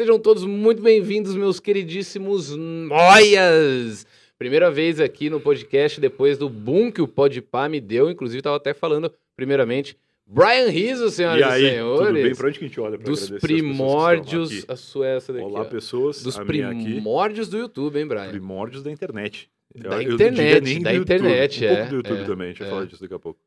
Sejam 0.00 0.18
todos 0.18 0.46
muito 0.46 0.80
bem-vindos, 0.80 1.36
meus 1.36 1.60
queridíssimos 1.60 2.56
noias! 2.56 4.06
Primeira 4.38 4.70
vez 4.70 4.98
aqui 4.98 5.28
no 5.28 5.38
podcast, 5.38 6.00
depois 6.00 6.38
do 6.38 6.48
boom 6.48 6.90
que 6.90 7.02
o 7.02 7.06
Podpah 7.06 7.68
me 7.68 7.82
deu. 7.82 8.10
Inclusive, 8.10 8.38
estava 8.38 8.56
até 8.56 8.72
falando, 8.72 9.12
primeiramente, 9.36 9.98
Brian 10.26 10.70
Rizzo, 10.70 11.10
senhoras 11.10 11.40
e, 11.40 11.44
aí, 11.44 11.64
e 11.66 11.70
senhores. 11.72 12.06
Tudo 12.06 12.12
bem? 12.14 12.34
Pra 12.34 12.48
onde 12.48 12.58
que 12.58 12.64
a 12.64 12.68
gente 12.68 12.80
olha 12.80 12.96
pra 12.96 13.06
Dos 13.06 13.28
primórdios. 13.28 14.64
A 14.68 14.74
sua 14.74 15.06
é 15.06 15.16
essa 15.16 15.32
aqui? 15.32 15.42
daqui. 15.42 15.52
Olá, 15.52 15.60
ó. 15.60 15.64
pessoas. 15.66 16.22
Dos 16.22 16.38
a 16.38 16.46
primórdios 16.46 17.50
do 17.50 17.58
YouTube, 17.58 17.98
hein, 17.98 18.06
Brian? 18.06 18.30
Primórdios 18.30 18.82
da 18.82 18.90
internet. 18.90 19.50
Da 19.74 20.02
eu 20.02 20.14
internet, 20.14 20.64
nem 20.64 20.80
da 20.80 20.92
YouTube, 20.92 21.16
internet, 21.18 21.62
um 21.62 21.68
é, 21.68 21.76
pouco 21.76 21.90
do 21.90 21.96
YouTube 21.96 22.20
é, 22.22 22.24
também, 22.24 22.46
deixa 22.46 22.62
eu 22.62 22.66
é. 22.68 22.70
falar 22.70 22.86
disso 22.86 23.02
daqui 23.02 23.14
a 23.14 23.18
pouco. 23.18 23.38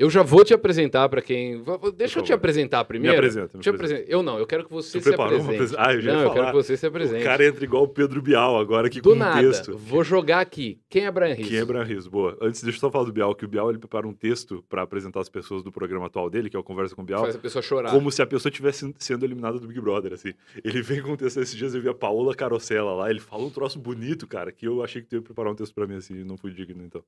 Eu 0.00 0.08
já 0.08 0.22
vou 0.22 0.42
te 0.42 0.54
apresentar 0.54 1.06
para 1.10 1.20
quem. 1.20 1.62
Deixa 1.94 2.20
eu 2.20 2.22
te 2.22 2.32
apresentar 2.32 2.82
primeiro. 2.86 3.12
Me 3.12 3.18
apresenta, 3.18 3.58
me 3.58 3.68
apresenta. 3.68 4.10
eu 4.10 4.22
não, 4.22 4.38
eu 4.38 4.46
quero 4.46 4.64
que 4.64 4.70
você 4.72 4.98
se 4.98 5.12
apresente. 5.14 5.54
apresen- 5.54 5.76
Ah, 5.78 5.92
eu 5.92 6.00
já 6.00 6.10
ia 6.12 6.16
não, 6.16 6.24
eu 6.24 6.32
quero 6.32 6.46
que 6.46 6.52
você 6.54 6.74
se 6.78 6.86
apresente. 6.86 7.20
O 7.20 7.24
cara 7.26 7.44
entra 7.46 7.62
igual 7.64 7.82
o 7.82 7.88
Pedro 7.88 8.22
Bial 8.22 8.58
agora 8.58 8.86
aqui 8.86 9.02
Do 9.02 9.10
com 9.10 9.14
nada, 9.14 9.38
um 9.38 9.42
texto. 9.50 9.76
vou 9.76 10.02
jogar 10.02 10.40
aqui. 10.40 10.80
Quem 10.88 11.04
é 11.04 11.10
Brian 11.10 11.34
Rizzo? 11.34 11.50
Quem 11.50 11.58
é 11.58 11.64
Brian 11.66 11.82
Rizzo? 11.82 12.10
Boa. 12.10 12.34
Antes, 12.40 12.62
deixa 12.62 12.78
eu 12.78 12.80
só 12.80 12.90
falar 12.90 13.04
do 13.04 13.12
Bial, 13.12 13.34
que 13.34 13.44
o 13.44 13.48
Bial 13.48 13.68
ele 13.68 13.78
prepara 13.78 14.08
um 14.08 14.14
texto 14.14 14.64
pra 14.70 14.80
apresentar 14.80 15.20
as 15.20 15.28
pessoas 15.28 15.62
do 15.62 15.70
programa 15.70 16.06
atual 16.06 16.30
dele, 16.30 16.48
que 16.48 16.56
é 16.56 16.58
o 16.58 16.62
Conversa 16.64 16.96
com 16.96 17.02
o 17.02 17.04
Bial. 17.04 17.20
Faz 17.24 17.36
a 17.36 17.38
pessoa 17.38 17.60
chorar. 17.60 17.90
Como 17.90 18.10
se 18.10 18.22
a 18.22 18.26
pessoa 18.26 18.48
estivesse 18.48 18.94
sendo 18.98 19.26
eliminada 19.26 19.58
do 19.58 19.66
Big 19.68 19.82
Brother, 19.82 20.14
assim. 20.14 20.32
Ele 20.64 20.80
vem 20.80 21.02
com 21.02 21.12
um 21.12 21.16
texto 21.16 21.40
esses 21.42 21.54
dias, 21.54 21.74
eu 21.74 21.82
vi 21.82 21.90
a 21.90 21.94
Paola 21.94 22.34
Carosella 22.34 22.94
lá, 22.94 23.10
ele 23.10 23.20
fala 23.20 23.42
um 23.42 23.50
troço 23.50 23.78
bonito, 23.78 24.26
cara, 24.26 24.50
que 24.50 24.66
eu 24.66 24.82
achei 24.82 25.02
que 25.02 25.08
tu 25.08 25.16
ia 25.16 25.20
preparar 25.22 25.52
um 25.52 25.54
texto 25.54 25.74
pra 25.74 25.86
mim, 25.86 25.96
assim, 25.96 26.14
e 26.20 26.24
não 26.24 26.38
fui 26.38 26.52
digno, 26.52 26.82
então. 26.82 27.02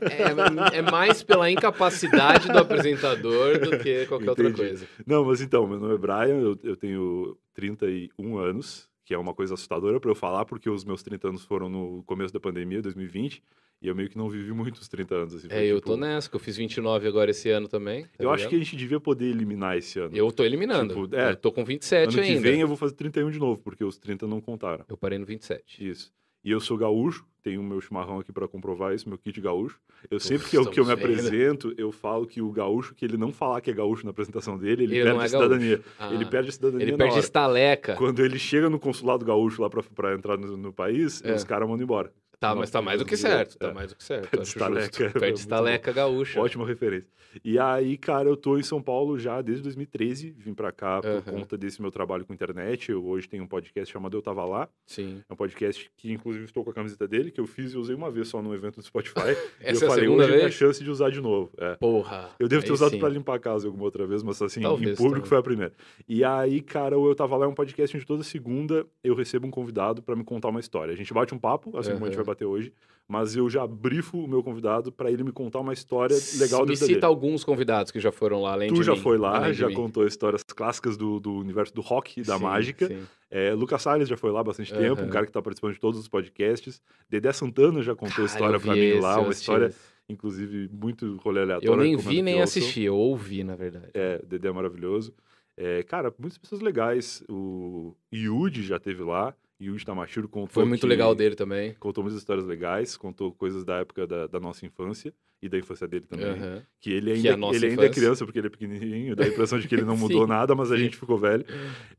É, 0.00 0.78
é 0.78 0.82
mais 0.82 1.22
pela 1.22 1.50
incapacidade 1.50 2.50
do 2.50 2.58
apresentador 2.58 3.58
do 3.58 3.78
que 3.78 4.06
qualquer 4.06 4.30
outra 4.30 4.48
Entendi. 4.48 4.68
coisa. 4.68 4.88
Não, 5.06 5.24
mas 5.24 5.40
então, 5.40 5.66
meu 5.66 5.78
nome 5.78 5.94
é 5.94 5.98
Brian, 5.98 6.40
eu, 6.40 6.58
eu 6.62 6.76
tenho 6.76 7.36
31 7.54 8.38
anos, 8.38 8.88
que 9.04 9.14
é 9.14 9.18
uma 9.18 9.34
coisa 9.34 9.54
assustadora 9.54 10.00
pra 10.00 10.10
eu 10.10 10.14
falar, 10.14 10.44
porque 10.44 10.68
os 10.68 10.84
meus 10.84 11.02
30 11.02 11.28
anos 11.28 11.44
foram 11.44 11.68
no 11.68 12.02
começo 12.04 12.32
da 12.32 12.40
pandemia, 12.40 12.80
2020, 12.82 13.42
e 13.82 13.88
eu 13.88 13.94
meio 13.94 14.08
que 14.08 14.16
não 14.16 14.30
vivi 14.30 14.50
muito 14.52 14.78
os 14.78 14.88
30 14.88 15.14
anos, 15.14 15.34
assim. 15.34 15.46
É, 15.48 15.56
foi, 15.56 15.66
eu 15.66 15.76
tipo, 15.76 15.90
tô 15.90 15.96
nessa, 15.96 16.28
que 16.30 16.36
eu 16.36 16.40
fiz 16.40 16.56
29 16.56 17.06
agora 17.06 17.30
esse 17.30 17.50
ano 17.50 17.68
também. 17.68 18.04
tá 18.04 18.10
Eu 18.18 18.30
acho 18.30 18.48
que 18.48 18.54
a 18.54 18.58
gente 18.58 18.76
devia 18.76 18.98
poder 18.98 19.26
eliminar 19.26 19.76
esse 19.76 19.98
ano. 19.98 20.16
Eu 20.16 20.32
tô 20.32 20.42
eliminando. 20.42 20.94
Tipo, 20.94 21.14
é, 21.14 21.32
eu 21.32 21.36
tô 21.36 21.52
com 21.52 21.64
27 21.64 22.02
ano 22.02 22.12
que 22.12 22.20
ainda. 22.20 22.40
vem 22.40 22.60
eu 22.60 22.68
vou 22.68 22.78
fazer 22.78 22.94
31 22.94 23.30
de 23.30 23.38
novo, 23.38 23.60
porque 23.60 23.84
os 23.84 23.98
30 23.98 24.26
não 24.26 24.40
contaram. 24.40 24.86
Eu 24.88 24.96
parei 24.96 25.18
no 25.18 25.26
27. 25.26 25.86
Isso. 25.86 26.10
E 26.44 26.50
eu 26.50 26.60
sou 26.60 26.76
gaúcho, 26.76 27.24
tenho 27.42 27.60
o 27.60 27.64
meu 27.64 27.80
chimarrão 27.80 28.18
aqui 28.18 28.30
pra 28.32 28.46
comprovar 28.46 28.94
isso, 28.94 29.08
meu 29.08 29.16
kit 29.16 29.40
gaúcho. 29.40 29.80
Eu 30.10 30.20
sempre 30.20 30.46
que 30.48 30.56
eu, 30.58 30.66
que 30.66 30.78
eu 30.78 30.84
me 30.84 30.94
vendo. 30.94 31.04
apresento, 31.04 31.74
eu 31.78 31.90
falo 31.90 32.26
que 32.26 32.42
o 32.42 32.50
gaúcho, 32.52 32.94
que 32.94 33.04
ele 33.04 33.16
não 33.16 33.32
falar 33.32 33.60
que 33.62 33.70
é 33.70 33.74
gaúcho 33.74 34.04
na 34.04 34.10
apresentação 34.10 34.58
dele, 34.58 34.84
ele, 34.84 34.96
Ele 34.96 35.04
perde 35.04 35.20
é 35.20 35.24
a 35.24 35.28
cidadania. 35.28 35.80
Ah, 35.98 36.12
Ele 36.12 36.24
perde 36.26 36.48
a 36.50 36.52
cidadania 36.52 36.84
Ele 36.86 36.96
perde 36.98 37.18
estaleca. 37.18 37.94
Quando 37.96 38.22
ele 38.22 38.38
chega 38.38 38.68
no 38.68 38.78
consulado 38.78 39.24
gaúcho 39.24 39.62
lá 39.62 39.70
pra, 39.70 39.82
pra 39.82 40.14
entrar 40.14 40.36
no, 40.36 40.54
no 40.56 40.72
país, 40.72 41.22
É. 41.24 41.32
os 41.34 41.44
caras 41.44 41.66
mandam 41.66 41.84
embora. 41.84 42.12
Tá, 42.48 42.54
mas 42.54 42.70
tá 42.70 42.82
mais 42.82 42.98
do 42.98 43.04
que 43.04 43.14
é, 43.14 43.16
certo. 43.16 43.58
Tá 43.58 43.68
é. 43.68 43.72
mais 43.72 43.90
do 43.90 43.96
que 43.96 44.04
certo. 44.04 44.36
Estaleca, 44.42 45.04
é 45.04 45.08
Perde 45.08 45.26
muito 45.26 45.36
estaleca 45.38 45.92
gaúcha. 45.92 46.40
Ótima 46.40 46.66
referência. 46.66 47.08
E 47.42 47.58
aí, 47.58 47.96
cara, 47.96 48.28
eu 48.28 48.36
tô 48.36 48.58
em 48.58 48.62
São 48.62 48.80
Paulo 48.82 49.18
já 49.18 49.40
desde 49.40 49.62
2013, 49.62 50.30
vim 50.38 50.54
pra 50.54 50.70
cá 50.70 51.00
por 51.00 51.10
Aham. 51.10 51.22
conta 51.22 51.56
desse 51.56 51.80
meu 51.80 51.90
trabalho 51.90 52.24
com 52.24 52.32
internet. 52.32 52.90
Eu 52.92 53.04
hoje 53.04 53.28
tenho 53.28 53.42
um 53.42 53.46
podcast 53.46 53.92
chamado 53.92 54.16
Eu 54.16 54.22
Tava 54.22 54.44
Lá. 54.44 54.68
Sim. 54.86 55.22
É 55.28 55.32
um 55.32 55.36
podcast 55.36 55.90
que, 55.96 56.12
inclusive, 56.12 56.44
estou 56.44 56.62
com 56.62 56.70
a 56.70 56.74
camiseta 56.74 57.08
dele, 57.08 57.30
que 57.30 57.40
eu 57.40 57.46
fiz 57.46 57.72
e 57.72 57.78
usei 57.78 57.94
uma 57.94 58.10
vez 58.10 58.28
só 58.28 58.42
no 58.42 58.54
evento 58.54 58.76
do 58.76 58.82
Spotify. 58.82 59.20
e 59.60 59.66
Essa 59.66 59.84
eu 59.84 59.88
é 59.88 59.92
a 59.92 59.94
falei, 59.94 60.04
segunda 60.04 60.24
hoje 60.24 60.32
é 60.34 60.38
vez? 60.38 60.54
chance 60.54 60.84
de 60.84 60.90
usar 60.90 61.10
de 61.10 61.20
novo. 61.20 61.50
É. 61.58 61.74
Porra. 61.76 62.30
Eu 62.38 62.48
devo 62.48 62.64
ter 62.64 62.72
usado 62.72 62.90
sim. 62.90 62.98
pra 62.98 63.08
limpar 63.08 63.36
a 63.36 63.38
casa 63.38 63.66
alguma 63.66 63.84
outra 63.84 64.06
vez, 64.06 64.22
mas 64.22 64.40
assim, 64.40 64.60
Talvez 64.60 64.92
em 64.92 64.94
público 64.94 65.16
também. 65.16 65.28
foi 65.28 65.38
a 65.38 65.42
primeira. 65.42 65.72
E 66.08 66.22
aí, 66.22 66.60
cara, 66.60 66.98
o 66.98 67.08
Eu 67.08 67.14
Tava 67.14 67.36
Lá 67.36 67.46
é 67.46 67.48
um 67.48 67.54
podcast 67.54 67.96
onde 67.96 68.06
toda 68.06 68.22
segunda 68.22 68.86
eu 69.02 69.14
recebo 69.14 69.46
um 69.46 69.50
convidado 69.50 70.02
pra 70.02 70.14
me 70.14 70.24
contar 70.24 70.48
uma 70.48 70.60
história. 70.60 70.92
A 70.92 70.96
gente 70.96 71.12
bate 71.12 71.34
um 71.34 71.38
papo, 71.38 71.76
assim 71.76 71.92
como 71.92 72.04
a 72.04 72.08
gente 72.08 72.16
vai 72.16 72.24
bater 72.34 72.44
hoje, 72.44 72.72
mas 73.06 73.36
eu 73.36 73.48
já 73.48 73.66
brifo 73.66 74.18
o 74.18 74.26
meu 74.28 74.42
convidado 74.42 74.90
pra 74.90 75.10
ele 75.10 75.22
me 75.22 75.32
contar 75.32 75.60
uma 75.60 75.72
história 75.72 76.16
legal 76.38 76.60
da 76.64 76.70
Me 76.72 76.74
vida 76.76 76.86
cita 76.86 76.94
dele. 77.00 77.06
alguns 77.06 77.44
convidados 77.44 77.92
que 77.92 78.00
já 78.00 78.10
foram 78.10 78.42
lá, 78.42 78.52
além 78.52 78.70
de 78.70 78.74
Tu 78.74 78.82
já 78.82 78.92
mim, 78.92 78.98
foi 78.98 79.18
lá, 79.18 79.52
já 79.52 79.70
contou 79.70 80.06
histórias 80.06 80.42
clássicas 80.42 80.96
do, 80.96 81.20
do 81.20 81.32
universo 81.34 81.74
do 81.74 81.80
rock 81.80 82.20
e 82.20 82.24
da 82.24 82.36
Sim, 82.36 82.42
mágica. 82.42 82.88
sim. 82.88 83.02
É, 83.30 83.52
Lucas 83.52 83.82
Salles 83.82 84.08
já 84.08 84.16
foi 84.16 84.30
lá 84.30 84.40
há 84.40 84.44
bastante 84.44 84.72
tempo, 84.72 85.00
Aham. 85.00 85.08
um 85.08 85.10
cara 85.10 85.26
que 85.26 85.32
tá 85.32 85.42
participando 85.42 85.72
de 85.74 85.80
todos 85.80 85.98
os 86.00 86.08
podcasts. 86.08 86.80
Dedé 87.08 87.32
Santana 87.32 87.82
já 87.82 87.94
contou 87.94 88.24
Cara, 88.26 88.26
história 88.26 88.58
vi 88.58 88.70
mim 88.94 89.00
lá, 89.00 89.20
uma 89.20 89.32
história, 89.32 89.74
inclusive, 90.08 90.68
muito 90.72 91.16
rolê 91.16 91.42
aleatório. 91.42 91.72
Eu 91.72 91.76
nem 91.76 91.90
recomendo 91.96 92.14
vi 92.16 92.22
nem 92.22 92.40
assisti, 92.42 92.82
eu 92.82 92.96
ouvi, 92.96 93.42
na 93.44 93.56
verdade. 93.56 93.90
É, 93.92 94.20
Dedé 94.24 94.48
é 94.48 94.52
maravilhoso. 94.52 95.12
É, 95.56 95.82
cara, 95.82 96.12
muitas 96.18 96.38
pessoas 96.38 96.60
legais. 96.60 97.22
O 97.28 97.94
Yudi 98.12 98.62
já 98.62 98.78
teve 98.78 99.02
lá. 99.02 99.34
Yudi 99.60 99.84
Tamashiro 99.84 100.28
contou. 100.28 100.48
Foi 100.48 100.64
muito 100.64 100.80
que- 100.82 100.86
legal 100.86 101.14
dele 101.14 101.34
também. 101.34 101.74
Contou 101.74 102.02
muitas 102.02 102.18
histórias 102.20 102.44
legais, 102.46 102.96
contou 102.96 103.32
coisas 103.32 103.64
da 103.64 103.76
época 103.80 104.06
da, 104.06 104.26
da 104.26 104.40
nossa 104.40 104.66
infância 104.66 105.14
e 105.40 105.48
da 105.48 105.58
infância 105.58 105.86
dele 105.86 106.06
também. 106.06 106.26
Aham. 106.26 106.62
Que 106.80 106.90
ele 106.90 107.10
Que 107.12 107.16
ainda, 107.18 107.28
é 107.28 107.36
nossa 107.36 107.56
ele 107.56 107.66
ainda 107.66 107.82
é 107.82 107.84
infância. 107.86 108.02
criança 108.02 108.24
porque 108.24 108.38
ele 108.38 108.46
é 108.46 108.50
pequenininho, 108.50 109.14
dá 109.14 109.24
a 109.24 109.28
impressão 109.28 109.58
de 109.58 109.68
que 109.68 109.74
ele 109.74 109.84
não 109.84 109.96
mudou 109.96 110.26
nada, 110.26 110.54
mas 110.54 110.72
a 110.72 110.76
gente 110.76 110.96
ficou 110.96 111.16
velho. 111.18 111.44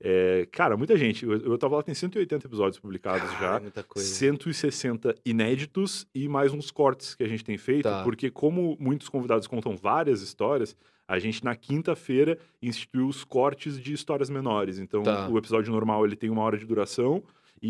É, 0.01 0.47
cara, 0.51 0.75
muita 0.75 0.97
gente. 0.97 1.25
Eu, 1.25 1.37
eu 1.37 1.57
tava 1.57 1.75
lá, 1.77 1.83
tem 1.83 1.93
180 1.95 2.45
episódios 2.47 2.79
publicados 2.79 3.29
já. 3.33 3.39
Cara, 3.39 3.59
muita 3.61 3.83
coisa. 3.83 4.07
160 4.07 5.15
inéditos 5.25 6.07
e 6.13 6.27
mais 6.27 6.53
uns 6.53 6.71
cortes 6.71 7.15
que 7.15 7.23
a 7.23 7.27
gente 7.27 7.43
tem 7.43 7.57
feito, 7.57 7.83
Tá. 7.83 8.03
porque 8.03 8.29
como 8.29 8.75
muitos 8.79 9.07
convidados 9.09 9.47
contam 9.47 9.75
várias 9.75 10.21
histórias, 10.21 10.75
a 11.07 11.19
gente 11.19 11.43
na 11.43 11.55
quinta-feira 11.55 12.37
instituiu 12.61 13.07
os 13.07 13.23
cortes 13.23 13.79
de 13.79 13.93
histórias 13.93 14.29
menores. 14.29 14.79
Então, 14.79 15.03
Tá. 15.03 15.29
o 15.29 15.37
episódio 15.37 15.71
normal 15.71 16.03
ele 16.05 16.15
tem 16.15 16.29
uma 16.31 16.41
hora 16.41 16.57
de 16.57 16.65
duração 16.65 17.23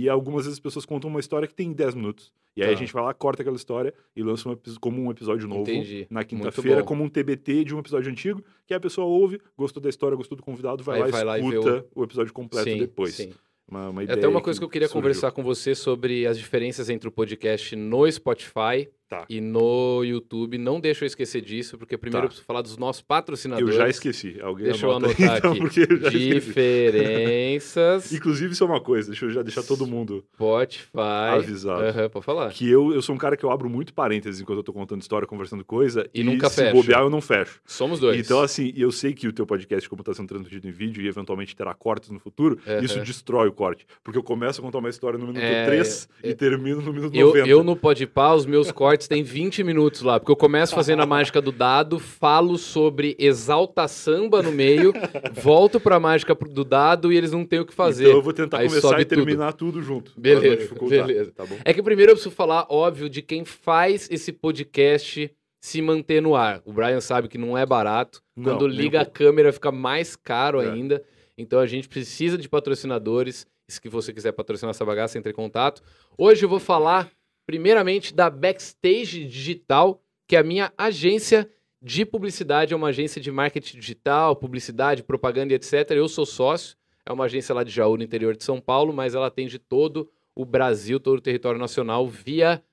e 0.03 0.09
algumas 0.09 0.43
vezes 0.45 0.57
as 0.57 0.59
pessoas 0.59 0.85
contam 0.85 1.09
uma 1.09 1.19
história 1.19 1.47
que 1.47 1.53
tem 1.53 1.71
10 1.71 1.95
minutos. 1.95 2.31
E 2.55 2.61
aí 2.61 2.69
Tá. 2.69 2.73
a 2.73 2.77
gente 2.77 2.93
vai 2.93 3.03
lá, 3.03 3.13
corta 3.13 3.41
aquela 3.41 3.55
história 3.55 3.93
e 4.15 4.23
lança 4.23 4.49
um 4.49 4.57
como 4.79 5.01
um 5.01 5.11
episódio 5.11 5.47
novo 5.47 5.61
Entendi. 5.61 6.07
na 6.09 6.23
quinta-feira, 6.23 6.83
como 6.83 7.03
um 7.03 7.09
TBT 7.09 7.63
de 7.65 7.75
um 7.75 7.79
episódio 7.79 8.11
antigo, 8.11 8.43
que 8.65 8.73
a 8.73 8.79
pessoa 8.79 9.05
ouve, 9.07 9.39
gostou 9.57 9.81
da 9.81 9.89
história, 9.89 10.15
gostou 10.15 10.35
do 10.37 10.43
convidado, 10.43 10.83
vai 10.83 10.99
lá 10.99 11.07
vai 11.07 11.23
lá 11.23 11.39
e 11.39 11.41
escuta 11.47 11.85
o... 11.93 12.03
episódio 12.03 12.31
completo 12.33 12.69
sim, 12.69 12.77
depois. 12.77 13.13
sim. 13.15 13.33
Uma, 13.67 13.89
uma 13.89 14.03
É 14.03 14.11
até 14.11 14.27
uma 14.27 14.41
coisa 14.41 14.59
que 14.59 14.63
eu 14.63 14.69
queria 14.69 14.87
surgiu. 14.87 15.01
conversar 15.01 15.31
com 15.31 15.41
você 15.43 15.73
sobre 15.73 16.27
as 16.27 16.37
diferenças 16.37 16.89
entre 16.89 17.07
o 17.09 17.11
podcast 17.11 17.75
no 17.75 18.09
Spotify 18.11 18.87
Tá. 19.19 19.25
e 19.29 19.39
no 19.41 20.03
YouTube. 20.03 20.57
Não 20.57 20.79
deixa 20.79 21.05
eu 21.05 21.07
esquecer 21.07 21.41
disso, 21.41 21.77
porque 21.77 21.97
primeiro 21.97 22.21
Tá. 22.21 22.25
eu 22.25 22.29
preciso 22.29 22.45
falar 22.45 22.61
dos 22.61 22.77
nossos 22.77 23.01
Eu 23.01 23.05
patrocinadores. 23.07 23.75
já 23.75 23.87
esqueci. 23.89 24.37
Alguém 24.41 24.65
Deixa 24.65 24.85
eu 24.85 24.91
anota 24.91 25.07
aí, 25.07 25.15
anotar 25.23 25.37
então, 25.37 25.51
aqui. 25.51 25.59
porque 25.61 25.79
eu 25.89 25.97
já. 25.97 26.09
Diferenças 26.09 28.11
Inclusive, 28.13 28.53
isso 28.53 28.63
é 28.63 28.67
uma 28.67 28.81
coisa, 28.81 29.09
deixa 29.09 29.25
eu 29.25 29.29
já 29.31 29.41
deixar 29.41 29.63
todo 29.63 29.85
mundo 29.85 30.23
Spotify. 30.33 30.89
avisado. 31.33 31.83
Aham, 31.83 32.09
pode 32.09 32.25
falar. 32.25 32.51
Que 32.51 32.69
eu, 32.69 32.93
eu 32.93 33.01
sou 33.01 33.15
um 33.15 33.17
cara 33.17 33.35
que 33.37 33.43
eu 33.45 33.51
abro 33.51 33.69
muito 33.69 33.93
parênteses 33.93 34.41
enquanto 34.41 34.57
eu 34.59 34.63
tô 34.63 34.73
contando 34.73 35.01
história, 35.01 35.27
conversando 35.27 35.63
coisa. 35.63 36.07
E 36.13 36.23
nunca 36.23 36.49
se 36.49 36.71
bobear, 36.71 37.01
eu 37.01 37.09
não 37.09 37.21
fecho. 37.21 37.59
Somos 37.65 37.99
dois. 37.99 38.19
Então, 38.19 38.41
assim, 38.41 38.73
eu 38.75 38.91
sei 38.91 39.13
que 39.13 39.27
o 39.27 39.33
teu 39.33 39.45
podcast, 39.45 39.87
como 39.89 40.03
tá 40.03 40.13
sendo 40.13 40.27
transmitido 40.27 40.67
em 40.67 40.71
vídeo 40.71 41.03
e 41.03 41.07
eventualmente 41.07 41.55
terá 41.55 41.73
cortes 41.73 42.09
no 42.09 42.19
futuro, 42.19 42.57
Aham. 42.67 42.83
isso 42.83 42.99
destrói 43.01 43.47
o 43.47 43.53
corte. 43.53 43.85
Porque 44.03 44.17
eu 44.17 44.23
começo 44.23 44.59
a 44.59 44.63
contar 44.63 44.79
uma 44.79 44.89
história 44.89 45.17
no 45.17 45.27
minuto 45.27 45.43
É, 45.43 45.65
3 45.65 46.09
é- 46.23 46.29
e 46.29 46.35
termino 46.35 46.81
no 46.81 46.93
minuto 46.93 47.15
Eu, 47.15 47.27
90. 47.27 47.47
eu 47.47 47.63
no 47.63 47.75
Podpah, 47.75 48.33
os 48.35 48.45
meus 48.45 48.71
cortes 48.71 49.04
têm 49.07 49.23
20 49.23 49.63
minutos 49.63 50.01
lá, 50.01 50.19
porque 50.19 50.31
eu 50.31 50.35
começo 50.35 50.73
fazendo 50.75 51.01
a 51.01 51.05
mágica 51.05 51.41
do 51.41 51.51
dado, 51.51 51.99
falo 51.99 52.57
sobre 52.57 53.15
exalta 53.19 53.87
samba 53.87 54.41
no 54.41 54.51
meio, 54.51 54.93
volto 55.33 55.79
pra 55.79 55.99
mágica 55.99 56.35
do 56.35 56.63
dado 56.63 57.11
e 57.11 57.17
eles 57.17 57.31
não 57.31 57.45
têm 57.45 57.59
o 57.59 57.65
que 57.65 57.73
fazer. 57.73 58.05
Então 58.05 58.17
eu 58.17 58.21
vou 58.23 58.33
tentar 58.33 58.59
Aí 58.59 58.67
começar 58.67 58.99
e 58.99 59.05
terminar 59.05 59.53
tudo, 59.53 59.81
junto. 59.81 60.11
pra 60.13 60.21
Beleza, 60.21 60.75
beleza. 60.89 61.31
Tá 61.31 61.45
bom? 61.45 61.57
É 61.63 61.73
que 61.73 61.81
primeiro 61.81 62.11
eu 62.11 62.15
preciso 62.15 62.35
falar, 62.35 62.65
óbvio, 62.69 63.09
de 63.09 63.21
quem 63.21 63.43
faz 63.45 64.07
esse 64.11 64.31
podcast 64.31 65.31
se 65.61 65.81
manter 65.81 66.21
no 66.21 66.35
ar. 66.35 66.61
O 66.63 66.71
Brian 66.71 67.01
sabe 67.01 67.27
que 67.27 67.37
não 67.39 67.57
é 67.57 67.65
barato. 67.65 68.21
Não, 68.35 68.43
Quando 68.53 68.65
um 68.65 68.67
liga 68.67 69.01
a 69.01 69.05
câmera 69.05 69.51
fica 69.51 69.71
mais 69.71 70.15
caro 70.15 70.61
É. 70.61 70.69
ainda. 70.69 71.01
Então 71.37 71.59
a 71.59 71.65
gente 71.65 71.89
precisa 71.89 72.37
de 72.37 72.47
patrocinadores. 72.47 73.47
E 73.67 73.73
se 73.73 73.81
você 73.89 74.13
quiser 74.13 74.31
patrocinar 74.31 74.69
essa 74.69 74.85
bagaça, 74.85 75.17
entre 75.17 75.31
em 75.31 75.35
contato. 75.35 75.81
Hoje 76.15 76.45
eu 76.45 76.49
vou 76.49 76.59
falar, 76.59 77.09
primeiramente, 77.45 78.13
da 78.13 78.29
Backstage 78.29 79.25
Digital, 79.25 80.01
que 80.27 80.35
é 80.35 80.39
a 80.39 80.43
minha 80.43 80.71
agência 80.77 81.49
de 81.81 82.05
publicidade. 82.05 82.73
É 82.73 82.75
uma 82.75 82.87
agência 82.87 83.21
de 83.21 83.31
marketing 83.31 83.79
digital, 83.79 84.35
publicidade, 84.35 85.03
propaganda 85.03 85.53
e 85.53 85.55
etc. 85.55 85.91
Eu 85.91 86.07
sou 86.07 86.25
sócio. 86.25 86.75
É 87.05 87.13
uma 87.13 87.25
agência 87.25 87.53
lá 87.53 87.63
de 87.63 87.71
Jaú, 87.71 87.97
no 87.97 88.03
interior 88.03 88.35
de 88.35 88.43
São 88.43 88.59
Paulo, 88.59 88.91
mas 88.91 89.13
ela 89.13 89.27
atende 89.27 89.59
todo 89.59 90.09
o 90.35 90.43
Brasil, 90.43 90.99
todo 90.99 91.19
o 91.19 91.21
território 91.21 91.59
nacional, 91.59 92.07
via 92.07 92.63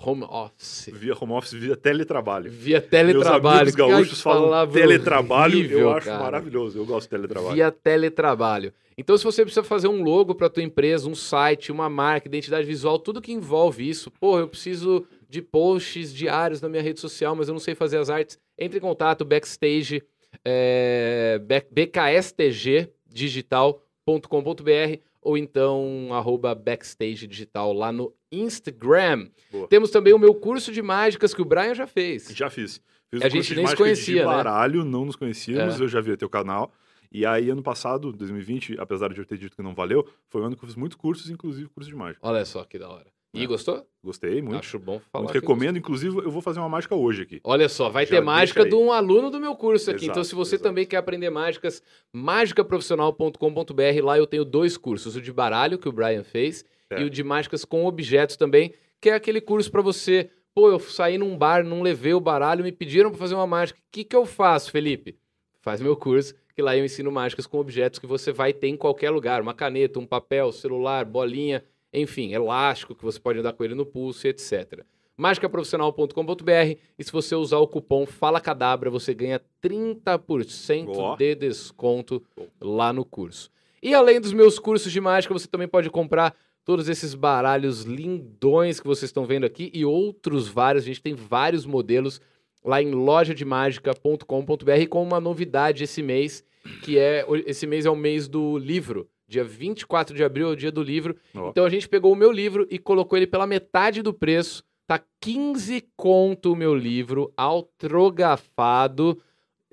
home 0.00 0.24
office. 0.24 0.90
Via 0.92 1.14
home 1.18 1.32
office, 1.32 1.52
via 1.52 1.76
teletrabalho. 1.76 2.50
Via 2.50 2.80
teletrabalho. 2.80 3.42
Meus 3.42 3.74
amigos 3.74 3.74
gaúchos 3.74 4.20
falam 4.20 4.68
teletrabalho, 4.68 5.58
horrível, 5.58 5.78
eu 5.80 5.90
acho 5.90 6.06
cara. 6.06 6.22
maravilhoso. 6.22 6.78
Eu 6.78 6.86
gosto 6.86 7.06
de 7.06 7.10
teletrabalho. 7.10 7.54
Via 7.54 7.70
teletrabalho. 7.70 8.72
Então, 8.96 9.16
se 9.18 9.24
você 9.24 9.42
precisa 9.42 9.64
fazer 9.64 9.88
um 9.88 10.02
logo 10.02 10.34
para 10.34 10.48
tua 10.48 10.62
empresa, 10.62 11.08
um 11.08 11.14
site, 11.14 11.72
uma 11.72 11.88
marca, 11.90 12.28
identidade 12.28 12.66
visual, 12.66 12.98
tudo 12.98 13.20
que 13.20 13.32
envolve 13.32 13.88
isso, 13.88 14.10
pô, 14.10 14.38
eu 14.38 14.46
preciso 14.48 15.04
de 15.28 15.42
posts 15.42 16.14
diários 16.14 16.60
na 16.60 16.68
minha 16.68 16.82
rede 16.82 17.00
social, 17.00 17.34
mas 17.34 17.48
eu 17.48 17.52
não 17.54 17.58
sei 17.60 17.74
fazer 17.74 17.98
as 17.98 18.08
artes, 18.08 18.38
entre 18.56 18.78
em 18.78 18.80
contato, 18.80 19.24
backstage, 19.24 20.00
é, 20.44 21.40
B- 21.44 21.66
BKSTG 21.70 22.90
digital, 23.08 23.80
backstage.digital.com.br 24.06 25.00
ou 25.22 25.38
então 25.38 26.08
arroba 26.12 26.54
backstage 26.54 27.26
digital 27.26 27.72
lá 27.72 27.90
no 27.90 28.12
Instagram. 28.30 29.28
Boa. 29.50 29.66
Temos 29.68 29.90
também 29.90 30.12
o 30.12 30.18
meu 30.18 30.34
curso 30.34 30.70
de 30.70 30.82
mágicas 30.82 31.32
que 31.34 31.40
o 31.40 31.44
Brian 31.44 31.74
já 31.74 31.86
fez. 31.86 32.28
Já 32.34 32.50
fiz. 32.50 32.80
Fiz 33.10 33.22
A 33.22 33.28
gente 33.28 33.54
nem 33.54 33.66
se 33.66 33.74
conhecia, 33.76 34.14
de 34.16 34.20
né? 34.20 34.26
baralho, 34.26 34.84
não 34.84 35.04
nos 35.06 35.16
conhecíamos, 35.16 35.80
É. 35.80 35.84
eu 35.84 35.88
já 35.88 36.00
vi 36.00 36.16
teu 36.16 36.28
canal. 36.28 36.72
E 37.12 37.24
aí, 37.26 37.48
ano 37.50 37.62
passado, 37.62 38.12
2020, 38.12 38.76
apesar 38.78 39.12
de 39.12 39.18
eu 39.20 39.24
ter 39.24 39.38
dito 39.38 39.56
que 39.56 39.62
não 39.62 39.74
valeu, 39.74 40.06
foi 40.28 40.40
um 40.42 40.44
ano 40.46 40.56
que 40.56 40.64
eu 40.64 40.68
fiz 40.68 40.76
muitos 40.76 40.96
cursos, 40.96 41.30
inclusive 41.30 41.68
curso 41.68 41.88
de 41.88 41.96
mágica. 41.96 42.20
Olha 42.26 42.44
só 42.44 42.64
que 42.64 42.78
da 42.78 42.88
hora. 42.88 43.06
E 43.32 43.42
É. 43.42 43.46
gostou? 43.46 43.84
Gostei 44.02 44.40
muito. 44.40 44.58
Acho 44.60 44.78
bom 44.78 45.00
falar. 45.10 45.24
muito 45.24 45.32
que 45.32 45.40
recomendo, 45.40 45.76
inclusive, 45.76 46.16
eu 46.18 46.30
vou 46.30 46.40
fazer 46.40 46.60
uma 46.60 46.68
mágica 46.68 46.94
hoje 46.94 47.22
aqui. 47.22 47.40
Olha 47.42 47.68
só, 47.68 47.88
vai 47.88 48.06
Já 48.06 48.10
ter 48.16 48.20
mágica 48.20 48.62
aí. 48.62 48.68
de 48.68 48.74
um 48.76 48.92
aluno 48.92 49.28
do 49.28 49.40
meu 49.40 49.56
curso 49.56 49.90
aqui. 49.90 50.04
então, 50.04 50.20
Exato, 50.22 50.28
se 50.28 50.34
você 50.36 50.54
exato. 50.54 50.68
também 50.68 50.86
quer 50.86 50.98
aprender 50.98 51.30
mágicas, 51.30 51.82
mágicaprofissional.com.br, 52.12 54.04
lá 54.04 54.18
eu 54.18 54.26
tenho 54.26 54.44
dois 54.44 54.76
cursos: 54.76 55.16
o 55.16 55.20
de 55.20 55.32
baralho, 55.32 55.78
que 55.78 55.88
o 55.88 55.92
Brian 55.92 56.22
fez, 56.22 56.64
É. 56.90 57.00
e 57.00 57.04
o 57.04 57.10
de 57.10 57.22
mágicas 57.24 57.64
com 57.64 57.86
objetos 57.86 58.36
também, 58.36 58.72
que 59.00 59.08
é 59.10 59.14
aquele 59.14 59.40
curso 59.40 59.70
para 59.70 59.82
você. 59.82 60.30
Pô, 60.54 60.70
eu 60.70 60.78
saí 60.78 61.18
num 61.18 61.36
bar, 61.36 61.64
não 61.64 61.82
levei 61.82 62.14
o 62.14 62.20
baralho, 62.20 62.62
me 62.62 62.70
pediram 62.70 63.10
para 63.10 63.18
fazer 63.18 63.34
uma 63.34 63.46
mágica. 63.46 63.78
O 63.80 63.82
que, 63.90 64.04
que 64.04 64.14
eu 64.14 64.24
faço, 64.24 64.70
Felipe? 64.70 65.18
Faz 65.60 65.80
meu 65.80 65.96
curso, 65.96 66.34
que 66.54 66.62
lá 66.62 66.76
eu 66.76 66.84
ensino 66.84 67.10
mágicas 67.10 67.46
com 67.46 67.58
objetos 67.58 67.98
que 67.98 68.06
você 68.06 68.32
vai 68.32 68.52
ter 68.52 68.68
em 68.68 68.76
qualquer 68.76 69.10
lugar: 69.10 69.42
uma 69.42 69.54
caneta, 69.54 69.98
um 69.98 70.06
papel, 70.06 70.52
celular, 70.52 71.04
bolinha, 71.04 71.64
enfim, 71.92 72.32
elástico 72.32 72.94
que 72.94 73.04
você 73.04 73.18
pode 73.18 73.38
andar 73.38 73.52
com 73.52 73.64
ele 73.64 73.74
no 73.74 73.84
pulso, 73.84 74.26
e 74.26 74.30
etc 74.30 74.84
mágicaprofissional.com.br 75.16 76.78
e 76.98 77.04
se 77.04 77.12
você 77.12 77.34
usar 77.34 77.58
o 77.58 77.68
cupom 77.68 78.04
Fala 78.06 78.40
Cadabra, 78.40 78.90
você 78.90 79.14
ganha 79.14 79.40
30% 79.62 80.88
Ó. 80.88 81.16
de 81.16 81.34
desconto 81.34 82.22
lá 82.60 82.92
no 82.92 83.04
curso. 83.04 83.50
E 83.82 83.94
além 83.94 84.20
dos 84.20 84.32
meus 84.32 84.58
cursos 84.58 84.90
de 84.90 85.00
mágica, 85.00 85.34
você 85.34 85.46
também 85.46 85.68
pode 85.68 85.90
comprar 85.90 86.34
todos 86.64 86.88
esses 86.88 87.14
baralhos 87.14 87.82
lindões 87.82 88.80
que 88.80 88.86
vocês 88.86 89.10
estão 89.10 89.26
vendo 89.26 89.44
aqui 89.44 89.70
e 89.74 89.84
outros 89.84 90.48
vários. 90.48 90.84
A 90.84 90.86
gente 90.86 91.02
tem 91.02 91.14
vários 91.14 91.66
modelos 91.66 92.20
lá 92.64 92.82
em 92.82 92.90
lojademagica.com.br 92.92 94.88
com 94.88 95.02
uma 95.02 95.20
novidade 95.20 95.84
esse 95.84 96.02
mês, 96.02 96.42
que 96.82 96.98
é 96.98 97.26
esse 97.46 97.66
mês 97.66 97.84
é 97.84 97.90
o 97.90 97.96
mês 97.96 98.26
do 98.26 98.56
livro. 98.56 99.08
Dia 99.28 99.44
24 99.44 100.14
de 100.14 100.24
abril 100.24 100.48
é 100.48 100.52
o 100.52 100.56
dia 100.56 100.72
do 100.72 100.82
livro. 100.82 101.16
Ó. 101.34 101.50
Então 101.50 101.64
a 101.64 101.70
gente 101.70 101.88
pegou 101.88 102.12
o 102.12 102.16
meu 102.16 102.32
livro 102.32 102.66
e 102.70 102.78
colocou 102.78 103.16
ele 103.16 103.26
pela 103.26 103.46
metade 103.46 104.02
do 104.02 104.12
preço. 104.14 104.62
Tá 104.86 105.02
15 105.20 105.82
conto 105.96 106.52
o 106.52 106.56
meu 106.56 106.74
livro, 106.74 107.32
autografado. 107.36 109.18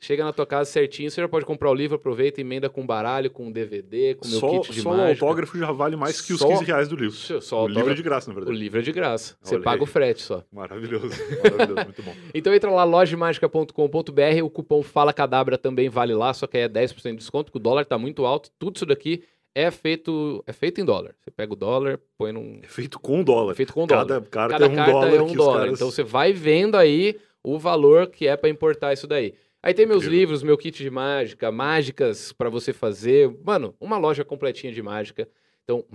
Chega 0.03 0.23
na 0.25 0.33
tua 0.33 0.47
casa 0.47 0.67
certinho, 0.69 1.11
você 1.11 1.21
já 1.21 1.27
pode 1.27 1.45
comprar 1.45 1.69
o 1.69 1.75
livro, 1.75 1.95
aproveita, 1.95 2.41
emenda 2.41 2.67
com 2.67 2.83
baralho, 2.83 3.29
com 3.29 3.51
DVD, 3.51 4.15
com 4.15 4.27
meu 4.27 4.39
Só, 4.39 4.49
kit 4.61 4.71
de 4.73 4.81
só 4.81 4.89
o 4.89 4.97
mágica. 4.97 5.23
autógrafo 5.25 5.59
já 5.59 5.71
vale 5.71 5.95
mais 5.95 6.19
que 6.19 6.33
os 6.33 6.39
Só- 6.39 6.47
15 6.47 6.63
reais 6.65 6.87
do 6.89 6.95
livro. 6.95 7.15
Só, 7.15 7.39
só 7.39 7.63
o 7.65 7.67
livro 7.67 7.91
é 7.91 7.93
de 7.93 8.01
graça, 8.01 8.27
na 8.29 8.33
O 8.33 8.35
verdade. 8.39 8.57
livro 8.57 8.79
é 8.79 8.81
de 8.81 8.91
graça. 8.91 9.37
Você 9.39 9.53
Olha 9.55 9.63
paga 9.63 9.77
aí. 9.77 9.83
o 9.83 9.85
frete 9.85 10.23
só. 10.23 10.43
Maravilhoso, 10.51 11.05
maravilhoso, 11.43 11.85
muito 11.85 12.01
bom. 12.01 12.15
Então 12.33 12.51
entra 12.51 12.71
lá, 12.71 12.83
lojemagica.com.br, 12.83 14.43
o 14.43 14.49
cupom 14.49 14.81
Fala 14.81 15.13
Cadabra 15.13 15.55
também 15.55 15.87
vale 15.87 16.15
lá, 16.15 16.33
só 16.33 16.47
que 16.47 16.57
aí 16.57 16.63
é 16.63 16.67
10% 16.69 17.11
de 17.11 17.17
desconto, 17.17 17.51
porque 17.51 17.59
o 17.59 17.61
dólar 17.61 17.85
tá 17.85 17.97
muito 17.97 18.25
alto. 18.25 18.49
Tudo 18.57 18.77
isso 18.77 18.85
daqui 18.87 19.23
é 19.53 19.69
feito, 19.69 20.43
é 20.47 20.53
feito 20.53 20.81
em 20.81 20.85
dólar. 20.85 21.13
Você 21.21 21.29
pega 21.29 21.53
o 21.53 21.55
dólar, 21.55 21.99
põe 22.17 22.31
num... 22.31 22.59
É 22.63 22.67
feito 22.67 22.99
com 22.99 23.23
dólar. 23.23 23.51
É 23.51 23.55
feito 23.55 23.71
com 23.71 23.85
dólar. 23.85 24.07
Cada 24.07 24.21
carta 24.21 24.53
Cada 24.53 24.65
é 24.65 24.67
um 24.69 24.75
carta 24.75 24.91
dólar. 24.93 25.13
é 25.15 25.21
um 25.21 25.25
os 25.25 25.33
dólar. 25.33 25.59
caras- 25.59 25.73
Então 25.75 25.91
você 25.91 26.01
vai 26.03 26.33
vendo 26.33 26.75
aí 26.75 27.19
o 27.43 27.59
valor 27.59 28.07
que 28.07 28.25
é 28.27 28.35
para 28.35 28.49
importar 28.49 28.93
isso 28.93 29.05
daí. 29.05 29.35
Aí 29.63 29.73
tem 29.73 29.85
meus 29.85 30.05
livros, 30.05 30.41
meu 30.41 30.57
kit 30.57 30.81
de 30.81 30.89
mágica, 30.89 31.51
mágicas 31.51 32.31
para 32.33 32.49
você 32.49 32.73
fazer. 32.73 33.31
Mano, 33.43 33.75
uma 33.79 33.97
loja 33.97 34.25
completinha 34.25 34.73
de 34.73 34.81
mágica. 34.81 35.27
Então, 35.63 35.85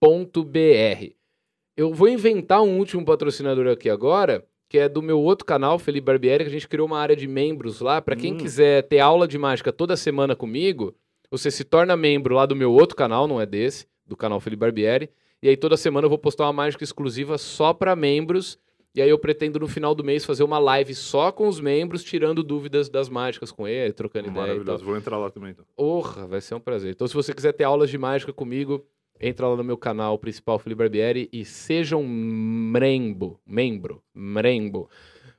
lojademagica.com.br. 0.00 1.12
Eu 1.76 1.92
vou 1.92 2.08
inventar 2.08 2.62
um 2.62 2.78
último 2.78 3.04
patrocinador 3.04 3.66
aqui 3.68 3.90
agora, 3.90 4.44
que 4.68 4.78
é 4.78 4.88
do 4.88 5.02
meu 5.02 5.20
outro 5.20 5.44
canal, 5.44 5.78
Felipe 5.78 6.06
Barbieri, 6.06 6.44
que 6.44 6.48
a 6.48 6.52
gente 6.52 6.68
criou 6.68 6.86
uma 6.86 6.98
área 6.98 7.14
de 7.14 7.28
membros 7.28 7.80
lá. 7.80 8.00
Para 8.00 8.16
quem 8.16 8.32
Hum. 8.34 8.38
quiser 8.38 8.82
ter 8.84 8.98
aula 9.00 9.28
de 9.28 9.36
mágica 9.38 9.72
toda 9.72 9.96
semana 9.96 10.34
comigo, 10.34 10.94
você 11.30 11.50
se 11.50 11.64
torna 11.64 11.96
membro 11.96 12.34
lá 12.34 12.46
do 12.46 12.56
meu 12.56 12.72
outro 12.72 12.96
canal, 12.96 13.28
não 13.28 13.40
é 13.40 13.44
desse, 13.46 13.86
do 14.06 14.16
canal 14.16 14.40
Felipe 14.40 14.60
Barbieri. 14.60 15.10
E 15.42 15.48
aí 15.50 15.56
toda 15.56 15.76
semana 15.76 16.06
eu 16.06 16.08
vou 16.08 16.18
postar 16.18 16.44
uma 16.44 16.52
mágica 16.54 16.82
exclusiva 16.82 17.36
só 17.36 17.74
para 17.74 17.94
membros. 17.94 18.58
E 18.96 19.02
aí 19.02 19.10
eu 19.10 19.18
pretendo 19.18 19.60
no 19.60 19.68
final 19.68 19.94
do 19.94 20.02
mês 20.02 20.24
fazer 20.24 20.42
uma 20.42 20.58
live 20.58 20.94
só 20.94 21.30
com 21.30 21.46
os 21.46 21.60
membros, 21.60 22.02
tirando 22.02 22.42
dúvidas 22.42 22.88
das 22.88 23.10
mágicas 23.10 23.52
com 23.52 23.68
ele, 23.68 23.92
trocando 23.92 24.28
ideia. 24.28 24.46
Maravilhoso. 24.46 24.84
Vou 24.84 24.96
entrar 24.96 25.18
lá 25.18 25.30
também, 25.30 25.50
então. 25.50 25.66
Porra, 25.76 26.26
vai 26.26 26.40
ser 26.40 26.54
um 26.54 26.60
prazer. 26.60 26.92
Então, 26.92 27.06
se 27.06 27.12
você 27.12 27.34
quiser 27.34 27.52
ter 27.52 27.64
aulas 27.64 27.90
de 27.90 27.98
mágica 27.98 28.32
comigo, 28.32 28.82
entra 29.20 29.48
lá 29.48 29.54
no 29.56 29.62
meu 29.62 29.76
canal 29.76 30.18
principal, 30.18 30.58
Felipe 30.58 30.78
Barbieri, 30.78 31.28
e 31.30 31.44
seja 31.44 31.94
um 31.96 32.08
membro. 32.08 33.38
Membro. 33.46 34.02
Membro. 34.14 34.88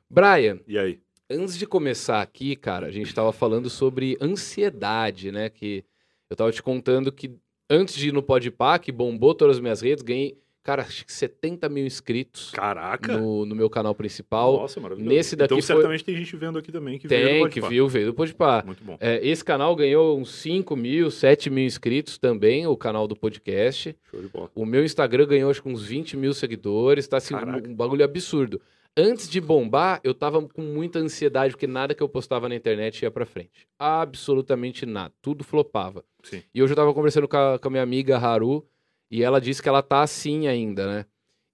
Brian, 0.10 0.60
E 0.68 0.78
aí? 0.78 1.00
antes 1.30 1.58
de 1.58 1.66
começar 1.66 2.22
aqui, 2.22 2.56
cara, 2.56 2.86
a 2.88 2.92
gente 2.92 3.14
tava 3.14 3.34
falando 3.34 3.70
sobre 3.70 4.18
ansiedade, 4.22 5.32
né? 5.32 5.50
Que 5.50 5.84
eu 6.30 6.36
tava 6.36 6.52
te 6.52 6.62
contando 6.62 7.12
que 7.12 7.36
antes 7.70 7.96
de 7.96 8.10
ir 8.10 8.14
no 8.14 8.22
Podpah, 8.24 8.78
que 8.80 8.92
bombou 8.92 9.34
todas 9.34 9.58
as 9.58 9.62
minhas 9.62 9.82
redes, 9.82 10.04
ganhei, 10.04 10.38
cara, 10.68 10.82
acho 10.82 11.06
que 11.06 11.14
70 11.14 11.70
mil 11.70 11.86
inscritos 11.86 12.52
Caraca! 12.52 13.18
no, 13.18 13.46
no 13.46 13.56
meu 13.56 13.70
canal 13.70 13.96
principal. 13.96 14.58
Nossa, 14.58 14.82
maravilhoso. 14.82 15.16
nesse 15.16 15.34
daqui 15.34 15.54
então, 15.54 15.62
foi- 15.66 15.76
certamente 15.76 16.04
tem 16.04 16.14
gente 16.18 16.36
vendo 16.36 16.60
aqui 16.60 16.74
também 16.74 17.00
que 17.00 17.08
veio 17.08 17.24
do 17.24 17.28
Tem, 17.30 17.50
que 17.50 17.62
viu, 17.70 17.88
veio 17.88 18.08
do 18.08 18.14
Podpah. 18.14 18.64
Muito 18.66 18.84
bom. 18.84 18.98
É, 19.00 19.26
esse 19.26 19.46
canal 19.46 19.74
ganhou 19.78 20.20
uns 20.20 20.30
5 20.30 20.76
mil, 20.76 21.10
7 21.10 21.50
mil 21.50 21.66
inscritos 21.66 22.18
também, 22.18 22.68
o 22.68 22.76
canal 22.76 23.08
do 23.08 23.16
podcast. 23.16 23.96
Show 24.12 24.22
de 24.22 24.28
bola. 24.28 24.52
O 24.54 24.66
meu 24.66 24.84
Instagram 24.84 25.26
ganhou 25.26 25.50
acho 25.50 25.64
que 25.64 25.70
uns 25.70 25.86
20 25.86 26.18
mil 26.18 26.34
seguidores, 26.34 27.08
tá 27.08 27.16
assim, 27.16 27.34
Caraca. 27.34 27.66
um, 27.66 27.72
um 27.72 27.76
bagulho 27.76 28.04
absurdo. 28.04 28.60
Antes 29.00 29.30
de 29.30 29.40
bombar, 29.40 30.02
eu 30.04 30.14
tava 30.14 30.42
com 30.42 30.62
muita 30.64 31.00
ansiedade, 31.00 31.54
porque 31.54 31.68
nada 31.68 31.94
que 31.94 32.04
eu 32.04 32.10
postava 32.10 32.50
na 32.50 32.56
internet 32.56 33.04
ia 33.04 33.12
pra 33.12 33.26
frente. 33.26 33.66
Absolutamente 33.80 34.86
nada. 34.86 35.14
Tudo 35.22 35.46
flopava. 35.46 36.04
Sim. 36.24 36.42
E 36.54 36.62
hoje 36.62 36.74
eu 36.74 36.76
tava 36.76 36.94
conversando 36.94 37.28
com 37.28 37.38
a, 37.38 37.58
com 37.58 37.68
a 37.68 37.72
minha 37.72 37.84
amiga 37.84 38.18
Haru, 38.18 38.66
e 39.10 39.24
ela 39.24 39.40
disse 39.42 39.62
que 39.62 39.70
ela 39.70 39.82
tá 39.82 40.02
assim 40.02 40.48
ainda, 40.48 40.86
né? 40.88 41.06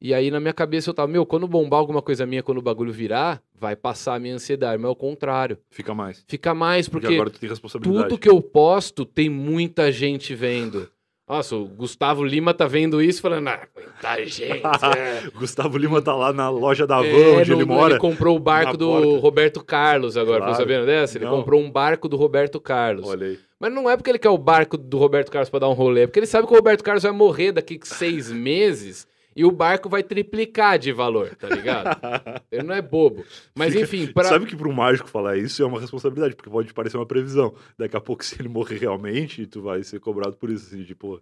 E 0.01 0.13
aí 0.13 0.29
na 0.29 0.39
minha 0.39 0.53
cabeça 0.53 0.89
eu 0.89 0.93
tava, 0.93 1.07
meu, 1.07 1.25
quando 1.25 1.47
bombar 1.47 1.79
alguma 1.79 2.01
coisa 2.01 2.25
minha, 2.25 2.43
quando 2.43 2.57
o 2.57 2.61
bagulho 2.61 2.91
virar, 2.91 3.41
vai 3.57 3.73
passar 3.75 4.15
a 4.15 4.19
minha 4.19 4.35
ansiedade. 4.35 4.77
Mas 4.81 4.89
é 4.89 4.91
o 4.91 4.95
contrário. 4.95 5.57
Fica 5.71 5.93
mais. 5.93 6.25
Fica 6.27 6.53
mais, 6.53 6.89
Porque, 6.89 7.05
porque 7.07 7.15
agora 7.15 7.29
tu 7.29 7.39
tem 7.39 7.49
responsabilidade. 7.49 8.09
tudo 8.09 8.19
que 8.19 8.29
eu 8.29 8.41
posto 8.41 9.05
tem 9.05 9.29
muita 9.29 9.91
gente 9.93 10.35
vendo. 10.35 10.89
Nossa, 11.25 11.55
o 11.55 11.63
Gustavo 11.65 12.21
Lima 12.25 12.53
tá 12.53 12.67
vendo 12.67 13.01
isso 13.01 13.21
falando, 13.21 13.47
ah, 13.47 13.65
muita 13.73 14.25
gente. 14.25 14.61
é." 14.97 15.29
Gustavo 15.39 15.77
Lima 15.77 16.01
tá 16.01 16.13
lá 16.13 16.33
na 16.33 16.49
loja 16.49 16.85
da 16.85 16.97
Van, 16.97 17.07
É, 17.07 17.37
onde 17.37 17.51
no- 17.51 17.57
ele 17.59 17.65
mora. 17.65 17.93
Ele 17.93 17.99
comprou 18.01 18.35
o 18.35 18.39
barco 18.39 18.75
do 18.75 18.87
porta. 18.89 19.19
Roberto 19.21 19.63
Carlos 19.63 20.17
agora, 20.17 20.39
Claro. 20.39 20.51
tá 20.51 20.57
sabendo 20.59 20.85
dessa? 20.85 21.17
Ele 21.17 21.23
Não. 21.23 21.37
comprou 21.37 21.61
um 21.61 21.71
barco 21.71 22.09
do 22.09 22.17
Roberto 22.17 22.59
Carlos. 22.59 23.07
Olha 23.07 23.27
aí. 23.27 23.39
Mas 23.63 23.71
não 23.71 23.89
é 23.89 23.95
porque 23.95 24.11
ele 24.11 24.19
quer 24.19 24.27
o 24.27 24.37
barco 24.37 24.77
do 24.77 24.97
Roberto 24.97 25.31
Carlos 25.31 25.49
pra 25.49 25.59
dar 25.59 25.69
um 25.69 25.73
rolê, 25.73 26.01
é 26.01 26.05
porque 26.05 26.19
ele 26.19 26.25
sabe 26.27 26.45
que 26.45 26.51
o 26.51 26.55
Roberto 26.57 26.83
Carlos 26.83 27.01
vai 27.01 27.13
morrer 27.13 27.53
daqui 27.53 27.79
seis 27.87 28.29
meses 28.29 29.07
e 29.33 29.45
o 29.45 29.51
barco 29.51 29.87
vai 29.87 30.03
triplicar 30.03 30.77
de 30.77 30.91
valor, 30.91 31.33
tá 31.37 31.47
ligado? 31.47 31.97
Ele 32.51 32.63
não 32.63 32.75
é 32.75 32.81
bobo. 32.81 33.23
Mas 33.55 33.71
Fica- 33.71 33.85
enfim, 33.85 34.07
pra... 34.07 34.25
Sabe 34.25 34.45
que 34.47 34.55
para 34.55 34.67
um 34.67 34.73
mágico 34.73 35.09
falar 35.09 35.37
isso 35.37 35.63
é 35.63 35.65
uma 35.65 35.79
responsabilidade, 35.79 36.35
porque 36.35 36.49
pode 36.49 36.73
parecer 36.73 36.97
uma 36.97 37.05
previsão. 37.05 37.53
Daqui 37.77 37.95
a 37.95 38.01
pouco, 38.01 38.21
se 38.25 38.35
ele 38.37 38.49
morrer 38.49 38.79
realmente, 38.79 39.47
tu 39.47 39.61
vai 39.61 39.81
ser 39.81 40.01
cobrado 40.01 40.35
por 40.35 40.49
isso. 40.49 40.67
Assim, 40.67 40.83
tipo, 40.83 41.21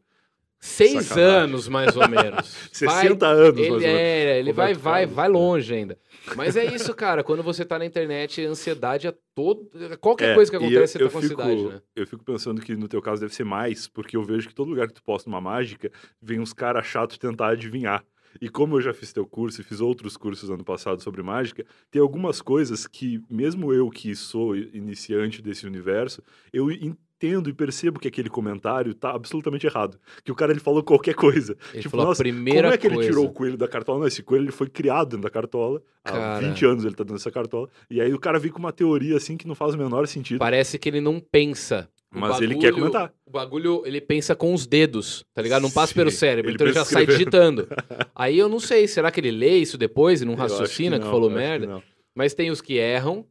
seis 0.62 1.06
sacanagem. 1.08 1.44
anos 1.44 1.68
mais 1.68 1.96
ou 1.98 2.08
menos. 2.08 2.56
Vai 2.84 3.12
60 3.12 3.26
anos, 3.28 3.68
mais 3.68 3.68
Ele 3.68 3.70
ou 3.70 3.80
menos. 3.80 4.00
é, 4.00 4.40
ele 4.40 4.54
vai, 4.54 4.74
Roberto 4.74 4.84
vai, 4.84 5.06
vai 5.08 5.30
longe 5.30 5.74
ainda. 5.74 5.98
Mas 6.36 6.56
é 6.56 6.66
isso, 6.66 6.94
cara. 6.94 7.24
Quando 7.24 7.42
você 7.44 7.66
tá 7.66 7.80
na 7.80 7.86
internet, 7.86 8.46
a 8.46 8.50
ansiedade 8.50 9.08
é 9.08 9.14
todo. 9.36 9.70
Qualquer 10.00 10.30
É, 10.32 10.36
coisa 10.36 10.52
que 10.52 10.58
acontece, 10.58 10.80
eu, 10.80 10.88
você 10.88 11.00
tá 11.00 11.06
eu 11.06 11.10
com 11.12 11.22
fico, 11.22 11.42
ansiedade, 11.42 11.76
né? 11.76 11.82
Eu 11.96 12.08
fico 12.08 12.24
pensando 12.24 12.62
que 12.62 12.76
no 12.76 12.88
teu 12.88 13.02
caso 13.02 13.22
deve 13.22 13.34
ser 13.34 13.44
mais, 13.44 13.88
porque 13.88 14.16
eu 14.16 14.24
vejo 14.24 14.48
que 14.48 14.56
todo 14.56 14.70
lugar 14.70 14.88
que 14.88 14.94
tu 14.94 15.04
posta 15.04 15.28
uma 15.30 15.42
mágica, 15.42 15.92
vem 16.22 16.40
uns 16.40 16.54
caras 16.54 16.86
chatos 16.86 17.18
tentar 17.18 17.50
adivinhar. 17.50 18.06
E 18.40 18.48
como 18.48 18.78
eu 18.78 18.82
já 18.82 18.94
fiz 18.94 19.12
teu 19.12 19.26
curso 19.26 19.60
e 19.60 19.64
fiz 19.64 19.82
outros 19.82 20.16
cursos 20.16 20.50
ano 20.50 20.64
passado 20.64 21.02
sobre 21.04 21.22
mágica, 21.22 21.66
tem 21.90 22.02
algumas 22.02 22.42
coisas 22.42 22.88
que, 22.88 23.20
mesmo 23.30 23.74
eu 23.74 23.90
que 23.90 24.16
sou 24.16 24.56
iniciante 24.56 25.42
desse 25.42 25.68
universo, 25.68 26.24
eu 26.54 26.70
entendo 27.22 27.50
e 27.50 27.54
percebo 27.54 28.00
que 28.00 28.08
aquele 28.08 28.30
comentário 28.30 28.94
tá 28.96 29.12
absolutamente 29.12 29.68
errado. 29.68 30.00
Que 30.24 30.32
o 30.32 30.36
cara 30.36 30.52
ele 30.52 30.60
falou 30.60 30.84
qualquer 30.84 31.14
coisa. 31.14 31.56
Ele 31.72 31.84
tipo, 31.84 31.92
falou 31.92 32.08
nossa, 32.08 32.22
a 32.22 32.26
primeira 32.26 32.64
como 32.64 32.74
é 32.74 32.78
que 32.78 32.88
ele 32.88 32.96
coisa. 32.96 33.10
tirou 33.10 33.26
o 33.26 33.32
coelho 33.32 33.58
da 33.58 33.68
cartola? 33.68 34.00
Não, 34.00 34.08
esse 34.08 34.24
coelho 34.24 34.46
ele 34.46 34.52
foi 34.52 34.68
criado 34.68 35.10
dentro 35.10 35.24
da 35.24 35.30
cartola. 35.30 35.82
Há 36.04 36.12
Cara. 36.12 36.48
20 36.48 36.66
anos 36.66 36.84
ele 36.86 36.96
tá 36.96 37.04
dentro 37.04 37.16
dessa 37.16 37.32
cartola. 37.32 37.70
E 37.90 38.02
aí 38.02 38.12
o 38.14 38.20
cara 38.20 38.40
vem 38.40 38.52
com 38.52 38.60
uma 38.60 38.72
teoria 38.74 39.18
assim 39.18 39.38
que 39.38 39.48
não 39.48 39.56
faz 39.56 39.76
o 39.76 39.78
menor 39.78 40.08
sentido. 40.08 40.40
Parece 40.40 40.80
que 40.80 40.90
ele 40.90 41.00
não 41.00 41.20
pensa. 41.20 41.88
O 42.14 42.20
Mas 42.20 42.42
ele 42.42 42.56
quer 42.56 42.74
comentar. 42.74 43.14
O 43.26 43.32
bagulho, 43.32 43.84
ele 43.86 44.02
pensa 44.02 44.36
com 44.36 44.54
os 44.54 44.68
dedos, 44.68 45.24
tá 45.34 45.42
ligado? 45.42 45.62
Não 45.62 45.72
passa 45.72 45.94
Sim, 45.94 46.00
pelo 46.00 46.12
cérebro, 46.12 46.50
ele 46.50 46.56
então 46.56 46.68
ele 46.68 46.74
já 46.74 46.82
pensa 46.82 46.94
sai 46.94 47.04
escrevendo. 47.04 47.64
digitando. 47.64 47.68
Aí 48.14 48.38
eu 48.38 48.50
não 48.50 48.60
sei, 48.60 48.86
será 48.86 49.10
que 49.10 49.22
ele 49.22 49.32
lê 49.32 49.58
isso 49.60 49.78
depois 49.78 50.22
e 50.22 50.26
não 50.26 50.36
raciocina 50.36 51.00
que, 51.00 51.06
não, 51.06 51.12
falou 51.12 51.30
que 51.30 51.36
merda? 51.36 51.68
não. 51.68 51.84
Mas 52.14 52.34
tem 52.34 52.52
os 52.52 52.60
que 52.60 52.74
erram, 52.74 53.26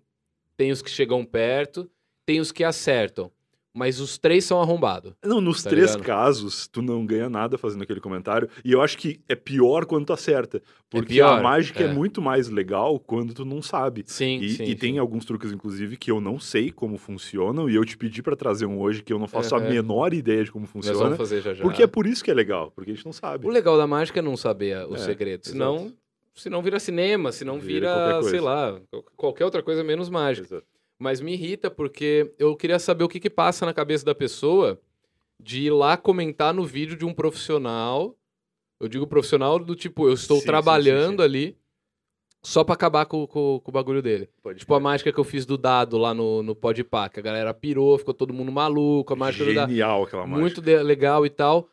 tem 0.56 0.70
os 0.70 0.80
que 0.80 0.88
chegam 0.88 1.22
perto, 1.26 1.90
tem 2.24 2.40
os 2.40 2.50
que 2.50 2.64
acertam. 2.64 3.30
Mas 3.74 4.00
os 4.00 4.18
três 4.18 4.44
são 4.44 4.60
arrombados. 4.60 5.12
Não, 5.24 5.40
nos 5.40 5.62
Tá 5.62 5.70
três 5.70 5.90
ligado? 5.92 6.04
casos, 6.06 6.66
tu 6.66 6.82
não 6.82 7.06
ganha 7.06 7.28
nada 7.30 7.56
fazendo 7.56 7.82
aquele 7.82 8.00
comentário. 8.00 8.48
E 8.64 8.72
eu 8.72 8.82
acho 8.82 8.98
que 8.98 9.20
é 9.28 9.34
pior 9.36 9.86
quando 9.86 10.06
tu 10.06 10.12
acerta. 10.12 10.60
Porque 10.90 11.14
pior, 11.14 11.38
a 11.38 11.42
mágica 11.42 11.84
é. 11.84 11.86
é. 11.86 11.92
muito 11.92 12.20
mais 12.20 12.48
legal 12.48 12.98
quando 12.98 13.32
tu 13.32 13.44
não 13.44 13.62
sabe. 13.62 14.02
Sim, 14.06 14.38
E, 14.40 14.48
sim. 14.50 14.64
e 14.64 14.74
tem 14.74 14.94
sim. 14.94 14.98
alguns 14.98 15.24
truques, 15.24 15.52
inclusive, 15.52 15.96
que 15.96 16.10
eu 16.10 16.20
não 16.20 16.40
sei 16.40 16.70
como 16.72 16.98
funcionam. 16.98 17.70
E 17.70 17.74
eu 17.76 17.84
te 17.84 17.96
pedi 17.96 18.22
pra 18.22 18.34
trazer 18.34 18.66
um 18.66 18.80
hoje 18.80 19.02
que 19.02 19.12
eu 19.12 19.18
não 19.18 19.28
faço 19.28 19.54
a 19.54 19.60
menor 19.60 20.12
ideia 20.12 20.42
de 20.44 20.50
como 20.50 20.64
Nós 20.64 20.72
funciona. 20.72 20.98
vamos 20.98 21.16
fazer 21.18 21.40
já 21.40 21.54
já. 21.54 21.62
Porque 21.62 21.82
é 21.82 21.86
por 21.86 22.06
isso 22.06 22.24
que 22.24 22.30
é 22.30 22.34
legal, 22.34 22.72
porque 22.72 22.90
a 22.90 22.94
gente 22.94 23.04
não 23.06 23.12
sabe. 23.12 23.46
O 23.46 23.50
legal 23.50 23.78
da 23.78 23.86
mágica 23.86 24.18
é 24.18 24.22
não 24.22 24.36
saber 24.36 24.84
o 24.88 24.96
É, 24.96 24.98
segredo. 24.98 25.46
Senão, 25.46 25.92
senão 26.34 26.60
vira 26.60 26.80
cinema, 26.80 27.30
senão 27.30 27.60
Vira 27.60 28.18
vira, 28.18 28.22
sei 28.24 28.40
lá, 28.40 28.80
qual- 28.90 29.04
qualquer 29.16 29.44
outra 29.44 29.62
coisa 29.62 29.84
menos 29.84 30.08
mágica. 30.10 30.46
Exato. 30.48 30.66
Mas 31.00 31.20
me 31.22 31.32
irrita 31.32 31.70
porque 31.70 32.30
eu 32.38 32.54
queria 32.54 32.78
saber 32.78 33.02
o 33.04 33.08
que, 33.08 33.18
que 33.18 33.30
passa 33.30 33.64
na 33.64 33.72
cabeça 33.72 34.04
da 34.04 34.14
pessoa 34.14 34.78
de 35.42 35.62
ir 35.62 35.70
lá 35.70 35.96
comentar 35.96 36.52
no 36.52 36.62
vídeo 36.64 36.94
de 36.96 37.06
um 37.06 37.14
profissional. 37.14 38.14
Eu 38.78 38.86
digo 38.86 39.06
profissional 39.06 39.58
do 39.58 39.74
tipo, 39.74 40.06
eu 40.06 40.12
estou 40.12 40.36
Sim, 40.36 40.42
sim, 40.42 40.46
trabalhando 40.46 41.22
sim, 41.22 41.24
ali 41.24 41.56
só 42.42 42.62
pra 42.64 42.74
acabar 42.74 43.06
com, 43.06 43.26
com- 43.26 43.60
com 43.64 43.70
o 43.70 43.72
bagulho 43.72 44.02
dele. 44.02 44.28
Pode 44.42 44.58
Tipo 44.60 44.74
a 44.74 44.76
crer. 44.76 44.82
mágica 44.84 45.12
que 45.12 45.18
eu 45.18 45.24
fiz 45.24 45.46
do 45.46 45.56
dado 45.56 45.96
lá 45.96 46.12
no, 46.12 46.42
no 46.42 46.54
Podpah, 46.54 47.08
que 47.08 47.18
a 47.18 47.22
galera 47.22 47.52
pirou, 47.54 47.96
ficou 47.98 48.12
todo 48.14 48.32
mundo 48.34 48.52
maluco, 48.52 49.12
a 49.12 49.16
mágica 49.16 49.44
do 49.46 49.54
dado. 49.54 49.68
Genial 49.70 50.02
aquela 50.02 50.22
mágica. 50.26 50.40
Muito 50.40 50.60
de- 50.60 50.82
legal 50.82 51.24
e 51.24 51.30
tal. 51.30 51.66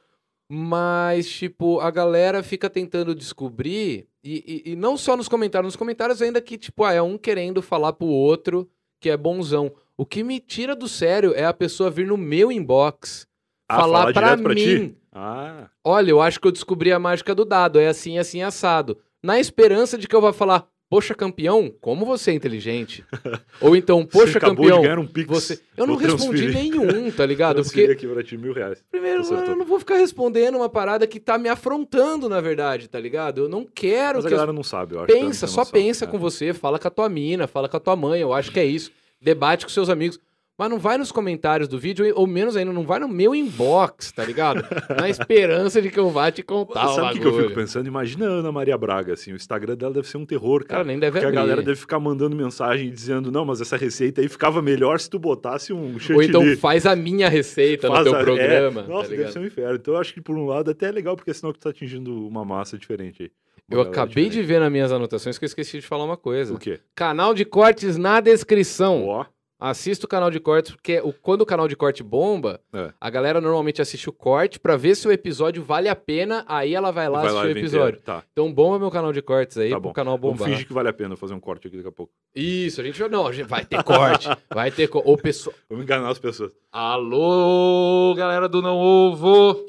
Mas, 0.50 1.28
tipo, 1.30 1.82
a 1.82 1.92
galera 1.92 2.42
fica 2.42 2.70
tentando 2.70 3.14
descobrir, 3.14 4.08
e, 4.24 4.64
e- 4.66 4.72
e 4.72 4.76
não 4.78 4.96
só 4.96 5.18
nos 5.18 5.28
comentários, 5.28 5.68
nos 5.68 5.76
comentários 5.76 6.22
ainda 6.22 6.40
que, 6.42 6.58
tipo, 6.58 6.86
ah, 6.86 6.94
é 6.94 7.02
um 7.02 7.18
querendo 7.18 7.62
falar 7.62 7.92
pro 7.94 8.08
outro 8.08 8.70
que 9.00 9.10
é 9.10 9.18
bonzão. 9.18 9.72
O 9.96 10.06
que 10.06 10.24
me 10.24 10.40
tira 10.40 10.76
do 10.76 10.88
sério 10.88 11.34
é 11.36 11.46
a 11.46 11.54
pessoa 11.54 11.90
vir 11.90 12.06
no 12.08 12.18
meu 12.18 12.52
inbox 12.52 13.28
Ah, 13.68 13.78
falar 13.78 14.14
falar 14.14 14.14
pra 14.14 14.38
pra 14.38 14.54
mim. 14.54 14.90
ti? 14.90 14.98
Ah, 15.12 15.70
Olha, 15.84 16.12
eu 16.12 16.22
acho 16.22 16.40
que 16.40 16.48
eu 16.48 16.52
descobri 16.52 16.92
a 16.92 17.00
mágica 17.00 17.34
do 17.34 17.44
dado, 17.46 17.80
é 17.80 17.88
assim, 17.88 18.18
assim, 18.20 18.42
assado. 18.44 18.98
Na 19.24 19.40
esperança 19.40 19.98
de 19.98 20.08
que 20.08 20.16
eu 20.16 20.22
vá 20.22 20.32
falar, 20.32 20.68
poxa, 20.90 21.14
campeão, 21.14 21.72
como 21.82 22.06
você 22.06 22.32
é 22.32 22.34
inteligente. 22.34 23.04
Ou 23.62 23.76
então, 23.76 24.08
você 24.10 24.20
poxa, 24.26 24.38
acabou 24.38 24.58
campeão, 24.66 24.78
de 24.82 24.84
ganhar 24.88 25.00
um 25.00 25.08
pix. 25.08 25.28
você. 25.28 25.60
Eu 25.76 25.86
não 25.88 25.96
respondi 25.96 26.48
nenhum, 26.48 27.12
tá 27.12 27.26
ligado? 27.28 27.62
Porque 27.64 27.82
aqui 27.84 28.08
pra 28.08 28.24
ti 28.24 28.38
mil 28.38 28.54
reais. 28.54 28.84
Primeiro, 28.90 29.22
Acertou. 29.22 29.46
eu 29.48 29.56
não 29.58 29.66
vou 29.66 29.80
ficar 29.80 29.98
respondendo 29.98 30.56
uma 30.56 30.70
parada 30.70 31.06
que 31.08 31.20
tá 31.20 31.38
me 31.38 31.50
afrontando, 31.50 32.30
na 32.30 32.40
verdade, 32.42 32.88
tá 32.88 33.00
ligado? 33.00 33.42
Eu 33.42 33.50
não 33.50 33.66
quero 33.66 34.18
Mas 34.18 34.26
a 34.26 34.28
que. 34.30 34.34
as- 34.34 34.40
galera 34.40 34.54
não 34.54 34.64
sabe, 34.64 34.96
eu 34.96 35.00
acho. 35.02 35.08
Pensa, 35.14 35.48
só 35.48 35.66
pensa 35.66 36.06
É. 36.06 36.08
com 36.08 36.18
você, 36.18 36.54
fala 36.54 36.80
com 36.80 36.88
a 36.88 36.92
tua 36.92 37.10
mina, 37.10 37.48
fala 37.48 37.68
com 37.70 37.78
a 37.78 37.80
tua 37.80 37.96
mãe, 37.96 38.22
eu 38.22 38.34
acho 38.34 38.52
que 38.52 38.60
é 38.60 38.66
isso. 38.66 38.92
Debate 39.22 39.66
com 39.66 39.72
seus 39.72 39.90
amigos. 39.90 40.20
Mas 40.58 40.70
não 40.72 40.80
vai 40.80 40.98
nos 40.98 41.12
comentários 41.12 41.68
do 41.70 41.78
vídeo, 41.78 42.12
ou 42.16 42.26
menos 42.26 42.56
ainda, 42.56 42.74
não 42.74 42.84
vai 42.84 42.98
no 43.00 43.08
meu 43.08 43.36
inbox, 43.36 44.12
tá 44.12 44.26
ligado? 44.26 44.66
Na 45.00 45.08
esperança 45.08 45.80
de 45.80 45.92
que 45.92 46.00
eu 46.00 46.10
vá 46.10 46.32
te 46.32 46.42
contar 46.42 46.88
Sabe 46.88 47.10
o 47.10 47.14
que, 47.14 47.20
que 47.20 47.28
eu 47.28 47.38
fico 47.44 47.54
pensando? 47.54 47.86
Imagina 47.88 48.26
a 48.26 48.30
Ana 48.30 48.52
Maria 48.52 48.76
Braga, 48.76 49.14
assim, 49.14 49.32
o 49.34 49.36
Instagram 49.36 49.76
dela 49.76 49.94
deve 49.94 50.08
ser 50.08 50.18
um 50.18 50.26
terror, 50.26 50.62
cara. 50.66 50.80
Cara, 50.80 50.84
nem 50.86 50.98
deve 50.98 51.12
Porque 51.12 51.26
a 51.26 51.30
abrir. 51.30 51.36
galera 51.40 51.62
deve 51.62 51.80
ficar 51.80 52.00
mandando 52.00 52.36
mensagem 52.36 52.90
dizendo, 52.90 53.32
não, 53.32 53.46
mas 53.46 53.62
essa 53.62 53.78
receita 53.78 54.20
aí 54.22 54.28
ficava 54.28 54.60
melhor 54.62 55.00
se 55.00 55.08
tu 55.10 55.20
botasse 55.20 55.72
um 55.72 55.94
Ou 55.94 56.00
chantilly. 56.00 56.28
então 56.28 56.58
faz 56.58 56.88
a 56.88 56.96
minha 56.96 57.30
receita 57.30 57.88
Faz 57.88 58.00
no 58.00 58.06
teu 58.06 58.16
a- 58.16 58.22
é, 58.22 58.24
programa, 58.24 58.82
Nossa, 58.82 59.10
tá 59.12 59.16
deve 59.16 59.32
ser 59.32 59.40
um 59.40 59.46
inferno. 59.46 59.76
Então 59.76 59.94
eu 59.94 60.00
acho 60.00 60.12
que 60.14 60.22
por 60.22 60.36
um 60.36 60.48
lado 60.48 60.72
até 60.72 60.88
é 60.88 60.92
legal, 60.92 61.16
porque 61.16 61.34
senão 61.36 61.54
tu 61.54 61.60
tá 61.60 61.70
atingindo 61.70 62.28
uma 62.28 62.44
massa 62.44 62.78
diferente 62.80 63.22
aí. 63.24 63.32
Eu 63.70 63.82
acabei 63.82 64.24
de 64.24 64.30
diferente. 64.42 64.48
ver 64.48 64.60
nas 64.62 64.72
minhas 64.72 64.92
anotações 64.92 65.38
que 65.38 65.44
eu 65.44 65.48
esqueci 65.48 65.80
de 65.80 65.86
falar 65.86 66.06
uma 66.06 66.16
coisa. 66.18 66.54
O 66.54 66.58
quê? 66.58 66.80
Canal 66.96 67.34
de 67.34 67.44
cortes 67.46 67.98
na 67.98 68.20
descrição. 68.22 69.06
Ó, 69.06 69.26
Assista 69.60 70.06
o 70.06 70.08
canal 70.10 70.30
de 70.30 70.40
cortes, 70.40 70.72
porque 70.76 71.00
o, 71.04 71.12
quando 71.12 71.42
o 71.42 71.46
canal 71.46 71.68
de 71.68 71.76
corte 71.76 72.04
bomba, 72.04 72.62
É. 72.72 72.94
a 73.02 73.10
galera 73.10 73.42
normalmente 73.42 73.82
assiste 73.82 74.08
o 74.08 74.12
corte 74.14 74.60
pra 74.60 74.78
ver 74.78 74.94
se 74.94 75.08
o 75.08 75.12
episódio 75.12 75.64
vale 75.64 75.90
a 75.90 75.96
pena, 75.96 76.46
aí 76.48 76.76
ela 76.76 76.92
vai 76.92 77.10
lá 77.10 77.22
vai 77.22 77.28
assistir 77.30 77.44
lá 77.48 77.54
o 77.54 77.58
episódio. 77.58 78.00
Tá, 78.02 78.24
Então 78.32 78.54
bomba 78.54 78.78
meu 78.78 78.92
canal 78.92 79.12
de 79.12 79.20
cortes 79.20 79.58
aí 79.58 79.70
Tá 79.72 79.78
pro 79.78 79.90
bom. 79.90 79.94
canal 79.94 80.16
vamos 80.16 80.38
bombar. 80.38 80.50
fingir 80.52 80.68
que 80.68 80.74
vale 80.74 80.90
a 80.90 80.94
pena 80.94 81.16
fazer 81.18 81.34
um 81.34 81.40
corte 81.40 81.68
aqui 81.68 81.76
daqui 81.78 81.90
a 81.90 81.92
pouco. 81.92 82.14
Isso, 82.36 82.80
a 82.80 82.84
gente 82.84 83.00
vai. 83.00 83.10
Não, 83.10 83.26
a 83.26 83.32
gente 83.32 83.48
vai 83.48 83.66
ter 83.66 83.82
corte. 83.84 84.30
vai 84.54 84.70
ter. 84.70 84.88
Co... 84.90 85.00
Ô, 85.04 85.18
pessoal. 85.18 85.56
Vamos 85.68 85.86
enganar 85.86 86.10
as 86.12 86.20
pessoas. 86.20 86.54
Alô, 86.72 88.14
galera 88.16 88.48
do 88.48 88.62
Não 88.62 88.78
Ovo! 88.78 89.66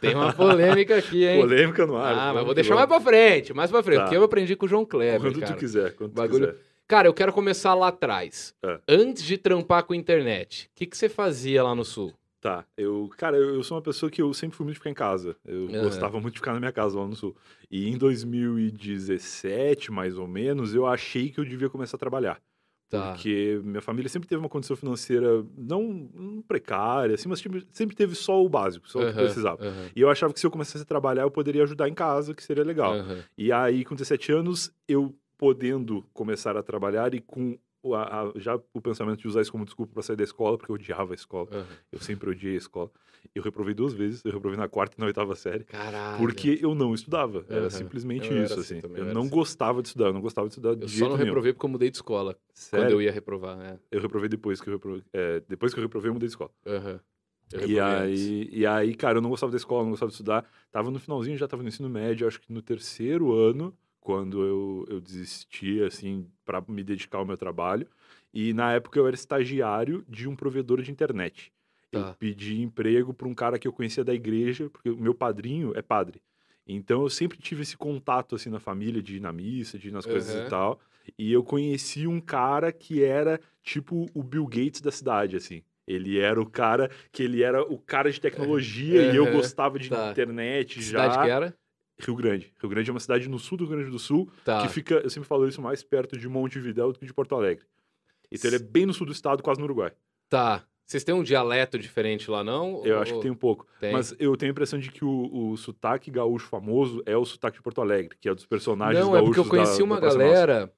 Tenho 0.00 0.18
uma 0.18 0.32
polêmica 0.32 0.96
aqui, 0.98 1.24
hein? 1.26 1.40
Polêmica 1.40 1.84
no 1.84 1.96
ar. 1.96 2.12
Ah, 2.12 2.16
mas 2.26 2.32
vamos 2.34 2.44
vou 2.46 2.54
deixar 2.54 2.76
mais 2.76 2.88
vamos. 2.88 3.02
pra 3.02 3.12
frente, 3.12 3.52
mais 3.52 3.70
pra 3.72 3.82
frente. 3.82 3.96
Tá. 3.98 4.02
Porque 4.04 4.16
eu 4.16 4.22
aprendi 4.22 4.54
com 4.54 4.66
o 4.66 4.68
João 4.68 4.84
Kleber, 4.84 5.20
Quando 5.20 5.40
cara. 5.40 5.52
tu 5.52 5.58
quiser, 5.58 5.94
quando 5.96 6.12
tu 6.12 6.14
Bagulho- 6.14 6.46
quiser. 6.52 6.60
Cara, 6.88 7.08
eu 7.08 7.14
quero 7.14 7.32
começar 7.32 7.74
lá 7.74 7.88
atrás. 7.88 8.54
É. 8.64 8.80
Antes 8.88 9.24
de 9.24 9.36
trampar 9.36 9.84
com 9.84 9.94
internet, 9.94 10.70
o 10.72 10.76
que, 10.76 10.86
que 10.86 10.96
você 10.96 11.08
fazia 11.08 11.62
lá 11.62 11.74
no 11.74 11.84
Sul? 11.84 12.14
Tá, 12.40 12.64
eu, 12.76 13.10
cara, 13.16 13.36
eu, 13.36 13.54
eu 13.56 13.64
sou 13.64 13.76
uma 13.76 13.82
pessoa 13.82 14.08
que 14.08 14.22
eu 14.22 14.32
sempre 14.32 14.56
fui 14.56 14.64
muito 14.64 14.76
ficar 14.76 14.90
em 14.90 14.94
casa. 14.94 15.34
Eu 15.44 15.66
Aham. 15.66 15.80
gostava 15.80 16.20
muito 16.20 16.34
de 16.34 16.38
ficar 16.40 16.52
na 16.52 16.60
minha 16.60 16.70
casa 16.70 16.96
lá 16.96 17.04
no 17.04 17.16
sul. 17.16 17.34
E 17.68 17.88
em 17.88 17.98
2017, 17.98 19.90
mais 19.90 20.16
ou 20.16 20.28
menos, 20.28 20.72
eu 20.72 20.86
achei 20.86 21.30
que 21.30 21.40
eu 21.40 21.44
devia 21.44 21.68
começar 21.68 21.96
a 21.96 21.98
trabalhar. 21.98 22.40
Tá. 22.88 23.10
Porque 23.10 23.60
minha 23.64 23.82
família 23.82 24.08
sempre 24.08 24.28
teve 24.28 24.38
uma 24.38 24.48
condição 24.48 24.76
financeira 24.76 25.44
não, 25.58 26.08
não 26.14 26.40
precária, 26.42 27.16
assim, 27.16 27.28
mas 27.28 27.40
sempre, 27.40 27.66
sempre 27.72 27.96
teve 27.96 28.14
só 28.14 28.40
o 28.40 28.48
básico, 28.48 28.88
só 28.88 29.00
o 29.00 29.06
que 29.06 29.12
precisava. 29.14 29.60
aham, 29.60 29.90
E 29.96 30.00
eu 30.00 30.08
achava 30.08 30.32
que 30.32 30.38
se 30.38 30.46
eu 30.46 30.52
começasse 30.52 30.84
a 30.84 30.86
trabalhar, 30.86 31.22
eu 31.22 31.30
poderia 31.32 31.64
ajudar 31.64 31.88
em 31.88 31.94
casa, 31.94 32.32
que 32.32 32.44
seria 32.44 32.62
legal. 32.62 32.92
aham. 32.92 33.24
E 33.36 33.50
aí, 33.50 33.84
com 33.84 33.96
17 33.96 34.30
anos, 34.30 34.72
eu 34.86 35.12
podendo 35.38 36.02
começar 36.12 36.56
a 36.56 36.62
trabalhar 36.62 37.14
e 37.14 37.20
com 37.20 37.58
a- 37.94 38.22
a- 38.22 38.32
já 38.36 38.58
o 38.74 38.80
pensamento 38.80 39.20
de 39.20 39.28
usar 39.28 39.42
isso 39.42 39.52
como 39.52 39.64
desculpa 39.64 39.92
para 39.92 40.02
sair 40.02 40.16
da 40.16 40.24
escola, 40.24 40.58
porque 40.58 40.70
eu 40.72 40.74
odiava 40.74 41.12
a 41.12 41.14
escola. 41.14 41.48
aham. 41.52 41.66
Eu 41.92 42.00
sempre 42.00 42.30
odiei 42.30 42.54
a 42.54 42.58
escola. 42.58 42.90
Eu 43.34 43.42
reprovei 43.42 43.74
duas 43.74 43.92
vezes, 43.92 44.24
eu 44.24 44.32
reprovei 44.32 44.58
na 44.58 44.68
quarta 44.68 44.96
e 44.96 45.00
na 45.00 45.06
oitava 45.06 45.36
série. 45.36 45.64
Caralho. 45.64 46.18
Porque 46.18 46.58
eu 46.60 46.74
não 46.74 46.94
estudava. 46.94 47.44
Era 47.48 47.70
simplesmente 47.70 48.30
Eu 48.30 48.36
era 48.38 48.44
isso, 48.44 48.60
assim 48.60 48.74
assim. 48.74 48.80
também, 48.80 48.98
eu 48.98 49.04
era 49.04 49.14
não 49.14 49.22
assim. 49.22 49.30
gostava 49.30 49.82
de 49.82 49.88
estudar, 49.88 50.06
eu 50.06 50.12
não 50.14 50.20
gostava 50.20 50.48
de 50.48 50.52
estudar 50.54 50.74
de 50.74 50.82
Eu 50.82 50.88
jeito 50.88 51.00
só 51.00 51.08
não 51.10 51.16
nenhum. 51.16 51.26
reprovei 51.28 51.52
porque 51.52 51.66
eu 51.66 51.70
mudei 51.70 51.90
de 51.90 51.96
escola. 51.96 52.36
Sério? 52.52 52.86
Quando 52.86 52.90
eu 52.92 53.02
ia 53.02 53.12
reprovar, 53.12 53.58
é. 53.60 53.78
Eu 53.90 54.00
reprovei 54.00 54.28
depois 54.28 54.60
que 54.60 54.68
eu 54.68 54.72
reprovei. 54.74 55.02
é, 55.12 55.40
depois 55.48 55.72
que 55.74 55.78
eu 55.78 55.84
reprovei, 55.84 56.08
eu 56.10 56.14
mudei 56.14 56.26
de 56.28 56.32
escola. 56.32 56.50
Eu 57.52 57.68
E 57.68 57.78
antes. 57.78 58.22
aí, 58.26 58.48
e 58.52 58.66
aí, 58.66 58.94
cara, 58.94 59.18
eu 59.18 59.22
não 59.22 59.30
gostava 59.30 59.52
da 59.52 59.56
escola, 59.56 59.84
não 59.84 59.90
gostava 59.90 60.08
de 60.10 60.14
estudar. 60.14 60.44
Tava 60.72 60.90
no 60.90 60.98
finalzinho, 60.98 61.36
já 61.38 61.46
tava 61.46 61.62
no 61.62 61.68
ensino 61.68 61.88
médio, 61.88 62.26
acho 62.26 62.40
que 62.40 62.52
no 62.52 62.60
terceiro 62.60 63.32
ano, 63.32 63.72
quando 64.06 64.40
eu, 64.44 64.86
eu 64.88 65.00
desisti, 65.00 65.82
assim, 65.82 66.30
para 66.44 66.62
me 66.68 66.84
dedicar 66.84 67.18
ao 67.18 67.26
meu 67.26 67.36
trabalho. 67.36 67.88
E 68.32 68.52
na 68.52 68.72
época 68.72 69.00
eu 69.00 69.04
era 69.08 69.16
estagiário 69.16 70.04
de 70.08 70.28
um 70.28 70.36
provedor 70.36 70.80
de 70.80 70.92
internet. 70.92 71.52
Eu 71.90 72.02
Tá. 72.04 72.14
pedi 72.16 72.62
emprego 72.62 73.12
para 73.12 73.26
um 73.26 73.34
cara 73.34 73.58
que 73.58 73.66
eu 73.66 73.72
conhecia 73.72 74.04
da 74.04 74.14
igreja, 74.14 74.70
porque 74.70 74.90
o 74.90 74.96
meu 74.96 75.12
padrinho 75.12 75.72
é 75.74 75.82
padre. 75.82 76.22
Então 76.64 77.02
eu 77.02 77.10
sempre 77.10 77.36
tive 77.36 77.62
esse 77.62 77.76
contato 77.76 78.36
assim 78.36 78.48
na 78.48 78.60
família, 78.60 79.02
de 79.02 79.16
ir 79.16 79.20
na 79.20 79.32
missa, 79.32 79.76
de 79.76 79.88
ir 79.88 79.92
nas 79.92 80.06
coisas 80.06 80.32
Aham. 80.36 80.46
e 80.46 80.50
tal. 80.50 80.80
E 81.18 81.32
eu 81.32 81.42
conheci 81.42 82.06
um 82.06 82.20
cara 82.20 82.70
que 82.70 83.02
era 83.02 83.40
tipo 83.60 84.06
o 84.14 84.22
Bill 84.22 84.46
Gates 84.46 84.80
da 84.80 84.92
cidade, 84.92 85.34
assim. 85.34 85.64
Ele 85.84 86.16
era 86.16 86.40
o 86.40 86.46
cara 86.48 86.92
que 87.10 87.24
ele 87.24 87.42
era 87.42 87.60
o 87.60 87.76
cara 87.76 88.08
de 88.12 88.20
tecnologia 88.20 89.02
e 89.02 89.16
eu 89.16 89.26
gostava 89.32 89.80
de 89.80 89.88
Tá. 89.90 90.10
internet 90.12 90.74
Que 90.76 90.80
já. 90.80 90.88
cidade 90.90 91.18
que 91.18 91.28
era? 91.28 91.56
Rio 91.98 92.14
Grande. 92.14 92.52
Rio 92.60 92.68
Grande 92.70 92.90
é 92.90 92.92
uma 92.92 93.00
cidade 93.00 93.28
no 93.28 93.38
sul 93.38 93.56
do 93.58 93.64
Rio 93.64 93.76
Grande 93.76 93.90
do 93.90 93.98
Sul 93.98 94.28
Tá. 94.44 94.62
que 94.62 94.68
fica, 94.72 94.94
eu 94.96 95.10
sempre 95.10 95.28
falo 95.28 95.46
isso, 95.48 95.60
mais 95.62 95.82
perto 95.82 96.16
de 96.16 96.28
Montevidéu 96.28 96.92
do 96.92 96.98
que 96.98 97.06
de 97.06 97.12
Porto 97.14 97.34
Alegre. 97.34 97.64
Então 98.30 98.48
ele 98.50 98.56
é 98.56 98.60
bem 98.60 98.84
no 98.86 98.92
sul 98.92 99.06
do 99.06 99.12
estado, 99.12 99.42
quase 99.42 99.58
no 99.60 99.64
Uruguai. 99.66 99.92
Tá. 100.28 100.64
Vocês 100.84 101.02
têm 101.02 101.14
um 101.14 101.22
dialeto 101.22 101.78
diferente 101.78 102.30
lá, 102.30 102.44
não? 102.44 102.84
Eu 102.84 102.96
Ou- 102.96 103.02
acho 103.02 103.14
que 103.14 103.20
tem 103.22 103.30
um 103.30 103.34
pouco. 103.36 103.66
tem? 103.80 103.92
Mas 103.92 104.14
eu 104.18 104.36
tenho 104.36 104.50
a 104.50 104.52
impressão 104.52 104.78
de 104.78 104.90
que 104.90 105.04
o, 105.04 105.50
o 105.52 105.56
sotaque 105.56 106.10
gaúcho 106.10 106.46
famoso 106.48 107.02
é 107.06 107.16
o 107.16 107.24
sotaque 107.24 107.56
de 107.56 107.62
Porto 107.62 107.80
Alegre, 107.80 108.16
que 108.20 108.28
é 108.28 108.34
dos 108.34 108.46
personagens 108.46 109.04
Não, 109.04 109.16
é 109.16 109.20
porque 109.20 109.40
eu 109.40 109.44
gaúchos 109.44 109.50
conheci 109.50 109.78
da- 109.78 109.84
uma 109.84 110.00
da 110.00 110.06
galera 110.08 110.72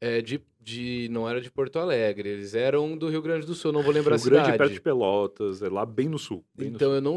é, 0.00 0.20
de, 0.20 0.40
de. 0.60 1.08
Não 1.10 1.26
era 1.28 1.40
de 1.40 1.50
Porto 1.50 1.78
Alegre, 1.78 2.28
eles 2.28 2.54
eram 2.54 2.96
do 2.96 3.08
Rio 3.08 3.22
Grande 3.22 3.46
do 3.46 3.54
Sul, 3.54 3.72
não 3.72 3.82
vou 3.82 3.92
lembrar 3.92 4.16
Rio 4.16 4.22
a 4.26 4.28
Grande, 4.28 4.44
cidade. 4.44 4.58
perto 4.58 4.72
de 4.74 4.80
Pelotas, 4.82 5.62
é 5.62 5.68
lá 5.70 5.86
bem 5.86 6.08
no 6.08 6.18
sul. 6.18 6.44
bem 6.54 6.68
no 6.70 6.76
Então 6.76 6.88
sul. 6.88 6.94
eu 6.96 7.00
não, 7.00 7.16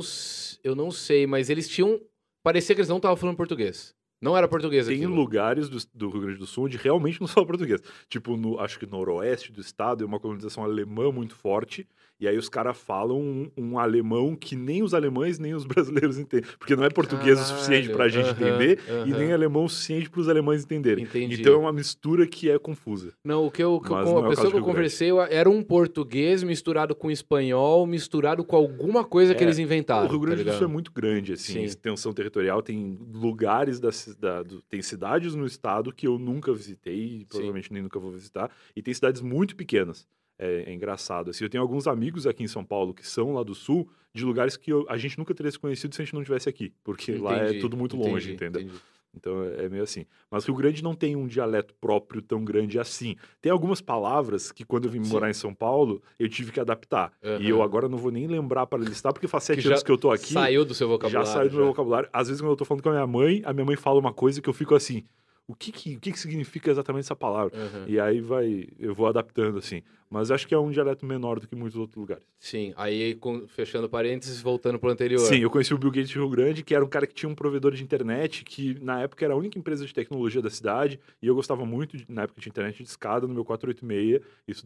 eu 0.63 0.75
não 0.75 0.91
sei, 0.91 1.27
mas 1.27 1.49
eles 1.49 1.67
tinham. 1.67 1.99
Parecia 2.43 2.75
que 2.75 2.81
eles 2.81 2.89
não 2.89 2.97
estavam 2.97 3.15
falando 3.17 3.37
português. 3.37 3.95
Não 4.21 4.37
era 4.37 4.47
português 4.47 4.85
Tem 4.85 4.97
aquilo. 4.97 5.15
lugares 5.15 5.67
do, 5.67 5.79
do 5.93 6.09
Rio 6.09 6.21
Grande 6.21 6.37
do 6.37 6.45
Sul 6.45 6.65
onde 6.65 6.77
realmente 6.77 7.19
não 7.19 7.27
fala 7.27 7.45
português. 7.47 7.81
Tipo, 8.07 8.37
no, 8.37 8.59
acho 8.59 8.77
que 8.77 8.85
noroeste 8.85 9.51
do 9.51 9.61
estado 9.61 10.03
é 10.03 10.07
uma 10.07 10.19
colonização 10.19 10.63
alemã 10.63 11.11
muito 11.11 11.35
forte. 11.35 11.87
E 12.21 12.27
aí 12.27 12.37
os 12.37 12.47
caras 12.47 12.77
falam 12.77 13.19
um, 13.19 13.51
um 13.57 13.79
alemão 13.79 14.35
que 14.35 14.55
nem 14.55 14.83
os 14.83 14.93
alemães 14.93 15.39
nem 15.39 15.55
os 15.55 15.65
brasileiros 15.65 16.19
entendem. 16.19 16.47
Porque 16.59 16.75
não 16.75 16.83
é 16.83 16.89
português 16.91 17.39
o 17.41 17.43
suficiente 17.43 17.87
pra 17.87 18.07
Caralho, 18.07 18.11
gente 18.11 18.25
aham, 18.29 18.47
entender 18.47 18.79
e 18.87 18.91
aham. 18.91 19.17
nem 19.17 19.33
alemão 19.33 19.65
o 19.65 19.69
suficiente 19.69 20.07
pros 20.07 20.29
alemães 20.29 20.63
entenderem. 20.63 21.03
Entendi. 21.03 21.41
Então 21.41 21.53
é 21.53 21.57
uma 21.57 21.73
mistura 21.73 22.27
que 22.27 22.47
é 22.47 22.59
confusa. 22.59 23.11
Não, 23.25 23.47
o 23.47 23.49
que 23.51 23.63
eu, 23.63 23.79
que 23.81 23.87
com 23.89 23.95
a 23.95 24.01
é 24.01 24.03
pessoa 24.29 24.35
que 24.37 24.37
eu 24.37 24.51
Grande. 24.51 24.65
conversei 24.65 25.09
era 25.31 25.49
um 25.49 25.63
português 25.63 26.43
misturado 26.43 26.93
com 26.95 27.09
espanhol, 27.09 27.87
misturado 27.87 28.43
com 28.43 28.55
alguma 28.55 29.03
coisa 29.03 29.33
que 29.33 29.41
É, 29.43 29.47
eles 29.47 29.57
inventaram. 29.57 30.05
o 30.05 30.09
Rio 30.11 30.19
Grande 30.19 30.43
tá 30.45 30.51
do 30.51 30.57
Sul 30.57 30.67
é 30.67 30.69
muito 30.69 30.91
grande, 30.91 31.33
assim, 31.33 31.53
Sim. 31.53 31.63
extensão 31.63 32.13
territorial. 32.13 32.61
Tem 32.61 32.99
lugares 33.13 33.79
da, 33.79 33.91
ci- 33.91 34.15
da- 34.19 34.43
do- 34.43 34.61
tem 34.61 34.79
cidades 34.83 35.33
no 35.33 35.47
estado 35.47 35.91
que 35.91 36.05
eu 36.05 36.19
nunca 36.19 36.53
visitei, 36.53 37.21
e 37.21 37.25
provavelmente 37.25 37.73
nem 37.73 37.81
nunca 37.81 37.99
vou 37.99 38.11
visitar, 38.11 38.51
e 38.75 38.81
tem 38.83 38.93
cidades 38.93 39.21
muito 39.21 39.55
pequenas. 39.55 40.07
É, 40.41 40.63
é 40.69 40.73
engraçado. 40.73 41.29
Assim, 41.29 41.43
eu 41.45 41.49
tenho 41.49 41.61
alguns 41.63 41.87
amigos 41.87 42.27
aqui 42.27 42.43
em 42.43 42.47
São 42.47 42.65
Paulo 42.65 42.93
que 42.93 43.07
são 43.07 43.33
lá 43.33 43.43
do 43.43 43.55
sul, 43.55 43.87
de 44.13 44.25
lugares 44.25 44.57
que 44.57 44.73
eu- 44.73 44.85
a 44.89 44.97
gente 44.97 45.17
nunca 45.17 45.33
teria 45.33 45.51
se 45.51 45.59
conhecido 45.59 45.95
se 45.95 46.01
a 46.01 46.05
gente 46.05 46.13
não 46.13 46.21
estivesse 46.21 46.49
aqui, 46.49 46.73
porque 46.83 47.13
lá 47.13 47.37
é 47.37 47.43
Entendi, 47.45 47.59
tudo 47.59 47.77
muito 47.77 47.95
longe, 47.95 48.33
entendi, 48.33 48.33
entendeu? 48.33 48.61
entendi. 48.63 48.81
Então 49.13 49.43
é 49.43 49.65
é 49.65 49.69
meio 49.69 49.83
assim. 49.83 50.05
Mas 50.29 50.45
Rio 50.45 50.55
Grande 50.55 50.81
não 50.81 50.95
tem 50.95 51.17
um 51.17 51.27
dialeto 51.27 51.73
próprio 51.81 52.21
tão 52.21 52.45
grande 52.45 52.79
assim. 52.79 53.17
Tem 53.41 53.51
algumas 53.51 53.81
palavras 53.81 54.53
que 54.53 54.63
quando 54.63 54.85
eu 54.85 54.91
vim 54.91 55.03
Sim. 55.03 55.11
morar 55.11 55.29
em 55.29 55.33
São 55.33 55.53
Paulo, 55.53 56.01
eu 56.17 56.29
tive 56.29 56.49
que 56.53 56.59
adaptar. 56.61 57.11
E 57.21 57.27
Aham. 57.27 57.41
eu 57.43 57.61
agora 57.61 57.89
não 57.89 57.97
vou 57.97 58.09
nem 58.09 58.25
lembrar 58.25 58.65
para 58.67 58.81
listar, 58.81 59.11
porque 59.11 59.27
faz 59.27 59.43
sete 59.43 59.59
já 59.61 59.71
anos 59.71 59.83
que 59.83 59.91
eu 59.91 59.97
tô 59.97 60.11
aqui. 60.11 60.31
Saiu 60.33 60.63
do 60.63 60.73
seu 60.73 60.87
já 60.87 60.93
vocabulário. 60.93 61.27
saiu 61.29 61.49
do 61.49 61.55
meu 61.57 61.65
vocabulário. 61.67 62.09
Às 62.13 62.29
vezes, 62.29 62.41
quando 62.41 62.51
eu 62.51 62.55
tô 62.55 62.63
falando 62.63 62.81
com 62.83 62.89
a 62.89 62.93
minha 62.93 63.07
mãe, 63.07 63.41
a 63.43 63.51
minha 63.51 63.65
mãe 63.65 63.75
fala 63.75 63.99
uma 63.99 64.13
coisa 64.13 64.41
que 64.41 64.47
eu 64.49 64.53
fico 64.53 64.73
assim: 64.75 65.03
o 65.47 65.55
que 65.55 65.71
que, 65.71 65.95
o 65.97 65.99
que, 65.99 66.11
que 66.11 66.19
significa 66.19 66.71
exatamente 66.71 67.03
essa 67.05 67.15
palavra? 67.15 67.57
Aham. 67.57 67.85
E 67.87 67.99
aí 67.99 68.21
vai, 68.21 68.67
eu 68.79 68.93
vou 68.93 69.07
adaptando 69.07 69.57
assim. 69.57 69.81
Mas 70.09 70.29
acho 70.31 70.45
que 70.47 70.53
é 70.53 70.57
um 70.59 70.69
dialeto 70.71 71.05
menor 71.05 71.39
do 71.39 71.47
que 71.47 71.55
muitos 71.55 71.77
outros 71.79 71.95
lugares. 71.97 72.23
Sim, 72.37 72.73
aí 72.75 73.15
com- 73.15 73.47
fechando 73.47 73.89
parênteses, 73.89 74.41
voltando 74.41 74.77
pro 74.77 74.89
anterior. 74.89 75.19
Sim, 75.19 75.37
eu 75.39 75.49
conheci 75.49 75.73
o 75.73 75.77
Bill 75.77 75.89
Gates 75.91 76.09
de 76.09 76.15
Rio 76.15 76.29
Grande, 76.29 76.63
que 76.63 76.75
era 76.75 76.83
um 76.83 76.87
cara 76.89 77.07
que 77.07 77.13
tinha 77.13 77.29
um 77.29 77.35
provedor 77.35 77.73
de 77.73 77.81
internet, 77.83 78.43
que 78.43 78.77
na 78.83 79.01
época 79.01 79.23
era 79.23 79.33
a 79.33 79.37
única 79.37 79.57
empresa 79.57 79.85
de 79.85 79.93
tecnologia 79.93 80.41
da 80.41 80.49
cidade, 80.49 80.99
e 81.21 81.27
eu 81.27 81.35
gostava 81.35 81.65
muito, 81.65 81.95
de- 81.97 82.05
na 82.09 82.23
época 82.23 82.41
tinha 82.41 82.49
internet 82.51 82.77
de 82.77 82.83
escada 82.89 83.25
no 83.27 83.33
meu 83.33 83.45
486, 83.45 84.21
isso 84.47 84.65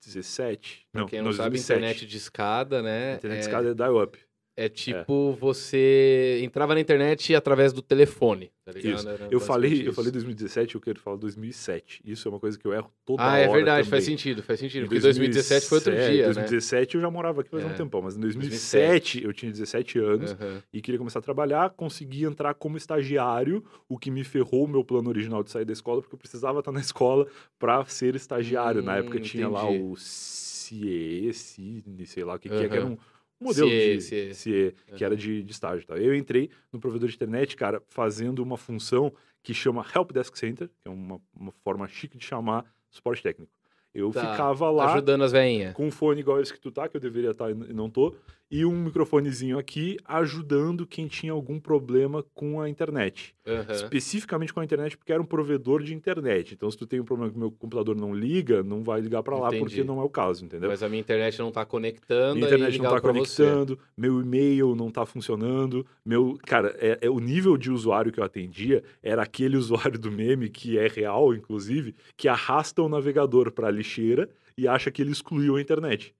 2017. 0.00 0.86
Pra 0.90 1.00
não, 1.02 1.08
quem 1.08 1.18
não 1.20 1.26
não, 1.26 1.32
sabe, 1.32 1.50
2007. 1.50 1.78
internet 1.78 2.06
de 2.06 2.16
escada, 2.16 2.82
né? 2.82 3.14
Internet 3.16 3.38
é, 3.38 3.40
de 3.40 3.46
escada 3.46 3.70
é 3.70 3.74
dial-up. 3.74 4.18
É 4.56 4.68
tipo 4.68 5.32
você 5.32 6.40
entrava 6.42 6.74
na 6.74 6.80
internet 6.80 7.34
através 7.34 7.72
do 7.72 7.80
telefone, 7.80 8.50
tá 8.64 8.72
ligado? 8.72 8.98
Isso. 8.98 9.08
Era 9.08 9.28
Eu 9.30 9.40
falei, 9.40 9.70
basicamente 9.70 9.86
eu 9.86 9.92
falei 9.94 10.08
isso. 10.08 10.12
2017, 10.12 10.74
eu 10.74 10.80
quero 10.80 11.00
falar 11.00 11.16
2007. 11.16 12.02
Isso 12.04 12.28
é 12.28 12.30
uma 12.30 12.38
coisa 12.38 12.58
que 12.58 12.66
eu 12.66 12.72
erro 12.74 12.92
toda 13.04 13.22
Ah, 13.22 13.26
hora 13.32 13.38
é 13.40 13.48
verdade, 13.48 13.88
faz 13.88 14.04
também. 14.04 14.18
sentido, 14.18 14.42
faz 14.42 14.60
sentido. 14.60 14.84
Em 14.84 14.88
Porque 14.88 15.00
2017 15.00 15.66
foi 15.66 15.78
outro 15.78 15.90
2007, 15.92 16.14
dia, 16.16 16.24
2017 16.26 16.94
eu 16.96 17.00
já 17.00 17.10
morava 17.10 17.40
aqui 17.40 17.50
faz 17.50 17.64
É. 17.64 17.66
um 17.66 17.74
tempão, 17.74 18.02
mas 18.02 18.16
em 18.16 18.20
2007 18.20 19.24
eu 19.24 19.32
tinha 19.32 19.50
17 19.50 19.98
anos 19.98 20.32
né? 20.32 20.38
Aham. 20.40 20.62
e 20.72 20.82
queria 20.82 20.98
começar 20.98 21.18
a 21.20 21.22
trabalhar, 21.22 21.70
consegui 21.70 22.24
entrar 22.24 22.52
como 22.54 22.76
estagiário, 22.76 23.64
o 23.88 23.98
que 23.98 24.10
me 24.10 24.22
ferrou 24.22 24.64
o 24.64 24.68
meu 24.68 24.84
plano 24.84 25.08
original 25.08 25.42
de 25.42 25.50
sair 25.50 25.64
da 25.64 25.72
escola, 25.72 26.02
porque 26.02 26.14
eu 26.14 26.18
precisava 26.18 26.58
estar 26.58 26.72
na 26.72 26.80
escola 26.92 27.26
para 27.58 27.84
ser 27.86 28.14
estagiário. 28.14 28.82
na 28.82 28.92
Hum, 28.94 28.98
época 28.98 29.18
tinha 29.20 29.48
lá 29.48 29.64
entendi. 29.64 29.82
o 29.82 29.96
CIE, 29.96 31.32
CINE, 31.32 32.06
sei 32.06 32.24
lá 32.24 32.34
o 32.34 32.38
que, 32.38 32.48
que 32.48 32.54
é, 32.54 32.68
que 32.68 32.76
era 32.76 32.86
um 32.86 32.96
modelo 33.42 33.68
CIE, 33.68 33.96
de 33.96 34.02
CIE. 34.02 34.34
CIE, 34.34 34.74
que 34.96 35.04
era 35.04 35.16
de, 35.16 35.42
de 35.42 35.52
estágio. 35.52 35.86
Tá? 35.86 35.96
Eu 35.96 36.14
entrei 36.14 36.50
no 36.72 36.78
provedor 36.80 37.08
de 37.08 37.14
internet, 37.14 37.56
cara, 37.56 37.82
fazendo 37.88 38.42
uma 38.42 38.56
função 38.56 39.12
que 39.42 39.52
chama 39.52 39.84
Help 39.94 40.12
Desk 40.12 40.38
Center, 40.38 40.68
que 40.80 40.88
é 40.88 40.90
uma, 40.90 41.20
uma 41.34 41.52
forma 41.64 41.86
chique 41.88 42.16
de 42.16 42.24
chamar 42.24 42.64
suporte 42.90 43.22
técnico. 43.22 43.50
Eu 43.94 44.10
Tá, 44.10 44.30
ficava 44.30 44.70
lá 44.70 44.92
Ajudando 44.94 45.22
as 45.24 45.32
veinhas. 45.32 45.74
com 45.74 45.86
um 45.86 45.90
fone 45.90 46.20
igual 46.20 46.40
esse 46.40 46.52
que 46.52 46.60
tu 46.60 46.70
tá, 46.70 46.88
que 46.88 46.96
eu 46.96 47.00
deveria 47.00 47.30
estar 47.32 47.50
e 47.50 47.54
não 47.54 47.90
tô, 47.90 48.14
e 48.52 48.66
um 48.66 48.84
microfonezinho 48.84 49.58
aqui 49.58 49.96
ajudando 50.04 50.86
quem 50.86 51.06
tinha 51.06 51.32
algum 51.32 51.58
problema 51.58 52.22
com 52.34 52.60
a 52.60 52.68
internet. 52.68 53.34
Aham. 53.46 53.72
Especificamente 53.72 54.52
com 54.52 54.60
a 54.60 54.64
internet, 54.64 54.94
porque 54.94 55.10
era 55.10 55.22
um 55.22 55.24
provedor 55.24 55.82
de 55.82 55.94
internet. 55.94 56.52
Então, 56.52 56.70
se 56.70 56.76
tu 56.76 56.86
tem 56.86 57.00
um 57.00 57.04
problema 57.04 57.30
que 57.30 57.36
o 57.38 57.40
meu 57.40 57.50
computador 57.50 57.96
não 57.96 58.14
liga, 58.14 58.62
não 58.62 58.82
vai 58.82 59.00
ligar 59.00 59.22
para 59.22 59.38
lá, 59.38 59.48
Entendi. 59.48 59.64
porque 59.64 59.82
não 59.82 59.98
é 59.98 60.04
o 60.04 60.08
caso, 60.10 60.44
entendeu? 60.44 60.68
Mas 60.68 60.82
a 60.82 60.88
minha 60.90 61.00
internet 61.00 61.38
não 61.38 61.50
tá 61.50 61.64
conectando. 61.64 62.34
Minha 62.34 62.46
internet 62.46 62.76
não 62.76 62.84
ligava 62.84 62.96
tá 62.96 63.00
pra 63.00 63.12
você. 63.12 63.42
conectando, 63.42 63.78
meu 63.96 64.20
e-mail 64.20 64.74
não 64.76 64.90
tá 64.90 65.06
funcionando, 65.06 65.86
meu... 66.04 66.38
Cara, 66.46 66.76
é, 66.78 66.98
é 67.00 67.08
o 67.08 67.18
nível 67.18 67.56
de 67.56 67.70
usuário 67.70 68.12
que 68.12 68.20
eu 68.20 68.24
atendia 68.24 68.84
era 69.02 69.22
aquele 69.22 69.56
usuário 69.56 69.98
do 69.98 70.12
meme, 70.12 70.50
que 70.50 70.76
é 70.76 70.88
real, 70.88 71.32
inclusive, 71.32 71.94
que 72.18 72.28
arrasta 72.28 72.82
o 72.82 72.88
navegador 72.88 73.50
pra 73.50 73.70
lixeira 73.70 74.28
e 74.58 74.68
acha 74.68 74.90
que 74.90 75.00
ele 75.00 75.10
excluiu 75.10 75.56
a 75.56 75.60
internet. 75.62 76.14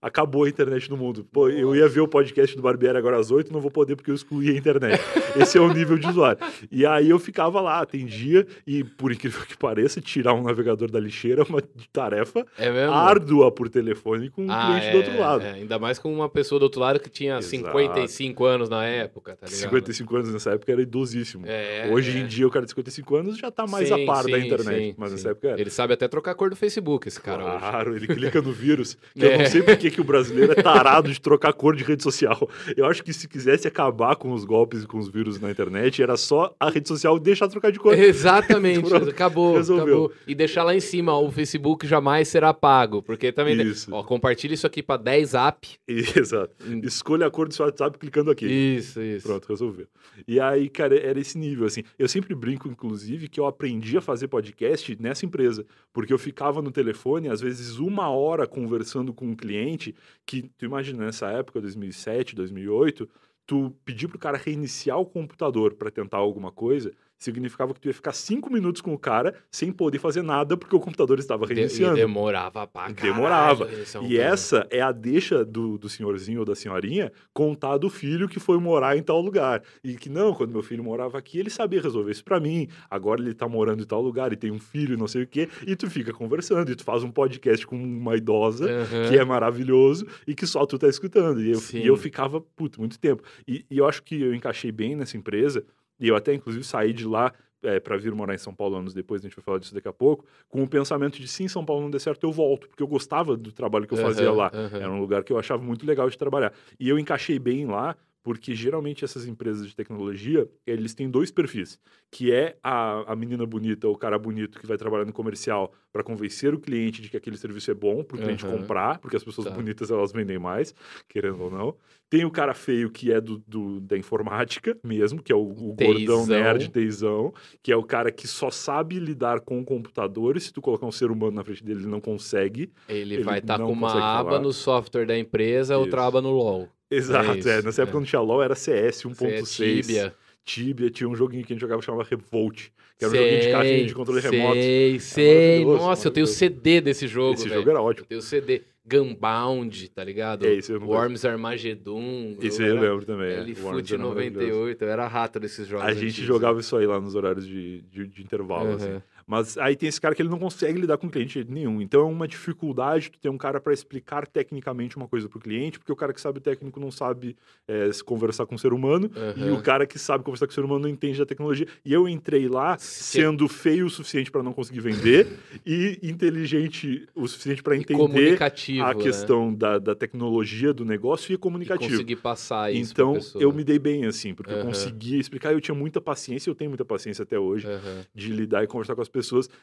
Acabou 0.00 0.44
a 0.44 0.48
internet 0.48 0.88
no 0.88 0.96
mundo. 0.96 1.26
Pô, 1.32 1.48
eu 1.48 1.74
ia 1.74 1.88
ver 1.88 2.00
o 2.00 2.06
podcast 2.06 2.54
do 2.54 2.62
Barbieri 2.62 2.96
agora 2.96 3.18
às 3.18 3.32
8, 3.32 3.52
não 3.52 3.60
vou 3.60 3.70
poder 3.70 3.96
porque 3.96 4.10
eu 4.10 4.14
excluí 4.14 4.48
a 4.50 4.56
internet. 4.56 5.00
Esse 5.36 5.58
é 5.58 5.60
o 5.60 5.72
nível 5.74 5.98
de 5.98 6.06
usuário. 6.06 6.38
E 6.70 6.86
aí 6.86 7.10
eu 7.10 7.18
ficava 7.18 7.60
lá, 7.60 7.80
atendia, 7.80 8.46
e 8.64 8.84
por 8.84 9.10
incrível 9.10 9.44
que 9.44 9.56
pareça, 9.56 10.00
tirar 10.00 10.34
um 10.34 10.42
navegador 10.44 10.88
da 10.88 11.00
lixeira 11.00 11.42
é 11.42 11.44
uma 11.44 11.60
tarefa 11.92 12.46
É 12.56 12.68
árdua 12.84 13.50
por 13.50 13.68
telefone 13.68 14.30
com 14.30 14.44
um 14.44 14.50
Ah, 14.52 14.66
cliente 14.66 14.86
é, 14.86 14.90
do 14.92 14.96
outro 14.98 15.18
lado. 15.20 15.42
é, 15.44 15.50
ainda 15.54 15.78
mais 15.80 15.98
com 15.98 16.12
uma 16.14 16.28
pessoa 16.28 16.60
do 16.60 16.62
outro 16.62 16.80
lado 16.80 17.00
que 17.00 17.10
tinha 17.10 17.32
Exato. 17.38 17.48
55 17.48 18.44
anos 18.44 18.68
na 18.68 18.84
época, 18.84 19.32
tá 19.36 19.46
ligado? 19.46 19.60
55 19.62 20.16
anos 20.16 20.32
nessa 20.32 20.50
época 20.52 20.70
era 20.70 20.80
idosíssimo. 20.82 21.44
É, 21.46 21.88
Hoje 21.92 22.16
é. 22.16 22.20
em 22.20 22.26
dia 22.26 22.46
o 22.46 22.50
cara 22.50 22.64
de 22.64 22.70
55 22.70 23.16
anos 23.16 23.36
já 23.36 23.50
tá 23.50 23.66
mais 23.66 23.88
Sim, 23.88 24.04
a 24.04 24.06
par 24.06 24.24
da 24.24 24.38
sim, 24.38 24.46
internet, 24.46 24.78
sim, 24.90 24.94
mas 24.96 25.10
nessa 25.10 25.30
época 25.30 25.48
era. 25.48 25.60
Ele 25.60 25.70
sabe 25.70 25.94
até 25.94 26.06
trocar 26.06 26.30
a 26.30 26.34
cor 26.36 26.50
do 26.50 26.56
Facebook, 26.56 27.08
esse 27.08 27.20
cara 27.20 27.44
hoje. 27.44 27.58
Claro, 27.58 27.96
ele 27.96 28.06
clica 28.06 28.40
no 28.40 28.52
vírus. 28.52 28.96
Que 29.16 29.24
eu 29.24 29.30
É. 29.32 29.38
não 29.38 29.46
sei 29.46 29.62
por 29.62 29.76
que 29.90 29.98
que 29.98 30.00
o 30.00 30.04
brasileiro 30.04 30.52
é 30.52 30.62
tarado 30.62 31.12
de 31.12 31.20
trocar 31.20 31.52
cor 31.52 31.74
de 31.74 31.82
rede 31.82 32.04
social. 32.04 32.48
Eu 32.76 32.86
acho 32.86 33.02
que 33.02 33.12
se 33.12 33.26
quisesse 33.26 33.66
acabar 33.66 34.14
com 34.14 34.32
os 34.32 34.44
golpes 34.44 34.84
e 34.84 34.86
com 34.86 34.96
os 34.96 35.08
vírus 35.08 35.40
na 35.40 35.50
internet, 35.50 36.00
era 36.00 36.16
só 36.16 36.54
a 36.58 36.70
rede 36.70 36.86
social 36.86 37.18
deixar 37.18 37.46
de 37.46 37.52
trocar 37.52 37.72
de 37.72 37.80
cor. 37.80 37.94
Exatamente, 37.98 38.88
Pronto, 38.88 39.10
acabou, 39.10 39.56
resolveu. 39.56 40.04
acabou. 40.04 40.12
E 40.26 40.34
deixar 40.36 40.62
lá 40.62 40.74
em 40.74 40.80
cima, 40.80 41.12
ó, 41.12 41.26
o 41.26 41.32
Facebook 41.32 41.84
jamais 41.86 42.28
será 42.28 42.54
pago, 42.54 43.02
porque 43.02 43.32
também... 43.32 43.60
Isso. 43.60 43.92
Ó, 43.92 44.04
compartilha 44.04 44.54
isso 44.54 44.66
aqui 44.66 44.82
pra 44.82 44.96
10 44.96 45.34
app. 45.34 45.68
Exato. 45.88 46.54
Escolha 46.84 47.26
a 47.26 47.30
cor 47.30 47.48
do 47.48 47.54
seu 47.54 47.66
WhatsApp 47.66 47.98
clicando 47.98 48.30
aqui. 48.30 48.46
Isso, 48.46 49.00
isso. 49.02 49.26
Pronto, 49.26 49.48
resolveu. 49.48 49.88
E 50.26 50.38
aí, 50.38 50.68
cara, 50.68 50.96
era 50.96 51.18
esse 51.18 51.36
nível, 51.36 51.66
assim. 51.66 51.82
Eu 51.98 52.08
sempre 52.08 52.34
brinco, 52.34 52.68
inclusive, 52.68 53.28
que 53.28 53.40
eu 53.40 53.46
aprendi 53.46 53.96
a 53.96 54.00
fazer 54.00 54.28
podcast 54.28 54.96
nessa 55.00 55.26
empresa. 55.26 55.66
Porque 55.92 56.12
eu 56.12 56.18
ficava 56.18 56.62
no 56.62 56.70
telefone, 56.70 57.28
às 57.28 57.40
vezes, 57.40 57.78
uma 57.78 58.08
hora 58.08 58.46
conversando 58.46 59.12
com 59.12 59.26
um 59.26 59.34
cliente 59.34 59.77
que, 60.26 60.42
tu 60.56 60.64
imagina, 60.64 61.04
nessa 61.04 61.28
época, 61.30 61.60
2007, 61.60 62.34
2008, 62.34 63.08
tu 63.46 63.70
pedir 63.84 64.08
pro 64.08 64.18
cara 64.18 64.36
reiniciar 64.36 64.98
o 64.98 65.06
computador 65.06 65.74
para 65.74 65.90
tentar 65.90 66.18
alguma 66.18 66.52
coisa, 66.52 66.92
significava 67.18 67.74
que 67.74 67.80
tu 67.80 67.88
ia 67.88 67.94
ficar 67.94 68.12
cinco 68.12 68.50
minutos 68.52 68.80
com 68.80 68.94
o 68.94 68.98
cara 68.98 69.34
sem 69.50 69.72
poder 69.72 69.98
fazer 69.98 70.22
nada 70.22 70.56
porque 70.56 70.74
o 70.74 70.80
computador 70.80 71.18
estava 71.18 71.46
De- 71.46 71.52
e 71.52 71.56
reiniciando. 71.56 71.96
demorava 71.96 72.66
pra 72.66 72.92
caralho. 72.92 73.14
Demorava. 73.14 73.68
é 73.70 74.04
E 74.06 74.16
essa 74.18 74.66
é 74.70 74.80
a 74.80 74.92
deixa 74.92 75.44
do, 75.44 75.76
do 75.76 75.88
senhorzinho 75.88 76.40
ou 76.40 76.44
da 76.44 76.54
senhorinha 76.54 77.10
contar 77.34 77.76
do 77.78 77.90
filho 77.90 78.28
que 78.28 78.38
foi 78.38 78.58
morar 78.58 78.96
em 78.96 79.02
tal 79.02 79.20
lugar. 79.20 79.62
E 79.82 79.94
que 79.96 80.08
não, 80.08 80.32
quando 80.32 80.52
meu 80.52 80.62
filho 80.62 80.82
morava 80.84 81.18
aqui, 81.18 81.38
ele 81.38 81.50
sabia 81.50 81.80
resolver 81.82 82.10
isso 82.12 82.24
pra 82.24 82.38
mim. 82.38 82.68
Agora 82.88 83.20
ele 83.20 83.34
tá 83.34 83.48
morando 83.48 83.82
em 83.82 83.86
tal 83.86 84.00
lugar 84.00 84.32
e 84.32 84.36
tem 84.36 84.50
um 84.50 84.60
filho, 84.60 84.96
não 84.96 85.08
sei 85.08 85.24
o 85.24 85.26
quê. 85.26 85.48
E 85.66 85.74
tu 85.74 85.90
fica 85.90 86.12
conversando, 86.12 86.70
e 86.70 86.76
tu 86.76 86.84
faz 86.84 87.02
um 87.02 87.10
podcast 87.10 87.66
com 87.66 87.76
uma 87.76 88.16
idosa, 88.16 88.70
Aham. 88.70 89.08
que 89.08 89.18
é 89.18 89.24
maravilhoso, 89.24 90.06
e 90.26 90.34
que 90.34 90.46
só 90.46 90.64
tu 90.64 90.78
tá 90.78 90.88
escutando. 90.88 91.40
E 91.42 91.50
eu, 91.50 91.60
e 91.74 91.86
eu 91.86 91.96
ficava, 91.96 92.40
puto, 92.40 92.78
muito 92.80 92.98
tempo. 92.98 93.22
E, 93.46 93.64
e 93.70 93.78
eu 93.78 93.86
acho 93.88 94.02
que 94.02 94.20
eu 94.20 94.34
encaixei 94.34 94.70
bem 94.70 94.94
nessa 94.94 95.16
empresa, 95.16 95.64
e 96.00 96.08
eu 96.08 96.16
até, 96.16 96.34
inclusive, 96.34 96.64
saí 96.64 96.92
de 96.92 97.06
lá 97.06 97.32
é, 97.62 97.80
para 97.80 97.96
vir 97.96 98.14
morar 98.14 98.34
em 98.34 98.38
São 98.38 98.54
Paulo 98.54 98.76
anos 98.76 98.94
depois, 98.94 99.20
a 99.20 99.28
gente 99.28 99.36
vai 99.36 99.44
falar 99.44 99.58
disso 99.58 99.74
daqui 99.74 99.88
a 99.88 99.92
pouco, 99.92 100.24
com 100.48 100.62
o 100.62 100.68
pensamento 100.68 101.18
de 101.18 101.26
se 101.26 101.42
em 101.42 101.48
São 101.48 101.64
Paulo 101.64 101.82
não 101.82 101.90
der 101.90 101.98
certo, 102.00 102.24
eu 102.24 102.32
volto, 102.32 102.68
porque 102.68 102.82
eu 102.82 102.86
gostava 102.86 103.36
do 103.36 103.50
trabalho 103.52 103.86
que 103.86 103.94
eu 103.94 103.98
fazia 103.98 104.28
Aham, 104.28 104.36
lá. 104.36 104.50
aham. 104.54 104.78
Era 104.78 104.90
um 104.90 105.00
lugar 105.00 105.24
que 105.24 105.32
eu 105.32 105.38
achava 105.38 105.62
muito 105.62 105.84
legal 105.84 106.08
de 106.08 106.16
trabalhar. 106.16 106.52
E 106.78 106.88
eu 106.88 106.98
encaixei 106.98 107.38
bem 107.38 107.66
lá, 107.66 107.96
porque 108.28 108.54
geralmente 108.54 109.06
essas 109.06 109.26
empresas 109.26 109.66
de 109.66 109.74
tecnologia, 109.74 110.46
eles 110.66 110.94
têm 110.94 111.08
dois 111.08 111.30
perfis, 111.30 111.78
que 112.10 112.30
é 112.30 112.58
a, 112.62 113.10
a 113.10 113.16
menina 113.16 113.46
bonita 113.46 113.88
ou 113.88 113.94
o 113.94 113.96
cara 113.96 114.18
bonito 114.18 114.58
que 114.60 114.66
vai 114.66 114.76
trabalhar 114.76 115.06
no 115.06 115.14
comercial 115.14 115.72
para 115.90 116.02
convencer 116.04 116.52
o 116.52 116.60
cliente 116.60 117.00
de 117.00 117.08
que 117.08 117.16
aquele 117.16 117.38
serviço 117.38 117.70
é 117.70 117.74
bom 117.74 118.04
para 118.04 118.18
o 118.18 118.20
cliente 118.20 118.44
Aham. 118.44 118.58
comprar, 118.58 118.98
porque 118.98 119.16
as 119.16 119.24
pessoas 119.24 119.46
Tá. 119.46 119.54
bonitas 119.54 119.90
elas 119.90 120.12
vendem 120.12 120.38
mais, 120.38 120.74
querendo 121.08 121.42
ou 121.44 121.50
não. 121.50 121.74
Tem 122.10 122.26
o 122.26 122.30
cara 122.30 122.52
feio 122.52 122.90
que 122.90 123.10
é 123.10 123.18
do, 123.18 123.38
do- 123.46 123.80
da 123.80 123.96
informática 123.96 124.76
mesmo, 124.84 125.22
que 125.22 125.32
é 125.32 125.34
o, 125.34 125.40
o 125.48 125.72
gordão 125.72 126.26
nerd, 126.26 126.68
teizão, 126.70 127.32
que 127.62 127.72
é 127.72 127.76
o 127.78 127.82
cara 127.82 128.12
que 128.12 128.26
só 128.28 128.50
sabe 128.50 128.98
lidar 128.98 129.40
com 129.40 129.58
o 129.58 129.64
computador 129.64 130.36
e 130.36 130.40
se 130.42 130.52
tu 130.52 130.60
colocar 130.60 130.84
um 130.84 130.92
ser 130.92 131.10
humano 131.10 131.32
na 131.32 131.44
frente 131.44 131.64
dele, 131.64 131.80
ele 131.80 131.88
não 131.88 132.00
consegue. 132.00 132.70
Ele, 132.86 133.14
Ele 133.14 133.24
vai 133.24 133.38
estar 133.38 133.56
não 133.56 133.68
com 133.68 133.72
uma 133.72 133.88
aba 133.90 134.28
falar. 134.32 134.40
no 134.42 134.52
software 134.52 135.06
da 135.06 135.18
empresa, 135.18 135.78
outra 135.78 136.00
Isso. 136.02 136.08
aba 136.08 136.20
no 136.20 136.30
LoL. 136.30 136.68
Exato, 136.90 137.38
isso, 137.38 137.48
é. 137.48 137.62
Nessa 137.62 137.82
época 137.82 137.98
é. 137.98 138.00
não 138.00 138.06
tinha 138.06 138.20
LoL, 138.20 138.42
era 138.42 138.54
CS 138.54 139.02
Você 139.02 139.26
é 139.26 139.40
1.6. 139.42 139.82
Tibia. 139.82 140.14
Tibia, 140.44 140.90
tinha 140.90 141.08
um 141.08 141.14
joguinho 141.14 141.44
que 141.44 141.52
a 141.52 141.54
gente 141.54 141.60
jogava 141.60 141.80
que 141.80 141.86
chamava 141.86 142.04
Revolt, 142.08 142.68
que 142.98 143.04
era 143.04 143.12
um 143.12 143.16
joguinho 143.16 143.40
de 143.40 143.50
carrinho 143.50 143.86
de 143.86 143.94
controle 143.94 144.20
remoto. 144.20 144.54
Sei, 144.54 144.98
sei. 145.00 145.34
maravilhoso, 145.64 145.84
Nossa, 145.84 146.08
eu 146.08 146.12
tenho. 146.12 146.26
CD 146.26 146.80
desse 146.80 147.06
jogo, 147.06 147.34
Esse 147.34 147.44
velho. 147.48 147.56
jogo 147.60 147.70
era 147.70 147.78
Eu 147.80 147.84
ótimo. 147.84 148.06
tenho 148.06 148.22
CD. 148.22 148.62
Gunbound, 148.90 149.90
tá 149.90 150.02
ligado? 150.02 150.46
É, 150.46 150.54
esse 150.54 150.72
eu 150.72 150.80
não. 150.80 150.86
Worms 150.88 151.22
Armageddon. 151.26 152.36
Esse 152.40 152.62
aí 152.62 152.70
eu 152.70 152.78
era 152.78 152.88
lembro 152.90 153.04
também. 153.04 153.32
é. 153.32 153.40
LFoot 153.42 153.62
maravilhoso. 153.98 153.98
98, 153.98 154.82
eu 154.84 154.88
era 154.88 155.06
rato 155.06 155.38
desses 155.38 155.66
jogos. 155.68 155.84
A 155.86 155.92
gente 155.92 156.04
antigos. 156.06 156.24
jogava 156.26 156.58
isso 156.58 156.74
aí 156.74 156.86
lá 156.86 156.98
nos 156.98 157.14
horários 157.14 157.46
de, 157.46 157.82
de, 157.82 158.06
de 158.06 158.22
intervalo, 158.22 158.72
assim. 158.76 159.02
Mas 159.28 159.58
aí 159.58 159.76
tem 159.76 159.88
esse 159.90 160.00
cara 160.00 160.14
que 160.14 160.22
ele 160.22 160.30
não 160.30 160.38
consegue 160.38 160.80
lidar 160.80 160.96
com 160.96 161.06
o 161.06 161.10
cliente 161.10 161.28
de 161.28 161.34
jeito 161.34 161.52
nenhum. 161.52 161.82
Então 161.82 162.00
é 162.00 162.04
uma 162.04 162.26
dificuldade 162.26 163.10
tu 163.10 163.18
ter 163.18 163.28
um 163.28 163.36
cara 163.36 163.60
para 163.60 163.74
explicar 163.74 164.26
tecnicamente 164.26 164.96
uma 164.96 165.06
coisa 165.06 165.28
pro 165.28 165.38
cliente, 165.38 165.78
porque 165.78 165.92
o 165.92 165.96
cara 165.96 166.14
que 166.14 166.20
sabe 166.20 166.40
técnico 166.40 166.80
não 166.80 166.90
sabe 166.90 167.36
é, 167.68 167.92
se 167.92 168.02
conversar 168.02 168.46
com 168.46 168.54
o 168.54 168.58
ser 168.58 168.72
humano, 168.72 169.10
e 169.36 169.42
Aham. 169.42 169.52
o 169.52 169.60
cara 169.62 169.86
que 169.86 169.98
sabe 169.98 170.24
conversar 170.24 170.46
com 170.46 170.52
o 170.52 170.54
ser 170.54 170.64
humano 170.64 170.80
não 170.80 170.88
entende 170.88 171.18
da 171.18 171.26
tecnologia. 171.26 171.66
E 171.84 171.92
eu 171.92 172.08
entrei 172.08 172.48
lá 172.48 172.78
Se- 172.78 173.04
sendo 173.04 173.46
feio 173.48 173.84
o 173.84 173.90
suficiente 173.90 174.30
para 174.30 174.42
não 174.42 174.54
conseguir 174.54 174.80
vender 174.80 175.28
e 175.66 175.98
inteligente 176.02 177.06
o 177.14 177.28
suficiente 177.28 177.62
para 177.62 177.76
E 177.76 177.80
entender 177.80 178.38
a 178.80 178.94
né? 178.94 178.94
questão 179.02 179.52
da, 179.54 179.78
da 179.78 179.94
tecnologia 179.94 180.72
do 180.72 180.84
negócio 180.86 181.30
e 181.32 181.34
E 181.34 181.36
comunicativo. 181.36 181.90
conseguir 181.90 182.16
passar 182.16 182.72
isso 182.72 182.92
Então, 182.92 183.12
pessoa. 183.14 183.42
eu 183.42 183.52
me 183.52 183.62
dei 183.62 183.78
bem, 183.78 184.06
assim, 184.06 184.32
porque 184.32 184.52
eu 184.52 184.56
Aham. 184.56 184.66
conseguia 184.68 185.18
explicar. 185.20 185.52
Eu 185.52 185.60
tinha 185.60 185.74
muita 185.74 186.00
paciência, 186.00 186.48
eu 186.48 186.54
tenho 186.54 186.70
muita 186.70 186.84
paciência 186.84 187.22
até 187.24 187.38
hoje 187.38 187.66
Aham, 187.66 188.04
de 188.14 188.32
lidar 188.32 188.64
e 188.64 188.66
conversar 188.66 188.94
com 188.94 189.02
as 189.02 189.08
pessoas. 189.08 189.17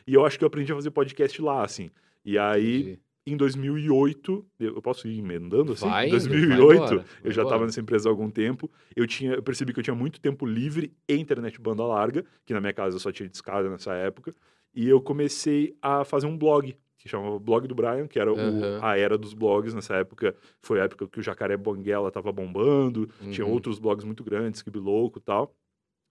E 0.07 0.13
eu 0.13 0.25
acho 0.25 0.37
que 0.37 0.43
eu 0.43 0.47
aprendi 0.47 0.71
a 0.71 0.75
fazer 0.75 0.91
podcast 0.91 1.41
lá, 1.41 1.63
assim. 1.63 1.89
E 2.23 2.37
aí, 2.37 2.79
entendi. 2.81 2.99
em 3.27 3.37
2008, 3.37 4.45
eu 4.59 4.81
posso 4.81 5.07
ir 5.07 5.19
emendando 5.19 5.73
assim? 5.73 5.87
Vai 5.87 6.05
em 6.05 6.07
indo, 6.07 6.11
2008, 6.17 6.57
vai 6.57 6.75
embora, 6.75 6.95
vai 6.97 7.05
eu 7.23 7.31
já 7.31 7.43
estava 7.43 7.65
nessa 7.65 7.79
empresa 7.79 8.09
há 8.09 8.11
algum 8.11 8.29
tempo. 8.29 8.69
Eu 8.95 9.05
tinha, 9.07 9.33
eu 9.33 9.43
percebi 9.43 9.73
que 9.73 9.79
eu 9.79 9.83
tinha 9.83 9.95
muito 9.95 10.19
tempo 10.19 10.45
livre 10.45 10.91
e 11.07 11.15
internet 11.15 11.59
banda 11.61 11.83
larga, 11.85 12.25
que 12.45 12.53
na 12.53 12.61
minha 12.61 12.73
casa 12.73 12.95
eu 12.95 12.99
só 12.99 13.11
tinha 13.11 13.27
discada 13.29 13.69
nessa 13.69 13.93
época. 13.93 14.33
E 14.73 14.87
eu 14.89 14.99
comecei 15.01 15.75
a 15.81 16.03
fazer 16.03 16.27
um 16.27 16.37
blog 16.37 16.75
que 16.97 17.07
chamava 17.09 17.37
Blog 17.37 17.67
do 17.67 17.75
Brian, 17.75 18.07
que 18.07 18.19
era 18.19 18.33
o- 18.33 18.37
Aham. 18.37 18.79
a 18.81 18.97
era 18.97 19.15
dos 19.15 19.33
blogs 19.35 19.75
nessa 19.75 19.93
época. 19.95 20.35
Foi 20.59 20.81
a 20.81 20.85
época 20.85 21.07
que 21.07 21.19
o 21.19 21.21
Jacaré 21.23 21.55
Banguela 21.55 22.09
tava 22.11 22.31
bombando, 22.31 23.07
tinha 23.31 23.45
Uhum. 23.45 23.53
outros 23.53 23.77
blogs 23.77 24.03
muito 24.03 24.23
grandes, 24.23 24.63
que 24.63 24.71
Louco 24.71 25.19
e 25.19 25.21
tal. 25.21 25.55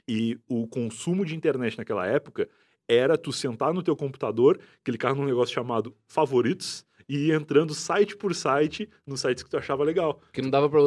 E 0.08 0.38
o 0.48 0.68
consumo 0.68 1.24
de 1.24 1.34
internet 1.34 1.76
naquela 1.76 2.06
época 2.06 2.48
era 2.88 3.16
tu 3.16 3.32
sentar 3.32 3.72
no 3.72 3.82
teu 3.82 3.96
computador, 3.96 4.58
clicar 4.82 5.14
num 5.14 5.24
negócio 5.24 5.54
chamado 5.54 5.94
favoritos 6.06 6.84
e 7.08 7.28
ir 7.28 7.32
entrando 7.32 7.74
site 7.74 8.16
por 8.16 8.34
site 8.34 8.88
nos 9.06 9.20
sites 9.20 9.42
que 9.42 9.50
tu 9.50 9.56
achava 9.56 9.84
legal. 9.84 10.20
Que 10.32 10.42
não 10.42 10.50
dava 10.50 10.68
pra. 10.68 10.80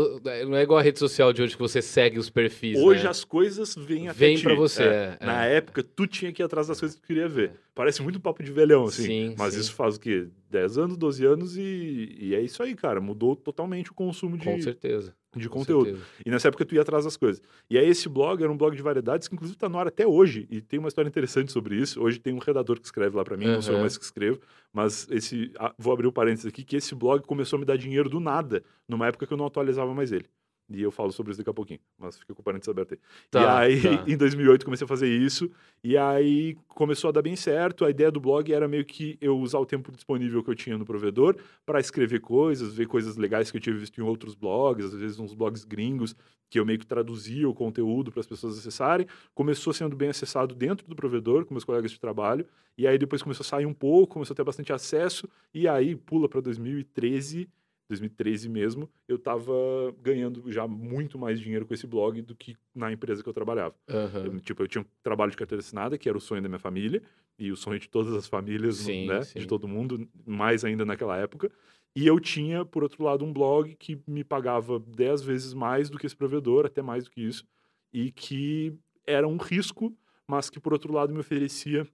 Não 0.45 0.55
é 0.55 0.63
igual 0.63 0.79
a 0.79 0.81
rede 0.81 0.99
social 0.99 1.31
de 1.31 1.41
hoje 1.41 1.55
que 1.55 1.61
você 1.61 1.81
segue 1.81 2.17
os 2.17 2.29
perfis. 2.29 2.77
Hoje 2.79 3.03
né? 3.03 3.09
as 3.09 3.23
coisas 3.23 3.75
vêm 3.75 4.09
até 4.09 4.17
Vem 4.17 4.41
pra 4.41 4.55
você. 4.55 4.83
É. 4.83 5.17
é, 5.19 5.25
Na 5.25 5.45
é. 5.45 5.57
época, 5.57 5.83
tu 5.83 6.07
tinha 6.07 6.31
que 6.31 6.41
ir 6.41 6.45
atrás 6.45 6.67
das 6.67 6.79
coisas 6.79 6.95
que 6.95 7.03
tu 7.03 7.07
queria 7.07 7.27
ver. 7.27 7.53
Parece 7.75 8.01
muito 8.01 8.19
papo 8.19 8.41
de 8.41 8.51
velhão, 8.51 8.85
assim. 8.85 9.03
Sim, 9.03 9.35
mas 9.37 9.53
sim. 9.53 9.59
isso 9.59 9.73
faz 9.73 9.95
o 9.95 9.99
quê? 9.99 10.27
10 10.49 10.77
anos, 10.77 10.97
12 10.97 11.25
anos 11.25 11.57
e, 11.57 12.15
e 12.19 12.35
é 12.35 12.41
isso 12.41 12.63
aí, 12.63 12.73
cara. 12.75 12.99
Mudou 12.99 13.35
totalmente 13.35 13.91
o 13.91 13.93
consumo 13.93 14.37
de, 14.37 14.45
Com 14.45 14.59
certeza. 14.61 15.13
De 15.37 15.49
com 15.49 15.59
conteúdo. 15.59 15.85
certeza. 15.85 16.05
E 16.25 16.29
nessa 16.29 16.47
época 16.47 16.65
tu 16.65 16.75
ia 16.75 16.81
atrás 16.81 17.05
das 17.05 17.17
coisas. 17.17 17.41
E 17.69 17.77
aí 17.77 17.87
esse 17.87 18.09
blog 18.09 18.41
era 18.41 18.51
um 18.51 18.57
blog 18.57 18.75
de 18.75 18.81
variedades 18.81 19.27
que 19.27 19.35
inclusive 19.35 19.57
tá 19.57 19.69
no 19.69 19.77
ar 19.77 19.87
até 19.87 20.05
hoje. 20.05 20.47
E 20.49 20.61
tem 20.61 20.79
uma 20.79 20.87
história 20.87 21.07
interessante 21.07 21.51
sobre 21.51 21.75
isso. 21.75 22.01
Hoje 22.01 22.19
tem 22.19 22.33
um 22.33 22.39
redator 22.39 22.79
que 22.79 22.85
escreve 22.85 23.15
lá 23.15 23.23
para 23.23 23.37
mim, 23.37 23.47
não 23.47 23.61
sou 23.61 23.75
eu 23.75 23.81
mais 23.81 23.97
que 23.97 24.03
escrevo. 24.03 24.39
Mas 24.73 25.07
esse, 25.09 25.51
ah, 25.59 25.73
vou 25.77 25.93
abrir 25.93 26.07
o 26.07 26.09
um 26.09 26.13
parênteses 26.13 26.45
aqui, 26.45 26.63
que 26.63 26.75
esse 26.75 26.93
blog 26.93 27.23
começou 27.23 27.57
a 27.57 27.59
me 27.59 27.65
dar 27.65 27.77
dinheiro 27.77 28.09
do 28.09 28.19
nada, 28.19 28.63
numa 28.87 29.07
época 29.07 29.25
que 29.25 29.33
eu 29.33 29.37
não 29.37 29.45
atualizava 29.45 29.93
mais 29.93 30.11
ele. 30.11 30.25
E 30.69 30.81
eu 30.81 30.91
falo 30.91 31.11
sobre 31.13 31.31
isso 31.31 31.39
daqui 31.39 31.49
a 31.49 31.53
pouquinho, 31.53 31.79
mas 31.97 32.19
fica 32.19 32.33
com 32.33 32.41
o 32.41 32.43
parênteses 32.43 32.69
aberto 32.69 32.93
aí. 32.93 32.99
e 32.99 33.29
Tá, 33.31 33.59
aí, 33.59 33.81
tá. 33.81 34.03
em 34.11 34.17
2008, 34.17 34.65
comecei 34.65 34.83
a 34.83 34.87
fazer 34.87 35.07
isso. 35.07 35.49
E 35.81 35.97
aí 35.97 36.57
começou 36.67 37.07
a 37.07 37.11
dar 37.11 37.21
bem 37.21 37.37
certo. 37.37 37.85
A 37.85 37.89
ideia 37.89 38.11
do 38.11 38.19
blog 38.19 38.51
era 38.51 38.67
meio 38.67 38.83
que 38.83 39.17
eu 39.21 39.37
usar 39.39 39.59
o 39.59 39.65
tempo 39.65 39.91
disponível 39.91 40.43
que 40.43 40.49
eu 40.49 40.55
tinha 40.55 40.77
no 40.77 40.85
provedor 40.85 41.37
para 41.65 41.79
escrever 41.79 42.19
coisas, 42.19 42.73
ver 42.73 42.85
coisas 42.85 43.15
legais 43.15 43.49
que 43.49 43.57
eu 43.57 43.61
tinha 43.61 43.75
visto 43.75 43.97
em 43.97 44.03
outros 44.03 44.35
blogs, 44.35 44.85
às 44.85 44.93
vezes 44.93 45.19
uns 45.19 45.33
blogs 45.33 45.63
gringos, 45.63 46.13
que 46.49 46.59
eu 46.59 46.65
meio 46.65 46.79
que 46.79 46.85
traduzia 46.85 47.47
o 47.47 47.53
conteúdo 47.53 48.11
para 48.11 48.19
as 48.19 48.27
pessoas 48.27 48.57
acessarem. 48.57 49.07
Começou 49.33 49.71
sendo 49.71 49.95
bem 49.95 50.09
acessado 50.09 50.53
dentro 50.53 50.85
do 50.85 50.95
provedor, 50.95 51.45
com 51.45 51.53
meus 51.53 51.63
colegas 51.63 51.91
de 51.91 51.99
trabalho. 51.99 52.45
E 52.77 52.85
aí 52.85 52.97
depois 52.97 53.23
começou 53.23 53.43
a 53.43 53.47
sair 53.47 53.65
um 53.65 53.73
pouco, 53.73 54.13
começou 54.13 54.33
a 54.33 54.35
ter 54.35 54.43
bastante 54.43 54.73
acesso. 54.73 55.29
E 55.53 55.67
aí 55.67 55.95
pula 55.95 56.27
para 56.27 56.41
2013. 56.41 57.49
2013 57.87 58.49
mesmo, 58.49 58.89
eu 59.07 59.15
estava 59.15 59.53
ganhando 60.01 60.51
já 60.51 60.67
muito 60.67 61.17
mais 61.17 61.39
dinheiro 61.39 61.65
com 61.65 61.73
esse 61.73 61.87
blog 61.87 62.21
do 62.21 62.35
que 62.35 62.55
na 62.75 62.91
empresa 62.91 63.23
que 63.23 63.29
eu 63.29 63.33
trabalhava. 63.33 63.75
Aham. 63.89 64.25
Eu, 64.25 64.39
tipo, 64.39 64.63
eu 64.63 64.67
tinha 64.67 64.81
um 64.81 64.85
trabalho 65.01 65.31
de 65.31 65.37
carteira 65.37 65.61
assinada, 65.61 65.97
que 65.97 66.09
era 66.09 66.17
o 66.17 66.21
sonho 66.21 66.41
da 66.41 66.49
minha 66.49 66.59
família, 66.59 67.01
e 67.39 67.51
o 67.51 67.55
sonho 67.55 67.79
de 67.79 67.87
todas 67.87 68.13
as 68.13 68.27
famílias, 68.27 68.77
Sim, 68.77 69.07
né? 69.07 69.21
sim. 69.21 69.39
De 69.39 69.47
todo 69.47 69.67
mundo, 69.67 70.07
mais 70.25 70.65
ainda 70.65 70.83
naquela 70.85 71.17
época. 71.17 71.51
E 71.95 72.05
eu 72.05 72.19
tinha, 72.19 72.65
por 72.65 72.83
outro 72.83 73.03
lado, 73.03 73.23
um 73.23 73.31
blog 73.31 73.75
que 73.75 73.99
me 74.05 74.23
pagava 74.23 74.79
10 74.79 75.21
vezes 75.21 75.53
mais 75.53 75.89
do 75.89 75.97
que 75.97 76.05
esse 76.05 76.15
provedor, 76.15 76.65
até 76.65 76.81
mais 76.81 77.05
do 77.05 77.11
que 77.11 77.21
isso, 77.21 77.45
e 77.93 78.11
que 78.11 78.73
era 79.05 79.27
um 79.27 79.37
risco, 79.37 79.95
mas 80.27 80.49
que, 80.49 80.59
por 80.59 80.73
outro 80.73 80.93
lado, 80.93 81.13
me 81.13 81.19
oferecia 81.19 81.87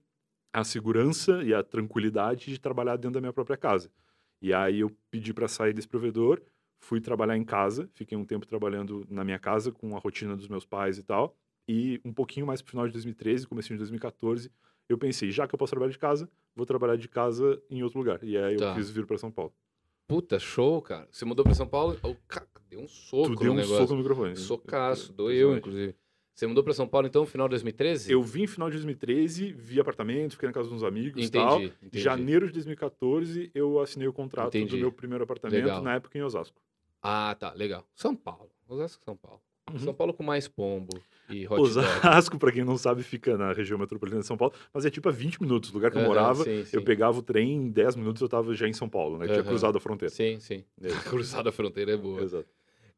a 0.52 0.62
segurança 0.64 1.42
e 1.42 1.54
a 1.54 1.62
tranquilidade 1.62 2.46
de 2.46 2.60
trabalhar 2.60 2.96
dentro 2.96 3.14
da 3.14 3.20
minha 3.20 3.32
própria 3.32 3.56
casa. 3.56 3.90
E 4.44 4.52
aí 4.52 4.80
eu 4.80 4.90
pedi 5.10 5.32
para 5.32 5.48
sair 5.48 5.72
desse 5.72 5.88
provedor, 5.88 6.38
fui 6.78 7.00
trabalhar 7.00 7.34
em 7.34 7.42
casa, 7.42 7.88
fiquei 7.94 8.16
um 8.18 8.26
tempo 8.26 8.44
trabalhando 8.46 9.06
na 9.08 9.24
minha 9.24 9.38
casa 9.38 9.72
com 9.72 9.96
a 9.96 9.98
rotina 9.98 10.36
dos 10.36 10.48
meus 10.48 10.66
pais 10.66 10.98
e 10.98 11.02
tal. 11.02 11.34
E 11.66 11.98
um 12.04 12.12
pouquinho 12.12 12.44
mais 12.46 12.60
pro 12.60 12.72
final 12.72 12.86
de 12.86 12.92
2013, 12.92 13.46
comecinho 13.46 13.78
de 13.78 13.84
2014, 13.84 14.50
eu 14.86 14.98
pensei, 14.98 15.30
já 15.30 15.48
que 15.48 15.54
eu 15.54 15.58
posso 15.58 15.70
trabalhar 15.70 15.92
de 15.92 15.98
casa, 15.98 16.28
vou 16.54 16.66
trabalhar 16.66 16.96
de 16.96 17.08
casa 17.08 17.58
em 17.70 17.82
outro 17.82 17.98
lugar. 17.98 18.22
E 18.22 18.36
aí 18.36 18.56
Tá. 18.58 18.66
eu 18.72 18.74
quis 18.74 18.90
vir 18.90 19.06
para 19.06 19.16
São 19.16 19.30
Paulo. 19.30 19.50
Puta, 20.06 20.38
show, 20.38 20.82
cara. 20.82 21.08
Você 21.10 21.24
mudou 21.24 21.42
pra 21.42 21.54
São 21.54 21.66
Paulo? 21.66 21.98
Oh, 22.02 22.14
cara, 22.28 22.46
deu 22.68 22.80
um 22.80 22.86
soco 22.86 23.34
tu 23.34 23.36
deu 23.44 23.52
um 23.52 23.54
negócio. 23.56 23.78
soco 23.78 23.92
no 23.94 23.98
microfone. 24.00 24.36
Socaço, 24.36 25.10
doeu, 25.14 25.56
inclusive. 25.56 25.94
Você 26.34 26.48
mudou 26.48 26.64
pra 26.64 26.72
São 26.72 26.86
Paulo, 26.86 27.06
então, 27.06 27.22
no 27.22 27.28
final 27.28 27.46
de 27.46 27.52
2013? 27.52 28.10
Eu 28.10 28.20
vim 28.20 28.42
no 28.42 28.48
final 28.48 28.68
de 28.68 28.74
2013, 28.76 29.52
vi 29.52 29.78
apartamento, 29.78 30.32
fiquei 30.32 30.48
na 30.48 30.52
casa 30.52 30.68
de 30.68 30.74
uns 30.74 30.82
amigos 30.82 31.24
e 31.24 31.30
tal. 31.30 31.62
entendi. 31.62 31.72
Janeiro 31.92 32.46
de 32.48 32.54
2014, 32.54 33.52
eu 33.54 33.80
assinei 33.80 34.08
o 34.08 34.12
contrato 34.12 34.48
Entendi. 34.48 34.72
do 34.72 34.78
meu 34.78 34.90
primeiro 34.90 35.22
apartamento, 35.22 35.62
Legal. 35.62 35.82
na 35.82 35.94
época 35.94 36.18
em 36.18 36.22
Osasco. 36.22 36.60
Ah, 37.00 37.36
tá, 37.38 37.52
legal. 37.54 37.86
São 37.94 38.16
Paulo. 38.16 38.50
Osasco, 38.68 39.04
São 39.04 39.16
Paulo. 39.16 39.40
Uhum. 39.70 39.78
São 39.78 39.94
Paulo 39.94 40.12
com 40.12 40.22
mais 40.22 40.48
pombo 40.48 41.00
e 41.28 41.46
hot. 41.46 41.60
Osasco, 41.60 42.38
pra 42.38 42.50
quem 42.50 42.64
não 42.64 42.76
sabe, 42.76 43.02
fica 43.02 43.38
na 43.38 43.52
região 43.52 43.78
metropolitana 43.78 44.20
de 44.20 44.26
São 44.26 44.36
Paulo, 44.36 44.52
mas 44.72 44.84
é 44.84 44.90
tipo 44.90 45.08
a 45.08 45.12
20 45.12 45.40
minutos. 45.40 45.70
O 45.70 45.74
lugar 45.74 45.90
que 45.90 45.96
eu 45.98 46.02
morava, 46.02 46.42
sim, 46.44 46.64
sim. 46.64 46.76
eu 46.76 46.82
pegava 46.82 47.16
o 47.18 47.22
trem, 47.22 47.52
em 47.54 47.70
10 47.70 47.94
minutos 47.96 48.20
eu 48.20 48.28
tava 48.28 48.52
já 48.54 48.66
em 48.68 48.72
São 48.72 48.88
Paulo, 48.88 49.18
né? 49.18 49.26
Tinha 49.26 49.38
Aham. 49.38 49.48
cruzado 49.48 49.78
a 49.78 49.80
fronteira. 49.80 50.12
Sim, 50.12 50.38
sim. 50.40 50.64
Cruzada 51.08 51.48
a 51.48 51.52
fronteira 51.52 51.92
é 51.92 51.96
boa. 51.96 52.22
Exato. 52.22 52.48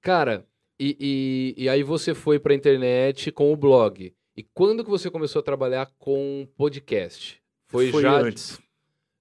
Cara, 0.01 0.47
e, 0.79 1.55
e, 1.59 1.65
e 1.65 1.69
aí 1.69 1.83
você 1.83 2.15
foi 2.15 2.39
pra 2.39 2.55
internet 2.55 3.31
com 3.33 3.53
o 3.53 3.57
blog. 3.57 4.13
E 4.37 4.43
quando 4.55 4.85
que 4.85 4.91
você 4.91 5.11
começou 5.11 5.41
a 5.41 5.43
trabalhar 5.43 5.91
com 5.99 6.47
podcast? 6.57 7.41
Foi, 7.69 7.91
já. 7.91 8.21
antes. 8.21 8.61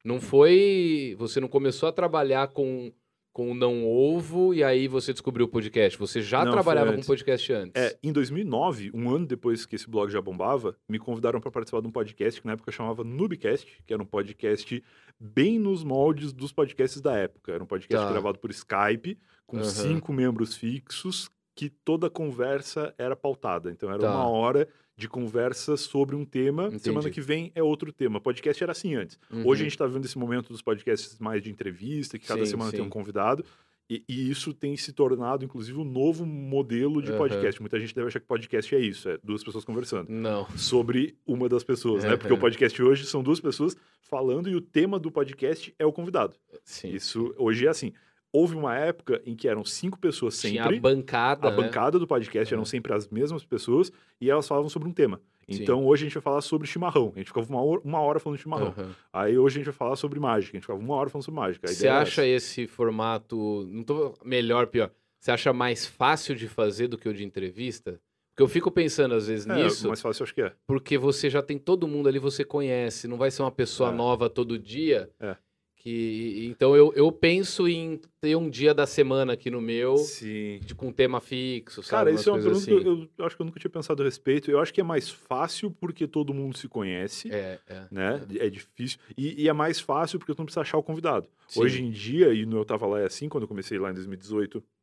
Não 0.04 0.20
foi. 0.22 1.16
Você 1.18 1.40
não 1.40 1.48
começou 1.48 1.90
a 1.90 1.92
trabalhar 1.92 2.50
com, 2.50 2.92
com 3.34 3.52
o 3.52 3.56
Não 3.56 3.86
Ovo 3.88 4.54
e 4.54 4.64
aí 4.64 4.88
você 4.88 5.14
descobriu 5.14 5.46
o 5.46 5.50
podcast. 5.50 5.98
Você 5.98 6.22
já 6.22 6.40
Não, 6.40 6.52
foi 6.52 6.62
trabalhava 6.62 6.94
com 6.94 7.02
podcast 7.02 7.54
antes. 7.54 7.82
É, 7.82 7.98
em 8.04 8.12
2009, 8.12 8.92
um 8.94 9.10
ano 9.10 9.26
depois 9.26 9.66
que 9.66 9.76
esse 9.76 9.90
blog 9.90 10.12
já 10.12 10.22
bombava, 10.22 10.76
me 10.88 11.00
convidaram 11.00 11.40
para 11.42 11.50
participar 11.50 11.82
de 11.82 11.88
um 11.88 11.92
podcast 11.92 12.40
que 12.42 12.46
na 12.48 12.54
época 12.54 12.72
chamava 12.72 13.04
Noobcast, 13.04 13.66
que 13.86 13.94
era 13.94 14.04
um 14.04 14.06
podcast 14.06 14.84
bem 15.20 15.58
nos 15.58 15.84
moldes 15.84 16.34
dos 16.34 16.52
podcasts 16.52 17.02
da 17.02 17.16
época. 17.18 17.54
Era 17.54 17.64
um 17.64 17.68
podcast 17.68 18.06
Tá. 18.06 18.12
gravado 18.12 18.38
por 18.38 18.52
Skype, 18.52 19.18
com 19.48 19.58
Aham. 19.58 19.66
cinco 19.66 20.12
membros 20.14 20.56
fixos, 20.56 21.30
que 21.56 21.70
toda 21.70 22.10
conversa 22.10 22.94
era 22.98 23.16
pautada. 23.16 23.72
Então 23.72 23.90
era 23.90 24.00
Tá. 24.00 24.12
uma 24.12 24.28
hora 24.28 24.68
de 24.98 25.08
conversa 25.10 25.76
sobre 25.78 26.16
um 26.16 26.26
tema. 26.26 26.68
Entendi. 26.68 26.84
Semana 26.84 27.10
que 27.10 27.22
vem 27.22 27.52
é 27.56 27.64
outro 27.64 27.92
tema. 27.92 28.20
Podcast 28.20 28.62
era 28.64 28.72
assim 28.72 28.96
antes. 28.96 29.18
Uhum. 29.32 29.46
Hoje 29.48 29.62
a 29.62 29.66
gente 29.66 29.74
está 29.74 29.86
vendo 29.88 30.06
esse 30.06 30.18
momento 30.18 30.50
dos 30.50 30.62
podcasts 30.62 31.18
mais 31.20 31.42
de 31.42 31.50
entrevista, 31.50 32.18
que 32.20 32.26
cada 32.28 32.46
Sim, 32.46 32.52
semana 32.52 32.72
tem 32.72 32.80
sim. 32.82 32.86
um 32.86 32.90
convidado. 32.90 33.44
E, 33.88 34.04
e 34.10 34.32
isso 34.32 34.52
tem 34.52 34.76
se 34.76 34.92
tornado, 34.94 35.46
inclusive, 35.46 35.78
um 35.78 35.84
novo 35.84 36.26
modelo 36.26 37.04
de 37.04 37.10
Aham. 37.12 37.20
podcast. 37.20 37.62
Muita 37.62 37.80
gente 37.80 37.94
deve 37.94 38.08
achar 38.08 38.20
que 38.20 38.26
podcast 38.26 38.74
é 38.74 38.80
isso, 38.80 39.08
é 39.08 39.20
duas 39.24 39.44
pessoas 39.44 39.64
conversando 39.64 40.10
Não. 40.10 40.48
sobre 40.58 41.16
uma 41.24 41.48
das 41.48 41.64
pessoas, 41.64 42.04
né? 42.04 42.18
Porque 42.18 42.34
o 42.34 42.38
podcast 42.40 42.82
hoje 42.82 43.06
são 43.06 43.22
duas 43.22 43.40
pessoas 43.40 43.78
falando 44.02 44.50
e 44.50 44.56
o 44.56 44.62
tema 44.62 44.98
do 44.98 45.12
podcast 45.12 45.72
é 45.78 45.86
o 45.86 45.94
convidado. 45.94 46.36
Sim. 46.64 46.90
Isso 46.96 47.32
hoje 47.38 47.68
é 47.68 47.70
assim. 47.70 47.94
Houve 48.36 48.56
uma 48.56 48.76
época 48.78 49.22
em 49.26 49.36
que 49.36 49.48
eram 49.48 49.64
cinco 49.64 49.98
pessoas 50.00 50.40
Tinha 50.40 50.64
sempre. 50.64 50.78
a 50.78 50.82
bancada. 50.82 51.48
A 51.48 51.52
né? 51.52 51.58
bancada 51.58 51.98
do 51.98 52.06
podcast 52.08 52.54
eram 52.54 52.62
Aham. 52.64 52.70
sempre 52.70 52.94
as 52.94 53.08
mesmas 53.08 53.46
pessoas 53.46 53.92
e 54.20 54.30
elas 54.30 54.48
falavam 54.48 54.70
sobre 54.70 54.88
um 54.90 54.92
tema. 54.92 55.22
Sim. 55.50 55.62
Então 55.62 55.86
hoje 55.86 56.04
a 56.04 56.06
gente 56.08 56.14
vai 56.16 56.24
falar 56.24 56.42
sobre 56.42 56.68
chimarrão. 56.68 57.12
A 57.16 57.20
gente 57.20 57.28
ficava 57.28 57.48
uma 57.48 57.62
hora, 57.64 57.82
uma 57.86 58.00
hora 58.00 58.20
falando 58.20 58.38
de 58.38 58.44
chimarrão. 58.44 58.74
Aham. 58.78 58.96
Aí 59.14 59.38
hoje 59.38 59.56
a 59.56 59.60
gente 59.60 59.66
vai 59.66 59.74
falar 59.74 59.96
sobre 59.96 60.20
mágica. 60.20 60.52
A 60.52 60.56
gente 60.58 60.64
ficava 60.64 60.80
uma 60.80 60.96
hora 60.96 61.10
falando 61.10 61.24
sobre 61.24 61.40
mágica. 61.40 61.68
Você 61.68 61.88
acha 61.88 62.22
essa. 62.26 62.62
esse 62.62 62.68
formato. 62.68 63.68
Não 63.72 63.84
tô 63.84 64.14
melhor, 64.24 64.68
pior. 64.68 64.90
Você 65.20 65.32
acha 65.32 65.54
mais 65.54 65.86
fácil 65.86 66.36
de 66.36 66.48
fazer 66.48 66.88
do 66.88 66.98
que 66.98 67.08
o 67.10 67.14
de 67.14 67.24
entrevista? 67.24 68.00
Porque 68.32 68.44
eu 68.44 68.48
fico 68.50 68.70
pensando, 68.70 69.16
às 69.16 69.28
vezes, 69.28 69.48
É, 69.48 69.56
nisso, 69.64 69.88
mais 69.88 70.02
fácil 70.02 70.22
eu 70.22 70.26
acho 70.26 70.36
que 70.36 70.42
é. 70.42 70.52
porque 70.68 70.98
você 70.98 71.30
já 71.30 71.42
tem 71.42 71.58
todo 71.58 71.88
mundo 71.88 72.10
ali, 72.10 72.20
você 72.20 72.44
conhece. 72.44 73.08
Não 73.08 73.18
vai 73.18 73.32
ser 73.32 73.42
uma 73.44 73.52
pessoa 73.52 73.92
É. 73.92 73.94
nova 73.94 74.30
todo 74.30 74.60
dia. 74.60 75.10
É. 75.20 75.38
Que, 75.86 76.48
então 76.48 76.76
eu, 76.76 76.92
eu 76.96 77.12
penso 77.12 77.68
em 77.68 78.02
ter 78.20 78.36
um 78.36 78.50
dia 78.50 78.74
da 78.74 78.88
semana 78.88 79.34
aqui 79.34 79.52
no 79.52 79.62
meu, 79.62 79.98
Sim. 79.98 80.60
de, 80.66 80.74
com 80.74 80.92
tema 80.92 81.22
fixo, 81.22 81.84
sabe? 81.84 81.92
Cara, 81.92 82.12
isso 82.12 82.28
é 82.28 82.34
uma 82.34 82.40
pergunta 82.42 82.58
assim. 82.58 82.80
que 82.82 82.88
eu, 82.88 83.08
eu 83.20 83.26
acho 83.26 83.36
que 83.36 83.42
eu 83.44 83.46
nunca 83.46 83.60
tinha 83.60 83.70
pensado 83.70 84.02
a 84.02 84.06
respeito. 84.06 84.50
Eu 84.50 84.60
acho 84.60 84.74
que 84.74 84.82
é 84.82 84.84
mais 84.84 85.12
fácil 85.12 85.70
porque 85.70 86.08
todo 86.08 86.34
mundo 86.34 86.58
se 86.58 86.68
conhece, 86.68 87.32
É, 87.32 87.60
é. 87.68 87.86
né? 87.92 88.20
É 88.40 88.50
difícil. 88.50 88.98
E, 89.16 89.44
e 89.44 89.48
é 89.48 89.54
mais 89.54 89.80
fácil 89.80 90.18
porque 90.18 90.34
tu 90.34 90.40
não 90.40 90.46
precisa 90.46 90.62
achar 90.62 90.80
o 90.80 90.84
convidado. 90.84 91.28
Sim. 91.48 91.62
Hoje 91.62 91.84
em 91.84 91.92
dia, 91.92 92.34
e 92.34 92.48
no 92.48 92.58
Eu 92.58 92.66
Tava 92.66 92.88
Lá 92.88 93.02
é 93.02 93.06
assim, 93.06 93.30
quando 93.30 93.44
eu 93.44 93.48
comecei 93.48 93.78
lá 93.78 93.92
em 93.92 93.94
2018, 93.94 94.58
e 94.58 94.75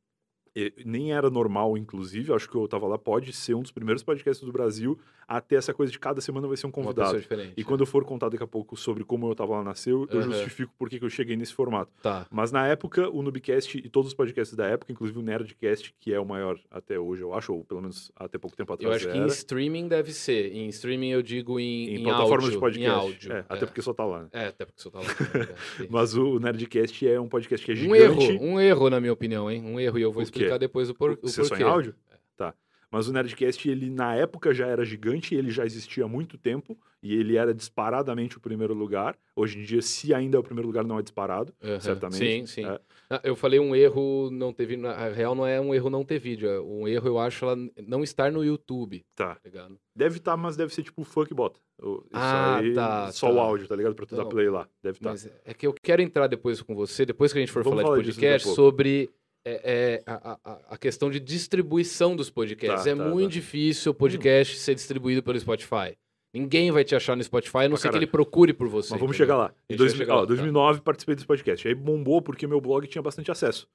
nem 0.85 1.13
era 1.13 1.31
normal, 1.31 1.77
inclusive, 1.77 2.31
eu 2.31 2.35
acho 2.37 2.49
que 2.49 2.57
o 2.57 2.65
Eu 2.65 2.69
Tava 2.69 2.87
Lá 2.87 2.99
pode 2.99 3.33
ser 3.33 3.55
um 3.55 3.63
dos 3.63 3.71
primeiros 3.71 4.03
podcasts 4.03 4.45
do 4.45 4.53
Brasil 4.53 4.99
a 5.27 5.41
ter 5.41 5.55
essa 5.55 5.73
coisa 5.73 5.91
de 5.91 5.99
cada 5.99 6.21
semana 6.21 6.47
vai 6.47 6.57
ser 6.57 6.67
um 6.67 6.71
convidado. 6.71 7.23
E 7.57 7.65
quando 7.65 7.81
eu 7.81 7.87
for 7.87 8.05
contar 8.05 8.29
daqui 8.29 8.43
a 8.43 8.47
pouco 8.47 8.77
sobre 8.77 9.03
como 9.05 9.29
eu 9.31 9.35
tava 9.35 9.53
lá 9.55 9.65
nasceu, 9.65 10.07
eu 10.11 10.21
Aham. 10.21 10.31
justifico 10.31 10.75
por 10.79 10.91
que 10.91 10.99
que 10.99 11.05
eu 11.05 11.09
cheguei 11.09 11.37
nesse 11.37 11.55
formato. 11.55 11.91
Tá. 12.03 12.27
Mas 12.31 12.53
na 12.53 12.67
época, 12.67 13.09
o 13.09 13.23
Nubcast 13.23 13.79
e 13.79 13.89
todos 13.89 14.09
os 14.09 14.15
podcasts 14.15 14.55
da 14.55 14.67
época, 14.67 14.93
inclusive 14.93 15.19
o 15.19 15.23
Nerdcast, 15.23 15.95
que 15.99 16.13
é 16.13 16.21
o 16.21 16.27
maior 16.27 16.59
até 16.71 16.99
hoje, 16.99 17.23
eu 17.23 17.33
acho, 17.33 17.55
ou 17.55 17.65
pelo 17.65 17.81
menos 17.81 18.13
até 18.15 18.37
pouco 18.37 18.57
tempo 18.57 18.73
atrás 18.73 18.91
Eu 18.91 18.97
acho 18.97 19.07
que 19.07 19.17
era, 19.17 19.27
em 19.27 19.29
streaming 19.29 19.89
deve 19.89 20.13
ser. 20.13 20.53
Em 20.53 20.69
streaming 20.69 21.11
eu 21.11 21.23
digo 21.23 21.59
em, 21.59 21.89
em, 21.89 21.95
em 22.01 22.03
plataformas 22.03 22.45
áudio, 22.45 22.51
de 22.53 22.59
podcast. 22.59 22.91
Em 22.91 22.93
áudio. 22.93 23.33
É, 23.33 23.45
até 23.49 23.65
porque 23.65 23.81
só 23.81 23.95
tá 23.95 24.05
lá. 24.05 24.23
né? 24.25 24.29
É, 24.33 24.47
até 24.49 24.65
porque 24.67 24.83
só 24.83 24.91
tá 24.91 24.99
lá. 24.99 25.07
É, 25.33 25.55
sim. 25.79 25.89
Mas 25.89 26.15
o 26.15 26.39
Nerdcast 26.39 27.09
é 27.09 27.19
um 27.19 27.29
podcast 27.29 27.65
que 27.65 27.73
é 27.73 27.75
um 27.75 27.79
gigante. 27.79 28.33
erro, 28.33 28.45
um 28.45 28.61
erro 28.61 28.91
na 28.91 29.01
minha 29.01 29.13
opinião, 29.13 29.51
hein? 29.51 29.63
Um 29.65 29.81
erro 29.81 29.99
e 29.99 30.03
eu 30.03 30.13
vou 30.13 30.23
quê? 30.27 30.42
Explicar 30.43 30.59
depois 30.59 30.91
o, 30.91 30.95
por, 30.95 31.13
o 31.13 31.19
Você 31.23 31.43
só 31.43 31.49
porquê. 31.51 31.63
em 31.63 31.67
áudio? 31.67 31.95
Tá. 32.37 32.55
Mas 32.91 33.09
o 33.09 33.13
Nerdcast, 33.13 33.71
ele 33.71 33.89
na 33.89 34.15
época 34.15 34.53
já 34.53 34.67
era 34.67 34.85
gigante, 34.85 35.35
ele 35.35 35.51
já 35.51 35.65
existia 35.65 36.05
há 36.05 36.09
muito 36.09 36.37
tempo, 36.37 36.79
e 37.03 37.15
ele 37.15 37.37
era 37.39 37.55
disparadamente 37.55 38.37
o 38.37 38.41
primeiro 38.41 38.75
lugar. 38.75 39.17
Hoje 39.35 39.59
em 39.59 39.63
dia, 39.63 39.81
se 39.81 40.13
ainda 40.13 40.37
é 40.37 40.41
o 40.41 40.43
primeiro 40.43 40.67
lugar, 40.69 40.85
não 40.85 40.99
é 40.99 41.03
disparado, 41.03 41.55
certamente. 41.81 42.19
Sim, 42.19 42.45
sim. 42.47 42.67
É. 42.67 42.79
Ah, 43.09 43.21
Eu 43.25 43.35
falei 43.35 43.59
um 43.59 43.75
erro 43.75 44.29
não 44.31 44.53
ter 44.53 44.67
vídeo. 44.67 44.83
Na 44.83 45.09
real, 45.09 45.35
não 45.35 45.47
é 45.47 45.59
um 45.59 45.75
erro 45.75 45.89
não 45.89 46.05
ter 46.05 46.19
vídeo. 46.19 46.47
É 46.51 46.61
um 46.61 46.87
erro, 46.87 47.09
eu 47.09 47.19
acho, 47.19 47.47
ela 47.47 47.57
não 47.87 48.05
estar 48.05 48.31
no 48.31 48.45
YouTube, 48.45 49.03
Tá. 49.17 49.37
tá 49.37 49.41
ligado? 49.43 49.79
Deve 49.97 50.19
estar, 50.19 50.37
mas 50.37 50.55
deve 50.55 50.75
ser 50.75 50.83
tipo 50.83 51.01
o 51.01 51.05
funk 51.05 51.33
bota. 51.33 51.59
Isso 51.83 52.01
Ah, 52.13 52.59
aí, 52.59 52.75
tá, 52.75 53.11
só 53.11 53.29
tá. 53.29 53.33
o 53.35 53.41
áudio, 53.41 53.67
tá 53.69 53.75
ligado? 53.75 53.95
Pra 53.95 54.05
tu 54.05 54.15
dar 54.15 54.25
Não. 54.25 54.29
play 54.31 54.51
lá. 54.51 54.69
Deve 54.83 54.99
estar. 54.99 55.11
Mas 55.11 55.31
é 55.47 55.55
que 55.55 55.67
eu 55.67 55.75
quero 55.83 56.03
entrar 56.03 56.27
depois 56.27 56.61
com 56.61 56.75
você, 56.75 57.07
depois 57.07 57.33
que 57.33 57.39
a 57.39 57.41
gente 57.41 57.51
for 57.51 57.65
Vamos 57.65 57.81
falar, 57.81 57.95
falar 57.95 58.03
de 58.03 58.11
podcast, 58.13 58.49
sobre 58.51 59.09
é, 59.45 59.61
é, 59.65 60.03
a, 60.07 60.39
a- 60.71 60.79
questão 60.79 61.11
de 61.11 61.19
distribuição 61.21 62.15
dos 62.15 62.31
podcasts. 62.31 62.85
Tá, 62.85 62.91
é 62.91 62.95
tá, 62.95 63.05
muito 63.09 63.31
tá. 63.31 63.35
difícil 63.35 63.93
o 63.93 63.95
podcast 63.95 64.57
ser 64.59 64.75
distribuído 64.75 65.23
pelo 65.23 65.39
Spotify. 65.39 65.97
Ninguém 66.35 66.71
vai 66.71 66.83
te 66.83 66.95
achar 66.97 67.15
no 67.15 67.23
Spotify, 67.23 67.59
a 67.59 67.63
não 67.65 67.71
Pra 67.71 67.77
ser 67.79 67.91
que 67.91 67.97
ele 67.97 68.07
procure 68.07 68.55
por 68.55 68.67
você. 68.69 68.91
Mas 68.93 69.01
vamos 69.01 69.15
entendeu? 69.15 69.27
chegar 69.27 69.37
lá. 69.37 69.55
Em 69.69 69.77
dois, 69.77 69.95
chegar 69.95 70.15
ó, 70.15 70.17
lá, 70.17 70.23
tá. 70.23 70.29
2009 70.29 70.81
participei 70.81 71.15
desse 71.15 71.27
podcast. 71.27 71.69
Aí 71.69 71.75
bombou 71.75 72.23
porque 72.23 72.47
meu 72.47 72.61
blog 72.61 72.87
tinha 72.87 73.03
bastante 73.03 73.31
acesso. 73.31 73.69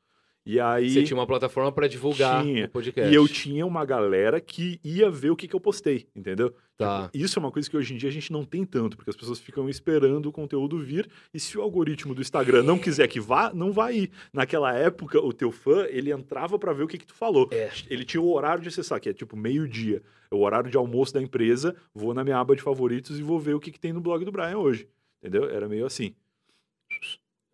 E 0.48 0.62
aí 0.62 0.90
Você 0.90 1.04
tinha 1.04 1.18
uma 1.18 1.28
plataforma 1.28 1.70
para 1.74 1.90
divulgar 1.90 2.42
Tinha. 2.42 2.68
o 2.68 2.70
podcast. 2.70 3.12
e 3.12 3.14
eu 3.14 3.28
tinha 3.28 3.66
uma 3.66 3.84
galera 3.84 4.40
que 4.40 4.80
ia 4.82 5.10
ver 5.10 5.30
o 5.30 5.36
que, 5.36 5.46
que 5.46 5.54
eu 5.54 5.60
postei, 5.60 6.08
entendeu? 6.16 6.56
Tá. 6.78 7.10
Tipo, 7.10 7.18
isso 7.18 7.38
é 7.38 7.42
uma 7.42 7.52
coisa 7.52 7.70
que 7.70 7.76
hoje 7.76 7.94
em 7.94 7.98
dia 7.98 8.08
a 8.08 8.12
gente 8.12 8.32
não 8.32 8.46
tem 8.46 8.64
tanto, 8.64 8.96
porque 8.96 9.10
as 9.10 9.16
pessoas 9.18 9.40
ficam 9.40 9.68
esperando 9.68 10.28
o 10.28 10.32
conteúdo 10.32 10.80
vir, 10.80 11.10
e 11.34 11.40
se 11.40 11.58
o 11.58 11.62
algoritmo 11.62 12.16
do 12.16 12.22
Instagram 12.22 12.64
não 12.64 12.80
quiser 12.80 13.10
que 13.10 13.20
vá, 13.20 13.52
não 13.54 13.74
vai 13.74 13.98
ir. 13.98 14.12
Naquela 14.32 14.74
época, 14.74 15.20
o 15.20 15.34
teu 15.34 15.52
fã, 15.52 15.86
ele 15.90 16.14
entrava 16.14 16.58
pra 16.58 16.72
ver 16.72 16.84
o 16.84 16.88
que, 16.88 16.98
que 16.98 17.06
tu 17.08 17.14
falou. 17.14 17.50
É. 17.52 17.70
Ele 17.90 18.06
tinha 18.06 18.22
o 18.22 18.32
horário 18.32 18.64
de 18.64 18.70
acessar, 18.70 19.02
que 19.02 19.10
é 19.10 19.14
tipo 19.14 19.36
meio-dia. 19.36 20.02
É 20.32 20.36
o 20.36 20.40
horário 20.40 20.72
de 20.72 20.78
almoço 20.78 21.14
da 21.14 21.22
empresa, 21.22 21.76
vou 21.94 22.14
na 22.14 22.24
minha 22.24 22.38
aba 22.38 22.56
de 22.56 22.62
favoritos 22.62 23.20
e 23.20 23.22
vou 23.22 23.38
ver 23.38 23.54
o 23.54 23.60
que, 23.60 23.70
que 23.70 23.80
tem 23.80 23.92
no 23.92 24.00
blog 24.00 24.24
do 24.24 24.32
Brian 24.32 24.58
hoje. 24.58 24.88
Entendeu? 25.22 25.50
Era 25.50 25.68
meio 25.68 25.86
assim. 25.86 26.16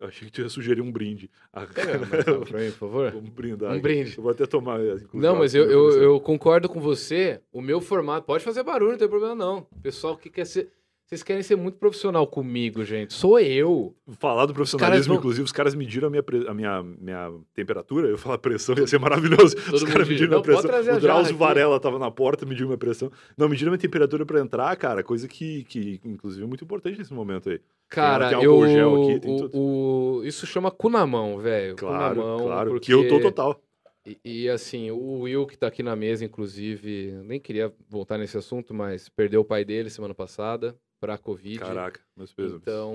Eu 0.00 0.08
achei 0.08 0.26
que 0.26 0.32
tu 0.32 0.42
ia 0.42 0.48
sugerir 0.48 0.80
um 0.80 0.90
brinde. 0.90 1.30
Ah, 1.52 1.64
garrafa 1.64 2.06
pra 2.46 2.60
mim, 2.60 2.70
por 2.72 2.78
favor. 2.78 3.10
Vamos 3.12 3.30
brindar. 3.30 3.70
Um 3.70 3.72
aqui. 3.74 3.82
brinde. 3.82 4.16
Eu 4.16 4.22
vou 4.22 4.32
até 4.32 4.44
tomar. 4.46 4.78
Não, 5.12 5.36
mas 5.36 5.54
eu, 5.54 5.70
eu, 5.70 6.02
eu 6.02 6.20
concordo 6.20 6.68
com 6.68 6.80
você. 6.80 7.40
O 7.52 7.60
meu 7.62 7.80
formato 7.80 8.26
pode 8.26 8.44
fazer 8.44 8.62
barulho, 8.62 8.92
não 8.92 8.98
tem 8.98 9.08
problema 9.08 9.34
não. 9.34 9.66
O 9.70 9.80
pessoal 9.80 10.16
que 10.16 10.28
quer 10.28 10.46
ser. 10.46 10.70
Vocês 11.14 11.22
querem 11.22 11.42
ser 11.44 11.54
muito 11.54 11.78
profissional 11.78 12.26
comigo, 12.26 12.84
gente. 12.84 13.14
Sou 13.14 13.38
eu. 13.38 13.94
Falar 14.18 14.46
do 14.46 14.52
profissionalismo, 14.52 15.12
vão- 15.14 15.18
inclusive, 15.20 15.44
os 15.44 15.52
caras 15.52 15.72
mediram 15.72 16.08
a 16.08 16.10
minha, 16.10 16.22
pre- 16.24 16.48
a 16.48 16.52
minha, 16.52 16.82
minha 16.82 17.32
temperatura. 17.54 18.08
Eu 18.08 18.18
falar 18.18 18.36
pressão, 18.38 18.74
ia 18.76 18.84
ser 18.86 18.98
maravilhoso. 18.98 19.56
os 19.56 19.64
mundo 19.82 19.86
caras 19.86 20.08
medira. 20.08 20.08
mediram 20.08 20.30
Não, 20.32 20.38
a 20.38 20.42
pressão. 20.42 20.96
O 20.96 21.00
Drauzio. 21.00 21.36
Varela 21.36 21.78
tava 21.78 22.00
na 22.00 22.10
porta, 22.10 22.44
mediu 22.44 22.66
minha 22.66 22.76
pressão. 22.76 23.12
Não, 23.38 23.48
mediram 23.48 23.70
minha 23.70 23.78
temperatura 23.78 24.26
pra 24.26 24.40
entrar, 24.40 24.74
cara. 24.76 25.04
Coisa 25.04 25.28
que, 25.28 25.62
que 25.64 26.00
inclusive, 26.04 26.42
é 26.42 26.46
muito 26.48 26.64
importante 26.64 26.98
nesse 26.98 27.14
momento 27.14 27.48
aí. 27.48 27.60
Cara, 27.88 28.30
tem 28.30 28.42
eu. 28.42 28.50
álcool 28.54 28.68
gel 28.68 29.02
aqui, 29.04 29.20
tem 29.20 29.32
o- 29.34 29.36
tudo. 29.36 29.56
o- 29.56 30.22
isso 30.24 30.46
chama 30.48 30.72
cu 30.72 30.90
na 30.90 31.06
mão, 31.06 31.38
velho. 31.38 31.76
Claro, 31.76 32.16
mão. 32.16 32.38
claro. 32.40 32.70
Porque... 32.70 32.86
Que 32.86 32.92
eu 32.92 33.06
tô 33.08 33.20
total. 33.20 33.60
E, 34.06 34.18
e, 34.24 34.48
assim, 34.50 34.90
o 34.90 35.20
Will 35.20 35.46
que 35.46 35.56
tá 35.56 35.68
aqui 35.68 35.82
na 35.82 35.94
mesa, 35.94 36.24
inclusive, 36.24 37.12
nem 37.24 37.40
queria 37.40 37.72
voltar 37.88 38.18
nesse 38.18 38.36
assunto, 38.36 38.74
mas 38.74 39.08
perdeu 39.08 39.40
o 39.40 39.44
pai 39.44 39.64
dele 39.64 39.88
semana 39.88 40.12
passada 40.12 40.74
pra 41.04 41.18
Covid. 41.18 41.58
Caraca, 41.58 42.00
meus 42.16 42.32
pesos. 42.32 42.60
Então. 42.60 42.94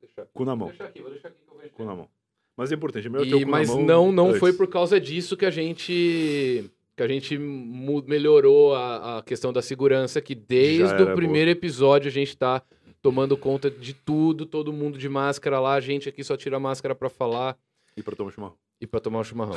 Deixa, 0.00 0.26
Cu 0.32 0.44
na 0.46 0.52
vou 0.52 0.58
mão, 0.60 0.68
deixar 0.68 0.84
aqui, 0.86 1.02
vou 1.02 1.10
deixar 1.10 1.28
aqui 1.28 1.36
que 1.46 1.52
eu 1.54 1.58
vejo. 1.58 1.72
cu 1.74 1.84
na 1.84 1.94
mão. 1.94 2.08
Mas 2.56 2.72
é 2.72 2.74
importante, 2.74 3.06
é 3.06 3.10
melhor 3.10 3.26
ter 3.26 3.34
o 3.34 3.38
E, 3.40 3.44
cu 3.44 3.50
mas 3.50 3.68
na 3.68 3.74
mão 3.74 3.84
não, 3.84 4.12
não 4.12 4.34
foi 4.34 4.52
por 4.54 4.66
causa 4.66 4.98
disso 4.98 5.36
que 5.36 5.44
a 5.44 5.50
gente 5.50 6.70
que 6.96 7.02
a 7.02 7.08
gente 7.08 7.38
melhorou 7.38 8.74
a, 8.74 9.18
a 9.18 9.22
questão 9.22 9.52
da 9.52 9.62
segurança, 9.62 10.20
que 10.20 10.34
desde 10.34 10.94
o 11.02 11.04
boa. 11.04 11.14
primeiro 11.14 11.50
episódio 11.50 12.08
a 12.08 12.12
gente 12.12 12.36
tá 12.36 12.62
tomando 13.00 13.36
conta 13.38 13.70
de 13.70 13.94
tudo, 13.94 14.44
todo 14.44 14.72
mundo 14.72 14.98
de 14.98 15.08
máscara 15.08 15.58
lá, 15.60 15.74
a 15.74 15.80
gente 15.80 16.08
aqui 16.08 16.22
só 16.22 16.36
tira 16.36 16.56
a 16.56 16.60
máscara 16.60 16.94
pra 16.94 17.08
falar 17.08 17.56
E 17.96 18.02
pra 18.02 18.14
tomar 18.14 18.30
chimarrão. 18.32 18.56
E 18.80 18.86
pra 18.86 18.98
tomar 19.00 19.20
um 19.20 19.24
chimarrão. 19.24 19.56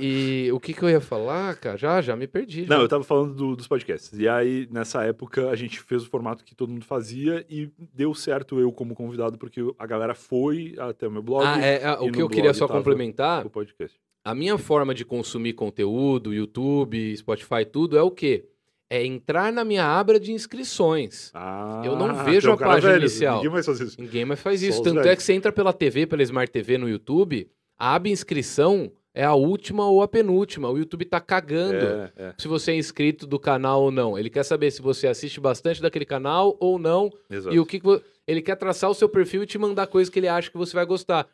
e, 0.00 0.46
e 0.46 0.52
o 0.52 0.58
que 0.58 0.72
que 0.74 0.82
eu 0.82 0.90
ia 0.90 1.00
falar, 1.00 1.54
cara? 1.56 1.76
Já, 1.76 2.00
já 2.00 2.16
me 2.16 2.26
perdi. 2.26 2.62
Não, 2.66 2.78
já. 2.78 2.82
eu 2.82 2.88
tava 2.88 3.04
falando 3.04 3.34
do- 3.34 3.54
dos 3.56 3.68
podcasts. 3.68 4.18
E 4.18 4.28
aí, 4.28 4.66
nessa 4.70 5.04
época, 5.04 5.48
a 5.50 5.54
gente 5.54 5.78
fez 5.80 6.02
o 6.02 6.08
formato 6.10 6.44
que 6.44 6.54
todo 6.54 6.70
mundo 6.70 6.84
fazia 6.84 7.44
e 7.48 7.70
deu 7.94 8.12
certo 8.14 8.58
eu 8.58 8.72
como 8.72 8.94
convidado, 8.94 9.38
porque 9.38 9.60
a 9.78 9.86
galera 9.86 10.14
foi 10.14 10.74
até 10.78 11.06
o 11.06 11.10
meu 11.10 11.22
blog, 11.22 11.44
Ah, 11.46 11.60
é, 11.64 11.82
e 12.04 12.08
o 12.08 12.12
que 12.12 12.20
eu 12.22 12.28
queria 12.28 12.52
só 12.52 12.66
complementar, 12.66 13.46
o 13.46 13.50
podcast. 13.50 13.98
a 14.24 14.34
minha 14.34 14.58
forma 14.58 14.92
de 14.94 15.04
consumir 15.04 15.52
conteúdo, 15.52 16.34
YouTube, 16.34 17.16
Spotify, 17.16 17.64
tudo, 17.64 17.96
é 17.96 18.02
o 18.02 18.10
quê? 18.10 18.46
É 18.90 19.06
entrar 19.06 19.50
na 19.52 19.64
minha 19.64 19.86
aba 19.86 20.20
de 20.20 20.32
inscrições. 20.32 21.30
Ah, 21.32 21.80
Eu 21.84 21.96
não 21.96 22.24
vejo 22.24 22.50
é 22.50 22.52
a 22.52 22.56
página 22.58 22.92
velho, 22.92 23.02
inicial. 23.04 23.36
Ninguém 23.36 23.50
mais 23.52 23.64
faz 23.66 23.80
isso. 23.80 24.00
Ninguém 24.00 24.24
mais 24.26 24.40
faz 24.40 24.60
Só 24.60 24.66
isso. 24.66 24.78
os 24.80 24.84
Tanto 24.84 25.08
é 25.08 25.16
que 25.16 25.22
você 25.22 25.32
entra 25.32 25.50
pela 25.50 25.72
TV, 25.72 26.06
pela 26.06 26.22
Smart 26.22 26.50
TV 26.52 26.76
no 26.76 26.86
YouTube, 26.88 27.48
a 27.82 27.96
aba 27.96 28.08
inscrição 28.08 28.92
é 29.12 29.24
a 29.24 29.34
última 29.34 29.88
ou 29.88 30.02
a 30.02 30.08
penúltima. 30.08 30.70
O 30.70 30.78
YouTube 30.78 31.04
tá 31.04 31.20
cagando 31.20 31.84
É, 31.84 32.12
é, 32.16 32.34
se 32.38 32.46
você 32.46 32.70
é 32.70 32.76
inscrito 32.76 33.26
do 33.26 33.40
canal 33.40 33.82
ou 33.82 33.90
não. 33.90 34.16
Ele 34.16 34.30
quer 34.30 34.44
saber 34.44 34.70
se 34.70 34.80
você 34.80 35.08
assiste 35.08 35.40
bastante 35.40 35.82
daquele 35.82 36.04
canal 36.04 36.56
ou 36.60 36.78
não. 36.78 37.10
exato. 37.28 37.54
E 37.54 37.58
o 37.58 37.66
que, 37.66 37.80
que 37.80 38.02
ele 38.26 38.40
quer 38.40 38.54
traçar 38.54 38.88
o 38.88 38.94
seu 38.94 39.08
perfil 39.08 39.42
e 39.42 39.46
te 39.46 39.58
mandar 39.58 39.88
coisas 39.88 40.08
que 40.08 40.20
ele 40.20 40.28
acha 40.28 40.48
que 40.48 40.56
você 40.56 40.74
vai 40.74 40.86
gostar. 40.86 41.26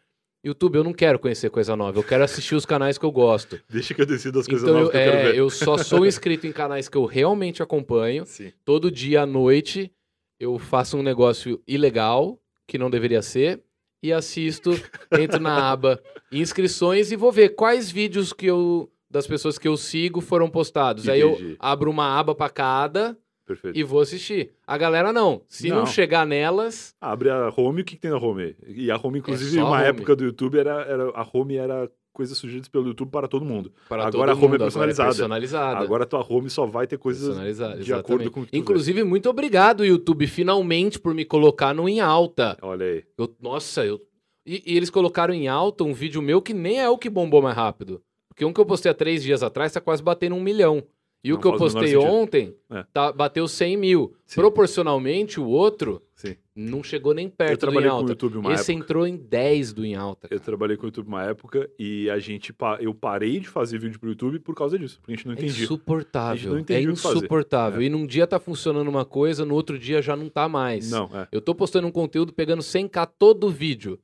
YouTube, 0.42 0.76
eu 0.76 0.84
não 0.84 0.94
quero 0.94 1.18
conhecer 1.18 1.50
coisa 1.50 1.76
nova, 1.76 1.98
eu 1.98 2.04
quero 2.04 2.22
assistir 2.24 2.54
os 2.54 2.64
canais 2.64 2.96
que 2.96 3.04
eu 3.04 3.10
gosto. 3.12 3.60
Deixa 3.68 3.92
que 3.92 4.00
eu 4.00 4.06
decido 4.06 4.38
as 4.38 4.46
coisas 4.46 4.62
Então, 4.66 4.78
eu, 4.78 4.84
novas 4.86 4.92
que 4.92 4.96
eu 4.96 5.12
quero 5.12 5.16
é, 5.16 5.32
ver. 5.32 5.38
eu 5.38 5.50
só 5.50 5.76
sou 5.76 6.06
inscrito 6.06 6.46
em 6.46 6.52
canais 6.52 6.88
que 6.88 6.96
eu 6.96 7.04
realmente 7.04 7.62
acompanho. 7.62 8.24
Sim. 8.24 8.52
Todo 8.64 8.90
dia 8.90 9.22
à 9.22 9.26
noite 9.26 9.92
eu 10.40 10.58
faço 10.58 10.96
um 10.96 11.02
negócio 11.02 11.60
ilegal, 11.66 12.40
que 12.66 12.78
não 12.78 12.88
deveria 12.88 13.20
ser, 13.20 13.60
e 14.02 14.12
assisto, 14.12 14.70
entro 15.18 15.40
na 15.40 15.70
aba 15.72 16.00
inscrições 16.30 17.10
e 17.10 17.16
vou 17.16 17.32
ver 17.32 17.50
quais 17.50 17.90
vídeos 17.90 18.32
que 18.32 18.46
eu 18.46 18.90
das 19.10 19.26
pessoas 19.26 19.58
que 19.58 19.66
eu 19.66 19.76
sigo 19.76 20.20
foram 20.20 20.50
postados. 20.50 21.08
Aí 21.08 21.20
eu 21.20 21.30
Entendi. 21.32 21.56
abro 21.58 21.90
uma 21.90 22.18
aba 22.18 22.34
pra 22.34 22.50
cada 22.50 23.16
Perfeito. 23.46 23.78
e 23.78 23.82
vou 23.82 24.00
assistir. 24.02 24.50
A 24.66 24.76
galera 24.76 25.12
não. 25.14 25.40
Se 25.48 25.70
não, 25.70 25.78
Não. 25.78 25.86
chegar 25.86 26.26
nelas, 26.26 26.94
Abre 27.00 27.30
a 27.30 27.48
home, 27.56 27.80
o 27.80 27.84
que, 27.84 27.94
que 27.94 28.02
tem 28.02 28.10
na 28.10 28.18
home? 28.18 28.54
E 28.66 28.90
a 28.90 29.00
home, 29.02 29.20
inclusive, 29.20 29.58
É 29.58 29.64
uma 29.64 29.78
home. 29.78 29.84
época 29.86 30.14
do 30.14 30.24
YouTube, 30.24 30.58
era, 30.58 30.82
era, 30.82 31.04
a 31.14 31.26
home 31.32 31.56
era 31.56 31.90
coisas 32.18 32.36
sugeridas 32.36 32.66
pelo 32.68 32.88
YouTube 32.88 33.10
para 33.10 33.28
todo 33.28 33.44
mundo. 33.44 33.72
para 33.88 34.04
Agora 34.08 34.10
todo 34.10 34.20
a 34.22 34.24
home 34.32 34.32
é 34.32 34.34
mundo, 34.48 34.54
agora 34.56 34.64
personalizada. 34.66 35.08
personalizada. 35.10 35.78
Agora 35.84 36.02
a 36.02 36.06
tua 36.06 36.26
home 36.28 36.50
só 36.50 36.66
vai 36.66 36.84
ter 36.88 36.98
coisas 36.98 37.36
de 37.36 37.92
acordo 37.94 38.24
exatamente. 38.24 38.30
com 38.30 38.40
o 38.40 38.46
que. 38.46 38.58
Inclusive, 38.58 39.04
muito 39.04 39.30
obrigado, 39.30 39.84
YouTube, 39.84 40.26
finalmente, 40.26 40.98
por 40.98 41.14
me 41.14 41.24
colocar 41.24 41.72
no 41.72 41.88
em 41.88 42.00
alta. 42.00 42.58
Olha 42.60 42.84
aí. 42.84 43.04
Eu- 43.16 43.32
nossa, 43.40 43.86
eu. 43.86 44.00
E, 44.44 44.62
e 44.66 44.76
eles 44.76 44.90
colocaram 44.90 45.32
em 45.32 45.46
alta 45.46 45.84
um 45.84 45.92
vídeo 45.94 46.20
meu 46.20 46.42
que 46.42 46.52
nem 46.52 46.80
é 46.80 46.88
o 46.88 46.98
que 46.98 47.08
bombou 47.08 47.40
mais 47.40 47.54
rápido. 47.54 48.02
Porque 48.28 48.44
um 48.44 48.52
que 48.52 48.60
eu 48.60 48.66
postei 48.66 48.90
há 48.90 48.94
três 48.94 49.22
dias 49.22 49.42
atrás 49.44 49.70
tá 49.72 49.80
quase 49.80 50.02
batendo 50.02 50.34
um 50.34 50.42
milhão. 50.42 50.82
E 51.22 51.32
o 51.32 51.34
Não 51.34 51.40
que 51.40 51.46
eu 51.48 51.52
o 51.52 51.58
postei 51.58 51.96
ontem 51.96 52.54
É. 52.70 52.84
tá, 52.92 53.10
bateu 53.12 53.46
100 53.48 53.76
mil. 53.76 54.14
Sim. 54.24 54.40
Proporcionalmente, 54.40 55.40
o 55.40 55.46
outro 55.46 56.00
Sim. 56.14 56.36
Não 56.60 56.82
chegou 56.82 57.14
nem 57.14 57.26
Eu 57.26 57.30
perto 57.30 57.50
do 57.50 57.54
Em 57.54 57.58
trabalhei 57.58 57.88
com 57.88 57.94
o 57.94 57.98
Alta. 57.98 58.10
YouTube 58.12 58.36
uma 58.38 58.52
Esse 58.52 58.72
época. 58.72 58.84
entrou 58.84 59.06
em 59.06 59.16
10 59.16 59.72
do 59.72 59.84
Em 59.84 59.94
Alta. 59.94 60.26
Eu 60.26 60.30
cara. 60.30 60.40
trabalhei 60.40 60.76
com 60.76 60.82
o 60.82 60.86
YouTube 60.86 61.06
uma 61.06 61.22
época 61.24 61.70
e 61.78 62.10
a 62.10 62.18
gente 62.18 62.52
pa- 62.52 62.78
eu 62.80 62.92
parei 62.92 63.38
de 63.38 63.48
fazer 63.48 63.78
vídeo 63.78 64.00
pro 64.00 64.08
YouTube 64.08 64.40
por 64.40 64.54
causa 64.54 64.78
disso, 64.78 64.98
porque 65.00 65.12
a 65.12 65.16
gente 65.16 65.26
não 65.26 65.32
É 65.32 65.36
entendia. 65.36 65.52
Gente 65.54 65.64
insuportável. 65.64 66.50
não 66.50 66.58
É 66.58 66.60
entendia 66.62 66.96
fazer. 66.96 67.16
insuportável. 67.18 67.80
E 67.82 67.88
num 67.88 68.06
dia 68.06 68.26
tá 68.26 68.40
funcionando 68.40 68.88
uma 68.88 69.04
coisa, 69.04 69.44
no 69.44 69.54
outro 69.54 69.78
dia 69.78 70.02
já 70.02 70.16
não 70.16 70.28
tá 70.28 70.48
mais. 70.48 70.90
Não, 70.90 71.08
é. 71.14 71.28
Eu 71.30 71.40
tô 71.40 71.54
postando 71.54 71.86
um 71.86 71.92
conteúdo 71.92 72.32
pegando 72.32 72.60
100k 72.62 73.06
todo 73.18 73.48
vídeo. 73.50 73.98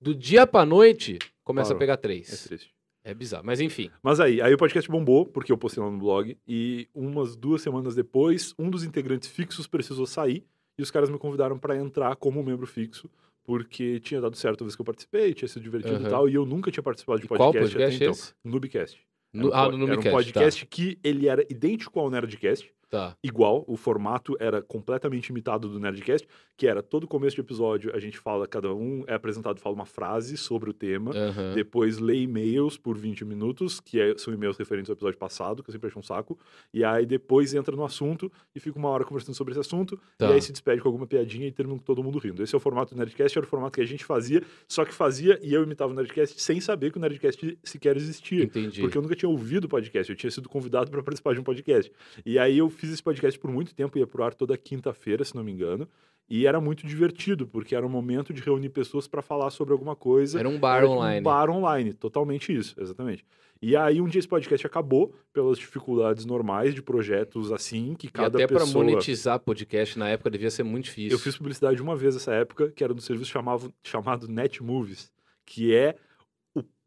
Do 0.00 0.14
dia 0.14 0.46
pra 0.46 0.64
noite, 0.64 1.18
começa 1.44 1.68
Parou. 1.70 1.76
a 1.76 1.80
pegar 1.80 1.92
É 1.94 1.96
3. 1.96 2.44
triste. 2.44 2.70
É 3.04 3.12
bizarro. 3.14 3.44
Mas 3.44 3.60
enfim. 3.60 3.90
Mas 4.02 4.20
aí, 4.20 4.40
aí 4.40 4.52
o 4.54 4.58
podcast 4.58 4.90
bombou, 4.90 5.24
porque 5.26 5.50
eu 5.52 5.56
postei 5.58 5.82
lá 5.82 5.90
no 5.90 5.98
blog, 5.98 6.36
e 6.46 6.88
umas 6.94 7.36
duas 7.36 7.62
semanas 7.62 7.94
depois, 7.94 8.54
um 8.58 8.68
dos 8.70 8.84
integrantes 8.84 9.28
fixos 9.28 9.66
precisou 9.66 10.06
sair, 10.06 10.44
e 10.78 10.82
os 10.82 10.90
caras 10.90 11.10
me 11.10 11.18
convidaram 11.18 11.58
pra 11.58 11.76
entrar 11.76 12.14
como 12.16 12.42
membro 12.42 12.66
fixo, 12.66 13.10
porque 13.44 13.98
tinha 14.00 14.20
dado 14.20 14.36
certo 14.36 14.62
a 14.62 14.64
vez 14.64 14.76
que 14.76 14.80
eu 14.80 14.84
participei, 14.86 15.34
tinha 15.34 15.48
sido 15.48 15.62
divertido 15.62 15.96
Aham. 15.96 16.06
e 16.06 16.10
tal, 16.10 16.28
e 16.28 16.34
eu 16.34 16.46
nunca 16.46 16.70
tinha 16.70 16.82
participado 16.82 17.18
de 17.18 17.24
E 17.24 17.28
qual 17.28 17.38
podcast, 17.52 17.74
podcast 17.74 17.96
até 17.96 18.04
é 18.04 18.08
então. 18.08 18.12
esse? 18.12 18.34
Noobcast. 18.44 18.96
Era 19.34 19.42
No, 19.44 19.48
um 19.50 19.54
ah, 19.54 19.62
no 19.62 19.68
Era 19.68 19.74
um 19.74 19.78
Numicast. 19.78 20.10
podcast 20.10 20.66
que 20.66 20.98
ele 21.02 21.28
era 21.28 21.42
idêntico 21.50 21.98
ao 21.98 22.08
Nerdcast, 22.10 22.72
Tá. 22.90 23.14
igual, 23.22 23.64
o 23.68 23.76
formato 23.76 24.34
era 24.40 24.62
completamente 24.62 25.28
imitado 25.28 25.68
do 25.68 25.78
Nerdcast, 25.78 26.26
que 26.58 26.66
era 26.66 26.82
todo 26.82 27.06
começo 27.06 27.36
de 27.36 27.40
episódio 27.40 27.94
a 27.94 28.00
gente 28.00 28.18
fala, 28.18 28.44
cada 28.46 28.74
um 28.74 29.04
é 29.06 29.14
apresentado, 29.14 29.60
fala 29.60 29.74
uma 29.76 29.86
frase 29.86 30.36
sobre 30.36 30.68
o 30.68 30.72
tema. 30.72 31.12
Aham. 31.12 31.54
depois 31.54 31.98
lê 31.98 32.16
e-mails 32.22 32.76
por 32.76 32.98
20 32.98 33.24
minutos, 33.24 33.78
que 33.80 34.00
é- 34.00 34.18
são 34.18 34.34
e-mails 34.34 34.56
referentes 34.58 34.90
ao 34.90 34.94
episódio 34.94 35.16
passado, 35.18 35.62
que 35.62 35.70
eu 35.70 35.72
sempre 35.72 35.86
acho 35.88 35.98
um 35.98 36.02
saco, 36.02 36.36
e 36.74 36.82
aí 36.84 37.06
depois 37.06 37.54
entra 37.54 37.74
no 37.76 37.84
assunto 37.84 38.30
e 38.54 38.58
fica 38.60 38.76
uma 38.76 38.88
hora 38.88 39.04
conversando 39.04 39.36
sobre 39.36 39.52
esse 39.52 39.60
assunto, 39.60 39.96
Tá. 40.18 40.28
e 40.28 40.32
aí 40.34 40.42
se 40.42 40.50
despede 40.50 40.82
com 40.82 40.88
alguma 40.88 41.06
piadinha 41.06 41.46
e 41.46 41.52
termina 41.52 41.78
com 41.78 41.84
todo 41.84 42.02
mundo 42.02 42.18
rindo. 42.18 42.42
Esse 42.42 42.54
é 42.56 42.58
o 42.58 42.60
formato 42.60 42.92
do 42.92 42.98
Nerdcast, 42.98 43.38
era 43.38 43.46
o 43.46 43.48
formato 43.48 43.76
que 43.76 43.80
a 43.80 43.86
gente 43.86 44.04
fazia, 44.04 44.42
só 44.66 44.84
que 44.84 44.92
fazia 44.92 45.38
e 45.40 45.54
eu 45.54 45.62
imitava 45.62 45.92
o 45.92 45.94
Nerdcast 45.94 46.40
sem 46.42 46.60
saber 46.60 46.90
que 46.90 46.98
o 46.98 47.00
Nerdcast 47.00 47.56
sequer 47.62 47.96
existia. 47.96 48.42
Entendi. 48.42 48.80
Porque 48.80 48.98
eu 48.98 49.02
nunca 49.02 49.14
tinha 49.14 49.28
ouvido 49.28 49.66
o 49.66 49.68
podcast, 49.68 50.10
eu 50.10 50.16
tinha 50.16 50.30
sido 50.30 50.48
convidado 50.48 50.90
para 50.90 51.02
participar 51.04 51.34
de 51.34 51.40
um 51.40 51.44
podcast. 51.44 51.92
E 52.26 52.36
aí 52.36 52.58
eu 52.58 52.68
fiz 52.68 52.90
esse 52.92 53.02
podcast 53.02 53.38
por 53.38 53.50
muito 53.52 53.72
tempo, 53.76 53.96
ia 53.96 54.06
pro 54.08 54.24
ar 54.24 54.34
toda 54.34 54.56
quinta-feira, 54.58 55.22
se 55.24 55.36
não 55.36 55.44
me 55.44 55.52
engano. 55.52 55.88
E 56.30 56.46
era 56.46 56.60
muito 56.60 56.86
divertido, 56.86 57.46
porque 57.46 57.74
era 57.74 57.86
um 57.86 57.88
momento 57.88 58.32
de 58.34 58.42
reunir 58.42 58.68
pessoas 58.68 59.08
para 59.08 59.22
falar 59.22 59.50
sobre 59.50 59.72
alguma 59.72 59.96
coisa. 59.96 60.38
Era 60.38 60.48
um 60.48 60.58
bar 60.58 60.78
Era 60.78 60.86
tipo 60.86 60.94
online. 60.94 61.20
Um 61.20 61.22
bar 61.22 61.50
online, 61.50 61.92
totalmente 61.94 62.54
isso, 62.54 62.74
exatamente. 62.78 63.24
E 63.60 63.74
aí 63.74 64.00
um 64.00 64.06
dia 64.06 64.20
esse 64.20 64.28
podcast 64.28 64.64
acabou 64.66 65.12
pelas 65.32 65.58
dificuldades 65.58 66.24
normais 66.24 66.74
de 66.74 66.82
projetos 66.82 67.50
assim, 67.50 67.94
que 67.94 68.06
E 68.06 68.10
cada 68.10 68.38
até 68.38 68.46
pra 68.46 68.60
pessoa... 68.60 68.84
monetizar 68.84 69.40
podcast 69.40 69.98
na 69.98 70.08
época 70.08 70.30
devia 70.30 70.50
ser 70.50 70.62
muito 70.62 70.84
difícil. 70.84 71.12
Eu 71.12 71.18
fiz 71.18 71.36
publicidade 71.36 71.82
uma 71.82 71.96
vez 71.96 72.14
nessa 72.14 72.32
época, 72.34 72.70
que 72.70 72.84
era 72.84 72.94
no 72.94 73.00
serviço 73.00 73.30
chamado, 73.30 73.72
chamado 73.82 74.28
Netmovies, 74.28 75.10
que 75.44 75.74
é 75.74 75.96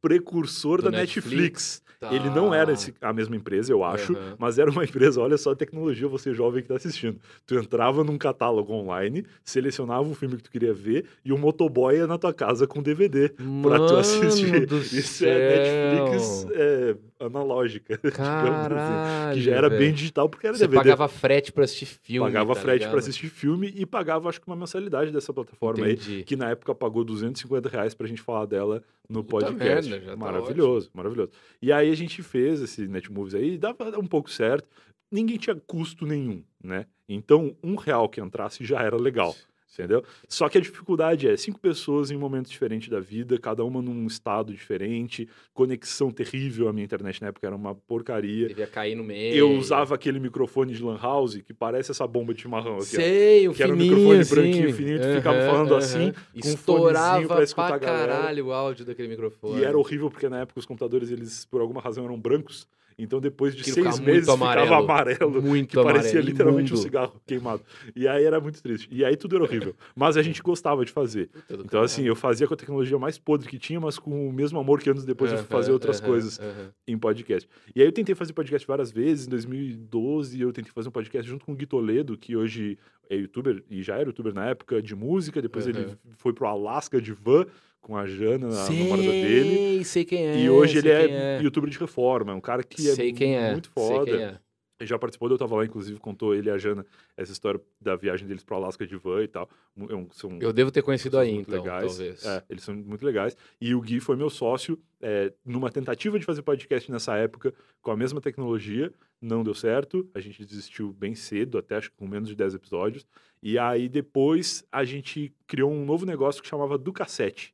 precursor 0.01 0.77
Do 0.81 0.89
da 0.91 0.97
Netflix? 0.97 1.31
Netflix. 1.31 1.81
Tá. 2.01 2.11
Ele 2.15 2.31
não 2.31 2.51
era 2.51 2.73
esse- 2.73 2.95
a 2.99 3.13
mesma 3.13 3.35
empresa, 3.35 3.71
eu 3.71 3.83
acho, 3.83 4.13
Aham. 4.13 4.35
mas 4.39 4.57
era 4.57 4.71
uma 4.71 4.83
empresa, 4.83 5.21
olha 5.21 5.37
só 5.37 5.51
a 5.51 5.55
tecnologia, 5.55 6.07
você 6.07 6.33
jovem 6.33 6.63
que 6.63 6.67
tá 6.67 6.75
assistindo. 6.75 7.19
Tu 7.45 7.53
entrava 7.55 8.03
num 8.03 8.17
catálogo 8.17 8.73
online, 8.73 9.23
selecionava 9.45 10.09
o 10.09 10.15
filme 10.15 10.35
que 10.37 10.41
tu 10.41 10.49
queria 10.49 10.73
ver 10.73 11.05
e 11.23 11.31
o 11.31 11.37
motoboy 11.37 11.97
ia 11.97 12.07
na 12.07 12.17
tua 12.17 12.33
casa 12.33 12.65
com 12.65 12.81
DVD 12.81 13.29
pra 13.61 13.77
tu 13.85 13.95
assistir. 13.97 14.67
Isso 14.91 15.23
é 15.27 15.93
Netflix 15.99 16.23
céu. 16.23 16.49
é, 16.55 16.95
analógica, 17.25 17.95
digamos 18.03 18.19
assim. 18.19 18.67
Caralho, 18.67 19.33
Que 19.35 19.41
já 19.41 19.55
era 19.55 19.69
bem 19.69 19.79
velho. 19.79 19.93
digital 19.93 20.29
porque 20.29 20.47
era 20.47 20.55
Você 20.57 20.63
DVD. 20.67 20.77
pagava 20.89 21.07
frete 21.07 21.51
pra 21.51 21.63
assistir 21.63 21.85
filme. 21.85 22.27
Pagava 22.31 22.55
tá 22.55 22.61
frete 22.61 22.87
pra 22.87 22.99
assistir 22.99 23.27
filme 23.29 23.71
e 23.75 23.85
pagava, 23.85 24.29
acho 24.29 24.39
que, 24.41 24.47
uma 24.47 24.55
mensalidade 24.55 25.11
dessa 25.11 25.33
plataforma 25.33 25.85
aí 25.85 25.93
Entendi. 25.93 26.23
que 26.23 26.35
na 26.35 26.49
época 26.49 26.73
pagou 26.75 27.03
250 27.03 27.69
reais 27.69 27.93
pra 27.93 28.07
gente 28.07 28.21
falar 28.21 28.45
dela 28.45 28.83
no 29.09 29.23
Puta 29.23 29.47
podcast. 29.47 29.89
merda, 29.89 30.05
já 30.05 30.11
tá 30.11 30.17
maravilhoso, 30.17 30.89
maravilhoso. 30.93 31.31
E 31.61 31.71
aí 31.71 31.89
a 31.91 31.95
gente 31.95 32.21
fez 32.23 32.61
esse 32.61 32.87
Netmovies 32.87 33.35
aí, 33.35 33.53
e 33.53 33.57
dava 33.57 33.97
um 33.99 34.07
pouco 34.07 34.29
certo. 34.29 34.67
Ninguém 35.11 35.37
tinha 35.37 35.55
custo 35.67 36.05
nenhum, 36.05 36.41
né? 36.63 36.85
Então, 37.09 37.53
um 37.61 37.75
real 37.75 38.07
que 38.07 38.21
entrasse 38.21 38.63
já 38.63 38.79
era 38.81 38.95
legal. 38.95 39.35
Entendeu? 39.73 40.03
Só 40.27 40.49
que 40.49 40.57
a 40.57 40.61
dificuldade 40.61 41.27
é 41.29 41.37
cinco 41.37 41.57
pessoas 41.59 42.11
em 42.11 42.17
momentos 42.17 42.51
diferentes 42.51 42.89
da 42.89 42.99
vida, 42.99 43.37
cada 43.39 43.63
uma 43.63 43.81
num 43.81 44.05
estado 44.05 44.51
diferente, 44.53 45.29
conexão 45.53 46.11
terrível. 46.11 46.67
A 46.67 46.73
minha 46.73 46.83
internet 46.83 47.21
na 47.21 47.29
época 47.29 47.47
era 47.47 47.55
uma 47.55 47.73
porcaria. 47.73 48.47
Devia 48.49 48.67
cair 48.67 48.95
no 48.95 49.03
meio. 49.03 49.33
Eu 49.33 49.51
usava 49.53 49.95
aquele 49.95 50.19
microfone 50.19 50.73
de 50.73 50.83
Lan 50.83 50.97
House 51.01 51.37
que 51.37 51.53
parece 51.53 51.91
essa 51.91 52.05
bomba 52.05 52.33
de 52.33 52.41
chimarrão 52.41 52.73
aqui. 52.75 52.97
ó. 52.97 52.99
Sei, 52.99 53.47
o 53.47 53.53
Que 53.53 53.63
era 53.63 53.73
um 53.73 53.77
fininho, 53.77 53.95
microfone 53.95 54.19
assim. 54.19 54.35
branquinho, 54.35 54.73
fininho, 54.73 54.99
tu 54.99 55.07
ficava 55.15 55.37
Aham, 55.37 55.45
falando 55.47 55.69
aham. 55.71 55.77
assim, 55.77 56.11
com 56.41 56.47
um 56.49 56.51
Estourava 56.51 57.25
pra 57.27 57.35
pra, 57.35 57.43
escutar 57.43 57.73
a 57.73 57.77
galera. 57.77 58.13
caralho 58.13 58.47
o 58.47 58.51
áudio 58.51 58.85
daquele 58.85 59.07
microfone. 59.07 59.61
E 59.61 59.63
era 59.63 59.77
horrível 59.77 60.09
porque 60.11 60.27
na 60.27 60.41
época 60.41 60.59
os 60.59 60.65
computadores, 60.65 61.09
eles 61.11 61.45
por 61.45 61.61
alguma 61.61 61.79
razão 61.79 62.03
eram 62.03 62.19
brancos. 62.19 62.67
Então 63.03 63.19
depois 63.19 63.55
de 63.55 63.61
Aquilo 63.61 63.75
seis 63.75 63.87
ficava 63.95 64.01
meses 64.03 64.27
muito 64.27 64.41
ficava 64.41 64.75
amarelo. 64.75 64.83
amarelo. 64.83 65.41
Muito 65.41 65.69
que 65.69 65.75
parecia 65.75 66.11
amarelo, 66.11 66.25
literalmente 66.25 66.71
um 66.71 66.75
imundo. 66.75 66.81
cigarro 66.83 67.21
queimado. 67.25 67.61
E 67.95 68.07
aí 68.07 68.23
era 68.23 68.39
muito 68.39 68.61
triste. 68.61 68.87
E 68.91 69.03
aí 69.03 69.15
tudo 69.15 69.35
era 69.35 69.43
horrível. 69.43 69.75
Mas 69.95 70.17
a 70.17 70.21
gente 70.21 70.41
gostava 70.41 70.85
de 70.85 70.91
fazer. 70.91 71.29
Então, 71.49 71.81
assim, 71.81 72.03
eu 72.03 72.15
fazia 72.15 72.47
com 72.47 72.53
a 72.53 72.57
tecnologia 72.57 72.97
mais 72.97 73.17
podre 73.17 73.47
que 73.47 73.57
tinha, 73.57 73.79
mas 73.79 73.97
com 73.97 74.27
o 74.29 74.33
mesmo 74.33 74.59
amor 74.59 74.79
que 74.81 74.89
anos 74.89 75.03
depois 75.05 75.31
eu 75.31 75.37
fui 75.39 75.47
fazer 75.47 75.71
outras 75.71 75.99
coisas 75.99 76.39
em 76.87 76.97
podcast. 76.97 77.49
E 77.75 77.81
aí 77.81 77.87
eu 77.87 77.91
tentei 77.91 78.15
fazer 78.15 78.33
podcast 78.33 78.67
várias 78.67 78.91
vezes. 78.91 79.27
Em 79.27 79.29
2012 79.29 80.41
eu 80.41 80.51
tentei 80.51 80.71
fazer 80.71 80.89
um 80.89 80.91
podcast 80.91 81.29
junto 81.29 81.45
com 81.45 81.53
o 81.53 81.55
Gui 81.55 81.65
Toledo, 81.65 82.17
que 82.17 82.35
hoje 82.35 82.77
é 83.09 83.15
youtuber 83.15 83.63
e 83.69 83.81
já 83.83 83.95
era 83.95 84.05
youtuber 84.05 84.33
na 84.33 84.47
época 84.49 84.81
de 84.81 84.95
música. 84.95 85.41
Depois 85.41 85.67
ele 85.67 85.97
foi 86.17 86.33
pro 86.33 86.47
Alasca 86.47 87.01
de 87.01 87.11
van 87.11 87.45
com 87.81 87.97
a 87.97 88.05
Jana, 88.05 88.47
a 88.47 88.69
namorada 88.69 89.01
dele. 89.01 89.55
Sei, 89.55 89.83
sei 89.83 90.05
quem 90.05 90.27
é. 90.27 90.39
E 90.39 90.49
hoje 90.49 90.77
ele 90.77 90.87
sei 90.87 91.11
é, 91.11 91.39
é. 91.39 91.41
youtuber 91.41 91.69
de 91.69 91.77
reforma, 91.77 92.31
é 92.31 92.35
um 92.35 92.41
cara 92.41 92.63
que 92.63 92.81
sei 92.81 93.09
é 93.09 93.13
quem 93.13 93.35
é. 93.35 93.51
muito 93.51 93.71
sei 93.75 93.87
foda. 93.87 94.11
quem 94.11 94.23
é. 94.23 94.39
Ele 94.81 94.87
já 94.87 94.97
participou, 94.97 95.29
eu 95.29 95.37
tava 95.37 95.55
lá, 95.55 95.63
inclusive, 95.63 95.99
contou 95.99 96.33
ele 96.33 96.49
e 96.49 96.51
a 96.51 96.57
Jana 96.57 96.83
essa 97.15 97.31
história 97.31 97.61
da 97.79 97.95
viagem 97.95 98.27
deles 98.27 98.43
pro 98.43 98.55
Alasca 98.55 98.85
de 98.87 98.97
van 98.97 99.23
e 99.23 99.27
tal. 99.27 99.47
É 99.77 100.05
são 100.11 100.39
Eu 100.41 100.51
devo 100.51 100.71
ter 100.71 100.81
conhecido 100.81 101.19
aí, 101.19 101.35
então, 101.35 101.61
legais. 101.61 101.85
talvez. 101.85 102.25
É, 102.25 102.43
eles 102.49 102.63
são 102.63 102.73
muito 102.73 103.05
legais. 103.05 103.37
E 103.59 103.75
o 103.75 103.81
Gui 103.81 103.99
foi 103.99 104.15
meu 104.15 104.29
sócio 104.29 104.79
é, 104.99 105.31
numa 105.45 105.69
tentativa 105.69 106.17
de 106.17 106.25
fazer 106.25 106.41
podcast 106.41 106.91
nessa 106.91 107.15
época 107.15 107.53
com 107.79 107.91
a 107.91 107.95
mesma 107.95 108.19
tecnologia. 108.19 108.91
Não 109.21 109.43
deu 109.43 109.53
certo. 109.53 110.09
A 110.15 110.19
gente 110.19 110.43
desistiu 110.43 110.91
bem 110.91 111.13
cedo, 111.13 111.59
até 111.59 111.75
acho 111.75 111.91
que 111.91 111.97
com 111.97 112.07
menos 112.07 112.27
de 112.27 112.35
10 112.35 112.55
episódios. 112.55 113.05
E 113.43 113.59
aí 113.59 113.87
depois 113.87 114.65
a 114.71 114.83
gente 114.83 115.31
criou 115.45 115.71
um 115.71 115.85
novo 115.85 116.07
negócio 116.07 116.41
que 116.41 116.49
chamava 116.49 116.75
Do 116.75 116.91
Cassete. 116.91 117.53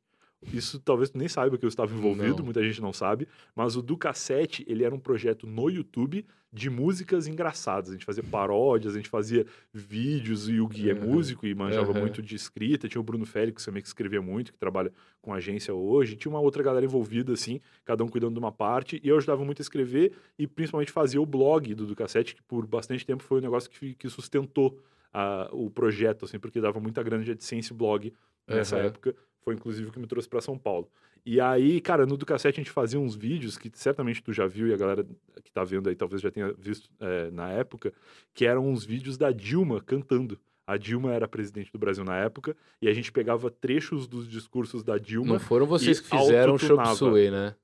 Isso 0.52 0.78
talvez 0.78 1.10
tu 1.10 1.18
nem 1.18 1.28
saiba 1.28 1.58
que 1.58 1.64
eu 1.64 1.68
estava 1.68 1.92
envolvido, 1.92 2.38
Não. 2.38 2.44
muita 2.44 2.62
gente 2.62 2.80
não 2.80 2.92
sabe, 2.92 3.26
mas 3.56 3.76
o 3.76 3.82
Do 3.82 3.96
Cassete, 3.96 4.64
ele 4.68 4.84
era 4.84 4.94
um 4.94 4.98
projeto 4.98 5.46
no 5.46 5.68
YouTube 5.68 6.24
de 6.52 6.70
músicas 6.70 7.26
engraçadas. 7.26 7.90
A 7.90 7.92
gente 7.92 8.04
fazia 8.06 8.22
paródias, 8.22 8.94
a 8.94 8.96
gente 8.96 9.08
fazia 9.08 9.44
vídeos, 9.72 10.48
e 10.48 10.60
o 10.60 10.66
Gui 10.66 10.90
é 10.90 10.94
músico 10.94 11.46
e 11.46 11.54
manjava 11.54 11.90
Aham. 11.90 12.00
muito 12.00 12.22
de 12.22 12.36
escrita. 12.36 12.88
Tinha 12.88 13.00
o 13.00 13.04
Bruno 13.04 13.26
Félix 13.26 13.64
também, 13.64 13.82
que 13.82 13.88
escrevia 13.88 14.22
muito, 14.22 14.52
que 14.52 14.58
trabalha 14.58 14.92
com 15.20 15.34
agência 15.34 15.74
hoje. 15.74 16.16
Tinha 16.16 16.30
uma 16.30 16.40
outra 16.40 16.62
galera 16.62 16.86
envolvida, 16.86 17.32
assim, 17.32 17.60
cada 17.84 18.02
um 18.02 18.08
cuidando 18.08 18.32
de 18.32 18.38
uma 18.38 18.52
parte. 18.52 19.00
E 19.04 19.08
eu 19.08 19.16
ajudava 19.16 19.44
muito 19.44 19.60
a 19.60 19.62
escrever 19.62 20.12
e 20.38 20.46
principalmente 20.46 20.92
fazia 20.92 21.20
o 21.20 21.26
blog 21.26 21.74
do, 21.74 21.84
do 21.84 21.94
Cassete, 21.96 22.34
que 22.34 22.42
por 22.42 22.66
bastante 22.66 23.04
tempo 23.04 23.22
foi 23.22 23.38
um 23.38 23.42
negócio 23.42 23.68
que, 23.68 23.94
que 23.94 24.08
sustentou 24.08 24.80
ah, 25.12 25.48
o 25.52 25.68
projeto, 25.68 26.24
assim, 26.24 26.38
porque 26.38 26.60
dava 26.60 26.80
muita 26.80 27.02
grana 27.02 27.24
de 27.24 27.32
AdSense 27.32 27.74
blog 27.74 28.12
nessa 28.46 28.76
Aham. 28.76 28.86
época. 28.86 29.14
Foi 29.48 29.54
inclusive 29.54 29.88
o 29.88 29.90
que 29.90 29.98
me 29.98 30.06
trouxe 30.06 30.28
para 30.28 30.42
São 30.42 30.58
Paulo. 30.58 30.90
E 31.24 31.40
aí, 31.40 31.80
cara, 31.80 32.04
no 32.04 32.18
do 32.18 32.26
cassete 32.26 32.60
a 32.60 32.62
gente 32.62 32.70
fazia 32.70 33.00
uns 33.00 33.16
vídeos 33.16 33.56
que 33.56 33.70
certamente 33.72 34.22
tu 34.22 34.30
já 34.30 34.46
viu 34.46 34.68
e 34.68 34.74
a 34.74 34.76
galera 34.76 35.06
que 35.42 35.50
tá 35.50 35.64
vendo 35.64 35.88
aí 35.88 35.96
talvez 35.96 36.20
já 36.20 36.30
tenha 36.30 36.52
visto 36.52 36.90
é, 37.00 37.30
na 37.30 37.48
época, 37.48 37.90
que 38.34 38.44
eram 38.44 38.68
uns 38.68 38.84
vídeos 38.84 39.16
da 39.16 39.32
Dilma 39.32 39.80
cantando. 39.80 40.38
A 40.66 40.76
Dilma 40.76 41.14
era 41.14 41.26
presidente 41.26 41.72
do 41.72 41.78
Brasil 41.78 42.04
na 42.04 42.14
época 42.18 42.54
e 42.82 42.88
a 42.88 42.92
gente 42.92 43.10
pegava 43.10 43.50
trechos 43.50 44.06
dos 44.06 44.28
discursos 44.28 44.82
da 44.84 44.98
Dilma. 44.98 45.32
Não 45.32 45.40
foram 45.40 45.64
vocês 45.64 45.98
que 45.98 46.10
fizeram 46.10 46.56
o 46.56 46.58
Chop. 46.58 46.86
Suey, 46.94 47.30
né? 47.30 47.54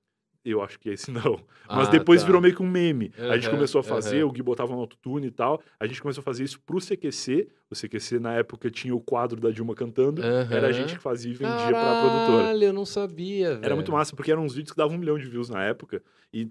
Eu 0.44 0.60
acho 0.62 0.78
que 0.78 0.90
esse 0.90 1.10
não. 1.12 1.40
Mas 1.68 1.88
Ah, 1.88 1.90
depois 1.90 2.20
tá. 2.20 2.26
virou 2.26 2.40
meio 2.42 2.54
que 2.54 2.62
um 2.62 2.68
meme. 2.68 3.10
a 3.18 3.36
gente 3.36 3.48
começou 3.50 3.80
a 3.80 3.82
fazer, 3.84 4.18
aham. 4.18 4.26
o 4.26 4.32
Gui 4.32 4.42
botava 4.42 4.72
no 4.74 4.80
autotune 4.80 5.28
e 5.28 5.30
tal. 5.30 5.62
A 5.80 5.86
gente 5.86 6.02
começou 6.02 6.20
a 6.20 6.24
fazer 6.24 6.44
isso 6.44 6.60
pro 6.60 6.78
CQC. 6.78 7.48
O 7.70 7.74
CQC, 7.74 8.18
na 8.18 8.34
época, 8.34 8.70
tinha 8.70 8.94
o 8.94 9.00
quadro 9.00 9.40
da 9.40 9.50
Dilma 9.50 9.74
cantando. 9.74 10.22
Era 10.22 10.68
a 10.68 10.72
gente 10.72 10.94
que 10.96 11.00
fazia 11.02 11.30
e 11.30 11.34
vendia 11.34 11.56
pra 11.68 12.00
produtora. 12.02 12.42
Caralho, 12.44 12.64
eu 12.64 12.72
não 12.72 12.84
sabia, 12.84 13.54
velho. 13.54 13.64
Era 13.64 13.74
muito 13.74 13.90
massa, 13.90 14.14
porque 14.14 14.30
eram 14.30 14.44
uns 14.44 14.54
vídeos 14.54 14.72
que 14.72 14.76
davam 14.76 14.96
um 14.96 14.98
milhão 14.98 15.18
de 15.18 15.26
views 15.26 15.48
na 15.48 15.64
época. 15.64 16.02
E 16.32 16.50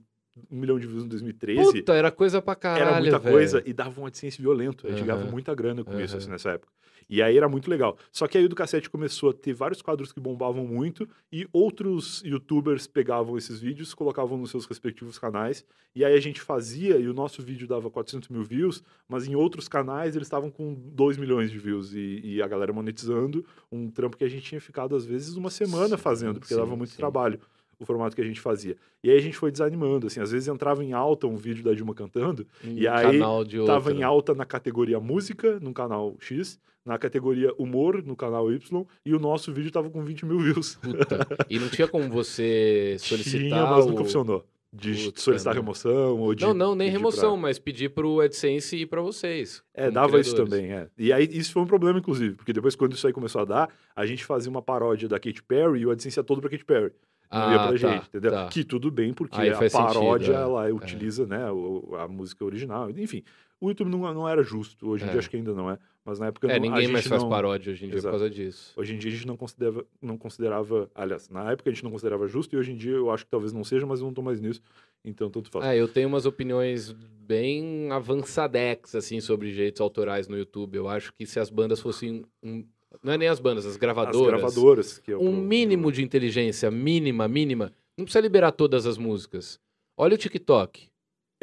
um 0.52 0.58
milhão 0.60 0.80
de 0.80 0.88
views 0.88 1.04
em 1.06 1.08
2013. 1.08 1.74
Puta, 1.74 1.94
era 1.94 2.10
coisa 2.10 2.42
pra 2.42 2.56
caralho, 2.56 2.88
era 2.90 3.00
muita 3.02 3.20
velho. 3.20 3.36
coisa 3.36 3.62
e 3.66 3.72
dava 3.72 4.02
um 4.02 4.06
AdSense 4.08 4.42
violento. 4.42 4.88
A 4.88 4.90
gente 4.90 5.04
ganhava 5.04 5.30
muita 5.30 5.54
grana 5.54 5.84
com 5.84 6.00
isso, 6.02 6.18
assim, 6.18 6.30
nessa 6.32 6.50
época. 6.50 6.74
E 7.14 7.22
aí 7.22 7.38
era 7.38 7.48
muito 7.48 7.70
legal. 7.70 7.96
Só 8.12 8.28
que 8.28 8.40
aí 8.40 8.46
o 8.46 8.50
do 8.50 8.56
cassete 8.56 8.90
começou 8.90 9.30
a 9.30 9.34
ter 9.34 9.54
vários 9.54 9.84
quadros 9.84 10.12
que 10.12 10.20
bombavam 10.20 10.66
muito 10.66 11.08
e 11.32 11.48
outros 11.54 12.24
youtubers 12.26 12.88
pegavam 12.88 13.38
esses 13.38 13.60
vídeos, 13.60 13.94
colocavam 13.94 14.36
nos 14.36 14.50
seus 14.50 14.66
respectivos 14.66 15.20
canais. 15.20 15.64
E 15.94 16.04
aí 16.04 16.16
a 16.16 16.20
gente 16.20 16.42
fazia 16.42 16.98
e 16.98 17.08
o 17.08 17.14
nosso 17.14 17.44
vídeo 17.44 17.68
dava 17.68 17.88
400 17.88 18.30
mil 18.30 18.44
views, 18.44 18.82
mas 19.08 19.28
em 19.28 19.36
outros 19.36 19.68
canais 19.68 20.16
eles 20.16 20.26
estavam 20.26 20.50
com 20.50 20.74
2 20.74 21.18
milhões 21.18 21.52
de 21.52 21.60
views 21.60 21.94
e, 21.94 22.20
e 22.24 22.42
a 22.42 22.48
galera 22.48 22.74
monetizando 22.74 23.46
um 23.72 23.92
trampo 23.92 24.18
que 24.18 24.24
a 24.24 24.28
gente 24.28 24.46
tinha 24.46 24.60
ficado 24.60 24.96
às 24.96 25.06
vezes 25.06 25.36
uma 25.36 25.52
semana 25.52 25.96
Sim, 25.96 26.02
fazendo, 26.02 26.40
porque 26.40 26.56
sim, 26.56 26.60
dava 26.60 26.76
muito 26.76 26.94
sim. 26.94 26.98
trabalho 26.98 27.40
o 27.84 27.86
formato 27.86 28.16
que 28.16 28.22
a 28.22 28.26
gente 28.26 28.40
fazia. 28.42 28.76
E 29.04 29.10
aí 29.12 29.18
a 29.18 29.22
gente 29.22 29.38
foi 29.38 29.52
desanimando, 29.52 30.08
assim, 30.08 30.20
às 30.20 30.32
vezes 30.32 30.48
entrava 30.48 30.84
em 30.84 30.94
alta 30.94 31.28
um 31.28 31.36
vídeo 31.36 31.64
da 31.64 31.74
Dilma 31.74 31.94
cantando, 31.94 32.46
e 32.64 32.88
aí 32.88 33.12
canal 33.20 33.44
de 33.44 33.58
Tava 33.66 33.90
outro. 33.90 33.94
em 34.00 34.04
alta 34.04 34.34
na 34.34 34.46
categoria 34.46 35.00
música, 35.00 35.60
no 35.60 35.74
canal 35.74 36.16
X, 36.20 36.60
na 36.86 36.98
categoria 36.98 37.54
humor, 37.58 38.04
no 38.04 38.16
canal 38.16 38.52
Y, 38.52 38.86
e 39.06 39.14
o 39.14 39.20
nosso 39.20 39.54
vídeo 39.54 39.72
tava 39.72 39.90
com 39.90 40.04
20 40.04 40.26
mil 40.26 40.40
views. 40.40 40.76
Puta. 40.82 41.26
E 41.50 41.58
não 41.60 41.70
tinha 41.70 41.88
como 41.88 42.10
você 42.10 42.96
solicitar. 43.00 43.40
Tinha, 43.40 43.66
mas 43.66 43.86
o- 43.86 43.90
nunca 43.90 44.04
funcionou. 44.04 44.46
De 44.76 44.92
Puta, 45.06 45.22
solicitar 45.22 45.54
né? 45.54 45.60
remoção 45.60 46.20
ou 46.20 46.34
de. 46.34 46.44
Não, 46.44 46.52
não, 46.52 46.74
nem 46.74 46.90
remoção, 46.90 47.34
pra- 47.34 47.42
mas 47.44 47.60
pedir 47.60 47.90
pro 47.92 48.20
AdSense 48.22 48.76
ir 48.76 48.88
pra 48.88 49.02
vocês. 49.02 49.62
É, 49.72 49.92
dava 49.92 50.20
isso 50.20 50.34
criadores. 50.34 50.62
também, 50.64 50.74
é. 50.76 50.88
E 50.98 51.14
aí 51.14 51.30
isso 51.32 51.54
foi 51.54 51.62
um 51.62 51.68
problema, 51.68 52.00
inclusive, 52.00 52.34
porque 52.36 52.52
depois, 52.52 52.76
quando 52.76 52.94
isso 52.94 53.06
aí 53.06 53.14
começou 53.14 53.42
a 53.42 53.46
dar, 53.46 53.70
a 53.96 54.04
gente 54.08 54.26
fazia 54.26 54.50
uma 54.50 54.64
paródia 54.64 55.08
da 55.08 55.20
Katy 55.20 55.44
Perry 55.44 55.82
e 55.82 55.86
o 55.86 55.92
AdSense 55.92 56.20
ia 56.20 56.24
todo 56.24 56.42
pra 56.42 56.50
Katy 56.50 56.66
Perry. 56.66 56.92
Não 57.34 57.52
ia 57.52 57.56
Ah, 57.56 57.68
pra 57.68 57.72
tá, 57.72 57.76
gente, 57.78 58.08
entendeu? 58.08 58.32
tá. 58.32 58.48
Que 58.48 58.64
tudo 58.64 58.92
bem, 58.92 59.14
porque 59.14 59.40
Aí 59.42 59.50
a 59.50 59.56
faz 59.58 59.72
sentido, 59.72 59.88
paródia, 59.94 60.32
é, 60.34 60.36
ela 60.36 60.74
utiliza, 60.74 61.26
né, 61.26 61.50
o- 61.52 61.96
a 61.98 62.08
música 62.08 62.46
original. 62.46 62.90
Enfim, 62.92 63.24
o 63.60 63.70
YouTube 63.70 63.90
não, 63.90 64.14
não 64.14 64.30
era 64.30 64.44
justo. 64.44 64.88
Hoje 64.90 65.04
em 65.04 65.08
É. 65.08 65.12
dia 65.12 65.20
acho 65.20 65.30
que 65.30 65.38
ainda 65.38 65.54
não 65.54 65.70
é. 65.72 65.78
Mas 66.06 66.20
na 66.20 66.28
época 66.28 66.48
É, 66.48 66.56
não, 66.60 66.64
ninguém 66.70 66.88
mais 66.90 67.04
gente 67.06 67.10
faz 67.10 67.24
não- 67.24 67.30
paródia 67.30 67.72
hoje 67.72 67.86
em 67.86 67.88
dia 67.88 67.98
Exato. 67.98 68.14
por 68.14 68.20
causa 68.20 68.30
disso. 68.34 68.74
Hoje 68.76 68.94
em 68.94 68.98
dia 68.98 69.10
a 69.10 69.14
gente 69.14 69.26
não 69.26 69.38
considerava, 69.38 69.86
não 70.02 70.18
considerava, 70.18 70.92
aliás, 70.94 71.30
na 71.30 71.50
época 71.52 71.70
a 71.70 71.74
gente 71.74 71.84
não 71.84 71.92
considerava 71.92 72.28
justo 72.28 72.54
e 72.54 72.58
hoje 72.60 72.74
em 72.74 72.76
dia 72.76 72.92
eu 72.92 73.10
acho 73.10 73.24
que 73.24 73.32
talvez 73.32 73.54
não 73.54 73.64
seja, 73.64 73.86
mas 73.88 74.02
eu 74.02 74.06
não 74.08 74.14
tô 74.14 74.22
mais 74.22 74.42
nisso, 74.42 74.62
então 75.06 75.30
tanto 75.30 75.50
faz. 75.50 75.64
É, 75.66 75.78
eu 75.78 75.88
tenho 75.88 76.10
umas 76.10 76.26
opiniões 76.26 76.92
bem 76.92 77.90
avançadex, 77.92 78.96
assim, 78.96 79.22
sobre 79.22 79.50
direitos 79.52 79.80
autorais 79.82 80.28
no 80.28 80.38
YouTube. 80.38 80.76
Eu 80.76 80.90
acho 80.90 81.14
que 81.14 81.26
se 81.26 81.40
as 81.40 81.50
bandas 81.50 81.80
fossem. 81.80 82.26
um- 82.44 82.66
Não 83.02 83.14
é 83.14 83.18
nem 83.18 83.28
as 83.28 83.40
bandas, 83.40 83.66
as 83.66 83.72
As 83.72 83.78
gravadoras. 83.78 84.28
gravadoras, 84.40 84.98
que 85.00 85.12
é 85.12 85.18
um 85.18 85.36
mínimo 85.36 85.92
de 85.92 86.04
inteligência, 86.04 86.70
mínima, 86.70 87.28
mínima. 87.28 87.74
Não 87.98 88.06
precisa 88.06 88.22
liberar 88.22 88.52
todas 88.52 88.86
as 88.86 88.98
músicas. 88.98 89.60
Olha 89.98 90.16
o 90.16 90.18
TikTok. 90.18 90.90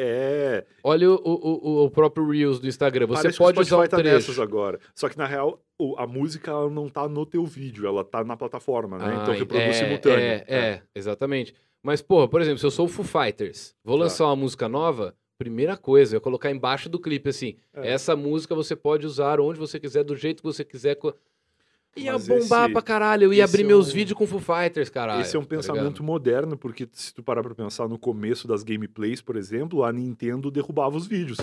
É, 0.03 0.65
Olha 0.83 1.11
o, 1.11 1.15
o, 1.15 1.85
o- 1.85 1.91
próprio 1.91 2.27
Reels 2.31 2.59
do 2.59 2.67
Instagram. 2.67 3.07
Você 3.07 3.23
parece 3.25 3.39
pode 3.39 3.55
que 3.55 3.59
o 3.61 3.63
usar 3.63 3.77
um 3.77 3.85
Spotify 3.85 4.03
tá 4.05 4.11
nessas 4.15 4.39
agora. 4.39 4.81
Só 4.95 5.09
que 5.11 5.19
na 5.19 5.27
real, 5.27 5.61
a 5.99 6.07
música 6.07 6.51
ela 6.51 6.71
não 6.71 6.89
tá 6.89 7.07
no 7.07 7.27
teu 7.27 7.45
vídeo, 7.45 7.87
ela 7.87 8.03
tá 8.03 8.25
na 8.25 8.35
plataforma, 8.37 8.97
né? 8.97 9.19
então 9.21 9.35
Ah, 9.35 9.37
reproduz 9.37 9.69
é, 9.69 9.73
simultâneo. 9.85 10.25
É, 10.25 10.45
é, 10.49 10.83
exatamente. 10.95 11.55
Mas, 11.83 12.01
porra, 12.01 12.27
por 12.29 12.41
exemplo, 12.41 12.59
se 12.59 12.65
eu 12.67 12.71
sou 12.71 12.87
o 12.87 12.89
Foo 12.89 13.05
Fighters, 13.05 13.75
vou 13.85 13.97
Tá. 13.99 14.05
lançar 14.05 14.25
uma 14.27 14.37
música 14.37 14.69
nova, 14.71 15.15
primeira 15.39 15.77
coisa, 15.77 16.17
eu 16.17 16.21
colocar 16.21 16.51
embaixo 16.51 16.89
do 16.89 16.99
clipe 16.99 17.29
assim: 17.29 17.57
É. 17.75 17.91
essa 17.93 18.17
música 18.17 18.55
você 18.55 18.75
pode 18.75 19.07
usar 19.07 19.39
onde 19.39 19.59
você 19.59 19.79
quiser, 19.79 20.03
do 20.03 20.17
jeito 20.17 20.39
que 20.39 20.49
você 20.49 20.65
quiser. 20.65 20.97
Ia 21.97 22.13
Mas 22.13 22.29
bombar 22.29 22.65
esse- 22.65 22.73
pra 22.73 22.83
caralho, 22.83 23.25
eu 23.25 23.33
ia 23.35 23.45
abrir 23.45 23.63
é 23.63 23.67
meus 23.67 23.91
um- 23.91 23.93
vídeos 23.93 24.17
com 24.17 24.27
Foo 24.27 24.39
Fighters, 24.41 24.89
caralho. 24.89 25.23
Esse 25.23 25.37
é 25.37 25.39
um 25.39 25.43
tá 25.43 25.49
pensamento 25.49 26.03
moderno, 26.05 26.57
porque 26.57 26.89
se 26.93 27.13
tu 27.13 27.23
parar 27.23 27.43
pra 27.43 27.55
pensar 27.55 27.89
no 27.89 27.99
começo 27.99 28.47
das 28.47 28.63
gameplays, 28.63 29.21
por 29.21 29.37
exemplo, 29.37 29.83
a 29.85 29.93
Nintendo 29.93 30.51
derrubava 30.51 30.97
os 30.97 31.07
vídeos. 31.07 31.39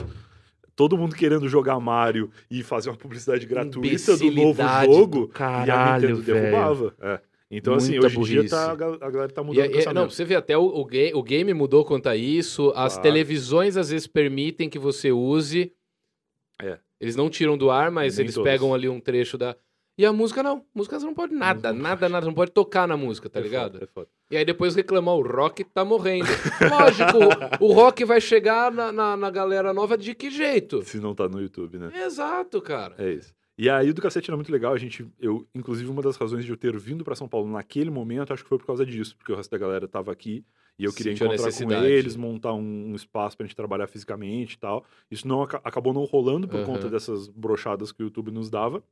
Todo 0.75 0.97
mundo 0.97 1.15
querendo 1.15 1.49
jogar 1.49 1.79
Mario 1.79 2.29
e 2.49 2.63
fazer 2.63 2.89
uma 2.89 2.95
publicidade 2.95 3.45
gratuita 3.45 4.15
do 4.15 4.31
novo 4.31 4.63
jogo, 4.85 5.19
do 5.25 5.25
e 5.25 5.29
a 5.31 5.33
caralho, 5.33 6.09
Nintendo 6.09 6.23
velho. 6.23 6.41
derrubava. 6.41 6.95
É. 7.01 7.19
Então, 7.49 7.73
assim, 7.75 7.91
Muita 7.93 8.07
hoje 8.07 8.17
em 8.19 8.23
dia 8.23 8.35
burrice. 8.37 8.55
tá, 8.55 8.71
a 8.71 8.75
gal- 8.75 8.97
a 9.01 9.09
galera 9.09 9.31
tá 9.31 9.41
E, 9.41 9.45
mudando 9.45 9.73
o 9.73 9.79
e- 9.79 9.93
não, 9.93 10.09
você 10.09 10.23
vê 10.25 10.35
até 10.35 10.57
o, 10.57 10.63
o, 10.65 10.85
ga- 10.85 11.11
o 11.13 11.23
game 11.23 11.53
mudou 11.53 11.83
quanto 11.85 12.07
a 12.07 12.15
isso. 12.15 12.71
As 12.75 12.93
Claro. 12.93 13.01
televisões 13.03 13.75
às 13.77 13.89
vezes 13.89 14.05
permitem 14.05 14.69
que 14.69 14.77
você 14.79 15.11
use. 15.11 15.71
É. 16.61 16.77
Eles 16.99 17.15
não 17.15 17.29
tiram 17.29 17.57
do 17.57 17.69
ar, 17.71 17.89
mas 17.91 18.17
Nem 18.17 18.25
eles 18.25 18.35
todas. 18.35 18.51
pegam 18.51 18.73
ali 18.73 18.87
um 18.89 18.99
trecho 18.99 19.37
da. 19.37 19.55
E 19.97 20.05
a 20.05 20.13
música 20.13 20.43
não. 20.43 20.63
Música 20.75 20.99
você 20.99 21.05
não 21.05 21.13
pode 21.13 21.33
nada, 21.33 21.73
nada, 21.73 22.07
nada. 22.07 22.25
Não 22.25 22.33
pode 22.33 22.51
tocar 22.51 22.87
na 22.87 22.95
música, 22.95 23.29
tá 23.29 23.39
É 23.39 23.43
ligado? 23.43 23.73
foda, 23.73 23.83
é 23.83 23.87
foda. 23.87 24.07
E 24.29 24.37
aí 24.37 24.45
depois 24.45 24.75
reclamar, 24.75 25.15
o 25.15 25.21
rock 25.21 25.63
tá 25.63 25.83
morrendo. 25.83 26.27
Lógico, 26.69 27.63
o 27.63 27.73
rock 27.73 28.05
vai 28.05 28.21
chegar 28.21 28.71
na, 28.71 28.91
na, 28.91 29.17
na 29.17 29.31
galera 29.31 29.73
nova 29.73 29.97
de 29.97 30.13
que 30.13 30.29
jeito? 30.29 30.83
Se 30.83 30.99
não 30.99 31.15
tá 31.15 31.27
no 31.27 31.41
YouTube, 31.41 31.79
né? 31.79 31.91
Exato, 32.05 32.61
cara. 32.61 32.93
É 32.99 33.11
isso. 33.11 33.33
E 33.57 33.69
aí 33.71 33.89
o 33.89 33.93
do 33.93 34.01
cacete 34.03 34.29
era 34.29 34.37
muito 34.37 34.51
legal, 34.51 34.71
a 34.71 34.77
gente, 34.77 35.03
eu, 35.19 35.47
inclusive 35.55 35.89
uma 35.89 36.03
das 36.03 36.15
razões 36.15 36.45
de 36.45 36.51
eu 36.51 36.57
ter 36.57 36.77
vindo 36.77 37.03
pra 37.03 37.15
São 37.15 37.27
Paulo 37.27 37.51
naquele 37.51 37.89
momento, 37.89 38.31
acho 38.31 38.43
que 38.43 38.49
foi 38.49 38.59
por 38.59 38.67
causa 38.67 38.85
disso, 38.85 39.17
porque 39.17 39.31
o 39.31 39.35
resto 39.35 39.49
da 39.49 39.57
galera 39.57 39.87
tava 39.87 40.11
aqui 40.11 40.45
e 40.77 40.83
eu 40.83 40.93
queria 40.93 41.13
Sentiu 41.13 41.25
encontrar 41.25 41.51
com 41.51 41.71
eles, 41.87 42.15
montar 42.15 42.53
um, 42.53 42.91
um 42.91 42.95
espaço 42.95 43.35
pra 43.35 43.47
gente 43.47 43.55
trabalhar 43.55 43.87
fisicamente 43.87 44.53
e 44.53 44.59
tal. 44.59 44.85
Isso 45.09 45.27
não 45.27 45.41
aca- 45.41 45.59
acabou 45.63 45.91
não 45.91 46.03
rolando 46.03 46.47
por 46.47 46.57
Aham. 46.57 46.65
conta 46.67 46.87
dessas 46.87 47.27
brochadas 47.29 47.91
que 47.91 48.03
o 48.03 48.05
YouTube 48.05 48.29
nos 48.29 48.47
dava, 48.47 48.83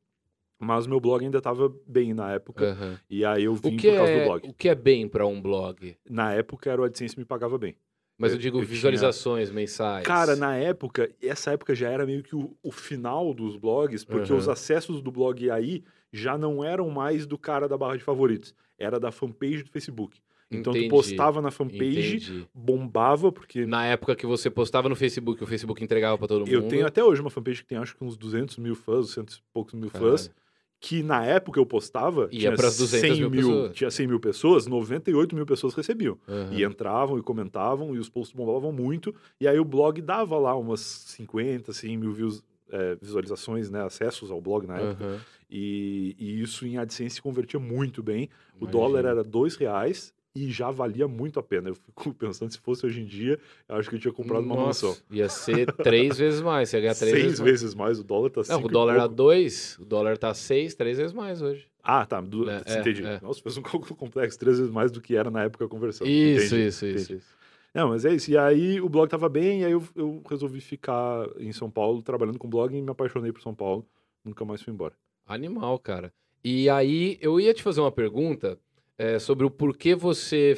mas 0.59 0.85
o 0.85 0.89
meu 0.89 0.99
blog 0.99 1.23
ainda 1.23 1.41
tava 1.41 1.73
bem 1.87 2.13
na 2.13 2.31
época, 2.33 2.71
Aham. 2.71 2.99
e 3.09 3.23
aí 3.25 3.43
eu 3.43 3.53
vim 3.55 3.75
O 3.75 3.77
que, 3.77 3.89
por 3.89 3.97
causa 3.97 4.11
do 4.13 4.19
é, 4.19 4.25
blog. 4.25 4.47
o 4.49 4.53
que 4.53 4.69
é 4.69 4.75
bem 4.75 5.07
pra 5.07 5.25
um 5.27 5.41
blog? 5.41 5.95
Na 6.09 6.33
época 6.33 6.69
era 6.71 6.81
o 6.81 6.85
AdSense 6.85 7.17
me 7.17 7.25
pagava 7.25 7.57
bem. 7.57 7.75
Mas 8.17 8.31
eu 8.31 8.37
Eu- 8.37 8.41
digo 8.41 8.57
eu 8.59 8.61
tinha- 8.61 8.73
visualizações 8.75 9.51
mensais. 9.51 10.05
Cara, 10.05 10.35
na 10.37 10.55
época, 10.55 11.09
essa 11.21 11.51
época 11.51 11.75
já 11.75 11.89
era 11.89 12.05
meio 12.05 12.23
que 12.23 12.33
o, 12.35 12.55
o 12.63 12.71
final 12.71 13.33
dos 13.33 13.57
blogs, 13.57 14.05
porque 14.05 14.31
Uhum. 14.31 14.39
os 14.39 14.47
acessos 14.47 15.01
do 15.01 15.11
blog 15.11 15.49
aí 15.51 15.83
já 16.13 16.37
não 16.37 16.63
eram 16.63 16.89
mais 16.89 17.25
do 17.25 17.37
cara 17.37 17.67
da 17.67 17.77
barra 17.77 17.97
de 17.97 18.03
favoritos, 18.05 18.55
era 18.79 18.97
da 19.01 19.11
fanpage 19.11 19.63
do 19.63 19.69
Facebook. 19.69 20.17
Então 20.49 20.71
Entendi, 20.71 20.87
tu 20.87 20.91
postava 20.91 21.41
na 21.41 21.51
fanpage, 21.51 22.15
Entendi. 22.17 22.47
bombava, 22.53 23.31
porque 23.33 23.65
Na 23.65 23.85
época 23.85 24.15
que 24.15 24.25
você 24.25 24.49
postava 24.49 24.87
no 24.87 24.95
Facebook, 24.95 25.43
o 25.43 25.47
Facebook 25.47 25.83
entregava 25.83 26.17
pra 26.17 26.27
todo 26.27 26.39
mundo. 26.41 26.51
eu 26.53 26.67
tenho 26.69 26.85
até 26.85 27.03
hoje 27.03 27.19
uma 27.19 27.29
fanpage 27.31 27.63
que 27.63 27.67
tem 27.67 27.77
acho 27.79 27.97
que 27.97 28.03
uns 28.03 28.15
200 28.15 28.57
mil 28.57 28.75
fãs, 28.75 29.09
100 29.09 29.23
e 29.23 29.27
poucos 29.51 29.73
mil 29.73 29.89
fãs, 29.89 30.27
Caralho. 30.27 30.44
Que 30.87 31.01
na 31.01 31.25
época 31.25 31.59
eu 31.59 31.65
postava, 31.65 32.29
Ia 32.31 32.39
tinha, 32.41 32.55
pras 32.55 32.77
200 32.77 33.17
100 33.17 33.19
mil 33.19 33.29
mil, 33.31 33.47
pessoas. 33.49 33.75
tinha 33.75 33.89
100 33.89 34.07
mil 34.07 34.19
pessoas, 34.19 34.67
98 34.67 35.35
mil 35.35 35.43
pessoas 35.43 35.73
recebiam. 35.73 36.15
Aham. 36.29 36.53
E 36.53 36.63
entravam 36.63 37.17
e 37.17 37.23
comentavam, 37.23 37.95
e 37.95 37.97
os 37.97 38.07
posts 38.07 38.35
bombavam 38.37 38.71
muito. 38.71 39.13
E 39.41 39.47
aí 39.47 39.59
o 39.59 39.65
blog 39.65 39.99
dava 39.99 40.37
lá 40.37 40.55
umas 40.55 40.81
50, 40.81 41.73
100 41.73 41.97
mil 41.97 42.13
views, 42.13 42.43
é, 42.71 42.95
visualizações, 43.01 43.67
né, 43.71 43.81
acessos 43.83 44.29
ao 44.29 44.39
blog 44.39 44.67
na 44.67 44.77
época. 44.77 45.03
Aham. 45.03 45.19
E, 45.49 46.15
e 46.19 46.39
isso 46.39 46.67
em 46.67 46.77
AdSense 46.77 47.19
convertia 47.19 47.59
muito 47.59 48.03
bem. 48.03 48.29
O 48.59 48.65
Imagino. 48.65 48.71
dólar 48.71 49.05
era 49.05 49.23
dois 49.23 49.55
reais 49.55 50.13
e 50.35 50.51
já 50.51 50.69
valia 50.69 51.07
muito 51.07 51.39
a 51.39 51.43
pena. 51.43 51.69
Eu 51.69 51.75
fico 51.75 52.13
pensando, 52.13 52.51
se 52.51 52.59
fosse 52.59 52.85
hoje 52.85 53.01
em 53.01 53.05
dia, 53.05 53.39
eu 53.69 53.75
acho 53.77 53.89
que 53.89 53.95
eu 53.95 53.99
tinha 53.99 54.13
comprado 54.13 54.43
uma 54.43 54.55
Nossa, 54.55 54.87
mansão. 54.87 55.03
Ia 55.09 55.29
ser 55.29 55.71
três 55.73 56.17
vezes 56.19 56.41
mais. 56.41 56.69
Você 56.69 56.77
ia 56.77 56.81
ganhar 56.81 56.95
três 56.95 57.11
Seis 57.11 57.23
vezes 57.23 57.39
mais. 57.39 57.51
vezes 57.51 57.75
mais, 57.75 57.99
o 57.99 58.03
dólar 58.03 58.29
tá 58.29 58.41
Não, 58.49 58.61
o 58.63 58.67
dólar 58.67 58.93
era 58.95 59.07
dois, 59.07 59.77
o 59.79 59.85
dólar 59.85 60.17
tá 60.17 60.33
seis, 60.33 60.75
três 60.75 60.97
vezes 60.97 61.13
mais 61.13 61.41
hoje. 61.41 61.67
Ah, 61.81 62.05
tá, 62.05 62.19
du... 62.19 62.49
É, 62.49 62.63
é, 62.65 62.79
entendi. 62.79 63.05
é. 63.05 63.19
Nossa, 63.21 63.41
fez 63.41 63.55
um 63.57 63.61
cálculo 63.63 63.95
complexo, 63.95 64.37
três 64.37 64.57
vezes 64.57 64.71
mais 64.73 64.91
do 64.91 64.99
que 64.99 65.15
era 65.15 65.31
na 65.31 65.43
época 65.43 65.65
a 65.65 65.67
conversão. 65.69 66.05
Isso, 66.05 66.47
Entendi, 66.55 66.67
isso, 66.67 66.85
isso, 66.85 67.03
entendi. 67.03 67.13
isso. 67.19 67.35
Não, 67.73 67.89
mas 67.89 68.05
é 68.05 68.13
isso. 68.13 68.31
E 68.31 68.37
aí 68.37 68.79
o 68.81 68.87
blog 68.89 69.09
tava 69.09 69.27
bem, 69.29 69.61
e 69.61 69.65
aí 69.65 69.71
eu, 69.73 69.83
eu 69.95 70.21
resolvi 70.29 70.61
ficar 70.61 71.27
em 71.37 71.51
São 71.51 71.69
Paulo 71.69 72.01
trabalhando 72.01 72.39
com 72.39 72.49
blog 72.49 72.75
e 72.75 72.81
me 72.81 72.89
apaixonei 72.89 73.31
por 73.31 73.41
São 73.41 73.53
Paulo. 73.53 73.85
Nunca 74.23 74.43
mais 74.45 74.61
fui 74.61 74.73
embora. 74.73 74.93
Animal, 75.27 75.77
cara. 75.79 76.11
E 76.43 76.69
aí, 76.69 77.17
eu 77.21 77.39
ia 77.39 77.53
te 77.53 77.61
fazer 77.61 77.81
uma 77.81 77.91
pergunta 77.91 78.57
é, 78.97 79.19
sobre 79.19 79.45
o 79.45 79.51
porquê 79.51 79.95
você 79.95 80.57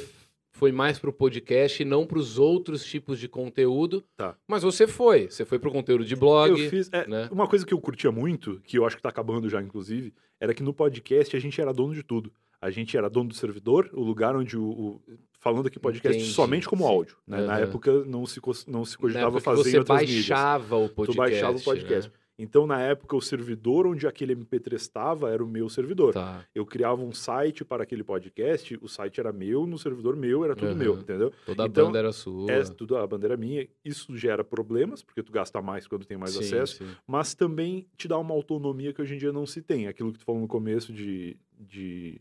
foi 0.52 0.72
mais 0.72 0.98
pro 0.98 1.12
podcast 1.12 1.80
e 1.82 1.84
não 1.86 2.04
pros 2.06 2.38
outros 2.38 2.84
tipos 2.84 3.18
de 3.20 3.28
conteúdo. 3.28 4.04
Tá. 4.16 4.36
Mas 4.48 4.62
você 4.62 4.86
foi. 4.86 5.30
Você 5.30 5.44
foi 5.44 5.58
pro 5.58 5.70
conteúdo 5.70 6.04
de 6.04 6.16
blog. 6.16 6.50
eu 6.60 6.68
fiz. 6.70 6.88
é, 6.92 7.06
né? 7.06 7.28
Uma 7.30 7.46
coisa 7.46 7.64
que 7.64 7.72
eu 7.72 7.80
curtia 7.80 8.10
muito, 8.10 8.60
que 8.64 8.76
eu 8.78 8.84
acho 8.86 8.96
que 8.96 9.02
tá 9.02 9.08
acabando 9.08 9.48
já, 9.48 9.62
inclusive, 9.62 10.12
era 10.40 10.52
que 10.52 10.62
no 10.62 10.74
podcast 10.74 11.36
a 11.36 11.40
gente 11.40 11.60
era 11.60 11.72
dono 11.72 11.94
de 11.94 12.02
tudo. 12.02 12.32
A 12.60 12.70
gente 12.70 12.96
era 12.96 13.08
dono 13.08 13.28
do 13.28 13.34
servidor, 13.36 13.88
o 13.92 14.02
lugar 14.02 14.34
onde 14.34 14.56
o. 14.58 14.64
o- 14.68 15.02
falando 15.38 15.68
aqui 15.68 15.78
podcast 15.78 16.18
Entendi, 16.18 16.34
somente 16.34 16.68
como 16.68 16.82
sim. 16.82 16.90
áudio. 16.90 17.16
né? 17.24 17.40
Na 17.42 17.52
Aham. 17.54 17.62
época 17.62 18.04
não 18.04 18.26
se, 18.26 18.40
não 18.66 18.84
se 18.84 18.94
Na 18.96 19.00
cogitava 19.00 19.40
fazer 19.40 19.60
em 19.60 19.62
você 19.62 19.78
mídias. 19.78 19.86
baixava 20.28 20.76
o 20.76 20.88
podcast. 20.88 21.12
Tu 21.14 21.16
baixava 21.16 21.56
o 21.56 21.62
podcast. 21.62 22.08
né? 22.10 22.14
Então, 22.38 22.68
na 22.68 22.80
época, 22.80 23.16
o 23.16 23.20
servidor 23.20 23.84
onde 23.84 24.06
aquele 24.06 24.36
MP3 24.36 24.74
estava 24.74 25.28
era 25.30 25.42
o 25.42 25.48
meu 25.48 25.68
servidor. 25.68 26.14
Tá. 26.14 26.44
Eu 26.54 26.64
criava 26.64 27.02
um 27.02 27.12
site 27.12 27.64
para 27.64 27.82
aquele 27.82 28.04
podcast, 28.04 28.78
o 28.80 28.88
site 28.88 29.18
era 29.18 29.32
meu, 29.32 29.66
no 29.66 29.76
servidor 29.76 30.14
meu, 30.14 30.44
era 30.44 30.54
tudo 30.54 30.68
Aham. 30.68 30.78
meu, 30.78 30.94
entendeu? 31.00 31.32
Toda 31.44 31.64
a 31.64 31.66
Então, 31.66 31.86
banda 31.86 31.98
era 31.98 32.12
sua. 32.12 32.52
É 32.52 32.62
tudo 32.64 32.96
a 32.96 33.04
bandeira 33.06 33.36
minha. 33.36 33.66
Isso 33.84 34.16
gera 34.16 34.44
problemas, 34.44 35.02
porque 35.02 35.20
tu 35.22 35.32
gasta 35.32 35.60
mais 35.60 35.88
quando 35.88 36.04
tem 36.06 36.16
mais 36.16 36.32
Sim, 36.34 36.40
acesso, 36.40 36.84
sim. 36.84 36.90
mas 37.06 37.34
também 37.34 37.86
te 37.96 38.06
dá 38.06 38.16
uma 38.16 38.34
autonomia 38.34 38.92
que 38.92 39.02
hoje 39.02 39.16
em 39.16 39.18
dia 39.18 39.32
não 39.32 39.44
se 39.44 39.60
tem. 39.60 39.88
Aquilo 39.88 40.12
que 40.12 40.20
tu 40.20 40.24
falou 40.24 40.40
no 40.40 40.46
começo 40.48 40.92
de. 40.92 41.36
de... 41.58 42.20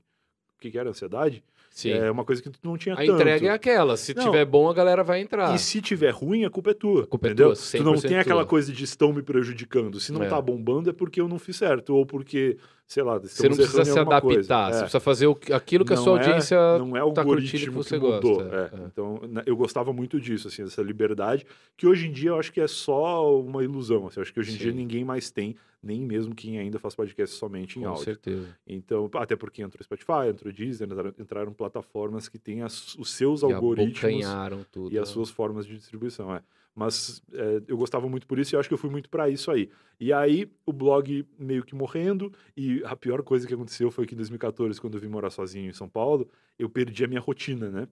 O 0.55 0.59
que, 0.59 0.71
que 0.71 0.79
era? 0.79 0.89
Ansiedade? 0.89 1.43
Sim. 1.77 1.91
É 1.91 2.09
uma 2.09 2.25
coisa 2.25 2.41
que 2.41 2.49
tu 2.49 2.57
não 2.63 2.75
tinha 2.75 2.95
a 2.95 2.97
tanto. 2.97 3.11
entrega 3.13 3.47
é 3.47 3.51
aquela. 3.51 3.95
Se 3.97 4.11
Não. 4.15 4.23
tiver 4.23 4.43
bom, 4.45 4.67
a 4.67 4.73
galera 4.73 5.03
vai 5.03 5.21
entrar. 5.21 5.53
E 5.53 5.59
se 5.59 5.79
tiver 5.79 6.09
ruim, 6.09 6.43
a 6.43 6.49
culpa 6.49 6.71
é 6.71 6.73
tua. 6.73 7.03
A 7.03 7.05
culpa 7.05 7.27
é 7.27 7.29
entendeu? 7.29 7.53
tua, 7.53 7.55
tu 7.79 7.83
não 7.83 7.93
100% 7.93 8.01
tem 8.07 8.17
aquela 8.17 8.41
tua. 8.41 8.49
coisa 8.49 8.73
de 8.73 8.83
estão 8.83 9.13
me 9.13 9.21
prejudicando. 9.21 9.99
Se 9.99 10.11
não 10.11 10.23
É. 10.23 10.27
tá 10.27 10.41
bombando, 10.41 10.89
é 10.89 10.93
porque 10.93 11.21
eu 11.21 11.27
não 11.27 11.37
fiz 11.37 11.55
certo. 11.55 11.95
Ou 11.95 12.03
porque, 12.03 12.57
sei 12.87 13.03
lá, 13.03 13.19
Você 13.19 13.49
não 13.49 13.55
precisa 13.57 13.83
se 13.83 13.99
adaptar. 13.99 14.71
Você 14.71 14.77
É. 14.77 14.79
precisa 14.79 14.99
fazer 15.01 15.27
o 15.27 15.35
que- 15.35 15.51
aquilo 15.51 15.83
que 15.83 15.91
a 15.91 15.97
Não 15.97 16.03
sua 16.03 16.13
é- 16.17 16.23
audiência 16.23 16.57
não 16.79 16.95
é 16.95 17.03
o 17.03 17.11
tá 17.11 17.21
curtindo 17.23 17.29
algoritmo 17.29 17.59
que 17.59 17.69
você 17.89 17.99
mudou. 17.99 18.37
gosta. 18.37 18.55
é. 18.73 18.81
É. 18.81 18.85
Então, 18.87 19.19
na- 19.29 19.43
eu 19.45 19.55
gostava 19.57 19.91
muito 19.91 20.19
disso, 20.21 20.47
assim, 20.47 20.63
dessa 20.63 20.81
liberdade, 20.81 21.45
que 21.75 21.85
hoje 21.85 22.07
em 22.07 22.11
dia 22.11 22.29
eu 22.29 22.39
acho 22.39 22.51
que 22.51 22.61
é 22.61 22.67
só 22.67 23.37
uma 23.41 23.61
ilusão. 23.63 24.07
Assim, 24.07 24.19
eu 24.19 24.23
acho 24.23 24.33
que 24.33 24.39
hoje 24.39 24.53
em 24.53 24.57
dia 24.57 24.71
Sim. 24.71 24.77
ninguém 24.77 25.03
mais 25.03 25.29
tem, 25.29 25.55
nem 25.83 26.01
mesmo 26.01 26.33
quem 26.33 26.57
ainda 26.57 26.79
faz 26.79 26.95
podcast 26.95 27.35
somente 27.35 27.77
em 27.77 27.81
Com 27.83 27.89
áudio. 27.89 28.05
certeza. 28.05 28.47
Então, 28.65 29.09
até 29.15 29.35
porque 29.35 29.61
entrou 29.61 29.83
Spotify, 29.83 30.29
entrou 30.29 30.51
Deezer, 30.53 30.87
entraram, 30.87 31.13
entraram 31.19 31.53
plataformas 31.53 32.29
que 32.29 32.39
têm 32.39 32.61
as- 32.61 32.95
os 32.95 33.11
seus 33.11 33.41
E 33.41 33.45
algoritmos 33.45 34.25
tudo. 34.71 34.93
e 34.93 34.97
as 34.97 35.09
né? 35.09 35.13
suas 35.13 35.29
formas 35.29 35.65
de 35.65 35.75
distribuição, 35.77 36.33
é. 36.33 36.41
Mas 36.77 37.23
é, 37.33 37.63
eu 37.67 37.75
gostava 37.75 38.07
muito 38.07 38.27
por 38.27 38.37
isso 38.37 38.53
e 38.53 38.55
acho 38.55 38.69
que 38.69 38.73
eu 38.73 38.77
fui 38.77 38.91
muito 38.91 39.09
para 39.09 39.27
isso 39.27 39.49
aí. 39.49 39.67
E 39.99 40.13
aí 40.13 40.47
o 40.63 40.71
blog 40.71 41.27
meio 41.39 41.63
que 41.63 41.73
morrendo 41.73 42.31
e 42.55 42.83
a 42.85 42.95
pior 42.95 43.23
coisa 43.23 43.47
que 43.47 43.53
aconteceu 43.55 43.89
foi 43.89 44.05
que 44.05 44.13
em 44.13 44.17
2014, 44.17 44.79
quando 44.79 44.93
eu 44.93 45.01
vim 45.01 45.07
morar 45.07 45.31
sozinho 45.31 45.71
em 45.71 45.73
São 45.73 45.89
Paulo, 45.89 46.29
eu 46.59 46.69
perdi 46.69 47.03
a 47.03 47.07
minha 47.07 47.19
rotina, 47.19 47.71
né? 47.71 47.87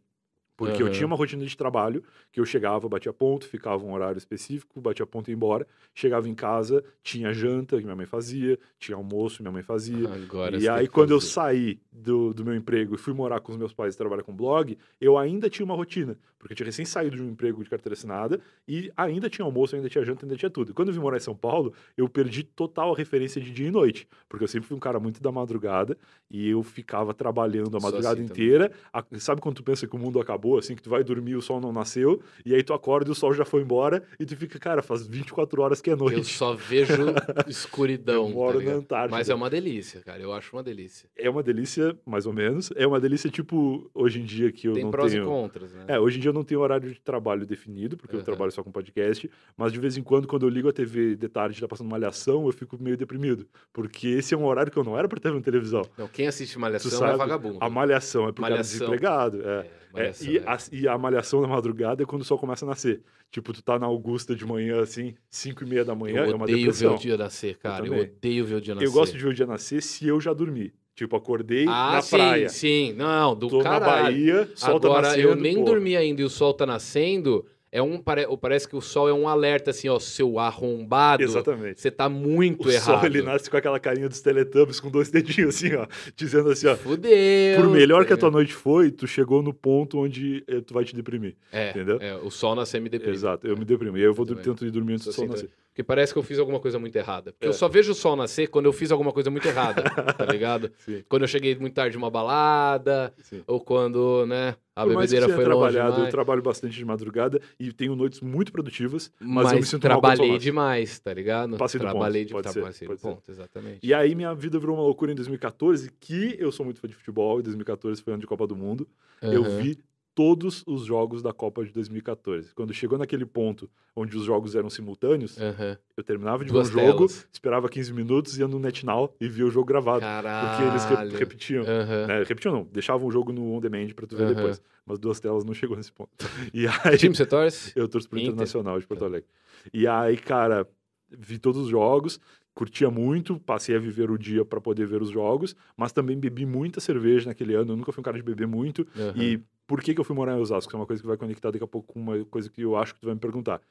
Porque 0.58 0.82
eu 0.82 0.88
Aham. 0.88 0.95
tinha 0.95 1.08
uma 1.08 1.16
rotina 1.16 1.45
de 1.45 1.58
trabalho, 1.58 2.03
que 2.32 2.39
eu 2.39 2.45
chegava, 2.45 2.88
batia 2.88 3.12
ponto, 3.12 3.45
ficava 3.47 3.84
um 3.84 3.93
horário 3.93 4.18
específico, 4.18 4.80
batia 4.80 5.06
ponto 5.06 5.28
e 5.30 5.32
ia 5.32 5.36
embora. 5.36 5.68
Chegava 5.93 6.30
em 6.30 6.36
casa, 6.36 6.84
tinha 7.03 7.34
janta 7.34 7.78
que 7.78 7.84
minha 7.84 7.95
mãe 7.95 8.06
fazia, 8.06 8.58
tinha 8.80 8.95
almoço 8.95 9.38
que 9.38 9.41
minha 9.43 9.51
mãe 9.51 9.64
fazia. 9.64 10.08
Agora 10.16 10.58
E 10.58 10.68
aí, 10.70 10.88
quando 10.88 11.12
eu 11.12 11.20
saí 11.22 11.80
do, 11.91 12.34
do 12.34 12.45
meu 12.45 12.56
emprego 12.56 12.95
e 12.95 12.97
fui 12.97 13.14
morar 13.14 13.39
com 13.41 13.51
os 13.51 13.58
meus 13.58 13.74
pais 13.74 13.95
e 13.95 13.97
trabalhar 13.97 14.24
com 14.24 14.34
blog, 14.36 14.78
eu 15.01 15.18
ainda 15.18 15.49
tinha 15.49 15.66
uma 15.66 15.76
rotina. 15.76 16.18
Porque 16.38 16.53
eu 16.53 16.58
tinha 16.58 16.66
recém 16.68 16.86
saído 16.86 17.16
de 17.16 17.24
um 17.24 17.30
emprego 17.30 17.64
de 17.64 17.70
carteira 17.70 17.93
assinada 17.93 18.39
e 18.68 18.91
ainda 18.95 19.28
tinha 19.30 19.43
almoço, 19.43 19.76
ainda 19.76 19.89
tinha 19.89 20.03
janta, 20.06 20.26
ainda 20.26 20.36
tinha 20.38 20.49
tudo. 20.49 20.72
E 20.72 20.74
quando 20.76 20.89
eu 20.89 20.93
vim 20.93 20.99
morar 20.99 21.18
em 21.18 21.22
São 21.22 21.36
Paulo, 21.36 21.74
eu 21.97 22.08
perdi 22.08 22.43
total 22.43 22.93
a 22.93 22.97
referência 22.97 23.41
de 23.41 23.49
dia 23.51 23.68
e 23.68 23.72
noite. 23.72 24.08
Porque 24.30 24.43
eu 24.43 24.47
sempre 24.47 24.68
fui 24.68 24.78
um 24.78 24.80
cara 24.80 24.99
muito 24.99 25.20
da 25.22 25.32
madrugada 25.32 25.97
e 26.30 26.47
eu 26.47 26.62
ficava 26.62 27.14
trabalhando 27.16 27.76
a 27.76 27.82
Sou 27.82 27.82
madrugada 27.82 28.22
assim 28.22 28.24
inteira. 28.32 28.72
A- 28.93 29.03
sabe 29.18 29.41
quando 29.41 29.56
tu 29.56 29.64
pensa 29.64 29.88
que 29.88 29.95
o 29.95 29.99
mundo 29.99 30.20
acabou, 30.20 30.45
assim, 30.58 30.76
que 30.76 30.82
tu 30.84 30.89
vai 30.89 31.04
dormir 31.04 31.32
e 31.32 31.36
o 31.36 31.41
sol 31.41 31.60
não 31.60 31.72
nasceu, 31.74 32.22
e 32.46 32.54
aí 32.54 32.62
tu 32.64 32.74
acorda 32.74 33.10
e 33.10 33.12
o 33.12 33.16
sol 33.16 33.34
já 33.34 33.43
foi 33.46 33.62
embora, 33.62 34.04
e 34.20 34.26
tu 34.26 34.36
fica, 34.38 34.60
cara, 34.60 34.82
faz 34.82 35.06
24 35.08 35.62
horas 35.62 35.82
que 35.82 35.89
é 35.89 35.96
noite. 35.96 36.18
Eu 36.18 36.24
só 36.24 36.54
vejo 36.54 36.93
escuridão. 37.48 38.28
Eu 38.28 38.30
moro 38.30 38.60
tá 38.60 38.66
na? 38.66 38.72
Antártida. 38.74 39.16
Mas 39.18 39.30
é 39.30 39.36
uma 39.36 39.50
delícia, 39.50 40.02
cara. 40.02 40.22
Eu 40.22 40.34
acho 40.34 40.56
uma 40.56 40.64
delícia. 40.64 41.10
É 41.18 41.30
uma 41.30 41.41
delícia, 41.41 41.98
mais 42.06 42.26
ou 42.26 42.34
menos. 42.34 42.72
É 42.76 42.86
uma 42.86 43.00
delícia, 43.00 43.30
tipo, 43.30 43.89
hoje 43.93 44.20
em 44.20 44.26
dia 44.26 44.52
que 44.52 44.68
eu 44.68 44.74
Tem 44.74 44.84
não 44.84 44.91
prós 44.91 45.12
tenho. 45.12 45.24
e 45.24 45.28
contras, 45.28 45.74
né? 45.74 45.86
É, 45.88 46.00
hoje 46.00 46.18
em 46.18 46.22
dia 46.22 46.30
eu 46.30 46.34
não 46.34 46.43
tenho 46.43 46.60
horário 46.62 46.89
de 46.93 47.00
trabalho 47.00 47.46
definido, 47.46 47.98
porque 47.98 48.16
eu 48.16 48.20
Aham. 48.20 48.26
trabalho 48.26 48.52
só 48.52 48.64
com 48.64 48.72
podcast, 48.72 49.30
mas 49.58 49.72
de 49.72 49.80
vez 49.80 49.98
em 49.98 50.04
quando, 50.04 50.28
quando 50.28 50.43
eu 50.46 50.50
ligo 50.50 50.70
a 50.70 50.74
TV 50.74 51.16
de 51.16 51.28
tarde 51.28 51.58
e 51.58 51.62
tá 51.62 51.68
passando 51.68 51.88
uma 51.88 51.96
malhação, 51.98 52.46
eu 52.46 52.52
fico 52.52 52.78
meio 52.82 52.98
deprimido. 52.98 53.48
Porque 53.72 54.08
esse 54.08 54.34
é 54.34 54.38
um 54.38 54.46
horário 54.46 54.72
que 54.72 54.78
eu 54.78 54.84
não 54.84 54.98
era 54.98 55.08
pra 55.08 55.20
ter 55.20 55.32
na 55.32 55.41
televisão. 55.41 55.82
Não, 55.98 56.08
quem 56.08 56.28
assiste 56.28 56.58
Malhação 56.60 57.06
é 57.08 57.16
vagabundo. 57.16 57.58
A 57.62 57.70
malhação 57.70 58.28
é 58.28 58.32
pro 58.32 58.41
cara 58.41 58.56
Malhação. 58.56 58.80
desempregado. 58.80 59.41
É. 59.41 59.46
É, 59.46 59.72
É, 59.96 60.02
Malhação, 60.02 60.28
e, 60.36 60.40
a, 60.46 60.58
e 60.72 60.88
a 60.88 60.98
malhação 60.98 61.42
da 61.42 61.48
madrugada 61.48 62.04
é 62.04 62.06
quando 62.06 62.22
o 62.22 62.26
sol 62.26 62.38
começa 62.38 62.66
a 62.66 62.70
nascer. 62.70 63.02
Tipo, 63.32 63.52
tu 63.54 63.62
tá 63.62 63.78
na 63.78 63.86
Augusta 63.86 64.36
de 64.36 64.46
manhã, 64.46 64.82
assim, 64.82 65.16
5 65.30 65.64
e 65.64 65.68
meia 65.68 65.84
da 65.84 65.94
manhã, 65.96 66.26
Eu 66.26 66.32
é 66.32 66.36
uma 66.36 66.44
odeio 66.44 66.58
ver 66.60 66.64
depressão. 66.66 66.96
o 66.96 66.98
dia 67.00 67.18
nascer, 67.18 67.58
cara. 67.58 67.86
Eu, 67.86 67.92
também. 67.92 68.06
odeio 68.06 68.46
ver 68.46 68.56
o 68.56 68.62
dia 68.62 68.76
nascer. 68.76 68.88
Eu 68.88 68.92
gosto 68.92 69.14
de 69.14 69.24
ver 69.24 69.30
o 69.30 69.34
dia 69.34 69.46
nascer 69.46 69.82
se 69.82 70.08
eu 70.08 70.20
já 70.22 70.34
dormi. 70.34 70.74
Tipo, 70.96 71.18
acordei 71.18 71.66
ah, 71.68 71.94
na 71.94 72.02
sim, 72.02 72.16
praia. 72.16 72.50
sim. 72.50 72.94
Não, 72.94 73.36
do 73.36 73.50
Tô 73.50 73.58
na 73.58 73.64
caralho. 73.64 74.04
Bahia, 74.04 74.50
sol 74.56 74.80
tá 74.80 74.88
Agora, 74.88 75.08
nascendo. 75.10 75.28
eu 75.28 75.36
nem 75.36 75.56
pô. 75.56 75.64
dormi 75.66 75.98
ainda 75.98 76.22
e 76.22 76.24
o 76.24 76.30
sol 76.30 76.54
tá 76.54 76.66
nascendo. 76.66 77.46
É 77.72 77.82
um, 77.82 77.97
pare- 77.97 78.26
parece 78.39 78.68
que 78.68 78.76
o 78.76 78.80
sol 78.82 79.09
é 79.09 79.13
um 79.13 79.28
alerta, 79.28 79.72
assim, 79.72 79.89
ó, 79.89 79.99
seu 79.99 80.39
arrombado. 80.39 81.22
Exatamente. 81.24 81.82
Você 81.82 81.91
tá 81.91 82.07
muito 82.07 82.68
O 82.70 82.72
errado. 82.72 82.99
sol, 83.01 83.05
ele 83.05 83.22
nasce 83.22 83.49
com 83.49 83.57
aquela 83.57 83.80
carinha 83.80 84.07
dos 84.07 84.22
Teletubbies, 84.22 84.80
com 84.80 84.89
dois 84.89 85.09
dedinhos 85.11 85.55
assim, 85.55 85.76
ó. 85.76 85.86
Dizendo 86.16 86.49
assim, 86.51 86.68
ó. 86.68 86.76
Fudeu. 86.78 87.57
Por 87.61 87.70
melhor 87.70 88.05
que 88.05 88.13
a 88.13 88.18
tua 88.18 88.32
noite 88.32 88.53
foi, 88.53 88.91
tu 88.91 89.05
chegou 89.07 89.41
no 89.43 89.53
ponto 89.53 89.97
onde 89.99 90.43
eh, 90.47 90.61
tu 90.61 90.74
vai 90.74 90.86
te 90.86 90.95
deprimir. 90.95 91.36
É, 91.51 91.72
entendeu? 91.72 91.97
é, 91.99 92.16
o 92.16 92.30
sol 92.32 92.55
nascer 92.55 92.80
me 92.80 92.88
deprime. 92.88 93.13
Exato, 93.13 93.45
eu 93.45 93.57
me 93.57 93.66
deprimo. 93.66 93.97
E 93.97 93.99
aí 94.01 94.05
eu 94.05 94.13
vou 94.13 94.26
tento 94.26 94.66
ir 94.66 94.72
dormir 94.72 94.93
antes 94.93 95.05
do 95.07 95.11
sol 95.11 95.26
assim 95.26 95.34
nascer. 95.34 95.49
Porque 95.76 95.84
parece 95.84 96.14
que 96.14 96.18
eu 96.18 96.24
fiz 96.24 96.40
alguma 96.40 96.58
coisa 96.58 96.80
muito 96.80 96.96
errada. 96.96 97.34
Porque 97.34 97.46
É. 97.48 97.50
eu 97.50 97.54
só 97.54 97.68
vejo 97.68 97.92
o 97.92 97.96
sol 97.96 98.16
nascer 98.16 98.48
quando 98.48 98.66
eu 98.66 98.72
fiz 98.72 98.94
alguma 98.94 99.12
coisa 99.12 99.30
muito 99.30 99.46
errada, 99.46 99.84
tá 100.18 100.26
ligado? 100.26 100.72
Sim, 100.78 101.04
Quando 101.10 101.24
eu 101.24 101.28
cheguei 101.28 101.54
muito 101.58 101.74
tarde 101.74 101.92
de 101.92 101.98
uma 101.98 102.10
balada, 102.10 103.14
sim. 103.22 103.44
ou 103.46 103.60
quando, 103.60 104.26
né, 104.26 104.56
a 104.74 104.84
Por 104.84 104.96
bebedeira 104.96 105.28
foi 105.28 105.44
longe 105.44 105.78
eu 105.78 106.10
trabalho 106.10 106.42
bastante 106.42 106.78
de 106.78 106.86
madrugada 106.86 107.42
e 107.60 107.74
tenho 107.74 107.94
noites 107.94 108.22
muito 108.22 108.54
produtivas, 108.54 109.12
mas, 109.20 109.44
Mas, 109.44 109.52
eu 109.52 109.60
me 109.60 109.66
sinto 109.66 109.82
trabalhei 109.82 110.38
demais, 110.38 110.98
tá 110.98 111.14
ligado? 111.14 111.58
Passei 111.58 111.78
do 111.78 111.84
ponto, 111.84 111.92
trabalhei 111.92 112.24
de 112.24 112.32
pode 112.32 112.46
tá, 112.46 112.54
ser, 112.54 112.62
pode 112.62 113.02
ser. 113.02 113.10
ponto, 113.10 113.30
exatamente. 113.30 113.80
E 113.84 113.94
aí 113.94 114.16
minha 114.16 114.34
vida 114.34 114.58
virou 114.58 114.78
uma 114.78 114.84
loucura 114.84 115.12
em 115.12 115.16
2014, 115.16 115.92
que 116.00 116.38
eu 116.40 116.54
sou 116.54 116.64
muito 116.66 116.80
fã 116.80 116.88
de 116.88 116.96
futebol, 116.96 117.38
e 117.42 117.44
2014 117.44 118.02
foi 118.02 118.14
ano 118.14 118.22
de 118.22 118.28
Copa 118.28 118.48
do 118.48 118.56
Mundo. 118.56 118.88
Eu 119.22 119.44
Aham. 119.44 119.58
vi 119.58 119.78
todos 120.16 120.63
os 120.66 120.86
jogos 120.86 121.22
da 121.22 121.34
Copa 121.34 121.63
de 121.66 121.72
2014. 121.74 122.53
Quando 122.55 122.74
chegou 122.74 122.97
naquele 122.97 123.26
ponto 123.26 123.70
onde 123.93 124.16
os 124.16 124.24
jogos 124.24 124.55
eram 124.55 124.70
simultâneos, 124.70 125.38
Aham. 125.39 125.78
eu 125.97 126.03
terminava 126.03 126.43
de 126.45 126.51
ver 126.51 126.57
um 126.57 126.63
jogo, 126.66 127.07
telas. 127.07 127.28
esperava 127.32 127.68
15 127.70 127.93
minutos, 127.93 128.38
ia 128.39 128.47
no 128.47 128.57
NetNow 128.57 129.13
e 129.20 129.28
via 129.28 129.45
o 129.45 129.51
jogo 129.51 129.66
gravado. 129.66 129.99
Caralho. 129.99 130.47
Porque 130.49 130.63
eles 130.63 130.86
re- 130.86 131.18
repetiam. 131.20 131.63
Aham. 131.66 132.07
Né? 132.07 132.24
Repetiam 132.24 132.53
não, 132.53 132.63
deixavam 132.72 133.05
o 133.07 133.11
jogo 133.11 133.34
no 133.34 133.51
on 133.53 133.59
demand 133.59 133.89
pra 133.93 134.07
tu 134.07 134.16
ver 134.16 134.24
Aham. 134.24 134.34
depois. 134.36 134.61
Mas 134.86 134.97
duas 134.99 135.20
telas 135.20 135.43
não 135.43 135.53
chegou 135.53 135.76
nesse 135.76 135.91
ponto. 135.91 136.09
E 136.53 136.66
aí, 136.66 136.97
Time 136.97 137.13
você 137.13 137.26
torce? 137.26 137.74
eu 137.76 137.88
torço 137.89 138.07
pro 138.09 138.18
Inter. 138.18 138.30
Internacional 138.32 138.80
de 138.80 138.88
Porto 138.88 139.03
Alegre. 139.03 139.28
E 139.74 139.86
aí, 139.86 140.16
cara, 140.16 140.66
vi 141.09 141.38
todos 141.38 141.59
os 141.63 141.68
jogos, 141.68 142.20
curtia 142.53 142.89
muito, 142.89 143.38
passei 143.39 143.76
a 143.76 143.80
viver 143.80 144.09
o 144.09 144.18
dia 144.18 144.45
pra 144.45 144.61
poder 144.61 144.86
ver 144.88 145.01
os 145.01 145.09
jogos, 145.09 145.55
mas 145.76 145.91
também 145.91 146.18
bebi 146.18 146.45
muita 146.45 146.80
cerveja 146.80 147.28
naquele 147.28 147.53
ano. 147.53 147.74
Eu 147.74 147.76
nunca 147.78 147.91
fui 147.91 147.99
um 147.99 148.03
cara 148.03 148.16
de 148.18 148.24
beber 148.24 148.47
muito. 148.47 148.88
Aham. 148.97 149.13
E 149.22 149.41
por 149.68 149.82
que, 149.82 149.93
que 149.93 149.99
eu 149.99 150.05
fui 150.05 150.16
morar 150.16 150.34
em 150.38 150.39
Osasco? 150.39 150.70
Isso 150.70 150.76
é 150.76 150.80
uma 150.80 150.86
coisa 150.86 151.01
que 151.01 151.07
vai 151.07 151.18
conectar 151.18 151.51
daqui 151.51 151.63
a 151.63 151.68
pouco 151.68 151.93
com 151.93 151.99
uma 151.99 152.24
coisa 152.26 152.49
que 152.49 152.61
eu 152.61 152.76
acho 152.76 152.93
que 152.93 152.99
tu 152.99 153.05
vai 153.05 153.16
me 153.16 153.20
perguntar. 153.20 153.61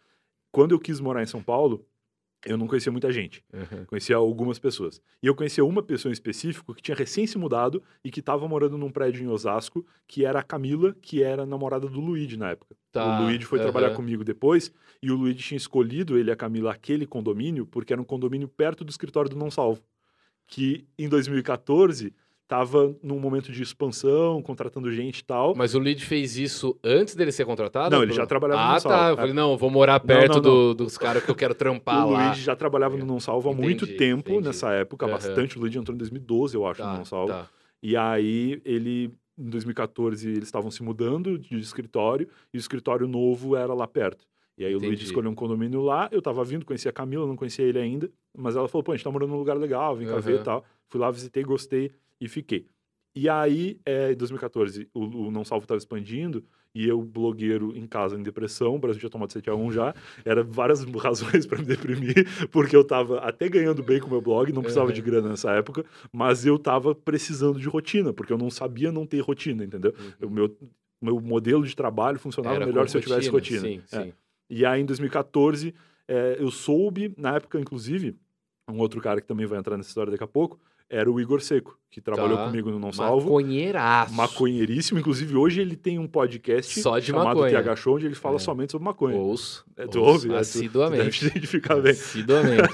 Quando 0.50 0.72
eu 0.72 0.78
quis 0.78 1.00
morar 1.00 1.22
em 1.22 1.26
São 1.26 1.42
Paulo, 1.42 1.84
eu 2.46 2.56
não 2.58 2.66
conhecia 2.66 2.92
muita 2.92 3.10
gente. 3.10 3.42
Aham. 3.52 3.84
Conhecia 3.86 4.16
algumas 4.16 4.58
pessoas. 4.58 5.00
E 5.22 5.26
eu 5.26 5.34
conhecia 5.34 5.64
uma 5.64 5.82
pessoa 5.82 6.10
em 6.10 6.12
específico 6.12 6.74
que 6.74 6.82
tinha 6.82 6.94
recém 6.94 7.26
se 7.26 7.38
mudado 7.38 7.82
e 8.04 8.10
que 8.10 8.20
estava 8.20 8.46
morando 8.46 8.76
num 8.76 8.90
prédio 8.90 9.24
em 9.24 9.28
Osasco, 9.28 9.84
que 10.06 10.24
era 10.24 10.40
a 10.40 10.42
Camila, 10.42 10.94
que 11.00 11.22
era 11.22 11.46
namorada 11.46 11.88
do 11.88 12.00
Luigi 12.00 12.36
na 12.36 12.50
época. 12.50 12.76
Tá, 12.92 13.20
O 13.20 13.22
Luigi 13.24 13.44
foi 13.46 13.58
aham. 13.58 13.70
trabalhar 13.70 13.94
comigo 13.94 14.22
depois 14.22 14.72
e 15.02 15.10
o 15.10 15.16
Luigi 15.16 15.42
tinha 15.42 15.56
escolhido 15.56 16.18
ele 16.18 16.30
e 16.30 16.32
a 16.32 16.36
Camila 16.36 16.72
aquele 16.72 17.06
condomínio 17.06 17.66
porque 17.66 17.92
era 17.92 18.00
um 18.02 18.04
condomínio 18.04 18.46
perto 18.46 18.84
do 18.84 18.90
escritório 18.90 19.30
do 19.30 19.36
Não 19.36 19.50
Salvo, 19.50 19.82
que 20.46 20.86
em 20.98 21.08
2014 21.08 22.12
estava 22.44 22.94
num 23.02 23.18
momento 23.18 23.50
de 23.50 23.62
expansão, 23.62 24.40
contratando 24.42 24.90
gente 24.92 25.18
e 25.20 25.24
tal. 25.24 25.54
Mas 25.56 25.74
o 25.74 25.78
Lead 25.78 26.04
fez 26.04 26.36
isso 26.36 26.78
antes 26.84 27.14
dele 27.16 27.32
ser 27.32 27.44
contratado? 27.44 27.94
Não, 27.96 28.02
ele 28.02 28.12
já 28.12 28.26
trabalhava 28.26 28.62
no 28.62 28.76
Ah, 28.76 28.80
Salvo, 28.80 28.96
tá. 28.98 29.08
Eu 29.08 29.14
é. 29.14 29.16
falei, 29.16 29.32
não, 29.32 29.56
vou 29.56 29.70
morar 29.70 29.98
perto 30.00 30.34
não, 30.34 30.40
do- 30.40 30.74
dos 30.74 30.96
caras 30.98 31.22
que 31.24 31.30
eu 31.30 31.34
quero 31.34 31.54
trampar 31.56 32.06
o 32.06 32.10
lá. 32.12 32.26
Luigi 32.26 32.42
já 32.42 32.54
trabalhava 32.54 32.96
no 32.96 33.04
Não 33.06 33.18
Salvo 33.18 33.48
há 33.50 33.54
muito 33.54 33.84
Entendi, 33.84 33.98
tempo 33.98 34.30
entendi. 34.30 34.46
nessa 34.46 34.70
época, 34.72 35.06
Aham. 35.06 35.12
bastante. 35.14 35.56
O 35.56 35.60
Luigi 35.60 35.78
entrou 35.78 35.94
em 35.94 35.98
2012, 35.98 36.54
eu 36.54 36.66
acho, 36.66 36.82
no 36.82 36.88
Tá, 36.88 36.96
Não 36.98 37.04
Salvo. 37.04 37.32
tá. 37.32 37.48
E 37.82 37.96
aí 37.96 38.60
ele, 38.64 39.10
em 39.38 39.48
2014, 39.50 40.28
eles 40.28 40.44
estavam 40.44 40.70
se 40.70 40.82
mudando 40.82 41.38
de 41.38 41.58
escritório 41.58 42.28
e 42.52 42.56
o 42.56 42.60
escritório 42.60 43.08
novo 43.08 43.56
era 43.56 43.72
lá 43.74 43.86
perto. 43.86 44.26
E 44.56 44.64
aí 44.64 44.72
o 44.74 44.78
Luigi 44.78 44.92
Entendi. 44.94 45.04
escolheu 45.06 45.30
um 45.30 45.34
condomínio 45.34 45.80
lá, 45.82 46.08
eu 46.12 46.22
tava 46.22 46.44
vindo, 46.44 46.64
conhecia 46.64 46.90
a 46.90 46.94
Camila, 46.94 47.26
não 47.26 47.34
conhecia 47.36 47.64
ele 47.64 47.78
ainda, 47.78 48.08
mas 48.36 48.54
ela 48.54 48.68
falou, 48.68 48.84
pô, 48.84 48.92
a 48.92 48.96
gente 48.96 49.02
tá 49.02 49.10
morando 49.10 49.30
num 49.30 49.38
lugar 49.38 49.56
legal, 49.56 49.96
vem 49.96 50.06
cá 50.06 50.18
ver 50.18 50.40
e 50.40 50.42
tal. 50.44 50.64
Fui 50.88 51.00
lá, 51.00 51.10
visitei, 51.10 51.42
gostei 51.42 51.90
e 52.20 52.28
fiquei. 52.28 52.66
E 53.16 53.28
aí, 53.28 53.78
é, 53.86 54.12
em 54.12 54.16
2014, 54.16 54.88
o, 54.92 55.26
o 55.26 55.30
Não 55.30 55.44
Salvo 55.44 55.64
estava 55.64 55.78
expandindo 55.78 56.44
e 56.74 56.88
eu, 56.88 57.00
blogueiro 57.00 57.76
em 57.76 57.86
casa, 57.86 58.16
em 58.16 58.22
depressão, 58.24 58.74
o 58.74 58.78
Brasil 58.80 58.98
tinha 58.98 59.10
tomado 59.10 59.30
7x1 59.30 59.72
já, 59.72 59.94
era 60.24 60.42
várias 60.42 60.82
razões 60.98 61.46
para 61.46 61.58
me 61.58 61.64
deprimir, 61.64 62.26
porque 62.50 62.74
eu 62.74 62.82
tava 62.82 63.18
até 63.20 63.48
ganhando 63.48 63.80
bem 63.84 64.00
com 64.00 64.08
o 64.08 64.10
meu 64.10 64.20
blog, 64.20 64.52
não 64.52 64.62
precisava 64.62 64.88
Uhum. 64.88 64.92
de 64.94 65.00
grana 65.00 65.28
nessa 65.28 65.52
época, 65.52 65.84
mas 66.12 66.44
eu 66.44 66.58
tava 66.58 66.92
precisando 66.92 67.60
de 67.60 67.68
rotina, 67.68 68.12
porque 68.12 68.32
eu 68.32 68.38
não 68.38 68.50
sabia 68.50 68.90
não 68.90 69.06
ter 69.06 69.20
rotina, 69.20 69.64
entendeu? 69.64 69.94
Uhum. 70.20 70.26
O 70.28 70.30
meu, 70.32 70.58
meu 71.00 71.20
modelo 71.20 71.64
de 71.64 71.76
trabalho 71.76 72.18
funcionava 72.18 72.56
Era 72.56 72.66
melhor 72.66 72.88
se 72.88 72.96
eu 72.96 73.00
tivesse 73.00 73.28
rotina. 73.28 73.60
Sim, 73.60 73.80
É. 73.92 74.02
sim. 74.06 74.12
E 74.50 74.66
aí, 74.66 74.80
em 74.80 74.84
2014, 74.84 75.72
é, 76.08 76.36
eu 76.40 76.50
soube, 76.50 77.14
na 77.16 77.36
época, 77.36 77.60
inclusive, 77.60 78.16
um 78.68 78.78
outro 78.80 79.00
cara 79.00 79.20
que 79.20 79.26
também 79.28 79.46
vai 79.46 79.60
entrar 79.60 79.76
nessa 79.76 79.90
história 79.90 80.10
daqui 80.10 80.24
a 80.24 80.26
pouco, 80.28 80.58
era 80.90 81.10
o 81.10 81.20
Igor 81.20 81.40
Seco, 81.40 81.78
que 81.94 82.00
trabalhou 82.00 82.36
Tá. 82.36 82.46
comigo 82.46 82.70
no 82.72 82.78
Não 82.80 82.92
Salvo. 82.92 83.26
Maconheiraço. 83.26 84.12
Maconheiríssimo. 84.14 84.98
Inclusive, 84.98 85.36
hoje 85.36 85.60
ele 85.60 85.76
tem 85.76 85.96
um 85.96 86.08
podcast 86.08 86.80
Só 86.80 86.98
de 86.98 87.06
chamado 87.06 87.26
maconha. 87.26 87.52
TH 87.62 87.76
Show, 87.76 87.94
onde 87.94 88.06
ele 88.06 88.16
fala 88.16 88.34
É. 88.34 88.38
somente 88.40 88.72
sobre 88.72 88.84
maconha. 88.84 89.16
Ouço. 89.16 89.64
É, 89.76 89.86
tu 89.86 90.00
ouço 90.00 90.10
ouve? 90.10 90.26
É, 90.26 90.30
tu- 90.30 90.34
tu 90.34 90.36
assiduamente. 90.40 91.18
te 91.20 91.26
identificar 91.26 91.76
bem. 91.80 91.92
Assiduamente. 91.92 92.68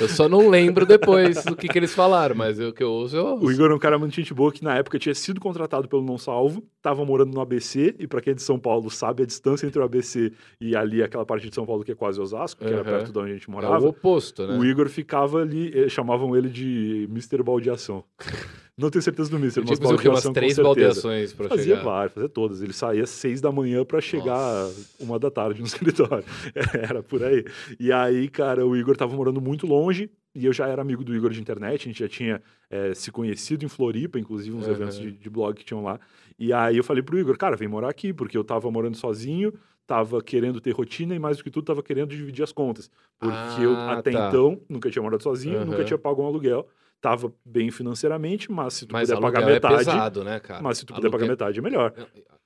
Eu 0.00 0.08
só 0.08 0.28
não 0.28 0.48
lembro 0.48 0.84
depois 0.84 1.44
do 1.44 1.54
que, 1.54 1.68
que 1.68 1.78
eles 1.78 1.94
falaram, 1.94 2.34
mas 2.34 2.58
o 2.58 2.72
que 2.72 2.82
eu 2.82 2.90
ouço, 2.90 3.16
eu 3.16 3.24
ouço. 3.26 3.46
O 3.46 3.52
Igor 3.52 3.70
é 3.70 3.74
um 3.74 3.78
cara 3.78 3.96
muito 3.96 4.12
gente 4.14 4.34
boa 4.34 4.50
que 4.50 4.64
na 4.64 4.76
época 4.76 4.98
tinha 4.98 5.14
sido 5.14 5.40
contratado 5.40 5.86
pelo 5.88 6.02
Não 6.02 6.18
Salvo, 6.18 6.64
tava 6.82 7.04
morando 7.04 7.32
no 7.32 7.40
ABC, 7.40 7.94
e 7.98 8.06
pra 8.08 8.20
quem 8.20 8.32
é 8.32 8.34
de 8.34 8.42
São 8.42 8.58
Paulo 8.58 8.90
sabe 8.90 9.22
a 9.22 9.26
distância 9.26 9.66
entre 9.68 9.78
o 9.80 9.84
ABC 9.84 10.32
e 10.60 10.74
ali 10.74 11.00
aquela 11.00 11.24
parte 11.24 11.48
de 11.48 11.54
São 11.54 11.64
Paulo 11.64 11.84
que 11.84 11.92
é 11.92 11.94
quase 11.94 12.20
Osasco, 12.20 12.60
que 12.60 12.66
era 12.66 12.82
Aham. 12.82 12.84
perto 12.98 13.12
de 13.12 13.18
onde 13.20 13.30
a 13.30 13.34
gente 13.34 13.48
É 13.48 13.50
o 13.50 13.52
morava. 13.52 13.86
oposto, 13.88 14.46
né? 14.46 14.58
O 14.58 14.64
Igor 14.64 14.88
ficava 14.88 15.38
ali, 15.42 15.72
eh, 15.76 15.88
chamavam 15.88 16.34
ele 16.36 16.48
de 16.48 17.06
Mr. 17.10 17.42
Baldeação. 17.42 18.02
Não 18.76 18.90
tenho 18.90 19.02
certeza 19.02 19.30
do 19.30 19.36
Eu 19.36 19.40
mas 19.40 19.52
tinha 19.52 19.98
quê? 19.98 20.08
Umas 20.08 20.24
três 20.24 20.58
baldeações 20.58 21.32
Fazia 21.32 21.64
chegar. 21.76 21.84
várias, 21.84 22.12
fazia 22.12 22.28
todas. 22.28 22.60
Ele 22.60 22.72
saía 22.72 23.04
às 23.04 23.10
seis 23.10 23.40
da 23.40 23.52
manhã 23.52 23.84
pra 23.84 24.00
chegar 24.00 24.64
Nossa. 24.64 24.90
uma 24.98 25.16
da 25.18 25.30
tarde 25.30 25.60
no 25.60 25.66
escritório. 25.66 26.24
Era 26.72 27.00
por 27.02 27.22
aí. 27.22 27.44
E 27.78 27.92
aí, 27.92 28.28
cara, 28.28 28.66
o 28.66 28.76
Igor 28.76 28.96
tava 28.96 29.14
morando 29.14 29.40
muito 29.40 29.64
longe 29.64 30.10
e 30.34 30.44
eu 30.44 30.52
já 30.52 30.66
era 30.66 30.82
amigo 30.82 31.04
do 31.04 31.14
Igor 31.14 31.30
de 31.30 31.40
internet. 31.40 31.82
A 31.82 31.84
gente 31.84 32.00
já 32.00 32.08
tinha 32.08 32.42
eh, 32.68 32.92
se 32.94 33.12
conhecido 33.12 33.64
em 33.64 33.68
Floripa, 33.68 34.18
inclusive, 34.18 34.56
uns 34.56 34.66
Aham. 34.66 34.74
eventos 34.74 34.98
de, 34.98 35.12
de 35.12 35.30
blog 35.30 35.54
que 35.56 35.64
tinham 35.64 35.84
lá. 35.84 36.00
E 36.36 36.52
aí 36.52 36.76
eu 36.76 36.82
falei 36.82 37.00
pro 37.02 37.16
Igor, 37.16 37.38
cara, 37.38 37.56
vem 37.56 37.68
morar 37.68 37.88
aqui, 37.90 38.12
porque 38.12 38.36
eu 38.36 38.42
tava 38.42 38.68
morando 38.72 38.96
sozinho, 38.96 39.52
tava 39.86 40.20
querendo 40.20 40.60
ter 40.60 40.72
rotina 40.72 41.14
e 41.14 41.18
mais 41.20 41.36
do 41.36 41.44
que 41.44 41.50
tudo 41.50 41.64
tava 41.64 41.80
querendo 41.80 42.08
dividir 42.10 42.42
as 42.42 42.50
contas. 42.50 42.90
Porque 43.20 43.60
eu 43.60 43.74
Ah, 43.86 43.92
até 43.98 44.10
tá. 44.10 44.26
então 44.28 44.60
nunca 44.68 44.90
tinha 44.90 45.00
morado 45.02 45.22
sozinho, 45.22 45.58
Aham. 45.58 45.64
nunca 45.66 45.84
tinha 45.84 45.96
pago 45.96 46.22
um 46.22 46.26
aluguel. 46.26 46.66
Tava 47.04 47.30
bem 47.44 47.70
financeiramente, 47.70 48.50
mas 48.50 48.72
se 48.72 48.86
tu 48.86 48.92
Mas 48.94 49.10
puder 49.10 49.20
pagar 49.20 49.42
é 49.42 49.44
metade, 49.44 49.76
pesado, 49.76 50.24
né, 50.24 50.40
cara? 50.40 50.62
mas 50.62 50.78
se 50.78 50.86
tu 50.86 50.94
puder 50.94 51.10
pagar 51.10 51.26
metade 51.26 51.58
é 51.58 51.60
melhor. 51.60 51.92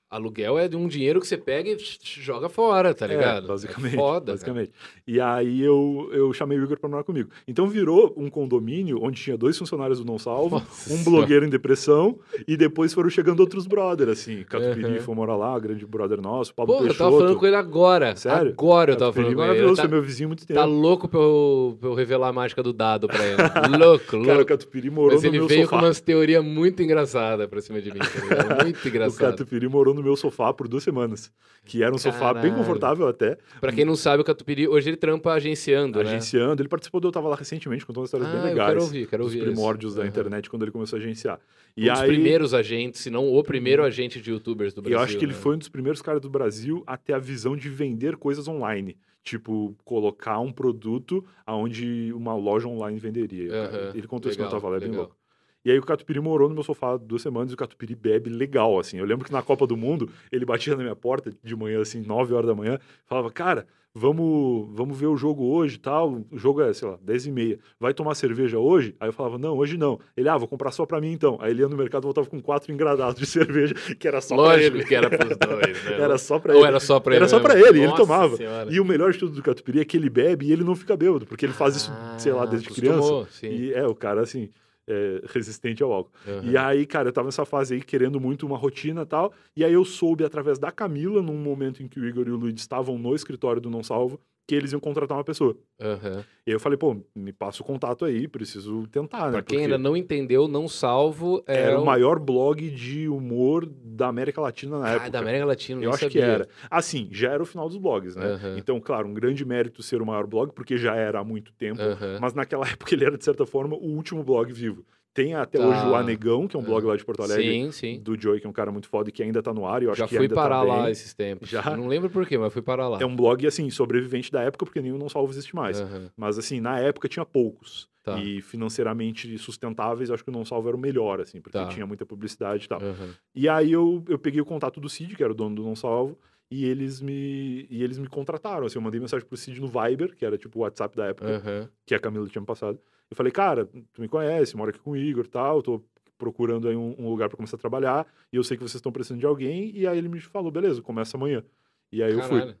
Aluguel 0.09 0.57
é 0.57 0.67
de 0.67 0.75
um 0.75 0.87
dinheiro 0.87 1.19
que 1.19 1.27
você 1.27 1.37
pega 1.37 1.69
e 1.69 1.77
joga 2.01 2.49
fora, 2.49 2.93
tá 2.95 3.05
ligado? 3.05 3.45
É, 3.45 3.47
basicamente. 3.47 3.93
É 3.93 3.97
foda, 3.97 4.31
basicamente. 4.31 4.71
E 5.07 5.19
aí 5.21 5.61
eu, 5.61 6.09
eu 6.11 6.33
chamei 6.33 6.57
o 6.57 6.63
Igor 6.63 6.79
pra 6.79 6.89
morar 6.89 7.03
comigo. 7.03 7.29
Então 7.47 7.67
virou 7.67 8.13
um 8.17 8.27
condomínio 8.29 8.99
onde 9.03 9.21
tinha 9.21 9.37
dois 9.37 9.57
funcionários 9.57 9.99
do 9.99 10.05
Não 10.05 10.17
Salvo, 10.17 10.55
Nossa 10.55 10.65
um 10.93 10.97
Senhora. 10.97 11.03
blogueiro 11.03 11.45
em 11.45 11.49
depressão, 11.49 12.17
e 12.47 12.57
depois 12.57 12.91
foram 12.93 13.09
chegando 13.09 13.39
outros 13.41 13.67
brother, 13.67 14.09
assim. 14.09 14.43
Catupiry 14.43 14.93
Uhum. 14.93 14.99
foi 15.01 15.15
morar 15.15 15.35
lá, 15.35 15.59
grande 15.59 15.85
brother 15.85 16.19
nosso, 16.21 16.55
Pablo 16.55 16.75
eu 16.75 16.79
Peixoto. 16.79 16.97
tava 16.97 17.11
falando 17.17 17.35
com 17.37 17.45
ele 17.45 17.55
agora. 17.55 18.15
Sério? 18.15 18.51
Agora 18.53 18.91
eu 18.93 18.97
tava 18.97 19.11
Catupiry 19.11 19.23
falando 19.23 19.35
com 19.35 19.41
ele. 19.43 19.47
maravilhoso, 19.47 19.81
Ele 19.81 19.81
foi 19.81 19.89
tá, 19.89 19.93
meu 19.95 20.01
vizinho 20.03 20.29
muito 20.29 20.47
tempo. 20.47 20.59
tá 20.59 20.65
louco 20.65 21.07
pra 21.07 21.19
eu, 21.19 21.77
pra 21.79 21.89
eu 21.89 21.93
revelar 21.93 22.29
a 22.29 22.33
mágica 22.33 22.63
do 22.63 22.73
dado 22.73 23.07
pra 23.07 23.23
ele. 23.25 23.37
louco, 23.77 24.05
Cara, 24.05 24.17
o 24.17 24.25
louco. 24.25 24.45
Catupiry 24.45 24.89
morou 24.89 25.13
Mas 25.13 25.21
no 25.23 25.29
ele 25.29 25.37
meu 25.37 25.47
veio 25.47 25.65
sofá. 25.65 25.77
com 25.77 25.85
umas 25.85 25.99
teorias 26.01 26.43
muito 26.43 26.81
engraçadas 26.81 27.47
pra 27.47 27.61
cima 27.61 27.79
de 27.79 27.91
mim. 27.93 27.99
Tá? 27.99 28.63
Muito 28.63 28.79
O 28.83 28.87
engraçado. 28.87 29.19
Catupiry 29.37 29.67
morou 29.67 29.93
no 29.93 29.98
meu 30.03 30.15
sofá 30.15 30.53
por 30.53 30.67
duas 30.67 30.83
semanas. 30.83 31.31
Que 31.65 31.83
era 31.83 31.93
um 31.93 31.97
sofá 31.97 32.33
bem 32.33 32.41
Caralho. 32.43 32.55
confortável 32.57 33.07
até, 33.07 33.37
Pra 33.59 33.71
quem 33.71 33.85
não 33.85 33.95
sabe, 33.95 34.21
o 34.21 34.25
Catupiry, 34.25 34.67
hoje 34.67 34.89
ele 34.89 34.97
trampa 34.97 35.33
agenciando, 35.33 35.99
né? 36.01 36.05
agenciando. 36.09 36.61
Ele 36.61 36.69
participou 36.69 36.99
do 37.01 37.07
Eu 37.07 37.11
Tava 37.11 37.27
Lá 37.27 37.35
recentemente, 37.35 37.85
contou 37.85 38.01
umas 38.01 38.09
histórias 38.09 38.29
bem 38.31 38.39
Ah, 38.39 38.43
eu 38.45 38.49
legais. 38.49 38.69
quero 38.69 38.81
ouvir, 38.81 39.07
quero 39.07 39.23
dos 39.23 39.33
ouvir 39.33 39.45
primórdios 39.45 39.91
esse. 39.93 39.97
da 39.97 40.03
Aham. 40.03 40.09
internet 40.09 40.49
quando 40.49 40.63
ele 40.63 40.71
começou 40.71 40.97
a 40.97 41.01
agenciar. 41.01 41.39
Um 41.77 41.83
E 41.83 41.89
dos 41.89 41.99
aí, 41.99 42.07
primeiros 42.07 42.53
agentes, 42.53 43.01
se 43.01 43.09
não 43.09 43.27
o 43.33 43.43
primeiro 43.43 43.83
agente 43.83 44.21
de 44.21 44.31
youtubers 44.31 44.73
do 44.73 44.81
Brasil. 44.81 44.97
eu 44.97 45.03
acho 45.03 45.17
que 45.17 45.25
ele 45.25 45.33
né? 45.33 45.39
foi 45.39 45.55
um 45.55 45.59
dos 45.59 45.69
primeiros 45.69 46.01
caras 46.01 46.21
do 46.21 46.29
Brasil 46.29 46.83
a 46.87 46.97
ter 46.97 47.13
a 47.13 47.19
visão 47.19 47.55
de 47.55 47.69
vender 47.69 48.15
coisas 48.17 48.47
online. 48.47 48.97
Tipo, 49.21 49.75
colocar 49.83 50.39
um 50.39 50.51
produto 50.51 51.23
aonde 51.45 52.11
uma 52.13 52.35
loja 52.35 52.67
online 52.67 52.97
venderia. 52.99 53.51
Aham, 53.53 53.91
Ele 53.93 54.07
contou 54.07 54.29
isso 54.31 54.39
no 54.39 54.45
legal, 54.45 54.61
Tava 54.61 54.69
Lá, 54.71 54.77
é 54.77 54.79
bem 54.79 54.89
legal. 54.89 55.03
louco. 55.05 55.18
E 55.65 55.71
aí 55.71 55.77
o 55.77 55.83
Catupiry 55.83 56.19
morou 56.21 56.47
no 56.47 56.55
meu 56.55 56.63
sofá 56.63 56.95
duas 56.97 57.21
semanas 57.21 57.51
e 57.51 57.53
o 57.53 57.57
Catupiry 57.57 57.93
bebe 57.95 58.29
legal, 58.29 58.79
assim. 58.79 58.97
Eu 58.97 59.05
lembro 59.05 59.25
que 59.25 59.31
na 59.31 59.41
Copa 59.41 59.67
do 59.67 59.75
Mundo, 59.75 60.09
ele 60.31 60.45
batia 60.45 60.75
na 60.75 60.83
minha 60.83 60.95
porta 60.95 61.31
de 61.43 61.55
manhã, 61.55 61.81
assim, 61.81 62.01
9 62.01 62.33
horas 62.33 62.47
da 62.47 62.55
manhã, 62.55 62.79
falava, 63.05 63.29
cara, 63.29 63.67
vamos, 63.93 64.69
vamos 64.71 64.97
ver 64.97 65.07
o 65.07 65.17
jogo 65.17 65.43
hoje 65.51 65.75
e 65.75 65.79
tal. 65.79 66.21
O 66.31 66.37
jogo 66.37 66.61
é, 66.61 66.71
sei 66.73 66.87
lá, 66.87 66.97
10 67.01 67.25
e 67.25 67.31
meia. 67.33 67.59
Vai 67.77 67.93
tomar 67.93 68.15
cerveja 68.15 68.57
hoje? 68.57 68.95
Aí 69.01 69.09
eu 69.09 69.13
falava, 69.13 69.37
não, 69.37 69.57
hoje 69.57 69.77
não. 69.77 69.99
Ele, 70.15 70.29
ah, 70.29 70.37
vou 70.37 70.47
comprar 70.47 70.71
só 70.71 70.85
pra 70.85 71.01
mim 71.01 71.11
então. 71.11 71.37
Aí 71.41 71.51
ele 71.51 71.61
ia 71.61 71.67
no 71.67 71.75
mercado 71.75 72.03
e 72.03 72.05
voltava 72.05 72.27
com 72.29 72.41
quatro 72.41 72.71
engradados 72.71 73.19
de 73.19 73.25
cerveja, 73.27 73.73
que 73.99 74.07
era 74.07 74.21
só 74.21 74.35
Lógico 74.35 74.69
pra 74.71 74.77
ele. 74.79 74.87
que 74.87 74.95
era 74.95 75.09
pros 75.09 75.37
dois, 75.37 75.83
né? 75.83 75.97
Era 75.99 76.17
só 76.17 76.39
pra 76.39 76.53
Ou 76.53 76.59
ele. 76.59 76.67
era 76.67 76.79
só 76.79 76.99
pra 77.01 77.15
Era 77.15 77.25
ele 77.25 77.29
só 77.29 77.39
pra 77.41 77.59
ele, 77.59 77.79
ele 77.79 77.87
Nossa 77.87 77.97
tomava. 77.97 78.37
Senhora. 78.37 78.71
E 78.73 78.79
o 78.79 78.85
melhor 78.85 79.11
de 79.11 79.19
tudo 79.19 79.35
do 79.35 79.43
Catupiry 79.43 79.81
é 79.81 79.85
que 79.85 79.97
ele 79.97 80.09
bebe 80.09 80.45
e 80.47 80.53
ele 80.53 80.63
não 80.63 80.75
fica 80.75 80.95
bêbado, 80.95 81.25
porque 81.25 81.45
ele 81.45 81.51
faz 81.53 81.75
isso, 81.75 81.91
sei 82.17 82.31
lá, 82.31 82.43
Ah, 82.43 82.45
desde 82.45 82.69
criança. 82.69 83.27
sim. 83.31 83.47
E 83.49 83.73
é, 83.73 83.85
o 83.85 83.93
cara, 83.93 84.21
assim, 84.21 84.49
é, 84.89 85.21
resistente 85.27 85.83
ao 85.83 85.93
álcool. 85.93 86.11
Aham. 86.27 86.51
E 86.51 86.57
aí, 86.57 86.85
cara, 86.85 87.09
eu 87.09 87.13
tava 87.13 87.27
nessa 87.27 87.45
fase 87.45 87.75
aí, 87.75 87.81
querendo 87.81 88.19
muito 88.19 88.45
uma 88.45 88.57
rotina 88.57 89.03
e 89.03 89.05
tal. 89.05 89.31
E 89.55 89.63
aí 89.63 89.73
eu 89.73 89.85
soube, 89.85 90.23
através 90.23 90.57
da 90.57 90.71
Camila, 90.71 91.21
num 91.21 91.37
momento 91.37 91.83
em 91.83 91.87
que 91.87 91.99
o 91.99 92.05
Igor 92.05 92.27
e 92.27 92.31
o 92.31 92.35
Luiz 92.35 92.59
estavam 92.59 92.97
no 92.97 93.13
escritório 93.15 93.61
do 93.61 93.69
Não 93.69 93.83
Salvo, 93.83 94.19
que 94.49 94.55
eles 94.55 94.71
iam 94.71 94.79
contratar 94.79 95.15
uma 95.15 95.23
pessoa. 95.23 95.55
Aham. 95.79 96.25
E 96.47 96.49
aí 96.49 96.55
eu 96.55 96.59
falei, 96.59 96.75
pô, 96.75 96.97
me 97.15 97.31
passa 97.31 97.61
o 97.61 97.65
contato 97.65 98.03
aí, 98.03 98.27
preciso 98.27 98.87
tentar, 98.87 99.27
né? 99.27 99.33
Pra 99.33 99.41
quem 99.43 99.59
ainda 99.59 99.77
não 99.77 99.95
entendeu, 99.95 100.47
não 100.47 100.67
salvo 100.67 101.43
é 101.45 101.59
Era 101.67 101.79
o 101.79 101.85
maior 101.85 102.17
blog 102.17 102.67
de 102.71 103.07
humor 103.07 103.67
da 103.67 104.07
América 104.07 104.41
Latina 104.41 104.79
na 104.79 104.87
Ah, 104.87 104.95
época. 104.95 105.09
da 105.11 105.19
América 105.19 105.45
Latina, 105.45 105.83
Eu 105.83 105.91
acho 105.91 106.09
que 106.09 106.19
sabia. 106.19 106.25
era. 106.33 106.47
Assim, 106.71 107.07
já 107.11 107.31
era 107.31 107.43
o 107.43 107.45
final 107.45 107.69
dos 107.69 107.77
blogs, 107.77 108.15
né? 108.15 108.25
Aham. 108.25 108.57
Então, 108.57 108.79
claro, 108.79 109.07
um 109.07 109.13
grande 109.13 109.45
mérito 109.45 109.83
ser 109.83 110.01
o 110.01 110.05
maior 110.05 110.25
blog, 110.25 110.51
porque 110.51 110.75
já 110.77 110.95
era 110.95 111.19
há 111.19 111.23
muito 111.23 111.53
tempo. 111.53 111.79
Aham. 111.79 112.17
Mas 112.19 112.33
naquela 112.33 112.65
época 112.67 112.95
ele 112.95 113.05
era, 113.05 113.15
de 113.17 113.23
certa 113.23 113.45
forma, 113.45 113.75
o 113.75 113.85
último 113.95 114.23
blog 114.23 114.51
vivo. 114.51 114.83
Tem 115.19 115.33
até 115.35 115.57
Tá. 115.57 115.65
hoje 115.67 115.85
o 115.85 115.95
Anegão, 115.95 116.47
que 116.47 116.55
é 116.55 116.59
um 116.59 116.63
blog 116.63 116.85
lá 116.85 116.95
de 116.95 117.03
Porto 117.03 117.21
Alegre, 117.23 117.51
Sim, 117.51 117.71
sim. 117.73 117.99
do 117.99 118.17
Joey, 118.17 118.39
que 118.39 118.47
é 118.47 118.49
um 118.49 118.53
cara 118.53 118.71
muito 118.71 118.87
foda 118.87 119.09
e 119.09 119.11
que 119.11 119.21
ainda 119.21 119.43
tá 119.43 119.53
no 119.53 119.65
ar. 119.65 119.83
Eu 119.83 119.91
acho 119.91 119.99
Já 119.99 120.07
que 120.07 120.15
fui 120.15 120.23
ainda 120.23 120.33
parar 120.35 120.59
tá 120.59 120.63
lá 120.63 120.89
esses 120.89 121.13
tempos. 121.13 121.49
Já? 121.49 121.75
Não 121.75 121.87
lembro 121.87 122.09
por 122.09 122.25
quê, 122.25 122.37
mas 122.37 122.53
fui 122.53 122.61
parar 122.61 122.87
lá. 122.87 122.99
É 123.01 123.05
um 123.05 123.13
blog, 123.13 123.45
assim, 123.45 123.69
sobrevivente 123.69 124.31
da 124.31 124.41
época, 124.43 124.65
porque 124.65 124.81
nenhum 124.81 124.97
Não 124.97 125.09
Salvo 125.09 125.29
existe 125.33 125.53
mais. 125.53 125.81
Aham. 125.81 126.09
Mas, 126.15 126.37
assim, 126.37 126.61
na 126.61 126.79
época 126.79 127.09
tinha 127.09 127.25
poucos. 127.25 127.89
Tá. 128.01 128.17
E 128.17 128.41
financeiramente 128.41 129.37
sustentáveis, 129.37 130.07
eu 130.07 130.15
acho 130.15 130.23
que 130.23 130.29
o 130.29 130.33
Não 130.33 130.45
Salvo 130.45 130.69
era 130.69 130.77
o 130.77 130.79
melhor, 130.79 131.19
assim, 131.19 131.41
porque 131.41 131.57
Tá. 131.57 131.67
tinha 131.67 131.85
muita 131.85 132.05
publicidade 132.05 132.63
e 132.63 132.67
tal. 132.69 132.81
Aham. 132.81 133.09
E 133.35 133.49
aí 133.49 133.73
eu, 133.73 134.01
eu 134.07 134.17
peguei 134.17 134.39
o 134.39 134.45
contato 134.45 134.79
do 134.79 134.87
Cid, 134.87 135.17
que 135.17 135.23
era 135.23 135.33
o 135.33 135.35
dono 135.35 135.53
do 135.53 135.63
Não 135.63 135.75
Salvo, 135.75 136.17
e 136.49 136.63
eles 136.63 137.01
me, 137.01 137.67
e 137.69 137.83
eles 137.83 137.97
me 137.99 138.07
contrataram. 138.07 138.65
Assim, 138.65 138.77
eu 138.77 138.81
mandei 138.81 139.01
mensagem 139.01 139.27
pro 139.27 139.35
Cid 139.35 139.59
no 139.59 139.67
Viber, 139.67 140.15
que 140.15 140.23
era 140.25 140.37
tipo 140.37 140.59
o 140.59 140.61
WhatsApp 140.61 140.95
da 140.95 141.07
época, 141.07 141.29
Aham. 141.45 141.69
que 141.85 141.93
a 141.93 141.99
Camila 141.99 142.25
tinha 142.29 142.39
me 142.39 142.47
passado. 142.47 142.79
Eu 143.09 143.17
falei, 143.17 143.31
cara, 143.31 143.65
tu 143.93 144.01
me 144.01 144.07
conhece, 144.07 144.55
mora 144.55 144.71
aqui 144.71 144.79
com 144.79 144.91
o 144.91 144.97
Igor 144.97 145.25
e 145.25 145.29
tal, 145.29 145.61
tô 145.61 145.81
procurando 146.17 146.67
aí 146.67 146.75
um, 146.75 146.95
um 146.99 147.09
lugar 147.09 147.29
para 147.29 147.37
começar 147.37 147.55
a 147.55 147.59
trabalhar, 147.59 148.05
e 148.31 148.35
eu 148.35 148.43
sei 148.43 148.57
que 148.57 148.61
vocês 148.63 148.75
estão 148.75 148.91
precisando 148.91 149.19
de 149.19 149.25
alguém, 149.25 149.71
e 149.75 149.87
aí 149.87 149.97
ele 149.97 150.09
me 150.09 150.19
falou, 150.19 150.51
beleza, 150.51 150.81
começa 150.81 151.17
amanhã. 151.17 151.43
E 151.91 152.03
aí 152.03 152.11
eu 152.11 152.21
fui. 152.21 152.39
Caralho. 152.39 152.57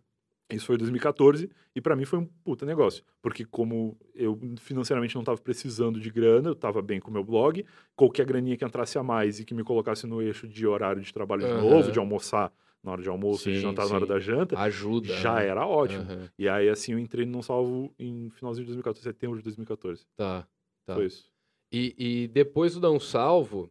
Isso 0.51 0.65
foi 0.65 0.75
em 0.75 0.79
2014 0.79 1.47
e 1.75 1.79
pra 1.79 1.95
mim 1.95 2.05
foi 2.05 2.17
um 2.17 2.25
puta 2.25 2.65
negócio, 2.65 3.03
porque 3.21 3.45
como 3.45 3.95
eu 4.15 4.39
financeiramente 4.57 5.13
não 5.15 5.23
tava 5.23 5.39
precisando 5.39 5.99
de 5.99 6.09
grana, 6.09 6.49
eu 6.49 6.55
tava 6.55 6.81
bem 6.81 6.99
com 6.99 7.11
o 7.11 7.13
meu 7.13 7.23
blog, 7.23 7.63
qualquer 7.95 8.25
graninha 8.25 8.57
que 8.57 8.65
entrasse 8.65 8.97
a 8.97 9.03
mais 9.03 9.39
e 9.39 9.45
que 9.45 9.53
me 9.53 9.63
colocasse 9.63 10.07
no 10.07 10.21
eixo 10.21 10.47
de 10.47 10.65
horário 10.65 11.03
de 11.03 11.13
trabalho 11.13 11.45
de 11.45 11.53
novo, 11.53 11.91
de 11.91 11.99
almoçar 11.99 12.51
na 12.83 12.91
hora 12.93 13.01
de 13.01 13.09
almoço, 13.09 13.49
de 13.49 13.55
Sim, 13.55 13.61
jantar 13.61 13.83
sim. 13.85 13.89
na 13.89 13.95
hora 13.97 14.05
da 14.05 14.19
janta, 14.19 14.57
Ajuda. 14.59 15.13
já 15.17 15.35
né? 15.35 15.47
era 15.47 15.65
ótimo. 15.67 16.01
Aham. 16.03 16.29
E 16.37 16.47
aí 16.47 16.69
assim 16.69 16.93
eu 16.93 16.99
entrei 16.99 17.25
no 17.25 17.31
Não 17.33 17.41
Salvo 17.41 17.93
em 17.99 18.29
finalzinho 18.31 18.63
de 18.65 18.69
2014, 18.73 19.03
setembro 19.03 19.37
de 19.37 19.43
2014. 19.43 20.05
Tá. 20.15 20.47
Tá. 20.85 20.95
Foi 20.95 21.05
isso. 21.05 21.29
E, 21.71 21.93
e 21.97 22.27
depois 22.29 22.73
do 22.73 22.79
Não 22.81 22.99
Salvo, 22.99 23.69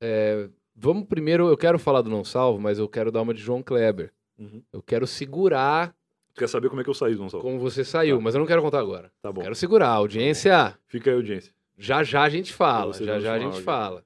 é, 0.00 0.48
vamos 0.74 1.06
primeiro, 1.06 1.48
eu 1.48 1.56
quero 1.56 1.78
falar 1.78 2.00
do 2.02 2.10
Não 2.10 2.24
Salvo, 2.24 2.60
mas 2.60 2.78
eu 2.78 2.88
quero 2.88 3.12
dar 3.12 3.22
uma 3.22 3.34
de 3.34 3.40
João 3.40 3.62
Kleber. 3.62 4.12
Uhum. 4.38 4.62
Eu 4.72 4.82
quero 4.82 5.06
segurar 5.06 5.94
Tu 6.32 6.38
quer 6.38 6.48
saber 6.48 6.68
como 6.68 6.80
é 6.80 6.84
que 6.84 6.88
eu 6.88 6.94
saí 6.94 7.14
do 7.14 7.20
Não 7.22 7.28
Salvo? 7.28 7.44
como 7.44 7.58
você 7.58 7.84
saiu, 7.84 8.16
Tá. 8.16 8.22
mas 8.22 8.34
eu 8.34 8.38
não 8.38 8.46
quero 8.46 8.62
contar 8.62 8.78
agora. 8.78 9.12
Tá 9.20 9.30
bom. 9.32 9.42
Quero 9.42 9.54
segurar. 9.54 9.88
Audiência, 9.90 10.78
Fica 10.86 11.10
aí, 11.10 11.16
audiência. 11.16 11.52
já 11.76 12.02
já 12.04 12.22
a 12.22 12.28
gente 12.28 12.52
fala. 12.52 12.92
Já 12.94 13.18
já 13.20 13.34
a 13.34 13.38
gente 13.38 13.60
fala. 13.62 14.04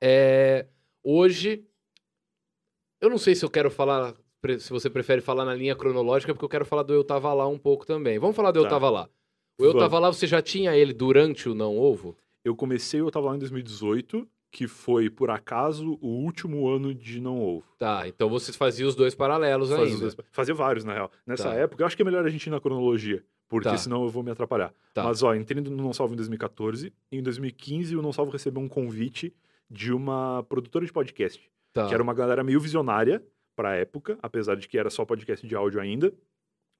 É, 0.00 0.66
hoje, 1.04 1.64
eu 3.00 3.10
não 3.10 3.18
sei 3.18 3.34
se 3.34 3.44
eu 3.44 3.50
quero 3.50 3.70
falar, 3.70 4.14
se 4.58 4.70
você 4.70 4.88
prefere 4.90 5.20
falar 5.20 5.44
na 5.44 5.54
linha 5.54 5.74
cronológica, 5.76 6.32
porque 6.34 6.44
eu 6.44 6.48
quero 6.48 6.64
falar 6.64 6.82
do 6.82 6.92
Eu 6.92 7.04
Tava 7.04 7.32
Lá 7.34 7.46
um 7.46 7.58
pouco 7.58 7.86
também. 7.86 8.18
Vamos 8.18 8.36
falar 8.36 8.50
do 8.52 8.58
Eu 8.60 8.64
Tá. 8.64 8.70
Tava 8.70 8.90
Lá. 8.90 9.08
O 9.58 9.64
Eu 9.64 9.72
Vamos. 9.72 9.82
Tava 9.82 9.98
Lá, 9.98 10.12
você 10.12 10.26
já 10.26 10.42
tinha 10.42 10.76
ele 10.76 10.92
durante 10.92 11.48
o 11.48 11.54
Não 11.54 11.76
Ovo? 11.78 12.16
Eu 12.44 12.54
comecei, 12.54 13.00
eu 13.00 13.10
tava 13.10 13.26
lá 13.30 13.36
em 13.36 13.38
2018, 13.40 14.28
que 14.52 14.68
foi, 14.68 15.10
por 15.10 15.30
acaso, 15.30 15.98
o 16.00 16.08
último 16.08 16.68
ano 16.68 16.94
de 16.94 17.20
Não 17.20 17.42
Ovo. 17.42 17.64
Tá, 17.78 18.06
então 18.06 18.28
você 18.28 18.52
fazia 18.52 18.86
os 18.86 18.94
dois 18.94 19.14
paralelos 19.14 19.70
Fazia, 19.70 19.84
ainda. 19.86 19.98
dois- 19.98 20.16
fazia 20.30 20.54
vários, 20.54 20.84
na 20.84 20.92
real. 20.94 21.10
Nessa 21.26 21.48
Tá. 21.50 21.54
época, 21.54 21.82
eu 21.82 21.86
acho 21.86 21.96
que 21.96 22.02
é 22.02 22.04
melhor 22.04 22.24
a 22.24 22.28
gente 22.30 22.46
ir 22.46 22.50
na 22.50 22.60
cronologia, 22.60 23.24
porque 23.48 23.68
Tá. 23.68 23.76
senão 23.76 24.02
eu 24.04 24.08
vou 24.08 24.22
me 24.22 24.30
atrapalhar. 24.30 24.72
Tá. 24.94 25.02
Mas, 25.04 25.22
ó, 25.22 25.34
entrei 25.34 25.60
no 25.62 25.70
Não 25.70 25.92
Salvo 25.92 26.14
em 26.14 26.16
2014, 26.16 26.92
e 27.10 27.18
em 27.18 27.22
2015 27.22 27.96
o 27.96 28.02
Não 28.02 28.12
Salvo 28.12 28.30
recebeu 28.30 28.62
um 28.62 28.68
convite 28.68 29.34
de 29.68 29.92
uma 29.92 30.44
produtora 30.48 30.86
de 30.86 30.92
podcast, 30.92 31.50
Tá. 31.76 31.86
que 31.88 31.94
era 31.94 32.02
uma 32.02 32.14
galera 32.14 32.42
meio 32.42 32.58
visionária 32.58 33.22
pra 33.54 33.76
época, 33.76 34.18
apesar 34.22 34.56
de 34.56 34.66
que 34.66 34.78
era 34.78 34.88
só 34.88 35.04
podcast 35.04 35.46
de 35.46 35.54
áudio 35.54 35.80
ainda, 35.80 36.12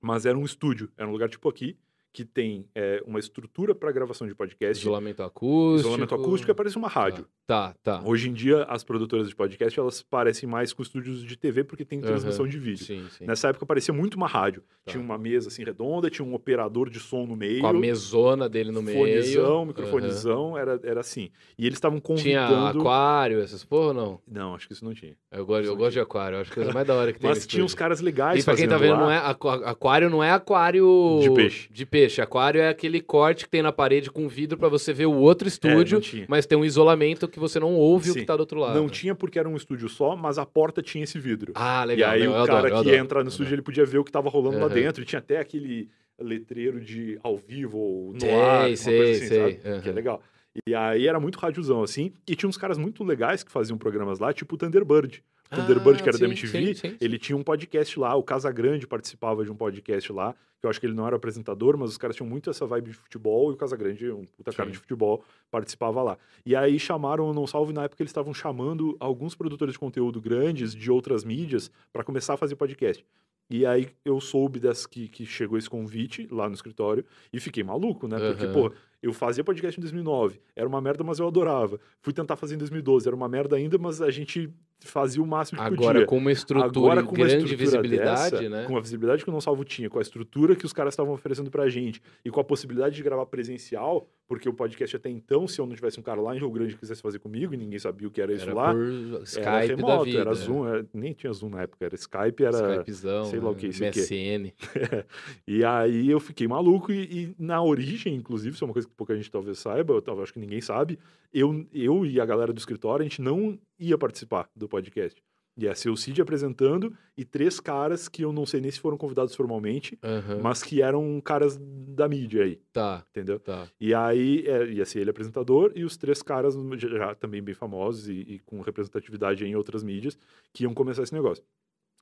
mas 0.00 0.24
era 0.24 0.36
um 0.36 0.44
estúdio, 0.44 0.90
era 0.96 1.06
um 1.06 1.12
lugar 1.12 1.28
tipo 1.28 1.48
aqui, 1.48 1.78
que 2.16 2.24
tem 2.24 2.66
é, 2.74 3.02
uma 3.06 3.18
estrutura 3.18 3.74
para 3.74 3.92
gravação 3.92 4.26
de 4.26 4.34
podcast, 4.34 4.80
Isolamento 4.80 5.22
acústico. 5.22 5.80
isolamento 5.80 6.14
acústico, 6.14 6.50
é 6.50 6.54
parece 6.54 6.78
uma 6.78 6.88
rádio. 6.88 7.26
Tá, 7.46 7.74
tá. 7.82 8.02
Hoje 8.06 8.30
em 8.30 8.32
dia, 8.32 8.62
as 8.64 8.82
produtoras 8.82 9.28
de 9.28 9.36
podcast, 9.36 9.78
elas 9.78 10.00
parecem 10.00 10.48
mais 10.48 10.72
com 10.72 10.82
estúdios 10.82 11.22
de 11.22 11.36
TV 11.36 11.62
porque 11.62 11.84
tem 11.84 12.00
transmissão 12.00 12.48
de 12.48 12.58
vídeo. 12.58 12.86
Sim, 12.86 13.06
sim. 13.10 13.26
Nessa 13.26 13.48
época 13.48 13.66
parecia 13.66 13.92
muito 13.92 14.14
uma 14.14 14.26
rádio. 14.26 14.62
Tá. 14.84 14.92
Tinha 14.92 15.02
uma 15.04 15.18
mesa 15.18 15.48
assim 15.48 15.62
redonda, 15.62 16.08
tinha 16.08 16.26
um 16.26 16.32
operador 16.32 16.88
de 16.88 16.98
som 16.98 17.26
no 17.26 17.36
meio. 17.36 17.60
Com 17.60 17.66
a 17.66 17.72
mesona 17.74 18.48
dele 18.48 18.72
no 18.72 18.80
meio. 18.80 18.98
fonezão, 18.98 19.66
microfonezão, 19.66 20.56
era, 20.56 20.80
era 20.82 21.00
assim. 21.00 21.28
E 21.58 21.66
eles 21.66 21.76
estavam 21.76 22.00
Tinha 22.00 22.46
convidando... 22.46 22.80
aquário, 22.80 23.40
essas 23.40 23.62
porra 23.62 23.88
ou 23.88 23.94
não? 23.94 24.20
Não, 24.26 24.54
acho 24.54 24.66
que 24.66 24.72
isso 24.72 24.84
não 24.84 24.94
tinha. 24.94 25.14
Eu 25.30 25.44
gosto, 25.44 25.66
eu 25.66 25.76
gosto 25.76 25.92
de 25.92 26.00
aquário, 26.00 26.38
acho 26.40 26.50
que 26.50 26.60
é 26.60 26.72
mais 26.72 26.86
da 26.86 26.94
hora 26.94 27.12
que 27.12 27.18
tem 27.20 27.28
Mas 27.28 27.46
tinha 27.46 27.62
uns 27.62 27.74
caras 27.74 28.00
legais 28.00 28.40
E 28.40 28.44
pra 28.44 28.56
quem 28.56 28.66
tá 28.66 28.78
vendo, 28.78 28.94
lá. 28.94 29.00
não 29.00 29.10
é, 29.10 29.18
aquário 29.66 30.08
não 30.08 30.24
é 30.24 30.30
aquário 30.30 31.20
De 31.22 31.30
peixe. 31.30 31.68
De 31.70 31.84
peixe. 31.84 32.05
Aquário 32.20 32.60
é 32.60 32.68
aquele 32.68 33.00
corte 33.00 33.44
que 33.44 33.50
tem 33.50 33.62
na 33.62 33.72
parede 33.72 34.10
com 34.10 34.28
vidro 34.28 34.58
pra 34.58 34.68
você 34.68 34.92
ver 34.92 35.06
o 35.06 35.12
outro 35.14 35.46
É, 35.46 35.48
estúdio, 35.48 36.00
tinha. 36.00 36.26
mas 36.28 36.46
tem 36.46 36.56
um 36.56 36.64
isolamento 36.64 37.28
que 37.28 37.38
você 37.38 37.58
não 37.60 37.74
ouve 37.74 38.10
o 38.10 38.12
Sim. 38.14 38.20
que 38.20 38.26
tá 38.26 38.36
do 38.36 38.40
outro 38.40 38.58
lado. 38.60 38.74
Não 38.78 38.88
tinha 38.88 39.14
porque 39.14 39.38
era 39.38 39.48
um 39.48 39.56
estúdio 39.56 39.88
só, 39.88 40.14
mas 40.16 40.38
a 40.38 40.46
porta 40.46 40.80
tinha 40.82 41.04
esse 41.04 41.18
vidro. 41.18 41.52
Ah, 41.54 41.84
legal. 41.84 42.16
e 42.18 42.22
aí 42.22 42.28
o 42.28 42.46
cara 42.46 42.70
que 42.82 42.88
ia 42.88 42.96
entrar 42.98 43.22
no 43.22 43.28
estúdio, 43.28 43.54
ele 43.54 43.62
podia 43.62 43.84
ver 43.84 43.98
o 43.98 44.04
que 44.04 44.10
tava 44.12 44.28
rolando 44.30 44.58
lá 44.58 44.66
Aham. 44.66 44.74
dentro. 44.74 45.02
E 45.02 45.06
tinha 45.06 45.18
até 45.18 45.38
aquele 45.38 45.88
letreiro 46.18 46.80
de 46.80 47.18
ao 47.22 47.36
vivo 47.36 47.78
ou 47.78 48.12
no 48.14 48.20
Sei, 48.20 48.34
ar, 48.34 48.76
sei, 48.76 48.96
coisa 48.96 49.12
assim, 49.12 49.26
sei. 49.26 49.38
sabe? 49.38 49.60
Aham. 49.68 49.80
Que 49.82 49.88
é 49.88 49.92
legal. 49.92 50.22
E 50.66 50.74
aí 50.74 51.06
era 51.06 51.18
muito 51.18 51.38
rádiozão, 51.38 51.82
assim. 51.82 52.12
E 52.26 52.36
tinha 52.36 52.48
uns 52.48 52.56
caras 52.56 52.78
muito 52.78 53.02
legais 53.02 53.42
que 53.42 53.50
faziam 53.50 53.76
programas 53.76 54.18
lá, 54.18 54.32
tipo 54.32 54.54
o 54.54 54.58
Thunderbird. 54.58 55.22
O 55.50 55.56
Thunderbird, 55.56 56.00
Ah, 56.00 56.02
que 56.02 56.08
era 56.08 56.18
da 56.18 56.26
sim, 56.26 56.32
MTV, 56.32 56.74
sim, 56.74 56.74
sim, 56.74 56.96
ele 57.00 57.18
tinha 57.18 57.36
um 57.36 57.42
podcast 57.42 57.98
lá, 58.00 58.14
o 58.16 58.22
Casagrande 58.22 58.86
participava 58.86 59.44
de 59.44 59.50
um 59.50 59.54
podcast 59.54 60.12
lá, 60.12 60.34
que 60.60 60.66
eu 60.66 60.70
acho 60.70 60.80
que 60.80 60.86
ele 60.86 60.94
não 60.94 61.06
era 61.06 61.14
apresentador, 61.14 61.78
mas 61.78 61.90
os 61.90 61.96
caras 61.96 62.16
tinham 62.16 62.28
muito 62.28 62.50
essa 62.50 62.66
vibe 62.66 62.90
de 62.90 62.96
futebol, 62.96 63.52
e 63.52 63.54
o 63.54 63.56
Casagrande, 63.56 64.10
um 64.10 64.24
puta 64.24 64.52
cara 64.52 64.70
de 64.70 64.78
futebol, 64.78 65.22
participava 65.48 66.02
lá. 66.02 66.18
E 66.44 66.56
aí 66.56 66.78
chamaram 66.80 67.30
o 67.30 67.32
Não 67.32 67.46
Salvo, 67.46 67.72
na 67.72 67.84
época 67.84 68.02
eles 68.02 68.10
estavam 68.10 68.34
chamando 68.34 68.96
alguns 68.98 69.36
produtores 69.36 69.74
de 69.74 69.78
conteúdo 69.78 70.20
grandes 70.20 70.74
de 70.74 70.90
outras 70.90 71.22
mídias 71.22 71.70
para 71.92 72.02
começar 72.02 72.34
a 72.34 72.36
fazer 72.36 72.56
podcast. 72.56 73.04
E 73.48 73.64
aí 73.64 73.88
eu 74.04 74.20
soube 74.20 74.58
das 74.58 74.86
que, 74.86 75.06
que 75.06 75.24
chegou 75.24 75.56
esse 75.56 75.70
convite 75.70 76.26
lá 76.32 76.48
no 76.48 76.54
escritório 76.56 77.04
e 77.32 77.38
fiquei 77.38 77.62
maluco, 77.62 78.08
né? 78.08 78.18
Porque, 78.18 78.48
pô, 78.48 78.72
eu 79.02 79.12
fazia 79.12 79.44
podcast 79.44 79.78
em 79.78 79.82
2009, 79.82 80.40
era 80.54 80.68
uma 80.68 80.80
merda, 80.80 81.04
mas 81.04 81.18
eu 81.18 81.26
adorava. 81.26 81.78
Fui 82.00 82.12
tentar 82.12 82.36
fazer 82.36 82.54
em 82.54 82.58
2012, 82.58 83.06
era 83.06 83.16
uma 83.16 83.28
merda 83.28 83.56
ainda, 83.56 83.78
mas 83.78 84.00
a 84.00 84.10
gente 84.10 84.52
fazia 84.80 85.22
o 85.22 85.26
máximo 85.26 85.58
que 85.58 85.66
Agora, 85.66 85.92
podia. 85.94 86.06
com 86.06 86.18
uma 86.18 86.30
estrutura 86.30 86.66
Agora, 86.68 87.02
com 87.02 87.14
uma 87.14 87.26
grande 87.26 87.44
estrutura 87.44 87.80
visibilidade, 87.82 88.30
dessa, 88.36 88.48
né? 88.48 88.64
com 88.66 88.76
a 88.76 88.80
visibilidade 88.80 89.24
que 89.24 89.30
o 89.30 89.32
Não 89.32 89.40
Salvo 89.40 89.64
tinha, 89.64 89.88
com 89.88 89.98
a 89.98 90.02
estrutura 90.02 90.54
que 90.54 90.66
os 90.66 90.72
caras 90.72 90.92
estavam 90.92 91.12
oferecendo 91.14 91.50
pra 91.50 91.68
gente 91.68 92.00
e 92.24 92.30
com 92.30 92.38
a 92.40 92.44
possibilidade 92.44 92.94
de 92.94 93.02
gravar 93.02 93.26
presencial, 93.26 94.08
porque 94.28 94.48
o 94.48 94.52
podcast 94.52 94.94
até 94.96 95.08
então, 95.08 95.48
se 95.48 95.60
eu 95.60 95.66
não 95.66 95.74
tivesse 95.74 95.98
um 95.98 96.02
cara 96.02 96.20
lá 96.20 96.34
em 96.36 96.38
Rio 96.38 96.50
Grande 96.50 96.74
que 96.74 96.80
quisesse 96.80 97.00
fazer 97.00 97.18
comigo 97.18 97.54
e 97.54 97.56
ninguém 97.56 97.78
sabia 97.78 98.06
o 98.06 98.10
que 98.10 98.20
era 98.20 98.32
isso 98.32 98.44
Era 98.44 98.54
lá, 98.54 98.72
por 98.74 99.22
Skype 99.22 99.46
era 99.46 99.66
remoto, 99.76 100.04
vida. 100.04 100.20
era 100.20 100.34
Zoom, 100.34 100.68
era- 100.68 100.86
nem 100.92 101.12
tinha 101.14 101.32
Zoom 101.32 101.48
na 101.50 101.62
época, 101.62 101.84
era 101.84 101.94
Skype, 101.94 102.44
era... 102.44 102.72
Skypezão, 102.74 103.24
sei 103.26 103.40
lá 103.40 103.50
o 103.50 103.54
que, 103.54 103.72
sei. 103.72 103.88
MSN. 103.88 104.52
E 105.46 105.64
aí 105.64 106.10
eu 106.10 106.20
fiquei 106.20 106.46
maluco 106.46 106.92
e, 106.92 107.02
e 107.02 107.34
na 107.38 107.62
origem, 107.62 108.14
inclusive, 108.14 108.54
isso 108.54 108.64
é 108.64 108.66
uma 108.66 108.72
coisa 108.72 108.88
que 108.88 108.94
pouca 108.94 109.14
gente 109.16 109.30
talvez 109.30 109.58
saiba, 109.58 109.94
eu 109.94 110.02
talvez 110.02 110.24
acho 110.24 110.32
que 110.32 110.40
ninguém 110.40 110.60
sabe, 110.60 110.98
eu, 111.32 111.66
eu 111.72 112.04
e 112.06 112.20
a 112.20 112.26
galera 112.26 112.52
do 112.52 112.58
escritório, 112.58 113.04
a 113.04 113.08
gente 113.08 113.20
não 113.22 113.58
ia 113.78 113.96
participar 113.98 114.48
do 114.54 114.68
podcast. 114.68 115.22
Ia 115.58 115.74
ser 115.74 115.88
o 115.88 115.96
Cid 115.96 116.20
apresentando 116.20 116.94
e 117.16 117.24
três 117.24 117.58
caras 117.58 118.08
que 118.08 118.20
eu 118.22 118.30
não 118.30 118.44
sei 118.44 118.60
nem 118.60 118.70
se 118.70 118.78
foram 118.78 118.98
convidados 118.98 119.34
formalmente, 119.34 119.98
Aham. 120.04 120.38
mas 120.42 120.62
que 120.62 120.82
eram 120.82 121.18
caras 121.18 121.56
da 121.58 122.06
mídia 122.06 122.44
aí, 122.44 122.60
Tá, 122.74 123.02
entendeu? 123.10 123.40
tá. 123.40 123.66
E 123.80 123.94
aí 123.94 124.44
é, 124.46 124.66
ia 124.66 124.84
ser 124.84 125.00
ele 125.00 125.08
apresentador 125.08 125.72
e 125.74 125.82
os 125.82 125.96
três 125.96 126.20
caras 126.20 126.54
já, 126.76 126.88
já 126.88 127.14
também 127.14 127.42
bem 127.42 127.54
famosos 127.54 128.06
e, 128.06 128.12
e 128.34 128.38
com 128.40 128.60
representatividade 128.60 129.46
em 129.46 129.56
outras 129.56 129.82
mídias 129.82 130.18
que 130.52 130.64
iam 130.64 130.74
começar 130.74 131.04
esse 131.04 131.14
negócio. 131.14 131.42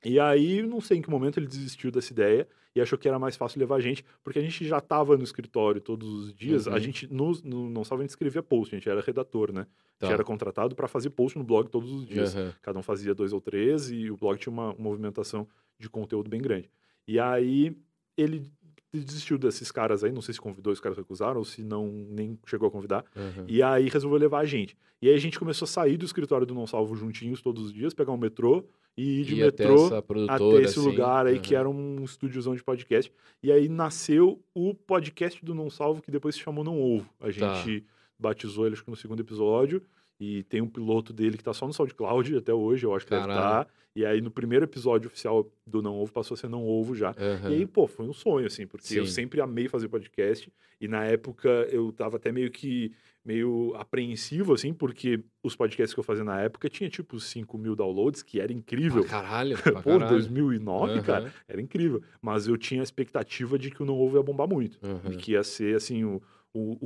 E 0.05 0.19
aí, 0.19 0.61
não 0.61 0.79
sei 0.79 0.97
em 0.97 1.01
que 1.01 1.09
momento 1.09 1.39
ele 1.39 1.47
desistiu 1.47 1.91
dessa 1.91 2.13
ideia 2.13 2.47
e 2.75 2.81
achou 2.81 2.97
que 2.97 3.07
era 3.07 3.17
mais 3.17 3.35
fácil 3.35 3.59
levar 3.59 3.77
a 3.77 3.79
gente, 3.79 4.03
porque 4.23 4.37
a 4.37 4.41
gente 4.41 4.65
já 4.67 4.77
estava 4.77 5.17
no 5.17 5.23
escritório 5.23 5.81
todos 5.81 6.07
os 6.07 6.33
dias. 6.33 6.67
Uhum. 6.67 6.73
A 6.73 6.79
gente, 6.79 7.11
no, 7.11 7.31
no, 7.43 7.69
não 7.69 7.83
só 7.83 7.95
a 7.95 8.01
gente 8.01 8.09
escrevia 8.09 8.43
post, 8.43 8.75
a 8.75 8.77
gente 8.77 8.89
era 8.89 9.01
redator, 9.01 9.51
né? 9.51 9.61
A 9.61 9.65
Tá. 9.97 10.07
gente 10.07 10.13
era 10.15 10.23
contratado 10.25 10.75
para 10.75 10.89
fazer 10.89 11.09
post 11.11 11.37
no 11.37 11.43
blog 11.43 11.69
todos 11.69 11.89
os 11.91 12.05
dias. 12.05 12.35
Aham. 12.35 12.53
Cada 12.61 12.77
um 12.77 12.83
fazia 12.83 13.15
dois 13.15 13.31
ou 13.31 13.39
três 13.39 13.89
e 13.89 14.11
o 14.11 14.17
blog 14.17 14.37
tinha 14.37 14.51
uma 14.51 14.75
movimentação 14.77 15.47
de 15.79 15.89
conteúdo 15.89 16.29
bem 16.29 16.41
grande. 16.41 16.69
E 17.07 17.17
aí 17.17 17.77
ele 18.17 18.51
desistiu 18.99 19.37
desses 19.37 19.71
caras 19.71 20.03
aí, 20.03 20.11
não 20.11 20.21
sei 20.21 20.33
se 20.33 20.39
convidou, 20.41 20.71
os 20.73 20.79
caras 20.79 20.97
recusaram 20.97 21.37
ou 21.39 21.45
se 21.45 21.63
não 21.63 21.87
nem 22.09 22.37
chegou 22.45 22.67
a 22.67 22.71
convidar. 22.71 23.03
aham. 23.15 23.45
E 23.47 23.61
aí 23.63 23.89
resolveu 23.89 24.17
levar 24.19 24.39
a 24.39 24.45
gente. 24.45 24.77
E 25.01 25.09
aí 25.09 25.15
a 25.15 25.19
gente 25.19 25.37
começou 25.37 25.65
a 25.65 25.67
sair 25.67 25.97
do 25.97 26.05
escritório 26.05 26.45
do 26.47 26.53
Não 26.55 26.65
Salvo 26.65 26.95
juntinhos 26.95 27.41
todos 27.41 27.65
os 27.65 27.73
dias, 27.73 27.93
pegar 27.93 28.11
um 28.11 28.17
metrô 28.17 28.63
e 28.97 29.21
ir 29.21 29.25
de 29.25 29.35
E 29.35 29.39
metrô 29.41 29.87
até 30.29 30.61
esse 30.61 30.79
assim, 30.79 30.87
lugar 30.89 31.27
aí 31.27 31.33
aham. 31.33 31.41
que 31.41 31.55
era 31.55 31.69
um 31.69 32.03
estúdiozão 32.03 32.55
de 32.55 32.63
podcast. 32.63 33.11
E 33.43 33.51
aí 33.51 33.67
nasceu 33.67 34.41
o 34.53 34.73
podcast 34.73 35.43
do 35.43 35.53
Não 35.53 35.69
Salvo, 35.69 36.01
que 36.01 36.09
depois 36.09 36.35
se 36.35 36.41
chamou 36.41 36.63
Não 36.63 36.81
Ovo. 36.81 37.09
A 37.19 37.25
Tá. 37.25 37.29
gente 37.31 37.85
batizou 38.17 38.65
ele 38.65 38.73
acho 38.73 38.83
que 38.83 38.89
no 38.89 38.95
segundo 38.95 39.19
episódio. 39.19 39.81
E 40.19 40.43
tem 40.43 40.61
um 40.61 40.67
piloto 40.67 41.11
dele 41.11 41.37
que 41.37 41.43
tá 41.43 41.53
só 41.53 41.67
no 41.67 41.73
SoundCloud 41.73 42.37
até 42.37 42.53
hoje, 42.53 42.85
eu 42.85 42.95
acho 42.95 43.05
que 43.05 43.11
deve 43.11 43.27
Caralho. 43.27 43.65
tá. 43.65 43.71
E 43.95 44.05
aí 44.05 44.19
no 44.19 44.29
primeiro 44.29 44.65
episódio 44.65 45.07
oficial 45.07 45.49
do 45.65 45.81
Não 45.81 45.95
Ovo 45.95 46.11
passou 46.11 46.35
a 46.35 46.37
ser 46.37 46.49
Não 46.49 46.65
Ovo 46.65 46.93
já. 46.95 47.11
Aham. 47.17 47.49
E 47.49 47.53
aí, 47.53 47.65
pô, 47.65 47.87
foi 47.87 48.05
um 48.05 48.11
sonho, 48.13 48.45
assim, 48.45 48.67
porque 48.67 48.93
eu 48.99 49.05
Sim. 49.05 49.11
sempre 49.11 49.39
amei 49.41 49.67
fazer 49.69 49.87
podcast. 49.87 50.51
E 50.81 50.87
na 50.87 51.05
época 51.05 51.47
eu 51.71 51.91
tava 51.93 52.17
até 52.17 52.31
meio 52.31 52.51
que 52.51 52.91
meio 53.23 53.73
apreensivo, 53.75 54.53
assim, 54.53 54.73
porque 54.73 55.23
os 55.41 55.55
podcasts 55.55 55.93
que 55.93 55.99
eu 55.99 56.03
fazia 56.03 56.23
na 56.23 56.41
época 56.41 56.69
tinha 56.69 56.89
tipo 56.89 57.19
5 57.19 57.57
mil 57.57 57.75
downloads, 57.75 58.21
que 58.21 58.39
era 58.39 58.51
incrível. 58.53 59.03
Pra 59.03 59.21
caralho, 59.21 59.55
pra 59.63 59.81
Pô, 59.81 59.91
caralho. 59.97 60.07
2009, 60.09 60.93
Aham. 60.93 61.01
cara, 61.03 61.33
era 61.47 61.61
incrível. 61.61 62.01
Mas 62.21 62.47
eu 62.47 62.57
tinha 62.57 62.81
a 62.81 62.83
expectativa 62.83 63.57
de 63.57 63.71
que 63.71 63.81
o 63.81 63.85
Não 63.85 63.97
Ovo 63.97 64.17
ia 64.17 64.23
bombar 64.23 64.47
muito. 64.47 64.77
Aham. 64.83 65.11
E 65.13 65.15
que 65.15 65.31
ia 65.31 65.43
ser, 65.43 65.75
assim, 65.75 66.03
o, 66.03 66.21
o, 66.57 66.77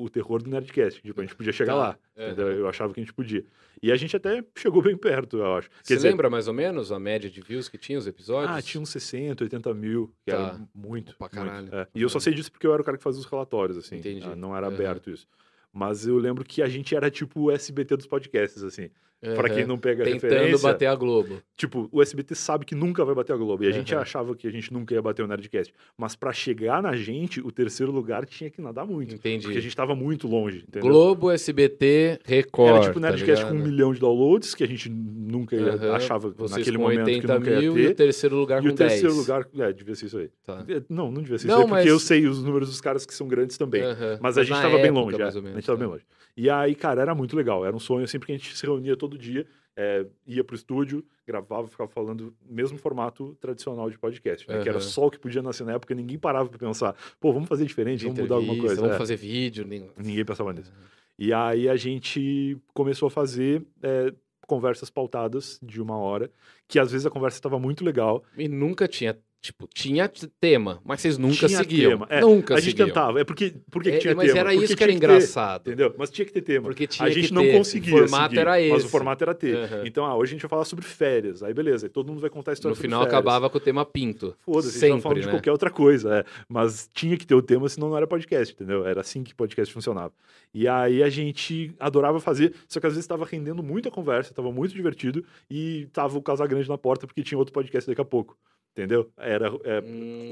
o, 0.00 0.04
o 0.04 0.10
terror 0.10 0.42
do 0.42 0.50
Nerdcast. 0.50 1.00
Tipo, 1.00 1.20
a 1.20 1.24
gente 1.24 1.34
podia 1.36 1.52
chegar 1.52 1.72
Tá. 1.74 1.78
lá. 1.78 1.98
Entendeu? 2.16 2.48
Eu 2.52 2.68
achava 2.68 2.92
que 2.92 3.00
a 3.00 3.02
gente 3.02 3.12
podia. 3.14 3.44
E 3.82 3.90
a 3.90 3.96
gente 3.96 4.16
até 4.16 4.44
chegou 4.56 4.82
bem 4.82 4.96
perto, 4.96 5.38
eu 5.38 5.54
acho. 5.56 5.68
Você 5.82 5.96
lembra 5.98 6.28
mais 6.28 6.46
ou 6.48 6.54
menos 6.54 6.92
a 6.92 6.98
média 7.00 7.30
de 7.30 7.40
views 7.40 7.68
que 7.68 7.78
tinha 7.78 7.98
os 7.98 8.06
episódios? 8.06 8.56
Ah, 8.56 8.60
tinha 8.62 8.80
uns 8.80 8.90
60, 8.90 9.42
80 9.44 9.72
mil, 9.74 10.12
que 10.24 10.30
Tá. 10.32 10.36
era 10.38 10.60
muito. 10.74 11.16
Pra 11.16 11.28
muito. 11.32 11.34
caralho. 11.34 11.68
É. 11.74 11.86
E 11.94 12.02
eu 12.02 12.08
só 12.08 12.18
sei 12.20 12.34
disso 12.34 12.50
porque 12.52 12.66
eu 12.66 12.72
era 12.72 12.82
o 12.82 12.84
cara 12.84 12.96
que 12.96 13.02
fazia 13.02 13.20
os 13.20 13.26
relatórios, 13.26 13.76
assim. 13.78 13.96
Entendi. 13.96 14.26
Ah, 14.26 14.36
Não 14.36 14.56
era 14.56 14.66
Aham. 14.66 14.74
aberto 14.74 15.10
isso. 15.10 15.26
Mas 15.72 16.06
eu 16.06 16.18
lembro 16.18 16.44
que 16.44 16.60
a 16.62 16.68
gente 16.68 16.94
era 16.94 17.10
tipo 17.10 17.40
o 17.40 17.50
SBT 17.50 17.96
dos 17.96 18.06
podcasts, 18.06 18.62
assim. 18.62 18.90
Pra 19.36 19.48
quem 19.48 19.58
Aham. 19.60 19.66
não 19.68 19.78
pega 19.78 20.02
Tentando 20.02 20.30
referência. 20.32 20.58
bater 20.68 20.86
a 20.86 20.94
Globo. 20.96 21.40
Tipo, 21.56 21.88
o 21.92 22.02
SBT 22.02 22.34
sabe 22.34 22.64
que 22.64 22.74
nunca 22.74 23.04
vai 23.04 23.14
bater 23.14 23.32
a 23.32 23.36
Globo. 23.36 23.62
E 23.62 23.68
a 23.68 23.70
gente 23.70 23.94
Aham. 23.94 24.02
achava 24.02 24.34
que 24.34 24.48
a 24.48 24.50
gente 24.50 24.72
nunca 24.72 24.92
ia 24.94 25.00
bater 25.00 25.22
o 25.22 25.28
Nerdcast. 25.28 25.72
Mas 25.96 26.16
pra 26.16 26.32
chegar 26.32 26.82
na 26.82 26.96
gente, 26.96 27.40
o 27.40 27.52
terceiro 27.52 27.92
lugar 27.92 28.26
tinha 28.26 28.50
que 28.50 28.60
nadar 28.60 28.84
muito. 28.84 29.14
Entendi. 29.14 29.44
Porque 29.44 29.58
a 29.58 29.62
gente 29.62 29.76
tava 29.76 29.94
muito 29.94 30.26
longe, 30.26 30.64
entendeu? 30.66 30.88
Globo, 30.90 31.30
SBT, 31.30 32.18
Record. 32.24 32.68
Era 32.76 32.80
tipo 32.86 32.98
o 32.98 33.02
Nerdcast 33.02 33.44
tá 33.44 33.50
com 33.50 33.56
um 33.56 33.62
milhão 33.62 33.92
de 33.94 34.00
downloads, 34.00 34.54
que 34.56 34.64
a 34.64 34.66
gente 34.68 34.88
nunca 34.90 35.54
ia, 35.54 35.74
Aham. 35.74 35.92
achava 35.92 36.30
Vocês 36.30 36.58
naquele 36.58 36.78
momento 36.78 37.04
que 37.04 37.10
80 37.12 37.34
nunca 37.38 37.50
ia 37.50 37.58
mil 37.60 37.78
e 37.78 37.82
o 37.84 37.88
ter. 37.90 37.94
terceiro 37.94 38.34
lugar 38.36 38.60
E 38.60 38.66
com 38.66 38.72
o 38.72 38.76
terceiro 38.76 39.08
10. 39.14 39.16
lugar, 39.18 39.46
é, 39.58 39.72
devia 39.72 39.94
ser 39.94 40.06
isso 40.06 40.18
aí. 40.18 40.30
Tá. 40.44 40.64
É, 40.68 40.82
Não, 40.88 41.12
não 41.12 41.22
devia 41.22 41.38
ser 41.38 41.46
Não, 41.46 41.54
isso 41.54 41.62
aí, 41.62 41.68
porque 41.68 41.82
mas- 41.84 41.86
eu 41.86 41.98
sei 42.00 42.26
os 42.26 42.42
números 42.42 42.68
dos 42.68 42.80
caras 42.80 43.06
que 43.06 43.14
são 43.14 43.28
grandes 43.28 43.56
também. 43.56 43.82
Aham. 43.82 44.18
Mas 44.20 44.36
a 44.36 44.42
gente 44.42 44.56
tava 44.60 44.76
bem 44.78 44.86
época, 44.86 45.00
longe, 45.00 45.22
é. 45.22 45.24
ou 45.24 45.28
a 45.30 45.32
menos, 45.34 45.52
gente 45.54 45.66
tava 45.66 45.78
tá. 45.78 45.84
bem 45.84 45.92
longe. 45.92 46.04
E 46.34 46.48
aí, 46.48 46.74
cara, 46.74 47.02
era 47.02 47.14
muito 47.14 47.36
legal. 47.36 47.64
Era 47.66 47.76
um 47.76 47.78
sonho 47.78 48.08
sempre 48.08 48.26
que 48.26 48.32
a 48.32 48.36
gente 48.38 48.56
se 48.56 48.64
reunia 48.64 48.96
todo 48.96 49.11
dia, 49.18 49.46
é, 49.76 50.04
ia 50.26 50.44
pro 50.44 50.54
estúdio, 50.54 51.04
gravava, 51.26 51.66
ficava 51.66 51.88
falando 51.88 52.34
mesmo 52.44 52.76
formato 52.78 53.34
tradicional 53.40 53.88
de 53.90 53.98
podcast, 53.98 54.46
né? 54.48 54.62
Que 54.62 54.68
era 54.68 54.80
só 54.80 55.06
o 55.06 55.10
que 55.10 55.18
podia 55.18 55.40
nascer 55.42 55.64
na 55.64 55.72
época, 55.72 55.94
ninguém 55.94 56.18
parava 56.18 56.48
pra 56.48 56.58
pensar, 56.58 56.94
pô, 57.20 57.32
vamos 57.32 57.48
fazer 57.48 57.64
diferente, 57.64 58.04
vamos 58.04 58.18
mudar 58.20 58.34
alguma 58.36 58.58
coisa. 58.58 58.76
Vamos 58.76 58.96
É, 58.96 58.98
fazer 58.98 59.16
vídeo. 59.16 59.64
nem- 59.66 59.90
Ninguém 59.96 60.24
pensava 60.24 60.52
nisso. 60.52 60.72
E 61.18 61.32
aí 61.32 61.68
a 61.68 61.76
gente 61.76 62.56
começou 62.74 63.06
a 63.06 63.10
fazer 63.10 63.64
é, 63.82 64.12
conversas 64.46 64.90
pautadas 64.90 65.58
de 65.62 65.80
uma 65.80 65.96
hora, 65.96 66.30
que 66.68 66.78
às 66.78 66.90
vezes 66.92 67.06
a 67.06 67.10
conversa 67.10 67.38
estava 67.38 67.58
muito 67.58 67.84
legal, 67.84 68.22
E 68.36 68.48
nunca 68.48 68.86
tinha, 68.88 69.16
tipo, 69.42 69.66
tinha 69.74 70.08
tema, 70.40 70.80
mas 70.84 71.00
vocês 71.00 71.18
nunca 71.18 71.46
Tinha 71.48 71.58
seguiam. 71.58 71.90
tema, 71.90 72.06
é. 72.08 72.20
Nunca 72.20 72.54
a 72.54 72.60
gente 72.60 72.70
seguiam. 72.70 72.86
tentava. 72.86 73.20
É 73.20 73.24
porque, 73.24 73.54
porque 73.70 73.90
que 73.90 73.96
É, 73.96 73.98
tinha 73.98 74.14
mas 74.14 74.28
tema? 74.28 74.38
era 74.38 74.50
Porque 74.50 74.64
isso 74.64 74.76
que 74.76 74.82
era 74.84 74.92
tinha 74.92 75.00
ter, 75.00 75.06
engraçado. 75.06 75.60
entendeu? 75.68 75.94
Mas 75.98 76.10
tinha 76.10 76.24
que 76.24 76.32
ter 76.32 76.42
tema. 76.42 76.62
Porque 76.68 76.86
tinha 76.86 77.08
a 77.08 77.10
gente 77.10 77.28
que 77.28 77.34
não 77.34 77.42
ter. 77.42 77.52
conseguia 77.58 77.94
O 77.94 77.98
formato 77.98 78.28
seguir, 78.30 78.40
era 78.40 78.50
Mas 78.52 78.62
esse. 78.78 78.86
o 78.86 78.88
formato 78.88 79.24
era 79.24 79.34
ter. 79.34 79.56
Aham. 79.56 79.82
Então, 79.84 80.04
ah, 80.06 80.16
hoje 80.16 80.30
a 80.30 80.34
gente 80.34 80.42
vai 80.42 80.48
falar 80.48 80.64
sobre 80.64 80.84
férias. 80.84 81.42
Aí, 81.42 81.52
beleza. 81.52 81.86
Aí 81.86 81.90
todo 81.90 82.06
mundo 82.08 82.20
vai 82.20 82.30
contar 82.30 82.52
a 82.52 82.54
história 82.54 82.74
No 82.74 82.80
final 82.80 83.00
férias. 83.00 83.14
acabava 83.14 83.50
com 83.50 83.58
o 83.58 83.60
tema 83.60 83.84
pinto. 83.84 84.34
Foda-se, 84.44 84.68
a 84.68 84.70
gente 84.70 84.80
Sempre, 84.80 85.00
falando 85.02 85.16
né? 85.18 85.22
de 85.24 85.28
qualquer 85.30 85.50
outra 85.50 85.70
coisa. 85.70 86.18
é. 86.18 86.24
Mas 86.48 86.88
tinha 86.94 87.16
que 87.16 87.26
ter 87.26 87.34
o 87.34 87.42
tema, 87.42 87.68
senão 87.68 87.90
não 87.90 87.96
era 87.96 88.06
podcast, 88.06 88.54
entendeu? 88.54 88.86
Era 88.86 89.00
assim 89.00 89.24
que 89.24 89.34
podcast 89.34 89.74
funcionava. 89.74 90.12
E 90.54 90.68
aí 90.68 91.02
a 91.02 91.08
gente 91.10 91.74
adorava 91.80 92.20
fazer, 92.20 92.54
só 92.68 92.78
que 92.78 92.86
às 92.86 92.92
vezes 92.92 93.04
estava 93.04 93.24
rendendo 93.24 93.62
muito 93.62 93.88
a 93.88 93.90
conversa, 93.90 94.30
estava 94.30 94.52
muito 94.52 94.72
divertido, 94.74 95.24
e 95.50 95.88
tava 95.92 96.16
o 96.16 96.22
Casagrande 96.22 96.68
na 96.68 96.78
porta, 96.78 97.06
porque 97.06 97.22
tinha 97.22 97.38
outro 97.38 97.52
podcast 97.52 97.90
daqui 97.90 98.00
a 98.00 98.04
pouco. 98.04 98.36
Entendeu? 98.72 99.12
Era, 99.18 99.48
é, 99.64 99.82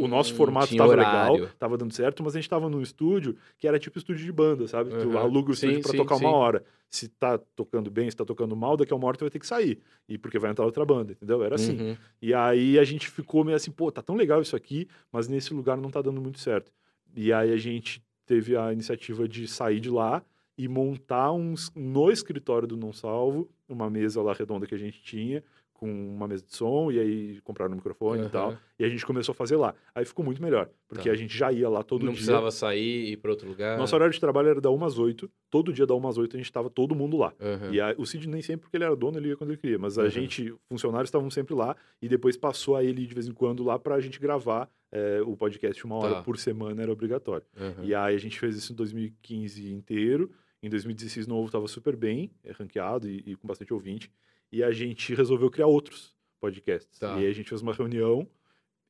o 0.03 0.09
nosso 0.09 0.32
Hum, 0.32 0.36
formato 0.36 0.68
tinha 0.68 0.78
tava 0.78 0.93
horário. 0.93 1.34
legal, 1.43 1.55
tava 1.59 1.76
dando 1.76 1.93
certo, 1.93 2.22
mas 2.24 2.34
a 2.34 2.41
gente 2.41 2.49
tava 2.49 2.70
num 2.70 2.80
estúdio 2.80 3.36
que 3.59 3.68
era 3.68 3.78
tipo 3.78 3.99
estúdio 3.99 4.24
de 4.24 4.32
banda, 4.32 4.66
sabe? 4.66 4.91
Tu 4.91 5.09
Uhum. 5.11 5.18
aluga 5.18 5.51
o 5.53 5.55
Sim, 5.55 5.68
estúdio 5.72 5.91
sim, 5.91 5.97
tocar 5.99 6.16
sim. 6.16 6.24
uma 6.24 6.34
hora. 6.34 6.64
Se 6.88 7.07
tá 7.09 7.36
tocando 7.36 7.91
bem, 7.91 8.11
se 8.11 8.16
tá 8.16 8.24
tocando 8.24 8.57
mal, 8.57 8.78
daqui 8.78 8.95
a 8.95 8.97
uma 8.97 9.07
hora 9.07 9.18
tu 9.18 9.20
vai 9.24 9.30
ter 9.30 9.38
que 9.38 9.47
sair. 9.47 9.78
E 10.09 10.16
porque 10.16 10.38
vai 10.38 10.51
entrar 10.51 10.64
outra 10.64 10.86
banda, 10.86 11.12
entendeu? 11.12 11.45
Era 11.45 11.57
assim. 11.57 11.76
Uhum. 11.78 11.97
E 12.22 12.32
aí 12.32 12.78
a 12.78 12.84
gente 12.84 13.11
ficou 13.11 13.45
meio 13.45 13.57
assim, 13.57 13.70
pô, 13.70 13.93
tá 13.93 14.01
tão 14.01 14.16
legal 14.16 14.41
isso 14.41 14.57
aqui, 14.57 14.88
mas 15.12 15.28
nesse 15.28 15.53
lugar 15.53 15.76
não 15.76 15.91
tá 15.91 16.01
dando 16.01 16.20
muito 16.20 16.38
certo. 16.41 16.72
E 17.14 17.34
aí 17.34 17.53
a 17.53 17.59
gente 17.59 18.03
teve 18.24 18.57
a 18.57 18.72
iniciativa 18.72 19.28
de 19.28 19.47
sair 19.47 19.80
de 19.80 19.91
lá 19.91 20.22
e 20.57 20.66
montar 20.66 21.30
uns, 21.32 21.70
no 21.74 22.11
escritório 22.11 22.66
do 22.66 22.76
Não 22.76 22.93
Salvo, 22.93 23.51
uma 23.68 23.88
mesa 23.91 24.22
lá 24.22 24.32
redonda 24.32 24.66
que 24.66 24.74
a 24.74 24.78
gente 24.78 25.01
tinha, 25.03 25.43
com 25.80 25.90
uma 26.14 26.28
mesa 26.28 26.44
de 26.44 26.54
som, 26.54 26.92
e 26.92 26.98
aí 27.00 27.40
compraram 27.40 27.72
um 27.72 27.76
microfone 27.76 28.26
e 28.26 28.28
tal. 28.28 28.54
E 28.78 28.84
a 28.84 28.88
gente 28.88 29.04
começou 29.06 29.32
a 29.32 29.34
fazer 29.34 29.56
lá. 29.56 29.74
Aí 29.94 30.04
ficou 30.04 30.22
muito 30.22 30.42
melhor, 30.42 30.68
porque 30.86 31.08
Tá. 31.08 31.12
a 31.14 31.16
gente 31.16 31.34
já 31.36 31.50
ia 31.50 31.68
lá 31.70 31.82
todo 31.82 32.02
Não 32.02 32.08
dia. 32.12 32.16
precisava 32.16 32.50
sair 32.50 33.08
e 33.08 33.12
ir 33.12 33.16
pra 33.16 33.30
outro 33.30 33.48
lugar. 33.48 33.78
Nosso 33.78 33.94
horário 33.94 34.12
de 34.12 34.20
trabalho 34.20 34.48
era 34.50 34.60
da 34.60 34.70
1 34.70 34.84
às 34.84 34.98
8, 34.98 35.30
todo 35.48 35.72
dia 35.72 35.86
da 35.86 35.94
1 35.94 36.06
às 36.06 36.18
8 36.18 36.36
a 36.36 36.38
gente 36.38 36.52
tava 36.52 36.68
todo 36.68 36.94
mundo 36.94 37.16
lá. 37.16 37.32
Aham. 37.40 37.72
E 37.72 37.80
a- 37.80 37.94
o 37.96 38.04
Cid 38.04 38.28
nem 38.28 38.42
sempre, 38.42 38.62
porque 38.62 38.76
ele 38.76 38.84
era 38.84 38.94
dono, 38.94 39.16
ele 39.18 39.28
ia 39.28 39.36
quando 39.36 39.50
ele 39.50 39.58
queria. 39.58 39.78
Mas 39.78 39.96
a 39.98 40.02
Uhum. 40.02 40.10
gente, 40.10 40.54
funcionários 40.68 41.08
estavam 41.08 41.30
sempre 41.30 41.54
lá. 41.54 41.74
E 42.02 42.08
depois 42.08 42.36
passou 42.36 42.76
a 42.76 42.84
ele 42.84 43.06
de 43.06 43.14
vez 43.14 43.26
em 43.26 43.32
quando 43.32 43.64
lá 43.64 43.78
pra 43.78 43.98
gente 44.00 44.20
gravar 44.20 44.68
é, 44.92 45.22
o 45.22 45.36
podcast 45.36 45.84
uma 45.84 45.94
hora 45.94 46.14
Tá. 46.16 46.22
por 46.22 46.36
semana, 46.36 46.82
era 46.82 46.90
obrigatório. 46.92 47.46
E 47.82 47.94
aí 47.94 48.12
a 48.12 48.18
gente 48.18 48.38
fez 48.40 48.56
isso 48.56 48.72
em 48.72 48.74
2015 48.76 49.72
inteiro. 49.72 50.30
Em 50.62 50.68
2016 50.68 51.26
novo 51.28 51.46
estava 51.46 51.66
super 51.68 51.94
bem, 51.96 52.30
é, 52.44 52.50
ranqueado 52.52 53.08
e, 53.08 53.22
e 53.24 53.36
com 53.36 53.46
bastante 53.46 53.72
ouvinte. 53.72 54.10
E 54.53 54.62
a 54.62 54.70
gente 54.72 55.14
resolveu 55.14 55.51
criar 55.51 55.66
outros 55.66 56.14
podcasts. 56.40 56.98
Tá. 56.98 57.16
E 57.18 57.24
aí 57.24 57.30
a 57.30 57.34
gente 57.34 57.48
fez 57.48 57.61
uma 57.62 57.72
reunião 57.72 58.26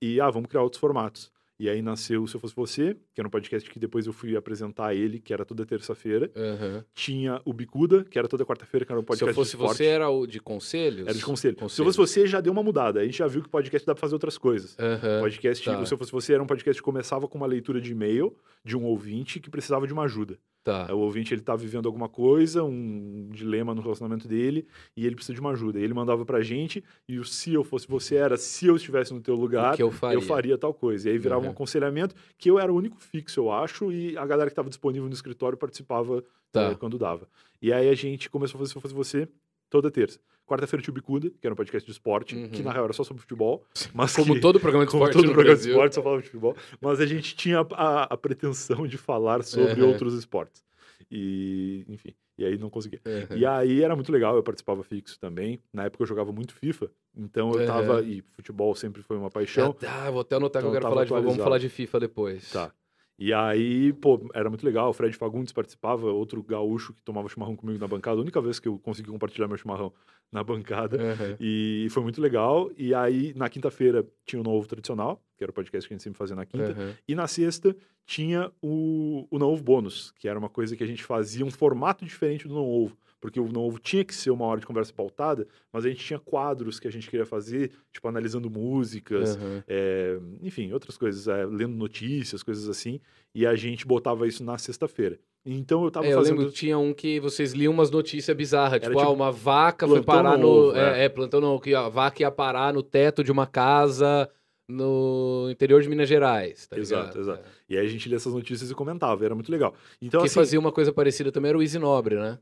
e, 0.00 0.20
ah, 0.20 0.30
vamos 0.30 0.48
criar 0.48 0.62
outros 0.62 0.80
formatos. 0.80 1.30
E 1.58 1.68
aí 1.68 1.82
nasceu 1.82 2.26
Se 2.26 2.34
Eu 2.34 2.40
Fosse 2.40 2.56
Você, 2.56 2.96
que 3.14 3.20
era 3.20 3.28
um 3.28 3.30
podcast 3.30 3.68
que 3.68 3.78
depois 3.78 4.06
eu 4.06 4.14
fui 4.14 4.34
apresentar 4.34 4.94
ele, 4.94 5.20
que 5.20 5.30
era 5.30 5.44
toda 5.44 5.66
terça-feira. 5.66 6.32
Aham. 6.34 6.82
Tinha 6.94 7.42
o 7.44 7.52
Bicuda, 7.52 8.02
que 8.02 8.18
era 8.18 8.26
toda 8.26 8.46
quarta-feira, 8.46 8.86
que 8.86 8.90
era 8.90 8.98
um 8.98 9.02
Se 9.02 9.06
podcast 9.08 9.28
eu 9.28 9.34
fosse 9.34 9.56
você, 9.58 9.84
era 9.84 10.08
o 10.08 10.26
de 10.26 10.40
conselhos? 10.40 11.06
Era 11.06 11.12
de 11.18 11.22
conselho. 11.22 11.52
Se 11.56 11.60
Conselhos. 11.60 11.78
eu 11.78 11.84
fosse 11.84 11.98
você, 11.98 12.26
já 12.26 12.40
deu 12.40 12.50
uma 12.50 12.62
mudada. 12.62 13.00
A 13.00 13.04
gente 13.04 13.18
já 13.18 13.26
viu 13.26 13.42
que 13.42 13.48
podcast 13.50 13.84
dá 13.86 13.94
pra 13.94 14.00
fazer 14.00 14.14
outras 14.14 14.38
coisas. 14.38 14.74
Aham. 14.78 15.20
Podcast, 15.20 15.62
tá. 15.62 15.84
Se 15.84 15.92
Eu 15.92 15.98
Fosse 15.98 16.12
Você 16.12 16.32
era 16.32 16.42
um 16.42 16.46
podcast 16.46 16.80
que 16.80 16.84
começava 16.84 17.28
com 17.28 17.36
uma 17.36 17.46
leitura 17.46 17.78
de 17.78 17.92
e-mail 17.92 18.34
de 18.64 18.74
um 18.74 18.84
ouvinte 18.86 19.38
que 19.38 19.50
precisava 19.50 19.86
de 19.86 19.92
uma 19.92 20.04
ajuda. 20.04 20.38
Tá. 20.62 20.94
O 20.94 20.98
ouvinte 20.98 21.32
ele 21.32 21.40
tá 21.40 21.56
vivendo 21.56 21.86
alguma 21.86 22.08
coisa, 22.08 22.62
um 22.62 23.28
dilema 23.32 23.74
no 23.74 23.80
relacionamento 23.80 24.28
dele, 24.28 24.66
e 24.94 25.06
ele 25.06 25.14
precisa 25.14 25.34
de 25.34 25.40
uma 25.40 25.52
ajuda. 25.52 25.80
E 25.80 25.82
ele 25.82 25.94
mandava 25.94 26.24
pra 26.26 26.42
gente, 26.42 26.84
e 27.08 27.18
o 27.18 27.24
se 27.24 27.52
eu 27.54 27.64
fosse 27.64 27.88
você 27.88 28.16
era 28.16 28.36
se 28.36 28.66
eu 28.66 28.76
estivesse 28.76 29.14
no 29.14 29.20
teu 29.22 29.34
lugar, 29.36 29.78
eu 29.80 29.90
faria? 29.90 30.16
eu 30.16 30.20
faria 30.20 30.58
tal 30.58 30.74
coisa. 30.74 31.08
E 31.08 31.12
aí 31.12 31.18
virava 31.18 31.40
um 31.40 31.44
Uhum. 31.46 31.50
aconselhamento 31.52 32.14
que 32.36 32.50
eu 32.50 32.58
era 32.58 32.70
o 32.70 32.76
único 32.76 32.98
fixo, 33.00 33.40
eu 33.40 33.50
acho, 33.50 33.90
e 33.90 34.16
a 34.18 34.26
galera 34.26 34.50
que 34.50 34.52
estava 34.52 34.68
disponível 34.68 35.08
no 35.08 35.14
escritório 35.14 35.56
participava 35.56 36.22
Tá. 36.52 36.72
eh, 36.72 36.74
quando 36.74 36.98
dava. 36.98 37.26
E 37.62 37.72
aí 37.72 37.88
a 37.88 37.94
gente 37.94 38.28
começou 38.28 38.58
a 38.58 38.60
fazer 38.60 38.72
Se 38.72 38.76
Eu 38.76 38.82
Fosse 38.82 38.94
Você 38.94 39.28
toda 39.70 39.90
terça. 39.90 40.18
Quarta-feira 40.50 40.82
tinha 40.82 40.90
o 40.92 40.94
Bicuda, 40.94 41.30
que 41.30 41.46
era 41.46 41.52
um 41.52 41.56
podcast 41.56 41.86
de 41.86 41.92
esporte, 41.92 42.34
Uhum. 42.34 42.48
que 42.48 42.62
na 42.62 42.72
real 42.72 42.84
era 42.84 42.92
só 42.92 43.04
sobre 43.04 43.20
futebol. 43.20 43.64
Mas 43.94 44.14
Como 44.16 44.34
que- 44.34 44.40
todo 44.40 44.58
programa 44.58 44.84
de 44.84 44.90
como 44.90 45.04
esporte 45.04 45.12
todo 45.14 45.26
no 45.28 45.32
programa 45.32 45.54
de 45.56 45.62
Brasil. 45.62 45.72
esporte 45.72 45.94
só 45.94 46.02
falava 46.02 46.20
de 46.22 46.26
futebol. 46.28 46.56
Mas 46.80 47.00
a 47.00 47.06
gente 47.06 47.36
tinha 47.36 47.60
a, 47.72 48.12
a 48.12 48.16
pretensão 48.16 48.86
de 48.86 48.98
falar 48.98 49.42
sobre 49.44 49.80
Uhum. 49.80 49.88
outros 49.90 50.14
esportes. 50.14 50.64
E, 51.10 51.84
enfim, 51.88 52.14
e 52.38 52.44
aí 52.44 52.58
não 52.58 52.68
conseguia. 52.70 53.00
Aham. 53.06 53.36
E 53.36 53.46
aí 53.46 53.82
era 53.82 53.94
muito 53.94 54.12
legal, 54.12 54.36
eu 54.36 54.42
participava 54.42 54.82
fixo 54.82 55.18
também. 55.18 55.60
Na 55.72 55.84
época 55.84 56.02
eu 56.02 56.06
jogava 56.06 56.32
muito 56.32 56.54
FIFA, 56.54 56.90
então 57.16 57.52
eu 57.52 57.66
tava. 57.66 57.94
Aham. 57.94 58.02
E 58.04 58.22
futebol 58.22 58.74
sempre 58.74 59.02
foi 59.02 59.16
uma 59.16 59.30
paixão. 59.30 59.70
Ah, 59.70 59.86
tá, 59.86 60.10
vou 60.10 60.20
até 60.20 60.36
anotar 60.36 60.60
Então 60.60 60.70
que 60.70 60.76
eu 60.76 60.80
quero 60.80 60.82
tava 60.94 61.06
falar 61.06 61.20
de 61.20 61.26
Vamos 61.26 61.42
falar 61.42 61.58
de 61.58 61.68
FIFA 61.68 62.00
depois. 62.00 62.50
Tá. 62.50 62.72
E 63.20 63.34
aí, 63.34 63.92
pô, 63.92 64.18
era 64.32 64.48
muito 64.48 64.64
legal. 64.64 64.88
O 64.88 64.92
Fred 64.94 65.14
Fagundes 65.14 65.52
participava, 65.52 66.10
outro 66.10 66.42
gaúcho 66.42 66.94
que 66.94 67.02
tomava 67.02 67.28
chimarrão 67.28 67.54
comigo 67.54 67.78
na 67.78 67.86
bancada. 67.86 68.16
A 68.16 68.22
única 68.22 68.40
vez 68.40 68.58
que 68.58 68.66
eu 68.66 68.78
consegui 68.78 69.10
compartilhar 69.10 69.46
meu 69.46 69.58
chimarrão 69.58 69.92
na 70.32 70.42
bancada. 70.42 70.96
Aham. 70.96 71.36
E 71.38 71.86
foi 71.90 72.02
muito 72.02 72.18
legal. 72.18 72.70
E 72.78 72.94
aí, 72.94 73.34
na 73.36 73.50
quinta-feira, 73.50 74.06
tinha 74.24 74.40
o 74.40 74.42
Novo 74.42 74.66
Tradicional, 74.66 75.22
que 75.36 75.44
era 75.44 75.50
o 75.50 75.54
podcast 75.54 75.86
que 75.86 75.92
a 75.92 75.96
gente 75.96 76.02
sempre 76.02 76.16
fazia 76.16 76.34
na 76.34 76.46
quinta. 76.46 76.70
Aham. 76.70 76.94
E 77.06 77.14
na 77.14 77.26
sexta 77.26 77.76
tinha 78.06 78.50
o, 78.62 79.26
o 79.30 79.38
Não 79.38 79.48
Ovo 79.52 79.62
Bônus, 79.62 80.14
que 80.18 80.26
era 80.26 80.38
uma 80.38 80.48
coisa 80.48 80.74
que 80.74 80.82
a 80.82 80.86
gente 80.86 81.04
fazia, 81.04 81.44
um 81.44 81.50
formato 81.50 82.06
diferente 82.06 82.48
do 82.48 82.54
Não 82.54 82.66
Ovo. 82.66 82.96
Porque 83.20 83.38
o 83.38 83.52
Não 83.52 83.60
Ovo 83.62 83.78
tinha 83.78 84.02
que 84.04 84.14
ser 84.14 84.30
uma 84.30 84.46
hora 84.46 84.60
de 84.60 84.66
conversa 84.66 84.92
pautada, 84.94 85.46
mas 85.72 85.84
a 85.84 85.88
gente 85.88 86.02
tinha 86.04 86.18
quadros 86.18 86.80
que 86.80 86.88
a 86.88 86.90
gente 86.90 87.08
queria 87.10 87.26
fazer, 87.26 87.70
tipo, 87.92 88.08
analisando 88.08 88.48
músicas, 88.48 89.36
Aham. 89.36 89.62
é, 89.68 90.18
enfim, 90.42 90.72
outras 90.72 90.96
coisas, 90.96 91.28
é, 91.28 91.44
lendo 91.44 91.76
notícias, 91.76 92.42
coisas 92.42 92.68
assim. 92.68 92.98
E 93.34 93.46
a 93.46 93.54
gente 93.54 93.86
botava 93.86 94.26
isso 94.26 94.42
na 94.42 94.56
sexta-feira. 94.56 95.18
Então 95.44 95.84
eu 95.84 95.90
tava 95.90 96.06
É, 96.06 96.12
eu 96.12 96.18
fazendo. 96.18 96.36
lembro 96.38 96.50
que 96.52 96.58
tinha 96.58 96.78
um 96.78 96.92
que 96.92 97.20
vocês 97.20 97.52
liam 97.52 97.72
umas 97.72 97.90
notícias 97.90 98.36
bizarras, 98.36 98.74
Era 98.82 98.86
tipo, 98.88 98.98
ah, 98.98 99.02
tipo 99.02 99.12
uma 99.14 99.30
vaca 99.32 99.86
foi 99.86 100.02
parar 100.02 100.36
no 100.36 100.48
ovo, 100.48 100.76
é, 100.76 101.00
é. 101.00 101.04
é, 101.04 101.08
plantão 101.08 101.40
não, 101.40 101.58
que 101.58 101.74
a 101.74 101.88
vaca 101.88 102.22
ia 102.22 102.30
parar 102.30 102.72
no 102.74 102.82
teto 102.82 103.22
de 103.24 103.30
uma 103.32 103.46
casa 103.46 104.28
no 104.70 105.48
interior 105.50 105.82
de 105.82 105.88
Minas 105.88 106.08
Gerais, 106.08 106.66
tá 106.66 106.78
Exato, 106.78 107.18
ligado? 107.18 107.20
exato. 107.20 107.48
E 107.68 107.76
aí 107.76 107.84
a 107.86 107.88
gente 107.88 108.08
lia 108.08 108.16
essas 108.16 108.32
notícias 108.32 108.70
e 108.70 108.74
comentava, 108.74 109.24
era 109.24 109.34
muito 109.34 109.50
legal. 109.50 109.74
Então, 110.00 110.20
Quem 110.20 110.26
assim, 110.26 110.34
fazia 110.34 110.58
uma 110.60 110.72
coisa 110.72 110.92
parecida 110.92 111.30
também 111.32 111.50
era 111.50 111.58
o 111.58 111.62
Easy 111.62 111.78
Nobre, 111.78 112.14
né? 112.16 112.38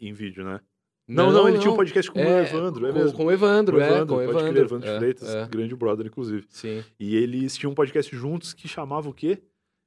em 0.00 0.12
vídeo, 0.12 0.44
né? 0.44 0.60
Não, 1.06 1.30
não, 1.30 1.46
ele 1.48 1.58
tinha 1.58 1.70
um 1.70 1.76
podcast 1.76 2.10
com 2.10 2.18
o 2.18 2.22
É, 2.22 2.42
Evandro, 2.44 2.86
é 2.86 2.92
com, 2.92 2.98
mesmo. 2.98 3.16
com 3.16 3.24
o 3.26 3.30
Evandro, 3.32 3.76
Com 3.76 3.80
o 3.80 3.84
é, 3.84 3.86
Evandro, 3.88 4.06
com 4.06 4.14
o 4.14 4.22
Evandro. 4.22 4.52
crer, 4.52 4.64
Evandro 4.64 4.88
é, 4.88 4.98
Freitas, 4.98 5.34
é, 5.34 5.46
grande 5.48 5.76
brother, 5.76 6.06
inclusive. 6.06 6.46
sim. 6.48 6.82
E 6.98 7.14
eles 7.16 7.56
tinham 7.58 7.72
um 7.72 7.74
podcast 7.74 8.16
juntos 8.16 8.54
que 8.54 8.66
chamava 8.66 9.08
o 9.08 9.12
quê? 9.12 9.38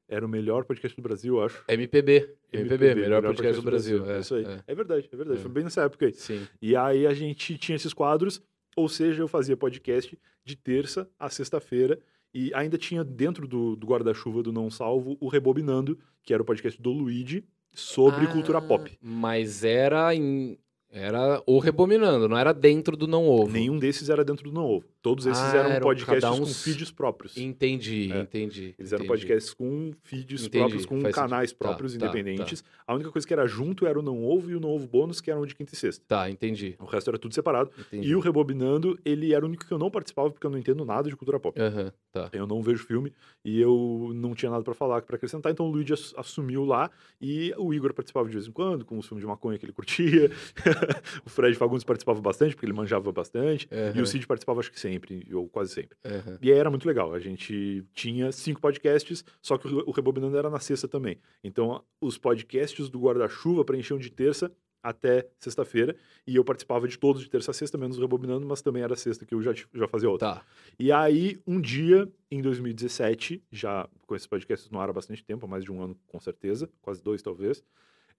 Era 0.08 0.24
o 0.26 0.30
melhor 0.30 0.64
podcast 0.64 0.96
do 0.96 1.02
Brasil, 1.02 1.36
eu 1.38 1.44
acho. 1.44 1.64
MPB. 1.68 2.36
MPB, 2.54 2.96
melhor, 2.96 3.22
podcast, 3.24 3.56
do 3.60 3.66
Brasil. 3.66 4.06
É, 4.06 4.18
É, 4.18 4.20
isso 4.20 4.36
aí. 4.36 4.46
é. 4.46 4.60
É, 4.68 4.76
verdade, 4.76 5.10
é 5.12 5.16
verdade. 5.18 5.40
É. 5.40 5.42
Foi 5.42 5.52
bem 5.52 5.64
nessa 5.64 5.82
época 5.82 6.06
aí. 6.06 6.14
Sim. 6.14 6.48
E 6.62 6.76
aí 6.76 7.06
a 7.08 7.14
gente 7.16 7.58
tinha 7.58 7.76
esses 7.76 7.94
quadros, 7.94 8.40
ou 8.78 8.88
seja, 8.88 9.24
eu 9.24 9.28
fazia 9.28 9.58
podcast 9.58 10.18
de 10.46 10.56
terça 10.56 11.10
a 11.20 11.30
sexta-feira. 11.30 12.00
E 12.34 12.54
ainda 12.54 12.78
tinha 12.78 13.04
dentro 13.04 13.48
do, 13.48 13.76
do 13.76 13.88
guarda-chuva 13.88 14.44
do 14.44 14.54
Não 14.54 14.70
Salvo 14.70 15.18
o 15.20 15.28
Rebobinando, 15.28 15.98
que 16.24 16.34
era 16.34 16.44
o 16.44 16.46
podcast 16.46 16.80
do 16.80 16.92
Luigi 16.92 17.44
sobre 17.74 18.26
Ah, 18.26 18.32
cultura 18.32 18.62
pop. 18.62 18.96
Mas 19.02 19.64
era 19.64 20.14
em. 20.14 20.60
Era 20.90 21.42
o 21.46 21.58
Rebominando, 21.58 22.30
não 22.30 22.38
era 22.38 22.54
dentro 22.54 22.96
do 22.96 23.08
não 23.08 23.28
ovo. 23.28 23.52
Nenhum 23.52 23.80
desses 23.80 24.10
era 24.10 24.24
dentro 24.24 24.50
do 24.50 24.54
Não 24.54 24.66
Ovo. 24.66 24.86
Todos 25.08 25.26
esses 25.26 25.42
Ah, 25.42 25.56
eram 25.58 25.70
eram 25.72 25.88
podcasts 25.88 26.30
com 26.40 26.46
feeds 26.46 26.92
próprios. 26.92 27.38
Entendi, 27.38 28.12
É. 28.12 28.20
entendi. 28.22 28.76
Eles 28.78 28.92
eram 28.92 29.06
entendi. 29.06 29.22
podcasts 29.22 29.54
com 29.54 29.92
feeds 30.04 30.42
Entendi, 30.46 30.58
próprios, 30.60 30.86
com 30.86 31.02
canais 31.12 31.50
sentido. 31.52 31.60
Tá, 31.60 31.68
próprios, 31.70 31.96
tá, 31.96 32.06
independentes. 32.06 32.64
A 32.86 32.94
única 32.94 33.10
coisa 33.10 33.26
que 33.26 33.34
era 33.34 33.48
junto 33.48 33.86
era 33.88 33.98
o 33.98 34.02
Não 34.02 34.24
Ovo 34.26 34.52
e 34.52 34.56
o 34.56 34.60
Não 34.60 34.70
Ovo 34.70 34.86
Bônus, 34.88 35.22
que 35.22 35.32
eram 35.32 35.46
de 35.46 35.56
quinta 35.56 35.74
e 35.74 35.78
sexta. 35.78 36.04
Tá, 36.08 36.30
entendi. 36.30 36.76
O 36.80 36.86
resto 36.86 37.10
era 37.10 37.18
tudo 37.18 37.34
separado. 37.34 37.72
entendi. 37.80 38.10
E 38.10 38.16
o 38.16 38.20
Rebobinando, 38.20 39.00
ele 39.06 39.34
era 39.34 39.46
o 39.46 39.48
único 39.48 39.66
que 39.66 39.72
eu 39.72 39.78
não 39.78 39.90
participava, 39.90 40.30
porque 40.30 40.46
eu 40.46 40.50
não 40.52 40.58
entendo 40.58 40.84
nada 40.84 41.10
de 41.10 41.16
cultura 41.16 41.40
pop. 41.40 41.58
Aham, 41.60 41.92
tá. 42.12 42.30
Eu 42.34 42.46
não 42.46 42.62
vejo 42.62 42.84
filme 42.86 43.14
e 43.46 43.62
eu 43.62 44.12
não 44.14 44.34
tinha 44.34 44.52
nada 44.52 44.64
pra 44.64 44.74
falar, 44.74 45.02
pra 45.04 45.16
acrescentar, 45.16 45.52
então 45.52 45.68
o 45.68 45.72
Luigi 45.72 45.94
ass- 45.94 46.14
assumiu 46.18 46.66
lá 46.66 46.90
e 47.22 47.54
o 47.58 47.74
Igor 47.74 47.94
participava 47.94 48.28
de 48.28 48.34
vez 48.34 48.48
em 48.48 48.52
quando, 48.52 48.84
com 48.84 48.98
os 48.98 49.08
filmes 49.08 49.22
de 49.22 49.28
maconha 49.28 49.58
que 49.58 49.66
ele 49.66 49.74
curtia. 49.74 50.30
o 51.26 51.30
Fred 51.30 51.56
Fagundes 51.56 51.84
participava 51.84 52.20
bastante, 52.20 52.56
porque 52.56 52.66
ele 52.66 52.74
manjava 52.74 53.12
bastante. 53.12 53.68
E 53.72 53.76
Aham, 53.76 54.02
o 54.02 54.06
Cid 54.06 54.26
participava, 54.28 54.60
acho 54.60 54.72
que 54.72 54.80
sempre, 54.80 54.97
ou 55.34 55.48
quase 55.50 55.74
sempre. 55.74 55.98
aham. 56.06 56.38
E 56.42 56.52
aí 56.52 56.58
era 56.58 56.70
muito 56.70 56.88
legal. 56.88 57.14
A 57.14 57.20
gente 57.20 57.86
tinha 57.94 58.32
cinco 58.32 58.62
podcasts, 58.62 59.24
só 59.42 59.58
que 59.58 59.68
o 59.68 59.92
Rebobinando 59.92 60.38
era 60.38 60.50
na 60.50 60.60
sexta 60.60 60.88
também. 60.88 61.20
Então, 61.44 61.84
os 62.02 62.18
podcasts 62.18 62.90
do 62.90 63.00
Guarda-Chuva 63.00 63.64
preenchiam 63.66 63.98
de 63.98 64.12
terça 64.12 64.52
até 64.82 65.28
sexta-feira. 65.40 65.96
E 66.26 66.36
eu 66.36 66.44
participava 66.44 66.88
de 66.88 66.98
todos 66.98 67.22
de 67.22 67.30
terça 67.30 67.52
a 67.52 67.54
sexta, 67.54 67.78
menos 67.78 67.98
o 67.98 68.02
Rebobinando, 68.02 68.46
mas 68.46 68.62
também 68.62 68.84
era 68.84 68.96
sexta 68.96 69.26
que 69.26 69.34
eu 69.34 69.42
já, 69.42 69.54
já 69.54 69.88
fazia 69.88 70.10
outra. 70.10 70.36
Tá. 70.36 70.46
E 70.80 70.92
aí, 70.92 71.40
um 71.46 71.60
dia, 71.60 72.08
em 72.32 72.42
2017, 72.42 73.44
já 73.52 73.88
com 74.06 74.16
esses 74.16 74.28
podcasts 74.28 74.70
no 74.70 74.80
ar 74.80 74.90
há 74.90 74.94
bastante 74.94 75.24
tempo, 75.24 75.46
há 75.46 75.50
mais 75.50 75.64
de 75.64 75.72
um 75.72 75.82
ano 75.82 75.98
com 76.08 76.20
certeza, 76.20 76.70
quase 76.82 77.04
dois 77.04 77.22
talvez, 77.22 77.64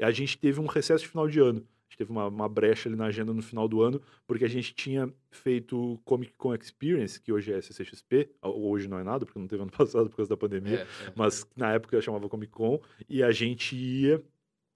a 0.04 0.10
gente 0.10 0.38
teve 0.38 0.60
um 0.60 0.66
recesso 0.66 1.02
de 1.04 1.08
final 1.10 1.28
de 1.28 1.40
ano. 1.40 1.58
A 1.60 1.90
gente 1.90 1.98
teve 1.98 2.10
uma, 2.10 2.26
uma 2.26 2.48
brecha 2.48 2.88
ali 2.88 2.96
na 2.96 3.06
agenda 3.06 3.32
no 3.32 3.40
final 3.42 3.66
do 3.66 3.80
ano, 3.82 4.00
porque 4.26 4.44
a 4.44 4.48
gente 4.48 4.74
tinha 4.74 5.12
feito 5.30 5.98
Comic 6.04 6.32
Con 6.36 6.54
Experience, 6.54 7.20
que 7.20 7.32
hoje 7.32 7.52
é 7.52 7.60
CCXP, 7.60 8.30
ou 8.42 8.70
hoje 8.70 8.86
não 8.88 8.98
é 8.98 9.02
nada, 9.02 9.24
porque 9.24 9.38
não 9.38 9.48
teve 9.48 9.62
ano 9.62 9.70
passado 9.76 10.08
por 10.10 10.16
causa 10.16 10.28
da 10.28 10.36
pandemia, 10.36 10.80
É, 10.80 11.06
é. 11.06 11.12
mas 11.16 11.46
na 11.56 11.72
época 11.72 12.00
chamava 12.02 12.28
Comic 12.28 12.52
Con, 12.52 12.78
e 13.08 13.22
a 13.22 13.32
gente 13.32 13.74
ia 13.74 14.22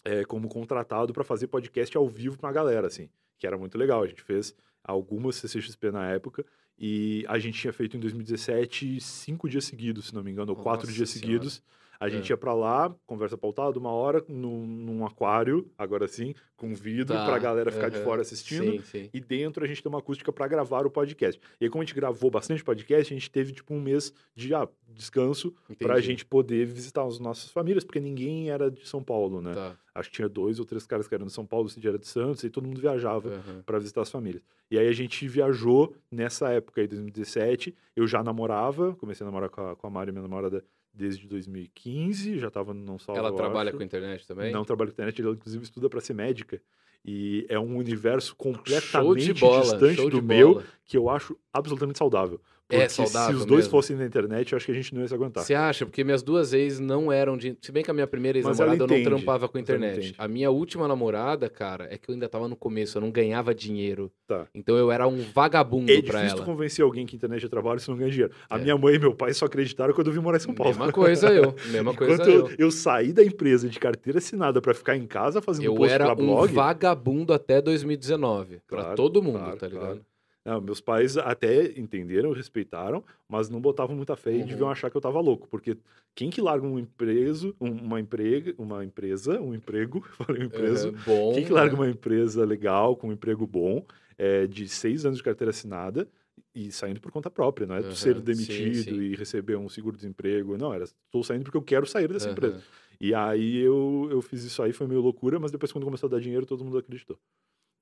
é, 0.04 0.24
como 0.24 0.48
contratado 0.48 1.12
para 1.12 1.22
fazer 1.22 1.46
podcast 1.48 1.94
ao 1.96 2.08
vivo 2.08 2.38
com 2.38 2.46
a 2.46 2.52
galera, 2.52 2.86
assim, 2.86 3.08
que 3.38 3.46
era 3.46 3.58
muito 3.58 3.76
legal. 3.76 4.02
A 4.02 4.06
gente 4.06 4.22
fez 4.22 4.54
algumas 4.82 5.36
CCXP 5.36 5.90
na 5.92 6.08
época, 6.10 6.44
e 6.78 7.24
a 7.28 7.38
gente 7.38 7.60
tinha 7.60 7.72
feito 7.74 7.96
em 7.96 8.00
2017 8.00 9.00
cinco 9.00 9.48
dias 9.48 9.64
seguidos, 9.66 10.06
se 10.06 10.14
não 10.14 10.24
me 10.24 10.30
engano, 10.30 10.50
ou 10.52 10.56
quatro 10.56 10.86
Nossa 10.86 10.96
dias 10.96 11.10
Senhora. 11.10 11.26
seguidos. 11.26 11.62
A 12.04 12.08
gente 12.08 12.30
É. 12.30 12.32
ia 12.32 12.36
pra 12.36 12.52
lá, 12.52 12.92
conversa 13.06 13.38
pautada, 13.38 13.78
uma 13.78 13.90
hora, 13.90 14.24
num, 14.28 14.66
num 14.66 15.06
aquário, 15.06 15.70
agora 15.78 16.08
sim, 16.08 16.34
com 16.56 16.74
vidro, 16.74 17.14
Tá, 17.14 17.24
pra 17.26 17.38
galera 17.38 17.70
ficar 17.70 17.88
de 17.90 17.96
aham. 17.96 18.04
fora 18.04 18.22
assistindo. 18.22 18.72
Sim, 18.72 18.80
sim. 18.80 19.10
E 19.14 19.20
dentro 19.20 19.62
a 19.64 19.68
gente 19.68 19.80
tem 19.80 19.88
uma 19.88 20.00
acústica 20.00 20.32
para 20.32 20.48
gravar 20.48 20.84
o 20.84 20.90
podcast. 20.90 21.40
E 21.60 21.64
aí, 21.64 21.70
como 21.70 21.82
a 21.82 21.84
gente 21.84 21.94
gravou 21.94 22.28
bastante 22.30 22.64
podcast, 22.64 23.12
a 23.12 23.16
gente 23.16 23.30
teve 23.30 23.52
tipo 23.52 23.72
um 23.72 23.80
mês 23.80 24.12
de 24.34 24.52
ah, 24.52 24.68
descanso 24.88 25.52
pra 25.78 25.94
Entendi. 25.94 26.02
gente 26.08 26.24
poder 26.26 26.66
visitar 26.66 27.04
as 27.06 27.20
nossas 27.20 27.50
famílias, 27.50 27.84
porque 27.84 28.00
ninguém 28.00 28.50
era 28.50 28.68
de 28.70 28.86
São 28.88 29.02
Paulo, 29.02 29.40
né? 29.40 29.54
Tá. 29.54 29.76
Acho 29.94 30.08
que 30.10 30.16
tinha 30.16 30.28
dois 30.28 30.58
ou 30.58 30.64
três 30.64 30.86
caras 30.86 31.06
que 31.06 31.14
eram 31.14 31.26
de 31.26 31.32
São 31.32 31.46
Paulo, 31.46 31.66
o 31.66 31.68
Cid 31.68 31.86
era 31.86 31.98
de 31.98 32.06
Santos, 32.08 32.42
e 32.42 32.50
todo 32.50 32.66
mundo 32.66 32.80
viajava 32.80 33.28
aham. 33.28 33.62
para 33.64 33.78
visitar 33.78 34.00
as 34.02 34.10
famílias. 34.10 34.42
E 34.70 34.78
aí 34.78 34.88
a 34.88 34.92
gente 34.92 35.28
viajou 35.28 35.94
nessa 36.10 36.48
época 36.50 36.80
aí, 36.80 36.88
2017. 36.88 37.74
Eu 37.94 38.06
já 38.08 38.22
namorava, 38.24 38.96
comecei 38.96 39.24
a 39.24 39.26
namorar 39.30 39.50
com 39.50 39.60
a, 39.60 39.76
com 39.76 39.86
a 39.86 39.90
Mari, 39.90 40.10
minha 40.10 40.22
namorada, 40.22 40.64
desde 40.92 41.26
2015, 41.26 42.38
já 42.38 42.50
tava 42.50 42.74
no 42.74 42.84
Não 42.84 42.98
Salvo, 42.98 43.18
Ela 43.18 43.34
trabalha 43.34 43.70
acho. 43.70 43.78
com 43.78 43.84
internet 43.84 44.26
também? 44.26 44.52
Não 44.52 44.64
trabalha 44.64 44.90
com 44.90 44.94
internet, 44.94 45.20
ela 45.22 45.32
inclusive 45.34 45.64
estuda 45.64 45.88
para 45.88 46.00
ser 46.00 46.14
médica. 46.14 46.60
E 47.04 47.44
é 47.48 47.58
um 47.58 47.76
universo 47.76 48.34
completamente 48.36 49.32
bola, 49.34 49.62
distante 49.62 50.08
do 50.10 50.22
meu, 50.22 50.54
bola. 50.54 50.64
que 50.84 50.96
eu 50.96 51.08
acho 51.08 51.36
absolutamente 51.52 51.98
saudável. 51.98 52.40
É 52.70 52.86
Porque 52.86 52.88
saudável 52.94 53.34
se 53.36 53.40
os 53.40 53.44
dois 53.44 53.64
mesmo. 53.64 53.70
fossem 53.70 53.96
na 53.96 54.06
internet, 54.06 54.50
eu 54.52 54.56
acho 54.56 54.64
que 54.64 54.72
a 54.72 54.74
gente 54.74 54.94
não 54.94 55.02
ia 55.02 55.08
se 55.08 55.12
aguentar. 55.12 55.44
Você 55.44 55.52
acha? 55.52 55.84
Porque 55.84 56.02
minhas 56.02 56.22
duas 56.22 56.54
ex 56.54 56.80
não 56.80 57.12
eram 57.12 57.36
de. 57.36 57.54
Se 57.60 57.70
bem 57.70 57.82
que 57.84 57.90
a 57.90 57.92
minha 57.94 58.06
primeira 58.06 58.38
ela 58.38 58.48
ex-namorada 58.48 58.84
eu 58.84 58.86
não 58.98 59.02
trampava 59.04 59.46
com 59.46 59.58
ela 59.58 59.62
internet. 59.62 60.14
A 60.16 60.26
minha 60.26 60.50
última 60.50 60.88
namorada, 60.88 61.50
cara, 61.50 61.86
é 61.90 61.98
que 61.98 62.08
eu 62.08 62.14
ainda 62.14 62.30
tava 62.30 62.48
no 62.48 62.56
começo, 62.56 62.96
eu 62.96 63.02
não 63.02 63.10
ganhava 63.10 63.54
dinheiro. 63.54 64.10
Tá. 64.26 64.46
Então 64.54 64.74
eu 64.74 64.90
era 64.90 65.06
um 65.06 65.18
vagabundo 65.34 65.92
É 65.92 66.00
pra 66.00 66.20
difícil 66.20 66.36
tu 66.38 66.42
ela. 66.44 66.46
convencer 66.46 66.82
alguém 66.82 67.04
que 67.04 67.14
internet 67.14 67.44
é 67.44 67.48
trabalho 67.48 67.78
se 67.78 67.90
não 67.90 67.96
ganha 67.98 68.10
dinheiro. 68.10 68.32
A 68.48 68.58
É. 68.58 68.62
minha 68.62 68.78
mãe 68.78 68.94
e 68.94 68.98
meu 68.98 69.14
pai 69.14 69.34
só 69.34 69.44
acreditaram 69.44 69.92
quando 69.92 70.06
eu 70.06 70.12
vim 70.14 70.20
morar 70.20 70.38
em 70.38 70.40
São 70.40 70.54
Paulo. 70.54 70.72
Mesma 70.72 70.90
coisa 70.92 71.28
eu. 71.30 71.54
Mesma 71.70 71.92
coisa 71.92 72.14
Enquanto 72.14 72.30
eu. 72.30 72.48
eu, 72.48 72.54
eu 72.56 72.70
saí 72.70 73.12
da 73.12 73.22
empresa 73.22 73.68
de 73.68 73.78
carteira 73.78 74.18
assinada 74.18 74.62
pra 74.62 74.72
ficar 74.72 74.96
em 74.96 75.06
casa 75.06 75.42
fazendo 75.42 75.66
Eu 75.66 75.74
post 75.74 75.92
era 75.92 76.06
pra 76.06 76.24
um 76.24 76.26
blog. 76.26 76.48
Vagabundo 76.92 77.32
até 77.32 77.60
2019. 77.60 78.60
pra 78.68 78.82
Claro, 78.82 78.96
todo 78.96 79.22
mundo, 79.22 79.38
claro, 79.38 79.58
tá 79.58 79.68
ligado? 79.68 79.84
claro. 79.86 80.06
Não, 80.44 80.60
meus 80.60 80.80
pais 80.80 81.16
até 81.16 81.66
entenderam, 81.78 82.32
respeitaram, 82.32 83.04
mas 83.28 83.48
não 83.48 83.60
botavam 83.60 83.94
muita 83.94 84.16
fé 84.16 84.32
e 84.32 84.40
Uhum. 84.40 84.46
deviam 84.46 84.68
achar 84.70 84.90
que 84.90 84.96
eu 84.96 85.00
tava 85.00 85.20
louco, 85.20 85.46
porque 85.48 85.78
quem 86.16 86.30
que 86.30 86.40
larga 86.40 86.66
um 86.66 86.80
empreso, 86.80 87.54
um- 87.60 87.70
uma 87.70 88.00
emprega, 88.00 88.52
uma 88.58 88.84
empresa, 88.84 89.40
um 89.40 89.54
emprego, 89.54 90.00
falei 90.18 90.42
um 90.42 90.46
empreso, 90.46 90.88
Aham, 90.88 91.02
bom. 91.04 91.32
quem 91.32 91.44
que 91.44 91.52
larga 91.52 91.74
né? 91.76 91.78
uma 91.82 91.88
empresa 91.88 92.44
legal, 92.44 92.96
com 92.96 93.08
um 93.08 93.12
emprego 93.12 93.46
bom, 93.46 93.84
é, 94.18 94.46
de 94.48 94.68
seis 94.68 95.04
anos 95.06 95.18
de 95.18 95.22
carteira 95.24 95.50
assinada 95.50 96.08
e 96.52 96.72
saindo 96.72 97.00
por 97.00 97.12
conta 97.12 97.30
própria, 97.30 97.64
não 97.66 97.76
é 97.76 97.80
tu 97.80 97.86
Aham, 97.86 97.94
ser 97.94 98.14
sim, 98.16 98.20
demitido 98.22 98.74
sim. 98.74 99.00
e 99.00 99.14
receber 99.14 99.56
um 99.56 99.68
seguro-desemprego, 99.68 100.58
não, 100.58 100.74
era 100.74 100.84
estou 100.84 101.22
saindo 101.22 101.44
porque 101.44 101.56
eu 101.56 101.62
quero 101.62 101.86
sair 101.86 102.08
dessa 102.08 102.26
Aham. 102.26 102.32
empresa. 102.32 102.62
E 103.02 103.12
aí 103.12 103.58
eu, 103.58 104.06
eu 104.12 104.22
fiz 104.22 104.44
isso 104.44 104.62
aí, 104.62 104.72
foi 104.72 104.86
meio 104.86 105.00
loucura, 105.00 105.40
mas 105.40 105.50
depois 105.50 105.72
quando 105.72 105.82
começou 105.82 106.06
a 106.06 106.10
dar 106.10 106.20
dinheiro, 106.20 106.46
todo 106.46 106.64
mundo 106.64 106.78
acreditou. 106.78 107.18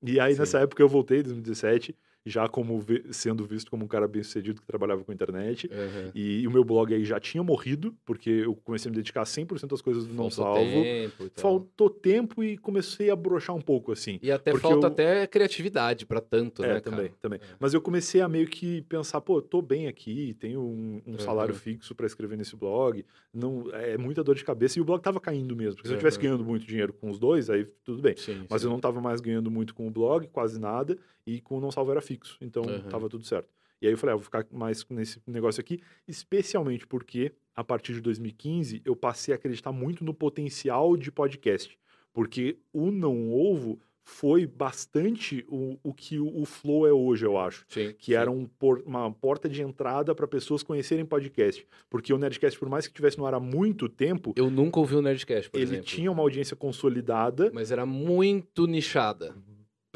E 0.01 0.19
aí 0.19 0.33
Sim. 0.33 0.39
nessa 0.39 0.59
época 0.59 0.81
eu 0.81 0.89
voltei, 0.89 1.19
em 1.19 1.23
2017, 1.23 1.95
já 2.25 2.47
como 2.47 2.79
vi- 2.79 3.03
sendo 3.11 3.43
visto 3.45 3.71
como 3.71 3.85
um 3.85 3.87
cara 3.87 4.07
bem 4.07 4.21
sucedido 4.21 4.61
que 4.61 4.67
trabalhava 4.67 5.03
com 5.03 5.11
internet. 5.11 5.69
Aham. 5.71 6.11
E, 6.13 6.45
o 6.47 6.51
meu 6.51 6.63
blog 6.63 6.93
aí 6.93 7.03
já 7.03 7.19
tinha 7.19 7.43
morrido, 7.43 7.95
porque 8.05 8.29
eu 8.29 8.55
comecei 8.63 8.89
a 8.89 8.91
me 8.91 8.97
dedicar 8.97 9.25
100% 9.25 9.73
às 9.73 9.81
coisas 9.81 10.05
do 10.05 10.13
Não 10.13 10.29
Faltou 10.29 10.55
Salvo. 10.55 10.83
tempo 10.83 11.25
e 11.25 11.29
tal. 11.29 11.41
Faltou 11.41 11.89
tempo 11.89 12.43
e 12.43 12.57
comecei 12.57 13.09
a 13.09 13.15
brochar 13.15 13.55
um 13.55 13.61
pouco, 13.61 13.91
assim. 13.91 14.19
E 14.21 14.31
até 14.31 14.55
falta 14.55 14.85
eu- 14.87 14.91
até 14.91 15.25
criatividade 15.27 16.05
pra 16.05 16.21
tanto, 16.21 16.63
É, 16.63 16.75
né, 16.75 16.79
também, 16.79 17.05
cara? 17.07 17.17
também. 17.21 17.39
É. 17.41 17.55
Mas 17.59 17.73
eu 17.73 17.81
comecei 17.81 18.21
a 18.21 18.29
meio 18.29 18.47
que 18.47 18.81
pensar, 18.83 19.19
pô, 19.21 19.41
tô 19.41 19.61
bem 19.61 19.87
aqui, 19.87 20.35
tenho 20.39 20.61
um, 20.61 21.01
um 21.07 21.17
salário 21.17 21.53
Uhum. 21.55 21.59
fixo 21.59 21.95
para 21.95 22.05
escrever 22.05 22.37
nesse 22.37 22.55
blog, 22.55 23.03
não 23.33 23.65
é 23.73 23.97
muita 23.97 24.23
dor 24.23 24.35
de 24.35 24.43
cabeça 24.43 24.77
e 24.77 24.81
o 24.81 24.85
blog 24.85 25.01
tava 25.01 25.19
caindo 25.19 25.55
mesmo. 25.55 25.75
Porque 25.75 25.87
se 25.87 25.93
eu 25.93 25.97
estivesse 25.97 26.17
Uhum. 26.17 26.23
ganhando 26.23 26.45
muito 26.45 26.65
dinheiro 26.67 26.93
com 26.93 27.09
os 27.09 27.17
dois, 27.17 27.49
aí 27.49 27.65
tudo 27.83 28.01
bem. 28.01 28.15
Sim, 28.15 28.45
Mas 28.49 28.61
sim. 28.61 28.67
eu 28.67 28.71
não 28.71 28.79
tava 28.79 29.01
mais 29.01 29.19
ganhando 29.21 29.49
muito 29.49 29.73
com 29.73 29.87
o 29.87 29.91
blog, 29.91 30.27
quase 30.27 30.59
nada, 30.59 30.97
e 31.25 31.41
com 31.41 31.57
o 31.57 31.61
Não 31.61 31.71
Salvo 31.71 31.91
era 31.91 32.01
fixo. 32.01 32.37
Então 32.41 32.63
Uhum. 32.63 32.81
tava 32.89 33.07
tudo 33.09 33.23
certo. 33.25 33.49
E 33.81 33.87
aí 33.87 33.93
eu 33.93 33.97
falei, 33.97 34.13
ah, 34.13 34.17
vou 34.17 34.23
ficar 34.23 34.45
mais 34.51 34.85
nesse 34.89 35.19
negócio 35.25 35.59
aqui, 35.59 35.79
especialmente 36.07 36.85
porque 36.85 37.31
a 37.55 37.63
partir 37.63 37.93
de 37.93 38.01
2015 38.01 38.81
eu 38.85 38.95
passei 38.95 39.33
a 39.33 39.37
acreditar 39.37 39.71
muito 39.71 40.03
no 40.03 40.13
potencial 40.13 40.95
de 40.95 41.11
podcast. 41.11 41.77
Porque 42.13 42.57
o 42.71 42.91
Não 42.91 43.31
Ovo 43.33 43.79
foi 44.03 44.45
bastante 44.45 45.45
o, 45.47 45.77
o 45.83 45.93
que 45.93 46.19
o, 46.19 46.41
o 46.41 46.45
Flow 46.45 46.85
é 46.87 46.91
hoje, 46.91 47.25
eu 47.25 47.37
acho. 47.37 47.65
Sim, 47.69 47.93
Que 47.97 48.13
era 48.15 48.29
um 48.29 48.45
por- 48.45 48.83
uma 48.85 49.11
porta 49.11 49.47
de 49.47 49.61
entrada 49.61 50.13
para 50.13 50.27
pessoas 50.27 50.61
conhecerem 50.63 51.05
podcast. 51.05 51.65
Porque 51.89 52.11
o 52.13 52.17
Nerdcast, 52.17 52.59
por 52.59 52.67
mais 52.69 52.87
que 52.87 52.93
tivesse 52.93 53.17
no 53.17 53.25
ar 53.25 53.33
há 53.35 53.39
muito 53.39 53.87
tempo, 53.87 54.33
Eu 54.35 54.49
nunca 54.49 54.79
ouvi 54.79 54.95
o 54.95 55.01
Nerdcast, 55.01 55.49
por 55.49 55.57
ele 55.57 55.65
exemplo. 55.71 55.85
tinha 55.85 56.11
uma 56.11 56.21
audiência 56.21 56.55
consolidada, 56.55 57.49
Mas 57.53 57.71
era 57.71 57.85
muito 57.85 58.65
nichada. 58.67 59.35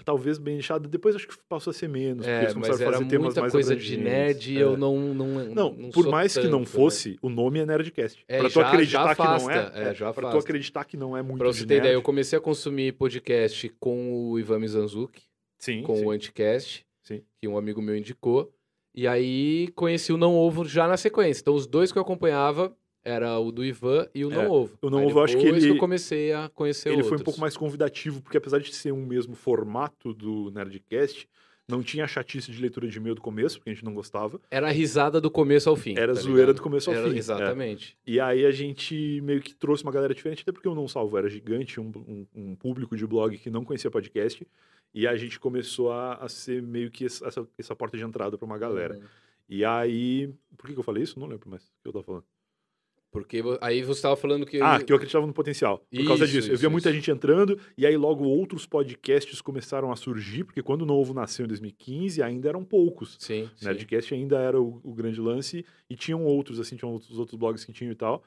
Talvez 0.06 0.38
bem 0.38 0.56
nichada. 0.58 0.88
Depois 0.88 1.16
acho 1.16 1.28
que 1.28 1.36
passou 1.50 1.72
a 1.72 1.74
ser 1.74 1.90
menos. 1.90 2.18
porque 2.26 2.30
É, 2.30 2.42
eles 2.44 2.54
mas 2.54 2.68
começaram 2.68 2.90
a 2.92 2.94
fazer 2.94 3.06
temas 3.10 3.26
muita 3.26 3.42
mais 3.42 3.52
coisa 3.52 3.76
de 3.76 3.98
nerd 3.98 4.54
e 4.54 4.58
É. 4.58 4.62
eu 4.64 4.78
não 4.78 5.14
não 5.14 5.28
Não, 5.50 5.74
não 5.74 5.90
por 5.90 6.08
mais 6.08 6.34
que 6.34 6.44
não 6.48 6.60
tanto, 6.60 6.60
né? 6.60 6.66
fosse, 6.68 7.18
o 7.22 7.28
nome 7.30 7.60
é 7.60 7.66
Nerdcast. 7.66 8.24
É, 8.28 8.38
pra 8.40 8.50
tu 8.50 8.54
já- 8.54 8.68
acreditar 8.70 9.16
que 9.16 9.24
não 9.24 9.52
é, 9.52 9.72
é, 9.74 9.94
já 9.96 10.14
pra 10.14 10.30
tu 10.32 10.38
acreditar 10.38 10.86
que 10.86 10.96
não 10.96 11.18
é 11.18 11.22
muito 11.22 11.40
Pra 11.40 11.48
você 11.48 11.66
ter 11.66 11.78
ideia, 11.78 11.94
eu 11.94 12.02
comecei 12.02 12.38
a 12.38 12.42
consumir 12.42 12.94
podcast 12.94 13.68
com 13.80 14.30
o 14.32 14.40
Ivan 14.40 14.60
Mizanzuki, 14.60 15.24
Sim, 15.58 15.82
com 15.84 15.96
sim. 15.96 16.06
o 16.06 16.12
Anticast, 16.12 16.86
Sim. 17.02 17.22
que 17.42 17.48
um 17.48 17.58
amigo 17.58 17.82
meu 17.82 17.98
indicou. 17.98 18.52
E 18.94 19.08
aí 19.08 19.68
conheci 19.76 20.14
o 20.14 20.18
Não 20.18 20.34
Ovo 20.36 20.64
já 20.64 20.88
na 20.88 20.96
sequência. 20.96 21.42
Então 21.42 21.54
os 21.56 21.68
dois 21.68 21.92
que 21.92 21.98
eu 21.98 22.02
acompanhava 22.02 22.74
era 23.06 23.40
o 23.40 23.52
do 23.52 23.64
Ivan 23.64 24.08
e 24.14 24.26
o 24.26 24.30
Não 24.30 24.42
É, 24.42 24.48
Ovo. 24.50 24.78
o 24.82 24.90
Não 24.90 24.98
Aí 25.00 25.06
Ovo 25.06 25.20
eu 25.20 25.24
acho 25.24 25.38
que 25.38 25.46
ele- 25.46 25.70
eu 25.70 25.78
comecei 25.78 26.34
a 26.34 26.50
conhecer 26.50 26.90
Ele 26.90 26.96
foi 26.98 27.04
um 27.04 27.06
outros. 27.14 27.24
pouco 27.24 27.40
mais 27.40 27.56
convidativo, 27.56 28.22
porque 28.22 28.38
apesar 28.38 28.60
de 28.60 28.74
ser 28.76 28.92
um 28.92 29.06
mesmo 29.06 29.36
formato 29.36 30.14
do 30.14 30.50
Nerdcast, 30.52 31.30
não 31.68 31.82
tinha 31.82 32.06
chatice 32.08 32.52
de 32.52 32.62
leitura 32.62 32.88
de 32.88 32.98
e-mail 32.98 33.16
do 33.16 33.22
começo, 33.22 33.58
porque 33.58 33.70
a 33.72 33.74
gente 33.74 33.84
não 33.86 33.94
gostava. 33.94 34.40
Era 34.52 34.68
a 34.68 34.72
risada 34.72 35.20
do 35.22 35.32
começo 35.32 35.68
ao 35.70 35.76
fim. 35.76 35.96
Era 35.98 36.14
tá 36.14 36.20
zoeira 36.22 36.42
ligado? 36.42 36.56
do 36.58 36.62
começo 36.62 36.90
ao 36.92 36.96
Era- 36.96 37.08
fim, 37.10 37.16
é. 37.16 37.18
Exatamente. 37.20 37.98
E 38.06 38.20
aí 38.20 38.46
a 38.46 38.52
gente 38.52 39.20
meio 39.22 39.42
que 39.42 39.54
trouxe 39.56 39.82
uma 39.84 39.92
galera 39.92 40.14
diferente, 40.14 40.42
até 40.44 40.52
porque 40.52 40.68
o 40.68 40.76
Não 40.76 40.88
Salvo 40.88 41.18
era 41.18 41.28
gigante, 41.30 41.80
um, 41.80 41.92
um- 41.96 42.28
um 42.36 42.56
público 42.56 42.96
de 42.96 43.06
blog 43.08 43.38
que 43.38 43.50
não 43.50 43.64
conhecia 43.66 43.90
podcast. 43.90 44.46
E 44.94 45.06
a 45.08 45.16
gente 45.18 45.40
começou 45.40 45.92
a, 45.92 46.14
a 46.16 46.30
ser 46.30 46.62
meio 46.62 46.90
que 46.92 47.06
essa, 47.06 47.48
essa 47.58 47.76
porta 47.76 47.98
de 47.98 48.04
entrada 48.04 48.38
para 48.38 48.46
uma 48.46 48.58
galera. 48.58 48.96
Uhum. 48.96 49.04
E 49.50 49.66
aí. 49.66 50.34
Por 50.56 50.68
que, 50.68 50.74
que 50.74 50.80
eu 50.80 50.84
falei 50.84 51.04
isso? 51.04 51.20
Não 51.20 51.28
lembro 51.28 51.50
mais 51.50 51.64
o 51.64 51.68
que 51.84 51.90
eu 51.90 51.92
tava 51.94 52.04
falando. 52.06 52.24
Porque 53.16 53.42
aí 53.62 53.82
você 53.82 54.00
estava 54.00 54.18
falando 54.18 54.46
que. 54.46 54.60
Ah, 54.62 54.78
que 54.84 54.92
eu 54.92 54.98
acreditava 54.98 55.26
no 55.26 55.32
potencial. 55.34 55.78
Por 55.90 56.06
causa 56.06 56.26
Isso, 56.26 56.34
disso. 56.34 56.50
eu 56.50 56.54
isso, 56.56 56.62
via 56.62 56.70
muita 56.70 56.90
isso. 56.90 56.96
gente 56.98 57.10
entrando, 57.10 57.58
e 57.78 57.86
aí 57.86 57.96
logo 57.96 58.26
outros 58.26 58.66
podcasts 58.66 59.40
começaram 59.42 59.90
a 59.90 59.96
surgir, 59.96 60.44
porque 60.44 60.62
quando 60.62 60.82
o 60.82 60.86
Novo 60.86 61.14
nasceu 61.14 61.46
em 61.46 61.48
2015, 61.48 62.22
ainda 62.22 62.50
eram 62.50 62.66
poucos. 62.66 63.16
Sim, 63.18 63.50
sim. 63.56 63.66
Nerdcast 63.66 64.14
ainda 64.14 64.38
era 64.40 64.60
o, 64.62 64.82
o 64.84 64.94
grande 64.94 65.22
lance, 65.22 65.66
e 65.90 65.96
tinham 65.96 66.26
outros, 66.26 66.60
assim, 66.60 66.76
tinham 66.76 66.92
outros, 66.92 67.18
outros 67.18 67.40
blogs 67.40 67.64
que 67.64 67.72
tinham 67.72 67.92
e 67.94 67.96
tal, 67.96 68.22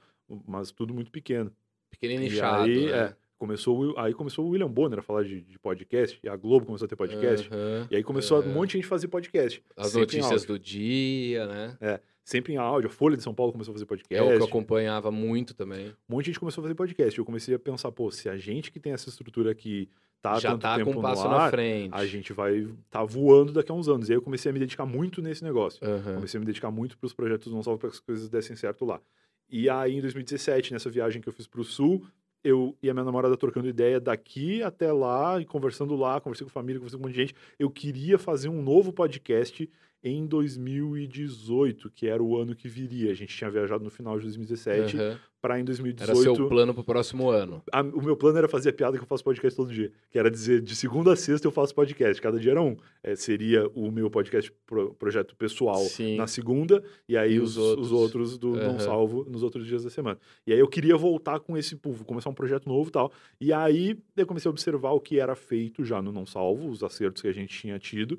mas 0.46 0.70
tudo 0.72 0.94
muito 0.94 1.10
pequeno. 1.10 1.52
Pequenino 1.90 2.22
E 2.22 2.26
inchado. 2.28 2.62
aí, 2.64 2.86
né? 2.86 2.92
é, 2.92 3.16
começou, 3.38 3.98
aí 3.98 4.12
começou 4.12 4.44
o 4.46 4.50
William 4.50 4.68
Bonner 4.68 4.98
a 4.98 5.02
falar 5.02 5.22
de, 5.24 5.40
de 5.40 5.58
podcast, 5.58 6.18
e 6.22 6.28
a 6.28 6.36
Globo 6.36 6.66
começou 6.66 6.86
a 6.86 6.88
ter 6.88 6.96
podcast. 6.96 7.48
Aham. 7.52 7.86
E 7.90 7.96
aí 7.96 8.02
começou 8.02 8.42
É. 8.42 8.46
um 8.46 8.52
monte 8.52 8.70
de 8.72 8.78
gente 8.78 8.86
fazer 8.86 9.08
podcast. 9.08 9.62
As 9.76 9.94
notícias 9.94 10.44
do 10.44 10.58
dia, 10.58 11.46
né? 11.46 12.00
Sempre 12.24 12.52
em 12.52 12.56
áudio. 12.58 12.88
A 12.90 12.92
Folha 12.92 13.16
de 13.16 13.22
São 13.22 13.32
Paulo 13.32 13.52
começou 13.52 13.72
a 13.72 13.74
fazer 13.76 13.86
podcast. 13.86 14.14
É 14.14 14.22
o 14.22 14.36
que 14.36 14.42
eu 14.42 14.46
acompanhava 14.46 15.10
muito 15.10 15.54
também. 15.54 15.88
Um 16.08 16.14
monte 16.16 16.26
de 16.26 16.30
gente 16.32 16.40
começou 16.40 16.60
a 16.60 16.64
fazer 16.64 16.74
podcast. 16.74 17.18
Eu 17.18 17.24
comecei 17.24 17.54
a 17.54 17.58
pensar, 17.58 17.90
pô, 17.90 18.10
se 18.10 18.28
a 18.28 18.36
gente 18.36 18.70
que 18.70 18.78
tem 18.78 18.92
essa 18.92 19.08
estrutura 19.08 19.50
aqui 19.50 19.88
tá 20.20 20.38
Já 20.38 20.50
tanto 20.50 20.62
tá 20.62 20.76
tempo 20.76 20.92
com 20.92 20.98
um 20.98 21.02
passo 21.02 21.24
no 21.24 21.30
na 21.30 21.36
ar, 21.44 21.50
frente. 21.50 21.94
a 21.94 22.04
gente 22.04 22.32
vai 22.32 22.66
tá 22.90 23.02
voando 23.04 23.52
daqui 23.52 23.70
a 23.72 23.74
uns 23.74 23.88
anos. 23.88 24.08
E 24.08 24.12
aí 24.12 24.16
eu 24.18 24.22
comecei 24.22 24.50
a 24.50 24.52
me 24.52 24.58
dedicar 24.58 24.84
muito 24.84 25.22
nesse 25.22 25.42
negócio. 25.44 25.82
Aham. 25.82 26.16
Comecei 26.16 26.36
a 26.36 26.40
me 26.40 26.44
dedicar 26.46 26.70
muito 26.70 26.98
para 26.98 27.06
os 27.06 27.14
projetos 27.14 27.50
não 27.52 27.62
salvo 27.62 27.78
para 27.78 27.88
que 27.88 27.94
as 27.94 28.00
coisas 28.00 28.28
dessem 28.28 28.56
certo 28.56 28.84
lá. 28.84 29.00
E 29.50 29.70
aí, 29.70 29.96
em 29.96 30.00
2017, 30.02 30.74
nessa 30.74 30.90
viagem 30.90 31.22
que 31.22 31.28
eu 31.28 31.32
fiz 31.32 31.46
para 31.46 31.62
o 31.62 31.64
Sul, 31.64 32.04
eu 32.42 32.76
e 32.82 32.88
a 32.88 32.94
minha 32.94 33.04
namorada 33.04 33.36
trocando 33.36 33.68
ideia 33.68 34.00
daqui 34.00 34.62
até 34.62 34.92
lá, 34.92 35.40
e 35.40 35.44
conversando 35.44 35.96
lá, 35.96 36.20
conversei 36.20 36.46
com 36.46 36.52
família, 36.52 36.80
conversei 36.80 36.98
com 36.98 37.04
um 37.04 37.08
monte 37.08 37.14
de 37.16 37.20
gente. 37.20 37.34
Eu 37.58 37.70
queria 37.70 38.18
fazer 38.18 38.48
um 38.48 38.62
novo 38.62 38.92
podcast 38.92 39.68
em 40.02 40.26
2018, 40.26 41.90
que 41.90 42.06
era 42.06 42.22
o 42.22 42.36
ano 42.36 42.54
que 42.54 42.68
viria. 42.68 43.10
A 43.10 43.14
gente 43.14 43.36
tinha 43.36 43.50
viajado 43.50 43.82
no 43.82 43.90
final 43.90 44.16
de 44.16 44.24
2017 44.24 44.96
Aham. 44.96 45.18
para 45.40 45.54
em 45.56 45.62
Era 45.62 45.66
2018. 45.66 46.34
seu 46.36 46.48
plano 46.48 46.72
pro 46.72 46.84
próximo 46.84 47.28
ano. 47.30 47.62
A- 47.72 47.82
o 47.82 48.02
meu 48.02 48.16
plano 48.16 48.38
era 48.38 48.48
fazer 48.48 48.70
a 48.70 48.72
piada 48.72 48.96
que 48.96 49.02
eu 49.02 49.06
faço 49.08 49.24
podcast 49.24 49.56
todo 49.56 49.72
dia. 49.72 49.90
Que 50.10 50.18
era 50.18 50.30
dizer, 50.30 50.60
de 50.60 50.74
segunda 50.76 51.12
a 51.12 51.16
sexta 51.16 51.46
eu 51.46 51.50
faço 51.50 51.74
podcast. 51.74 52.20
Cada 52.22 52.38
dia 52.38 52.52
era 52.52 52.62
um. 52.62 52.76
É, 53.02 53.16
seria 53.16 53.68
o 53.74 53.90
meu 53.90 54.08
podcast 54.10 54.52
pro- 54.66 54.94
projeto 54.94 55.34
pessoal 55.36 55.80
Sim. 55.80 56.16
na 56.16 56.26
segunda, 56.26 56.82
e 57.08 57.16
aí 57.16 57.34
E 57.34 57.40
os, 57.40 57.56
os 57.56 57.58
outros? 57.58 57.86
os 57.86 57.92
outros 57.92 58.38
do 58.38 58.50
Não 58.54 58.70
Aham. 58.70 58.78
Salvo 58.80 59.24
nos 59.28 59.42
outros 59.42 59.66
dias 59.66 59.82
da 59.84 59.90
semana. 59.90 60.18
E 60.46 60.52
aí 60.52 60.58
eu 60.58 60.68
queria 60.68 60.96
voltar 60.96 61.40
com 61.40 61.56
esse 61.56 61.74
povo, 61.76 62.04
começar 62.04 62.30
um 62.30 62.34
projeto 62.34 62.68
novo 62.68 62.88
e 62.88 62.92
tal. 62.92 63.12
E 63.40 63.52
aí 63.52 63.98
eu 64.16 64.26
comecei 64.26 64.48
a 64.48 64.52
observar 64.52 64.92
o 64.92 65.00
que 65.00 65.18
era 65.18 65.34
feito 65.34 65.84
já 65.84 66.00
no 66.00 66.12
Não 66.12 66.24
Salvo, 66.26 66.68
os 66.68 66.82
acertos 66.84 67.20
que 67.22 67.28
a 67.28 67.32
gente 67.32 67.56
tinha 67.58 67.78
tido. 67.78 68.18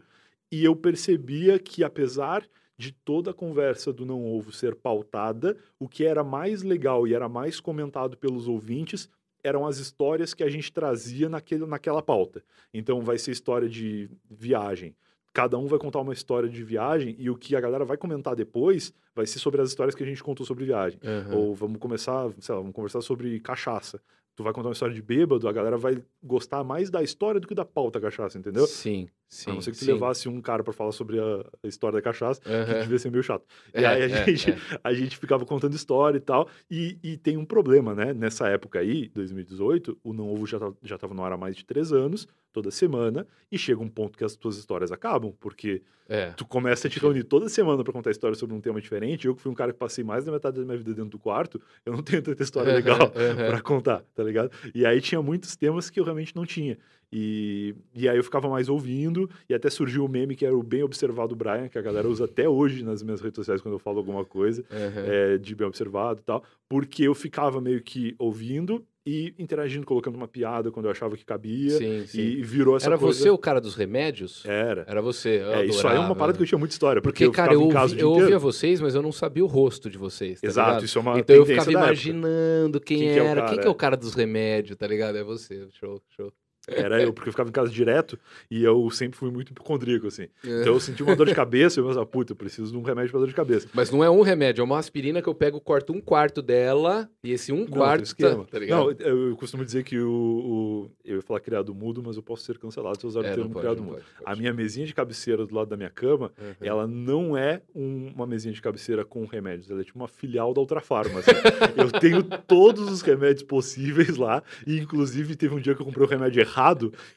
E 0.51 0.63
eu 0.63 0.75
percebia 0.75 1.59
que, 1.59 1.83
apesar 1.83 2.45
de 2.77 2.91
toda 2.91 3.31
a 3.31 3.33
conversa 3.33 3.91
do 3.91 4.05
Não 4.05 4.25
Ovo 4.25 4.51
ser 4.51 4.73
pautada, 4.73 5.57
o 5.77 5.87
que 5.87 6.05
era 6.05 6.23
mais 6.23 6.63
legal 6.63 7.05
e 7.07 7.13
era 7.13 7.27
mais 7.27 7.59
comentado 7.59 8.17
pelos 8.17 8.47
ouvintes 8.47 9.09
eram 9.43 9.65
as 9.65 9.77
histórias 9.77 10.33
que 10.33 10.43
a 10.43 10.49
gente 10.49 10.71
trazia 10.71 11.29
naquele, 11.29 11.65
naquela 11.65 12.01
pauta. 12.01 12.43
Então 12.73 13.01
vai 13.01 13.17
ser 13.17 13.31
história 13.31 13.69
de 13.69 14.09
viagem. 14.29 14.95
Cada 15.33 15.57
um 15.57 15.67
vai 15.67 15.77
contar 15.77 15.99
uma 15.99 16.13
história 16.13 16.49
de 16.49 16.63
viagem 16.63 17.15
e 17.19 17.29
o 17.29 17.35
que 17.35 17.55
a 17.55 17.61
galera 17.61 17.85
vai 17.85 17.97
comentar 17.97 18.35
depois 18.35 18.93
vai 19.15 19.25
ser 19.25 19.39
sobre 19.39 19.61
as 19.61 19.69
histórias 19.69 19.93
que 19.93 20.03
a 20.03 20.05
gente 20.05 20.23
contou 20.23 20.45
sobre 20.45 20.65
viagem. 20.65 20.99
Aham. 21.03 21.35
Ou 21.35 21.55
vamos 21.55 21.79
começar, 21.79 22.29
sei 22.39 22.55
lá, 22.55 22.61
vamos 22.61 22.75
conversar 22.75 23.01
sobre 23.01 23.39
cachaça. 23.39 24.01
Tu 24.39 24.43
vai 24.43 24.53
contar 24.53 24.69
uma 24.69 24.71
história 24.73 24.95
de 24.95 25.01
bêbado, 25.01 25.49
a 25.49 25.51
galera 25.51 25.75
vai 25.77 26.01
gostar 26.23 26.63
mais 26.63 26.89
da 26.89 27.03
história 27.03 27.41
do 27.41 27.45
que 27.47 27.53
da 27.53 27.65
pauta 27.65 27.99
cachaça, 27.99 28.37
entendeu? 28.37 28.65
Sim, 28.67 29.09
sim. 29.27 29.51
a 29.51 29.53
não 29.53 29.59
ser 29.59 29.71
que 29.73 29.77
tu 29.79 29.83
sim. 29.83 29.91
levasse 29.91 30.29
um 30.29 30.39
cara 30.39 30.63
pra 30.63 30.71
falar 30.71 30.93
sobre 30.93 31.19
a, 31.19 31.45
história 31.67 31.97
da 31.97 32.01
cachaça, 32.01 32.39
que 32.39 32.49
Aham. 32.49 32.79
devia 32.83 32.97
ser 32.99 33.11
meio 33.11 33.21
chato. 33.21 33.43
E 33.73 33.79
É, 33.79 33.85
aí 33.85 34.03
a 34.03 34.05
é, 34.05 34.25
gente, 34.25 34.49
é. 34.49 34.55
a 34.81 34.93
gente 34.93 35.17
ficava 35.17 35.45
contando 35.45 35.73
história 35.75 36.15
e 36.17 36.21
tal. 36.21 36.47
E, 36.71 36.97
e 37.03 37.17
tem 37.17 37.35
um 37.35 37.43
problema, 37.43 37.93
né? 37.93 38.13
Nessa 38.13 38.47
época 38.47 38.79
aí, 38.79 39.09
2018, 39.09 39.97
o 40.01 40.13
Não 40.13 40.29
Ovo 40.31 40.47
já, 40.47 40.57
tá- 40.57 40.71
já 40.83 40.97
tava 40.97 41.13
no 41.13 41.21
ar 41.21 41.33
há 41.33 41.37
mais 41.37 41.57
de 41.57 41.65
três 41.65 41.91
anos, 41.91 42.25
toda 42.51 42.71
semana, 42.71 43.25
e 43.51 43.57
chega 43.57 43.81
um 43.81 43.87
ponto 43.89 44.17
que 44.17 44.23
as 44.23 44.35
tuas 44.35 44.57
histórias 44.57 44.91
acabam, 44.91 45.33
porque 45.39 45.81
É. 46.07 46.31
tu 46.35 46.45
começa 46.45 46.87
a 46.87 46.89
te 46.89 46.99
reunir 46.99 47.23
toda 47.23 47.47
semana 47.47 47.83
pra 47.83 47.93
contar 47.93 48.09
história 48.11 48.35
sobre 48.35 48.55
um 48.55 48.59
tema 48.61 48.81
diferente. 48.81 49.27
Eu 49.27 49.35
que 49.35 49.41
fui 49.41 49.51
um 49.51 49.55
cara 49.55 49.71
que 49.71 49.77
passei 49.77 50.03
mais 50.03 50.25
da 50.25 50.31
metade 50.31 50.59
da 50.59 50.65
minha 50.65 50.77
vida 50.77 50.93
dentro 50.93 51.11
do 51.11 51.19
quarto, 51.19 51.61
eu 51.85 51.93
não 51.93 52.01
tenho 52.01 52.21
tanta 52.21 52.41
história 52.41 52.73
legal 52.73 53.13
Aham. 53.15 53.45
pra 53.45 53.61
contar, 53.61 54.03
tá 54.15 54.23
ligado? 54.23 54.51
E 54.73 54.85
aí 54.85 54.99
tinha 55.01 55.21
muitos 55.21 55.55
temas 55.55 55.89
que 55.89 55.99
eu 55.99 56.03
realmente 56.03 56.35
não 56.35 56.45
tinha. 56.45 56.77
E, 57.11 57.75
e 57.93 58.07
aí 58.07 58.17
eu 58.17 58.23
ficava 58.23 58.47
mais 58.49 58.69
ouvindo, 58.69 59.29
e 59.47 59.53
até 59.53 59.69
surgiu 59.69 60.05
o 60.05 60.07
meme 60.09 60.35
que 60.35 60.45
era 60.45 60.55
o 60.55 60.61
bem 60.61 60.83
observado 60.83 61.35
Brian, 61.35 61.67
que 61.67 61.77
a 61.77 61.81
galera 61.81 62.07
usa 62.07 62.25
até 62.25 62.47
hoje 62.47 62.83
nas 62.83 63.01
minhas 63.01 63.19
redes 63.21 63.35
sociais 63.35 63.61
quando 63.61 63.73
eu 63.75 63.79
falo 63.79 63.97
alguma 63.97 64.23
coisa, 64.25 64.63
Aham. 64.71 65.05
é, 65.05 65.37
de 65.37 65.55
bem 65.55 65.67
observado 65.67 66.19
e 66.21 66.23
tal, 66.23 66.43
porque 66.67 67.03
eu 67.03 67.15
ficava 67.15 67.59
meio 67.59 67.81
que 67.81 68.15
ouvindo 68.19 68.85
e 69.05 69.33
interagindo, 69.39 69.85
colocando 69.85 70.15
uma 70.15 70.27
piada 70.27 70.71
quando 70.71 70.85
eu 70.85 70.91
achava 70.91 71.15
que 71.17 71.25
cabia, 71.25 71.71
Sim, 71.71 72.05
sim. 72.05 72.19
e 72.19 72.43
virou 72.43 72.75
essa 72.77 72.87
Era 72.87 72.97
coisa... 72.97 73.19
você 73.19 73.29
o 73.29 73.37
cara 73.37 73.59
dos 73.61 73.75
remédios? 73.75 74.45
Era. 74.45 74.85
Era 74.87 75.01
você. 75.01 75.39
Eu 75.41 75.53
É, 75.53 75.65
isso 75.65 75.87
aí 75.87 75.95
é 75.95 75.99
uma 75.99 76.15
parada 76.15 76.37
que 76.37 76.43
eu 76.43 76.47
tinha 76.47 76.59
muita 76.59 76.73
história, 76.73 77.01
porque, 77.01 77.25
Porque, 77.25 77.25
eu 77.25 77.31
cara, 77.31 77.53
eu, 77.53 77.61
ouvi, 77.63 77.99
eu 77.99 78.11
ouvia 78.11 78.37
vocês, 78.37 78.79
mas 78.81 78.95
eu 78.95 79.01
não 79.01 79.11
sabia 79.11 79.43
o 79.43 79.47
rosto 79.47 79.89
de 79.89 79.97
vocês. 79.97 80.41
Tá 80.41 80.47
Exato, 80.47 80.69
ligado? 80.69 80.85
isso 80.85 80.97
é 80.97 81.01
uma 81.01 81.19
Então 81.19 81.35
eu 81.35 81.45
ficava 81.45 81.69
época. 81.71 81.85
imaginando 81.85 82.79
quem, 82.79 82.97
Quem 82.99 83.07
que 83.07 83.19
é 83.19 83.23
era. 83.23 83.41
cara, 83.41 83.49
quem 83.51 83.59
que 83.59 83.67
é 83.67 83.69
o 83.69 83.73
é. 83.73 83.75
cara 83.75 83.97
dos 83.97 84.13
remédios, 84.13 84.77
tá 84.77 84.85
ligado? 84.85 85.17
É 85.17 85.23
você. 85.23 85.67
Show, 85.71 86.01
show. 86.15 86.31
Era 86.75 87.01
eu, 87.01 87.11
porque 87.13 87.29
eu 87.29 87.33
ficava 87.33 87.49
em 87.49 87.51
casa 87.53 87.69
direto 87.71 88.17
e 88.49 88.63
eu 88.63 88.89
sempre 88.91 89.17
fui 89.17 89.29
muito 89.31 89.49
hipocondríaco, 89.51 90.07
assim. 90.07 90.27
Então 90.43 90.73
eu 90.73 90.79
senti 90.79 91.01
uma 91.03 91.15
dor 91.15 91.27
de 91.27 91.35
cabeça 91.35 91.79
e 91.79 91.81
eu 91.81 91.87
pensava, 91.87 92.05
puta, 92.05 92.31
eu 92.33 92.35
preciso 92.35 92.71
de 92.71 92.77
um 92.77 92.81
remédio 92.81 93.11
pra 93.11 93.19
dor 93.19 93.27
de 93.27 93.33
cabeça. 93.35 93.67
Mas 93.73 93.89
não 93.91 94.03
é 94.03 94.09
um 94.09 94.21
remédio, 94.21 94.61
é 94.61 94.63
uma 94.65 94.77
aspirina 94.79 95.21
que 95.21 95.29
eu 95.29 95.33
pego, 95.35 95.59
corto 95.59 95.93
um 95.93 96.01
quarto 96.01 96.41
dela 96.41 97.09
e 97.23 97.31
esse 97.31 97.51
um 97.51 97.59
Não, 97.61 97.67
quarto 97.67 97.97
tem 97.97 98.03
esquema. 98.03 98.45
tá, 98.45 98.59
tá? 98.59 98.65
Não, 98.65 98.91
eu, 98.91 99.29
eu 99.29 99.35
costumo 99.37 99.63
dizer 99.65 99.83
que 99.83 99.97
o, 99.99 100.09
o- 100.09 100.91
Eu 101.03 101.15
ia 101.17 101.21
falar 101.21 101.39
criado 101.39 101.73
mudo, 101.73 102.01
mas 102.05 102.15
eu 102.15 102.23
posso 102.23 102.43
ser 102.43 102.57
cancelado 102.57 102.97
se 102.99 103.05
eu 103.05 103.09
usar 103.09 103.21
o 103.21 103.25
É, 103.25 103.29
termo 103.29 103.45
não 103.45 103.51
pode, 103.51 103.65
criado 103.65 103.83
mudo. 103.83 103.95
pode, 103.95 104.05
A 104.21 104.23
pode. 104.29 104.39
minha 104.41 104.53
mesinha 104.53 104.85
de 104.85 104.93
cabeceira 104.93 105.45
do 105.45 105.55
lado 105.55 105.67
da 105.69 105.77
minha 105.77 105.89
cama, 105.89 106.31
Uhum. 106.39 106.53
ela 106.61 106.87
não 106.87 107.35
é 107.37 107.61
um- 107.75 108.11
uma 108.15 108.25
mesinha 108.27 108.53
de 108.53 108.61
cabeceira 108.61 109.03
com 109.05 109.25
remédios, 109.25 109.69
ela 109.69 109.81
é 109.81 109.83
tipo 109.83 109.97
uma 109.97 110.07
filial 110.07 110.53
da 110.53 110.61
Ultra 110.61 110.79
Farma. 110.81 111.19
assim. 111.19 111.31
eu 111.75 111.91
tenho 111.99 112.23
todos 112.47 112.89
os 112.91 113.01
remédios 113.01 113.43
possíveis 113.43 114.15
lá, 114.17 114.43
e 114.65 114.77
inclusive 114.79 115.35
teve 115.35 115.53
um 115.55 115.59
dia 115.59 115.73
que 115.75 115.81
eu 115.81 115.85
comprei 115.85 116.05
o 116.05 116.09
remédio 116.09 116.39
errado, 116.41 116.49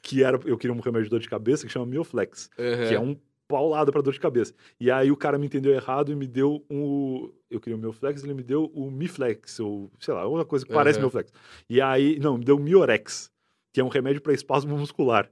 que 0.01 0.23
era. 0.23 0.39
Eu 0.45 0.57
queria 0.57 0.75
um 0.75 0.81
remédio 0.81 1.05
de 1.05 1.11
dor 1.11 1.21
de 1.21 1.29
cabeça 1.29 1.67
que 1.67 1.73
chama 1.73 1.87
Mioflex. 1.87 2.49
Uhum. 2.59 2.89
que 2.89 2.95
é 2.95 3.01
um 3.01 3.17
paulada 3.53 3.93
para 3.93 4.01
dor 4.01 4.15
de 4.15 4.21
cabeça. 4.21 4.55
E 4.81 4.91
aí 4.91 5.11
o 5.13 5.17
cara 5.17 5.39
me 5.39 5.45
entendeu 5.45 5.75
errado 5.75 6.11
e 6.11 6.15
me 6.15 6.27
deu 6.27 6.65
um. 6.71 7.31
Eu 7.51 7.61
queria 7.61 7.77
o 7.77 7.81
meu 7.81 7.93
flex, 7.93 8.25
ele 8.25 8.33
me 8.33 8.43
deu 8.43 8.71
o 8.75 8.91
Miflex, 8.91 9.61
ou 9.61 9.91
sei 10.01 10.15
lá, 10.15 10.23
alguma 10.23 10.45
coisa 10.45 10.65
que 10.65 10.73
parece 10.73 10.99
Aham. 10.99 11.03
meu 11.03 11.11
flex. 11.11 11.31
E 11.69 11.79
aí, 11.79 12.19
não, 12.19 12.39
me 12.39 12.45
deu 12.45 12.57
o 12.57 12.61
Miorex, 12.61 13.31
que 13.73 13.81
é 13.81 13.85
um 13.85 13.89
remédio 13.89 14.21
para 14.21 14.33
espasmo 14.35 14.77
muscular. 14.77 15.31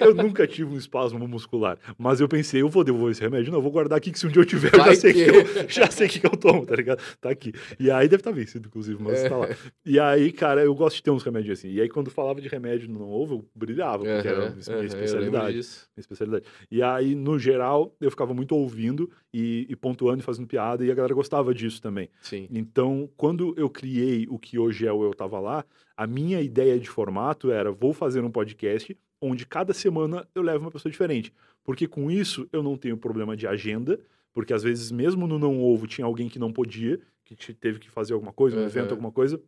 eu 0.00 0.14
nunca 0.14 0.46
tive 0.46 0.72
um 0.72 0.76
espasmo 0.76 1.26
muscular, 1.26 1.78
mas 1.98 2.20
eu 2.20 2.28
pensei, 2.28 2.62
eu 2.62 2.68
vou 2.68 2.84
devolver 2.84 3.12
esse 3.12 3.20
remédio, 3.20 3.50
não, 3.50 3.58
eu 3.58 3.62
vou 3.62 3.70
guardar 3.72 3.98
aqui 3.98 4.10
que 4.12 4.18
se 4.18 4.26
um 4.26 4.30
dia 4.30 4.42
eu 4.42 4.46
tiver, 4.46 4.72
eu 4.74 4.84
já 4.84 4.94
sei 4.94 5.12
que, 5.12 5.24
que- 5.24 5.30
eu 5.58 5.68
já 5.68 5.90
sei 5.90 6.08
que, 6.08 6.24
eu 6.26 6.30
tomo, 6.30 6.64
tá 6.66 6.74
ligado? 6.76 7.02
Tá 7.20 7.30
aqui. 7.30 7.52
E 7.78 7.90
aí 7.90 8.08
deve 8.08 8.20
estar 8.20 8.30
vencido, 8.30 8.68
inclusive, 8.68 9.00
mas 9.02 9.22
tá 9.24 9.36
lá. 9.36 9.48
E 9.84 9.98
aí, 9.98 10.32
cara, 10.32 10.62
eu 10.62 10.74
gosto 10.74 10.96
de 10.96 11.02
ter 11.02 11.10
uns 11.10 11.22
remédios 11.22 11.58
assim. 11.58 11.68
E 11.70 11.80
aí, 11.80 11.88
quando 11.88 12.10
falava 12.10 12.40
de 12.40 12.48
remédio 12.48 12.88
no 12.88 12.98
não 13.00 13.08
ovo, 13.10 13.34
eu 13.36 13.44
brilhava, 13.54 14.04
porque 14.04 14.28
era 14.28 14.38
Aham, 14.38 14.46
a 14.46 14.50
minha 14.50 14.78
lembro 14.78 14.86
especialidade 14.86 15.56
disso. 15.56 15.88
minha 15.96 16.02
especialidade. 16.02 16.44
E 16.70 16.82
aí, 16.82 17.14
no 17.14 17.38
geral, 17.38 17.94
eu 18.00 18.10
ficava 18.10 18.34
muito 18.34 18.54
ouvindo 18.54 19.10
e, 19.32 19.66
e 19.68 19.76
pontuando 19.76 20.20
e 20.20 20.22
fazendo 20.24 20.46
piada, 20.46 20.84
e 20.84 20.90
a 20.90 20.94
galera 20.94 21.14
gostava 21.14 21.54
disso 21.54 21.80
também. 21.80 22.08
Sim. 22.20 22.46
Então, 22.50 23.08
quando 23.16 23.54
eu 23.56 23.68
criei 23.70 24.26
o 24.28 24.38
que 24.38 24.58
hoje 24.58 24.86
é 24.86 24.92
o 24.92 25.04
Eu 25.04 25.14
Tava 25.14 25.38
Lá, 25.40 25.64
a 26.00 26.06
minha 26.06 26.40
ideia 26.40 26.80
de 26.80 26.88
formato 26.88 27.50
era: 27.50 27.70
vou 27.70 27.92
fazer 27.92 28.24
um 28.24 28.30
podcast 28.30 28.96
onde 29.20 29.44
cada 29.44 29.74
semana 29.74 30.26
eu 30.34 30.40
levo 30.40 30.64
uma 30.64 30.70
pessoa 30.70 30.90
diferente. 30.90 31.30
Porque 31.62 31.86
com 31.86 32.10
isso 32.10 32.48
eu 32.50 32.62
não 32.62 32.74
tenho 32.74 32.96
problema 32.96 33.36
de 33.36 33.46
agenda, 33.46 34.00
porque 34.32 34.54
às 34.54 34.62
vezes, 34.62 34.90
mesmo 34.90 35.26
no 35.26 35.38
Não 35.38 35.62
Ovo, 35.62 35.86
tinha 35.86 36.06
alguém 36.06 36.26
que 36.26 36.38
não 36.38 36.50
podia, 36.50 36.98
que 37.22 37.36
te- 37.36 37.52
teve 37.52 37.78
que 37.78 37.90
fazer 37.90 38.14
alguma 38.14 38.32
coisa, 38.32 38.56
um 38.56 38.60
Aham. 38.60 38.68
evento, 38.68 38.92
alguma 38.92 39.12
coisa. 39.12 39.38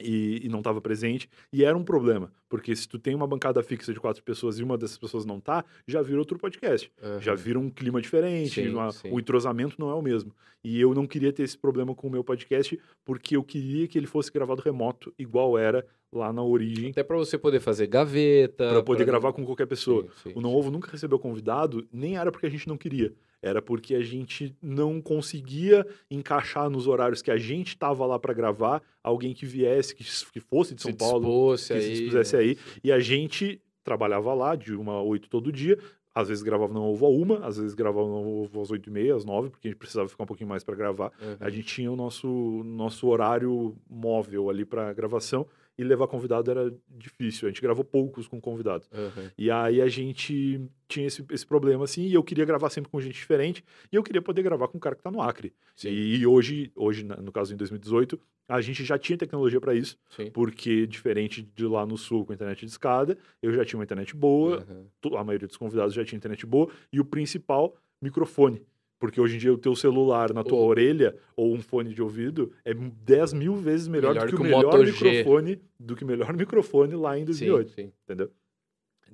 E, 0.00 0.42
e 0.44 0.48
não 0.48 0.58
estava 0.60 0.80
presente, 0.80 1.28
e 1.52 1.64
era 1.64 1.76
um 1.76 1.82
problema, 1.82 2.30
porque 2.48 2.74
se 2.76 2.86
tu 2.88 3.00
tem 3.00 3.16
uma 3.16 3.26
bancada 3.26 3.60
fixa 3.64 3.92
de 3.92 3.98
quatro 3.98 4.22
pessoas 4.22 4.56
e 4.58 4.62
uma 4.62 4.78
dessas 4.78 4.96
pessoas 4.96 5.24
não 5.24 5.40
tá, 5.40 5.64
já 5.88 6.00
vira 6.00 6.20
outro 6.20 6.38
podcast 6.38 6.88
Aham. 7.02 7.20
já 7.20 7.34
vira 7.34 7.58
um 7.58 7.68
clima 7.68 8.00
diferente, 8.00 8.62
Sim, 8.62 8.68
uma- 8.68 8.92
sim. 8.92 9.10
o 9.10 9.18
entrosamento 9.18 9.74
não 9.76 9.90
é 9.90 9.94
o 9.94 10.00
mesmo. 10.00 10.32
E 10.62 10.80
eu 10.80 10.94
não 10.94 11.04
queria 11.04 11.32
ter 11.32 11.42
esse 11.42 11.58
problema 11.58 11.96
com 11.96 12.06
o 12.06 12.10
meu 12.10 12.22
podcast, 12.22 12.78
porque 13.04 13.36
eu 13.36 13.42
queria 13.42 13.88
que 13.88 13.98
ele 13.98 14.06
fosse 14.06 14.30
gravado 14.30 14.62
remoto, 14.62 15.12
igual 15.18 15.58
era 15.58 15.84
lá 16.12 16.32
na 16.32 16.42
origem, 16.44 16.90
Até 16.90 17.02
pra 17.02 17.16
você 17.16 17.36
poder 17.36 17.58
fazer 17.58 17.88
gaveta. 17.88 18.68
para 18.68 18.82
poder 18.84 19.04
pra- 19.04 19.12
gravar 19.12 19.32
com 19.32 19.44
qualquer 19.44 19.66
pessoa. 19.66 20.04
Sim, 20.22 20.30
sim, 20.30 20.32
O 20.36 20.40
Não 20.40 20.54
Ovo 20.54 20.70
nunca 20.70 20.90
recebeu 20.92 21.18
convidado, 21.18 21.86
nem 21.92 22.16
era 22.16 22.30
porque 22.30 22.46
a 22.46 22.50
gente 22.50 22.68
não 22.68 22.76
queria. 22.76 23.12
Era 23.42 23.62
porque 23.62 23.94
a 23.94 24.02
gente 24.02 24.56
não 24.60 25.00
conseguia 25.00 25.86
encaixar 26.10 26.68
nos 26.68 26.86
horários 26.86 27.22
que 27.22 27.30
a 27.30 27.36
gente 27.36 27.68
estava 27.68 28.04
lá 28.04 28.18
para 28.18 28.34
gravar 28.34 28.82
alguém 29.02 29.32
que 29.32 29.46
viesse, 29.46 29.94
que, 29.94 30.04
que 30.32 30.40
fosse 30.40 30.74
de 30.74 30.82
São 30.82 30.90
se 30.90 30.96
Paulo, 30.96 31.56
que 31.56 31.72
aí, 31.72 31.82
se 31.82 31.90
dispusesse 31.90 32.36
né? 32.36 32.42
aí. 32.42 32.58
E 32.82 32.90
a 32.90 32.98
gente 32.98 33.60
trabalhava 33.84 34.34
lá 34.34 34.56
de 34.56 34.74
uma 34.74 34.94
a 34.94 35.02
oito 35.02 35.28
todo 35.28 35.52
dia. 35.52 35.78
Às 36.14 36.28
vezes 36.28 36.42
gravava 36.42 36.74
no 36.74 36.82
ovo 36.82 37.06
a 37.06 37.08
uma, 37.08 37.46
às 37.46 37.58
vezes 37.58 37.74
gravava 37.74 38.08
no 38.08 38.42
ovo 38.42 38.60
às 38.60 38.72
oito 38.72 38.88
e 38.88 38.92
meia, 38.92 39.14
às 39.14 39.24
nove, 39.24 39.50
porque 39.50 39.68
a 39.68 39.70
gente 39.70 39.78
precisava 39.78 40.08
ficar 40.08 40.24
um 40.24 40.26
pouquinho 40.26 40.48
mais 40.48 40.64
para 40.64 40.74
gravar. 40.74 41.12
Uhum. 41.22 41.36
A 41.38 41.48
gente 41.48 41.66
tinha 41.66 41.92
o 41.92 41.94
nosso, 41.94 42.28
nosso 42.64 43.06
horário 43.06 43.76
móvel 43.88 44.50
ali 44.50 44.64
para 44.64 44.92
gravação 44.92 45.46
e 45.78 45.84
levar 45.84 46.08
convidado 46.08 46.50
era 46.50 46.74
difícil. 46.88 47.46
A 47.46 47.50
gente 47.50 47.62
gravou 47.62 47.84
poucos 47.84 48.26
com 48.26 48.40
convidados. 48.40 48.90
Uhum. 48.92 49.30
E 49.38 49.50
aí 49.50 49.80
a 49.80 49.88
gente 49.88 50.60
tinha 50.88 51.06
esse, 51.06 51.24
esse 51.30 51.46
problema 51.46 51.84
assim, 51.84 52.02
e 52.06 52.14
eu 52.14 52.22
queria 52.24 52.44
gravar 52.44 52.68
sempre 52.70 52.90
com 52.90 53.00
gente 53.00 53.14
diferente, 53.14 53.64
e 53.92 53.96
eu 53.96 54.02
queria 54.02 54.20
poder 54.20 54.42
gravar 54.42 54.66
com 54.68 54.76
um 54.78 54.80
cara 54.80 54.96
que 54.96 55.02
tá 55.02 55.10
no 55.10 55.22
Acre. 55.22 55.52
Sim, 55.76 55.90
E 55.90 56.26
hoje, 56.26 56.72
hoje, 56.74 57.04
no 57.04 57.30
caso 57.30 57.54
em 57.54 57.56
2018, 57.56 58.18
a 58.48 58.60
gente 58.60 58.82
já 58.82 58.98
tinha 58.98 59.16
tecnologia 59.16 59.60
para 59.60 59.74
isso 59.74 59.96
sim. 60.16 60.30
porque 60.30 60.86
diferente 60.86 61.42
de 61.42 61.64
lá 61.66 61.84
no 61.86 61.96
sul 61.98 62.24
com 62.24 62.32
internet 62.32 62.60
de 62.64 62.72
escada, 62.72 63.16
eu 63.42 63.52
já 63.52 63.64
tinha 63.64 63.78
uma 63.78 63.84
internet 63.84 64.16
boa, 64.16 64.66
Uhum. 65.02 65.16
a 65.16 65.22
maioria 65.22 65.46
dos 65.46 65.56
convidados 65.56 65.94
já 65.94 66.04
tinha 66.04 66.16
internet 66.16 66.44
boa, 66.46 66.68
e 66.92 66.98
o 66.98 67.04
principal, 67.04 67.76
microfone. 68.02 68.62
Porque 68.98 69.20
hoje 69.20 69.36
em 69.36 69.38
dia 69.38 69.52
o 69.52 69.58
teu 69.58 69.76
celular 69.76 70.32
na 70.34 70.42
tua 70.42 70.58
orelha 70.58 71.14
ou 71.36 71.54
um 71.54 71.60
fone 71.60 71.94
de 71.94 72.02
ouvido 72.02 72.52
é 72.64 72.74
10 72.74 73.32
mil 73.32 73.54
vezes 73.54 73.86
melhor, 73.86 74.12
Melhor 74.14 74.26
do 74.26 74.30
que, 74.30 74.36
que 74.36 74.42
o 74.42 74.44
melhor 74.44 74.64
Moto 74.64 74.86
G. 74.86 74.92
microfone 75.04 75.60
do 75.78 75.94
que 75.96 76.04
o 76.04 76.06
melhor 76.06 76.32
microfone 76.36 76.94
lá 76.94 77.18
em 77.18 77.24
2008, 77.24 77.68
Sim, 77.68 77.74
sim. 77.74 77.92
entendeu? 78.04 78.30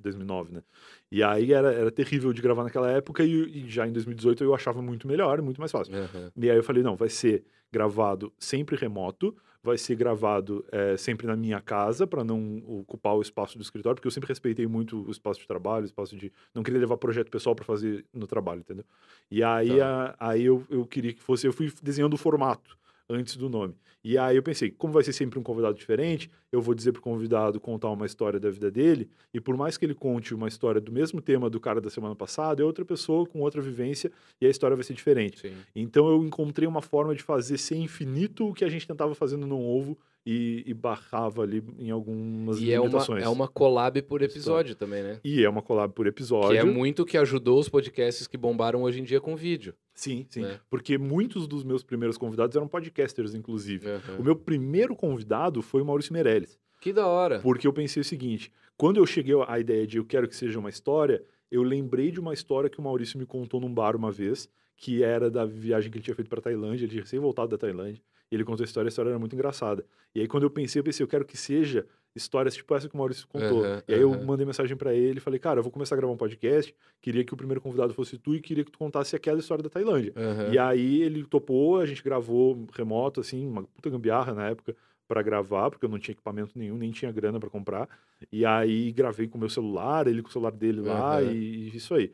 Em 0.09 0.11
2009, 0.11 0.53
né? 0.53 0.63
E 1.11 1.23
aí 1.23 1.51
era, 1.53 1.71
era 1.73 1.91
terrível 1.91 2.31
de 2.33 2.41
gravar 2.41 2.63
naquela 2.63 2.91
época 2.91 3.23
e, 3.23 3.65
e 3.65 3.69
já 3.69 3.87
em 3.87 3.91
2018 3.91 4.43
eu 4.43 4.53
achava 4.53 4.81
muito 4.81 5.07
melhor, 5.07 5.41
muito 5.41 5.59
mais 5.59 5.71
fácil. 5.71 5.93
Uhum. 5.95 6.31
E 6.35 6.49
aí 6.49 6.57
eu 6.57 6.63
falei, 6.63 6.83
não, 6.83 6.95
vai 6.95 7.09
ser 7.09 7.43
gravado 7.71 8.31
sempre 8.37 8.75
remoto, 8.75 9.35
vai 9.63 9.77
ser 9.79 9.95
gravado 9.95 10.63
eh, 10.71 10.95
sempre 10.95 11.25
na 11.25 11.35
minha 11.35 11.59
casa, 11.59 12.05
para 12.05 12.23
não 12.23 12.57
ocupar 12.67 13.15
o 13.15 13.21
espaço 13.21 13.57
do 13.57 13.63
escritório, 13.63 13.95
porque 13.95 14.07
eu 14.07 14.11
sempre 14.11 14.27
respeitei 14.29 14.67
muito 14.67 15.01
o 15.07 15.09
espaço 15.09 15.39
de 15.39 15.47
trabalho, 15.47 15.83
o 15.83 15.87
espaço 15.87 16.15
de... 16.15 16.31
Não 16.53 16.61
queria 16.61 16.79
levar 16.79 16.97
projeto 16.97 17.31
pessoal 17.31 17.55
para 17.55 17.65
fazer 17.65 18.05
no 18.13 18.27
trabalho, 18.27 18.59
entendeu? 18.59 18.85
E 19.31 19.43
aí, 19.43 19.81
a- 19.81 20.15
aí 20.19 20.45
eu, 20.45 20.63
eu 20.69 20.85
queria 20.85 21.11
que 21.13 21.21
fosse... 21.21 21.47
Eu 21.47 21.51
fui 21.51 21.71
desenhando 21.81 22.13
o 22.13 22.17
formato 22.17 22.77
antes 23.09 23.37
do 23.37 23.49
nome. 23.49 23.75
E 24.03 24.17
aí 24.17 24.35
eu 24.35 24.43
pensei, 24.43 24.69
como 24.69 24.93
vai 24.93 25.03
ser 25.03 25.13
sempre 25.13 25.39
um 25.39 25.43
convidado 25.43 25.77
diferente, 25.77 26.29
eu 26.51 26.61
vou 26.61 26.75
dizer 26.75 26.91
pro 26.91 27.01
convidado 27.01 27.59
contar 27.59 27.89
uma 27.89 28.05
história 28.05 28.39
da 28.39 28.51
vida 28.51 28.69
dele, 28.69 29.09
e 29.33 29.41
por 29.41 29.57
mais 29.57 29.77
que 29.77 29.85
ele 29.85 29.95
conte 29.95 30.33
uma 30.33 30.47
história 30.47 30.79
do 30.79 30.91
mesmo 30.91 31.21
tema 31.21 31.49
do 31.49 31.59
cara 31.59 31.81
da 31.81 31.89
semana 31.89 32.15
passada, 32.15 32.61
é 32.61 32.65
outra 32.65 32.85
pessoa 32.85 33.25
com 33.25 33.41
outra 33.41 33.61
vivência, 33.61 34.11
e 34.39 34.45
a 34.45 34.49
história 34.49 34.75
vai 34.75 34.83
ser 34.83 34.93
diferente. 34.93 35.39
Sim. 35.39 35.55
Então 35.75 36.07
eu 36.07 36.23
encontrei 36.23 36.67
uma 36.67 36.81
forma 36.81 37.15
de 37.15 37.23
fazer 37.23 37.57
ser 37.57 37.77
infinito 37.77 38.47
o 38.47 38.53
que 38.53 38.63
a 38.63 38.69
gente 38.69 38.87
tentava 38.87 39.15
fazer 39.15 39.37
no 39.37 39.47
Não 39.47 39.61
Ovo, 39.61 39.97
e, 40.25 40.63
e 40.65 40.73
barrava 40.73 41.43
ali 41.43 41.63
em 41.77 41.91
algumas 41.91 42.59
E 42.59 42.71
é 42.71 42.79
uma, 42.79 42.87
limitações. 42.87 43.23
é 43.23 43.29
uma 43.29 43.47
collab 43.47 44.01
por 44.01 44.21
episódio 44.21 44.75
também, 44.75 45.03
né? 45.03 45.19
E 45.23 45.43
é 45.43 45.49
uma 45.49 45.61
collab 45.61 45.93
por 45.93 46.07
episódio. 46.07 46.51
Que 46.51 46.57
é 46.57 46.63
muito 46.63 47.03
o 47.03 47.05
que 47.05 47.17
ajudou 47.17 47.59
os 47.59 47.69
podcasts 47.69 48.25
que 48.25 48.37
bombaram 48.37 48.83
hoje 48.83 48.99
em 48.99 49.03
dia 49.03 49.21
com 49.21 49.35
vídeo. 49.35 49.75
Sim, 49.93 50.25
sim. 50.29 50.41
né? 50.41 50.59
Porque 50.69 50.97
muitos 50.97 51.47
dos 51.47 51.63
meus 51.63 51.83
primeiros 51.83 52.17
convidados 52.17 52.55
eram 52.55 52.67
podcasters, 52.67 53.35
inclusive. 53.35 53.87
Aham. 53.87 54.17
O 54.19 54.23
meu 54.23 54.35
primeiro 54.35 54.95
convidado 54.95 55.61
foi 55.61 55.81
o 55.81 55.85
Maurício 55.85 56.11
Meirelles. 56.11 56.57
Que 56.81 56.91
da 56.91 57.05
hora. 57.07 57.39
Porque 57.39 57.67
eu 57.67 57.73
pensei 57.73 58.01
o 58.01 58.05
seguinte: 58.05 58.51
quando 58.75 58.97
eu 58.97 59.05
cheguei 59.05 59.35
à 59.47 59.59
ideia 59.59 59.85
de 59.85 59.97
eu 59.97 60.05
quero 60.05 60.27
que 60.27 60.35
seja 60.35 60.59
uma 60.59 60.69
história, 60.69 61.23
eu 61.51 61.61
lembrei 61.61 62.11
de 62.11 62.19
uma 62.19 62.33
história 62.33 62.69
que 62.69 62.79
o 62.79 62.83
Maurício 62.83 63.19
me 63.19 63.25
contou 63.25 63.61
num 63.61 63.73
bar 63.73 63.95
uma 63.95 64.11
vez, 64.11 64.49
que 64.75 65.03
era 65.03 65.29
da 65.29 65.45
viagem 65.45 65.91
que 65.91 65.97
ele 65.97 66.03
tinha 66.03 66.15
feito 66.15 66.27
para 66.29 66.41
Tailândia, 66.41 66.83
ele 66.83 66.91
tinha 66.91 67.03
recém 67.03 67.19
voltado 67.19 67.49
da 67.49 67.57
Tailândia. 67.57 68.01
E 68.31 68.35
ele 68.35 68.43
contou 68.43 68.63
a 68.63 68.65
história, 68.65 68.87
a 68.87 68.89
história 68.89 69.09
era 69.09 69.19
muito 69.19 69.33
engraçada. 69.35 69.85
E 70.13 70.21
aí, 70.21 70.27
quando 70.27 70.43
eu 70.43 70.49
pensei, 70.49 70.79
eu 70.79 70.83
pensei, 70.83 71.03
eu 71.03 71.07
quero 71.07 71.25
que 71.25 71.37
seja 71.37 71.85
histórias 72.15 72.55
tipo 72.55 72.73
essa 72.73 72.87
que 72.87 72.95
o 72.95 72.97
Maurício 72.97 73.27
contou. 73.27 73.63
Aham, 73.63 73.83
e 73.87 73.93
aí 73.93 74.01
eu 74.01 74.11
aham. 74.13 74.23
mandei 74.23 74.45
mensagem 74.45 74.75
para 74.77 74.93
ele 74.93 75.17
e 75.17 75.21
falei, 75.21 75.37
cara, 75.39 75.59
eu 75.59 75.63
vou 75.63 75.71
começar 75.71 75.95
a 75.95 75.97
gravar 75.97 76.13
um 76.13 76.17
podcast, 76.17 76.73
queria 77.01 77.25
que 77.25 77.33
o 77.33 77.37
primeiro 77.37 77.59
convidado 77.59 77.93
fosse 77.93 78.17
tu 78.17 78.33
e 78.33 78.39
queria 78.39 78.63
que 78.63 78.71
tu 78.71 78.79
contasse 78.79 79.15
aquela 79.15 79.39
história 79.39 79.61
da 79.61 79.69
Tailândia. 79.69 80.13
Aham. 80.15 80.51
E 80.51 80.57
aí 80.57 81.01
ele 81.01 81.25
topou, 81.25 81.79
a 81.79 81.85
gente 81.85 82.01
gravou 82.01 82.65
remoto, 82.73 83.19
assim, 83.19 83.45
uma 83.45 83.63
puta 83.63 83.89
gambiarra 83.89 84.33
na 84.33 84.47
época 84.49 84.75
pra 85.07 85.21
gravar, 85.21 85.69
porque 85.69 85.85
eu 85.85 85.89
não 85.89 85.99
tinha 85.99 86.13
equipamento 86.13 86.57
nenhum, 86.57 86.77
nem 86.77 86.89
tinha 86.91 87.11
grana 87.11 87.39
pra 87.39 87.49
comprar. 87.49 87.87
E 88.31 88.45
aí 88.45 88.91
gravei 88.93 89.27
com 89.27 89.37
o 89.37 89.39
meu 89.39 89.49
celular, 89.49 90.07
ele 90.07 90.21
com 90.21 90.29
o 90.29 90.31
celular 90.31 90.51
dele 90.51 90.81
lá, 90.81 91.17
Aham. 91.21 91.31
e 91.31 91.75
isso 91.75 91.93
aí. 91.93 92.11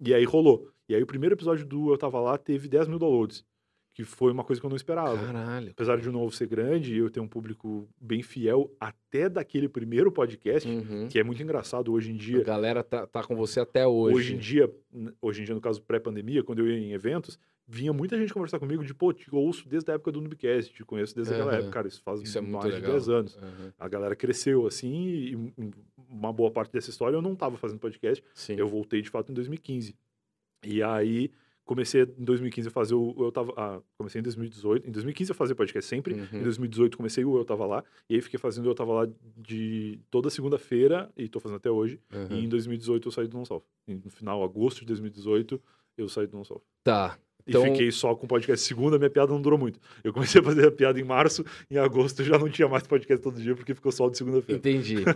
E 0.00 0.12
aí 0.12 0.24
rolou. 0.24 0.68
E 0.88 0.94
aí 0.94 1.02
o 1.02 1.06
primeiro 1.06 1.34
episódio 1.34 1.64
do 1.64 1.90
Eu 1.92 1.96
Tava 1.96 2.20
Lá 2.20 2.36
teve 2.36 2.68
10 2.68 2.88
mil 2.88 2.98
downloads, 2.98 3.44
que 3.94 4.02
foi 4.04 4.32
uma 4.32 4.42
coisa 4.42 4.60
que 4.60 4.66
eu 4.66 4.68
não 4.68 4.76
esperava. 4.76 5.16
Caralho. 5.24 5.70
Apesar 5.70 5.96
de 6.00 6.08
o 6.08 6.12
novo 6.12 6.34
ser 6.34 6.48
grande 6.48 6.92
e 6.94 6.98
eu 6.98 7.08
ter 7.08 7.20
um 7.20 7.28
público 7.28 7.88
bem 8.00 8.22
fiel 8.22 8.68
até 8.80 9.28
daquele 9.28 9.68
primeiro 9.68 10.10
podcast, 10.10 10.68
Uhum. 10.68 11.08
que 11.08 11.18
é 11.18 11.22
muito 11.22 11.40
engraçado 11.42 11.92
hoje 11.92 12.10
em 12.10 12.16
A 12.16 12.18
dia. 12.18 12.42
galera 12.44 12.82
tá, 12.82 13.06
tá 13.06 13.22
com 13.22 13.36
você 13.36 13.60
até 13.60 13.86
hoje. 13.86 14.16
Hoje 14.16 14.34
em 14.34 14.38
dia, 14.38 14.74
hoje 15.22 15.42
em 15.42 15.44
dia, 15.44 15.54
no 15.54 15.60
caso 15.60 15.80
pré-pandemia, 15.80 16.42
quando 16.42 16.58
eu 16.58 16.66
ia 16.68 16.76
em 16.76 16.92
eventos, 16.92 17.38
vinha 17.68 17.92
muita 17.92 18.18
gente 18.18 18.34
conversar 18.34 18.58
comigo 18.58 18.84
de, 18.84 18.92
pô, 18.92 19.12
te 19.12 19.32
ouço 19.32 19.66
desde 19.68 19.90
a 19.90 19.94
época 19.94 20.10
do 20.10 20.20
Noobcast, 20.20 20.72
te 20.74 20.84
conheço 20.84 21.14
desde 21.14 21.32
aquela 21.32 21.50
Aham. 21.52 21.58
época. 21.60 21.72
Cara, 21.72 21.86
isso 21.88 22.02
faz 22.02 22.20
Isso 22.20 22.36
é 22.36 22.40
mais 22.40 22.64
legal. 22.64 22.80
de 22.80 22.86
10 22.88 23.08
anos. 23.08 23.38
Aham. 23.38 23.72
A 23.78 23.88
galera 23.88 24.16
cresceu 24.16 24.66
assim 24.66 24.92
e 25.06 25.36
um- 25.36 25.70
uma 26.10 26.32
boa 26.32 26.50
parte 26.50 26.72
dessa 26.72 26.90
história 26.90 27.16
eu 27.16 27.22
não 27.22 27.32
estava 27.34 27.56
fazendo 27.56 27.78
podcast. 27.78 28.22
Sim. 28.34 28.56
Eu 28.58 28.66
voltei 28.66 29.00
de 29.00 29.08
fato 29.08 29.30
em 29.30 29.34
2015. 29.34 29.94
E 30.66 30.82
aí 30.82 31.30
comecei 31.64 32.02
em 32.02 32.24
2015 32.24 32.68
a 32.68 32.70
fazer 32.70 32.94
o 32.94 33.14
eu 33.18 33.32
tava, 33.32 33.52
ah, 33.56 33.80
comecei 33.96 34.20
em 34.20 34.22
2018, 34.22 34.88
em 34.88 34.90
2015 34.90 35.32
a 35.32 35.34
fazer 35.34 35.54
podcast 35.54 35.88
sempre. 35.88 36.14
Uhum. 36.14 36.40
Em 36.40 36.42
2018 36.42 36.96
comecei 36.96 37.24
o 37.24 37.36
eu 37.36 37.44
tava 37.44 37.66
lá 37.66 37.82
e 38.08 38.14
aí 38.14 38.20
fiquei 38.20 38.38
fazendo 38.38 38.66
o 38.66 38.70
eu 38.70 38.74
tava 38.74 38.92
lá 38.92 39.08
de 39.36 39.98
toda 40.10 40.30
segunda-feira 40.30 41.10
e 41.16 41.28
tô 41.28 41.40
fazendo 41.40 41.56
até 41.56 41.70
hoje. 41.70 42.00
Aham. 42.12 42.36
E 42.36 42.44
em 42.44 42.48
2018 42.48 43.08
eu 43.08 43.12
saí 43.12 43.26
do 43.26 43.36
Não 43.36 43.44
Salvo. 43.44 43.64
No 43.86 44.10
final, 44.10 44.42
agosto 44.42 44.80
de 44.80 44.86
2018, 44.86 45.60
eu 45.96 46.08
saí 46.08 46.26
do 46.26 46.36
Não 46.36 46.44
Salvo. 46.44 46.64
Tá. 46.82 47.18
Então- 47.46 47.66
E 47.66 47.70
fiquei 47.70 47.90
só 47.92 48.14
com 48.14 48.26
podcast 48.26 48.66
segunda, 48.66 48.98
minha 48.98 49.10
piada 49.10 49.32
não 49.32 49.40
durou 49.40 49.58
muito. 49.58 49.78
Eu 50.02 50.12
comecei 50.12 50.40
a 50.40 50.44
fazer 50.44 50.66
a 50.66 50.70
piada 50.72 50.98
em 50.98 51.04
março, 51.04 51.44
em 51.70 51.76
agosto 51.76 52.24
já 52.24 52.38
não 52.38 52.48
tinha 52.48 52.66
mais 52.68 52.86
podcast 52.86 53.22
todo 53.22 53.40
dia, 53.40 53.54
porque 53.54 53.74
ficou 53.74 53.92
só 53.92 54.08
de 54.08 54.16
segunda-feira. 54.16 54.58
Entendi. 54.58 54.96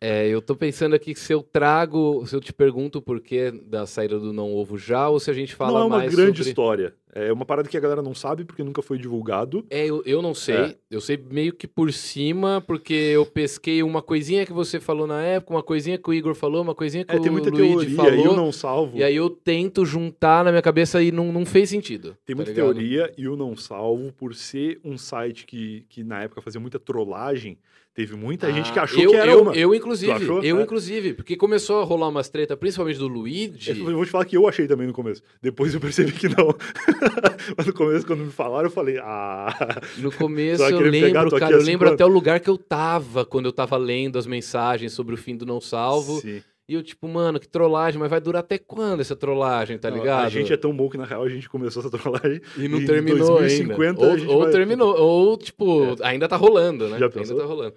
É, 0.00 0.28
eu 0.28 0.40
tô 0.42 0.54
pensando 0.54 0.94
aqui 0.94 1.14
que 1.14 1.20
se 1.20 1.32
eu 1.32 1.42
trago, 1.42 2.24
se 2.26 2.34
eu 2.36 2.40
te 2.40 2.52
pergunto 2.52 2.98
o 2.98 3.02
porquê 3.02 3.50
da 3.50 3.86
saída 3.86 4.18
do 4.18 4.32
não 4.32 4.54
ovo 4.54 4.76
já, 4.78 5.08
ou 5.08 5.18
se 5.18 5.30
a 5.30 5.34
gente 5.34 5.54
fala 5.54 5.78
não 5.78 5.80
é 5.80 5.84
uma 5.86 5.96
mais 5.98 6.14
grande 6.14 6.38
sobre... 6.38 6.50
história. 6.50 6.94
É 7.18 7.32
uma 7.32 7.44
parada 7.46 7.68
que 7.68 7.76
a 7.76 7.80
galera 7.80 8.02
não 8.02 8.14
sabe, 8.14 8.44
porque 8.44 8.62
nunca 8.62 8.82
foi 8.82 8.98
divulgado. 8.98 9.64
É, 9.70 9.86
eu, 9.86 10.02
eu 10.04 10.20
não 10.20 10.34
sei. 10.34 10.54
É. 10.56 10.76
Eu 10.90 11.00
sei 11.00 11.16
meio 11.16 11.52
que 11.54 11.66
por 11.66 11.92
cima, 11.92 12.62
porque 12.66 12.92
eu 12.92 13.24
pesquei 13.24 13.82
uma 13.82 14.02
coisinha 14.02 14.44
que 14.44 14.52
você 14.52 14.78
falou 14.78 15.06
na 15.06 15.22
época, 15.22 15.54
uma 15.54 15.62
coisinha 15.62 15.96
que 15.96 16.10
o 16.10 16.12
Igor 16.14 16.34
falou, 16.34 16.62
uma 16.62 16.74
coisinha 16.74 17.04
que 17.04 17.14
É, 17.14 17.18
tem 17.18 17.30
o 17.30 17.32
muita 17.32 17.48
Luigi 17.50 17.68
teoria, 17.74 17.96
falou. 17.96 18.12
e 18.14 18.24
eu 18.24 18.36
não 18.36 18.52
salvo. 18.52 18.98
E 18.98 19.02
aí 19.02 19.16
eu 19.16 19.30
tento 19.30 19.84
juntar 19.84 20.44
na 20.44 20.50
minha 20.50 20.62
cabeça 20.62 21.02
e 21.02 21.10
não, 21.10 21.32
não 21.32 21.46
fez 21.46 21.70
sentido. 21.70 22.16
Tem 22.26 22.34
tá 22.34 22.42
muita 22.42 22.50
ligado? 22.50 22.74
teoria 22.74 23.12
e 23.16 23.26
o 23.28 23.34
Não 23.36 23.56
Salvo, 23.56 24.12
por 24.12 24.34
ser 24.34 24.78
um 24.84 24.98
site 24.98 25.46
que, 25.46 25.84
que 25.88 26.04
na 26.04 26.22
época 26.22 26.42
fazia 26.42 26.60
muita 26.60 26.78
trollagem, 26.78 27.56
teve 27.96 28.14
muita 28.14 28.52
gente 28.52 28.70
que 28.70 28.78
Ah, 28.78 28.82
achou 28.82 29.02
eu, 29.02 29.10
que 29.10 29.16
era 29.16 29.32
eu, 29.32 29.42
uma. 29.42 29.54
Eu, 29.56 29.74
inclusive, 29.74 30.24
eu, 30.26 30.58
É. 30.58 30.62
inclusive, 30.62 31.14
porque 31.14 31.34
começou 31.34 31.80
a 31.80 31.84
rolar 31.84 32.08
umas 32.08 32.28
treta, 32.28 32.54
principalmente 32.56 32.98
do 32.98 33.08
Luigi. 33.08 33.70
Eu 33.80 33.94
vou 33.96 34.04
te 34.04 34.10
falar 34.10 34.26
que 34.26 34.36
eu 34.36 34.46
achei 34.46 34.68
também 34.68 34.86
no 34.86 34.92
começo. 34.92 35.22
Depois 35.42 35.72
eu 35.74 35.80
percebi 35.80 36.12
que 36.12 36.28
não. 36.28 36.54
Mas 37.56 37.66
no 37.66 37.72
começo, 37.72 38.06
quando 38.06 38.20
me 38.24 38.30
falaram, 38.30 38.66
eu 38.66 38.70
falei, 38.70 38.98
ah. 38.98 39.52
No 39.98 40.12
começo 40.12 40.62
eu 40.62 40.78
pegar, 40.78 40.90
lembro, 40.90 41.20
aqui 41.28 41.38
cara, 41.40 41.54
eu 41.56 41.62
lembro 41.62 41.88
anos. 41.88 41.94
até 41.94 42.04
o 42.04 42.08
lugar 42.08 42.38
que 42.38 42.50
eu 42.50 42.58
tava 42.58 43.24
quando 43.24 43.46
eu 43.46 43.52
tava 43.52 43.76
lendo 43.78 44.18
as 44.18 44.26
mensagens 44.26 44.92
sobre 44.92 45.14
o 45.14 45.16
fim 45.16 45.34
do 45.34 45.46
Não 45.46 45.60
Salvo. 45.60 46.20
Sim. 46.20 46.42
E 46.68 46.74
eu, 46.74 46.82
tipo, 46.82 47.06
mano, 47.06 47.38
que 47.38 47.46
trollagem, 47.48 47.96
mas 48.00 48.10
vai 48.10 48.20
durar 48.20 48.40
até 48.40 48.58
quando 48.58 48.98
essa 49.00 49.14
trollagem, 49.14 49.78
tá 49.78 49.88
Não, 49.88 49.98
ligado? 49.98 50.26
A 50.26 50.28
gente 50.28 50.52
é 50.52 50.56
tão 50.56 50.76
bom 50.76 50.88
que, 50.90 50.98
na 50.98 51.04
real, 51.04 51.22
a 51.22 51.28
gente 51.28 51.48
começou 51.48 51.80
essa 51.80 51.88
trollagem. 51.96 52.40
E 52.58 52.66
não 52.66 52.80
em 52.80 52.84
terminou 52.84 53.38
2050 53.38 54.04
ainda. 54.04 54.24
Ou, 54.28 54.34
ou 54.36 54.42
vai- 54.42 54.50
terminou, 54.50 54.96
ou, 54.98 55.36
tipo, 55.36 55.96
ainda 56.02 56.26
tá 56.26 56.34
rolando, 56.34 56.88
né? 56.88 56.98
Já 56.98 57.06
ainda 57.06 57.10
pensou? 57.10 57.38
tá 57.38 57.44
rolando. 57.44 57.74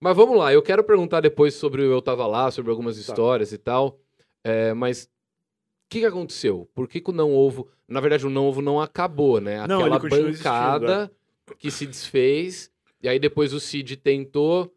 Mas 0.00 0.16
vamos 0.16 0.36
lá, 0.38 0.52
eu 0.52 0.62
quero 0.62 0.82
perguntar 0.82 1.20
depois 1.20 1.54
sobre 1.54 1.82
o 1.82 1.92
Eu 1.92 2.00
Tava 2.00 2.26
Lá, 2.26 2.50
sobre 2.50 2.70
algumas 2.70 2.96
Tá. 2.96 3.00
histórias 3.02 3.52
e 3.52 3.58
tal. 3.58 3.98
É, 4.42 4.72
mas 4.72 5.04
o 5.04 5.08
que, 5.90 6.00
que 6.00 6.06
aconteceu? 6.06 6.68
Por 6.74 6.88
que, 6.88 7.00
que 7.00 7.10
o 7.10 7.12
Não 7.12 7.32
Ovo... 7.34 7.68
Na 7.86 8.00
verdade, 8.00 8.26
o 8.26 8.30
Não 8.30 8.46
Ovo 8.46 8.62
não 8.62 8.80
acabou, 8.80 9.40
né? 9.40 9.66
Não, 9.66 9.80
Aquela 9.80 9.96
existindo, 9.96 10.28
é. 10.28 10.32
bancada 10.32 11.12
que 11.58 11.70
se 11.70 11.84
desfez. 11.86 12.70
E 13.02 13.08
aí 13.08 13.18
depois 13.18 13.52
o 13.52 13.60
Cid 13.60 13.96
tentou, 13.96 14.72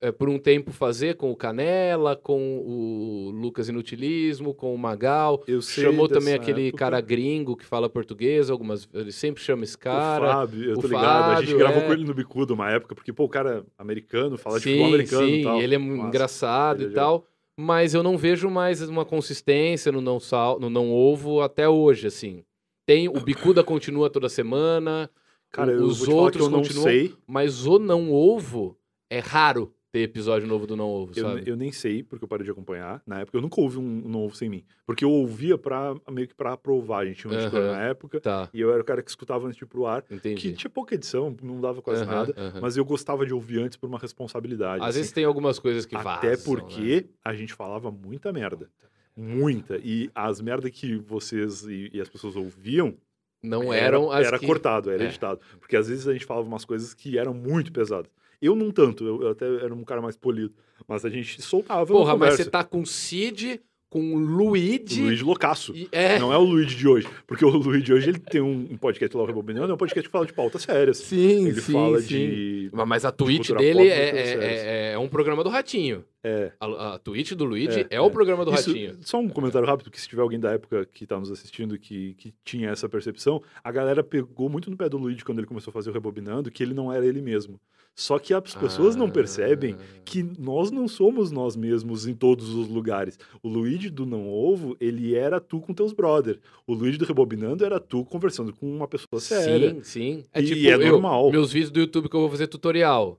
é, 0.00 0.12
por 0.12 0.28
um 0.28 0.38
tempo, 0.38 0.70
fazer 0.70 1.16
com 1.16 1.30
o 1.30 1.36
Canela, 1.36 2.14
com 2.14 2.58
o 2.58 3.30
Lucas 3.30 3.68
Inutilismo, 3.68 4.54
com 4.54 4.72
o 4.72 4.78
Magal. 4.78 5.42
Eu 5.46 5.60
sei 5.60 5.84
Chamou 5.84 6.08
também 6.08 6.34
aquele 6.34 6.68
época. 6.68 6.78
cara 6.78 7.00
gringo 7.00 7.56
que 7.56 7.64
fala 7.64 7.88
português, 7.88 8.48
algumas 8.48 8.88
ele 8.94 9.10
sempre 9.10 9.42
chama 9.42 9.64
esse 9.64 9.76
cara. 9.76 10.24
o 10.24 10.28
Fábio, 10.28 10.70
eu 10.70 10.78
tô 10.78 10.86
ligado. 10.86 11.32
a 11.32 11.40
gente 11.40 11.46
Fábio, 11.46 11.58
gravou 11.58 11.82
é. 11.82 11.86
com 11.86 11.92
ele 11.92 12.04
no 12.04 12.14
Bicudo 12.14 12.54
uma 12.54 12.70
época, 12.70 12.94
porque, 12.94 13.12
pô, 13.12 13.24
o 13.24 13.28
cara 13.28 13.58
é 13.58 13.62
americano, 13.76 14.38
fala 14.38 14.58
de 14.58 14.64
sim, 14.64 14.70
futebol 14.70 14.88
americano 14.88 15.26
sim, 15.26 15.34
e 15.34 15.42
tal. 15.42 15.60
ele 15.60 15.74
é 15.74 15.78
Massa. 15.78 16.08
engraçado 16.08 16.80
Ele 16.82 16.88
é 16.88 16.92
e 16.92 16.94
tal, 16.94 17.24
mas 17.58 17.92
eu 17.92 18.02
não 18.02 18.16
vejo 18.16 18.48
mais 18.48 18.80
uma 18.88 19.04
consistência 19.04 19.90
no 19.90 20.00
não 20.00 20.20
sal, 20.20 20.60
no 20.60 20.70
não 20.70 20.92
ovo 20.92 21.40
até 21.40 21.68
hoje, 21.68 22.06
assim. 22.06 22.44
Tem 22.86 23.08
o 23.08 23.20
bicuda 23.20 23.64
continua 23.64 24.08
toda 24.08 24.28
semana, 24.28 25.10
Cara, 25.50 25.72
eu 25.72 25.82
os 25.82 26.06
outros 26.06 26.46
eu 26.46 26.50
não 26.50 26.60
continuam, 26.60 26.84
sei. 26.84 27.14
mas 27.26 27.66
o 27.66 27.78
não 27.78 28.12
ovo 28.12 28.78
é 29.10 29.18
raro 29.18 29.74
ter 29.98 30.02
episódio 30.04 30.46
novo 30.46 30.66
do 30.66 30.76
não 30.76 30.86
ovo, 30.88 31.12
Eu, 31.16 31.22
sabe? 31.28 31.42
eu 31.46 31.56
nem 31.56 31.72
sei, 31.72 32.02
porque 32.02 32.24
eu 32.24 32.28
parei 32.28 32.44
de 32.44 32.50
acompanhar. 32.50 33.02
Na 33.06 33.20
época, 33.20 33.36
eu 33.38 33.42
nunca 33.42 33.60
ouvi 33.60 33.78
um, 33.78 33.82
um 34.06 34.08
novo 34.08 34.34
sem 34.36 34.48
mim. 34.48 34.64
Porque 34.86 35.04
eu 35.04 35.10
ouvia 35.10 35.58
pra, 35.58 35.94
meio 36.10 36.28
que 36.28 36.34
pra 36.34 36.52
aprovar. 36.52 37.00
A 37.02 37.04
gente 37.06 37.18
tinha 37.20 37.32
um 37.32 37.36
editor 37.38 37.60
Aham. 37.60 37.72
na 37.72 37.82
época. 37.82 38.20
Tá, 38.20 38.48
E 38.54 38.60
eu 38.60 38.72
era 38.72 38.80
o 38.80 38.84
cara 38.84 39.02
que 39.02 39.10
escutava 39.10 39.46
antes 39.46 39.56
de 39.58 39.64
ir 39.64 39.66
pro 39.66 39.86
ar. 39.86 40.04
entendi. 40.10 40.40
Que 40.50 40.52
tinha 40.52 40.70
pouca 40.70 40.94
edição, 40.94 41.36
não 41.42 41.60
dava 41.60 41.82
quase 41.82 42.04
nada. 42.04 42.34
Mas 42.60 42.76
eu 42.76 42.84
gostava 42.84 43.26
de 43.26 43.34
ouvir 43.34 43.60
antes 43.60 43.76
por 43.76 43.88
uma 43.88 43.98
responsabilidade. 43.98 44.82
Às 44.82 44.88
assim. 44.90 44.98
vezes 44.98 45.12
tem 45.12 45.24
algumas 45.24 45.58
coisas 45.58 45.84
que 45.84 45.94
vazam, 45.96 46.12
Até 46.14 46.30
né? 46.30 46.36
porque 46.44 47.06
a 47.24 47.34
gente 47.34 47.52
falava 47.54 47.90
muita 47.90 48.32
merda. 48.32 48.70
Muita. 49.16 49.78
E 49.82 50.10
as 50.14 50.40
merdas 50.40 50.70
que 50.70 50.96
vocês 50.96 51.64
e, 51.64 51.90
e 51.92 52.00
as 52.00 52.08
pessoas 52.08 52.36
ouviam 52.36 52.94
não 53.42 53.72
era, 53.72 53.86
eram 53.86 54.10
as 54.10 54.26
era 54.26 54.38
que... 54.38 54.46
cortado, 54.46 54.90
era 54.90 55.02
É. 55.02 55.06
editado. 55.06 55.40
Porque 55.60 55.76
às 55.76 55.88
vezes 55.88 56.06
a 56.06 56.12
gente 56.12 56.24
falava 56.24 56.46
umas 56.46 56.64
coisas 56.64 56.94
que 56.94 57.18
eram 57.18 57.34
muito 57.34 57.72
pesadas. 57.72 58.10
Eu 58.40 58.54
não 58.54 58.70
tanto, 58.70 59.04
eu, 59.04 59.22
eu 59.22 59.28
até 59.30 59.46
era 59.64 59.74
um 59.74 59.84
cara 59.84 60.00
mais 60.00 60.16
polido. 60.16 60.54
Mas 60.86 61.04
a 61.04 61.10
gente 61.10 61.42
soltava 61.42 61.86
Porra, 61.92 62.16
mas 62.16 62.34
você 62.36 62.44
tá 62.44 62.62
com 62.62 62.80
o 62.82 62.86
Cid, 62.86 63.60
com 63.90 64.14
o 64.14 64.18
Luigi... 64.18 65.00
O 65.00 65.04
Luigi 65.06 65.24
Loucaço. 65.24 65.74
É, 65.90 66.18
Não 66.18 66.32
é 66.32 66.36
o 66.38 66.42
Luigi 66.44 66.76
de 66.76 66.86
hoje. 66.86 67.08
Porque 67.26 67.44
o 67.44 67.48
Luigi 67.48 67.84
de 67.86 67.92
hoje 67.92 68.10
ele 68.10 68.18
tem 68.18 68.40
um, 68.40 68.76
podcast 68.76 69.16
lá, 69.16 69.22
o 69.22 69.26
Rebobinando, 69.26 69.72
é 69.72 69.74
um 69.74 69.78
podcast 69.78 70.08
que 70.08 70.12
fala 70.12 70.24
de 70.26 70.32
pautas 70.32 70.62
sérias. 70.62 70.98
sim, 70.98 71.48
ele 71.48 71.60
sim, 71.60 71.72
fala 71.72 72.00
sim. 72.00 72.06
de. 72.06 72.70
Mas- 72.72 73.04
a 73.04 73.10
Twitch 73.10 73.48
cultura 73.48 73.60
dele 73.60 73.78
pop, 73.78 73.88
é, 73.88 74.08
é, 74.10 74.44
é- 74.44 74.92
é 74.92 74.98
um 74.98 75.08
programa 75.08 75.42
do 75.42 75.48
Ratinho. 75.50 76.04
É. 76.22 76.52
A, 76.60 76.94
a 76.94 76.98
Twitch 76.98 77.32
do 77.32 77.44
Luigi 77.44 77.80
é, 77.80 77.86
É, 77.96 78.00
o 78.00 78.06
é. 78.06 78.10
programa 78.10 78.44
do 78.44 78.52
Isso- 78.54 78.68
Ratinho. 78.70 78.98
só 79.00 79.18
um 79.18 79.28
comentário 79.28 79.66
rápido, 79.66 79.90
que 79.90 80.00
se 80.00 80.08
tiver 80.08 80.22
alguém 80.22 80.38
da 80.38 80.52
época 80.52 80.86
que 80.92 81.06
tá 81.06 81.18
nos 81.18 81.30
assistindo 81.30 81.78
que, 81.78 82.14
que 82.14 82.34
tinha 82.44 82.70
essa 82.70 82.88
percepção, 82.88 83.42
a 83.64 83.72
galera 83.72 84.04
pegou 84.04 84.48
muito 84.48 84.70
no 84.70 84.76
pé 84.76 84.88
do 84.88 84.98
Luigi 84.98 85.24
quando 85.24 85.38
ele 85.38 85.46
começou 85.46 85.70
a 85.70 85.74
fazer 85.74 85.90
o 85.90 85.92
Rebobinando, 85.92 86.50
que 86.50 86.62
ele 86.62 86.74
não 86.74 86.92
era 86.92 87.04
ele 87.06 87.20
mesmo. 87.22 87.58
Só 88.00 88.16
que 88.16 88.32
as 88.32 88.54
pessoas 88.54 88.94
não 88.94 89.10
percebem 89.10 89.74
Ah. 89.76 89.82
que 90.04 90.22
nós 90.38 90.70
não 90.70 90.86
somos 90.86 91.32
nós 91.32 91.56
mesmos 91.56 92.06
em 92.06 92.14
todos 92.14 92.54
os 92.54 92.68
lugares. 92.68 93.18
O 93.42 93.48
Luigi 93.48 93.90
do 93.90 94.06
Não 94.06 94.28
Ovo, 94.30 94.76
ele 94.80 95.16
era 95.16 95.40
tu 95.40 95.60
com 95.60 95.74
teus 95.74 95.92
brother. 95.92 96.38
O 96.64 96.74
Luigi 96.74 96.96
do 96.96 97.04
Rebobinando 97.04 97.64
era 97.64 97.80
tu 97.80 98.04
conversando 98.04 98.52
com 98.52 98.70
uma 98.72 98.86
pessoa 98.86 99.18
séria. 99.20 99.74
Sim, 99.74 99.82
sim. 99.82 100.24
É 100.32 100.40
E 100.40 100.44
tipo, 100.46 100.64
é 100.68 100.74
eu- 100.74 100.92
normal. 100.92 101.32
meus 101.32 101.50
vídeos 101.52 101.72
do 101.72 101.80
YouTube 101.80 102.08
que 102.08 102.14
eu 102.14 102.20
vou 102.20 102.30
fazer 102.30 102.46
tutorial. 102.46 103.18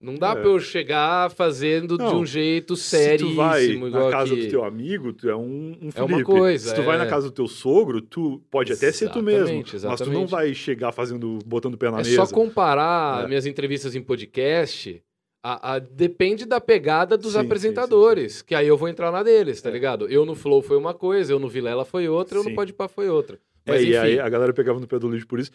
Não 0.00 0.14
dá 0.14 0.30
É. 0.30 0.34
pra 0.36 0.44
eu 0.44 0.58
chegar 0.58 1.30
fazendo 1.30 1.98
de 1.98 2.04
Não, 2.04 2.20
um 2.20 2.24
jeito 2.26 2.74
Se 2.74 2.84
seríssimo, 2.84 3.32
tu 3.32 3.36
vai 3.36 3.66
na 3.90 4.10
casa 4.10 4.34
do 4.34 4.48
teu 4.48 4.64
amigo, 4.64 5.12
tu 5.12 5.28
é 5.28 5.36
um, 5.36 5.76
um 5.82 5.90
É 5.94 6.00
uma 6.00 6.08
Felipe. 6.08 6.24
coisa, 6.24 6.70
Se 6.70 6.74
tu 6.74 6.82
vai 6.82 6.94
é. 6.96 6.98
na 6.98 7.06
casa 7.06 7.28
do 7.28 7.32
teu 7.34 7.46
sogro, 7.46 8.00
tu 8.00 8.40
pode 8.50 8.72
até 8.72 8.90
ser 8.92 9.10
tu 9.10 9.22
mesmo. 9.22 9.40
Exatamente, 9.42 9.72
Mas 9.74 9.82
tu 10.00 10.06
não 10.06 10.22
exatamente. 10.22 10.30
vai 10.30 10.54
chegar 10.54 10.90
fazendo, 10.92 11.38
botando 11.44 11.74
o 11.74 11.78
pé 11.78 11.90
na 11.90 11.98
É 12.00 12.02
mesa. 12.02 12.16
só 12.16 12.26
comparar 12.34 13.24
É. 13.24 13.28
minhas 13.28 13.44
entrevistas 13.46 13.94
em 13.94 14.00
podcast. 14.02 15.02
a- 15.42 15.76
a- 15.76 15.78
depende 15.78 16.44
da 16.44 16.60
pegada 16.60 17.16
dos 17.16 17.32
Sim, 17.32 17.38
sim, 17.40 17.46
apresentadores. 17.46 18.42
Que 18.42 18.54
aí 18.54 18.66
eu 18.68 18.76
vou 18.76 18.88
entrar 18.90 19.10
na 19.10 19.22
deles, 19.22 19.60
tá 19.62 19.70
É. 19.70 19.72
ligado? 19.72 20.06
Eu 20.06 20.26
no 20.26 20.34
Flow 20.34 20.60
foi 20.60 20.76
uma 20.76 20.92
coisa, 20.92 21.32
eu 21.32 21.38
no 21.38 21.48
Vilela 21.48 21.82
foi 21.82 22.06
outra, 22.08 22.36
eu 22.38 22.42
no 22.44 22.50
Sim. 22.50 22.54
Pode 22.54 22.74
Pá 22.74 22.86
foi 22.88 23.08
outra. 23.08 23.38
É, 23.64 23.72
Mas 23.72 23.80
e 23.82 23.86
enfim. 23.88 23.96
aí 23.96 24.20
a 24.20 24.28
galera 24.28 24.52
pegava 24.52 24.78
no 24.78 24.86
pé 24.86 24.98
do 24.98 25.08
lixo 25.08 25.26
por 25.26 25.40
isso, 25.40 25.50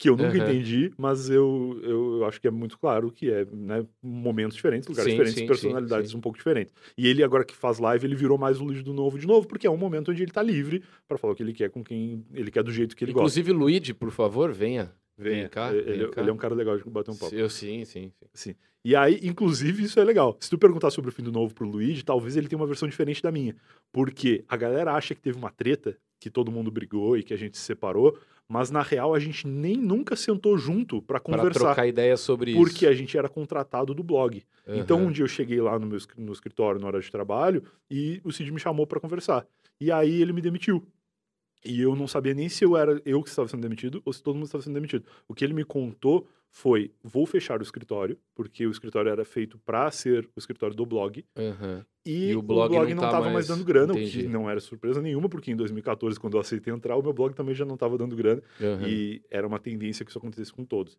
que 0.00 0.08
eu 0.08 0.16
nunca 0.16 0.38
Aham. 0.38 0.50
entendi, 0.50 0.90
mas 0.96 1.28
eu, 1.28 1.78
eu, 1.82 2.24
acho 2.24 2.40
que 2.40 2.48
é 2.48 2.50
muito 2.50 2.78
claro 2.78 3.12
que 3.12 3.30
é 3.30 3.44
né, 3.52 3.84
momentos 4.02 4.56
diferentes, 4.56 4.88
lugares 4.88 5.12
Sim, 5.12 5.18
diferentes, 5.18 5.40
sim, 5.40 5.46
personalidades 5.46 6.10
sim, 6.10 6.16
um 6.16 6.20
pouco 6.22 6.38
diferentes. 6.38 6.72
E 6.96 7.06
ele, 7.06 7.22
agora 7.22 7.44
que 7.44 7.54
faz 7.54 7.78
live, 7.78 8.06
ele 8.06 8.14
virou 8.14 8.38
mais 8.38 8.62
o 8.62 8.66
lixo 8.66 8.82
do 8.82 8.94
novo 8.94 9.18
de 9.18 9.26
novo, 9.26 9.46
porque 9.46 9.66
é 9.66 9.70
um 9.70 9.76
momento 9.76 10.10
onde 10.10 10.22
ele 10.22 10.32
tá 10.32 10.42
livre 10.42 10.82
pra 11.06 11.18
falar 11.18 11.34
o 11.34 11.36
que 11.36 11.42
ele 11.42 11.52
quer 11.52 11.68
com 11.68 11.84
quem 11.84 12.24
ele 12.32 12.50
quer 12.50 12.62
do 12.62 12.72
jeito 12.72 12.96
que 12.96 13.04
ele 13.04 13.12
gosta. 13.12 13.26
Inclusive, 13.26 13.52
Luigi, 13.52 13.92
por 13.92 14.10
favor, 14.10 14.50
venha. 14.50 14.90
Vem 15.22 15.48
cá, 15.48 15.72
ele, 15.74 15.82
vem 15.98 16.10
cá. 16.10 16.20
ele 16.20 16.30
é 16.30 16.32
um 16.32 16.36
cara 16.36 16.54
legal 16.54 16.76
de 16.76 16.84
bater 16.88 17.10
um 17.10 17.16
papo. 17.16 17.34
Eu 17.34 17.48
sim, 17.50 17.84
sim, 17.84 18.10
sim. 18.10 18.28
Sim. 18.32 18.54
E 18.84 18.96
aí, 18.96 19.20
inclusive, 19.22 19.82
isso 19.84 20.00
é 20.00 20.04
legal. 20.04 20.36
Se 20.40 20.48
tu 20.48 20.56
perguntar 20.56 20.90
sobre 20.90 21.10
o 21.10 21.12
fim 21.12 21.22
do 21.22 21.30
novo 21.30 21.54
pro 21.54 21.68
Luigi, 21.68 22.02
talvez 22.02 22.36
ele 22.36 22.48
tenha 22.48 22.58
uma 22.58 22.66
versão 22.66 22.88
diferente 22.88 23.22
da 23.22 23.30
minha. 23.30 23.54
Porque 23.92 24.42
a 24.48 24.56
galera 24.56 24.94
acha 24.94 25.14
que 25.14 25.20
teve 25.20 25.36
uma 25.36 25.50
treta, 25.50 25.96
que 26.18 26.30
todo 26.30 26.50
mundo 26.50 26.70
brigou 26.70 27.16
e 27.18 27.22
que 27.22 27.34
a 27.34 27.36
gente 27.36 27.58
se 27.58 27.62
separou, 27.64 28.18
mas 28.48 28.70
na 28.70 28.80
real 28.82 29.14
a 29.14 29.18
gente 29.18 29.46
nem 29.46 29.76
nunca 29.76 30.16
sentou 30.16 30.56
junto 30.56 31.02
pra 31.02 31.20
Pra 31.20 31.36
conversar. 31.36 31.60
trocar 31.60 31.86
ideia 31.86 32.16
sobre 32.16 32.54
porque 32.54 32.84
isso. 32.86 32.88
a 32.88 32.94
gente 32.94 33.16
era 33.18 33.28
contratado 33.28 33.94
do 33.94 34.02
blog. 34.02 34.42
Então, 34.66 34.98
um 35.02 35.12
dia 35.12 35.24
eu 35.24 35.28
cheguei 35.28 35.60
lá 35.60 35.78
no 35.78 35.86
meu 35.86 35.98
no 36.16 36.32
escritório 36.32 36.80
na 36.80 36.86
hora 36.86 37.00
de 37.00 37.10
trabalho 37.10 37.62
e 37.90 38.20
o 38.24 38.32
Cid 38.32 38.50
me 38.50 38.58
chamou 38.58 38.86
pra 38.86 38.98
conversar. 38.98 39.46
E 39.80 39.92
aí 39.92 40.20
ele 40.22 40.32
me 40.32 40.40
demitiu. 40.40 40.82
E 41.64 41.80
eu 41.80 41.94
não 41.94 42.06
sabia 42.08 42.32
nem 42.34 42.48
se 42.48 42.64
eu 42.64 42.76
era 42.76 43.00
eu 43.04 43.22
que 43.22 43.28
estava 43.28 43.46
sendo 43.48 43.60
demitido 43.62 44.00
ou 44.04 44.12
se 44.12 44.22
todo 44.22 44.34
mundo 44.34 44.46
estava 44.46 44.62
sendo 44.62 44.74
demitido. 44.74 45.04
O 45.28 45.34
que 45.34 45.44
ele 45.44 45.52
me 45.52 45.64
contou 45.64 46.26
foi: 46.50 46.90
vou 47.04 47.26
fechar 47.26 47.60
o 47.60 47.62
escritório, 47.62 48.16
porque 48.34 48.66
o 48.66 48.70
escritório 48.70 49.10
era 49.10 49.24
feito 49.24 49.58
para 49.58 49.90
ser 49.90 50.28
o 50.34 50.38
escritório 50.38 50.74
do 50.74 50.86
blog. 50.86 51.24
Aham. 51.36 51.84
E, 52.04 52.30
E 52.30 52.34
o 52.34 52.38
o 52.38 52.42
blog 52.42 52.70
blog, 52.70 52.88
não 52.88 52.94
não 52.94 53.02
tá 53.02 53.06
estava 53.08 53.24
mais- 53.24 53.34
mais 53.34 53.46
dando 53.48 53.62
grana, 53.62 53.92
o 53.92 53.96
entendi. 53.98 54.22
que 54.22 54.26
não 54.28 54.48
era 54.48 54.58
surpresa 54.58 55.02
nenhuma, 55.02 55.28
porque 55.28 55.50
em 55.50 55.56
2014, 55.56 56.18
quando 56.18 56.34
eu 56.34 56.40
aceitei 56.40 56.72
entrar, 56.72 56.96
o 56.96 57.02
meu 57.02 57.12
blog 57.12 57.34
também 57.34 57.54
já 57.54 57.66
não 57.66 57.74
estava 57.74 57.98
dando 57.98 58.16
grana. 58.16 58.42
aham. 58.58 58.88
E 58.88 59.22
era 59.30 59.46
uma 59.46 59.58
tendência 59.58 60.02
que 60.04 60.10
isso 60.10 60.18
acontecesse 60.18 60.50
com 60.52 60.64
todos. 60.64 60.98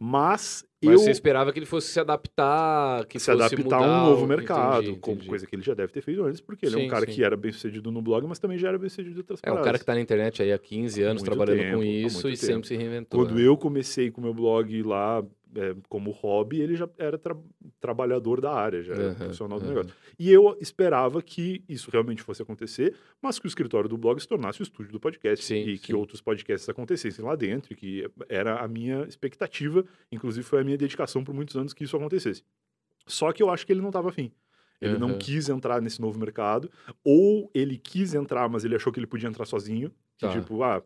Mas, 0.00 0.64
Mas 0.80 0.92
eu 0.92 0.98
você 1.00 1.10
esperava 1.10 1.52
que 1.52 1.58
ele 1.58 1.66
fosse 1.66 1.88
se 1.88 1.98
adaptar, 1.98 3.04
que 3.06 3.18
se 3.18 3.26
fosse 3.26 3.54
adaptar 3.56 3.62
mudar 3.64 3.78
a 3.78 4.02
um 4.02 4.10
novo 4.10 4.26
mercado, 4.28 4.82
entendi, 4.84 5.00
como 5.00 5.16
entendi. 5.16 5.28
coisa 5.28 5.44
que 5.44 5.56
ele 5.56 5.62
já 5.62 5.74
deve 5.74 5.92
ter 5.92 6.00
feito 6.02 6.22
antes, 6.22 6.40
porque 6.40 6.64
ele 6.66 6.76
é 6.76 6.78
um 6.78 6.82
Sim, 6.82 6.88
cara 6.88 7.04
sim. 7.04 7.12
que 7.12 7.24
era 7.24 7.36
bem 7.36 7.50
sucedido 7.50 7.90
no 7.90 8.00
blog, 8.00 8.24
mas 8.28 8.38
também 8.38 8.56
já 8.58 8.68
era 8.68 8.78
bem 8.78 8.88
sucedido 8.88 9.16
em 9.16 9.18
outras 9.18 9.40
É 9.42 9.50
um 9.50 9.60
cara 9.60 9.76
que 9.76 9.84
tá 9.84 9.94
na 9.94 10.00
internet 10.00 10.40
aí 10.40 10.52
há 10.52 10.58
15 10.58 11.02
Há 11.02 11.10
anos 11.10 11.22
trabalhando 11.24 11.58
tempo, 11.58 11.76
com 11.78 11.82
isso 11.82 12.28
e 12.28 12.36
sempre 12.36 12.54
tempo. 12.54 12.66
se 12.68 12.76
reinventou. 12.76 13.20
Quando 13.24 13.34
né? 13.34 13.42
eu 13.42 13.56
comecei 13.56 14.08
com 14.10 14.20
o 14.20 14.24
meu 14.24 14.32
blog 14.32 14.82
lá 14.84 15.24
é, 15.56 15.74
como 15.88 16.10
hobby, 16.10 16.60
ele 16.60 16.74
já 16.76 16.88
era 16.98 17.16
tra- 17.18 17.36
trabalhador 17.80 18.40
da 18.40 18.52
área, 18.52 18.82
já 18.82 18.94
era 18.94 19.04
Aham, 19.10 19.14
profissional 19.14 19.58
do 19.58 19.64
aham. 19.64 19.74
negócio. 19.74 19.94
E 20.18 20.30
eu 20.30 20.56
esperava 20.60 21.22
que 21.22 21.64
isso 21.68 21.90
realmente 21.90 22.22
fosse 22.22 22.42
acontecer, 22.42 22.94
mas 23.22 23.38
que 23.38 23.46
o 23.46 23.48
escritório 23.48 23.88
do 23.88 23.96
blog 23.96 24.20
se 24.20 24.28
tornasse 24.28 24.60
o 24.60 24.62
estúdio 24.62 24.92
do 24.92 25.00
podcast 25.00 25.44
Sim, 25.44 25.62
e 25.62 25.78
que 25.78 25.88
sim. 25.88 25.94
outros 25.94 26.20
podcasts 26.20 26.68
acontecessem 26.68 27.24
lá 27.24 27.34
dentro, 27.36 27.74
que 27.74 28.08
era 28.28 28.60
a 28.60 28.68
minha 28.68 29.02
expectativa, 29.04 29.84
inclusive 30.12 30.44
foi 30.46 30.60
a 30.60 30.64
minha 30.64 30.76
dedicação 30.78 31.24
por 31.24 31.34
muitos 31.34 31.56
anos 31.56 31.72
que 31.72 31.84
isso 31.84 31.96
acontecesse. 31.96 32.42
Só 33.06 33.32
que 33.32 33.42
eu 33.42 33.50
acho 33.50 33.64
que 33.66 33.72
ele 33.72 33.80
não 33.80 33.88
estava 33.88 34.08
afim. 34.10 34.30
Ele 34.80 34.96
não 34.96 35.08
Aham. 35.10 35.18
quis 35.18 35.48
entrar 35.48 35.82
nesse 35.82 36.00
novo 36.00 36.18
mercado, 36.20 36.70
ou 37.02 37.50
ele 37.52 37.76
quis 37.76 38.14
entrar, 38.14 38.48
mas 38.48 38.64
ele 38.64 38.76
achou 38.76 38.92
que 38.92 39.00
ele 39.00 39.06
podia 39.08 39.28
entrar 39.28 39.44
sozinho. 39.44 39.90
Que, 40.16 40.26
Tá. 40.26 40.32
tipo, 40.32 40.62
ah, 40.62 40.82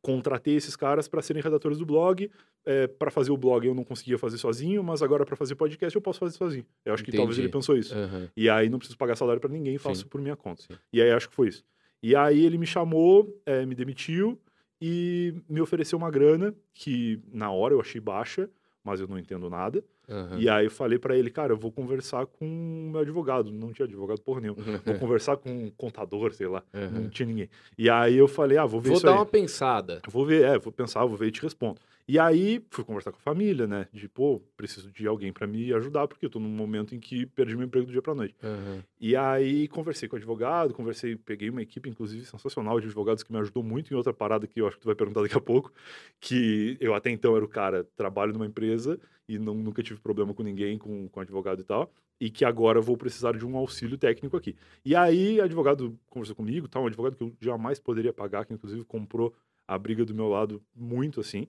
contratei 0.00 0.54
esses 0.54 0.76
caras 0.76 1.08
para 1.08 1.20
serem 1.22 1.42
redatores 1.42 1.78
do 1.78 1.86
blog, 1.86 2.30
é, 2.64 2.86
para 2.86 3.10
fazer 3.10 3.30
o 3.30 3.36
blog 3.36 3.66
eu 3.66 3.74
não 3.74 3.84
conseguia 3.84 4.18
fazer 4.18 4.38
sozinho, 4.38 4.82
mas 4.82 5.02
agora 5.02 5.24
para 5.24 5.36
fazer 5.36 5.54
podcast 5.54 5.94
eu 5.94 6.02
posso 6.02 6.18
fazer 6.18 6.36
sozinho. 6.36 6.66
Eu 6.84 6.94
acho 6.94 7.04
que 7.04 7.10
talvez 7.10 7.36
Entendi. 7.36 7.46
ele 7.46 7.52
pensou 7.52 7.76
isso. 7.76 7.94
Aham. 7.94 8.28
E 8.36 8.48
aí 8.48 8.68
não 8.68 8.78
preciso 8.78 8.96
pagar 8.98 9.16
salário 9.16 9.40
para 9.40 9.50
ninguém, 9.50 9.78
faço 9.78 10.02
Sim. 10.02 10.08
por 10.08 10.20
minha 10.20 10.36
conta. 10.36 10.62
Sim. 10.62 10.74
E 10.92 11.02
aí 11.02 11.10
acho 11.10 11.28
que 11.28 11.34
foi 11.34 11.48
isso. 11.48 11.64
E 12.02 12.14
aí 12.14 12.44
ele 12.44 12.58
me 12.58 12.66
chamou, 12.66 13.40
é, 13.44 13.66
me 13.66 13.74
demitiu 13.74 14.40
e 14.80 15.34
me 15.48 15.60
ofereceu 15.60 15.98
uma 15.98 16.10
grana 16.10 16.54
que 16.72 17.20
na 17.32 17.50
hora 17.50 17.74
eu 17.74 17.80
achei 17.80 18.00
baixa, 18.00 18.48
mas 18.88 19.00
eu 19.00 19.06
não 19.06 19.18
entendo 19.18 19.48
nada. 19.50 19.84
Aham. 20.08 20.38
E 20.38 20.48
aí 20.48 20.66
eu 20.66 20.70
falei 20.70 20.98
para 20.98 21.16
ele, 21.16 21.30
cara, 21.30 21.52
eu 21.52 21.56
vou 21.56 21.70
conversar 21.70 22.26
com 22.26 22.44
o 22.46 22.90
meu 22.90 23.00
advogado. 23.00 23.52
Não 23.52 23.72
tinha 23.72 23.86
advogado 23.86 24.20
porra 24.22 24.40
nenhuma. 24.40 24.62
Vou 24.84 24.94
conversar 24.98 25.36
com 25.36 25.50
um 25.50 25.70
contador, 25.70 26.32
sei 26.32 26.46
lá. 26.48 26.62
Não 26.72 27.02
Aham. 27.02 27.08
tinha 27.10 27.26
ninguém. 27.26 27.48
E 27.76 27.88
aí 27.90 28.16
eu 28.16 28.26
falei, 28.26 28.56
ah, 28.58 28.64
vou 28.66 28.80
ver 28.80 28.88
Vou 28.88 28.96
isso 28.96 29.06
dar 29.06 29.12
aí. 29.12 29.18
uma 29.18 29.26
pensada. 29.26 30.00
Eu 30.06 30.10
Vou 30.10 30.24
ver, 30.24 30.44
é, 30.44 30.58
vou 30.58 30.72
pensar, 30.72 31.04
vou 31.04 31.16
ver 31.16 31.26
e 31.28 31.30
te 31.30 31.42
respondo. 31.42 31.80
E 32.08 32.18
aí 32.18 32.64
fui 32.70 32.82
conversar 32.84 33.12
com 33.12 33.18
a 33.18 33.20
família, 33.20 33.66
né? 33.66 33.86
De, 33.92 34.08
pô, 34.08 34.40
preciso 34.56 34.90
de 34.90 35.06
alguém 35.06 35.30
para 35.30 35.46
me 35.46 35.74
ajudar, 35.74 36.08
porque 36.08 36.24
eu 36.24 36.30
tô 36.30 36.40
num 36.40 36.48
momento 36.48 36.94
em 36.94 36.98
que 36.98 37.26
perdi 37.26 37.54
meu 37.54 37.66
emprego 37.66 37.84
do 37.84 37.92
dia 37.92 38.00
pra 38.00 38.14
noite. 38.14 38.34
Aham. 38.42 38.82
E 38.98 39.14
aí 39.14 39.68
conversei 39.68 40.08
com 40.08 40.16
o 40.16 40.18
advogado, 40.18 40.72
conversei, 40.72 41.16
peguei 41.16 41.50
uma 41.50 41.60
equipe, 41.60 41.86
inclusive, 41.86 42.24
sensacional 42.24 42.80
de 42.80 42.86
advogados 42.86 43.22
que 43.22 43.30
me 43.30 43.38
ajudou 43.38 43.62
muito 43.62 43.92
em 43.92 43.96
outra 43.96 44.14
parada 44.14 44.46
que 44.46 44.58
eu 44.58 44.66
acho 44.66 44.76
que 44.76 44.82
tu 44.82 44.86
vai 44.86 44.94
perguntar 44.94 45.20
daqui 45.20 45.36
a 45.36 45.40
pouco, 45.40 45.70
que 46.18 46.78
eu 46.80 46.94
até 46.94 47.10
então 47.10 47.36
era 47.36 47.44
o 47.44 47.48
cara, 47.48 47.84
trabalho 47.94 48.32
numa 48.32 48.46
empresa 48.46 48.98
e 49.28 49.38
não, 49.38 49.54
nunca 49.54 49.82
tive 49.82 50.00
problema 50.00 50.32
com 50.32 50.42
ninguém, 50.42 50.78
com, 50.78 51.10
com 51.10 51.20
advogado 51.20 51.60
e 51.60 51.64
tal, 51.64 51.92
e 52.18 52.30
que 52.30 52.42
agora 52.42 52.80
vou 52.80 52.96
precisar 52.96 53.36
de 53.36 53.44
um 53.44 53.54
auxílio 53.54 53.98
técnico 53.98 54.34
aqui. 54.34 54.56
E 54.82 54.96
aí, 54.96 55.42
advogado 55.42 55.98
conversou 56.06 56.34
comigo, 56.34 56.66
tal, 56.66 56.84
um 56.84 56.86
advogado 56.86 57.16
que 57.16 57.22
eu 57.22 57.36
jamais 57.38 57.78
poderia 57.78 58.14
pagar, 58.14 58.46
que 58.46 58.54
inclusive 58.54 58.82
comprou 58.84 59.34
a 59.66 59.78
briga 59.78 60.02
do 60.06 60.14
meu 60.14 60.28
lado 60.28 60.62
muito 60.74 61.20
assim, 61.20 61.46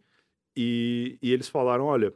e, 0.61 1.17
e 1.21 1.31
eles 1.31 1.47
falaram, 1.47 1.85
olha, 1.85 2.13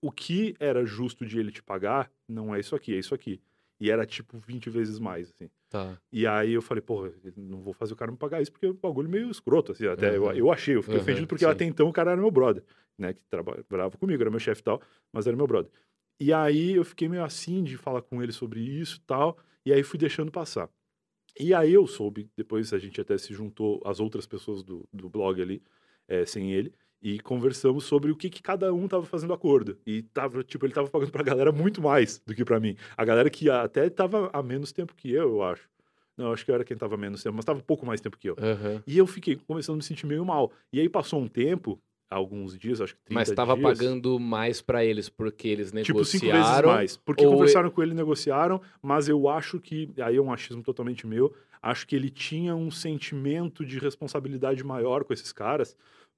o 0.00 0.12
que 0.12 0.54
era 0.60 0.84
justo 0.86 1.26
de 1.26 1.38
ele 1.38 1.50
te 1.50 1.62
pagar 1.62 2.12
não 2.28 2.54
é 2.54 2.60
isso 2.60 2.76
aqui, 2.76 2.94
é 2.94 2.98
isso 2.98 3.14
aqui. 3.14 3.40
E 3.80 3.90
era 3.90 4.06
tipo 4.06 4.38
20 4.38 4.70
vezes 4.70 4.98
mais, 5.00 5.30
assim. 5.30 5.50
Tá. 5.68 6.00
E 6.12 6.26
aí 6.26 6.52
eu 6.52 6.62
falei, 6.62 6.82
porra, 6.82 7.12
eu 7.24 7.32
não 7.36 7.60
vou 7.60 7.74
fazer 7.74 7.94
o 7.94 7.96
cara 7.96 8.12
me 8.12 8.18
pagar 8.18 8.40
isso 8.40 8.52
porque 8.52 8.66
é 8.66 8.70
um 8.70 8.74
bagulho 8.74 9.08
meio 9.08 9.30
escroto, 9.30 9.72
assim. 9.72 9.86
Até 9.86 10.16
eu, 10.16 10.26
Aham. 10.26 10.36
eu 10.36 10.52
achei, 10.52 10.76
eu 10.76 10.82
fiquei 10.82 10.98
Aham, 10.98 11.04
ofendido 11.04 11.26
porque 11.28 11.44
sim. 11.44 11.50
até 11.50 11.64
então 11.64 11.88
o 11.88 11.92
cara 11.92 12.12
era 12.12 12.20
meu 12.20 12.30
brother, 12.30 12.64
né? 12.98 13.14
Que 13.14 13.22
trabalhava 13.30 13.98
comigo, 13.98 14.22
era 14.22 14.30
meu 14.30 14.40
chefe 14.40 14.60
e 14.60 14.64
tal, 14.64 14.80
mas 15.12 15.26
era 15.26 15.36
meu 15.36 15.46
brother. 15.46 15.72
E 16.20 16.32
aí 16.32 16.72
eu 16.72 16.84
fiquei 16.84 17.08
meio 17.08 17.24
assim 17.24 17.64
de 17.64 17.76
falar 17.76 18.02
com 18.02 18.22
ele 18.22 18.32
sobre 18.32 18.60
isso 18.60 18.98
e 18.98 19.00
tal, 19.06 19.38
e 19.66 19.72
aí 19.72 19.82
fui 19.82 19.98
deixando 19.98 20.30
passar. 20.30 20.70
E 21.38 21.54
aí 21.54 21.72
eu 21.72 21.86
soube, 21.86 22.30
depois 22.36 22.72
a 22.72 22.78
gente 22.78 23.00
até 23.00 23.16
se 23.16 23.32
juntou 23.32 23.80
as 23.84 24.00
outras 24.00 24.26
pessoas 24.26 24.62
do, 24.62 24.88
do 24.92 25.08
blog 25.08 25.40
ali, 25.40 25.62
eh, 26.08 26.26
sem 26.26 26.52
ele, 26.52 26.74
e 27.02 27.18
conversamos 27.20 27.84
sobre 27.84 28.10
o 28.10 28.16
que, 28.16 28.28
que 28.28 28.42
cada 28.42 28.72
um 28.72 28.86
tava 28.86 29.04
fazendo 29.06 29.32
acordo. 29.32 29.78
E 29.86 30.02
tava, 30.02 30.42
tipo, 30.44 30.66
ele 30.66 30.74
tava 30.74 30.88
pagando 30.88 31.10
pra 31.10 31.22
galera 31.22 31.50
muito 31.50 31.80
mais 31.80 32.22
do 32.26 32.34
que 32.34 32.44
pra 32.44 32.60
mim. 32.60 32.76
A 32.96 33.04
galera 33.04 33.30
que 33.30 33.48
até 33.48 33.88
tava 33.88 34.28
há 34.32 34.42
menos 34.42 34.72
tempo 34.72 34.94
que 34.94 35.10
eu, 35.10 35.30
eu 35.30 35.42
acho. 35.42 35.68
Não, 36.16 36.32
acho 36.32 36.44
que 36.44 36.50
eu 36.50 36.54
era 36.54 36.64
quem 36.64 36.76
tava 36.76 36.96
menos 36.98 37.22
tempo, 37.22 37.36
mas 37.36 37.44
tava 37.46 37.58
um 37.58 37.62
pouco 37.62 37.86
mais 37.86 38.00
tempo 38.00 38.18
que 38.18 38.28
eu. 38.28 38.36
Aham. 38.38 38.82
E 38.86 38.98
eu 38.98 39.06
fiquei 39.06 39.36
começando 39.36 39.74
a 39.74 39.78
me 39.78 39.82
sentir 39.82 40.04
meio 40.06 40.24
mal. 40.24 40.52
E 40.70 40.78
aí 40.78 40.86
passou 40.88 41.18
um 41.18 41.26
tempo, 41.26 41.80
alguns 42.10 42.58
dias, 42.58 42.80
acho 42.82 42.94
que 42.94 43.02
30 43.04 43.18
Mas 43.18 43.30
tava 43.30 43.54
dias, 43.54 43.78
pagando 43.78 44.20
mais 44.20 44.60
pra 44.60 44.84
eles 44.84 45.08
porque 45.08 45.48
eles 45.48 45.72
Tipo, 45.82 46.04
cinco 46.04 46.26
vezes 46.26 46.34
negociaram. 46.38 46.68
mais. 46.68 46.96
Porque 46.98 47.24
conversaram 47.26 47.70
com 47.70 47.82
ele, 47.82 47.94
negociaram, 47.94 48.60
mas 48.82 49.08
eu 49.08 49.28
acho 49.30 49.58
que, 49.58 49.88
aí 49.98 50.16
é 50.16 50.20
um 50.20 50.30
achismo 50.30 50.62
totalmente 50.62 51.06
meu, 51.06 51.32
acho 51.62 51.86
que 51.86 51.96
ele 51.96 52.10
tinha 52.10 52.54
um 52.54 52.70
sentimento 52.70 53.64
de 53.64 53.78
responsabilidade 53.78 54.62
maior 54.64 55.04
com 55.04 55.12
esses 55.14 55.32
caras, 55.32 55.76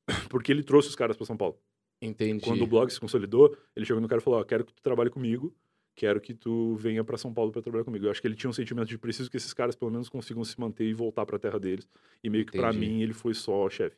porque 0.28 0.52
ele 0.52 0.62
trouxe 0.62 0.88
os 0.88 0.94
caras 0.96 1.16
para 1.16 1.26
São 1.26 1.36
Paulo. 1.36 1.58
Entendi. 2.00 2.44
Quando 2.44 2.62
o 2.62 2.66
blog 2.66 2.90
se 2.90 2.98
consolidou, 2.98 3.56
ele 3.76 3.86
chegou 3.86 4.00
no 4.00 4.08
cara 4.08 4.20
e 4.20 4.24
falou: 4.24 4.40
Ó, 4.40 4.44
quero 4.44 4.64
que 4.64 4.72
tu 4.74 4.82
trabalhe 4.82 5.08
comigo, 5.08 5.54
quero 5.94 6.20
que 6.20 6.34
tu 6.34 6.74
venha 6.74 7.04
para 7.04 7.16
São 7.16 7.32
Paulo 7.32 7.52
para 7.52 7.62
trabalhar 7.62 7.84
comigo. 7.84 8.06
Eu 8.06 8.10
acho 8.10 8.20
que 8.20 8.26
ele 8.26 8.34
tinha 8.34 8.50
um 8.50 8.52
sentimento 8.52 8.88
de 8.88 8.98
preciso 8.98 9.30
que 9.30 9.36
esses 9.36 9.54
caras 9.54 9.76
pelo 9.76 9.90
menos 9.90 10.08
consigam 10.08 10.42
se 10.44 10.58
manter 10.58 10.84
e 10.84 10.92
voltar 10.94 11.24
para 11.24 11.36
a 11.36 11.38
terra 11.38 11.60
deles. 11.60 11.88
E 12.22 12.28
meio 12.28 12.44
que 12.44 12.56
para 12.58 12.72
mim 12.72 13.02
ele 13.02 13.12
foi 13.12 13.34
só 13.34 13.70
chefe. 13.70 13.96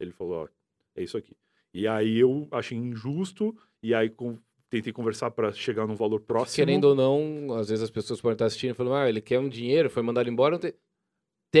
Ele 0.00 0.10
falou: 0.10 0.42
Ó, 0.42 0.48
é 0.96 1.02
isso 1.04 1.16
aqui. 1.16 1.36
E 1.72 1.86
aí 1.86 2.18
eu 2.18 2.48
achei 2.50 2.76
injusto, 2.76 3.56
e 3.82 3.94
aí 3.94 4.10
com- 4.10 4.38
tentei 4.68 4.92
conversar 4.92 5.30
para 5.30 5.52
chegar 5.52 5.86
num 5.86 5.94
valor 5.94 6.20
próximo. 6.20 6.56
Querendo 6.56 6.84
ou 6.86 6.94
não, 6.94 7.54
às 7.54 7.68
vezes 7.68 7.84
as 7.84 7.90
pessoas 7.90 8.20
podem 8.20 8.34
estar 8.34 8.46
assistindo 8.46 8.70
e 8.70 8.74
falando, 8.74 8.94
ah, 8.94 9.08
ele 9.08 9.20
quer 9.20 9.38
um 9.38 9.48
dinheiro, 9.48 9.88
foi 9.88 10.02
mandado 10.02 10.28
embora. 10.28 10.54
Não 10.54 10.58
tem... 10.58 10.74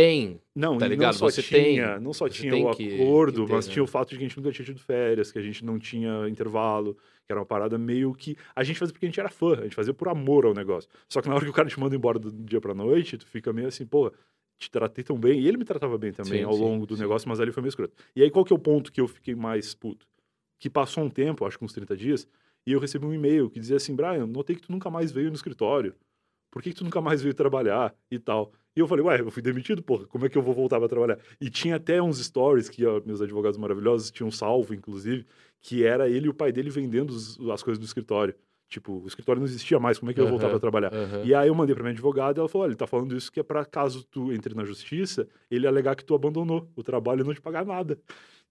tem. 0.00 0.40
Não, 0.54 0.78
Tá 0.78 0.86
ligado? 0.88 1.12
não 1.14 1.18
só 1.18 1.30
Você 1.30 1.42
tinha, 1.42 1.60
tem- 1.94 2.00
não 2.00 2.12
só 2.12 2.26
você 2.26 2.34
tinha 2.34 2.56
o 2.56 2.74
que- 2.74 2.94
acordo, 2.94 3.40
que 3.42 3.46
ter, 3.46 3.52
mas 3.52 3.66
né? 3.66 3.72
tinha 3.72 3.82
o 3.82 3.86
fato 3.86 4.10
de 4.10 4.16
que 4.18 4.24
a 4.24 4.28
gente 4.28 4.36
nunca 4.36 4.52
tinha 4.52 4.64
tido 4.66 4.80
férias, 4.80 5.32
que 5.32 5.38
a 5.38 5.42
gente 5.42 5.64
não 5.64 5.78
tinha 5.78 6.28
intervalo, 6.28 6.94
que 7.24 7.32
era 7.32 7.40
uma 7.40 7.46
parada 7.46 7.76
meio 7.78 8.12
que 8.14 8.36
a 8.54 8.62
gente 8.62 8.78
fazia 8.78 8.92
porque 8.92 9.06
a 9.06 9.08
gente 9.08 9.20
era 9.20 9.28
fã, 9.28 9.52
a 9.58 9.62
gente 9.64 9.74
fazia 9.74 9.92
por 9.94 10.08
amor 10.08 10.44
ao 10.46 10.54
negócio. 10.54 10.88
Só 11.08 11.20
que 11.20 11.28
na 11.28 11.34
hora 11.34 11.44
que 11.44 11.50
o 11.50 11.54
cara 11.54 11.68
te 11.68 11.78
manda 11.80 11.94
embora 11.96 12.18
do 12.18 12.30
dia 12.32 12.60
pra 12.60 12.74
noite, 12.74 13.16
tu 13.18 13.26
fica 13.26 13.52
meio 13.52 13.68
assim, 13.68 13.84
pô, 13.86 14.12
te 14.58 14.70
tratei 14.70 15.04
tão 15.04 15.18
bem, 15.18 15.40
e 15.40 15.46
ele 15.48 15.56
me 15.58 15.64
tratava 15.64 15.98
bem 15.98 16.12
também 16.12 16.38
Sim, 16.40 16.44
ao 16.44 16.52
sim, 16.54 16.60
longo 16.62 16.86
do 16.86 16.94
sim. 16.96 17.02
negócio, 17.02 17.28
mas 17.28 17.40
ali 17.40 17.52
foi 17.52 17.62
meio 17.62 17.68
escroto. 17.70 17.94
E 18.14 18.22
aí 18.22 18.30
qual 18.30 18.44
que 18.44 18.52
é 18.52 18.56
o 18.56 18.58
ponto 18.58 18.90
que 18.92 19.00
eu 19.00 19.06
fiquei 19.08 19.34
mais 19.34 19.74
puto? 19.74 20.06
Que 20.58 20.70
passou 20.70 21.04
um 21.04 21.10
tempo, 21.10 21.44
acho 21.44 21.58
que 21.58 21.64
uns 21.64 21.72
30 21.72 21.96
dias, 21.96 22.26
E 22.68 22.72
eu 22.72 22.80
recebi 22.80 23.06
um 23.06 23.14
e-mail 23.14 23.48
que 23.48 23.60
dizia 23.60 23.76
assim: 23.76 23.94
Brian, 23.94 24.26
notei 24.26 24.56
que 24.56 24.62
tu 24.62 24.72
nunca 24.72 24.90
mais 24.90 25.12
veio 25.12 25.28
no 25.28 25.36
escritório. 25.36 25.94
Por 26.56 26.62
que, 26.62 26.70
que 26.70 26.76
tu 26.76 26.84
nunca 26.84 27.02
mais 27.02 27.20
veio 27.20 27.34
trabalhar 27.34 27.94
e 28.10 28.18
tal? 28.18 28.50
E 28.74 28.80
eu 28.80 28.88
falei, 28.88 29.04
ué, 29.04 29.20
eu 29.20 29.30
fui 29.30 29.42
demitido, 29.42 29.82
porra, 29.82 30.06
como 30.06 30.24
é 30.24 30.28
que 30.30 30.38
eu 30.38 30.42
vou 30.42 30.54
voltar 30.54 30.78
para 30.78 30.88
trabalhar? 30.88 31.18
E 31.38 31.50
tinha 31.50 31.76
até 31.76 32.00
uns 32.00 32.16
stories 32.18 32.70
que 32.70 32.82
ó, 32.86 32.98
meus 33.04 33.20
advogados 33.20 33.58
maravilhosos 33.58 34.10
tinham 34.10 34.30
salvo, 34.30 34.72
inclusive, 34.72 35.26
que 35.60 35.84
era 35.84 36.08
ele 36.08 36.24
e 36.24 36.28
o 36.30 36.34
pai 36.34 36.50
dele 36.52 36.70
vendendo 36.70 37.10
os- 37.10 37.38
as 37.50 37.62
coisas 37.62 37.78
do 37.78 37.84
escritório. 37.84 38.34
Tipo, 38.70 39.02
o 39.02 39.06
escritório 39.06 39.38
não 39.38 39.46
existia 39.46 39.78
mais, 39.78 39.98
como 39.98 40.10
é 40.10 40.14
que 40.14 40.20
eu 40.20 40.24
ia 40.24 40.30
voltar 40.30 40.46
Aham, 40.46 40.52
para 40.52 40.60
trabalhar? 40.60 40.94
aham. 40.94 41.26
E 41.26 41.34
aí 41.34 41.46
eu 41.48 41.54
mandei 41.54 41.74
pra 41.74 41.82
minha 41.84 41.92
advogada 41.92 42.38
e 42.38 42.40
ela 42.40 42.48
falou: 42.48 42.64
olha, 42.64 42.70
ele 42.70 42.78
tá 42.78 42.86
falando 42.86 43.14
isso 43.14 43.30
que 43.30 43.38
é 43.38 43.42
pra 43.42 43.62
caso 43.66 44.02
tu 44.06 44.32
entre 44.32 44.54
na 44.54 44.64
justiça, 44.64 45.28
ele 45.50 45.66
alegar 45.66 45.94
que 45.94 46.06
tu 46.06 46.14
abandonou 46.14 46.70
o 46.74 46.82
trabalho 46.82 47.20
e 47.20 47.24
não 47.26 47.34
te 47.34 47.40
pagar 47.42 47.66
nada. 47.66 47.98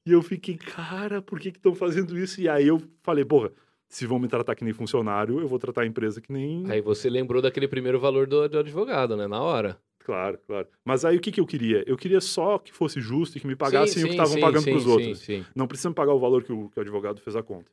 E 0.05 0.11
eu 0.11 0.21
fiquei, 0.21 0.55
cara, 0.57 1.23
por 1.23 1.39
que 1.39 1.51
que 1.51 1.57
estão 1.57 1.73
fazendo 1.73 2.15
isso? 2.19 2.39
E 2.39 2.47
aí 2.47 2.67
eu 2.67 2.79
falei, 3.01 3.25
porra, 3.25 3.51
se 3.87 4.05
vão 4.05 4.19
me 4.19 4.27
tratar 4.27 4.55
que 4.55 4.63
nem 4.63 4.73
funcionário, 4.73 5.39
eu 5.39 5.47
vou 5.47 5.59
tratar 5.59 5.81
a 5.81 5.85
empresa 5.85 6.19
que 6.19 6.31
nem. 6.31 6.69
Aí 6.69 6.81
você 6.81 7.09
lembrou 7.09 7.41
daquele 7.41 7.67
primeiro 7.67 7.99
valor 7.99 8.27
do, 8.27 8.47
do 8.47 8.59
advogado, 8.59 9.15
né? 9.15 9.27
Na 9.27 9.41
hora. 9.41 9.79
Claro, 9.99 10.37
claro. 10.45 10.67
Mas 10.83 11.03
aí 11.03 11.17
o 11.17 11.19
que 11.19 11.31
que 11.31 11.39
eu 11.39 11.47
queria? 11.47 11.83
Eu 11.87 11.97
queria 11.97 12.21
só 12.21 12.59
que 12.59 12.71
fosse 12.71 13.01
justo 13.01 13.37
e 13.37 13.41
que 13.41 13.47
me 13.47 13.55
pagassem 13.55 13.95
Sim, 13.95 14.03
o 14.03 14.05
que 14.05 14.11
estavam 14.11 14.39
pagando 14.39 14.63
pros 14.65 14.83
sim, 14.83 14.89
outros. 14.89 15.19
Sim, 15.19 15.45
Não 15.55 15.67
precisa 15.67 15.89
me 15.89 15.95
pagar 15.95 16.13
o 16.13 16.19
valor 16.19 16.43
que 16.43 16.53
o, 16.53 16.69
que 16.69 16.77
o 16.77 16.81
advogado 16.81 17.19
fez 17.21 17.35
a 17.35 17.41
conta. 17.41 17.71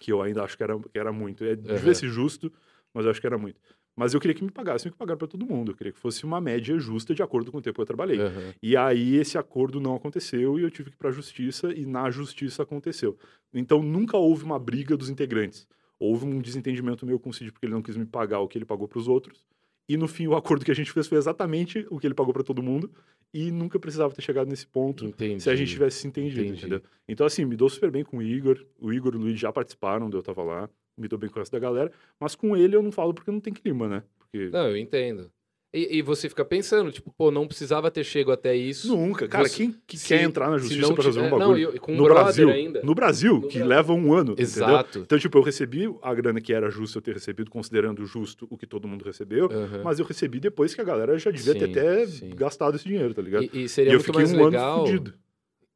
Que 0.00 0.10
eu 0.10 0.22
ainda 0.22 0.42
acho 0.42 0.56
que 0.56 0.62
era, 0.62 0.78
que 0.78 0.98
era 0.98 1.12
muito. 1.12 1.44
É, 1.44 1.54
devia 1.54 1.94
ser 1.94 2.08
justo, 2.08 2.50
mas 2.94 3.04
eu 3.04 3.10
acho 3.10 3.20
que 3.20 3.26
era 3.26 3.36
muito. 3.36 3.60
Mas 3.98 4.14
eu 4.14 4.20
queria 4.20 4.34
que 4.34 4.44
me 4.44 4.50
pagassem 4.50 4.88
o 4.88 4.92
que 4.92 4.96
pagaram 4.96 5.18
para 5.18 5.26
todo 5.26 5.44
mundo. 5.44 5.72
Eu 5.72 5.76
queria 5.76 5.92
que 5.92 5.98
fosse 5.98 6.24
uma 6.24 6.40
média 6.40 6.78
justa 6.78 7.12
de 7.12 7.20
acordo 7.20 7.50
com 7.50 7.58
o 7.58 7.60
tempo 7.60 7.74
que 7.74 7.80
eu 7.80 7.86
trabalhei. 7.86 8.20
Aham. 8.20 8.54
E 8.62 8.76
aí 8.76 9.16
esse 9.16 9.36
acordo 9.36 9.80
não 9.80 9.96
aconteceu 9.96 10.56
e 10.56 10.62
eu 10.62 10.70
tive 10.70 10.90
que 10.90 10.94
ir 10.94 10.98
para 10.98 11.08
a 11.08 11.12
justiça 11.12 11.74
e 11.74 11.84
na 11.84 12.08
justiça 12.08 12.62
aconteceu. 12.62 13.18
Então 13.52 13.82
nunca 13.82 14.16
houve 14.16 14.44
uma 14.44 14.56
briga 14.56 14.96
dos 14.96 15.10
integrantes. 15.10 15.66
Houve 15.98 16.26
um 16.26 16.40
desentendimento 16.40 17.04
meu 17.04 17.18
com 17.18 17.30
o 17.30 17.34
Cid 17.34 17.50
porque 17.50 17.66
ele 17.66 17.74
não 17.74 17.82
quis 17.82 17.96
me 17.96 18.06
pagar 18.06 18.38
o 18.38 18.46
que 18.46 18.56
ele 18.56 18.64
pagou 18.64 18.86
para 18.86 19.00
os 19.00 19.08
outros. 19.08 19.44
E 19.88 19.96
no 19.96 20.06
fim 20.06 20.28
o 20.28 20.36
acordo 20.36 20.64
que 20.64 20.70
a 20.70 20.74
gente 20.74 20.92
fez 20.92 21.08
foi 21.08 21.18
exatamente 21.18 21.84
o 21.90 21.98
que 21.98 22.06
ele 22.06 22.14
pagou 22.14 22.32
para 22.32 22.44
todo 22.44 22.62
mundo 22.62 22.88
e 23.34 23.50
nunca 23.50 23.80
precisava 23.80 24.14
ter 24.14 24.22
chegado 24.22 24.48
nesse 24.48 24.66
ponto 24.66 25.06
Entendi. 25.06 25.42
se 25.42 25.50
a 25.50 25.56
gente 25.56 25.70
tivesse 25.72 26.02
se 26.02 26.06
entendido, 26.06 26.42
Entendi. 26.42 26.58
entendeu? 26.60 26.82
Então 27.08 27.26
assim, 27.26 27.44
me 27.44 27.56
dou 27.56 27.68
super 27.68 27.90
bem 27.90 28.04
com 28.04 28.18
o 28.18 28.22
Igor. 28.22 28.64
O 28.78 28.92
Igor 28.92 29.14
e 29.14 29.16
o 29.16 29.20
Luiz 29.20 29.40
já 29.40 29.52
participaram, 29.52 30.06
onde 30.06 30.16
eu 30.16 30.22
tava 30.22 30.44
lá. 30.44 30.70
Me 30.98 31.08
dou 31.08 31.18
bem 31.18 31.30
com 31.30 31.36
o 31.36 31.38
resto 31.38 31.52
da 31.52 31.58
galera, 31.58 31.90
mas 32.18 32.34
com 32.34 32.56
ele 32.56 32.74
eu 32.76 32.82
não 32.82 32.90
falo 32.92 33.14
porque 33.14 33.30
não 33.30 33.40
tem 33.40 33.52
clima, 33.52 33.88
né? 33.88 34.02
Porque 34.18 34.50
Não, 34.50 34.68
eu 34.68 34.76
entendo. 34.76 35.30
E, 35.72 35.98
e 35.98 36.02
você 36.02 36.30
fica 36.30 36.46
pensando, 36.46 36.90
tipo, 36.90 37.12
pô, 37.12 37.30
não 37.30 37.46
precisava 37.46 37.90
ter 37.90 38.02
chego 38.02 38.32
até 38.32 38.56
isso. 38.56 38.88
nunca, 38.88 39.28
cara, 39.28 39.46
Você- 39.46 39.56
quem 39.58 39.74
que 39.86 39.98
se- 39.98 40.08
quer 40.08 40.22
entrar 40.22 40.48
na 40.50 40.56
justiça 40.56 40.94
para 40.94 41.02
fazer 41.04 41.20
um 41.20 41.28
bagulho? 41.28 41.66
Não, 41.66 41.72
e, 41.74 41.76
e 41.76 41.78
com 41.78 41.92
um 41.92 41.96
no 41.96 42.04
brother 42.04 42.24
Brasil, 42.24 42.48
ainda. 42.50 42.82
no 42.82 42.94
Brasil, 42.94 43.34
No 43.34 43.40
que 43.48 43.58
Brasil. 43.58 43.68
leva 43.68 43.92
um 43.92 44.12
ano, 44.14 44.32
entendeu? 44.32 44.44
Exato. 44.44 44.98
Então, 45.00 45.18
tipo, 45.18 45.36
eu 45.36 45.42
recebi 45.42 45.94
a 46.00 46.14
grana 46.14 46.40
que 46.40 46.54
era 46.54 46.70
justa 46.70 46.96
eu 46.96 47.02
ter 47.02 47.12
recebido, 47.12 47.50
considerando 47.50 48.06
justo 48.06 48.46
o 48.50 48.56
que 48.56 48.66
todo 48.66 48.88
mundo 48.88 49.04
recebeu, 49.04 49.50
mas 49.84 49.98
eu 49.98 50.06
recebi 50.06 50.40
depois 50.40 50.74
que 50.74 50.80
a 50.80 50.84
galera 50.84 51.18
já 51.18 51.30
devia 51.30 51.54
ter 51.54 51.66
Sim, 51.66 51.70
até 51.70 52.06
sim. 52.06 52.30
gastado 52.34 52.74
esse 52.76 52.86
dinheiro, 52.88 53.12
tá 53.12 53.20
ligado? 53.20 53.42
E, 53.44 53.50
e 53.52 53.64
E, 53.64 53.68
seria 53.68 53.92
eu 53.92 53.96
muito 53.98 54.06
fiquei 54.06 54.22
mais 54.22 54.32
um 54.32 54.36
legal. 54.42 54.86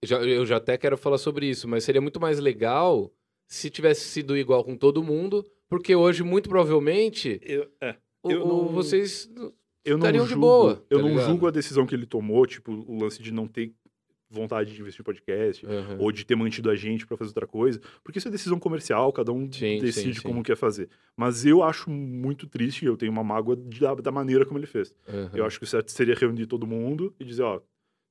Já, 0.03 0.21
eu 0.23 0.45
já 0.47 0.57
até 0.57 0.77
quero 0.79 0.97
falar 0.97 1.19
sobre 1.19 1.47
isso, 1.47 1.69
mas 1.69 1.85
seria 1.85 2.01
muito 2.01 2.19
mais 2.19 2.39
legal 2.41 3.13
se 3.55 3.69
tivesse 3.69 4.03
sido 4.07 4.37
igual 4.37 4.65
com 4.65 4.77
todo 4.77 5.03
mundo, 5.03 5.45
porque 5.69 5.95
hoje, 5.95 6.23
muito 6.23 6.49
provavelmente, 6.49 7.39
Eu, 7.43 7.69
é, 7.81 7.97
Eu 8.25 8.45
o- 8.45 8.49
não- 8.49 8.69
vocês. 8.69 9.31
eu 9.85 9.97
Estariam 9.97 10.25
de 10.25 10.31
julgo, 10.31 10.47
boa, 10.47 10.87
eu 10.89 10.99
tá 10.99 11.03
não 11.03 11.11
ligado? 11.11 11.27
julgo 11.29 11.47
a 11.47 11.51
decisão 11.51 11.87
que 11.87 11.95
ele 11.95 12.07
tomou, 12.07 12.47
tipo, 12.47 12.73
o 12.73 12.99
lance 12.99 13.23
de 13.23 13.33
não 13.33 13.47
ter 13.47 13.75
vontade 14.31 14.73
de 14.73 14.81
investir 14.81 15.03
em 15.03 15.05
podcast, 15.05 15.67
Aham. 15.67 15.99
ou 16.01 16.11
de 16.11 16.25
ter 16.25 16.35
mantido 16.35 16.71
a 16.71 16.75
gente 16.75 17.07
pra 17.07 17.17
fazer 17.19 17.29
outra 17.29 17.47
coisa, 17.47 17.79
porque 18.03 18.19
isso 18.19 18.29
é 18.29 18.31
decisão 18.31 18.59
comercial, 18.59 19.13
cada 19.13 19.31
um 19.31 19.51
Sim, 19.53 19.79
decide 19.79 20.15
sim, 20.15 20.21
sim. 20.21 20.27
como 20.27 20.43
quer 20.43 20.57
fazer. 20.57 20.89
Mas 21.15 21.45
eu 21.45 21.63
acho 21.63 21.91
muito 21.91 22.47
triste, 22.47 22.87
eu 22.87 22.97
tenho 22.97 23.13
uma 23.13 23.23
mágoa 23.23 23.55
de- 23.55 23.79
da, 23.81 23.95
da 23.95 24.11
maneira 24.11 24.47
como 24.47 24.59
ele 24.59 24.67
fez. 24.67 24.95
Aham. 25.07 25.31
Eu 25.35 25.45
acho 25.45 25.59
que 25.59 25.65
o 25.65 25.69
certo 25.69 25.91
seria 25.93 26.15
reunir 26.15 26.47
todo 26.47 26.67
mundo 26.67 27.15
e 27.21 27.25
dizer, 27.27 27.43
ó, 27.43 27.61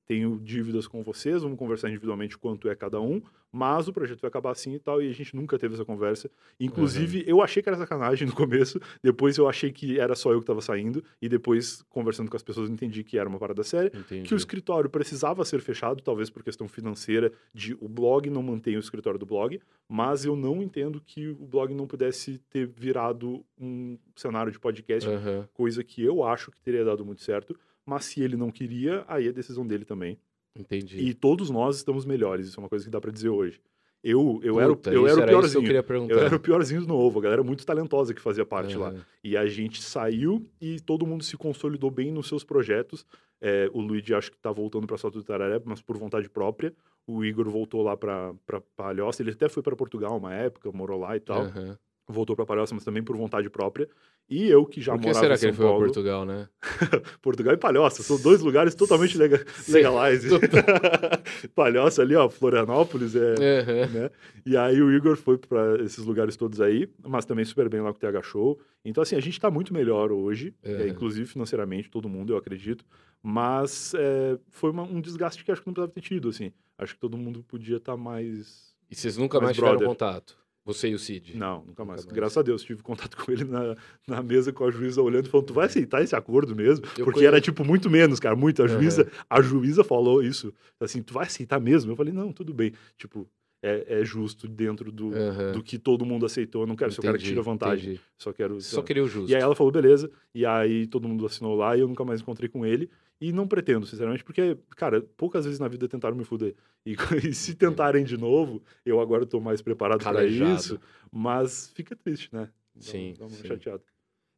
tenho 0.07 0.40
dívidas 0.40 0.88
com 0.88 1.03
vocês, 1.03 1.41
vamos 1.41 1.57
conversar 1.57 1.90
individualmente 1.90 2.38
quanto 2.38 2.69
é 2.69 2.76
cada 2.76 2.99
um, 2.99 3.22
mas 3.52 3.88
o 3.88 3.94
projeto 3.94 4.22
vai 4.22 4.30
acabar 4.30 4.52
assim 4.52 4.73
e 4.73 4.80
tal, 4.80 5.02
e 5.02 5.10
a 5.10 5.14
gente 5.14 5.36
nunca 5.36 5.57
teve 5.60 5.73
essa 5.73 5.84
conversa. 5.86 6.30
Inclusive, 6.60 7.23
eu 7.28 7.41
achei 7.41 7.61
que 7.61 7.69
era 7.69 7.78
sacanagem 7.78 8.28
no 8.28 8.34
começo, 8.34 8.80
depois 9.03 9.38
eu 9.38 9.48
achei 9.48 9.72
que 9.72 9.99
era 9.99 10.15
só 10.15 10.32
eu 10.32 10.40
que 10.40 10.45
tava 10.45 10.61
saindo, 10.61 11.03
e 11.22 11.28
depois, 11.28 11.82
conversando 11.90 12.30
com 12.30 12.36
as 12.38 12.44
pessoas, 12.44 12.68
eu 12.69 12.73
entendi 12.73 13.03
que 13.03 13.18
era 13.18 13.28
uma 13.28 13.40
parada 13.40 13.64
séria, 13.64 13.91
Entendi. 13.94 14.28
que 14.28 14.34
o 14.34 14.38
escritório 14.38 14.90
precisava 14.90 15.44
ser 15.45 15.61
fechado, 15.61 16.02
talvez 16.02 16.30
por 16.30 16.44
questão 16.44 16.68
financeira, 16.68 17.32
de 17.53 17.73
o 17.80 17.88
blog 17.90 18.30
não 18.30 18.41
mantém 18.41 18.78
o 18.78 18.80
escritório 18.80 19.19
do 19.19 19.26
blog, 19.26 19.60
mas 19.88 20.26
eu 20.26 20.36
não 20.36 20.61
entendo 20.61 21.02
que 21.02 21.28
o 21.30 21.45
blog 21.45 21.73
não 21.73 21.88
pudesse 21.88 22.38
ter 22.49 22.68
virado 22.68 23.45
um 23.60 23.98
cenário 24.15 24.52
de 24.52 24.60
podcast 24.60 25.10
Aham. 25.10 25.48
coisa 25.53 25.84
que 25.84 26.02
eu 26.03 26.23
acho 26.23 26.52
que 26.52 26.61
teria 26.61 26.84
dado 26.86 27.06
muito 27.06 27.22
certo, 27.22 27.57
mas 27.91 28.05
se 28.05 28.22
ele 28.22 28.38
não 28.38 28.49
queria, 28.49 29.03
aí 29.07 29.27
é 29.27 29.31
decisão 29.31 29.68
dele 29.68 29.84
também. 29.85 30.18
Entendi. 30.57 30.97
E 30.99 31.13
todos 31.13 31.49
nós 31.49 31.77
estamos 31.77 32.05
melhores, 32.05 32.47
isso 32.47 32.59
é 32.59 32.63
uma 32.63 32.69
coisa 32.69 32.84
que 32.85 32.91
dá 32.91 32.99
pra 33.01 33.11
dizer 33.11 33.30
hoje. 33.30 33.61
Eu, 34.03 34.39
eu, 34.43 34.59
era, 34.59 34.72
o- 34.72 34.76
Puta, 34.76 34.91
eu 34.91 35.05
isso 35.05 35.19
era 35.22 35.38
o 35.38 35.39
Isso 35.45 35.51
que 35.51 35.57
eu 35.57 35.61
piorzinho. 35.61 35.68
Eu 36.09 36.19
era 36.26 36.35
o 36.35 36.39
piorzinho 36.39 36.81
do 36.81 36.88
novo, 36.88 37.19
a 37.19 37.22
galera 37.22 37.43
muito 37.43 37.63
talentosa 37.65 38.13
que 38.15 38.19
fazia 38.22 38.43
parte 38.45 38.76
lá. 38.76 38.89
Aham. 38.89 39.05
E 39.23 39.38
a 39.38 39.45
gente 39.45 39.81
saiu 39.81 40.49
e 40.59 40.80
todo 40.80 41.05
mundo 41.05 41.23
se 41.23 41.38
consolidou 41.38 41.91
bem 41.91 42.11
nos 42.11 42.27
seus 42.27 42.43
projetos. 42.43 43.05
É, 43.39 43.69
o 43.73 43.80
Luigi 43.80 44.13
acho 44.15 44.31
que 44.31 44.38
tá 44.39 44.51
voltando 44.51 44.88
pra 44.88 44.97
Salto 44.97 45.19
do 45.19 45.23
Tararé, 45.23 45.61
mas 45.63 45.81
por 45.81 45.97
vontade 45.97 46.27
própria. 46.30 46.73
O 47.07 47.23
Igor 47.23 47.47
voltou 47.49 47.84
lá 47.84 47.95
pra, 47.95 48.34
pra 48.45 48.59
Palhoça. 48.76 49.22
Ele 49.22 49.31
até 49.31 49.47
foi 49.47 49.61
pra 49.61 49.76
Portugal 49.76 50.18
uma 50.18 50.34
época, 50.34 50.72
morou 50.72 50.99
lá 50.99 51.15
e 51.15 51.19
tal. 51.19 51.41
Aham. 51.43 51.77
Voltou 52.07 52.36
pra 52.36 52.45
Palhoça, 52.45 52.73
mas 52.76 52.84
também 52.84 53.02
por 53.03 53.15
vontade 53.15 53.49
própria. 53.49 53.88
E 54.30 54.48
eu, 54.49 54.65
que 54.65 54.82
já 54.82 54.94
Por 54.94 54.99
que 55.02 55.07
morava 55.07 55.23
será 55.23 55.36
em 55.36 55.38
que 55.40 55.45
ele 55.45 55.53
São 55.53 55.57
foi 55.57 55.65
a 55.65 55.69
Paulo... 55.69 55.86
Portugal, 55.86 56.26
né? 56.26 56.49
Portugal 57.22 57.53
e 57.53 57.57
Palhoça, 57.57 58.02
são 58.03 58.19
dois 58.22 58.41
lugares 58.41 58.73
totalmente 58.76 59.15
lega 59.18 59.45
legalize. 59.69 60.28
Palhoça 61.56 62.02
ali, 62.02 62.15
ó, 62.15 62.30
Florianópolis 62.30 63.15
é, 63.15 63.34
Aham. 63.60 63.88
né? 63.94 64.10
E 64.45 64.56
aí 64.57 64.82
o 64.82 64.91
Igor 64.91 65.15
foi 65.15 65.38
para 65.38 65.82
esses 65.84 66.03
lugares 66.06 66.36
todos 66.36 66.60
aí, 66.61 66.90
mas 67.06 67.26
também 67.26 67.45
super 67.45 67.69
bem 67.69 67.82
lá 67.82 67.91
com 67.91 67.98
o 67.98 67.99
TH 67.99 68.22
Show. 68.23 68.60
Então 68.84 69.02
assim, 69.02 69.15
a 69.15 69.19
gente 69.19 69.40
tá 69.40 69.49
muito 69.52 69.73
melhor 69.73 70.11
hoje, 70.11 70.53
é, 70.64 70.84
Uhum. 70.84 70.88
inclusive 70.88 71.26
financeiramente, 71.28 71.90
todo 71.90 72.10
mundo, 72.10 72.34
eu 72.34 72.38
acredito. 72.38 72.86
Mas 73.23 73.94
é, 73.95 74.38
foi 74.49 74.72
uma- 74.72 74.84
um 74.84 74.99
desgaste 74.99 75.44
que 75.44 75.52
acho 75.52 75.61
que 75.61 75.68
não 75.68 75.73
precisava 75.73 75.94
ter 75.94 76.02
tido, 76.02 76.30
assim. 76.30 76.52
Acho 76.78 76.95
que 76.95 76.99
todo 76.99 77.18
mundo 77.18 77.44
podia 77.44 77.78
estar 77.78 77.95
mais 77.95 78.72
E 78.90 78.95
vocês 78.95 79.15
nunca 79.18 79.38
Mas, 79.38 79.45
mais 79.45 79.56
tiveram 79.56 79.73
brother. 79.73 79.88
contato? 79.90 80.38
Você 80.64 80.90
e 80.90 80.94
o 80.94 81.00
Cid? 81.00 81.36
Não, 81.36 81.64
nunca 81.66 81.84
mais. 81.84 82.06
mais. 82.06 82.16
Graças 82.16 82.38
a 82.38 82.42
Deus, 82.42 82.64
tive 82.64 82.84
contato 82.84 83.18
com 83.26 83.32
ele 83.32 83.44
na, 83.46 83.76
na 84.08 84.22
mesa 84.22 84.54
com 84.54 84.64
a 84.64 84.70
juíza 84.72 85.02
olhando 85.02 85.26
e 85.26 85.30
falando: 85.30 85.48
tu 85.48 85.54
vai 85.54 85.66
aceitar 85.66 86.04
esse 86.04 86.16
acordo 86.16 86.56
mesmo? 86.56 86.86
Eu 86.98 87.04
Porque 87.06 87.20
conhe- 87.20 87.26
era 87.28 87.42
tipo 87.42 87.66
muito 87.66 87.90
menos, 87.90 88.20
cara, 88.20 88.36
muito. 88.36 88.62
A 88.62 88.66
Aham. 88.66 88.76
juíza, 88.76 89.12
a 89.30 89.42
juíza 89.42 89.84
falou 89.84 90.22
isso, 90.24 90.54
assim, 90.80 91.02
tu 91.02 91.14
vai 91.14 91.26
aceitar 91.26 91.60
mesmo? 91.60 91.92
Eu 91.92 91.96
falei: 91.96 92.14
não, 92.14 92.32
tudo 92.32 92.54
bem. 92.54 92.74
Tipo, 92.98 93.28
é, 93.64 94.02
é 94.02 94.06
justo 94.06 94.48
dentro 94.48 94.92
do, 94.92 95.14
Aham. 95.16 95.52
do 95.54 95.64
que 95.64 95.80
todo 95.80 96.06
mundo 96.06 96.26
aceitou. 96.28 96.62
Eu 96.64 96.68
não 96.68 96.76
quero 96.76 96.92
ser 96.92 97.00
o 97.00 97.04
cara 97.04 97.18
que 97.18 97.24
Entendi, 97.24 97.34
tira 97.34 97.42
vantagem. 97.44 97.86
entendi. 97.94 98.02
Só 98.18 98.32
quero. 98.32 98.62
Só 98.62 98.82
queria 98.84 99.04
o 99.04 99.08
justo. 99.08 99.32
E 99.32 99.36
aí 99.36 99.42
ela 99.42 99.56
falou, 99.56 99.72
beleza. 99.72 100.12
E 100.34 100.46
aí 100.46 100.86
todo 100.86 101.08
mundo 101.08 101.26
assinou 101.26 101.56
lá 101.56 101.76
e 101.76 101.80
eu 101.80 101.88
nunca 101.88 102.06
mais 102.06 102.22
encontrei 102.22 102.48
com 102.50 102.64
ele. 102.66 102.88
E 103.22 103.31
não 103.31 103.48
pretendo, 103.48 103.85
sinceramente, 103.85 104.23
porque, 104.23 104.57
cara, 104.76 104.99
poucas 105.15 105.45
vezes 105.45 105.60
na 105.60 105.68
vida 105.68 105.88
tentaram 105.88 106.15
me 106.18 106.23
fuder. 106.23 106.56
E, 106.84 106.95
e 107.30 107.34
se 107.35 107.53
tentarem 107.53 108.03
de 108.03 108.18
novo, 108.18 108.64
eu 108.84 108.99
agora 108.99 109.27
tô 109.27 109.39
mais 109.39 109.61
preparado 109.61 110.03
para 110.03 110.26
isso. 110.26 110.80
Mas 111.11 111.69
fica 111.76 111.95
triste, 111.95 112.34
né? 112.34 112.49
Dá- 112.73 112.81
Sim, 112.81 113.14
Dá 113.19 113.26
uma 113.26 113.30
sim. 113.35 113.48
chateada. 113.48 113.84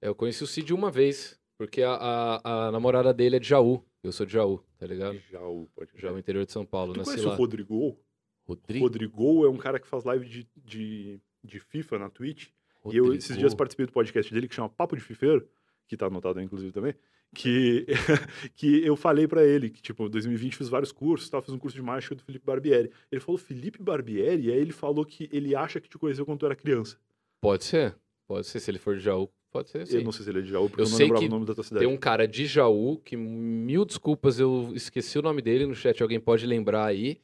É, 0.02 0.10
Eu 0.10 0.14
conheci 0.16 0.44
o 0.44 0.48
Cid 0.48 0.74
uma 0.74 0.92
vez, 0.92 1.40
porque 1.58 1.82
a, 1.82 1.94
a, 1.94 2.68
a 2.68 2.72
namorada 2.74 3.14
dele 3.14 3.38
é 3.38 3.40
de 3.40 3.48
Jaú. 3.48 3.82
Eu 4.04 4.12
sou 4.12 4.26
de 4.26 4.34
Jaú, 4.34 4.62
tá 4.78 4.86
ligado? 4.86 5.16
O 5.40 5.70
pode 5.74 5.92
Jaú, 5.96 6.18
interior 6.20 6.46
de 6.46 6.52
São 6.52 6.66
Paulo. 6.66 6.92
Tu 6.92 6.98
nasci 6.98 7.12
conhece 7.12 7.26
lá. 7.28 7.34
o 7.34 7.38
Rodrigo? 7.38 7.98
Rodrigo? 8.46 8.86
Rodrigo 8.86 9.46
é 9.46 9.50
um 9.50 9.56
cara 9.58 9.80
que 9.80 9.88
faz 9.88 10.04
live 10.04 10.28
de, 10.28 10.46
de, 10.58 11.22
de 11.42 11.60
FIFA 11.60 12.00
na 12.00 12.10
Twitch. 12.10 12.50
E 12.92 12.98
eu 12.98 13.14
esses 13.14 13.38
dias 13.38 13.54
participei 13.56 13.86
do 13.86 13.94
podcast 13.94 14.34
dele 14.34 14.46
que 14.50 14.54
chama 14.56 14.68
Papo 14.68 14.98
de 14.98 15.02
Fifeiro, 15.02 15.48
que 15.88 15.96
tá 15.96 16.08
anotado 16.08 16.40
aí, 16.40 16.44
inclusive 16.46 16.74
também, 16.74 16.94
que, 17.34 17.86
que 18.56 18.86
eu 18.86 18.96
falei 18.96 19.28
pra 19.28 19.44
ele 19.44 19.70
que, 19.70 19.82
tipo, 19.82 20.06
em 20.06 20.10
2020 20.10 20.56
fiz 20.56 20.70
vários 20.70 20.92
cursos, 20.92 21.30
tal, 21.30 21.42
fiz 21.42 21.54
um 21.54 21.60
curso 21.60 21.76
de 21.76 21.82
mágica 21.82 22.16
do 22.16 22.22
Felipe 22.24 22.46
Barbieri. 22.46 22.92
Ele 23.12 23.22
falou 23.22 23.38
Felipe 23.38 23.82
Barbieri, 23.82 24.48
e 24.48 24.52
aí 24.52 24.58
ele 24.58 24.72
falou 24.72 25.06
que 25.06 25.30
ele 25.32 25.56
acha 25.56 25.80
que 25.82 25.90
te 25.90 25.98
conheceu 25.98 26.26
quando 26.26 26.40
tu 26.40 26.46
era 26.46 26.56
criança. 26.56 26.98
Pode 27.42 27.64
ser. 27.64 27.96
Pode 28.28 28.48
ser, 28.48 28.60
se 28.60 28.72
ele 28.72 28.80
for 28.80 28.96
de 28.96 29.04
Jaú. 29.04 29.30
Pode 29.52 29.70
ser, 29.70 29.86
sim. 29.86 29.98
Eu 29.98 30.04
não 30.04 30.12
sei 30.12 30.24
se 30.24 30.32
ele 30.32 30.40
é 30.40 30.42
de 30.42 30.50
Jaú, 30.50 30.68
porque 30.70 30.82
Eu 30.82 30.86
eu, 30.86 30.90
não 30.90 30.98
sei 30.98 31.06
lembrava 31.06 31.26
o 31.26 31.30
nome 31.30 31.46
da 31.46 31.54
tua 31.54 31.64
cidade. 31.64 31.86
Tem 31.86 31.94
um 31.94 31.98
cara 31.98 32.28
de 32.28 32.46
Jaú, 32.46 32.98
que 32.98 33.16
mil 33.16 33.86
desculpas, 33.86 34.40
eu 34.40 34.72
esqueci 34.74 35.20
o 35.20 35.22
nome 35.22 35.42
dele 35.42 35.66
no 35.66 35.76
chat, 35.76 36.02
alguém 36.02 36.20
pode 36.20 36.46
lembrar 36.48 36.86
aí, 36.86 37.20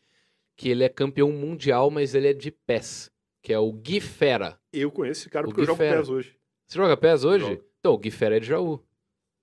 que 0.55 0.69
ele 0.69 0.83
é 0.83 0.89
campeão 0.89 1.31
mundial, 1.31 1.89
mas 1.89 2.13
ele 2.13 2.27
é 2.27 2.33
de 2.33 2.51
pés, 2.51 3.09
que 3.41 3.51
é 3.53 3.57
o 3.57 3.71
Gui 3.71 3.99
Fera. 3.99 4.59
Eu 4.71 4.91
conheço 4.91 5.21
esse 5.21 5.29
cara 5.29 5.47
O 5.47 5.49
porque 5.49 5.61
eu 5.61 5.65
jogo 5.65 5.79
Guifera. 5.79 6.01
PES 6.01 6.09
hoje. 6.09 6.35
Você 6.67 6.77
joga 6.77 6.97
pés 6.97 7.23
hoje? 7.23 7.45
Jogo. 7.45 7.63
Então, 7.79 7.93
o 7.93 7.97
Gui 7.97 8.11
Fera 8.11 8.37
é 8.37 8.39
de 8.39 8.45
Jaú. 8.47 8.79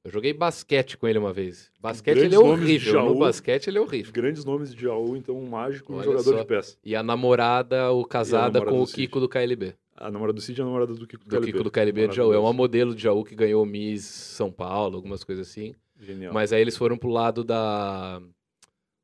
Eu 0.06 0.12
joguei 0.12 0.32
basquete 0.32 0.96
com 0.96 1.08
ele 1.08 1.18
uma 1.18 1.32
vez. 1.32 1.70
Basquete 1.80 2.14
Grandes 2.14 2.32
ele 2.38 2.46
é 2.46 2.48
horrível. 2.48 2.92
No 2.94 2.98
Jaú. 3.00 3.18
basquete 3.18 3.66
ele 3.66 3.78
é 3.78 3.80
horrível. 3.80 4.12
Grandes 4.12 4.44
nomes 4.44 4.74
de 4.74 4.80
Jaú, 4.82 5.16
então 5.16 5.36
um 5.36 5.48
mágico 5.48 5.92
um 5.92 5.96
Olha 5.96 6.04
jogador 6.04 6.32
só. 6.32 6.38
de 6.40 6.46
PES. 6.46 6.78
E 6.84 6.94
a 6.94 7.02
namorada, 7.02 7.90
o 7.92 8.04
casada 8.04 8.60
namorada 8.60 8.70
com 8.70 8.82
o. 8.82 8.86
Kiko 8.86 9.18
do 9.18 9.28
KLB. 9.28 9.74
A 9.96 10.10
namorada 10.10 10.34
do 10.34 10.40
Cid 10.40 10.60
é 10.60 10.62
a 10.62 10.66
namorada 10.66 10.94
do 10.94 11.06
Kiko 11.06 11.24
do, 11.24 11.28
do 11.28 11.30
KLB. 11.30 11.46
Kiko 11.52 11.64
do 11.64 11.70
KLB 11.70 12.08
de 12.08 12.16
Jaú. 12.16 12.32
É 12.32 12.38
uma 12.38 12.52
modelo 12.52 12.94
de 12.94 13.02
Jaú 13.02 13.24
que 13.24 13.34
ganhou 13.34 13.66
Miss 13.66 14.04
São 14.04 14.52
Paulo, 14.52 14.94
algumas 14.96 15.24
coisas 15.24 15.48
assim. 15.48 15.74
Genial. 15.98 16.32
Mas 16.32 16.52
aí 16.52 16.60
eles 16.60 16.76
foram 16.76 16.96
pro 16.96 17.08
lado 17.08 17.42
da, 17.42 18.20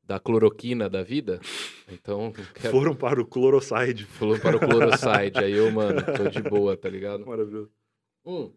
da 0.05 0.19
cloroquina 0.19 0.87
da 0.89 1.01
vida. 1.03 1.41
Então, 1.91 2.31
quero- 2.55 2.71
Foram 2.71 2.95
para 2.95 3.19
o 3.21 3.25
Chloroside. 3.25 4.05
foram 4.05 4.39
para 4.39 4.55
o 4.55 4.59
cloroside. 4.59 5.39
Aí 5.39 5.51
eu, 5.51 5.69
mano, 5.71 6.01
tô 6.15 6.29
de 6.29 6.41
boa, 6.43 6.77
tá 6.77 6.87
ligado? 6.87 7.25
Maravilhoso. 7.25 7.69
Hum. 8.25 8.51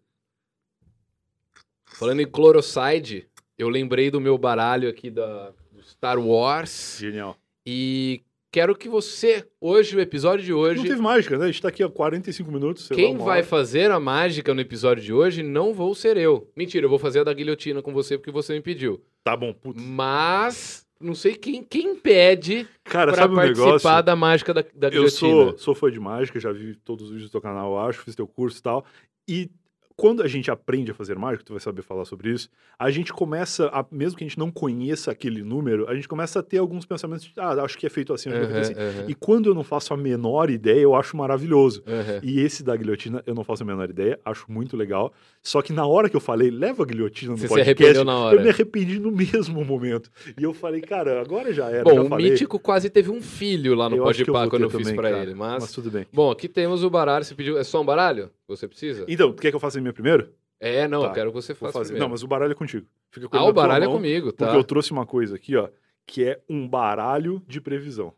Falando 1.99 2.21
em 2.21 2.27
cloroside, 2.27 3.27
eu 3.59 3.69
lembrei 3.69 4.11
do 4.11 4.21
meu 4.21 4.37
baralho 4.37 4.89
aqui 4.89 5.11
da, 5.11 5.51
do 5.73 5.83
Star 5.83 6.19
Wars. 6.19 6.99
Genial. 7.01 7.37
E 7.65 8.23
quero 8.53 8.77
que 8.77 8.89
você, 8.89 9.47
hoje, 9.61 9.97
o 9.97 10.01
episódio 10.01 10.45
de 10.45 10.53
Não 10.53 10.59
hoje, 10.59 10.83
teve 10.83 11.01
mágica, 11.01 11.37
né? 11.39 11.45
A 11.45 11.49
gente 11.49 11.63
tá 11.63 11.69
aqui 11.69 11.83
há 11.83 11.89
45 11.89 12.51
minutos. 12.53 12.87
sei 12.87 12.97
lá, 12.97 13.03
quem 13.03 13.15
uma 13.17 13.25
vai 13.25 13.39
hora. 13.39 13.47
fazer 13.47 13.91
a 13.91 13.99
mágica 13.99 14.53
no 14.55 14.61
episódio 14.61 15.03
de 15.03 15.13
hoje 15.13 15.43
não 15.43 15.73
vou 15.73 15.95
ser 15.95 16.17
eu. 16.17 16.51
Mentira, 16.57 16.85
eu 16.85 16.91
vou 16.91 16.99
fazer 16.99 17.21
a 17.21 17.25
da 17.25 17.33
guilhotina 17.33 17.81
com 17.83 17.93
você 17.93 18.17
porque 18.19 18.31
você 18.31 18.53
me 18.53 18.61
pediu. 18.61 19.03
Tá 19.25 19.37
bom, 19.37 19.53
putz. 19.53 19.83
Mas 19.83 20.87
não 21.01 21.15
sei 21.15 21.35
quem, 21.35 21.63
quem 21.63 21.93
impede 21.93 22.67
Cara, 22.85 23.13
pra 23.13 23.23
sabe 23.23 23.33
um 23.33 23.37
participar 23.37 23.67
negócio? 23.67 24.03
da 24.03 24.17
mágica 24.17 24.55
da, 24.55 24.63
da 24.75 24.87
Eu 24.89 24.91
guilhotina. 24.91 25.11
sou, 25.11 25.59
sou 25.59 25.75
fã 25.75 25.91
de 25.91 25.99
mágica, 25.99 26.39
já 26.39 26.53
vi 26.53 26.75
todos 26.77 27.07
os 27.07 27.11
vídeos 27.11 27.31
do 27.31 27.33
teu 27.33 27.41
canal, 27.41 27.73
eu 27.73 27.79
acho, 27.81 28.01
fiz 28.03 28.15
teu 28.15 28.27
curso 28.27 28.59
e 28.59 28.63
tal. 28.63 28.85
E 29.29 29.51
quando 29.97 30.23
a 30.23 30.29
gente 30.29 30.51
aprende 30.51 30.91
a 30.91 30.95
fazer 30.95 31.17
mágica, 31.19 31.43
tu 31.43 31.53
vai 31.55 31.61
saber 31.61 31.81
falar 31.83 32.05
sobre 32.05 32.31
isso, 32.31 32.51
a 32.79 32.91
gente 32.91 33.13
começa, 33.13 33.69
a- 33.69 33.85
mesmo 33.91 34.19
que 34.19 34.25
a 34.25 34.27
gente 34.29 34.39
não 34.39 34.51
conheça 34.51 35.11
aquele 35.11 35.43
número, 35.43 35.89
a 35.89 35.95
gente 35.95 36.07
começa 36.07 36.41
a 36.41 36.43
ter 36.43 36.59
alguns 36.59 36.85
pensamentos 36.85 37.25
de, 37.25 37.33
ah, 37.39 37.51
acho 37.65 37.79
que 37.79 37.87
é 37.87 37.89
feito 37.89 38.13
assim, 38.13 38.29
acho 38.29 38.39
que 38.39 38.45
é 38.45 38.49
feito 38.65 38.79
assim. 38.81 38.99
aham, 39.01 39.05
E 39.09 39.15
quando 39.15 39.49
eu 39.49 39.55
não 39.55 39.65
faço 39.65 39.95
a 39.95 39.97
menor 39.97 40.51
ideia, 40.51 40.81
eu 40.81 40.95
acho 40.95 41.17
maravilhoso. 41.17 41.83
aham. 41.87 42.21
E 42.23 42.41
esse 42.41 42.63
da 42.63 42.77
guilhotina, 42.77 43.23
eu 43.27 43.35
não 43.35 43.43
faço 43.43 43.63
a 43.63 43.67
menor 43.67 43.89
ideia, 43.89 44.21
acho 44.25 44.45
muito 44.53 44.77
legal. 44.77 45.13
Só 45.43 45.63
que 45.63 45.73
na 45.73 45.87
hora 45.87 46.11
que 46.11 46.17
eu 46.17 46.21
falei, 46.21 46.51
leva 46.51 46.83
a 46.83 46.87
guilhotina 46.87 47.31
no 47.33 47.39
Você 47.39 47.45
se 47.45 47.49
podcast, 47.49 47.83
arrependeu 47.83 48.05
na 48.05 48.19
hora. 48.19 48.37
eu 48.37 48.43
me 48.43 48.49
arrependi 48.51 48.99
no 49.01 49.11
mesmo 49.11 49.65
momento. 49.65 50.11
E 50.39 50.43
eu 50.43 50.53
falei, 50.53 50.83
cara, 50.83 51.21
agora 51.23 51.53
já 51.55 51.71
era, 51.71 51.85
Bom, 51.85 51.95
já 51.95 52.03
o 52.03 52.09
falei. 52.09 52.31
Mítico 52.33 52.59
quase 52.59 52.91
teve 52.91 53.11
um 53.11 53.23
filho 53.23 53.75
lá 53.75 53.89
no 53.89 53.97
Podpah 53.97 54.49
quando 54.49 54.63
eu 54.65 54.71
fiz 54.71 54.91
cara. 54.93 55.23
ele. 55.23 55.35
Mas... 55.35 55.63
Mas 55.63 55.73
tudo 55.73 55.91
bem. 55.91 56.07
Bom, 56.13 56.31
aqui 56.31 56.49
temos 56.49 56.85
o 56.85 56.91
baralho. 56.91 57.25
Você 57.25 57.35
pediu. 57.35 57.57
É 57.57 57.65
só 57.65 57.81
um 57.81 57.85
baralho? 57.85 58.31
Você 58.49 58.69
precisa? 58.69 59.05
Então, 59.09 59.33
quer 59.35 59.51
que 59.51 59.57
eu 59.57 59.61
faça 59.61 59.79
a 59.79 59.81
minha 59.81 59.93
primeiro? 59.93 60.33
É, 60.61 60.87
não, 60.89 61.03
Tá, 61.03 61.09
eu 61.09 61.13
quero 61.15 61.31
que 61.31 61.35
você 61.35 61.55
faça. 61.55 61.73
fazer. 61.73 61.89
primeiro. 61.93 62.05
Não, 62.05 62.11
mas 62.11 62.23
o 62.23 62.27
baralho 62.29 62.53
é 62.53 62.55
contigo. 62.55 62.87
Fica 63.11 63.29
com 63.29 63.37
Ah, 63.37 63.45
o 63.45 63.53
baralho 63.53 63.85
é 63.85 63.87
mão, 63.87 63.97
comigo, 63.97 64.33
tá? 64.33 64.47
Porque 64.47 64.59
eu 64.59 64.65
trouxe 64.65 64.93
uma 64.93 65.05
coisa 65.05 65.37
aqui, 65.37 65.57
ó, 65.57 65.69
que 66.07 66.25
é 66.25 66.43
um 66.49 66.67
baralho 66.69 67.43
de 67.47 67.61
previsão. 67.61 68.15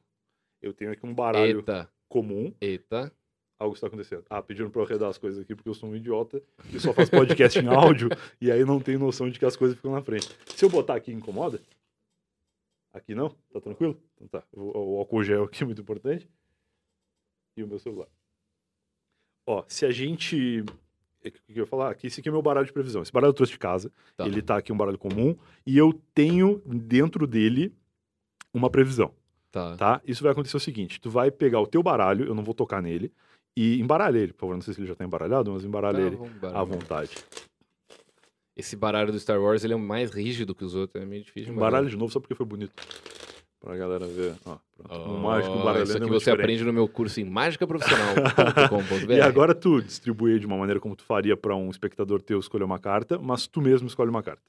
Eu 0.63 0.73
tenho 0.73 0.93
aqui 0.93 1.05
um 1.07 1.15
baralho 1.15 1.59
Eita, 1.59 1.91
comum. 2.09 2.53
eita. 2.61 3.13
Algo 3.59 3.75
está 3.75 3.89
acontecendo. 3.89 4.25
Ah, 4.31 4.41
pediram 4.41 4.71
pra 4.71 4.83
eu 4.83 4.87
arredar 4.87 5.09
as 5.09 5.19
coisas 5.19 5.41
aqui 5.41 5.53
porque 5.53 5.69
eu 5.69 5.75
sou 5.75 5.89
um 5.89 5.97
idiota 5.97 6.41
e 6.73 6.79
só 6.79 6.93
faço 6.93 7.11
podcast 7.11 7.59
em 7.59 7.67
áudio 7.67 8.09
e 8.41 8.53
aí 8.53 8.65
não 8.65 8.79
tenho 8.79 9.01
noção 9.01 9.29
de 9.29 9.37
que 9.37 9.45
as 9.45 9.57
coisas 9.57 9.77
ficam 9.77 9.91
na 9.91 10.01
frente. 10.01 10.29
Se 10.55 10.65
eu 10.65 10.69
botar 10.71 10.95
aqui, 10.95 11.11
incomoda? 11.13 11.61
Aqui 12.93 13.17
não? 13.17 13.31
Tá 13.53 13.61
tranquilo? 13.61 14.01
Então 14.15 14.29
tá. 14.29 14.47
O, 14.53 14.95
o 14.95 14.99
álcool 15.01 15.25
gel 15.25 15.43
aqui 15.45 15.65
é 15.65 15.67
muito 15.67 15.81
importante. 15.83 16.29
E 17.57 17.65
o 17.65 17.67
meu 17.67 17.81
celular. 17.81 18.07
Ó, 19.49 19.65
se 19.66 19.87
a 19.87 19.91
gente. 19.91 20.61
O 21.25 21.31
que 21.31 21.41
eu 21.49 21.57
ia 21.62 21.66
falar? 21.66 21.91
Aqui, 21.91 22.07
esse 22.07 22.20
aqui 22.20 22.29
é 22.29 22.33
meu 22.33 22.43
baralho 22.43 22.66
de 22.66 22.73
previsão. 22.73 23.01
Esse 23.01 23.11
baralho 23.11 23.31
eu 23.31 23.35
trouxe 23.35 23.53
de 23.53 23.59
casa. 23.59 23.91
Tá. 24.15 24.27
Ele 24.27 24.43
tá 24.43 24.59
aqui 24.59 24.70
um 24.70 24.77
baralho 24.77 24.99
comum. 24.99 25.35
E 25.66 25.77
eu 25.79 25.99
tenho 26.15 26.61
dentro 26.66 27.27
dele 27.27 27.75
uma 28.53 28.69
previsão 28.69 29.11
Tá. 29.51 29.75
tá? 29.77 30.01
Isso 30.05 30.23
vai 30.23 30.33
acontecer 30.33 30.59
o 30.59 30.61
seguinte: 30.61 31.01
tu 31.01 31.09
vai 31.09 31.31
pegar 31.31 31.61
o 31.61 31.66
teu 31.66 31.83
baralho, 31.83 32.27
eu 32.27 32.35
não 32.35 32.45
vou 32.45 32.53
tocar 32.53 32.83
nele, 32.83 33.11
e 33.57 33.81
embaralha 33.81 34.19
ele, 34.19 34.35
por 34.35 34.41
favor. 34.41 34.55
Não 34.55 34.61
sei 34.61 34.75
se 34.75 34.81
ele 34.81 34.87
já 34.87 34.95
tá 34.95 35.03
embaralhado, 35.05 35.51
mas 35.51 35.65
embaralha 35.65 35.99
Tá, 35.99 36.07
ele 36.07 36.19
à 36.55 36.62
vontade. 36.62 37.16
Esse 38.55 38.77
baralho 38.77 39.11
do 39.11 39.19
Star 39.19 39.41
Wars 39.41 39.65
ele 39.65 39.73
é 39.73 39.77
mais 39.77 40.11
rígido 40.11 40.55
que 40.55 40.65
os 40.65 40.75
outros, 40.75 41.03
é 41.03 41.07
meio 41.07 41.25
difícil. 41.25 41.53
de 41.53 41.57
Embaralha 41.57 41.89
de 41.89 41.97
novo 41.97 42.12
só 42.12 42.20
porque 42.20 42.35
foi 42.35 42.45
bonito. 42.45 42.75
Pra 43.60 43.76
galera 43.76 44.06
ver. 44.06 44.35
Ó, 44.47 44.56
pronto. 44.76 45.10
um 45.10 45.18
mágico 45.18 45.55
Oh, 45.55 45.59
embaralhando 45.60 45.85
Isso 45.85 45.93
é 45.93 45.97
aqui 45.97 46.06
muito 46.06 46.20
você 46.20 46.30
diferente. 46.30 46.40
aprende 46.44 46.64
no 46.64 46.72
meu 46.72 46.89
curso 46.89 47.20
em 47.20 47.24
mágicaprofissional.com.br. 47.24 49.12
E 49.12 49.20
agora 49.20 49.55
tu 49.55 49.82
distribui 49.82 50.39
de 50.39 50.47
uma 50.47 50.56
maneira 50.56 50.78
como 50.80 50.94
tu 50.94 51.02
faria 51.05 51.36
pra 51.36 51.56
um 51.56 51.68
espectador 51.70 52.22
teu 52.22 52.39
escolher 52.39 52.64
uma 52.64 52.78
carta, 52.78 53.18
mas 53.18 53.47
tu 53.47 53.60
mesmo 53.60 53.89
escolhe 53.89 54.10
uma 54.10 54.22
carta. 54.22 54.43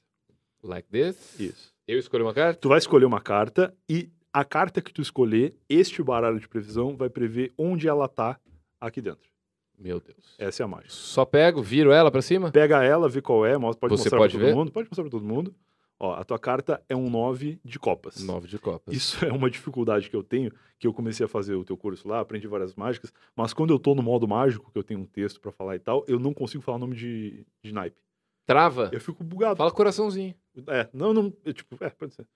Like 0.62 0.88
this. 0.88 1.40
Isso. 1.40 1.72
Eu 1.88 1.98
escolho 1.98 2.24
uma 2.24 2.34
carta? 2.34 2.58
Tu 2.60 2.68
vai 2.68 2.78
escolher 2.78 3.04
uma 3.04 3.20
carta 3.20 3.74
e 3.88 4.08
a 4.32 4.44
carta 4.44 4.80
que 4.80 4.92
tu 4.92 5.02
escolher, 5.02 5.54
este 5.68 6.02
baralho 6.02 6.38
de 6.38 6.46
previsão 6.48 6.94
vai 6.96 7.08
prever 7.10 7.52
onde 7.58 7.88
ela 7.88 8.06
tá 8.06 8.38
aqui 8.80 9.00
dentro. 9.00 9.28
Meu 9.76 9.98
Deus. 9.98 10.36
Essa 10.38 10.62
é 10.62 10.64
a 10.64 10.68
mágica. 10.68 10.90
Só 10.90 11.24
pego, 11.24 11.62
viro 11.62 11.90
ela 11.90 12.10
pra 12.10 12.20
cima? 12.22 12.52
Pega 12.52 12.84
ela, 12.84 13.08
vê 13.08 13.20
qual 13.22 13.44
é, 13.46 13.56
mostra- 13.56 13.80
pode 13.80 13.94
Você 13.96 14.04
mostrar 14.04 14.18
pode 14.18 14.34
pra 14.34 14.40
todo 14.40 14.48
ver? 14.50 14.54
mundo. 14.54 14.70
Pode 14.70 14.88
mostrar 14.88 15.02
pra 15.04 15.10
todo 15.10 15.24
mundo. 15.24 15.54
Ó, 16.02 16.14
a 16.14 16.24
tua 16.24 16.38
carta 16.38 16.82
é 16.88 16.96
um 16.96 17.10
9 17.10 17.60
de 17.62 17.78
copas. 17.78 18.24
Nove 18.24 18.48
de 18.48 18.58
copas. 18.58 18.94
Isso 18.96 19.22
é 19.22 19.30
uma 19.30 19.50
dificuldade 19.50 20.08
que 20.08 20.16
eu 20.16 20.22
tenho, 20.22 20.50
que 20.78 20.86
eu 20.86 20.94
comecei 20.94 21.26
a 21.26 21.28
fazer 21.28 21.54
o 21.54 21.62
teu 21.62 21.76
curso 21.76 22.08
lá, 22.08 22.20
aprendi 22.20 22.48
várias 22.48 22.74
mágicas, 22.74 23.12
mas 23.36 23.52
quando 23.52 23.74
eu 23.74 23.78
tô 23.78 23.94
no 23.94 24.02
modo 24.02 24.26
mágico, 24.26 24.72
que 24.72 24.78
eu 24.78 24.82
tenho 24.82 25.00
um 25.00 25.04
texto 25.04 25.38
pra 25.38 25.52
falar 25.52 25.76
e 25.76 25.78
tal, 25.78 26.02
eu 26.08 26.18
não 26.18 26.32
consigo 26.32 26.62
falar 26.62 26.76
o 26.76 26.80
nome 26.80 26.96
de, 26.96 27.44
de 27.62 27.70
naipe. 27.74 28.00
Trava? 28.46 28.88
Eu 28.90 29.00
fico 29.00 29.22
bugado. 29.22 29.58
Fala 29.58 29.70
coraçãozinho. 29.70 30.34
É, 30.68 30.88
não, 30.90 31.12
não, 31.12 31.30
eu, 31.44 31.52
tipo, 31.52 31.76
é, 31.84 31.90
pode 31.90 32.14
ser. 32.14 32.26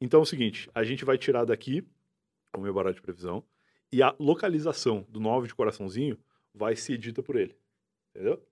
Então 0.00 0.20
é 0.20 0.22
o 0.22 0.26
seguinte, 0.26 0.70
a 0.74 0.82
gente 0.82 1.04
vai 1.04 1.18
tirar 1.18 1.44
daqui 1.44 1.86
o 2.56 2.60
meu 2.62 2.72
baralho 2.72 2.94
de 2.94 3.02
previsão 3.02 3.44
e 3.92 4.02
a 4.02 4.16
localização 4.18 5.06
do 5.10 5.20
9 5.20 5.48
de 5.48 5.54
coraçãozinho 5.54 6.18
vai 6.54 6.74
ser 6.74 6.96
dita 6.96 7.22
por 7.22 7.36
ele. 7.36 7.54
Entendeu? 8.14 8.42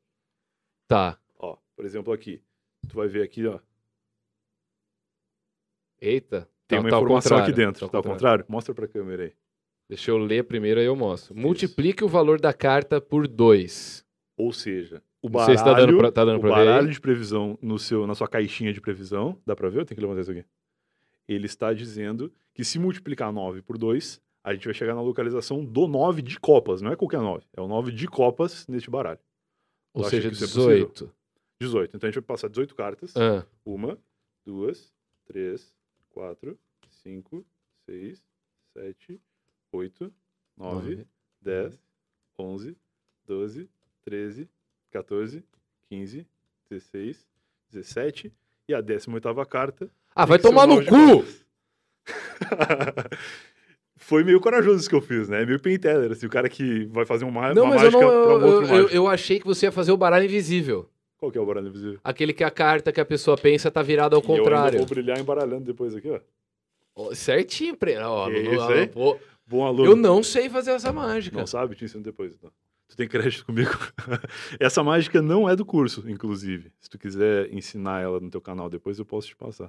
Tá. 0.86 1.18
Ó, 1.38 1.56
por 1.74 1.86
exemplo, 1.86 2.12
aqui. 2.12 2.42
Tu 2.86 2.94
vai 2.94 3.08
ver 3.08 3.22
aqui, 3.22 3.46
ó. 3.46 3.58
Eita. 6.00 6.48
Tem 6.66 6.78
Tá- 6.78 6.84
uma 6.84 6.90
tá 6.90 6.96
informação 6.96 7.36
aqui 7.38 7.46
contrário, 7.50 7.72
dentro. 7.72 7.88
Tá 7.88 7.98
ao 7.98 8.04
contrário? 8.04 8.44
Mostra 8.48 8.74
pra 8.74 8.86
câmera 8.88 9.24
aí. 9.24 9.32
Deixa 9.88 10.10
eu 10.10 10.18
ler 10.18 10.44
primeiro 10.44 10.78
aí 10.78 10.86
eu 10.86 10.94
mostro. 10.94 11.34
Multiplique 11.36 12.04
o 12.04 12.08
valor 12.08 12.40
da 12.40 12.52
carta 12.52 13.00
por 13.00 13.26
2. 13.26 14.04
Ou 14.36 14.52
seja, 14.52 15.02
o 15.20 15.28
baralho, 15.28 15.58
se 15.58 15.64
tá 15.64 15.74
dando 15.74 15.98
pra, 15.98 16.12
tá 16.12 16.24
dando 16.24 16.38
o 16.38 16.40
pra 16.40 16.50
ver. 16.54 16.60
aí. 16.60 16.66
baralho 16.66 16.90
de 16.90 17.00
previsão 17.00 17.58
no 17.60 17.78
seu, 17.78 18.06
na 18.06 18.14
sua 18.14 18.28
caixinha 18.28 18.72
de 18.72 18.80
previsão, 18.80 19.36
dá 19.44 19.56
pra 19.56 19.68
ver? 19.68 19.80
Eu 19.80 19.84
tenho 19.84 19.96
que 19.96 20.00
levantar 20.00 20.20
isso 20.22 20.30
aqui. 20.30 20.44
Ele 21.28 21.46
está 21.46 21.72
dizendo 21.72 22.32
que 22.54 22.64
se 22.64 22.78
multiplicar 22.78 23.32
9 23.32 23.62
por 23.62 23.76
2, 23.76 24.20
a 24.44 24.54
gente 24.54 24.64
vai 24.64 24.74
chegar 24.74 24.94
na 24.94 25.02
localização 25.02 25.64
do 25.64 25.86
9 25.88 26.22
de 26.22 26.38
copas. 26.38 26.80
Não 26.80 26.92
é 26.92 26.96
qualquer 26.96 27.20
9, 27.20 27.44
é 27.56 27.60
o 27.60 27.66
9 27.68 27.90
de 27.92 28.06
copas 28.06 28.66
neste 28.68 28.88
baralho. 28.88 29.18
Ou 29.92 30.04
seja, 30.04 30.28
que 30.28 30.34
isso 30.36 30.44
é 30.44 30.46
possível? 30.46 30.86
18. 30.88 31.12
18. 31.60 31.96
Então 31.96 32.08
a 32.08 32.10
gente 32.12 32.20
vai 32.20 32.26
passar 32.26 32.48
18 32.48 32.74
cartas. 32.76 33.14
Ah, 33.16 33.44
Uma, 33.66 33.98
duas, 34.46 34.92
três, 35.26 35.74
quatro, 36.10 36.58
cinco, 37.02 37.44
seis, 37.86 38.22
sete, 38.72 39.20
oito, 39.72 40.12
nove, 40.56 40.96
nove. 40.96 41.06
10, 41.42 41.80
11, 42.38 42.76
12, 43.26 43.68
13, 44.04 44.48
14, 44.90 45.44
15, 45.88 46.26
16, 46.68 47.26
17 47.70 48.32
e 48.68 48.74
a 48.74 48.82
18ª 48.82 49.46
carta. 49.46 49.90
Ah, 50.14 50.26
vai 50.26 50.38
tomar 50.38 50.66
no 50.66 50.84
cu! 50.84 51.24
Foi 53.96 54.24
meio 54.24 54.40
corajoso 54.40 54.80
isso 54.80 54.88
que 54.88 54.94
eu 54.94 55.00
fiz, 55.02 55.28
né? 55.28 55.44
Meio 55.44 55.60
penteller, 55.60 56.10
assim, 56.10 56.26
o 56.26 56.30
cara 56.30 56.48
que 56.48 56.84
vai 56.86 57.04
fazer 57.04 57.24
uma, 57.24 57.52
Não, 57.54 57.64
uma 57.64 57.74
mas 57.76 57.82
eu 57.84 57.90
mágica 57.92 58.12
não. 58.12 58.22
pra 58.24 58.36
um 58.36 58.40
Eu, 58.40 58.46
outro 58.46 58.66
eu, 58.74 58.76
eu, 58.76 58.88
eu 58.88 59.06
achei 59.06 59.38
que 59.38 59.46
você 59.46 59.66
ia 59.66 59.72
fazer 59.72 59.92
o 59.92 59.96
baralho 59.96 60.24
invisível. 60.24 60.88
Qual 61.20 61.30
que 61.30 61.36
é 61.38 61.40
o 61.40 61.44
baralho 61.46 61.68
invisível? 61.68 62.00
Aquele 62.02 62.32
que 62.32 62.42
a 62.42 62.50
carta 62.50 62.90
que 62.90 63.00
a 63.00 63.04
pessoa 63.04 63.36
pensa 63.36 63.70
tá 63.70 63.82
virada 63.82 64.16
ao 64.16 64.22
E 64.22 64.24
eu 64.24 64.26
contrário. 64.26 64.78
vou 64.78 64.86
brilhar 64.88 65.18
embaralhando 65.20 65.64
depois 65.66 65.94
aqui, 65.94 66.10
ó. 66.10 66.18
Ó, 66.96 67.14
Certinho, 67.14 67.76
pre... 67.76 67.96
ó, 67.98 68.28
não- 68.28 68.36
isso, 68.40 68.72
hein? 68.72 68.88
pô, 68.88 69.18
Bom 69.46 69.66
aluno. 69.66 69.84
Eu 69.90 69.96
não 69.96 70.22
sei 70.22 70.48
fazer 70.48 70.70
essa 70.70 70.92
mágica. 70.92 71.36
Não 71.36 71.46
sabe? 71.46 71.74
Te 71.74 71.84
ensino 71.84 72.02
depois, 72.02 72.32
então. 72.34 72.50
Tu 72.88 72.96
tem 72.96 73.06
crédito 73.08 73.44
comigo. 73.44 73.70
Essa 74.58 74.82
mágica 74.82 75.20
não 75.20 75.48
é 75.48 75.54
do 75.54 75.64
curso, 75.64 76.08
inclusive. 76.08 76.72
Se 76.80 76.88
tu 76.88 76.98
quiser 76.98 77.52
ensinar 77.52 78.00
ela 78.00 78.18
no 78.18 78.30
teu 78.30 78.40
canal 78.40 78.68
depois, 78.70 78.98
eu 78.98 79.04
posso 79.04 79.28
te 79.28 79.36
passar. 79.36 79.68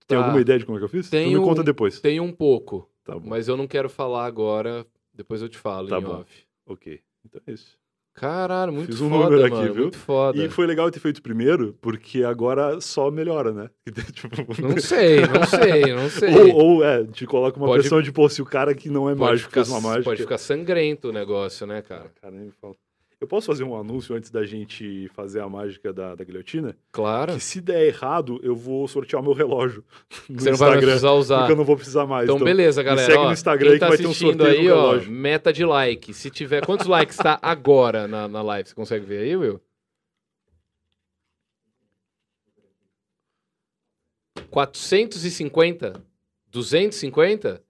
Tu 0.00 0.06
tem 0.06 0.18
Tá. 0.18 0.24
alguma 0.24 0.40
ideia 0.40 0.58
de 0.58 0.64
como 0.66 0.76
é 0.76 0.80
que 0.80 0.84
eu 0.84 0.88
fiz? 0.88 1.06
tu 1.08 1.10
Tenho 1.12 1.38
me 1.40 1.46
conta 1.46 1.62
depois. 1.62 2.00
Tem 2.00 2.20
um 2.20 2.32
pouco, 2.32 2.90
Tá 3.04 3.14
bom. 3.18 3.28
mas 3.28 3.48
eu 3.48 3.56
não 3.56 3.66
quero 3.66 3.88
falar 3.88 4.24
agora. 4.26 4.84
Depois 5.14 5.40
eu 5.42 5.48
te 5.48 5.56
falo 5.58 5.88
Tá 5.88 5.98
em 5.98 6.02
bom. 6.02 6.20
off. 6.20 6.44
Ok. 6.66 7.00
Então 7.24 7.40
é 7.46 7.52
isso. 7.52 7.77
Caralho, 8.18 8.72
muito 8.72 8.86
Fiz 8.92 9.00
um 9.00 9.08
foda, 9.08 9.24
número 9.24 9.44
aqui, 9.44 9.54
mano. 9.56 9.72
viu? 9.74 9.82
Muito 9.84 9.98
foda. 9.98 10.44
E 10.44 10.48
foi 10.48 10.66
legal 10.66 10.90
ter 10.90 11.00
feito 11.00 11.22
primeiro, 11.22 11.74
porque 11.80 12.22
agora 12.24 12.80
só 12.80 13.10
melhora, 13.10 13.52
né? 13.52 13.70
Tipo, 14.12 14.28
Não 14.62 14.76
sei, 14.78 15.20
não 15.26 15.44
sei, 15.44 15.94
não 15.94 16.08
sei. 16.10 16.34
ou, 16.52 16.54
ou, 16.54 16.84
é, 16.84 17.04
te 17.04 17.26
coloca 17.26 17.56
uma 17.58 17.66
Pode- 17.66 17.80
pressão 17.80 18.02
de, 18.02 18.10
pô, 18.12 18.28
se 18.28 18.42
o 18.42 18.44
cara 18.44 18.74
que 18.74 18.88
não 18.90 19.08
é 19.08 19.14
mágico 19.14 19.48
ficar, 19.50 19.64
fez 19.64 19.68
uma 19.68 19.80
mágica. 19.80 20.04
pode 20.04 20.22
ficar 20.22 20.38
sangrento 20.38 21.08
o 21.08 21.12
negócio, 21.12 21.66
né, 21.66 21.80
cara? 21.82 22.10
Cara, 22.20 22.34
nem 22.34 22.46
me 22.46 22.52
fala. 22.60 22.74
Eu 23.20 23.26
posso 23.26 23.48
fazer 23.48 23.64
um 23.64 23.76
anúncio 23.76 24.14
antes 24.14 24.30
da 24.30 24.46
gente 24.46 25.08
fazer 25.08 25.40
a 25.40 25.48
mágica 25.48 25.92
da, 25.92 26.14
da 26.14 26.22
guilhotina? 26.22 26.76
Claro. 26.92 27.34
Que 27.34 27.40
se 27.40 27.60
der 27.60 27.86
errado, 27.86 28.38
eu 28.44 28.54
vou 28.54 28.86
sortear 28.86 29.20
o 29.20 29.24
meu 29.24 29.32
relógio 29.32 29.84
no 30.28 30.38
Você 30.38 30.50
não 30.50 30.56
vai 30.56 30.68
Instagram. 30.68 30.80
precisar 30.80 31.12
usar. 31.12 31.38
Porque 31.38 31.52
eu 31.52 31.56
não 31.56 31.64
vou 31.64 31.76
precisar 31.76 32.06
mais. 32.06 32.24
Então, 32.24 32.38
beleza, 32.38 32.80
galera. 32.80 33.10
segue 33.10 33.18
ó, 33.18 33.26
no 33.26 33.32
Instagram 33.32 33.64
quem 33.64 33.72
aí 33.72 33.74
que 33.74 33.80
tá 33.80 33.88
vai 33.88 33.98
ter 33.98 34.06
um 34.06 34.14
sorteio 34.14 34.48
aí, 34.48 34.70
ó, 34.70 34.90
relógio. 34.90 35.10
meta 35.10 35.52
de 35.52 35.64
like. 35.64 36.14
Se 36.14 36.30
tiver... 36.30 36.64
Quantos 36.64 36.86
likes 36.86 37.16
tá 37.16 37.40
agora 37.42 38.06
na, 38.06 38.28
na 38.28 38.40
live? 38.40 38.68
Você 38.68 38.74
consegue 38.74 39.04
ver 39.04 39.22
aí, 39.24 39.36
Will? 39.36 39.60
450? 44.50 46.00
250? 46.50 47.62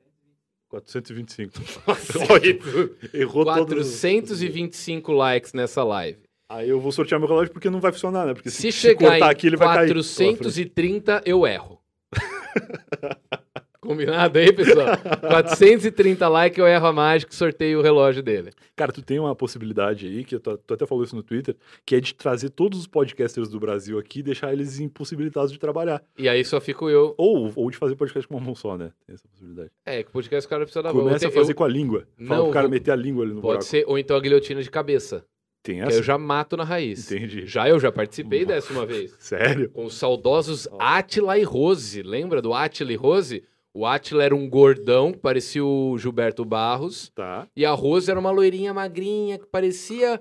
425. 0.68 1.52
Nossa, 1.86 2.18
Errou 3.16 3.44
todos. 3.44 3.86
os- 3.86 4.00
425 4.00 5.12
likes 5.12 5.52
nessa 5.52 5.82
live. 5.84 6.18
Aí 6.50 6.68
eu 6.68 6.80
vou 6.80 6.90
sortear 6.92 7.18
meu 7.20 7.28
relógio 7.28 7.52
porque 7.52 7.68
não 7.68 7.80
vai 7.80 7.92
funcionar, 7.92 8.26
né? 8.26 8.34
Porque 8.34 8.50
se, 8.50 8.62
Se 8.62 8.72
chegar 8.72 9.10
cortar 9.10 9.28
em 9.28 9.30
aqui, 9.30 9.46
ele 9.46 9.56
vai 9.56 9.68
cair. 9.68 9.88
pela 9.88 10.02
frente. 10.02 10.38
430, 10.38 11.22
eu 11.26 11.46
erro. 11.46 11.78
Combinado 13.80 14.38
aí, 14.38 14.52
pessoal? 14.52 14.86
430 15.28 16.28
likes, 16.28 16.58
eu 16.58 16.66
erro 16.66 16.86
a 16.86 16.92
mágica 16.92 17.32
e 17.32 17.34
sorteio 17.36 17.78
o 17.78 17.82
relógio 17.82 18.22
dele. 18.22 18.50
Cara, 18.74 18.90
tu 18.92 19.00
tem 19.00 19.18
uma 19.20 19.34
possibilidade 19.36 20.06
aí, 20.06 20.24
que 20.24 20.36
tu, 20.38 20.58
tu 20.58 20.74
até 20.74 20.84
falou 20.84 21.04
isso 21.04 21.14
no 21.14 21.22
Twitter, 21.22 21.54
que 21.86 21.94
é 21.94 22.00
de 22.00 22.12
trazer 22.12 22.50
todos 22.50 22.78
os 22.80 22.86
podcasters 22.88 23.48
do 23.48 23.60
Brasil 23.60 23.96
aqui 23.98 24.18
e 24.18 24.22
deixar 24.24 24.52
eles 24.52 24.80
impossibilitados 24.80 25.52
de 25.52 25.58
trabalhar. 25.60 26.02
E 26.18 26.28
aí 26.28 26.44
só 26.44 26.60
fico 26.60 26.90
eu. 26.90 27.14
Ou, 27.16 27.52
ou 27.54 27.70
de 27.70 27.76
fazer 27.76 27.94
podcast 27.94 28.26
com 28.26 28.34
uma 28.36 28.44
mão 28.44 28.54
só, 28.54 28.76
né? 28.76 28.90
Tem 29.06 29.14
essa 29.14 29.28
possibilidade. 29.28 29.70
É, 29.86 30.02
que 30.02 30.08
o 30.08 30.12
podcast 30.12 30.46
o 30.46 30.50
cara 30.50 30.64
precisa 30.64 30.82
da. 30.82 30.90
Começa 30.90 31.24
Eu 31.26 31.28
a 31.28 31.32
fazer 31.32 31.54
com 31.54 31.62
a 31.64 31.68
língua. 31.68 32.06
Fala 32.26 32.36
Não, 32.38 32.44
pro 32.46 32.52
cara 32.54 32.66
vou- 32.66 32.72
meter 32.72 32.90
a 32.90 32.96
língua 32.96 33.24
ali 33.24 33.32
no 33.32 33.40
Pode 33.40 33.46
buraco. 33.58 33.64
ser, 33.64 33.84
ou 33.86 33.96
então 33.96 34.16
a 34.16 34.20
guilhotina 34.20 34.60
de 34.60 34.70
cabeça. 34.70 35.24
Tem 35.62 35.76
Que 35.76 35.82
essa? 35.82 35.90
aí 35.92 35.96
eu 35.98 36.02
já 36.02 36.18
mato 36.18 36.56
na 36.56 36.64
raiz. 36.64 37.10
Entendi. 37.10 37.46
Já 37.46 37.68
eu 37.68 37.78
já 37.78 37.92
participei 37.92 38.44
dessa 38.44 38.72
uma 38.72 38.86
vez. 38.86 39.14
Sério? 39.20 39.68
Com 39.70 39.84
os 39.84 39.94
saudosos 39.94 40.66
Atila 40.80 41.38
e 41.38 41.42
Rose. 41.44 42.02
Lembra 42.02 42.40
do 42.42 42.52
Atila 42.54 42.92
e 42.92 42.96
Rose? 42.96 43.44
O 43.78 43.86
Atila 43.86 44.24
era 44.24 44.34
um 44.34 44.50
gordão 44.50 45.12
que 45.12 45.18
parecia 45.18 45.64
o 45.64 45.96
Gilberto 45.96 46.44
Barros. 46.44 47.12
Tá. 47.14 47.46
E 47.54 47.64
a 47.64 47.70
Rose 47.70 48.10
era 48.10 48.18
uma 48.18 48.32
loirinha 48.32 48.74
magrinha 48.74 49.38
que 49.38 49.46
parecia 49.46 50.20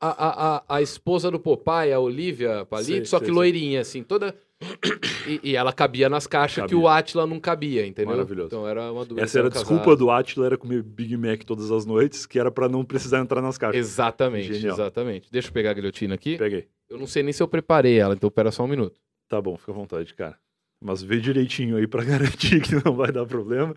a, 0.00 0.08
a, 0.08 0.56
a, 0.56 0.64
a 0.76 0.80
esposa 0.80 1.30
do 1.30 1.38
Popeye, 1.38 1.92
a 1.92 2.00
Olivia 2.00 2.64
Palito, 2.64 2.86
Sei, 2.90 3.04
só 3.04 3.18
sei, 3.18 3.26
que 3.26 3.26
sei. 3.26 3.34
loirinha, 3.34 3.80
assim, 3.82 4.02
toda. 4.02 4.34
E, 5.26 5.40
e 5.42 5.56
ela 5.56 5.72
cabia 5.72 6.06
nas 6.10 6.26
caixas 6.26 6.64
que 6.64 6.70
Cabia. 6.74 6.78
o 6.78 6.86
Atila 6.86 7.26
não 7.26 7.40
cabia, 7.40 7.86
entendeu? 7.86 8.12
Maravilhoso. 8.12 8.48
Então 8.48 8.68
era 8.68 8.92
uma 8.92 9.06
dúvida. 9.06 9.24
Essa 9.24 9.38
era 9.38 9.48
a 9.48 9.50
desculpa 9.50 9.96
do 9.96 10.10
Atila, 10.10 10.44
era 10.44 10.58
comer 10.58 10.82
Big 10.82 11.16
Mac 11.16 11.44
todas 11.44 11.70
as 11.70 11.86
noites, 11.86 12.26
que 12.26 12.38
era 12.38 12.50
pra 12.50 12.68
não 12.68 12.84
precisar 12.84 13.20
entrar 13.20 13.40
nas 13.40 13.56
caixas. 13.56 13.78
Exatamente, 13.80 14.52
Genial. 14.52 14.74
exatamente. 14.74 15.28
Deixa 15.32 15.48
eu 15.48 15.52
pegar 15.52 15.70
a 15.70 15.72
guilhotina 15.72 16.14
aqui. 16.14 16.36
Peguei. 16.36 16.68
Eu 16.90 16.98
não 16.98 17.06
sei 17.06 17.22
nem 17.22 17.32
se 17.32 17.42
eu 17.42 17.48
preparei 17.48 17.98
ela, 17.98 18.12
então 18.14 18.30
pera 18.30 18.50
só 18.50 18.64
um 18.64 18.68
minuto. 18.68 19.00
Tá 19.26 19.40
bom, 19.40 19.56
fica 19.56 19.72
à 19.72 19.74
vontade, 19.74 20.12
cara. 20.12 20.36
Mas 20.84 21.02
vê 21.02 21.18
direitinho 21.18 21.78
aí 21.78 21.86
pra 21.86 22.04
garantir 22.04 22.60
que 22.60 22.74
não 22.84 22.94
vai 22.94 23.10
dar 23.10 23.24
problema. 23.24 23.72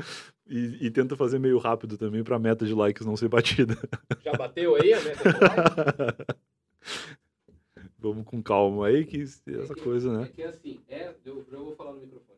E, 0.45 0.87
e 0.87 0.91
tenta 0.91 1.15
fazer 1.15 1.39
meio 1.39 1.57
rápido 1.57 1.97
também 1.97 2.21
pra 2.21 2.37
meta 2.37 2.65
de 2.65 2.73
likes 2.73 3.05
não 3.05 3.15
ser 3.15 3.29
batida. 3.29 3.77
Já 4.21 4.33
bateu 4.33 4.75
aí 4.75 4.91
a 4.91 4.99
meta 4.99 5.23
de 5.23 5.39
like? 5.39 6.37
Vamos 7.97 8.25
com 8.25 8.43
calma 8.43 8.87
aí, 8.87 9.05
que 9.05 9.21
essa 9.21 9.73
coisa, 9.73 10.09
É 10.09 10.17
né? 10.17 10.27
que 10.27 10.43
assim, 10.43 10.81
é, 10.89 11.13
eu, 11.25 11.45
eu 11.49 11.63
vou 11.63 11.75
falar 11.75 11.93
no 11.93 12.01
microfone. 12.01 12.37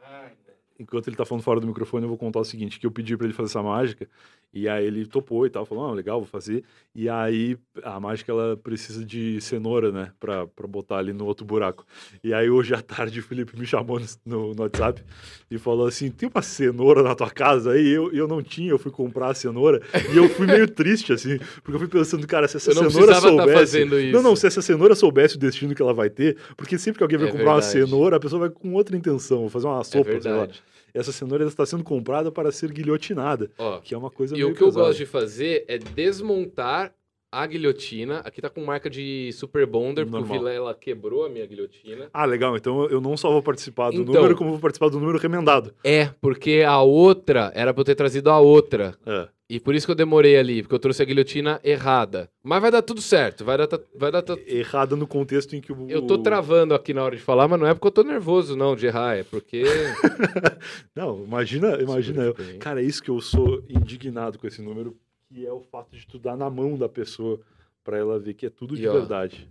Ai. 0.00 0.32
Enquanto 0.78 1.08
ele 1.08 1.16
tá 1.16 1.24
falando 1.24 1.42
fora 1.44 1.60
do 1.60 1.66
microfone, 1.66 2.04
eu 2.04 2.08
vou 2.08 2.18
contar 2.18 2.40
o 2.40 2.44
seguinte: 2.44 2.78
que 2.80 2.86
eu 2.86 2.90
pedi 2.90 3.16
pra 3.16 3.26
ele 3.26 3.34
fazer 3.34 3.50
essa 3.50 3.62
mágica, 3.62 4.08
e 4.52 4.68
aí 4.68 4.84
ele 4.84 5.06
topou 5.06 5.46
e 5.46 5.50
tal, 5.50 5.64
falou, 5.64 5.86
ah, 5.86 5.92
legal, 5.92 6.18
vou 6.20 6.26
fazer. 6.26 6.64
E 6.94 7.08
aí 7.08 7.56
a 7.82 7.98
mágica 8.00 8.32
ela 8.32 8.56
precisa 8.56 9.04
de 9.04 9.40
cenoura, 9.40 9.90
né? 9.92 10.12
Pra, 10.20 10.46
pra 10.46 10.66
botar 10.66 10.98
ali 10.98 11.12
no 11.12 11.24
outro 11.24 11.44
buraco. 11.46 11.86
E 12.22 12.34
aí 12.34 12.50
hoje 12.50 12.74
à 12.74 12.82
tarde 12.82 13.20
o 13.20 13.22
Felipe 13.22 13.58
me 13.58 13.64
chamou 13.66 14.00
no, 14.26 14.54
no- 14.54 14.62
WhatsApp 14.62 15.02
e 15.50 15.58
falou 15.58 15.86
assim: 15.86 16.10
tem 16.10 16.28
uma 16.28 16.42
cenoura 16.42 17.02
na 17.02 17.14
tua 17.14 17.30
casa? 17.30 17.72
Aí 17.72 17.88
eu, 17.88 18.12
eu 18.12 18.26
não 18.28 18.42
tinha, 18.42 18.70
eu 18.70 18.78
fui 18.78 18.90
comprar 18.90 19.28
a 19.30 19.34
cenoura 19.34 19.80
e 20.12 20.16
eu 20.16 20.28
fui 20.28 20.46
meio 20.46 20.68
triste, 20.68 21.12
assim, 21.12 21.38
porque 21.62 21.76
eu 21.76 21.78
fui 21.78 21.88
pensando, 21.88 22.26
cara, 22.26 22.46
se 22.48 22.56
essa 22.56 22.70
cenoura 22.90 23.12
tá 23.14 23.20
soubesse. 23.46 23.78
isso. 23.98 24.12
Não, 24.12 24.22
não, 24.22 24.36
se 24.36 24.46
essa 24.46 24.60
cenoura 24.62 24.94
soubesse 24.94 25.36
o 25.36 25.38
destino 25.38 25.74
que 25.74 25.80
ela 25.82 25.94
vai 25.94 26.10
ter, 26.10 26.36
porque 26.56 26.76
sempre 26.78 26.98
que 26.98 27.02
alguém 27.04 27.18
vai 27.18 27.28
É 27.28 27.30
comprar 27.30 27.44
uma 27.54 27.60
verdade. 27.60 27.72
cenoura, 27.86 28.16
a 28.16 28.20
pessoa 28.20 28.40
vai 28.40 28.50
com 28.50 28.72
outra 28.74 28.96
intenção, 28.96 29.38
vou 29.40 29.48
fazer 29.48 29.66
uma 29.66 29.80
É 29.80 29.84
sopa, 29.84 30.20
sei 30.20 30.32
lá. 30.32 30.48
Essa 30.94 31.10
cenoura 31.12 31.44
está 31.44 31.64
sendo 31.64 31.82
comprada 31.84 32.30
para 32.30 32.52
ser 32.52 32.70
guilhotinada, 32.72 33.50
Ó, 33.58 33.78
que 33.80 33.94
é 33.94 33.98
uma 33.98 34.10
coisa 34.10 34.34
e 34.34 34.38
meio 34.38 34.50
o 34.52 34.54
que 34.54 34.62
eu 34.62 34.66
pesada. 34.68 34.86
gosto 34.86 34.98
de 34.98 35.06
fazer 35.06 35.64
é 35.68 35.78
desmontar 35.78 36.94
a 37.32 37.46
guilhotina. 37.46 38.18
Aqui 38.18 38.42
tá 38.42 38.50
com 38.50 38.62
marca 38.62 38.90
de 38.90 39.32
Super 39.32 39.66
Bonder, 39.66 40.04
porque 40.04 40.18
Normal. 40.20 40.36
o 40.36 40.38
Vilela 40.40 40.74
quebrou 40.74 41.24
a 41.24 41.28
minha 41.30 41.46
guilhotina. 41.46 42.10
Ah, 42.12 42.26
legal. 42.26 42.54
Então 42.56 42.84
eu 42.90 43.00
não 43.00 43.16
só 43.16 43.30
vou 43.30 43.42
participar 43.42 43.90
do 43.90 44.02
Então. 44.02 44.14
número, 44.14 44.36
como 44.36 44.50
vou 44.50 44.60
participar 44.60 44.90
do 44.90 45.00
número 45.00 45.18
remendado. 45.18 45.72
É, 45.82 46.10
porque 46.20 46.62
a 46.66 46.80
outra 46.82 47.50
era 47.54 47.72
pra 47.72 47.80
eu 47.80 47.84
ter 47.86 47.94
trazido 47.94 48.28
a 48.30 48.38
outra. 48.38 48.94
É. 49.06 49.28
E 49.50 49.60
por 49.60 49.74
isso 49.74 49.84
que 49.86 49.90
eu 49.90 49.94
demorei 49.96 50.38
ali, 50.38 50.62
porque 50.62 50.74
eu 50.74 50.78
trouxe 50.78 51.02
a 51.02 51.04
guilhotina 51.04 51.60
errada. 51.62 52.26
Mas 52.42 52.62
vai 52.62 52.70
dar 52.70 52.80
tudo 52.80 53.02
certo, 53.02 53.44
vai 53.44 53.58
dar, 53.58 53.66
ta- 53.66 53.80
vai 53.94 54.10
dar 54.10 54.22
ta- 54.22 54.38
Errada 54.46 54.96
no 54.96 55.06
contexto 55.06 55.54
em 55.54 55.60
que 55.60 55.70
o. 55.70 55.90
Eu 55.90 56.00
tô 56.02 56.16
travando 56.16 56.72
aqui 56.74 56.94
na 56.94 57.04
hora 57.04 57.14
de 57.14 57.20
falar, 57.20 57.46
mas 57.48 57.60
não 57.60 57.66
é 57.66 57.74
porque 57.74 57.86
eu 57.86 57.90
tô 57.92 58.02
nervoso, 58.02 58.56
não, 58.56 58.74
de 58.74 58.86
errar, 58.86 59.18
é 59.18 59.24
porque. 59.24 59.62
Não, 60.96 61.22
imagina, 61.24 61.76
imagina 61.82 62.22
eu. 62.24 62.34
Cara, 62.58 62.80
é 62.80 62.84
isso 62.84 63.02
que 63.02 63.10
eu 63.10 63.20
sou 63.20 63.62
indignado 63.68 64.38
com 64.38 64.46
esse 64.46 64.62
número, 64.62 64.96
que 65.32 65.46
é 65.46 65.52
o 65.52 65.60
fato 65.60 65.96
de 65.96 66.06
tu 66.06 66.18
dar 66.18 66.36
na 66.36 66.50
mão 66.50 66.76
da 66.76 66.88
pessoa 66.88 67.40
para 67.82 67.96
ela 67.98 68.18
ver 68.18 68.34
que 68.34 68.46
é 68.46 68.50
tudo 68.50 68.76
de 68.76 68.82
E, 68.82 68.88
ó, 68.88 68.92
verdade. 68.92 69.48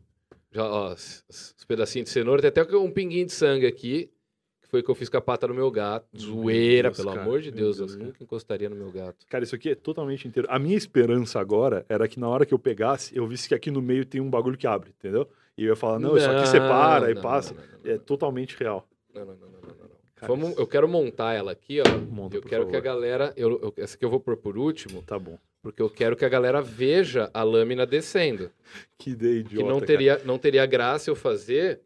Já, 0.52 0.66
ó, 0.70 0.94
os, 0.94 1.24
os 1.58 1.66
pedacinhos 1.66 2.08
de 2.08 2.14
cenoura, 2.14 2.42
tem 2.42 2.50
até 2.62 2.78
um 2.78 2.92
pinguinho 2.92 3.26
de 3.26 3.32
sangue 3.32 3.66
aqui, 3.66 4.12
que 4.62 4.68
foi 4.68 4.84
que 4.84 4.90
eu 4.92 4.96
fiz 4.96 5.10
com 5.10 5.18
a 5.18 5.22
pata 5.22 5.48
no 5.48 5.54
meu 5.54 5.72
gato. 5.72 6.06
Zoeira, 6.18 6.90
Deus, 6.90 6.98
pelo 6.98 7.10
cara, 7.10 7.22
amor 7.22 7.42
de 7.42 7.52
Deus, 7.52 7.78
Deus, 7.78 7.94
eu 7.96 8.00
nunca 8.06 8.24
encostaria 8.24 8.70
no 8.70 8.76
meu 8.76 8.92
gato. 8.92 9.26
Cara, 9.28 9.44
isso 9.44 9.56
aqui 9.56 9.70
é 9.70 9.76
totalmente 9.76 10.28
inteiro. 10.28 10.48
A 10.52 10.60
minha 10.60 10.78
esperança 10.78 11.40
agora 11.40 11.86
era 11.90 12.08
que 12.08 12.20
na 12.20 12.28
hora 12.30 12.46
que 12.46 12.54
eu 12.54 12.60
pegasse, 12.60 13.16
eu 13.16 13.26
visse 13.26 13.48
que 13.48 13.56
aqui 13.56 13.72
no 13.72 13.82
meio 13.82 14.06
tem 14.06 14.22
um 14.22 14.30
bagulho 14.30 14.58
que 14.58 14.68
abre, 14.68 14.92
entendeu? 14.98 15.28
E 15.58 15.64
eu 15.64 15.70
ia 15.70 15.76
falar, 15.76 16.00
não, 16.00 16.16
isso 16.16 16.30
aqui 16.30 16.48
separa 16.48 17.10
e 17.12 17.16
não, 17.16 17.22
passa. 17.22 17.54
não, 17.54 17.62
não, 17.62 17.68
não, 17.84 17.92
É 17.92 17.98
totalmente 17.98 18.56
real. 18.58 18.88
Não, 19.14 19.26
não, 19.26 19.36
não, 19.36 19.40
não, 19.48 19.48
não, 19.50 19.60
não, 19.62 19.76
não. 19.86 20.02
Cara, 20.16 20.34
Vamos, 20.34 20.58
eu 20.58 20.68
quero 20.68 20.88
montar 20.88 21.34
ela 21.34 21.52
aqui, 21.52 21.80
ó. 21.82 21.84
Monta, 22.12 22.38
eu 22.38 22.42
quero 22.44 22.66
que 22.68 22.76
a 22.76 22.80
favor. 22.80 22.82
galera. 22.82 23.34
Eu, 23.36 23.60
eu- 23.62 23.74
essa 23.78 23.96
aqui 23.96 24.06
eu 24.06 24.10
vou 24.10 24.20
pôr 24.20 24.38
por 24.38 24.58
último, 24.58 25.02
Tá 25.02 25.18
bom. 25.18 25.38
Porque 25.62 25.82
eu 25.82 25.90
quero 25.90 26.16
que 26.16 26.26
a 26.26 26.30
galera 26.30 26.62
veja 26.62 27.30
a 27.34 27.44
lâmina 27.44 27.86
descendo. 27.86 28.52
Que 28.98 29.12
ideia 29.12 29.40
idiota. 29.40 29.56
que 29.56 29.64
não 29.64 29.76
cara. 29.80 29.86
teria, 29.88 30.18
não 30.24 30.40
teria 30.40 30.66
graça 30.66 31.10
eu 31.10 31.16
fazer 31.16 31.82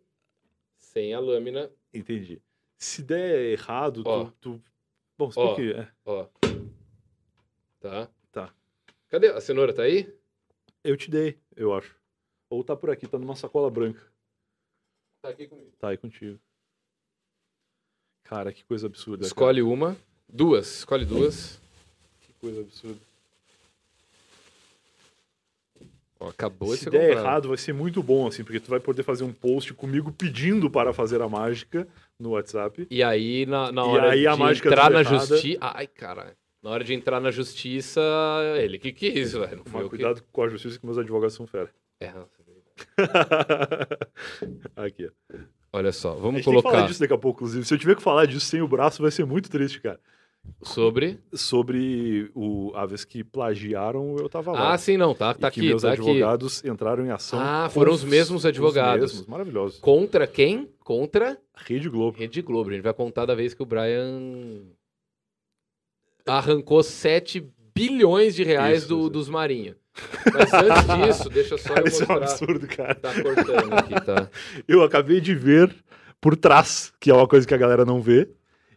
sem 0.77 1.13
a 1.13 1.19
lâmina. 1.19 1.69
Entendi. 1.93 2.41
Se 2.77 3.01
der 3.01 3.51
errado, 3.51 4.03
Ó. 4.05 4.25
tu, 4.25 4.31
tu- 4.41 4.63
Bom, 5.17 5.31
se 5.31 5.39
Ó. 5.39 5.55
que. 5.55 5.71
É. 5.73 5.87
Ó. 6.05 6.27
Tá? 7.79 8.09
Tá. 8.31 8.53
Cadê? 9.09 9.27
A 9.29 9.39
cenoura 9.41 9.73
tá 9.73 9.83
aí? 9.83 10.13
Eu 10.83 10.95
te 10.97 11.09
dei, 11.09 11.39
eu 11.55 11.73
acho. 11.73 11.95
Ou 12.49 12.63
tá 12.63 12.75
por 12.75 12.89
aqui, 12.89 13.07
tá 13.07 13.17
numa 13.17 13.35
sacola 13.35 13.69
branca. 13.69 14.01
Tá 15.21 15.29
aqui 15.29 15.47
comigo. 15.47 15.71
Tá 15.79 15.89
aí 15.89 15.97
contigo. 15.97 16.39
Cara, 18.23 18.51
que 18.53 18.63
coisa 18.65 18.87
absurda. 18.87 19.19
cara. 19.21 19.27
Escolhe 19.27 19.61
uma. 19.61 19.95
Duas. 20.27 20.77
Escolhe 20.79 21.05
duas. 21.05 21.59
Que 22.21 22.33
coisa 22.33 22.61
absurda. 22.61 22.99
Ó, 25.79 25.83
acabou 26.29 26.75
Se 26.75 26.89
der 26.89 27.07
comprado. 27.07 27.25
errado, 27.25 27.47
vai 27.49 27.57
ser 27.57 27.73
muito 27.73 28.01
bom, 28.03 28.27
assim, 28.27 28.43
porque 28.43 28.59
tu 28.59 28.69
vai 28.69 28.79
poder 28.79 29.03
fazer 29.03 29.23
um 29.23 29.31
post 29.33 29.73
comigo 29.73 30.11
pedindo 30.11 30.69
para 30.69 30.93
fazer 30.93 31.21
a 31.21 31.27
mágica 31.29 31.87
no 32.19 32.31
WhatsApp. 32.31 32.87
E 32.89 33.03
aí, 33.03 33.45
na, 33.45 33.71
na 33.71 33.83
hora 33.85 34.11
aí 34.11 34.25
a 34.27 34.35
de 34.35 34.41
entrar 34.59 34.89
na 34.89 35.03
justiça. 35.03 35.57
Ai, 35.61 35.87
caralho. 35.87 36.35
Na 36.63 36.71
hora 36.71 36.83
de 36.83 36.93
entrar 36.93 37.19
na 37.19 37.29
justiça, 37.29 38.01
ele 38.57 38.79
que 38.79 38.91
quis, 38.91 39.33
velho. 39.33 39.63
Mas 39.65 39.81
eu 39.81 39.89
que- 39.89 39.97
cuidado 39.97 40.23
com 40.31 40.41
a 40.43 40.49
justiça, 40.49 40.79
que 40.79 40.85
meus 40.85 40.97
advogados 40.97 41.35
são 41.35 41.45
fera. 41.45 41.69
É, 41.99 42.07
é 42.07 42.13
aqui, 44.75 45.07
ó. 45.07 45.37
Olha 45.73 45.91
só, 45.91 46.11
A 46.11 46.15
vamos 46.15 46.37
gente 46.37 46.45
tem 46.45 46.53
que 46.55 46.61
falar 46.61 46.61
colocar 46.73 46.87
disso 46.87 46.99
daqui 47.01 47.13
a 47.13 47.17
pouco, 47.17 47.39
inclusive. 47.41 47.65
Se 47.65 47.73
eu 47.73 47.77
tiver 47.77 47.95
que 47.95 48.01
falar 48.01 48.25
disso 48.25 48.45
sem 48.45 48.61
o 48.61 48.67
braço, 48.67 49.01
vai 49.01 49.11
ser 49.11 49.25
muito 49.25 49.49
triste, 49.49 49.81
cara. 49.81 49.99
Sobre. 50.63 51.19
Sobre 51.33 52.29
o, 52.33 52.71
a 52.75 52.85
vez 52.85 53.03
que 53.05 53.23
plagiaram, 53.23 54.15
eu 54.19 54.27
tava 54.29 54.51
lá. 54.51 54.73
Ah, 54.73 54.77
sim, 54.77 54.97
não, 54.97 55.13
tá, 55.13 55.31
E 55.37 55.39
tá 55.41 55.51
que 55.51 55.59
aqui, 55.59 55.69
meus 55.69 55.81
tá 55.81 55.91
aqui. 55.93 56.01
advogados 56.01 56.63
entraram 56.63 57.05
em 57.05 57.11
ação. 57.11 57.39
Ah, 57.39 57.69
foram 57.69 57.91
os 57.93 58.03
mesmos 58.03 58.45
advogados. 58.45 59.11
mesmos, 59.13 59.27
maravilhosos. 59.27 59.79
Contra 59.79 60.25
quem? 60.27 60.69
Contra 60.83 61.37
Rede 61.55 61.89
Globo. 61.89 62.17
Rede 62.17 62.41
Globo. 62.41 62.69
A 62.69 62.73
gente 62.73 62.83
vai 62.83 62.93
contar 62.93 63.25
da 63.25 63.35
vez 63.35 63.53
que 63.53 63.61
o 63.63 63.65
Brian 63.65 64.61
arrancou 66.25 66.81
7 66.83 67.47
bilhões 67.73 68.35
de 68.35 68.43
reais 68.43 68.79
Isso, 68.79 68.87
do- 68.87 69.09
dos 69.09 69.29
Marinha. 69.29 69.75
Mas 70.33 70.53
antes 70.53 70.85
disso, 71.23 71.29
deixa 71.29 71.57
só 71.57 71.69
eu 71.69 71.75
Cara, 71.75 71.87
isso 71.87 72.03
é 72.03 72.05
um 72.05 72.19
mostrar. 72.19 72.31
absurdo, 72.31 72.67
cara. 72.67 72.95
Tá 72.95 73.21
cortando 73.21 73.73
aqui, 73.73 73.93
tá? 74.05 74.29
Eu 74.67 74.83
acabei 74.83 75.21
de 75.21 75.33
ver 75.35 75.73
por 76.19 76.35
trás, 76.35 76.91
que 76.99 77.09
é 77.11 77.13
uma 77.13 77.27
coisa 77.27 77.47
que 77.47 77.53
a 77.53 77.57
galera 77.57 77.85
não 77.85 78.01
vê, 78.01 78.29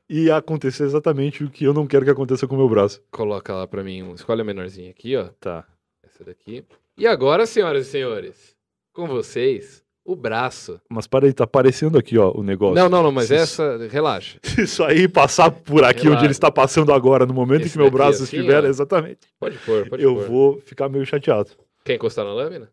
e 0.08 0.30
aconteceu 0.30 0.86
exatamente 0.86 1.44
o 1.44 1.50
que 1.50 1.64
eu 1.64 1.74
não 1.74 1.86
quero 1.86 2.04
que 2.04 2.10
aconteça 2.10 2.46
com 2.46 2.54
o 2.54 2.58
meu 2.58 2.68
braço. 2.68 3.02
Coloca 3.10 3.52
lá 3.54 3.66
pra 3.66 3.82
mim. 3.84 4.02
um- 4.02 4.14
Escolhe 4.14 4.40
a 4.40 4.44
menorzinha 4.44 4.90
aqui, 4.90 5.16
ó. 5.16 5.28
Tá. 5.40 5.66
Essa 6.04 6.24
daqui. 6.24 6.64
E 6.96 7.06
agora, 7.06 7.46
senhoras 7.46 7.86
e 7.86 7.90
senhores, 7.90 8.56
com 8.92 9.06
vocês, 9.06 9.84
o 10.04 10.16
braço. 10.16 10.80
Mas 10.90 11.06
para 11.06 11.26
aí, 11.26 11.32
tá 11.32 11.44
aparecendo 11.44 11.96
aqui, 11.98 12.16
ó, 12.18 12.32
o 12.34 12.42
negócio. 12.42 12.74
Não, 12.74 12.88
não, 12.88 13.02
não, 13.02 13.12
mas 13.12 13.30
essa, 13.30 13.86
relaxa. 13.88 14.38
Se 14.42 14.62
isso 14.62 14.82
aí 14.82 15.06
passar 15.06 15.50
por 15.50 15.84
aqui 15.84 16.02
Relaxa. 16.04 16.16
onde 16.16 16.24
ele 16.26 16.32
está 16.32 16.50
passando 16.50 16.92
agora, 16.92 17.24
no 17.26 17.34
momento 17.34 17.62
em 17.62 17.64
Esse 17.66 17.72
que 17.74 17.78
meu 17.78 17.90
braço 17.90 18.22
assim, 18.24 18.36
estiver, 18.38 18.64
ó. 18.64 18.66
exatamente, 18.66 19.20
Pode 19.38 19.58
pôr, 19.58 19.88
pode 19.88 20.02
eu 20.02 20.14
pôr. 20.14 20.26
vou 20.26 20.60
ficar 20.60 20.88
meio 20.88 21.04
chateado. 21.06 21.50
Quer 21.84 21.94
encostar 21.94 22.24
na 22.24 22.32
lâmina? 22.32 22.70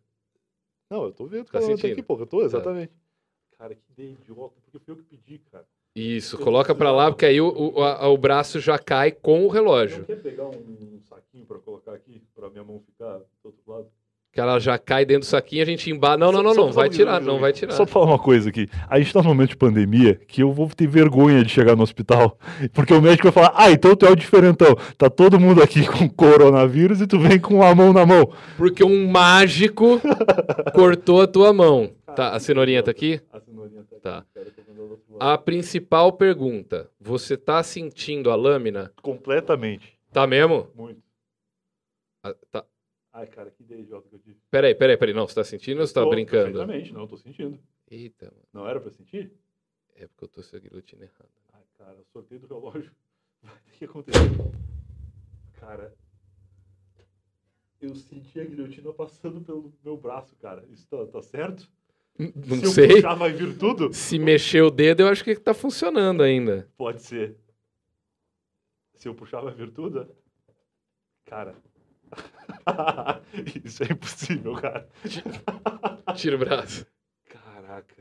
Não, 0.89 1.03
eu 1.03 1.11
tô 1.11 1.25
vendo, 1.27 1.45
Tá 1.45 1.59
cara, 1.59 1.65
eu 1.71 1.77
tô 1.77 1.87
aqui, 1.87 2.01
porra, 2.01 2.21
eu 2.23 2.27
tô, 2.27 2.41
exatamente. 2.43 2.93
Cara, 3.57 3.75
que 3.75 4.01
idiota, 4.01 4.55
porque 4.63 4.79
foi 4.79 4.93
eu 4.93 4.97
que 4.97 5.03
pedi, 5.03 5.39
cara. 5.51 5.65
Isso, 5.95 6.37
coloca 6.37 6.75
pra 6.75 6.91
lá, 6.91 7.09
porque 7.09 7.25
aí 7.25 7.39
o, 7.39 7.47
o, 7.75 7.81
a- 7.83 8.07
o 8.09 8.17
braço 8.17 8.59
já 8.59 8.77
cai 8.77 9.11
com 9.11 9.39
o 9.39 9.43
Não 9.43 9.49
relógio. 9.49 10.03
quer 10.03 10.17
pegar 10.17 10.43
um, 10.45 10.99
saquinho 11.07 11.45
pra 11.45 11.57
colocar 11.59 11.93
aqui, 11.93 12.21
pra 12.35 12.49
minha 12.49 12.63
mão 12.65 12.81
ficar 12.85 13.13
do 13.17 13.23
outro 13.45 13.61
lado? 13.65 13.85
Que 14.33 14.41
ela 14.41 14.59
já 14.59 14.77
cai 14.77 15.05
dentro 15.05 15.21
do 15.21 15.25
saquinho, 15.29 15.63
a 15.63 15.65
gente 15.65 15.89
embala. 15.89 16.17
Não, 16.17 16.29
não, 16.29 16.43
não, 16.43 16.53
não, 16.53 16.69
vai 16.73 16.89
tirar, 16.89 17.21
não 17.21 17.39
vai 17.39 17.53
tirar. 17.53 17.71
Só 17.71 17.85
pra 17.85 17.93
falar 17.93 18.07
uma 18.07 18.19
coisa 18.19 18.49
aqui. 18.49 18.67
A 18.89 18.99
gente 18.99 19.13
tá 19.13 19.21
num 19.21 19.29
momento 19.29 19.51
de 19.51 19.55
pandemia 19.55 20.15
que 20.27 20.43
eu 20.43 20.51
vou 20.51 20.67
ter 20.67 20.87
vergonha 20.87 21.41
de 21.41 21.49
chegar 21.49 21.73
no 21.77 21.83
hospital. 21.83 22.37
Porque 22.75 22.93
o 22.93 23.01
médico 23.01 23.31
vai 23.31 23.45
falar: 23.45 23.53
Ah, 23.55 23.71
então 23.71 23.95
tu 23.95 24.05
é 24.05 24.11
o 24.11 24.15
diferentão. 24.15 24.75
Tá 24.97 25.09
todo 25.09 25.39
mundo 25.39 25.63
aqui 25.63 25.87
com 25.87 26.09
coronavírus 26.11 26.99
e 26.99 27.07
tu 27.07 27.17
vem 27.17 27.39
com 27.39 27.63
a 27.63 27.73
mão 27.73 27.93
na 27.93 28.05
mão. 28.05 28.29
Porque 28.57 28.83
um 28.83 29.07
mágico 29.09 30.01
cortou 30.73 31.21
a 31.21 31.27
tua 31.27 31.53
mão. 31.53 31.89
Tá, 32.15 32.35
a 32.35 32.39
cenourinha 32.39 32.81
tá 32.81 32.91
aqui? 32.91 33.21
A 33.31 33.39
cenourinha 33.39 33.83
tá 33.83 33.95
aqui. 33.95 34.01
Tá. 34.01 34.25
A 35.19 35.37
principal 35.37 36.13
pergunta: 36.13 36.89
você 36.99 37.37
tá 37.37 37.61
sentindo 37.61 38.31
a 38.31 38.35
lâmina? 38.35 38.93
Completamente. 39.01 39.99
Tá 40.11 40.25
mesmo? 40.25 40.71
Muito. 40.73 41.03
Ah, 42.23 42.33
tá. 42.51 42.65
Ai, 43.13 43.27
cara, 43.27 43.51
que 43.51 43.63
idiota 43.63 44.09
que 44.09 44.15
eu 44.15 44.19
tive. 44.19 44.37
Peraí, 44.49 44.73
peraí, 44.73 44.97
peraí. 44.97 45.13
Não, 45.13 45.27
você 45.27 45.35
tá 45.35 45.43
sentindo 45.43 45.79
ou 45.79 45.87
você 45.87 45.93
tá 45.93 46.01
Tô, 46.01 46.09
brincando? 46.09 46.57
Perfeitamente, 46.57 46.93
não, 46.93 47.01
eu 47.01 47.07
tô 47.07 47.17
sentindo. 47.17 47.59
Eita, 47.89 48.25
mano. 48.25 48.47
Não 48.51 48.67
era 48.67 48.79
pra 48.79 48.89
sentir? 48.89 49.31
É 49.95 50.07
porque 50.07 50.25
eu 50.25 50.27
tô 50.27 50.41
com 50.41 50.55
a 50.55 50.59
guilhotina 50.59 51.03
errada. 51.03 51.29
Ai, 51.53 51.63
cara, 51.77 51.97
o 51.99 52.05
sorteio 52.05 52.41
do 52.41 52.47
relógio 52.47 52.91
vai 53.41 53.55
ter 53.65 53.77
que 53.77 53.85
acontecer. 53.85 54.19
Cara, 55.53 55.95
eu 57.79 57.95
senti 57.95 58.39
a 58.39 58.45
guilhotina 58.45 58.91
passando 58.91 59.41
pelo 59.41 59.73
meu 59.83 59.95
braço, 59.95 60.35
cara. 60.35 60.65
Isso 60.69 60.87
tá, 60.87 61.05
tá 61.05 61.21
certo? 61.21 61.71
Não 62.17 62.57
Se 62.59 62.67
sei. 62.73 62.87
puxar, 62.87 63.13
vai 63.15 63.33
vir 63.33 63.57
tudo? 63.57 63.93
Se 63.93 64.17
mexer 64.17 64.61
o 64.61 64.69
dedo, 64.71 65.01
eu 65.01 65.07
acho 65.07 65.23
que 65.23 65.35
tá 65.35 65.53
funcionando 65.53 66.23
ainda. 66.23 66.67
Pode 66.77 67.01
ser. 67.01 67.35
Se 68.93 69.07
eu 69.07 69.13
puxar, 69.13 69.41
vai 69.41 69.53
vir 69.53 69.69
tudo? 69.71 70.07
Cara. 71.25 71.55
Isso 73.63 73.83
é 73.83 73.87
impossível, 73.91 74.53
cara. 74.53 74.87
Tira 76.15 76.35
o 76.35 76.39
braço. 76.39 76.85
Caraca. 77.27 77.95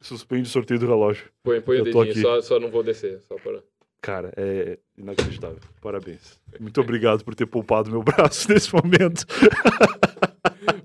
Suspende 0.00 0.42
o 0.42 0.46
sorteio 0.52 0.78
do 0.80 0.86
relógio. 0.86 1.28
Põe, 1.42 1.60
põe 1.60 1.76
o 1.80 1.86
Eu 1.86 1.92
tô 1.92 2.04
dedinho, 2.04 2.12
aqui. 2.12 2.42
só, 2.42 2.54
só 2.54 2.60
não 2.60 2.70
vou 2.70 2.82
descer. 2.82 3.20
Só 3.22 3.34
para... 3.36 3.62
Cara, 4.00 4.32
é 4.36 4.78
inacreditável. 4.96 5.58
Parabéns. 5.82 6.40
Muito 6.58 6.80
obrigado 6.80 7.22
por 7.24 7.34
ter 7.34 7.44
poupado 7.46 7.90
meu 7.90 8.02
braço 8.02 8.48
nesse 8.52 8.72
momento. 8.74 9.26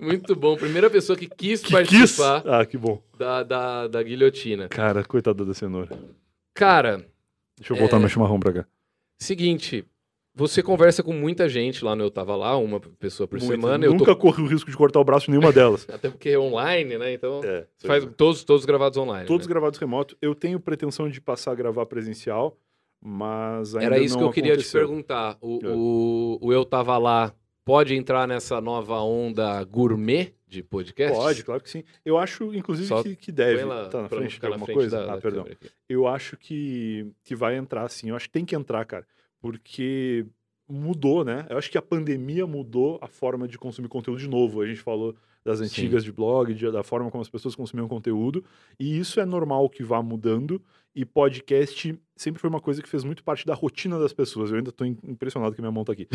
Muito 0.06 0.36
bom. 0.36 0.56
Primeira 0.56 0.90
pessoa 0.90 1.18
que 1.18 1.28
quis 1.28 1.62
Que 1.62 1.68
quis. 1.68 2.18
participar 2.18 2.44
Ah, 2.48 2.66
que 2.66 2.78
bom. 2.78 3.02
Da, 3.18 3.44
da, 3.44 3.88
da 3.88 4.04
guilhotina. 4.04 4.68
Cara, 4.70 5.04
coitada 5.04 5.44
da 5.46 5.54
cenoura. 5.54 5.90
Cara, 6.54 7.06
Deixa 7.58 7.74
eu 7.74 7.78
voltar 7.78 7.98
É. 7.98 8.00
meu 8.00 8.10
chimarrão 8.10 8.40
pra 8.40 8.52
cá. 8.54 8.66
seguinte. 9.20 9.86
Você 10.38 10.62
conversa 10.62 11.02
com 11.02 11.14
muita 11.14 11.48
gente 11.48 11.86
lá 11.86 11.96
no 11.96 12.04
Eu 12.04 12.12
Tava 12.12 12.36
Lá, 12.36 12.58
uma 12.58 12.78
pessoa 13.00 13.26
por 13.26 13.40
Muito. 13.40 13.50
semana. 13.50 13.86
Eu 13.86 13.94
Nunca 13.94 14.14
tô... 14.14 14.18
corri 14.18 14.42
o 14.44 14.46
risco 14.48 14.70
de 14.70 14.76
cortar 14.76 15.00
o 15.00 15.04
braço 15.06 15.30
em 15.30 15.34
nenhuma 15.34 15.54
delas. 15.54 15.88
Até 15.90 16.10
porque 16.10 16.28
é 16.30 16.38
online, 16.38 16.98
né? 16.98 17.14
Então, 17.14 17.40
É. 17.42 17.66
faz 17.86 18.06
todos, 18.18 18.44
todos 18.44 18.66
gravados 18.66 18.98
online. 18.98 19.26
Todos 19.26 19.48
né? 19.48 19.52
gravados 19.54 19.80
remoto. 19.80 20.18
Eu 20.22 20.36
tenho 20.36 20.60
pretensão 20.60 21.10
de 21.10 21.22
passar 21.22 21.54
a 21.54 21.56
gravar 21.56 21.86
presencial, 21.86 22.58
mas 23.02 23.76
ainda 23.76 23.86
Era 23.96 24.00
isso 24.04 24.18
que 24.18 24.24
eu 24.26 24.30
queria 24.32 24.52
te 24.52 24.56
aconteceu. 24.56 24.82
perguntar. 24.82 25.38
O, 25.40 25.60
É. 25.64 25.68
o, 25.70 26.38
o 26.42 26.52
Eu 26.54 26.66
Tava 26.66 26.98
Lá 26.98 27.34
pode 27.66 27.96
entrar 27.96 28.28
nessa 28.28 28.62
nova 28.62 29.00
onda 29.02 29.62
gourmet 29.66 30.34
de 30.48 30.62
podcast? 30.64 31.18
Pode, 31.18 31.44
claro 31.44 31.62
que 31.62 31.70
sim. 31.70 31.84
Eu 32.06 32.18
acho, 32.18 32.54
inclusive, 32.54 32.88
Só 32.88 33.02
que, 33.04 33.16
que 33.16 33.32
deve. 33.32 33.66
Lá 33.66 33.90
Tá 33.90 34.04
na 34.04 34.08
frente 34.10 34.40
na 34.42 34.48
alguma 34.50 34.66
frente 34.66 34.76
coisa? 34.78 34.98
da- 34.98 35.04
ah, 35.14 35.16
da 35.16 35.22
perdão. 35.22 35.46
Eu 35.90 36.08
acho 36.08 36.38
que, 36.38 37.12
que 37.24 37.36
vai 37.36 37.58
entrar, 37.58 37.90
sim. 37.90 38.10
Eu 38.10 38.16
acho 38.16 38.28
que 38.28 38.34
tem 38.34 38.46
que 38.46 38.56
entrar, 38.56 38.86
cara. 38.86 39.06
Porque 39.42 40.26
mudou, 40.68 41.24
né? 41.26 41.46
Eu 41.50 41.58
acho 41.58 41.70
que 41.70 41.78
a 41.78 41.82
pandemia 41.82 42.48
mudou 42.48 42.98
a 43.02 43.08
forma 43.08 43.48
de 43.48 43.58
consumir 43.58 43.88
conteúdo 43.88 44.20
de 44.20 44.28
novo. 44.30 44.62
A 44.62 44.68
gente 44.68 44.82
falou 44.82 45.16
das 45.44 45.60
Sim. 45.60 45.66
antigas 45.66 46.04
de 46.04 46.12
blog, 46.12 46.54
de- 46.54 46.72
da 46.72 46.84
forma 46.84 47.12
como 47.12 47.22
as 47.22 47.30
pessoas 47.30 47.56
consumiam 47.56 47.88
conteúdo. 47.88 48.44
E 48.80 48.98
isso 48.98 49.20
é 49.20 49.26
normal 49.26 49.70
que 49.70 49.84
vá 49.84 50.02
mudando. 50.02 50.60
E 50.96 51.04
podcast 51.04 52.00
sempre 52.16 52.40
foi 52.40 52.50
uma 52.50 52.62
coisa 52.62 52.82
que 52.82 52.88
fez 52.88 53.04
muito 53.04 53.22
parte 53.22 53.46
da 53.46 53.54
rotina 53.54 54.00
das 54.00 54.14
pessoas. 54.14 54.50
Eu 54.50 54.58
ainda 54.58 54.72
tô 54.72 54.86
im- 54.86 54.98
impressionado 55.04 55.54
que 55.54 55.60
minha 55.62 55.72
mão 55.72 55.84
tá 55.84 55.92
aqui. 55.92 56.08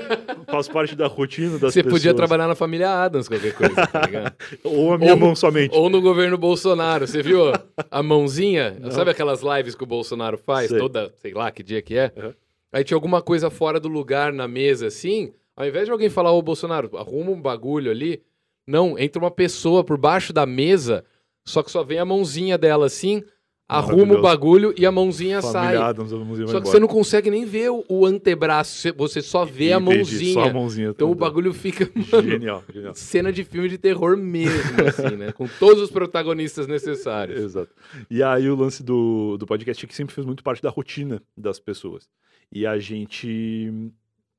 Faz 0.50 0.68
parte 0.68 0.94
da 0.94 1.06
rotina 1.06 1.52
das 1.58 1.72
Você 1.72 1.82
pessoas. 1.82 2.02
podia 2.02 2.12
trabalhar 2.14 2.46
na 2.46 2.54
família 2.54 2.90
Adams, 3.02 3.28
qualquer 3.28 3.54
coisa, 3.54 3.86
tá 3.86 4.02
ligado? 4.02 4.34
Ou 4.62 4.92
a 4.92 4.98
minha 4.98 5.14
Ou- 5.14 5.18
mão 5.18 5.34
somente. 5.34 5.74
Ou 5.74 5.88
no 5.88 6.02
governo 6.02 6.36
Bolsonaro, 6.36 7.06
você 7.06 7.22
viu 7.22 7.44
a 7.90 8.02
mãozinha? 8.02 8.76
Não. 8.78 8.90
Sabe 8.90 9.10
aquelas 9.10 9.40
lives 9.42 9.74
que 9.74 9.82
o 9.84 9.86
Bolsonaro 9.86 10.36
faz 10.36 10.68
Sei. 10.68 10.78
toda, 10.78 11.10
sei 11.16 11.32
lá, 11.32 11.50
que 11.50 11.62
dia 11.62 11.80
que 11.80 11.96
é? 11.96 12.12
Uhum. 12.16 12.34
Aí 12.72 12.84
tinha 12.84 12.96
alguma 12.96 13.22
coisa 13.22 13.48
fora 13.48 13.80
do 13.80 13.88
lugar 13.88 14.34
na 14.34 14.46
mesa, 14.46 14.88
assim, 14.88 15.32
ao 15.56 15.66
invés 15.66 15.86
de 15.86 15.92
alguém 15.92 16.10
falar, 16.10 16.32
ô 16.32 16.42
Bolsonaro, 16.42 16.94
arruma 16.98 17.30
um 17.30 17.40
bagulho 17.40 17.90
ali, 17.90 18.22
não, 18.66 18.98
entra 18.98 19.18
uma 19.18 19.30
pessoa 19.30 19.82
por 19.82 19.96
baixo 19.96 20.30
da 20.32 20.44
mesa, 20.44 21.02
só 21.46 21.62
que 21.62 21.70
só 21.70 21.82
vem 21.82 21.98
a 21.98 22.04
mãozinha 22.04 22.58
dela 22.58 22.84
assim, 22.84 23.22
arruma 23.68 24.14
o 24.14 24.22
bagulho 24.22 24.72
e 24.78 24.86
a 24.86 24.92
mãozinha 24.92 25.42
sai. 25.42 25.52
Família 25.52 25.84
Adams, 25.86 26.12
a 26.12 26.16
mãozinha 26.16 26.46
vai 26.46 26.54
Só 26.54 26.60
que 26.60 26.68
você 26.68 26.78
não 26.78 26.86
consegue 26.86 27.30
nem 27.30 27.44
ver 27.44 27.70
o, 27.70 27.84
o 27.88 28.06
antebraço, 28.06 28.92
você- 28.96 29.20
só 29.22 29.44
vê 29.44 29.72
a 29.72 29.80
mãozinha. 29.80 30.34
Só 30.34 30.44
a 30.44 30.52
mãozinha. 30.52 30.88
Então 30.90 31.10
o 31.10 31.14
bagulho 31.14 31.52
fica, 31.52 31.90
mano, 32.12 32.28
Genial, 32.30 32.62
genial. 32.72 32.94
cena 32.94 33.32
de 33.32 33.42
filme 33.44 33.68
de 33.68 33.76
terror 33.78 34.16
mesmo, 34.16 34.60
assim, 34.86 35.16
né? 35.16 35.32
Com 35.32 35.48
todos 35.58 35.82
os 35.82 35.90
protagonistas 35.90 36.66
necessários. 36.66 37.40
Exato. 37.42 37.72
E 38.10 38.22
aí 38.22 38.48
o 38.48 38.54
lance 38.54 38.82
do, 38.82 39.36
do 39.36 39.46
podcast 39.46 39.84
é 39.84 39.88
que 39.88 39.94
sempre 39.94 40.14
fez 40.14 40.24
muito 40.26 40.42
parte 40.44 40.62
da 40.62 40.70
rotina 40.70 41.20
das 41.36 41.58
pessoas. 41.58 42.08
E 42.52 42.64
a 42.64 42.78
gente, 42.78 43.72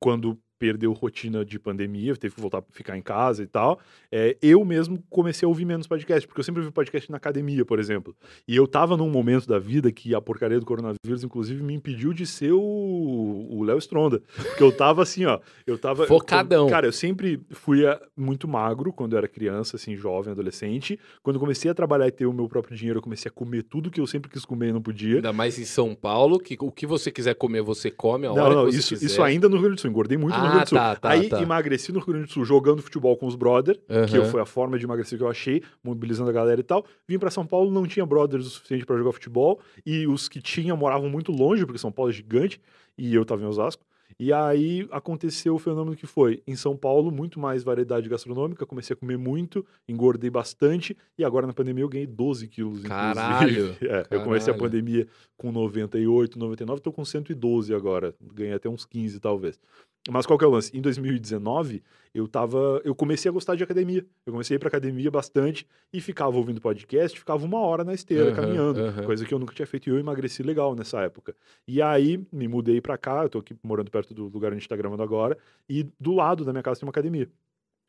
quando 0.00 0.38
perdeu 0.58 0.92
rotina 0.92 1.44
de 1.44 1.58
pandemia, 1.58 2.16
teve 2.16 2.34
que 2.34 2.40
voltar 2.40 2.58
a 2.58 2.62
ficar 2.70 2.96
em 2.96 3.02
casa 3.02 3.42
e 3.42 3.46
tal, 3.46 3.78
é, 4.10 4.36
eu 4.42 4.64
mesmo 4.64 5.02
comecei 5.08 5.46
a 5.46 5.48
ouvir 5.48 5.64
menos 5.64 5.86
podcast, 5.86 6.26
porque 6.26 6.40
eu 6.40 6.44
sempre 6.44 6.60
ouvi 6.60 6.72
podcast 6.72 7.10
na 7.10 7.16
academia, 7.16 7.64
por 7.64 7.78
exemplo. 7.78 8.14
E 8.46 8.56
eu 8.56 8.66
tava 8.66 8.96
num 8.96 9.10
momento 9.10 9.46
da 9.46 9.58
vida 9.58 9.90
que 9.92 10.14
a 10.14 10.20
porcaria 10.20 10.58
do 10.58 10.66
coronavírus, 10.66 11.22
inclusive, 11.22 11.62
me 11.62 11.74
impediu 11.74 12.12
de 12.12 12.26
ser 12.26 12.52
o 12.52 13.62
Léo 13.64 13.78
Stronda. 13.78 14.22
Porque 14.34 14.62
eu 14.62 14.72
tava 14.72 15.02
assim, 15.02 15.24
ó, 15.24 15.38
eu 15.66 15.78
tava... 15.78 16.06
Focadão. 16.06 16.68
Cara, 16.68 16.86
eu 16.86 16.92
sempre 16.92 17.40
fui 17.50 17.86
ah, 17.86 18.00
muito 18.16 18.48
magro 18.48 18.92
quando 18.92 19.12
eu 19.12 19.18
era 19.18 19.28
criança, 19.28 19.76
assim, 19.76 19.96
jovem, 19.96 20.32
adolescente. 20.32 20.98
Quando 21.22 21.38
comecei 21.38 21.70
a 21.70 21.74
trabalhar 21.74 22.08
e 22.08 22.10
ter 22.10 22.26
o 22.26 22.32
meu 22.32 22.48
próprio 22.48 22.76
dinheiro, 22.76 22.98
eu 22.98 23.02
comecei 23.02 23.28
a 23.28 23.32
comer 23.32 23.62
tudo 23.62 23.90
que 23.90 24.00
eu 24.00 24.06
sempre 24.06 24.30
quis 24.30 24.44
comer 24.44 24.68
e 24.68 24.72
não 24.72 24.82
podia. 24.82 25.16
Ainda 25.16 25.32
mais 25.32 25.58
em 25.58 25.64
São 25.64 25.94
Paulo, 25.94 26.38
que 26.38 26.56
o 26.60 26.70
que 26.70 26.86
você 26.86 27.10
quiser 27.10 27.34
comer, 27.34 27.62
você 27.62 27.90
come 27.90 28.26
a 28.26 28.32
hora 28.32 28.42
Não, 28.42 28.54
não, 28.54 28.66
que 28.66 28.72
você 28.72 28.78
isso, 28.78 28.88
quiser. 28.94 29.06
isso 29.06 29.22
ainda 29.22 29.48
no 29.48 29.54
Rio 29.56 29.64
Grande 29.64 29.76
do 29.76 29.80
Sul. 29.80 29.90
Engordei 29.90 30.18
muito 30.18 30.34
Ah, 30.34 30.47
Rio 30.48 30.54
Grande 30.56 30.64
do 30.64 30.68
Sul. 30.70 30.78
tá, 30.78 30.96
tá, 30.96 31.10
Aí 31.10 31.28
tá. 31.28 31.42
emagreci 31.42 31.92
no 31.92 31.98
Rio 32.00 32.08
Grande 32.14 32.26
do 32.26 32.32
Sul 32.32 32.44
jogando 32.44 32.82
futebol 32.82 33.16
com 33.16 33.26
os 33.26 33.36
brother, 33.36 33.78
que 34.08 34.16
Aham. 34.16 34.24
foi 34.26 34.40
a 34.40 34.46
forma 34.46 34.78
de 34.78 34.84
emagrecer 34.84 35.18
que 35.18 35.24
eu 35.24 35.28
achei, 35.28 35.62
mobilizando 35.82 36.30
a 36.30 36.32
galera 36.32 36.60
e 36.60 36.64
tal. 36.64 36.84
Vim 37.06 37.18
pra 37.18 37.30
São 37.30 37.46
Paulo, 37.46 37.70
não 37.70 37.86
tinha 37.86 38.04
brothers 38.04 38.46
o 38.46 38.50
suficiente 38.50 38.84
pra 38.84 38.96
jogar 38.96 39.12
futebol, 39.12 39.60
e 39.84 40.06
os 40.06 40.28
que 40.28 40.40
tinha 40.42 40.74
moravam 40.76 41.08
muito 41.08 41.32
longe, 41.32 41.64
porque 41.64 41.78
São 41.78 41.92
Paulo 41.92 42.10
é 42.10 42.14
gigante, 42.14 42.60
e 42.96 43.14
eu 43.14 43.24
tava 43.24 43.42
em 43.42 43.46
Osasco. 43.46 43.84
E 44.18 44.32
aí 44.32 44.88
aconteceu 44.90 45.54
o 45.54 45.58
fenômeno 45.58 45.94
que 45.94 46.06
foi, 46.06 46.42
em 46.46 46.56
São 46.56 46.74
Paulo, 46.76 47.12
muito 47.12 47.38
mais 47.38 47.62
variedade 47.62 48.08
gastronômica, 48.08 48.66
comecei 48.66 48.94
a 48.94 48.96
comer 48.96 49.16
muito, 49.18 49.64
engordei 49.86 50.30
bastante, 50.30 50.96
e 51.16 51.22
agora 51.24 51.46
na 51.46 51.52
pandemia 51.52 51.84
eu 51.84 51.88
ganhei 51.88 52.06
12 52.06 52.48
quilos, 52.48 52.82
Caralho. 52.82 53.76
É, 53.82 54.06
eu 54.10 54.22
comecei 54.22 54.50
a 54.52 54.56
caralho. 54.56 54.58
pandemia 54.72 55.06
com 55.36 55.52
98, 55.52 56.38
99, 56.38 56.80
tô 56.80 56.90
com 56.90 57.04
112 57.04 57.72
agora, 57.74 58.12
ganhei 58.34 58.54
até 58.54 58.68
uns 58.68 58.84
15 58.84 59.20
talvez. 59.20 59.60
Mas 60.10 60.24
qual 60.24 60.38
que 60.38 60.44
é 60.44 60.48
o 60.48 60.50
lance? 60.50 60.74
Em 60.76 60.80
2019, 60.80 61.82
eu 62.14 62.26
tava. 62.26 62.80
Eu 62.82 62.94
comecei 62.94 63.28
a 63.28 63.32
gostar 63.32 63.54
de 63.56 63.62
academia. 63.62 64.06
Eu 64.24 64.32
comecei 64.32 64.54
a 64.54 64.56
ir 64.56 64.58
pra 64.58 64.68
academia 64.68 65.10
bastante 65.10 65.66
e 65.92 66.00
ficava 66.00 66.36
ouvindo 66.36 66.60
podcast, 66.60 67.18
ficava 67.18 67.44
uma 67.44 67.58
hora 67.60 67.84
na 67.84 67.92
esteira 67.92 68.24
Aham, 68.26 68.34
caminhando. 68.34 68.80
aham. 68.80 69.04
Coisa 69.04 69.24
que 69.26 69.34
eu 69.34 69.38
nunca 69.38 69.54
tinha 69.54 69.66
feito 69.66 69.88
e 69.88 69.92
eu 69.92 69.98
emagreci 69.98 70.42
legal 70.42 70.74
nessa 70.74 71.02
época. 71.02 71.36
E 71.66 71.82
aí 71.82 72.24
me 72.32 72.48
mudei 72.48 72.80
pra 72.80 72.96
cá, 72.96 73.22
eu 73.24 73.28
tô 73.28 73.38
aqui 73.38 73.54
morando 73.62 73.90
perto 73.90 74.14
do 74.14 74.28
lugar 74.28 74.48
onde 74.48 74.56
a 74.56 74.60
gente 74.60 74.68
tá 74.68 74.76
gravando 74.76 75.02
agora, 75.02 75.36
e 75.68 75.86
do 76.00 76.14
lado 76.14 76.44
da 76.44 76.52
minha 76.52 76.62
casa 76.62 76.80
tem 76.80 76.86
uma 76.86 76.90
academia. 76.90 77.28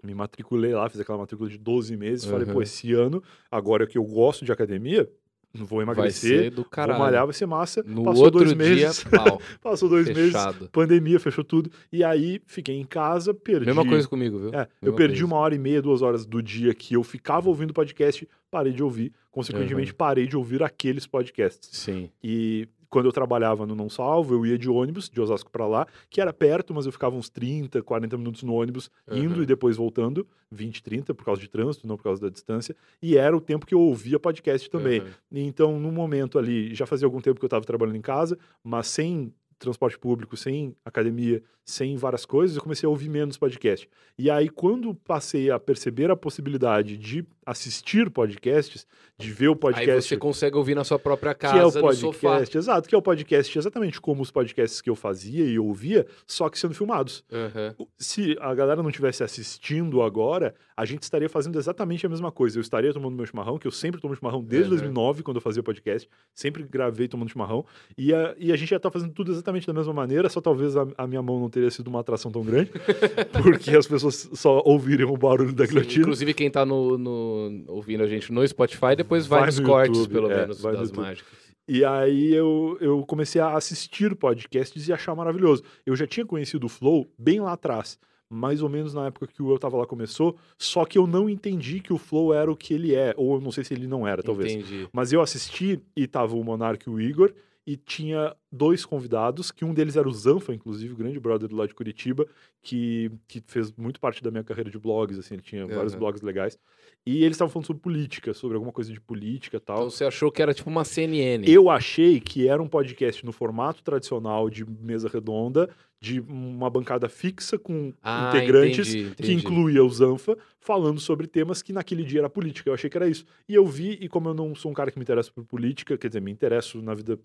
Me 0.03 0.13
matriculei 0.13 0.73
lá, 0.73 0.89
fiz 0.89 0.99
aquela 0.99 1.17
matrícula 1.17 1.49
de 1.49 1.57
12 1.57 1.95
meses, 1.97 2.25
falei, 2.25 2.45
Aham. 2.45 2.53
pô, 2.53 2.61
esse 2.61 2.93
ano, 2.93 3.21
agora 3.51 3.85
que 3.87 3.97
eu 3.97 4.03
gosto 4.03 4.45
de 4.45 4.51
academia, 4.51 5.09
não 5.53 5.65
vou 5.65 5.77
Vai 5.84 5.95
emagrecer, 5.95 6.43
ser 6.43 6.49
do 6.51 6.57
vou 6.57 6.65
caralho. 6.65 6.99
malhar, 6.99 7.26
vai 7.26 7.34
ser 7.34 7.45
massa. 7.45 7.84
No 7.85 8.03
Passou 8.03 8.23
outro 8.26 8.39
dois 8.39 8.49
dia, 8.49 8.57
meses, 8.57 9.03
passou 9.61 9.89
dois 9.89 10.07
meses, 10.07 10.34
pandemia, 10.71 11.19
fechou 11.19 11.43
tudo. 11.43 11.71
E 11.91 12.03
aí 12.03 12.41
fiquei 12.45 12.76
em 12.80 12.85
casa, 12.85 13.34
perdi. 13.34 13.65
Mesma 13.65 13.85
coisa 13.85 14.07
comigo, 14.07 14.38
viu? 14.38 14.53
É, 14.53 14.67
eu 14.81 14.93
perdi 14.93 15.21
coisa. 15.21 15.26
uma 15.26 15.38
hora 15.38 15.55
e 15.55 15.59
meia, 15.59 15.81
duas 15.81 16.01
horas 16.01 16.26
do 16.26 16.41
dia 16.41 16.73
que 16.73 16.93
eu 16.93 17.03
ficava 17.03 17.49
ouvindo 17.49 17.73
podcast, 17.73 18.27
parei 18.51 18.73
de 18.73 18.84
ouvir. 18.84 19.11
Consequentemente, 19.31 19.93
parei 19.93 20.27
de 20.27 20.35
ouvir 20.35 20.61
aqueles 20.63 21.05
podcasts. 21.07 21.69
Sim. 21.71 22.09
E 22.23 22.67
quando 22.89 23.05
eu 23.05 23.11
trabalhava 23.11 23.65
no 23.65 23.75
Não 23.75 23.89
Salvo, 23.89 24.33
eu 24.33 24.45
ia 24.45 24.57
de 24.57 24.69
ônibus, 24.69 25.09
de 25.09 25.21
Osasco 25.21 25.51
pra 25.51 25.67
lá, 25.67 25.85
que 26.09 26.19
era 26.19 26.33
perto, 26.33 26.73
mas 26.73 26.85
eu 26.85 26.91
ficava 26.91 27.15
uns 27.15 27.29
30, 27.29 27.81
40 27.83 28.17
minutos 28.17 28.43
no 28.43 28.53
ônibus, 28.53 28.89
indo 29.11 29.35
Uhum. 29.37 29.43
e 29.43 29.45
depois 29.45 29.77
voltando, 29.77 30.25
20, 30.51 30.81
30, 30.81 31.13
por 31.13 31.23
causa 31.23 31.39
de 31.39 31.47
trânsito, 31.47 31.85
não 31.87 31.95
por 31.97 32.03
causa 32.03 32.21
da 32.21 32.29
distância. 32.29 32.75
E 33.01 33.15
era 33.15 33.35
o 33.37 33.41
tempo 33.41 33.65
que 33.65 33.75
eu 33.75 33.79
ouvia 33.81 34.19
podcast 34.19 34.69
também. 34.69 35.01
Uhum. 35.01 35.07
Então, 35.31 35.79
no 35.79 35.91
momento 35.91 36.39
ali, 36.39 36.73
já 36.73 36.85
fazia 36.85 37.05
algum 37.05 37.21
tempo 37.21 37.39
que 37.39 37.45
eu 37.45 37.47
estava 37.47 37.63
trabalhando 37.65 37.97
em 37.97 38.01
casa, 38.01 38.37
mas 38.63 38.87
sem 38.87 39.31
transporte 39.59 39.99
público, 39.99 40.37
sem 40.37 40.73
academia, 40.85 41.43
sem 41.65 41.97
várias 41.97 42.25
coisas, 42.25 42.55
eu 42.55 42.63
comecei 42.63 42.87
a 42.87 42.89
ouvir 42.89 43.09
menos 43.09 43.37
podcast. 43.37 43.89
E 44.17 44.31
aí, 44.31 44.47
quando 44.47 44.95
passei 44.95 45.51
a 45.51 45.59
perceber 45.59 46.09
a 46.09 46.15
possibilidade 46.15 46.95
de 46.97 47.25
assistir 47.49 48.09
podcasts, 48.09 48.85
de 49.17 49.31
ver 49.34 49.49
o 49.49 49.51
Aí 49.51 49.57
podcast 49.57 50.07
você 50.07 50.15
consegue 50.17 50.55
ouvir 50.55 50.76
na 50.76 50.84
sua 50.85 50.97
própria 50.97 51.34
que 51.34 51.45
é 51.45 51.49
o 51.49 51.53
casa, 51.71 51.81
no 51.81 51.93
sofá. 51.93 52.30
podcast, 52.30 52.57
exato, 52.57 52.88
que 52.88 52.95
é 52.95 52.97
o 52.97 53.01
podcast 53.01 53.57
exatamente 53.59 53.99
como 53.99 54.21
os 54.21 54.31
podcasts 54.31 54.80
que 54.81 54.89
eu 54.89 54.95
fazia 54.95 55.43
e 55.43 55.59
ouvia, 55.59 56.05
só 56.26 56.47
que 56.47 56.57
sendo 56.57 56.73
filmados. 56.73 57.23
Uhum. 57.30 57.85
Se 57.97 58.38
a 58.39 58.53
galera 58.55 58.81
não 58.81 58.91
tivesse 58.91 59.21
assistindo 59.23 60.01
agora, 60.01 60.55
a 60.77 60.85
gente 60.85 61.03
estaria 61.03 61.27
fazendo 61.27 61.59
exatamente 61.59 62.05
a 62.05 62.09
mesma 62.09 62.31
coisa. 62.31 62.57
Eu 62.57 62.61
estaria 62.61 62.93
tomando 62.93 63.13
meu 63.15 63.26
chimarrão, 63.26 63.57
que 63.57 63.67
eu 63.67 63.71
sempre 63.71 63.99
tomo 63.99 64.15
chimarrão 64.15 64.41
desde 64.41 64.69
Uhum. 64.69 64.77
2009, 64.77 65.23
quando 65.23 65.38
eu 65.38 65.41
fazia 65.41 65.61
podcast, 65.61 66.07
sempre 66.34 66.63
gravei 66.63 67.07
tomando 67.09 67.30
chimarrão, 67.30 67.65
e 67.97 68.13
a, 68.13 68.34
e 68.38 68.53
a 68.53 68.55
gente 68.55 68.69
já 68.69 68.80
tá 68.80 68.89
fazendo 68.89 69.11
tudo 69.11 69.31
exatamente 69.34 69.67
da 69.67 69.73
mesma 69.73 69.91
maneira, 69.93 70.30
só 70.30 70.39
talvez 70.39 70.77
a, 70.77 70.88
a 70.97 71.05
minha 71.05 71.21
mão 71.21 71.39
não 71.41 71.49
teria 71.49 71.69
sido 71.71 71.88
uma 71.88 71.99
atração 71.99 72.31
tão 72.31 72.41
grande, 72.43 72.71
porque 73.43 73.76
as 73.76 73.85
pessoas 73.88 74.30
só 74.34 74.61
ouviram 74.65 75.11
o 75.11 75.17
barulho 75.17 75.51
da 75.53 75.65
guilhotina. 75.65 76.03
inclusive, 76.03 76.34
quem 76.34 76.49
tá 76.49 76.65
no, 76.65 76.97
no- 76.97 77.38
ouvindo 77.67 78.03
a 78.03 78.07
gente 78.07 78.31
no 78.31 78.47
Spotify, 78.47 78.95
depois 78.95 79.25
vai, 79.25 79.39
Vai 79.39 79.47
nos 79.47 79.59
no 79.59 79.65
cortes, 79.65 79.97
YouTube, 79.97 80.13
pelo 80.13 80.31
é, 80.31 80.41
menos, 80.41 80.61
das 80.61 80.91
mágicas. 80.91 81.49
E 81.67 81.85
aí 81.85 82.33
eu, 82.33 82.77
eu 82.81 83.05
comecei 83.05 83.39
a 83.39 83.55
assistir 83.55 84.15
podcasts 84.15 84.87
e 84.87 84.91
achar 84.91 85.13
maravilhoso. 85.13 85.63
Eu 85.85 85.95
já 85.95 86.07
tinha 86.07 86.25
conhecido 86.25 86.65
o 86.65 86.69
Flow 86.69 87.07
bem 87.15 87.39
lá 87.39 87.53
atrás, 87.53 87.99
mais 88.27 88.63
ou 88.63 88.69
menos 88.69 88.93
na 88.93 89.05
época 89.05 89.27
que 89.27 89.41
o 89.41 89.51
Eu 89.51 89.59
Tava 89.59 89.77
Lá 89.77 89.85
começou, 89.85 90.35
só 90.57 90.83
que 90.83 90.97
eu 90.97 91.05
não 91.05 91.29
entendi 91.29 91.79
que 91.79 91.93
o 91.93 91.97
Flow 91.97 92.33
era 92.33 92.51
o 92.51 92.55
que 92.55 92.73
ele 92.73 92.95
é, 92.95 93.13
ou 93.15 93.35
eu 93.35 93.41
não 93.41 93.51
sei 93.51 93.63
se 93.63 93.73
ele 93.73 93.85
não 93.85 94.07
era, 94.07 94.23
talvez. 94.23 94.51
Entendi. 94.51 94.87
Mas 94.91 95.13
eu 95.13 95.21
assisti 95.21 95.79
e 95.95 96.07
tava 96.07 96.35
o 96.35 96.43
Monark 96.43 96.87
e 96.87 96.91
o 96.91 96.99
Igor, 96.99 97.33
e 97.69 97.77
tinha 97.77 98.35
dois 98.51 98.83
convidados, 98.83 99.51
que 99.51 99.63
um 99.63 99.75
deles 99.75 99.95
era 99.95 100.09
o 100.09 100.11
Zanfa, 100.11 100.55
inclusive, 100.55 100.91
o 100.91 100.97
grande 100.97 101.19
brother 101.19 101.47
do 101.47 101.55
lado 101.55 101.67
de 101.67 101.75
Curitiba, 101.75 102.25
que, 102.63 103.11
que 103.27 103.43
fez 103.45 103.71
muito 103.73 103.99
parte 103.99 104.23
da 104.23 104.31
minha 104.31 104.43
carreira 104.43 104.71
de 104.71 104.79
blogs, 104.79 105.19
assim, 105.19 105.35
ele 105.35 105.43
tinha 105.43 105.67
vários 105.67 105.93
Aham. 105.93 105.99
blogs 105.99 106.23
legais. 106.23 106.57
E 107.05 107.23
eles 107.23 107.35
estavam 107.35 107.51
falando 107.51 107.67
sobre 107.67 107.83
política, 107.83 108.33
sobre 108.33 108.55
alguma 108.55 108.73
coisa 108.73 108.91
de 108.91 108.99
política 108.99 109.57
e 109.57 109.59
tal. 109.59 109.77
Então 109.77 109.89
você 109.91 110.03
achou 110.03 110.31
que 110.31 110.41
era 110.41 110.51
tipo 110.51 110.67
uma 110.67 110.83
CNN. 110.83 111.47
Eu 111.47 111.69
achei 111.69 112.19
que 112.19 112.47
era 112.47 112.59
um 112.59 112.67
podcast 112.67 113.23
no 113.23 113.31
formato 113.31 113.83
tradicional 113.83 114.49
de 114.49 114.65
mesa 114.65 115.07
redonda, 115.07 115.69
de 116.01 116.19
uma 116.21 116.71
bancada 116.71 117.07
fixa 117.07 117.59
com 117.59 117.93
Ah, 118.01 118.29
integrantes, 118.29 118.95
entendi, 118.95 119.09
que 119.15 119.31
entendi. 119.31 119.33
incluía 119.33 119.83
o 119.83 119.89
Zanfa, 119.89 120.35
falando 120.59 120.99
sobre 120.99 121.27
temas 121.27 121.61
que 121.61 121.71
naquele 121.71 122.03
dia 122.03 122.21
era 122.21 122.29
política. 122.29 122.69
Eu 122.69 122.73
achei 122.73 122.89
que 122.89 122.97
era 122.97 123.07
isso. 123.07 123.25
E 123.47 123.53
eu 123.53 123.65
vi, 123.67 123.91
e 124.01 124.09
como 124.09 124.29
eu 124.29 124.33
não 124.33 124.55
sou 124.55 124.71
um 124.71 124.73
cara 124.73 124.89
que 124.89 124.97
me 124.97 125.03
interessa 125.03 125.31
por 125.31 125.45
política, 125.45 125.97
quer 125.99 126.07
dizer, 126.07 126.21
me 126.21 126.31
interesso 126.31 126.81
na 126.81 126.95
vida 126.95 127.19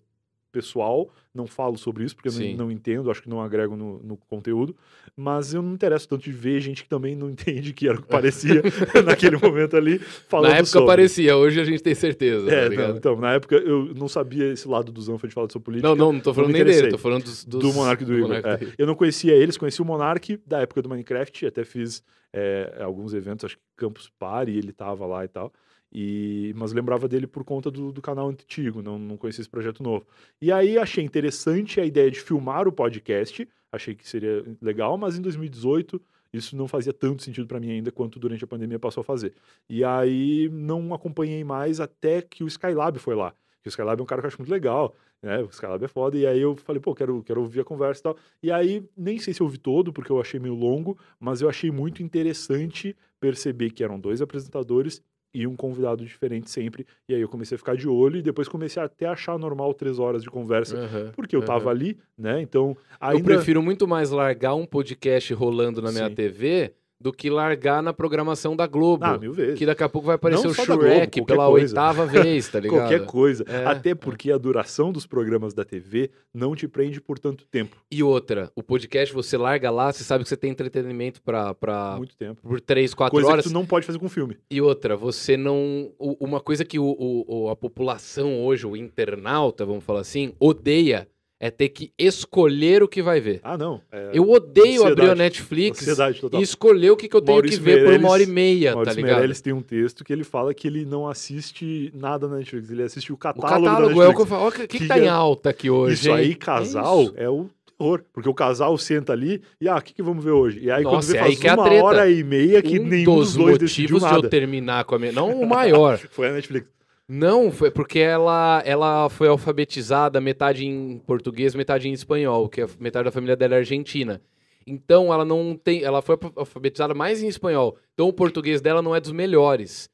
pessoal, 0.55 1.09
não 1.33 1.45
falo 1.45 1.77
sobre 1.77 2.05
isso 2.05 2.15
porque 2.15 2.31
Sim. 2.31 2.55
não, 2.55 2.65
não 2.67 2.71
entendo, 2.71 3.11
acho 3.11 3.21
que 3.21 3.27
não 3.27 3.41
agrego 3.41 3.75
no, 3.75 3.99
no 4.01 4.15
conteúdo, 4.15 4.73
mas 5.17 5.53
eu 5.53 5.61
não 5.61 5.67
me 5.67 5.75
interesso 5.75 6.07
tanto 6.07 6.23
de 6.23 6.31
ver 6.31 6.61
gente 6.61 6.81
que 6.81 6.87
também 6.87 7.13
não 7.13 7.27
entende 7.31 7.73
que 7.73 7.89
era 7.89 7.97
o 7.97 8.01
que 8.01 8.07
parecia 8.07 8.63
naquele 9.03 9.35
momento 9.35 9.75
ali, 9.75 9.99
falando 9.99 10.51
Na 10.51 10.55
época 10.55 10.67
sobre. 10.67 10.87
parecia, 10.87 11.35
hoje 11.35 11.59
a 11.59 11.65
gente 11.65 11.83
tem 11.83 11.93
certeza. 11.93 12.49
É, 12.49 12.69
tá 12.69 12.87
não, 12.87 12.95
então, 12.95 13.15
na 13.17 13.33
época 13.33 13.57
eu 13.57 13.93
não 13.93 14.07
sabia 14.07 14.53
esse 14.53 14.65
lado 14.65 14.93
do 14.93 15.01
Zanfa 15.01 15.27
de 15.27 15.33
falar 15.33 15.51
sobre 15.51 15.65
política. 15.65 15.89
Não, 15.89 15.95
não, 15.95 16.13
não 16.13 16.21
tô 16.21 16.33
falando 16.33 16.53
me 16.53 16.63
nem 16.63 16.63
dele, 16.63 16.87
tô 16.87 16.97
falando 16.97 17.23
dos, 17.23 17.43
dos 17.43 17.61
do 17.61 17.73
Monark 17.73 18.01
e 18.01 18.05
do, 18.05 18.17
Igor. 18.17 18.35
É. 18.35 18.57
do. 18.57 18.73
Eu 18.77 18.87
não 18.87 18.95
conhecia 18.95 19.33
eles, 19.33 19.57
conheci 19.57 19.81
o 19.81 19.85
Monark 19.85 20.39
da 20.47 20.61
época 20.61 20.81
do 20.81 20.87
Minecraft, 20.87 21.45
até 21.45 21.65
fiz 21.65 22.01
é, 22.31 22.77
alguns 22.79 23.13
eventos, 23.13 23.43
acho 23.43 23.57
que 23.57 23.63
Campus 23.75 24.09
Party, 24.17 24.51
ele 24.51 24.71
tava 24.71 25.05
lá 25.05 25.25
e 25.25 25.27
tal. 25.27 25.51
E, 25.97 26.53
mas 26.57 26.73
lembrava 26.73 27.07
dele 27.07 27.25
por 27.25 27.45
conta 27.45 27.71
do, 27.71 27.89
do 27.89 28.01
canal 28.01 28.27
antigo, 28.27 28.81
não, 28.81 28.99
não 28.99 29.15
conhecia 29.15 29.41
esse 29.41 29.49
projeto 29.49 29.81
novo. 29.81 30.05
E 30.41 30.51
aí 30.51 30.77
achei 30.77 31.01
interessante 31.01 31.79
a 31.79 31.85
ideia 31.85 32.11
de 32.11 32.19
filmar 32.19 32.67
o 32.67 32.71
podcast, 32.71 33.47
achei 33.71 33.95
que 33.95 34.05
seria 34.05 34.43
legal, 34.61 34.97
mas 34.97 35.17
em 35.17 35.21
2018 35.21 36.01
isso 36.33 36.53
não 36.57 36.67
fazia 36.67 36.91
tanto 36.91 37.23
sentido 37.23 37.47
para 37.47 37.61
mim 37.61 37.71
ainda 37.71 37.93
quanto 37.93 38.19
durante 38.19 38.43
a 38.43 38.47
pandemia 38.47 38.77
passou 38.77 38.99
a 38.99 39.03
fazer. 39.05 39.35
E 39.69 39.85
aí 39.85 40.49
não 40.51 40.93
acompanhei 40.93 41.45
mais 41.45 41.79
até 41.79 42.21
que 42.21 42.43
o 42.43 42.47
Skylab 42.47 42.99
foi 42.99 43.15
lá. 43.15 43.33
Que 43.63 43.69
o 43.69 43.71
Skylab 43.71 43.97
é 43.97 44.03
um 44.03 44.05
cara 44.05 44.21
que 44.21 44.25
eu 44.25 44.27
acho 44.27 44.39
muito 44.39 44.51
legal, 44.51 44.93
né? 45.23 45.39
O 45.43 45.45
Skylab 45.45 45.81
é 45.81 45.87
foda. 45.87 46.17
E 46.17 46.27
aí 46.27 46.41
eu 46.41 46.57
falei, 46.57 46.81
pô, 46.81 46.93
quero, 46.93 47.23
quero 47.23 47.39
ouvir 47.39 47.61
a 47.61 47.63
conversa 47.63 48.01
e 48.01 48.03
tal. 48.03 48.17
E 48.43 48.51
aí, 48.51 48.83
nem 48.97 49.17
sei 49.17 49.33
se 49.33 49.41
eu 49.41 49.45
ouvi 49.45 49.57
todo, 49.57 49.93
porque 49.93 50.11
eu 50.11 50.19
achei 50.19 50.41
meio 50.41 50.55
longo, 50.55 50.97
mas 51.17 51.41
eu 51.41 51.47
achei 51.47 51.71
muito 51.71 52.03
interessante 52.03 52.93
perceber 53.17 53.71
que 53.71 53.81
eram 53.81 53.97
dois 53.97 54.21
apresentadores 54.21 55.01
e 55.35 55.45
um 55.45 55.55
convidado 55.55 56.05
diferente 56.05 56.49
sempre. 56.49 56.87
E 57.09 57.13
aí 57.13 57.19
eu 57.19 57.27
comecei 57.27 57.55
a 57.55 57.57
ficar 57.59 57.75
de 57.75 57.89
olho 57.89 58.17
e 58.17 58.21
depois 58.21 58.47
comecei 58.47 58.81
a 58.81 58.85
até 58.85 59.05
achar 59.05 59.37
normal 59.37 59.73
três 59.73 59.99
horas 59.99 60.23
de 60.23 60.29
conversa. 60.29 60.77
Aham, 60.77 61.11
Porque 61.13 61.35
eu 61.35 61.43
tava 61.43 61.65
aham. 61.65 61.71
ali, 61.71 61.97
né? 62.17 62.41
Então, 62.41 62.69
Eu 63.01 63.07
ainda... 63.09 63.23
prefiro 63.35 63.61
muito 63.61 63.85
mais 63.85 64.11
largar 64.11 64.55
um 64.55 64.65
podcast 64.65 65.33
rolando 65.33 65.81
na 65.81 65.91
minha 65.91 66.07
Sim. 66.07 66.15
TV 66.15 66.73
do 66.99 67.11
que 67.11 67.29
largar 67.29 67.83
na 67.83 67.91
programação 67.93 68.55
da 68.55 68.65
Globo. 68.65 69.03
Ah, 69.05 69.17
mil 69.17 69.33
vezes. 69.33 69.57
que 69.59 69.65
daqui 69.65 69.83
a 69.83 69.89
pouco 69.89 70.07
vai 70.07 70.15
aparecer 70.15 70.43
Não 70.45 70.51
o 70.51 70.55
Globo, 70.55 70.81
Shrek 70.83 71.19
qualquer 71.19 71.33
pela 71.33 71.47
coisa. 71.47 71.73
oitava 71.73 72.05
vez, 72.07 72.47
tá 72.47 72.59
ligado? 72.59 72.79
Qualquer 72.79 73.05
coisa. 73.05 73.43
É, 73.47 73.65
Até 73.65 73.93
porque 73.93 74.31
a 74.31 74.37
duração 74.37 74.91
dos 74.91 75.05
programas 75.05 75.53
da 75.53 75.65
TV 75.65 76.09
não 76.33 76.55
te 76.55 76.67
prende 76.67 77.01
por 77.01 77.19
tanto 77.19 77.45
tempo. 77.47 77.75
E 77.91 78.01
outra, 78.01 78.49
o 78.55 78.63
podcast 78.63 79.13
você 79.13 79.37
larga 79.37 79.69
lá, 79.69 79.91
você 79.91 80.03
sabe 80.03 80.23
que 80.23 80.29
você 80.29 80.37
tem 80.37 80.51
entretenimento 80.51 81.21
pra, 81.21 81.53
pra, 81.53 81.95
Muito 81.97 82.15
tempo. 82.17 82.41
por 82.41 82.61
três, 82.61 82.93
quatro 82.93 83.11
Coisa 83.13 83.29
horas. 83.29 83.43
que 83.45 83.51
tu 83.51 83.53
não 83.53 83.65
pode 83.65 83.85
fazer 83.85 83.99
com 83.99 84.07
filme. 84.09 84.37
E 84.49 84.61
outra, 84.61 84.95
você 84.95 85.35
não. 85.37 85.91
Uma 85.99 86.39
coisa 86.39 86.63
que 86.63 86.79
o- 86.79 86.95
o- 87.27 87.49
a 87.49 87.55
população 87.55 88.41
hoje, 88.43 88.65
o 88.65 88.75
internauta, 88.75 89.65
vamos 89.65 89.83
falar 89.83 89.99
assim, 90.01 90.33
odeia 90.39 91.07
é 91.39 91.51
ter 91.51 91.69
que 91.69 91.91
escolher 91.99 92.81
o 92.81 92.87
que 92.87 93.01
vai 93.03 93.19
ver. 93.19 93.41
Ah, 93.43 93.57
não. 93.57 93.81
É 93.91 94.11
Eu 94.13 94.29
odeio 94.29 94.65
ansiedade. 94.83 94.91
abrir 95.01 95.09
a 95.11 95.15
Netflix 95.15 95.85
e 95.85 96.41
escolher 96.41 96.91
o 96.91 96.97
que, 96.97 97.07
que 97.09 97.15
eu 97.15 97.21
tenho 97.21 97.35
Maurício 97.35 97.59
que 97.59 97.63
ver 97.65 97.71
por 97.77 97.81
Meirelles- 97.83 98.03
uma 98.05 98.11
hora 98.11 98.23
e 98.23 98.27
meia, 98.27 98.69
tá 98.69 98.75
Maurício 98.75 98.95
ligado? 98.97 99.13
Meirelles 99.15 99.41
tem 99.41 99.53
um 99.53 99.61
texto 99.61 100.03
que 100.03 100.13
ele 100.13 100.23
fala 100.23 100.53
que 100.53 100.67
ele 100.67 100.85
não 100.85 101.07
assiste 101.07 101.91
nada 101.93 102.27
na 102.27 102.37
Netflix, 102.37 102.69
ele 102.71 102.83
assiste 102.83 103.11
o 103.11 103.15
O 103.15 103.17
catálogo, 103.17 103.65
catálogo 103.65 103.99
da 103.99 104.05
é 104.05 104.07
o 104.07 104.15
que 104.15 104.21
eu 104.21 104.25
falo. 104.25 104.47
O 104.47 104.51
que, 104.51 104.67
que, 104.67 104.79
Que 104.79 104.87
tá 104.87 104.97
em 104.97 105.05
é- 105.05 105.09
alta 105.09 105.49
aqui 105.49 105.69
hoje? 105.69 105.95
Isso 105.95 106.09
hein? 106.09 106.15
aí, 106.15 106.35
casal, 106.35 107.01
isso. 107.03 107.13
é, 107.17 107.29
o 107.29 107.49
terror. 107.77 108.01
Porque 108.13 108.29
o 108.29 108.33
casal 108.33 108.77
senta 108.77 109.11
ali 109.11 109.41
e, 109.59 109.67
ah, 109.67 109.75
o 109.75 109.81
que, 109.81 109.93
que 109.93 110.01
vamos 110.01 110.23
ver 110.23 110.31
hoje? 110.31 110.59
E 110.61 110.71
aí 110.71 110.83
quando 110.83 110.95
Nossa, 110.95 111.11
vê 111.11 111.17
é 111.17 111.21
faz 111.21 111.43
é 111.43 111.53
uma 111.53 111.83
hora 111.83 112.09
e 112.09 112.23
meia 112.23 112.61
que 112.61 112.79
um 112.79 112.85
nenhum 112.87 113.03
dos 113.15 113.33
dos 113.33 113.35
dois 113.35 113.57
decidiu 113.57 113.95
motivos 113.95 114.03
de 114.03 114.07
eu 114.07 114.15
nada. 114.21 114.29
terminar 114.29 114.85
com 114.85 114.95
a 114.95 114.99
minha. 114.99 115.11
Não 115.11 115.29
o 115.41 115.45
maior. 115.45 115.97
Foi 116.11 116.29
a 116.29 116.31
Netflix. 116.31 116.67
Não, 117.07 117.51
foi 117.51 117.69
porque 117.69 117.99
ela, 117.99 118.63
ela 118.65 119.09
foi 119.09 119.27
alfabetizada 119.27 120.19
metade 120.19 120.65
em 120.65 120.97
português, 120.99 121.53
metade 121.53 121.87
em 121.87 121.93
espanhol, 121.93 122.49
que 122.49 122.61
a 122.61 122.67
metade 122.79 123.05
da 123.05 123.11
família 123.11 123.35
dela 123.35 123.55
é 123.55 123.57
argentina. 123.59 124.21
Então 124.65 125.13
ela 125.13 125.23
não 125.23 125.55
tem, 125.55 125.83
ela 125.83 126.01
foi 126.01 126.17
alfabetizada 126.35 126.95
mais 126.95 127.21
em 127.21 127.27
espanhol. 127.27 127.77
Então 127.93 128.07
o 128.07 128.13
português 128.13 128.59
dela 128.59 128.81
não 128.81 128.95
é 128.95 128.99
dos 128.99 129.11
melhores. 129.11 129.87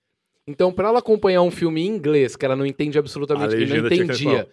Então 0.48 0.72
para 0.72 0.88
ela 0.88 1.00
acompanhar 1.00 1.42
um 1.42 1.52
filme 1.52 1.82
em 1.82 1.88
inglês 1.88 2.38
que 2.38 2.46
ela 2.46 2.56
não 2.56 2.66
entende 2.66 2.98
absolutamente, 2.98 3.56
A 3.56 3.58
que 3.58 3.66
não 3.66 3.86
entendia, 3.86 4.50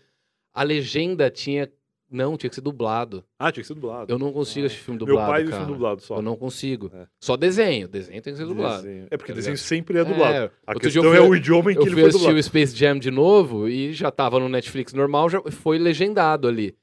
a 0.53 0.63
legenda 0.65 1.31
tinha 1.31 1.71
não, 2.11 2.37
tinha 2.37 2.49
que 2.49 2.55
ser 2.55 2.61
dublado. 2.63 3.23
Ah, 3.39 3.53
tinha 3.53 3.63
que 3.63 3.67
ser 3.69 3.75
dublado. 3.75 4.13
Eu 4.13 4.19
não 4.19 4.33
consigo 4.33 4.67
assistir 4.67 4.85
filme 4.85 4.99
Meu 4.99 5.07
dublado, 5.07 5.31
pai 5.31 5.43
viu 5.45 5.53
filme 5.53 5.67
dublado 5.67 6.01
só. 6.01 6.17
Eu 6.17 6.23
não 6.23 6.37
consigo. 6.37 6.91
É. 6.95 7.07
Só 7.21 7.37
desenho, 7.37 7.87
desenho 7.89 8.23
tem 8.23 8.33
que 8.33 8.39
ser 8.39 8.47
dublado. 8.47 8.83
Desenho. 8.83 9.07
É 9.11 9.17
porque 9.17 9.33
tá 9.33 9.37
desenho 9.37 9.59
sempre 9.59 9.99
é 9.99 10.05
dublado. 10.05 10.35
É, 10.35 10.39
A 10.39 10.43
outro 10.43 10.53
eu 10.75 10.81
questão 10.81 11.03
fui- 11.03 11.17
é 11.17 11.21
o 11.21 11.35
idioma 11.35 11.71
em 11.73 11.75
que 11.75 11.81
Eu 11.81 11.87
ele 11.87 11.93
fui 11.93 12.01
foi 12.03 12.09
assistir 12.11 12.25
dublado. 12.27 12.41
o 12.41 12.43
Space 12.43 12.77
Jam 12.77 12.99
de 12.99 13.11
novo 13.11 13.69
e 13.69 13.93
já 13.93 14.11
tava 14.11 14.39
no 14.41 14.49
Netflix 14.49 14.93
normal, 14.95 15.29
já 15.29 15.41
foi 15.51 15.79
legendado 15.79 16.49
ali. 16.49 16.75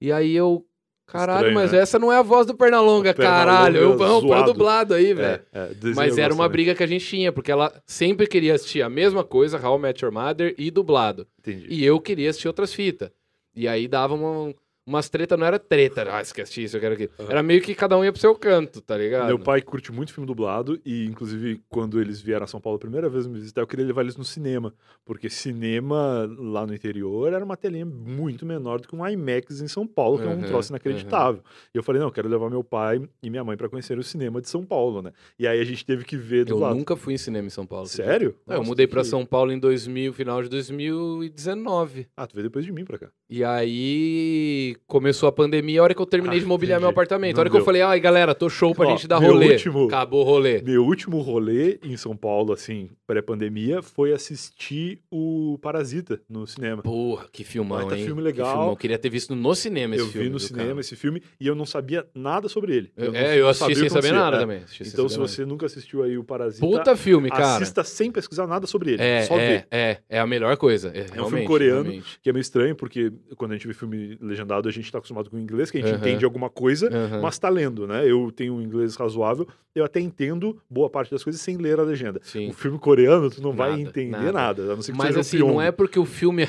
E 0.00 0.12
aí 0.12 0.34
eu, 0.36 0.64
caralho, 1.06 1.38
Estranho, 1.48 1.54
mas 1.56 1.72
né? 1.72 1.78
essa 1.80 1.98
não 1.98 2.12
é 2.12 2.18
a 2.18 2.22
voz 2.22 2.46
do 2.46 2.54
Pernalonga, 2.54 3.12
Pernalonga 3.14 3.44
caralho. 3.46 3.76
Eu, 3.78 3.88
não, 3.96 4.20
põe 4.20 4.28
zoado. 4.28 4.52
dublado 4.52 4.94
aí, 4.94 5.12
velho. 5.12 5.42
É, 5.52 5.58
é, 5.60 5.70
Mas 5.96 6.16
eu 6.16 6.22
era 6.24 6.32
uma 6.32 6.44
também. 6.44 6.52
briga 6.52 6.74
que 6.76 6.82
a 6.84 6.86
gente 6.86 7.04
tinha, 7.04 7.32
porque 7.32 7.50
ela 7.50 7.72
sempre 7.84 8.26
queria 8.28 8.54
assistir 8.54 8.80
a 8.82 8.88
mesma 8.88 9.24
coisa, 9.24 9.58
How 9.58 9.76
I 9.76 9.80
Met 9.82 10.04
Your 10.04 10.14
Mother, 10.14 10.54
e 10.56 10.70
dublado. 10.70 11.26
Entendi. 11.40 11.66
E 11.68 11.84
eu 11.84 11.98
queria 12.00 12.30
assistir 12.30 12.46
outras 12.46 12.72
fitas. 12.72 13.10
E 13.56 13.66
aí 13.66 13.88
dava 13.88 14.14
uma- 14.14 14.54
umas 14.88 15.08
treta 15.08 15.36
não 15.36 15.46
era 15.46 15.58
treta, 15.58 16.06
ah, 16.10 16.20
esqueci 16.22 16.64
isso, 16.64 16.76
eu 16.76 16.80
quero 16.80 16.94
aquilo. 16.94 17.10
Aham. 17.20 17.30
Era 17.30 17.42
meio 17.42 17.60
que 17.62 17.74
cada 17.74 17.96
um 17.96 18.04
ia 18.04 18.10
pro 18.12 18.20
seu 18.20 18.34
canto, 18.34 18.80
tá 18.80 18.96
ligado? 18.96 19.26
Meu 19.28 19.38
pai 19.38 19.60
curte 19.62 19.92
muito 19.92 20.12
filme 20.12 20.26
dublado 20.26 20.80
e, 20.84 21.04
inclusive, 21.06 21.60
quando 21.68 22.00
eles 22.00 22.20
vieram 22.20 22.44
a 22.44 22.46
São 22.46 22.60
Paulo 22.60 22.76
a 22.76 22.80
primeira 22.80 23.08
vez 23.08 23.26
me 23.26 23.38
visitar, 23.38 23.60
eu 23.60 23.66
queria 23.66 23.84
levar 23.84 24.02
eles 24.02 24.16
no 24.16 24.24
cinema. 24.24 24.72
Porque 25.04 25.28
cinema 25.28 26.28
lá 26.38 26.66
no 26.66 26.74
interior 26.74 27.32
era 27.32 27.44
uma 27.44 27.56
telinha 27.56 27.84
muito 27.86 28.46
menor 28.46 28.80
do 28.80 28.88
que 28.88 28.94
um 28.96 29.06
IMAX 29.06 29.60
em 29.60 29.68
São 29.68 29.86
Paulo, 29.86 30.18
que 30.18 30.26
é 30.26 30.30
um 30.30 30.34
Uhum, 30.34 30.46
troço 30.46 30.70
inacreditável. 30.72 31.42
E 31.74 31.78
eu 31.78 31.82
falei, 31.82 32.00
não, 32.00 32.08
eu 32.08 32.12
quero 32.12 32.28
levar 32.28 32.48
meu 32.50 32.64
pai 32.64 33.00
e 33.22 33.28
minha 33.30 33.44
mãe 33.44 33.56
pra 33.56 33.68
conhecer 33.68 33.98
o 33.98 34.02
cinema 34.02 34.40
de 34.40 34.48
São 34.48 34.64
Paulo, 34.64 35.02
né? 35.02 35.12
E 35.38 35.46
aí 35.46 35.60
a 35.60 35.64
gente 35.64 35.84
teve 35.84 36.04
que 36.04 36.16
ver 36.16 36.44
Eu 36.46 36.50
dublado. 36.50 36.76
nunca 36.76 36.96
fui 36.96 37.14
em 37.14 37.18
cinema 37.18 37.46
em 37.46 37.50
São 37.50 37.66
Paulo. 37.66 37.86
Sério? 37.86 38.36
É, 38.48 38.52
eu 38.54 38.58
Nossa, 38.58 38.68
mudei 38.70 38.86
tem 38.86 38.90
pra 38.92 39.02
que 39.02 39.08
ir. 39.08 39.10
São 39.10 39.26
Paulo 39.26 39.52
em 39.52 39.58
2000, 39.58 40.12
final 40.12 40.42
de 40.42 40.48
2019. 40.48 42.06
Ah, 42.16 42.26
tu 42.26 42.34
veio 42.34 42.44
depois 42.44 42.64
de 42.64 42.72
mim 42.72 42.84
pra 42.84 42.98
cá. 42.98 43.10
E 43.30 43.44
aí 43.44 44.76
começou 44.86 45.28
a 45.28 45.32
pandemia, 45.32 45.80
a 45.80 45.82
hora 45.84 45.94
que 45.94 46.00
eu 46.00 46.06
terminei 46.06 46.38
Ah, 46.38 46.40
de 46.40 46.46
mobiliar 46.46 46.80
meu 46.80 46.88
entendi. 46.88 46.94
apartamento. 46.94 47.34
Não 47.36 47.40
a 47.40 47.42
hora 47.42 47.50
que 47.50 47.56
eu 47.56 47.60
deu. 47.60 47.64
falei, 47.64 47.82
ai 47.82 48.00
galera, 48.00 48.34
tô 48.34 48.48
show 48.48 48.74
pra 48.74 48.86
Ó, 48.86 48.90
gente 48.90 49.06
dar 49.06 49.20
meu 49.20 49.32
rolê. 49.32 49.52
último- 49.52 49.84
Acabou 49.84 50.20
o 50.22 50.24
rolê. 50.24 50.62
Meu 50.62 50.82
último 50.84 51.20
rolê 51.20 51.78
em 51.82 51.96
São 51.96 52.16
Paulo, 52.16 52.54
assim, 52.54 52.88
pré-pandemia, 53.06 53.82
foi 53.82 54.12
assistir 54.12 55.00
o 55.10 55.58
Parasita 55.60 56.20
no 56.28 56.46
cinema. 56.46 56.82
Porra, 56.82 57.26
que 57.30 57.44
filmão, 57.44 57.78
Baita 57.78 57.98
hein? 57.98 58.04
filme 58.06 58.22
legal. 58.22 58.50
filmão. 58.56 58.76
Queria 58.76 58.98
ter 58.98 59.10
visto 59.10 59.36
no 59.36 59.54
cinema 59.54 59.94
esse 59.94 60.04
eu 60.04 60.08
filme. 60.10 60.26
vi 60.28 60.32
no 60.32 60.40
cinema 60.40 60.68
cara? 60.68 60.80
esse 60.80 60.96
filme 60.96 61.22
e 61.38 61.46
eu 61.46 61.54
não 61.54 61.66
sabia 61.66 62.06
nada 62.14 62.48
sobre 62.48 62.74
ele. 62.76 62.92
Eu, 62.96 63.14
é, 63.14 63.38
eu 63.38 63.46
assisti 63.48 63.74
sabia 63.74 63.90
sem 63.90 64.02
saber 64.02 64.12
nada 64.12 64.36
É. 64.36 64.40
também. 64.40 64.58
assisti 64.58 64.88
Então, 64.88 65.06
se 65.08 65.18
você 65.18 65.44
nunca 65.44 65.66
assistiu 65.66 66.02
aí 66.02 66.16
o 66.16 66.24
Parasita. 66.24 66.66
Puta 66.66 66.96
filme, 66.96 67.28
cara. 67.28 67.56
assista 67.56 67.84
sem 67.84 68.10
pesquisar 68.10 68.46
nada 68.46 68.66
sobre 68.66 68.92
ele. 68.94 69.02
É, 69.02 69.22
só 69.24 69.36
ver. 69.36 69.66
é, 69.70 69.78
é, 69.78 69.98
é 70.08 70.18
a 70.18 70.26
melhor 70.26 70.56
coisa. 70.56 70.88
É, 70.88 71.02
filme 71.04 71.10
realmente, 71.14 71.46
coreano. 71.46 71.82
realmente. 71.82 72.18
Que 72.22 72.30
é 72.30 72.32
meio 72.32 72.40
estranho, 72.40 72.74
porque 72.74 73.12
quando 73.36 73.52
a 73.52 73.54
gente 73.54 73.66
vê 73.66 73.72
filme 73.74 74.16
legendado, 74.20 74.68
a 74.68 74.72
gente 74.72 74.90
tá 74.90 74.98
acostumado 74.98 75.28
com 75.30 75.36
o 75.36 75.40
inglês, 75.40 75.70
que 75.70 75.78
a 75.78 75.80
gente 75.80 75.90
Aham. 75.90 75.98
entende 75.98 76.24
alguma 76.24 76.48
coisa, 76.50 76.88
Aham. 76.88 77.20
mas 77.22 77.38
tá 77.38 77.48
lendo, 77.48 77.86
né? 77.86 78.08
Eu 78.10 78.30
tenho 78.30 78.54
um 78.54 78.62
inglês 78.62 78.94
razoável, 78.96 79.46
eu 79.74 79.84
até 79.84 80.00
entendo 80.00 80.60
boa 80.68 80.88
parte 80.90 81.10
das 81.10 81.22
coisas 81.24 81.40
sem 81.40 81.56
ler 81.56 81.78
a 81.78 81.82
legenda. 81.82 82.20
Sim. 82.22 82.48
O 82.48 82.52
filme 82.52 82.78
coreano, 82.78 83.30
tu 83.30 83.42
não 83.42 83.52
vai 83.52 83.70
Nada, 83.70 83.82
entender 83.82 84.10
nada. 84.10 84.32
nada, 84.32 84.62
a 84.72 84.76
não 84.76 84.82
ser 84.82 84.92
que 84.92 84.98
Mas 84.98 85.08
seja 85.08 85.20
assim, 85.20 85.36
o 85.36 85.40
Pyong. 85.40 85.52
não 85.54 85.62
é 85.62 85.70
porque 85.72 85.98
o 85.98 86.04
filme 86.04 86.42
é. 86.44 86.48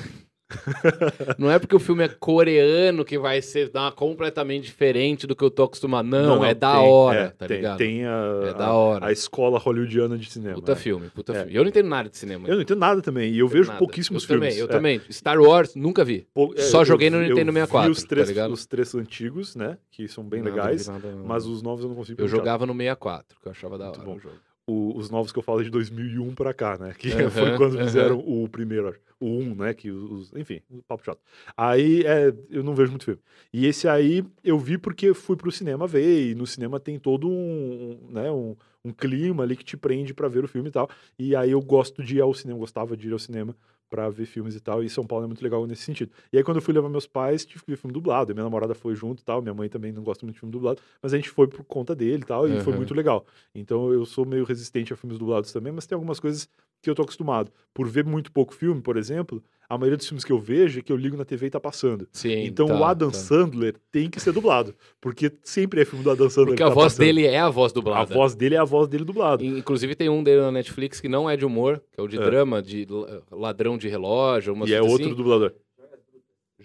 não 1.38 1.50
é 1.52 1.60
porque 1.60 1.76
o 1.76 1.80
filme 1.80 2.04
é 2.04 2.08
coreano 2.08 3.06
que 3.06 3.18
vai 3.20 3.42
ser 3.42 3.70
dar 3.70 3.92
completamente 3.92 4.64
diferente 4.66 5.28
do 5.28 5.36
que 5.36 5.44
eu 5.44 5.52
tô 5.52 5.64
acostumado. 5.64 6.08
Não, 6.08 6.44
é 6.44 6.54
da 6.54 6.74
tem- 6.78 6.88
hora, 6.90 7.20
é, 7.20 7.28
tá 7.30 7.48
tem, 7.48 7.58
ligado? 7.58 7.78
Tem 7.78 8.06
a, 8.06 8.42
É 8.50 8.54
da 8.54 8.66
a- 8.68 8.74
hora. 8.74 9.06
a 9.08 9.12
escola 9.12 9.60
hollywoodiana 9.60 10.18
de 10.18 10.30
cinema. 10.32 10.56
Puta 10.56 10.72
é. 10.72 10.76
filme, 10.76 11.10
puta 11.10 11.34
É. 11.34 11.36
filme. 11.42 11.56
Eu 11.56 11.64
não 11.64 11.70
entendo 11.70 11.88
nada 11.90 12.10
de 12.10 12.18
cinema. 12.18 12.48
Eu 12.48 12.56
não 12.56 12.62
entendo 12.62 12.80
nada 12.80 13.02
também, 13.02 13.32
e 13.32 13.40
eu 13.40 13.46
Não 13.46 13.52
vejo 13.54 13.68
nada. 13.68 13.80
pouquíssimos 13.80 14.24
eu 14.24 14.28
filmes. 14.28 14.50
Também, 14.56 14.60
eu 14.60 14.66
É. 14.66 14.70
também. 14.70 15.02
Star 15.12 15.40
Wars, 15.40 15.76
nunca 15.76 16.04
vi. 16.04 16.28
Pou- 16.34 16.54
é, 16.58 16.62
Só 16.62 16.84
joguei 16.84 17.10
no 17.10 17.18
eu 17.18 17.22
Nintendo 17.30 17.52
vi 17.52 17.60
64, 17.60 17.92
os 17.92 18.04
três, 18.04 18.32
tá 18.32 18.48
os 18.48 18.66
três 18.66 18.96
antigos, 18.96 19.56
né? 19.56 19.78
Que 19.92 20.08
são 20.08 20.24
bem 20.24 20.42
legais. 20.42 20.88
não 20.88 20.96
vi 20.98 21.06
nada, 21.06 21.16
não. 21.16 21.26
Mas 21.26 21.46
os 21.46 21.62
novos 21.62 21.84
eu 21.84 21.90
não 21.90 21.96
consigo 21.96 22.22
Eu 22.22 22.28
jogava 22.28 22.66
no 22.66 22.74
64, 22.74 23.38
que 23.42 23.48
eu 23.48 23.52
achava 23.52 23.78
da 23.78 23.86
Muito 23.86 23.98
hora 24.00 24.06
bom. 24.10 24.16
o 24.16 24.20
jogo. 24.20 24.36
O- 24.70 24.96
os 24.98 25.10
novos 25.10 25.32
que 25.32 25.40
eu 25.40 25.44
falo 25.44 25.62
é 25.62 25.64
de 25.64 25.70
2001 25.70 26.34
pra 26.36 26.54
cá, 26.54 26.78
né? 26.78 26.94
Que 26.98 27.10
Aham, 27.12 27.30
foi 27.32 27.58
quando 27.58 27.76
aham. 27.76 27.86
fizeram 27.86 28.20
o 28.20 28.48
primeiro, 28.48 28.90
acho. 28.90 29.00
o 29.20 29.26
1, 29.28 29.56
né? 29.56 29.74
Que 29.74 29.90
os, 29.92 30.32
enfim, 30.34 30.62
o 30.70 30.82
papo 30.84 31.04
chato. 31.04 31.20
Aí 31.58 32.04
é, 32.06 32.34
eu 32.50 32.64
não 32.64 32.76
vejo 32.76 32.92
muito 32.92 33.06
filme. 33.06 33.20
E 33.52 33.66
esse 33.66 33.88
aí 33.88 34.24
eu 34.44 34.58
vi 34.60 34.78
porque 34.78 35.14
fui 35.14 35.36
pro 35.36 35.52
cinema 35.52 35.88
ver, 35.88 36.30
e 36.32 36.36
no 36.36 36.46
cinema 36.46 36.80
tem 36.80 37.00
todo 37.00 37.28
um, 37.28 37.32
um, 37.32 38.12
né, 38.12 38.32
um, 38.32 38.56
um 38.86 38.92
clima 38.94 39.44
ali 39.44 39.56
que 39.56 39.64
te 39.66 39.76
prende 39.76 40.14
pra 40.14 40.28
ver 40.28 40.44
o 40.44 40.48
filme 40.48 40.70
e 40.70 40.72
tal. 40.72 40.90
E 41.18 41.36
aí 41.36 41.52
eu 41.52 41.62
gosto 41.62 42.04
de 42.04 42.18
ir 42.18 42.22
ao 42.22 42.34
cinema, 42.34 42.60
gostava 42.60 42.96
de 42.96 43.08
ir 43.08 43.12
ao 43.14 43.20
cinema 43.20 43.56
pra 43.90 44.10
ver 44.10 44.26
filmes 44.26 44.56
e 44.56 44.60
tal, 44.60 44.84
e 44.84 44.90
São 44.90 45.06
Paulo 45.06 45.26
é 45.26 45.28
muito 45.28 45.44
legal 45.44 45.66
nesse 45.66 45.84
sentido. 45.84 46.12
E 46.32 46.38
aí 46.38 46.44
quando 46.44 46.58
eu 46.58 46.62
fui 46.62 46.74
levar 46.74 46.90
meus 46.90 47.08
pais, 47.08 47.46
tive 47.46 47.64
que 47.64 47.72
ver 47.72 47.78
filme 47.78 47.94
dublado, 47.94 48.34
minha 48.34 48.44
namorada 48.44 48.76
foi 48.76 48.96
junto 48.96 49.22
e 49.22 49.26
tal, 49.26 49.42
minha 49.42 49.54
mãe 49.54 49.68
também 49.70 49.92
não 49.92 50.04
gosta 50.04 50.26
muito 50.26 50.36
de 50.36 50.40
filme 50.40 50.52
dublado, 50.52 50.80
mas 51.02 51.14
a 51.14 51.18
gente 51.18 51.30
foi 51.30 51.48
por 51.48 51.64
conta 51.66 51.96
dele 51.96 52.22
e 52.24 52.26
tal, 52.26 52.48
e 52.48 52.58
foi 52.60 52.72
Uhum. 52.72 52.78
muito 52.78 52.94
legal. 52.94 53.26
Então 53.54 53.92
eu 53.92 54.06
sou 54.06 54.26
meio 54.26 54.44
resistente 54.46 54.94
a 54.94 54.96
filmes 54.96 55.18
dublados 55.18 55.52
também, 55.52 55.72
mas 55.74 55.86
tem 55.86 55.96
algumas 55.96 56.20
coisas 56.20 56.48
que 56.82 56.90
eu 56.90 56.96
tô 56.96 57.02
acostumado. 57.02 57.52
Por 57.74 57.88
ver 57.90 58.06
muito 58.06 58.32
pouco 58.32 58.54
filme, 58.54 58.82
por 58.82 58.96
exemplo, 58.98 59.44
a 59.70 59.78
maioria 59.78 59.98
dos 59.98 60.08
filmes 60.08 60.26
que 60.26 60.32
eu 60.32 60.40
vejo 60.40 60.80
é 60.80 60.82
que 60.82 60.92
eu 60.92 60.98
ligo 60.98 61.16
na 61.16 61.24
TV 61.24 61.46
e 61.46 61.50
tá 61.52 61.60
passando. 61.60 62.08
Sim, 62.12 62.44
então 62.46 62.66
tá, 62.68 62.80
o 62.80 62.84
Adam 62.84 63.12
tá. 63.12 63.18
Sandler 63.18 63.76
tem 63.92 64.10
que 64.10 64.20
ser 64.20 64.32
dublado, 64.34 64.74
porque 65.00 65.32
sempre 65.44 65.82
é 65.82 65.86
filme 65.86 66.04
do 66.04 66.10
Adam 66.10 66.28
Sandler 66.30 66.48
Porque 66.48 66.58
que 66.58 66.64
a 66.64 66.70
tá 66.70 66.74
voz 66.74 66.94
passando. 66.94 67.06
dele 67.06 67.26
é 67.26 67.40
a 67.40 67.50
voz 67.50 67.72
A 67.72 67.76
dublada. 67.76 68.14
voz 68.16 68.34
dele 68.36 68.56
é 68.56 68.58
a 68.58 68.64
voz 68.66 68.88
dele 68.88 69.06
dublado. 69.06 69.46
Inclusive 69.46 69.94
tem 69.96 70.10
um 70.10 70.24
dele 70.24 70.42
na 70.42 70.52
Netflix 70.52 71.00
que 71.00 71.08
não 71.08 71.30
é 71.30 71.38
de 71.38 71.46
humor, 71.46 71.82
que 71.92 72.00
é 72.00 72.04
o 72.04 72.08
de 72.08 72.18
É. 72.18 72.24
drama, 72.26 72.62
de 72.62 72.88
la- 72.90 73.22
ladrão 73.32 73.78
de 73.78 73.88
relógio, 73.88 74.54
umas 74.54 74.70
E 74.70 74.74
é 74.74 74.82
outro 74.82 75.06
assim. 75.06 75.14
dublador. 75.16 75.54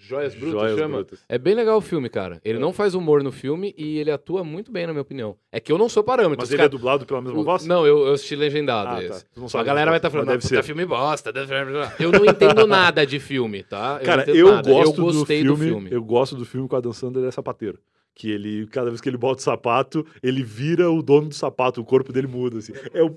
Joias 0.06 0.34
Brutas 0.34 0.60
Joias 0.60 0.78
chama. 0.78 0.96
Brutas. 0.98 1.24
É 1.28 1.38
bem 1.38 1.54
legal 1.54 1.78
o 1.78 1.80
filme, 1.80 2.08
cara. 2.08 2.40
Ele 2.44 2.58
É. 2.58 2.60
não 2.60 2.72
faz 2.72 2.94
humor 2.94 3.22
no 3.22 3.32
filme 3.32 3.74
e 3.76 3.98
ele 3.98 4.10
atua 4.10 4.44
muito 4.44 4.70
bem, 4.70 4.86
na 4.86 4.92
minha 4.92 5.02
opinião. 5.02 5.36
É 5.50 5.58
que 5.60 5.72
eu 5.72 5.78
não 5.78 5.88
sou 5.88 6.02
parâmetro. 6.04 6.38
Mas 6.40 6.50
ele 6.50 6.58
cara- 6.58 6.66
é 6.66 6.68
dublado 6.70 7.06
pela 7.06 7.22
mesma 7.22 7.42
voz? 7.42 7.66
Não, 7.66 7.86
eu, 7.86 8.06
eu 8.06 8.12
assisti 8.14 8.36
legendado 8.36 8.88
Ah, 8.88 8.94
tá. 8.96 9.02
esse. 9.04 9.24
Não 9.36 9.46
A 9.60 9.62
galera 9.64 9.90
vai 9.90 9.98
estar 9.98 10.08
resposta, 10.08 10.10
falando, 10.10 10.26
mas 10.26 10.44
ah, 10.44 10.48
deve 10.48 10.62
ser. 10.62 10.62
filme 10.64 10.84
bosta. 10.86 11.32
deve 11.32 11.46
ser-" 11.46 11.64
Eu 12.04 12.12
não 12.12 12.24
entendo 12.24 12.66
nada 12.66 13.06
de 13.06 13.18
filme, 13.18 13.62
tá? 13.62 13.98
Cara, 14.00 14.16
não 14.18 14.22
entendo 14.24 14.36
eu 14.36 14.54
nada. 14.54 14.70
gosto 14.70 15.00
eu 15.00 15.04
gostei 15.04 15.42
do 15.42 15.48
do 15.52 15.56
filme, 15.56 15.70
filme. 15.70 15.88
Eu 15.92 16.02
gosto 16.04 16.36
do 16.36 16.44
filme 16.44 16.68
com 16.68 16.76
a 16.76 16.80
Dan 16.80 16.92
Sandler 16.92 17.26
é 17.26 17.30
sapateiro. 17.30 17.78
Que 18.16 18.30
ele, 18.30 18.66
cada 18.68 18.90
vez 18.90 19.00
que 19.00 19.08
ele 19.08 19.16
bota 19.16 19.40
o 19.40 19.42
sapato, 19.42 20.06
ele 20.22 20.42
vira 20.42 20.88
o 20.88 21.02
dono 21.02 21.28
do 21.28 21.34
sapato, 21.34 21.80
o 21.80 21.84
corpo 21.84 22.12
dele 22.12 22.28
muda, 22.28 22.58
assim. 22.58 22.72
É 22.92 23.02
o 23.02 23.16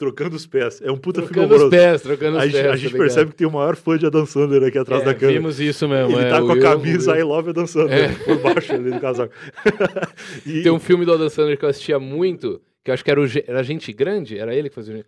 trocando 0.00 0.34
os 0.34 0.46
pés. 0.46 0.80
É 0.82 0.90
um 0.90 0.96
puta 0.96 1.20
filme 1.20 1.34
Trocando 1.34 1.64
os 1.66 1.70
pés, 1.70 2.00
trocando 2.02 2.38
os 2.38 2.42
A, 2.42 2.46
pés. 2.46 2.54
a 2.56 2.62
tá 2.70 2.76
gente 2.76 2.86
ligado? 2.86 2.98
percebe 3.02 3.30
que 3.30 3.36
tem 3.36 3.46
o 3.46 3.50
maior 3.52 3.76
fã 3.76 3.98
de 3.98 4.06
Adam 4.06 4.24
Sandler 4.24 4.62
aqui 4.64 4.78
atrás 4.78 5.02
É, 5.02 5.04
da 5.04 5.14
câmera. 5.14 5.38
Vimos 5.38 5.60
isso 5.60 5.86
mesmo. 5.86 6.16
Ele 6.18 6.24
é, 6.26 6.30
tá 6.30 6.40
com 6.40 6.50
a 6.52 6.58
camisa 6.58 7.12
Will- 7.12 7.20
I 7.20 7.22
Love 7.22 7.50
Adam 7.50 7.66
Sandler 7.66 8.10
É. 8.10 8.24
por 8.24 8.38
baixo 8.40 8.72
ali 8.72 8.90
do 8.90 8.98
casaco. 8.98 9.32
e, 10.46 10.62
Tem 10.62 10.72
um 10.72 10.80
filme 10.80 11.04
do 11.04 11.12
Adam 11.12 11.28
Sandler 11.28 11.58
que 11.58 11.64
eu 11.64 11.68
assistia 11.68 11.98
muito, 12.00 12.60
que 12.82 12.90
eu 12.90 12.94
acho 12.94 13.04
que 13.04 13.10
era, 13.10 13.20
o, 13.20 13.24
era 13.46 13.62
Gente 13.62 13.92
Grande, 13.92 14.38
era 14.38 14.54
ele 14.54 14.68
que 14.70 14.74
fazia. 14.74 15.04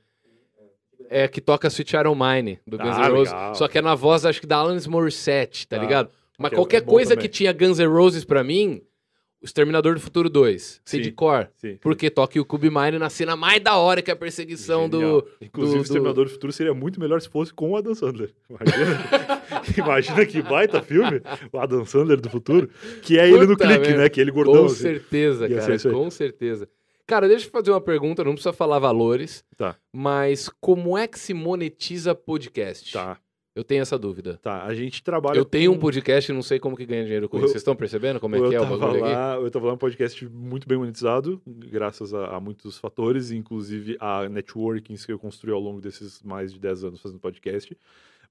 É, 1.11 1.27
que 1.27 1.41
toca 1.41 1.69
Sweet 1.69 1.97
O' 1.97 2.15
Mine, 2.15 2.59
do 2.67 2.79
Guns 2.79 2.97
Ah, 2.97 3.09
N' 3.09 3.13
Roses. 3.13 3.35
Só 3.59 3.69
que 3.69 3.79
é 3.79 3.83
na 3.83 3.95
voz, 3.95 4.25
acho 4.25 4.41
que 4.41 4.47
da 4.47 4.57
Alanis 4.59 4.87
Morissette, 4.87 5.67
tá 5.67 5.77
Ah, 5.77 5.81
ligado? 5.81 6.11
Mas 6.39 6.53
é- 6.53 6.55
qualquer 6.55 6.77
é 6.79 6.81
coisa 6.81 7.11
também. 7.11 7.23
que 7.23 7.29
tinha 7.29 7.53
Guns 7.53 7.79
N' 7.79 7.87
Roses 7.87 8.25
pra 8.25 8.43
mim, 8.45 8.81
o 9.43 9.45
Exterminador 9.45 9.95
do 9.95 10.01
Futuro 10.01 10.31
2, 10.31 10.81
sei 10.85 11.01
Sim. 11.01 11.05
de 11.05 11.13
cor. 11.13 11.49
Sim. 11.57 11.77
Porque 11.81 12.09
toca 12.09 12.41
o 12.41 12.45
Cube 12.45 12.71
Mine 12.71 12.99
na 12.99 13.11
cena 13.11 13.35
mais 13.37 13.61
da 13.61 13.77
hora, 13.77 14.01
que 14.01 14.11
é 14.11 14.15
a 14.15 14.17
perseguição 14.17 14.89
Genial. 14.91 15.23
do. 15.23 15.29
Inclusive, 15.41 15.77
do- 15.79 15.81
o 15.81 15.83
Exterminador 15.85 16.25
do 16.27 16.31
Futuro 16.31 16.53
seria 16.53 16.73
muito 16.75 17.01
melhor 17.01 17.21
se 17.21 17.29
fosse 17.29 17.53
com 17.53 17.71
o 17.73 17.77
Adam 17.77 17.95
Sandler. 17.95 18.33
Imagina, 18.49 19.03
Imagina 19.77 20.27
que 20.27 20.43
baita 20.43 20.81
filme, 20.83 21.21
o 21.53 21.59
Adam 21.59 21.85
Sandler 21.85 22.21
do 22.21 22.31
futuro, 22.31 22.69
que 23.03 23.19
é 23.19 23.29
ele 23.29 23.41
no 23.47 23.49
Puta 23.57 23.67
clique, 23.67 23.81
merda. 23.89 23.97
né? 24.03 24.09
Que 24.09 24.21
é 24.21 24.23
ele 24.23 24.31
gordão. 24.31 24.61
Com 24.61 24.67
assim. 24.67 24.77
certeza, 24.77 25.49
Ia 25.49 25.59
cara, 25.59 25.79
com 25.93 26.11
certeza. 26.11 26.69
Cara, 27.07 27.27
deixa 27.29 27.47
eu 27.47 27.51
fazer 27.51 27.71
uma 27.73 27.81
pergunta, 27.81 28.23
não 28.25 28.33
precisa 28.33 28.53
falar 28.53 28.79
valores, 28.79 29.45
Tá, 29.57 29.77
mas 29.93 30.49
como 30.61 30.97
é 30.97 31.07
que 31.09 31.19
se 31.19 31.35
monetiza 31.35 32.15
podcast? 32.15 32.93
tá, 32.93 33.19
Eu 33.55 33.63
tenho 33.63 33.83
essa 33.83 33.99
dúvida. 33.99 34.39
tá. 34.43 34.65
A 34.65 34.75
gente 34.75 35.03
trabalha. 35.03 35.37
Eu 35.37 35.45
tenho 35.45 35.73
um 35.73 35.79
podcast 35.79 36.31
e 36.31 36.35
não 36.35 36.43
sei 36.43 36.59
como 36.59 36.75
que 36.77 36.87
ganha 36.87 37.05
dinheiro 37.05 37.29
com 37.29 37.37
Eu- 37.37 37.41
isso. 37.41 37.49
Vocês 37.53 37.61
estão 37.61 37.77
percebendo 37.77 38.19
como 38.19 38.35
é 38.35 38.39
eu 38.39 38.49
que 38.49 38.55
é 38.55 38.61
o 38.61 38.65
bagulho 38.67 39.05
aqui? 39.05 39.13
lá, 39.15 39.35
Eu 39.37 39.51
tava 39.51 39.67
lá 39.67 39.73
um 39.75 39.79
podcast 39.79 40.27
muito 40.27 40.67
bem 40.67 40.79
monetizado, 40.79 41.41
graças 41.47 42.15
a, 42.15 42.35
a 42.37 42.41
muitos 42.41 42.79
fatores, 42.79 43.31
inclusive 43.31 43.97
a 44.01 44.27
networkings 44.29 45.05
que 45.05 45.13
eu 45.13 45.19
construí 45.19 45.53
ao 45.53 45.61
longo 45.61 45.81
desses 45.83 46.23
mais 46.23 46.53
de 46.53 46.59
10 46.59 46.85
anos 46.85 47.01
fazendo 47.03 47.21
podcast. 47.21 47.77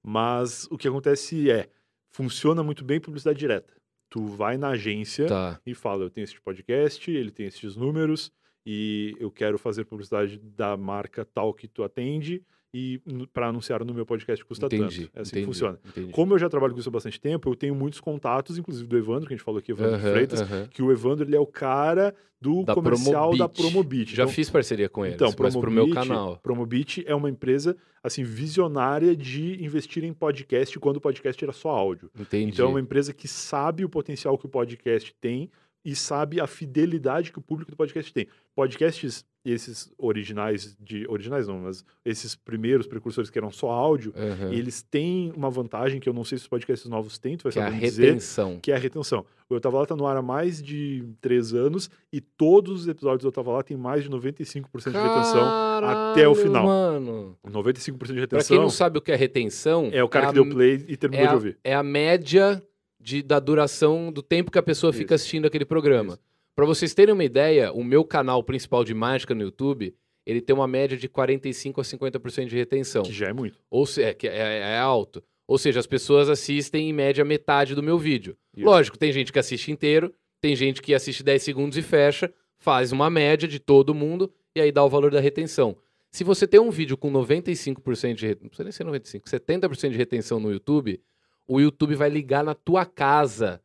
Mas 0.02 0.66
o 0.70 0.76
que 0.76 0.88
acontece 0.88 1.50
é, 1.50 1.68
funciona 2.10 2.62
muito 2.62 2.84
bem 2.84 2.98
publicidade 3.00 3.38
direta. 3.38 3.72
Tu 4.10 4.26
vai 4.26 4.56
na 4.58 4.70
agência 4.70 5.26
Tá. 5.26 5.60
e 5.64 5.74
fala, 5.74 6.02
eu 6.02 6.10
tenho 6.10 6.24
esse 6.24 6.38
podcast, 6.40 7.10
ele 7.10 7.30
tem 7.30 7.46
esses 7.46 7.76
números, 7.76 8.32
e 8.66 9.16
eu 9.18 9.30
quero 9.30 9.56
fazer 9.58 9.84
publicidade 9.84 10.38
da 10.38 10.76
marca 10.76 11.24
tal 11.24 11.54
que 11.54 11.66
tu 11.68 11.82
atende, 11.84 12.42
e 12.74 13.00
para 13.32 13.48
anunciar 13.48 13.84
no 13.84 13.92
meu 13.92 14.06
podcast 14.06 14.44
custa 14.44 14.66
Entendi. 14.66 15.02
tanto. 15.06 15.18
É 15.18 15.20
assim 15.20 15.30
entendi, 15.30 15.40
que 15.42 15.46
funciona. 15.46 15.78
Entendi. 15.86 16.12
Como 16.12 16.32
eu 16.34 16.38
já 16.38 16.48
trabalho 16.48 16.72
com 16.72 16.80
isso 16.80 16.88
há 16.88 16.92
bastante 16.92 17.20
tempo, 17.20 17.50
eu 17.50 17.54
tenho 17.54 17.74
muitos 17.74 18.00
contatos, 18.00 18.56
inclusive 18.56 18.88
do 18.88 18.96
Evandro, 18.96 19.26
que 19.26 19.34
a 19.34 19.36
gente 19.36 19.44
falou 19.44 19.58
aqui, 19.58 19.72
Evandro 19.72 20.00
Freitas, 20.00 20.40
que 20.70 20.82
o 20.82 20.90
Evandro 20.90 21.26
ele 21.26 21.36
é 21.36 21.40
o 21.40 21.46
cara 21.46 22.14
do 22.40 22.64
Da 22.64 22.74
comercial 22.74 23.36
da 23.36 23.48
Promobit. 23.48 23.72
Promobit. 23.72 24.16
Já 24.16 24.22
Então, 24.24 24.34
fiz 24.34 24.50
parceria 24.50 24.88
com 24.88 25.04
eles, 25.04 25.14
então, 25.14 25.32
mas 25.38 25.54
pro 25.54 25.70
meu 25.70 25.88
canal. 25.90 26.38
Promobit 26.42 27.04
é 27.06 27.14
uma 27.14 27.30
empresa 27.30 27.76
assim 28.02 28.24
visionária 28.24 29.14
de 29.14 29.62
investir 29.64 30.02
em 30.02 30.12
podcast 30.12 30.76
quando 30.80 30.96
o 30.96 31.00
podcast 31.00 31.44
era 31.44 31.52
só 31.52 31.70
áudio. 31.70 32.10
Entendi. 32.18 32.52
Então 32.52 32.66
é 32.66 32.68
uma 32.70 32.80
empresa 32.80 33.12
que 33.12 33.28
sabe 33.28 33.84
o 33.84 33.88
potencial 33.88 34.36
que 34.36 34.46
o 34.46 34.48
podcast 34.48 35.14
tem 35.20 35.50
e 35.84 35.94
sabe 35.94 36.40
a 36.40 36.46
fidelidade 36.46 37.30
que 37.32 37.38
o 37.38 37.42
público 37.42 37.70
do 37.70 37.76
podcast 37.76 38.12
tem. 38.12 38.26
Podcasts 38.54 39.24
esses 39.44 39.92
originais 39.98 40.76
de 40.80 41.04
originais 41.08 41.48
não, 41.48 41.58
mas 41.58 41.84
esses 42.04 42.34
primeiros 42.36 42.86
precursores 42.86 43.28
que 43.30 43.38
eram 43.38 43.50
só 43.50 43.70
áudio, 43.70 44.12
Aham. 44.16 44.52
eles 44.52 44.82
têm 44.82 45.32
uma 45.36 45.50
vantagem 45.50 45.98
que 46.00 46.08
eu 46.08 46.12
não 46.12 46.22
sei 46.24 46.38
se 46.38 46.42
os 46.44 46.48
podcasts 46.48 46.88
novos 46.88 47.18
têm, 47.18 47.36
tu 47.36 47.44
vai 47.44 47.52
Que 47.52 47.58
é 47.58 47.62
a 47.62 47.64
saber 47.66 47.76
me 47.76 47.82
dizer, 47.82 48.04
retenção. 48.06 48.58
que 48.62 48.70
é 48.70 48.74
a 48.76 48.78
retenção. 48.78 49.26
O 49.50 49.54
Eu 49.54 49.60
Tava 49.60 49.78
Lá 49.80 49.86
tá 49.86 49.94
no 49.96 50.06
ar 50.06 50.16
há 50.16 50.22
mais 50.22 50.62
de 50.62 51.04
três 51.20 51.52
anos 51.52 51.90
e 52.12 52.20
todos 52.20 52.82
os 52.82 52.88
episódios 52.88 53.22
do 53.22 53.28
Eu 53.28 53.32
Tava 53.32 53.50
Lá 53.52 53.62
tem 53.62 53.76
mais 53.76 54.04
de 54.04 54.10
95% 54.10 54.92
de 54.92 54.98
retenção. 54.98 55.42
até 55.82 56.26
o 56.28 56.32
Caralho, 56.32 56.34
final. 56.36 56.64
Mano. 56.66 57.36
95% 57.46 57.90
de 57.90 57.98
Pra 57.98 58.06
quem 58.08 58.20
retenção 58.20 58.56
não 58.62 58.70
sabe 58.70 58.98
o 58.98 59.02
que 59.02 59.12
é 59.12 59.16
retenção, 59.16 59.90
é 59.92 60.02
o 60.02 60.08
cara 60.08 60.26
a- 60.26 60.28
que 60.28 60.34
deu 60.34 60.48
play 60.48 60.84
e 60.88 60.96
terminou 60.96 61.24
é 61.24 61.26
de 61.28 61.32
a, 61.32 61.34
ouvir. 61.34 61.58
é 61.64 61.74
a 61.74 61.82
média 61.82 62.62
de, 63.00 63.22
da 63.22 63.40
duração 63.40 64.12
do 64.12 64.22
tempo 64.22 64.50
que 64.50 64.58
a 64.58 64.62
pessoa 64.62 64.92
fica 64.92 65.14
Isso. 65.14 65.22
assistindo 65.22 65.46
aquele 65.46 65.64
programa. 65.64 66.12
Isso. 66.14 66.20
Pra 66.54 66.66
vocês 66.66 66.92
terem 66.92 67.14
uma 67.14 67.24
ideia, 67.24 67.72
o 67.72 67.82
meu 67.82 68.04
canal 68.04 68.42
principal 68.42 68.84
de 68.84 68.92
mágica 68.92 69.34
no 69.34 69.42
YouTube, 69.42 69.94
ele 70.26 70.40
tem 70.40 70.54
uma 70.54 70.68
média 70.68 70.96
de 70.96 71.08
45 71.08 71.80
a 71.80 71.84
50% 71.84 72.46
de 72.46 72.56
retenção. 72.56 73.02
Que 73.02 73.12
já 73.12 73.28
é 73.28 73.32
muito. 73.32 73.58
Ou 73.70 73.86
seja, 73.86 74.08
é, 74.08 74.26
é, 74.26 74.58
é 74.74 74.78
alto. 74.78 75.22
Ou 75.46 75.58
seja, 75.58 75.80
as 75.80 75.86
pessoas 75.86 76.28
assistem 76.28 76.90
em 76.90 76.92
média 76.92 77.24
metade 77.24 77.74
do 77.74 77.82
meu 77.82 77.98
vídeo. 77.98 78.36
Isso. 78.56 78.64
Lógico, 78.66 78.98
tem 78.98 79.12
gente 79.12 79.32
que 79.32 79.38
assiste 79.38 79.72
inteiro, 79.72 80.14
tem 80.40 80.54
gente 80.54 80.80
que 80.80 80.94
assiste 80.94 81.22
10 81.22 81.42
segundos 81.42 81.78
e 81.78 81.82
fecha, 81.82 82.32
faz 82.58 82.92
uma 82.92 83.10
média 83.10 83.48
de 83.48 83.58
todo 83.58 83.94
mundo 83.94 84.32
e 84.54 84.60
aí 84.60 84.70
dá 84.70 84.84
o 84.84 84.88
valor 84.88 85.10
da 85.10 85.20
retenção. 85.20 85.76
Se 86.10 86.22
você 86.22 86.46
tem 86.46 86.60
um 86.60 86.70
vídeo 86.70 86.96
com 86.96 87.10
95% 87.10 88.14
de 88.14 88.26
retenção, 88.26 88.42
não 88.42 88.48
precisa 88.48 88.64
nem 88.64 88.72
ser 88.72 88.84
95, 88.84 89.28
70% 89.28 89.90
de 89.90 89.96
retenção 89.96 90.38
no 90.38 90.52
YouTube, 90.52 91.00
o 91.48 91.60
YouTube 91.60 91.94
vai 91.94 92.10
ligar 92.10 92.44
na 92.44 92.54
tua 92.54 92.84
casa 92.84 93.60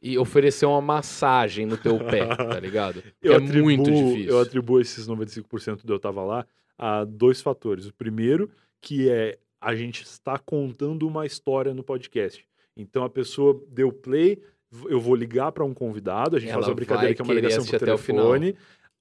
e 0.00 0.16
oferecer 0.16 0.66
uma 0.66 0.80
massagem 0.80 1.66
no 1.66 1.76
teu 1.76 1.98
pé, 1.98 2.26
tá 2.26 2.58
ligado? 2.60 3.02
Eu 3.20 3.32
é 3.32 3.36
atribuo, 3.36 3.64
muito 3.64 3.90
difícil. 3.90 4.30
Eu 4.30 4.40
atribuo 4.40 4.80
esses 4.80 5.08
95% 5.08 5.84
do 5.84 5.92
eu 5.92 5.98
tava 5.98 6.22
lá 6.22 6.46
a 6.78 7.04
dois 7.04 7.42
fatores. 7.42 7.86
O 7.86 7.94
primeiro, 7.94 8.50
que 8.80 9.10
é 9.10 9.38
a 9.60 9.74
gente 9.74 10.02
está 10.02 10.38
contando 10.38 11.06
uma 11.06 11.26
história 11.26 11.74
no 11.74 11.82
podcast. 11.82 12.46
Então 12.76 13.02
a 13.02 13.10
pessoa 13.10 13.60
deu 13.68 13.92
play, 13.92 14.40
eu 14.88 15.00
vou 15.00 15.16
ligar 15.16 15.50
para 15.50 15.64
um 15.64 15.74
convidado, 15.74 16.36
a 16.36 16.38
gente 16.38 16.50
Ela 16.50 16.58
faz 16.58 16.68
uma 16.68 16.74
brincadeira 16.76 17.14
que 17.14 17.20
é 17.20 17.24
uma 17.24 17.34
ligação 17.34 17.64
por 17.64 17.74
até 17.74 17.92
o 17.92 17.98
telefone. 17.98 18.54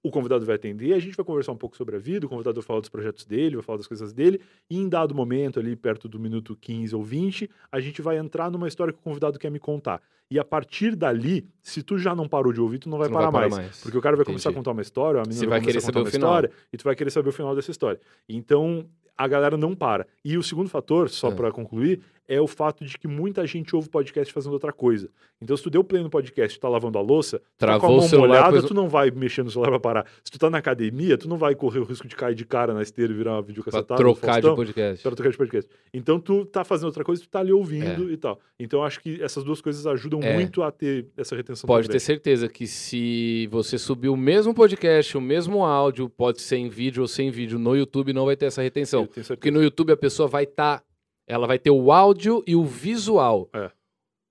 O 0.03 0.11
convidado 0.11 0.45
vai 0.45 0.55
atender, 0.55 0.93
a 0.93 0.99
gente 0.99 1.17
vai 1.17 1.25
conversar 1.25 1.51
um 1.51 1.57
pouco 1.57 1.75
sobre 1.75 1.95
a 1.95 1.99
vida, 1.99 2.25
o 2.25 2.29
convidado 2.29 2.55
vai 2.55 2.65
falar 2.65 2.79
dos 2.79 2.89
projetos 2.89 3.25
dele, 3.25 3.55
vai 3.55 3.63
falar 3.63 3.77
das 3.77 3.87
coisas 3.87 4.13
dele, 4.13 4.39
e 4.69 4.77
em 4.77 4.87
dado 4.87 5.13
momento, 5.13 5.59
ali 5.59 5.75
perto 5.75 6.07
do 6.07 6.19
minuto 6.19 6.55
15 6.55 6.95
ou 6.95 7.03
20, 7.03 7.49
a 7.71 7.79
gente 7.79 8.01
vai 8.01 8.17
entrar 8.17 8.49
numa 8.49 8.67
história 8.67 8.93
que 8.93 8.99
o 8.99 9.01
convidado 9.01 9.37
quer 9.37 9.51
me 9.51 9.59
contar. 9.59 10.01
E 10.29 10.37
a 10.37 10.43
partir 10.43 10.95
dali, 10.95 11.47
se 11.61 11.81
tu 11.81 11.97
já 11.97 12.13
não 12.13 12.27
parou 12.27 12.51
de 12.51 12.59
ouvir, 12.59 12.79
tu 12.79 12.89
não 12.89 12.97
vai, 12.97 13.07
Tu 13.07 13.11
não 13.11 13.19
parar, 13.19 13.31
vai 13.31 13.41
parar 13.43 13.55
mais. 13.55 13.65
mais. 13.67 13.81
Porque 13.81 13.97
o 13.97 14.01
cara 14.01 14.15
vai 14.17 14.25
começar 14.25 14.49
a 14.49 14.51
Entendi. 14.51 14.59
contar 14.59 14.71
uma 14.71 14.81
história, 14.81 15.19
a 15.21 15.23
menina 15.23 15.39
Você 15.39 15.45
vai, 15.47 15.59
vai 15.59 15.65
querer 15.65 15.73
começar 15.81 15.89
a 15.89 15.93
contar 15.93 15.99
saber 15.99 16.05
uma 16.05 16.09
o 16.09 16.11
final. 16.11 16.29
história, 16.49 16.67
e 16.73 16.77
tu 16.77 16.83
vai 16.83 16.95
querer 16.95 17.09
saber 17.11 17.29
o 17.29 17.31
final 17.33 17.55
dessa 17.55 17.71
história. 17.71 17.99
Então, 18.27 18.85
a 19.17 19.27
galera 19.27 19.55
não 19.57 19.73
para. 19.73 20.05
E 20.23 20.37
o 20.37 20.43
segundo 20.43 20.69
fator, 20.69 21.09
só 21.09 21.29
Ah. 21.29 21.31
pra 21.31 21.51
concluir, 21.51 22.01
é 22.29 22.41
o 22.41 22.45
fato 22.45 22.83
de 22.83 22.97
que 22.97 23.07
muita 23.07 23.47
gente 23.47 23.73
ouve 23.73 23.87
podcast 23.89 24.33
fazendo 24.33 24.51
outra 24.51 24.73
coisa. 24.73 25.09
Então, 25.41 25.55
se 25.55 25.63
tu 25.63 25.69
deu 25.69 25.81
play 25.81 26.03
no 26.03 26.09
podcast 26.09 26.57
e 26.57 26.59
tá 26.59 26.67
lavando 26.67 26.97
a 26.97 27.01
louça, 27.01 27.39
tu 27.39 27.41
tá 27.41 27.47
com 27.47 27.79
Travou 27.79 27.89
a 27.89 27.99
mão 28.01 28.01
celular, 28.09 28.27
molhada, 28.51 28.67
tu 28.67 28.73
não 28.73 28.89
vai 28.89 29.09
mexer 29.09 29.43
no 29.43 29.49
celular 29.49 29.69
pra 29.69 29.79
parar. 29.79 30.05
Se 30.25 30.29
tu 30.31 30.37
tá 30.37 30.49
na 30.49 30.57
academia, 30.57 31.17
tu 31.17 31.29
não 31.29 31.37
vai 31.37 31.55
correr 31.55 31.79
o 31.79 31.85
risco 31.85 32.05
de 32.05 32.15
cair 32.17 32.35
de 32.35 32.43
cara 32.45 32.73
na 32.73 32.81
esteira 32.81 33.13
e 33.13 33.15
virar 33.15 33.31
uma 33.31 33.37
Pra 33.43 33.47
videocassetada. 33.47 33.95
do 33.95 33.97
trocar 33.97 34.27
de 34.27 34.41
Faustão, 34.41 34.55
podcast. 34.57 35.03
para 35.03 35.15
trocar 35.15 35.31
de 35.31 35.37
podcast. 35.37 35.71
Então, 35.93 36.19
tu 36.19 36.45
tá 36.45 36.65
fazendo 36.65 36.87
outra 36.87 37.03
coisa, 37.05 37.21
tu 37.21 37.29
tá 37.29 37.39
ali 37.39 37.53
ouvindo 37.53 38.11
e 38.11 38.17
tal. 38.17 38.39
Então, 38.59 38.81
eu 38.81 38.85
acho 38.85 38.99
que 38.99 39.21
essas 39.23 39.43
duas 39.43 39.61
coisas 39.61 39.87
ajudam 39.87 40.16
É. 40.22 40.34
muito 40.34 40.61
a 40.64 40.72
ter 40.72 41.07
essa 41.18 41.35
retenção 41.35 41.68
Pode 41.68 41.89
ter 41.89 41.99
certeza 41.99 42.48
que 42.48 42.68
se 42.68 43.48
você 43.52 43.77
subir 43.77 44.10
o 44.10 44.18
mesmo 44.18 44.53
podcast, 44.53 45.18
o 45.18 45.22
mesmo 45.22 45.64
áudio, 45.64 46.10
pode 46.10 46.41
ser 46.41 46.57
em 46.57 46.69
vídeo 46.69 47.02
ou 47.02 47.07
sem 47.07 47.30
vídeo, 47.31 47.60
no 47.60 47.76
YouTube 47.76 48.14
não 48.14 48.26
vai 48.26 48.35
ter 48.35 48.45
essa 48.45 48.61
retenção. 48.61 49.07
Porque 49.07 49.52
no 49.52 49.61
YouTube 49.61 49.91
a 49.91 49.98
pessoa 49.98 50.27
vai 50.27 50.44
estar. 50.44 50.84
ela 51.27 51.48
vai 51.48 51.60
ter 51.60 51.72
o 51.72 51.91
áudio 51.91 52.44
e 52.48 52.56
o 52.56 52.64
visual. 52.64 53.49
É. 53.53 53.72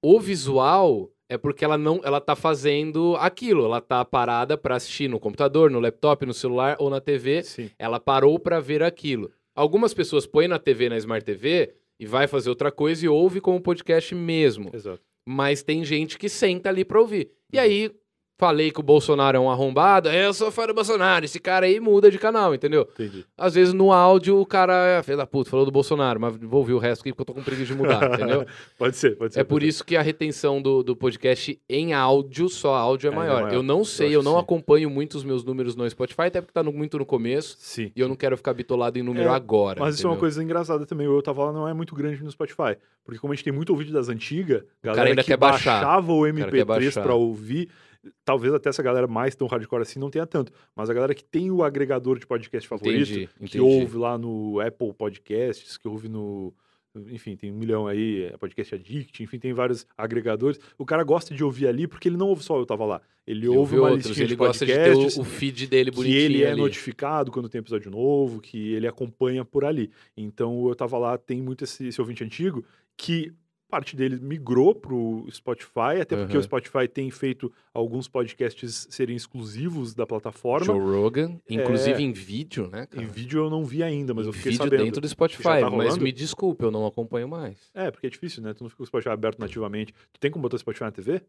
O 0.02 0.20
visual 0.20 1.10
é 1.28 1.36
porque 1.36 1.64
ela 1.64 1.76
não. 1.76 2.00
Ela 2.04 2.20
tá 2.20 2.36
fazendo 2.36 3.16
aquilo. 3.18 3.64
Ela 3.64 3.80
tá 3.80 4.04
parada 4.04 4.56
pra 4.56 4.76
assistir 4.76 5.08
no 5.08 5.18
computador, 5.18 5.70
no 5.70 5.80
laptop, 5.80 6.24
no 6.24 6.34
celular 6.34 6.76
ou 6.78 6.88
na 6.88 7.00
TV. 7.00 7.42
Sim. 7.42 7.70
Ela 7.78 7.98
parou 7.98 8.38
pra 8.38 8.60
ver 8.60 8.82
aquilo. 8.82 9.30
Algumas 9.54 9.92
pessoas 9.94 10.26
põem 10.26 10.48
na 10.48 10.58
TV, 10.58 10.88
na 10.88 10.98
Smart 10.98 11.24
TV, 11.24 11.74
e 11.98 12.06
vai 12.06 12.26
fazer 12.26 12.50
outra 12.50 12.70
coisa 12.70 13.06
e 13.06 13.08
ouve 13.08 13.40
como 13.40 13.60
podcast 13.60 14.14
mesmo 14.14 14.70
Exato. 14.72 15.00
Mas 15.26 15.62
tem 15.62 15.84
gente 15.84 16.16
que 16.16 16.28
senta 16.28 16.68
ali 16.68 16.84
pra 16.84 17.00
ouvir. 17.00 17.32
E 17.52 17.58
aí, 17.58 17.90
falei 18.38 18.70
que 18.70 18.80
o 18.80 18.82
Bolsonaro 18.82 19.36
é 19.36 19.40
um 19.40 19.50
arrombado, 19.50 20.08
eu 20.10 20.32
sou 20.34 20.50
fã 20.50 20.66
do 20.66 20.74
Bolsonaro, 20.74 21.24
esse 21.24 21.40
cara 21.40 21.64
aí 21.66 21.80
muda 21.80 22.10
de 22.10 22.18
canal, 22.18 22.54
entendeu? 22.54 22.86
Entendi. 22.92 23.24
Às 23.36 23.54
vezes 23.54 23.72
no 23.72 23.92
áudio 23.92 24.38
o 24.38 24.44
cara 24.44 24.74
é 24.98 25.02
filho 25.02 25.16
da 25.16 25.26
puta, 25.26 25.48
falou 25.50 25.64
do 25.64 25.72
Bolsonaro, 25.72 26.20
mas 26.20 26.36
vou 26.36 26.60
ouvir 26.60 26.74
o 26.74 26.78
resto 26.78 27.00
aqui 27.00 27.12
porque 27.12 27.22
eu 27.22 27.26
tô 27.26 27.34
com 27.34 27.42
preguiça 27.42 27.72
de 27.72 27.78
mudar, 27.78 28.02
entendeu? 28.14 28.44
Pode 28.78 28.96
ser, 28.96 29.16
pode 29.16 29.32
ser. 29.34 29.40
É 29.40 29.44
pode 29.44 29.48
por 29.48 29.62
ser. 29.62 29.68
isso 29.68 29.84
que 29.84 29.96
a 29.96 30.02
retenção 30.02 30.60
do, 30.60 30.82
do 30.82 30.94
podcast 30.94 31.58
em 31.68 31.94
áudio, 31.94 32.48
só 32.48 32.74
áudio, 32.74 33.08
é, 33.08 33.10
É, 33.10 33.12
é 33.12 33.16
maior. 33.16 33.42
maior. 33.44 33.54
Eu 33.54 33.62
não 33.62 33.78
Eu 33.78 33.84
sei, 33.86 34.14
eu, 34.14 34.20
que 34.20 34.24
não 34.26 34.34
sim. 34.34 34.40
acompanho 34.40 34.90
muito 34.90 35.14
os 35.16 35.24
meus 35.24 35.42
números 35.42 35.74
no 35.74 35.88
Spotify, 35.88 36.22
até 36.22 36.40
porque 36.40 36.52
tá 36.52 36.62
no- 36.62 36.72
muito 36.72 36.98
no 36.98 37.06
começo, 37.06 37.56
Sim. 37.58 37.90
e 37.96 38.00
eu 38.00 38.08
não 38.08 38.16
quero 38.16 38.36
ficar 38.36 38.52
bitolado 38.52 38.98
em 38.98 39.02
número 39.02 39.28
É, 39.30 39.34
agora. 39.34 39.80
Mas 39.80 39.94
isso 39.94 40.06
é 40.06 40.08
uma 40.08 40.12
entendeu? 40.12 40.20
coisa 40.20 40.42
engraçada 40.44 40.84
também. 40.84 41.08
O 41.08 41.16
Eu 41.16 41.22
Tava 41.22 41.46
Lá 41.46 41.52
não 41.52 41.66
é 41.66 41.72
muito 41.72 41.94
grande 41.94 42.22
no 42.22 42.30
Spotify. 42.30 42.76
Porque 43.04 43.18
como 43.20 43.32
a 43.32 43.36
gente 43.36 43.44
tem 43.44 43.52
muito 43.52 43.74
vídeo 43.76 43.92
das 43.92 44.08
antigas, 44.08 44.62
cara 44.82 44.94
galera 44.96 45.08
ainda 45.10 45.22
que 45.22 45.28
quer 45.28 45.36
baixar. 45.36 45.74
baixava 45.80 46.12
o 46.12 46.22
cara 46.22 46.34
quer 46.34 46.42
MP3 46.50 46.64
baixar. 46.66 47.02
pra 47.04 47.14
ouvir, 47.14 47.68
talvez 48.24 48.52
até 48.52 48.68
essa 48.68 48.82
galera 48.82 49.06
mais 49.06 49.34
tão 49.34 49.46
hardcore 49.46 49.82
assim 49.82 49.98
não 49.98 50.10
tenha 50.10 50.26
tanto. 50.26 50.52
Mas 50.74 50.90
a 50.90 50.94
galera 50.94 51.14
que 51.14 51.24
tem 51.24 51.50
o 51.50 51.62
agregador 51.62 52.18
de 52.18 52.26
podcast 52.26 52.68
favorito, 52.68 53.10
Entendi, 53.10 53.26
que 53.38 53.44
entendi. 53.44 53.60
ouve 53.60 53.96
lá 53.96 54.16
no 54.18 54.60
Apple 54.60 54.92
Podcasts, 54.92 55.76
que 55.76 55.88
ouve 55.88 56.08
no... 56.08 56.52
Enfim, 57.10 57.36
tem 57.36 57.52
um 57.52 57.56
milhão 57.58 57.86
aí, 57.86 58.24
é 58.24 58.38
Podcast 58.38 58.74
Addict, 58.74 59.22
enfim, 59.22 59.38
tem 59.38 59.52
vários 59.52 59.86
agregadores. 59.98 60.58
O 60.78 60.86
cara 60.86 61.04
gosta 61.04 61.34
de 61.34 61.44
ouvir 61.44 61.66
ali 61.66 61.86
porque 61.86 62.08
ele 62.08 62.16
não 62.16 62.28
ouve 62.28 62.42
só 62.42 62.58
Eu 62.58 62.64
Tava 62.64 62.86
Lá. 62.86 63.02
Ele, 63.26 63.40
Ele 63.40 63.48
ouve 63.48 63.76
uma 63.78 63.90
outros, 63.90 64.06
listinha 64.06 64.24
ele 64.24 64.32
de 64.32 64.36
gosta 64.36 64.64
de 64.64 64.72
podcasts, 64.72 65.14
ter 65.14 65.20
o, 65.20 65.22
o 65.22 65.26
feed 65.26 65.66
dele 65.66 65.90
que 65.90 65.96
bonitinho 65.96 66.20
ele 66.22 66.42
é 66.42 66.52
ali. 66.52 66.60
notificado 66.60 67.30
quando 67.30 67.50
tem 67.50 67.58
episódio 67.58 67.90
novo, 67.90 68.40
que 68.40 68.72
ele 68.72 68.86
acompanha 68.86 69.44
por 69.44 69.62
ali. 69.64 69.90
Então 70.16 70.66
eu 70.68 70.74
tava 70.74 70.96
lá, 70.96 71.18
tem 71.18 71.42
muito 71.42 71.64
esse, 71.64 71.88
esse 71.88 72.00
ouvinte 72.00 72.24
antigo 72.24 72.64
que 72.96 73.30
parte 73.68 73.96
dele 73.96 74.18
migrou 74.20 74.74
pro 74.74 75.26
Spotify, 75.30 76.00
até 76.00 76.16
porque 76.16 76.34
Uhum. 76.34 76.40
o 76.40 76.42
Spotify 76.42 76.86
tem 76.88 77.10
feito 77.10 77.52
alguns 77.74 78.08
podcasts 78.08 78.86
serem 78.90 79.16
exclusivos 79.16 79.94
da 79.94 80.06
plataforma. 80.06 80.66
Joe 80.66 80.78
Rogan, 80.80 81.40
inclusive 81.50 82.00
É. 82.00 82.06
em 82.06 82.12
vídeo, 82.12 82.68
né, 82.68 82.86
cara? 82.86 83.02
Em 83.02 83.06
vídeo 83.06 83.44
eu 83.44 83.50
não 83.50 83.64
vi 83.64 83.82
ainda, 83.82 84.14
mas 84.14 84.24
Em 84.26 84.28
eu 84.28 84.32
fiquei 84.32 84.52
vídeo 84.52 84.64
sabendo. 84.64 84.84
dentro 84.84 85.00
do 85.00 85.08
Spotify, 85.08 85.42
Já 85.42 85.60
tá 85.60 85.70
mas 85.70 85.98
me 85.98 86.12
desculpe, 86.12 86.64
eu 86.64 86.70
não 86.70 86.86
acompanho 86.86 87.28
mais. 87.28 87.58
É, 87.74 87.90
porque 87.90 88.06
é 88.06 88.10
difícil, 88.10 88.42
né? 88.42 88.54
Tu 88.54 88.62
não 88.62 88.68
fica 88.70 88.78
com 88.78 88.84
o 88.84 88.86
Spotify 88.86 89.10
aberto 89.10 89.38
nativamente. 89.38 89.92
Tu 90.12 90.20
tem 90.20 90.30
como 90.30 90.42
botar 90.42 90.56
o 90.56 90.58
Spotify 90.58 90.84
na 90.84 90.92
TV? 90.92 91.20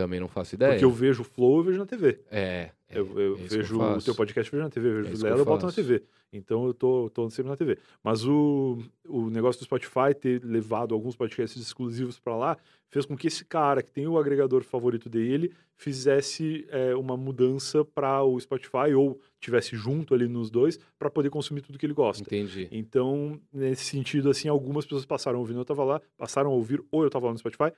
Também 0.00 0.18
não 0.18 0.28
faço 0.28 0.54
ideia. 0.54 0.72
Porque 0.72 0.84
eu 0.84 0.90
vejo 0.90 1.20
o 1.20 1.24
Flow, 1.24 1.58
eu 1.58 1.64
vejo 1.64 1.78
na 1.78 1.84
TV. 1.84 2.20
É, 2.30 2.70
é, 2.88 2.98
Eu, 2.98 3.20
eu 3.20 3.34
é 3.34 3.38
vejo 3.38 3.80
eu 3.80 3.96
o 3.98 4.02
teu 4.02 4.14
podcast, 4.14 4.50
eu 4.50 4.56
vejo 4.58 4.64
na 4.64 4.70
TV. 4.70 4.88
Eu 4.88 4.92
É 4.92 5.02
vejo 5.02 5.12
isso 5.14 5.22
o 5.24 5.28
que 5.28 5.32
eu 5.34 5.38
eu 5.38 5.44
boto 5.44 5.66
na. 5.66 5.72
TV. 5.72 6.02
Então 6.32 6.66
eu 6.66 6.72
tô, 6.72 7.10
tô 7.10 7.28
sempre 7.28 7.50
na 7.50 7.56
TV. 7.56 7.76
Mas 8.02 8.24
o, 8.24 8.78
o 9.06 9.28
negócio 9.28 9.60
do 9.60 9.64
Spotify 9.64 10.14
ter 10.18 10.42
levado 10.42 10.94
alguns 10.94 11.14
podcasts 11.16 11.60
exclusivos 11.60 12.18
pra 12.18 12.34
lá 12.34 12.56
fez 12.88 13.04
com 13.04 13.16
que 13.16 13.26
esse 13.26 13.44
cara, 13.44 13.82
que 13.82 13.92
tem 13.92 14.06
o 14.06 14.18
agregador 14.18 14.62
favorito 14.64 15.08
dele, 15.08 15.52
fizesse 15.76 16.66
é, 16.70 16.94
uma 16.94 17.16
mudança 17.16 17.84
para 17.84 18.22
o 18.22 18.38
Spotify 18.40 18.94
ou 18.96 19.20
tivesse 19.40 19.76
junto 19.76 20.14
ali 20.14 20.26
nos 20.28 20.50
dois 20.50 20.78
para 20.98 21.10
poder 21.10 21.30
consumir 21.30 21.60
tudo 21.62 21.78
que 21.78 21.86
ele 21.86 21.92
gosta. 21.94 22.22
Entendi. 22.22 22.68
Então, 22.70 23.40
nesse 23.52 23.84
sentido, 23.84 24.30
assim, 24.30 24.48
algumas 24.48 24.84
pessoas 24.84 25.04
passaram 25.04 25.38
a 25.38 25.40
ouvir 25.40 25.54
Eu 25.54 25.64
Tava 25.64 25.84
Lá, 25.84 26.00
passaram 26.16 26.50
a 26.50 26.54
ouvir 26.54 26.82
ou 26.90 27.02
Eu 27.04 27.10
Tava 27.10 27.26
Lá 27.26 27.32
no 27.32 27.38
Spotify, 27.38 27.72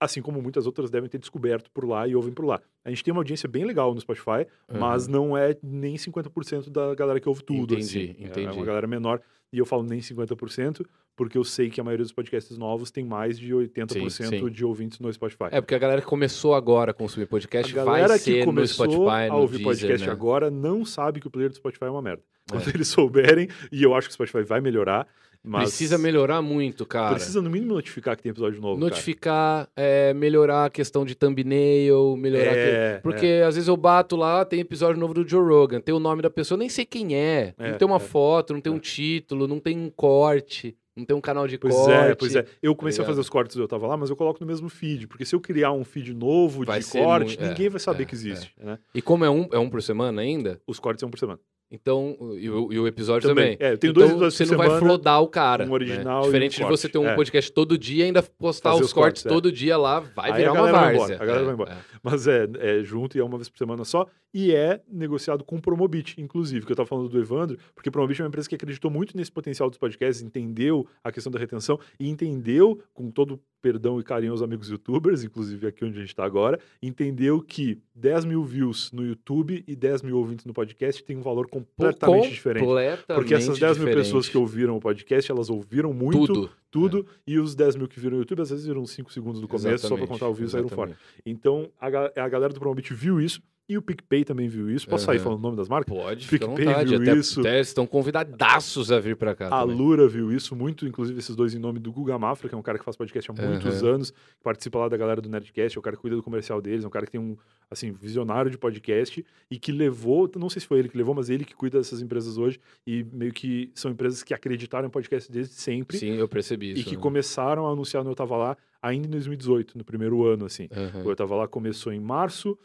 assim 0.00 0.20
como 0.20 0.42
muitas 0.42 0.66
outras 0.66 0.90
devem 0.90 1.08
ter 1.08 1.18
descoberto 1.18 1.70
por 1.70 1.84
lá 1.88 2.06
e 2.06 2.14
ouvem 2.14 2.32
por 2.32 2.44
lá. 2.44 2.60
A 2.84 2.90
gente 2.90 3.02
tem 3.02 3.12
uma 3.12 3.20
audiência 3.20 3.48
bem 3.48 3.64
legal 3.64 3.94
no 3.94 4.00
Spotify, 4.00 4.46
mas 4.72 5.06
não 5.08 5.36
é 5.36 5.56
nem 5.62 5.94
50% 5.96 6.68
da 6.70 6.94
galera 6.94 7.18
que 7.20 7.28
ouve 7.28 7.42
tudo, 7.42 7.74
Entendi, 7.74 8.14
assim. 8.14 8.24
É 8.24 8.26
entendi. 8.28 8.56
uma 8.56 8.64
galera 8.64 8.86
menor, 8.86 9.20
e 9.52 9.58
eu 9.58 9.64
falo 9.64 9.82
nem 9.82 10.00
50%, 10.00 10.84
porque 11.16 11.38
eu 11.38 11.44
sei 11.44 11.70
que 11.70 11.80
a 11.80 11.84
maioria 11.84 12.04
dos 12.04 12.12
podcasts 12.12 12.58
novos 12.58 12.90
tem 12.90 13.04
mais 13.04 13.38
de 13.38 13.54
80% 13.54 14.10
Sim, 14.10 14.26
sim. 14.26 14.50
de 14.50 14.64
ouvintes 14.64 14.98
no 14.98 15.10
Spotify. 15.12 15.44
É 15.50 15.60
porque 15.60 15.74
a 15.74 15.78
galera 15.78 16.00
que 16.02 16.06
começou 16.06 16.54
agora 16.54 16.90
a 16.90 16.94
consumir 16.94 17.26
podcast 17.26 17.72
a 17.72 17.84
galera 17.84 18.08
vai 18.08 18.18
que 18.18 18.24
ser 18.24 18.38
no 18.40 18.44
começou 18.46 18.84
Spotify, 18.86 19.28
a 19.30 19.34
ouvir 19.34 19.52
Deezer, 19.58 19.64
podcast 19.66 20.06
né? 20.06 20.12
agora 20.12 20.50
não 20.50 20.84
sabe 20.84 21.20
que 21.20 21.26
o 21.26 21.30
player 21.30 21.48
do 21.48 21.56
Spotify 21.56 21.84
é 21.86 21.90
uma 21.90 22.02
merda. 22.02 22.22
Quando 22.50 22.66
É. 22.68 22.72
eles 22.74 22.88
souberem, 22.88 23.48
e 23.72 23.82
eu 23.82 23.94
acho 23.94 24.08
que 24.08 24.12
o 24.12 24.14
Spotify 24.14 24.42
vai 24.42 24.60
melhorar, 24.60 25.06
mas... 25.46 25.68
Precisa 25.70 25.96
melhorar 25.96 26.42
muito, 26.42 26.84
cara. 26.84 27.14
Precisa 27.14 27.40
no 27.40 27.48
mínimo 27.48 27.72
notificar 27.74 28.16
que 28.16 28.22
tem 28.22 28.30
episódio 28.30 28.60
novo, 28.60 28.78
Notificar, 28.80 29.68
é, 29.76 30.12
melhorar 30.12 30.66
a 30.66 30.70
questão 30.70 31.04
de 31.04 31.14
thumbnail, 31.14 32.16
melhorar... 32.16 32.44
cara. 32.44 32.56
que- 32.56 32.60
É, 32.76 33.00
Porque 33.02 33.42
às 33.46 33.54
vezes 33.54 33.68
eu 33.68 33.76
bato 33.76 34.16
lá, 34.16 34.44
tem 34.44 34.60
episódio 34.60 35.00
novo 35.00 35.14
do 35.14 35.26
Joe 35.28 35.42
Rogan, 35.46 35.80
tem 35.80 35.94
o 35.94 35.98
nome 36.00 36.20
da 36.22 36.30
pessoa, 36.30 36.58
nem 36.58 36.68
sei 36.68 36.84
quem 36.84 37.14
é. 37.16 37.54
É, 37.58 37.70
não 37.70 37.78
tem 37.78 37.86
uma 37.86 37.96
é. 37.96 38.00
foto, 38.00 38.52
não 38.52 38.60
tem 38.60 38.72
um 38.72 38.76
É. 38.76 38.80
título, 38.80 39.46
não 39.46 39.58
tem 39.60 39.78
um 39.78 39.88
corte, 39.90 40.76
não 40.96 41.04
tem 41.04 41.16
um 41.16 41.20
canal 41.20 41.46
de 41.46 41.58
Pois 41.58 41.74
corte. 41.74 41.92
é, 41.92 42.14
pois 42.14 42.34
é. 42.34 42.44
Eu 42.62 42.74
comecei 42.74 43.02
a 43.04 43.06
fazer 43.06 43.20
os 43.20 43.28
cortes 43.28 43.54
eu 43.56 43.68
tava 43.68 43.86
lá, 43.86 43.96
mas 43.96 44.08
eu 44.10 44.16
coloco 44.16 44.40
no 44.40 44.46
mesmo 44.46 44.68
feed. 44.68 45.06
Porque 45.06 45.24
se 45.26 45.34
eu 45.34 45.40
criar 45.40 45.70
um 45.72 45.84
feed 45.84 46.14
novo 46.14 46.64
Vai 46.64 46.80
de 46.80 46.86
corte, 46.86 47.36
mui- 47.38 47.46
é, 47.46 47.48
ninguém 47.50 47.68
vai 47.68 47.78
saber 47.80 48.04
é, 48.04 48.06
que 48.06 48.14
existe. 48.14 48.52
Né? 48.58 48.78
E 48.94 49.02
como 49.02 49.24
é 49.24 49.30
um, 49.30 49.46
é 49.52 49.58
um 49.58 49.68
por 49.68 49.82
semana 49.82 50.22
ainda, 50.22 50.58
Os 50.66 50.78
cortes 50.80 51.00
são 51.00 51.10
por 51.10 51.18
semana. 51.18 51.38
Então, 51.70 52.16
e 52.38 52.48
o, 52.48 52.72
e 52.72 52.78
o 52.78 52.86
episódio 52.86 53.28
Também. 53.28 53.56
também. 53.56 53.68
É, 53.68 53.72
eu 53.72 53.78
tenho 53.78 53.90
então, 53.90 54.00
dois 54.02 54.10
episódios 54.12 54.34
você 54.36 54.44
não 54.46 54.56
vai 54.56 54.66
semana, 54.68 54.86
flodar 54.86 55.20
o 55.22 55.28
cara. 55.28 55.64
um 55.64 55.66
né? 55.68 55.72
original 55.72 56.22
um 56.22 56.26
Diferente 56.26 56.52
de 56.56 56.62
corte. 56.62 56.70
você 56.80 56.88
ter 56.88 56.98
um 56.98 57.08
É. 57.08 57.14
podcast 57.16 57.52
todo 57.52 57.76
dia 57.76 58.04
e 58.04 58.06
ainda 58.06 58.22
postar 58.22 58.74
os, 58.76 58.82
os 58.82 58.92
cortes, 58.92 59.22
cortes, 59.22 59.26
é. 59.26 59.28
todo 59.28 59.50
dia 59.50 59.76
lá, 59.76 59.98
vai 60.00 60.30
Aí 60.30 60.36
virar 60.38 60.52
uma 60.52 60.62
vai 60.62 60.72
várzea. 60.72 60.96
embora, 61.02 61.14
a 61.14 61.26
galera 61.26 61.42
É, 61.42 61.44
vai 61.44 61.54
embora. 61.54 61.72
é. 61.72 61.76
Mas 62.02 62.26
é, 62.28 62.48
é 62.60 62.82
junto 62.84 63.16
e 63.16 63.20
é 63.20 63.24
uma 63.24 63.36
vez 63.36 63.48
por 63.48 63.58
semana 63.58 63.84
só. 63.84 64.06
E 64.32 64.52
é 64.54 64.82
negociado 64.90 65.42
com 65.42 65.56
o 65.56 65.60
Promobit, 65.62 66.20
inclusive, 66.20 66.66
que 66.66 66.70
eu 66.72 66.76
tava 66.76 66.86
falando 66.86 67.08
do 67.08 67.18
Evandro, 67.18 67.56
porque 67.74 67.88
o 67.88 67.92
Promobit 67.92 68.20
é 68.20 68.24
uma 68.24 68.28
empresa 68.28 68.48
que 68.48 68.54
acreditou 68.54 68.90
muito 68.90 69.16
nesse 69.16 69.32
potencial 69.32 69.68
dos 69.70 69.78
podcasts, 69.78 70.22
entendeu 70.22 70.86
a 71.02 71.10
questão 71.10 71.32
da 71.32 71.38
retenção 71.38 71.80
e 71.98 72.08
entendeu, 72.08 72.78
com 72.92 73.10
todo 73.10 73.40
perdão 73.62 73.98
e 73.98 74.02
carinho 74.04 74.32
aos 74.32 74.42
amigos 74.42 74.68
youtubers, 74.70 75.24
inclusive 75.24 75.66
aqui 75.66 75.84
onde 75.84 75.96
a 75.96 76.00
gente 76.00 76.14
tá 76.14 76.24
agora, 76.24 76.60
entendeu 76.82 77.40
que 77.40 77.78
10 77.94 78.24
mil 78.26 78.44
views 78.44 78.92
no 78.92 79.04
YouTube 79.04 79.64
e 79.66 79.74
10 79.74 80.02
mil 80.02 80.18
ouvintes 80.18 80.44
no 80.44 80.52
podcast 80.52 81.02
tem 81.02 81.16
um 81.16 81.22
valor 81.22 81.48
completamente 81.62 82.30
diferente. 82.30 82.64
Completamente 82.64 83.16
Porque 83.18 83.34
essas 83.34 83.58
10 83.58 83.78
mil 83.78 83.86
diferente. 83.86 84.04
pessoas 84.04 84.28
que 84.28 84.36
ouviram 84.38 84.76
o 84.76 84.80
podcast, 84.80 85.30
elas 85.30 85.48
ouviram 85.50 85.92
muito 85.92 86.26
Tudo. 86.26 86.50
tudo, 86.70 87.06
e 87.26 87.38
os 87.38 87.54
10 87.54 87.76
mil 87.76 87.88
que 87.88 87.98
viram 87.98 88.12
no 88.16 88.18
YouTube, 88.22 88.42
às 88.42 88.50
vezes 88.50 88.66
viram 88.66 88.84
5 88.86 89.12
segundos 89.12 89.40
do 89.40 89.48
começo, 89.48 89.64
só 89.66 89.70
pra 89.88 89.96
Exatamente, 89.96 90.08
contar 90.08 90.28
o 90.28 90.34
view 90.34 90.46
e 90.46 90.50
saíram 90.50 90.68
fora. 90.68 90.90
exatamente. 90.90 91.22
Então, 91.24 91.70
a, 91.80 91.86
a 92.24 92.28
galera 92.28 92.52
do 92.52 92.60
Promobit 92.60 92.92
viu 92.94 93.20
isso, 93.20 93.40
e 93.68 93.76
o 93.76 93.82
PicPay 93.82 94.24
também 94.24 94.48
viu 94.48 94.70
isso. 94.70 94.88
Posso 94.88 95.04
sair 95.04 95.16
Aham. 95.16 95.24
falando 95.24 95.38
o 95.38 95.42
nome 95.42 95.56
das 95.56 95.68
marcas? 95.68 95.92
Pode, 95.96 96.28
PicPay 96.28 96.48
vontade. 96.66 96.90
viu 96.96 97.02
Até, 97.02 97.14
isso. 97.18 97.40
até 97.40 97.60
estão 97.60 97.86
convidadaços 97.86 98.90
a 98.92 99.00
vir 99.00 99.16
pra 99.16 99.34
cá 99.34 99.48
A 99.48 99.60
também. 99.62 99.76
Lura 99.76 100.08
viu 100.08 100.32
isso 100.32 100.54
muito, 100.54 100.86
inclusive 100.86 101.18
esses 101.18 101.34
dois 101.34 101.54
em 101.54 101.58
nome 101.58 101.78
do 101.78 101.92
Guga 101.92 102.18
Mafra, 102.18 102.48
que 102.48 102.54
é 102.54 102.58
um 102.58 102.62
cara 102.62 102.78
que 102.78 102.84
faz 102.84 102.96
podcast 102.96 103.30
há 103.30 103.34
muitos 103.34 103.82
Aham. 103.82 103.94
anos, 103.94 104.10
que 104.10 104.42
participa 104.42 104.78
lá 104.78 104.88
da 104.88 104.96
galera 104.96 105.20
do 105.20 105.28
Nerdcast, 105.28 105.76
é 105.76 105.78
o 105.78 105.82
cara 105.82 105.96
que 105.96 106.02
cuida 106.02 106.16
do 106.16 106.22
comercial 106.22 106.60
deles, 106.60 106.84
é 106.84 106.86
um 106.86 106.90
cara 106.90 107.06
que 107.06 107.12
tem 107.12 107.20
um, 107.20 107.36
assim, 107.70 107.92
visionário 107.92 108.50
de 108.50 108.58
podcast 108.58 109.24
e 109.50 109.58
que 109.58 109.72
levou, 109.72 110.30
não 110.36 110.48
sei 110.48 110.60
se 110.60 110.66
foi 110.66 110.78
ele 110.78 110.88
que 110.88 110.96
levou, 110.96 111.14
mas 111.14 111.28
ele 111.30 111.44
que 111.44 111.54
cuida 111.54 111.78
dessas 111.78 112.00
empresas 112.00 112.38
hoje 112.38 112.60
e 112.86 113.04
meio 113.12 113.32
que 113.32 113.70
são 113.74 113.90
empresas 113.90 114.22
que 114.22 114.32
acreditaram 114.34 114.86
em 114.86 114.90
podcast 114.90 115.30
desde 115.30 115.54
sempre 115.54 115.98
Sim, 115.98 116.14
eu 116.16 116.28
percebi 116.28 116.72
isso. 116.72 116.80
e 116.82 116.84
que 116.84 116.96
né? 116.96 117.02
começaram 117.02 117.66
a 117.66 117.72
anunciar 117.72 118.04
no 118.04 118.10
Eu 118.10 118.14
Tava 118.14 118.36
Lá 118.36 118.56
ainda 118.82 119.06
em 119.06 119.10
2018, 119.10 119.76
no 119.76 119.84
primeiro 119.84 120.24
ano, 120.24 120.44
assim. 120.46 120.68
Aham. 120.70 121.02
O 121.04 121.10
Eu 121.10 121.16
Tava 121.16 121.34
Lá 121.34 121.48
começou 121.48 121.92
em 121.92 121.98
março. 122.00 122.56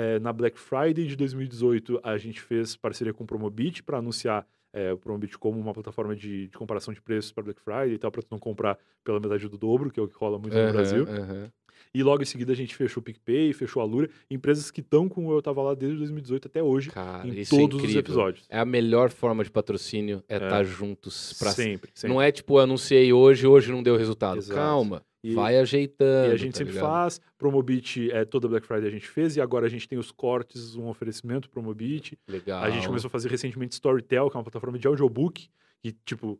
É, 0.00 0.18
na 0.18 0.32
Black 0.32 0.58
Friday 0.58 1.06
de 1.06 1.14
2018, 1.14 2.00
a 2.02 2.16
gente 2.16 2.40
fez 2.40 2.74
parceria 2.74 3.12
com 3.12 3.24
o 3.24 3.26
Promobit 3.26 3.82
para 3.82 3.98
anunciar 3.98 4.46
é, 4.72 4.92
o 4.92 4.96
Promobit 4.96 5.36
como 5.36 5.60
uma 5.60 5.74
plataforma 5.74 6.16
de, 6.16 6.48
de 6.48 6.56
comparação 6.56 6.94
de 6.94 7.02
preços 7.02 7.32
para 7.32 7.42
Black 7.44 7.60
Friday 7.60 7.92
e 7.92 7.98
tal, 7.98 8.10
para 8.10 8.22
tu 8.22 8.28
não 8.30 8.38
comprar 8.38 8.78
pela 9.04 9.20
metade 9.20 9.46
do 9.46 9.58
dobro, 9.58 9.90
que 9.90 10.00
é 10.00 10.02
o 10.02 10.08
que 10.08 10.16
rola 10.16 10.38
muito 10.38 10.54
no 10.54 10.62
Aham, 10.62 10.72
Brasil. 10.72 11.04
aham. 11.06 11.52
E 11.92 12.02
logo 12.02 12.22
em 12.22 12.26
seguida 12.26 12.52
a 12.52 12.56
gente 12.56 12.74
fechou 12.76 13.00
o 13.00 13.04
PicPay, 13.04 13.52
fechou 13.52 13.82
a 13.82 13.84
Lura, 13.84 14.08
empresas 14.30 14.70
que 14.70 14.80
estão 14.80 15.08
com 15.08 15.26
o 15.26 15.32
Eu 15.32 15.42
Tava 15.42 15.60
Lá 15.62 15.74
desde 15.74 15.98
2018 15.98 16.46
até 16.46 16.62
hoje, 16.62 16.90
Cara, 16.90 17.26
em 17.26 17.40
é 17.40 17.44
todos 17.44 17.76
os 17.76 17.82
incrível. 17.82 17.98
episódios. 18.00 18.46
É 18.48 18.58
a 18.60 18.64
melhor 18.64 19.10
forma 19.10 19.42
de 19.42 19.50
patrocínio, 19.50 20.22
é 20.28 20.36
estar 20.36 20.62
juntos 20.64 21.32
pra 21.38 21.50
Sempre, 21.50 21.90
sempre. 21.94 22.14
Não 22.14 22.22
é 22.22 22.30
tipo, 22.30 22.58
anunciei 22.58 23.12
hoje, 23.12 23.46
hoje 23.46 23.72
não 23.72 23.82
deu 23.82 23.96
resultado. 23.96 24.38
Exato. 24.38 24.54
Calma, 24.60 25.02
E- 25.24 25.34
vai 25.34 25.58
ajeitando. 25.58 26.30
E 26.30 26.32
a 26.32 26.36
gente 26.36 26.52
tá 26.52 26.58
sempre 26.58 26.74
ligado? 26.74 26.88
faz. 26.88 27.20
Promobit, 27.36 28.08
é, 28.12 28.24
toda 28.24 28.46
Black 28.46 28.66
Friday 28.66 28.86
a 28.86 28.92
gente 28.92 29.08
fez, 29.08 29.36
e 29.36 29.40
agora 29.40 29.66
a 29.66 29.68
gente 29.68 29.88
tem 29.88 29.98
os 29.98 30.12
cortes, 30.12 30.76
um 30.76 30.86
oferecimento 30.88 31.50
Promobit. 31.50 32.16
Legal. 32.28 32.62
A 32.62 32.70
gente 32.70 32.86
começou 32.86 33.08
a 33.08 33.10
fazer 33.10 33.28
recentemente 33.28 33.72
Storytel, 33.74 34.30
que 34.30 34.36
é 34.36 34.38
uma 34.38 34.44
plataforma 34.44 34.78
de 34.78 34.86
audiobook, 34.86 35.48
e, 35.82 35.90
tipo, 35.90 36.38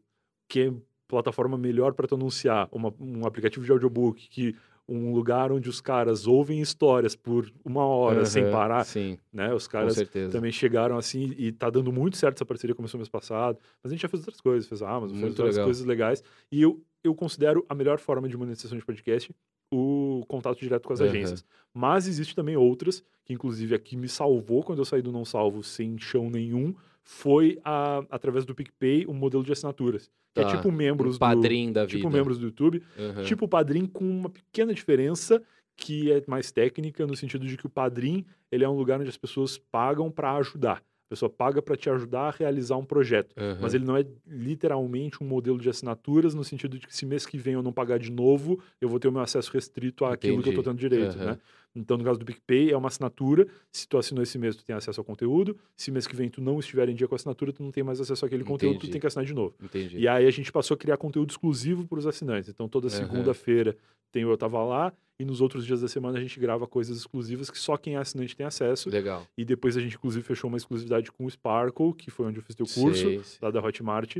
que 0.48 0.60
é 0.60 0.72
plataforma 1.08 1.58
melhor 1.58 1.92
para 1.92 2.06
tu 2.06 2.14
anunciar 2.14 2.68
uma- 2.70 2.94
um 3.00 3.26
aplicativo 3.26 3.64
de 3.64 3.72
audiobook, 3.72 4.28
que 4.28 4.54
um 4.90 5.14
lugar 5.14 5.52
onde 5.52 5.68
os 5.68 5.80
caras 5.80 6.26
ouvem 6.26 6.60
histórias 6.60 7.14
por 7.14 7.50
uma 7.64 7.84
hora 7.86 8.24
sem 8.24 8.42
Aham, 8.42 8.52
parar, 8.52 8.84
Sim, 8.84 9.18
né? 9.32 9.54
Os 9.54 9.68
caras 9.68 9.96
também 10.30 10.50
chegaram 10.50 10.98
assim 10.98 11.32
e 11.38 11.52
tá 11.52 11.70
dando 11.70 11.92
muito 11.92 12.16
certo 12.16 12.36
essa 12.36 12.44
parceria, 12.44 12.74
começou 12.74 12.98
mês 12.98 13.08
passado, 13.08 13.58
mas 13.82 13.92
a 13.92 13.94
gente 13.94 14.02
já 14.02 14.08
fez 14.08 14.22
outras 14.22 14.40
coisas, 14.40 14.68
fez 14.68 14.82
a 14.82 14.90
Amazon, 14.90 15.10
fez 15.10 15.22
Muito 15.22 15.38
outras 15.38 15.54
legal. 15.54 15.66
coisas 15.66 15.86
legais, 15.86 16.24
e 16.50 16.60
eu, 16.60 16.82
eu 17.04 17.14
considero 17.14 17.64
a 17.68 17.74
melhor 17.74 17.98
forma 17.98 18.28
de 18.28 18.36
monetização 18.36 18.76
de 18.76 18.84
podcast 18.84 19.32
o 19.72 20.24
contato 20.26 20.58
direto 20.58 20.86
com 20.86 20.92
as 20.92 21.00
Aham. 21.00 21.10
agências. 21.10 21.44
Mas 21.72 22.08
existe 22.08 22.34
também 22.34 22.56
outras, 22.56 23.04
que 23.24 23.32
inclusive 23.32 23.74
aqui 23.74 23.96
me 23.96 24.08
salvou 24.08 24.64
quando 24.64 24.80
eu 24.80 24.84
saí 24.84 25.00
do 25.00 25.12
não 25.12 25.24
salvo 25.24 25.62
sem 25.62 25.96
chão 25.96 26.28
nenhum, 26.28 26.74
foi 27.02 27.58
a, 27.64 28.04
através 28.10 28.44
do 28.44 28.54
PicPay 28.54 29.06
um 29.06 29.14
modelo 29.14 29.42
de 29.44 29.52
assinaturas. 29.52 30.10
Que 30.34 30.40
é 30.40 30.44
Tá. 30.44 30.56
tipo 30.56 30.70
membros 30.70 31.16
Um 31.16 31.18
padrinho 31.18 31.72
da 31.72 31.84
do. 31.84 31.88
Tipo 31.88 32.08
vida. 32.08 32.18
membros 32.18 32.38
do 32.38 32.46
YouTube, 32.46 32.82
Aham. 32.98 33.22
tipo 33.24 33.44
o 33.46 33.48
Padrim 33.48 33.86
com 33.86 34.04
uma 34.08 34.30
pequena 34.30 34.72
diferença 34.72 35.42
que 35.76 36.12
é 36.12 36.22
mais 36.28 36.52
técnica 36.52 37.06
no 37.06 37.16
sentido 37.16 37.46
de 37.46 37.56
que 37.56 37.66
o 37.66 37.70
Padrim 37.70 38.24
ele 38.52 38.62
é 38.64 38.68
um 38.68 38.76
lugar 38.76 39.00
onde 39.00 39.08
as 39.08 39.16
pessoas 39.16 39.58
pagam 39.58 40.10
para 40.10 40.34
ajudar. 40.36 40.82
A 41.10 41.14
pessoa 41.14 41.28
paga 41.28 41.60
para 41.60 41.76
te 41.76 41.90
ajudar 41.90 42.28
a 42.28 42.30
realizar 42.30 42.76
um 42.76 42.84
projeto. 42.84 43.34
Aham. 43.36 43.58
Mas 43.60 43.74
ele 43.74 43.84
não 43.84 43.96
é 43.96 44.06
literalmente 44.24 45.20
um 45.20 45.26
modelo 45.26 45.58
de 45.58 45.68
assinaturas, 45.68 46.34
no 46.34 46.44
sentido 46.44 46.78
de 46.78 46.86
que 46.86 46.96
se 46.96 47.04
mês 47.04 47.26
que 47.26 47.36
vem 47.36 47.54
eu 47.54 47.62
não 47.64 47.72
pagar 47.72 47.98
de 47.98 48.12
novo, 48.12 48.60
eu 48.80 48.88
vou 48.88 49.00
ter 49.00 49.08
o 49.08 49.12
meu 49.12 49.20
acesso 49.20 49.50
restrito 49.52 50.04
àquilo 50.04 50.34
que 50.34 50.38
eu 50.38 50.40
Entendi. 50.40 50.48
estou 50.50 50.72
tendo 50.72 50.78
direito, 50.78 51.16
Aham. 51.18 51.24
né? 51.32 51.38
Então, 51.74 51.96
no 51.96 52.04
caso 52.04 52.16
do 52.16 52.24
PicPay, 52.24 52.70
é 52.70 52.76
uma 52.76 52.86
assinatura. 52.86 53.48
Se 53.72 53.88
tu 53.88 53.98
assinou 53.98 54.22
esse 54.22 54.38
mês, 54.38 54.54
tu 54.54 54.64
tem 54.64 54.74
acesso 54.76 55.00
ao 55.00 55.04
conteúdo. 55.04 55.56
Se 55.76 55.90
mês 55.90 56.06
que 56.06 56.14
vem 56.14 56.28
tu 56.28 56.40
não 56.40 56.60
estiver 56.60 56.88
em 56.88 56.94
dia 56.94 57.08
com 57.08 57.14
a 57.14 57.16
assinatura, 57.16 57.52
tu 57.52 57.60
não 57.60 57.72
tem 57.72 57.82
mais 57.82 58.00
acesso 58.00 58.24
àquele 58.24 58.44
conteúdo, 58.44 58.74
tu 58.74 58.78
Entendi. 58.78 58.92
tem 58.92 59.00
que 59.00 59.06
assinar 59.08 59.24
de 59.24 59.34
novo. 59.34 59.56
Entendi. 59.60 59.98
E 59.98 60.06
aí 60.06 60.26
a 60.26 60.30
gente 60.30 60.52
passou 60.52 60.76
a 60.76 60.78
criar 60.78 60.96
conteúdo 60.96 61.30
exclusivo 61.30 61.88
para 61.88 61.98
os 61.98 62.06
assinantes. 62.06 62.48
Então, 62.48 62.68
toda 62.68 62.88
segunda-feira 62.88 63.76
tem 64.12 64.24
o 64.24 64.30
Eu 64.30 64.36
Tava 64.36 64.62
Lá, 64.62 64.92
e 65.20 65.24
nos 65.24 65.42
outros 65.42 65.66
dias 65.66 65.82
da 65.82 65.88
semana 65.88 66.16
a 66.18 66.20
gente 66.22 66.40
grava 66.40 66.66
coisas 66.66 66.96
exclusivas 66.96 67.50
que 67.50 67.58
só 67.58 67.76
quem 67.76 67.94
é 67.94 67.98
assinante 67.98 68.34
tem 68.34 68.46
acesso. 68.46 68.88
Legal. 68.88 69.26
E 69.36 69.44
depois 69.44 69.76
a 69.76 69.80
gente, 69.80 69.94
inclusive, 69.96 70.24
fechou 70.24 70.48
uma 70.48 70.56
exclusividade 70.56 71.12
com 71.12 71.26
o 71.26 71.30
Sparkle, 71.30 71.92
que 71.92 72.10
foi 72.10 72.24
onde 72.24 72.38
eu 72.38 72.42
fiz 72.42 72.56
teu 72.56 72.64
curso, 72.66 73.02
Sei, 73.02 73.22
sei. 73.22 73.38
lá 73.42 73.50
da 73.50 73.60
Hotmart. 73.60 74.16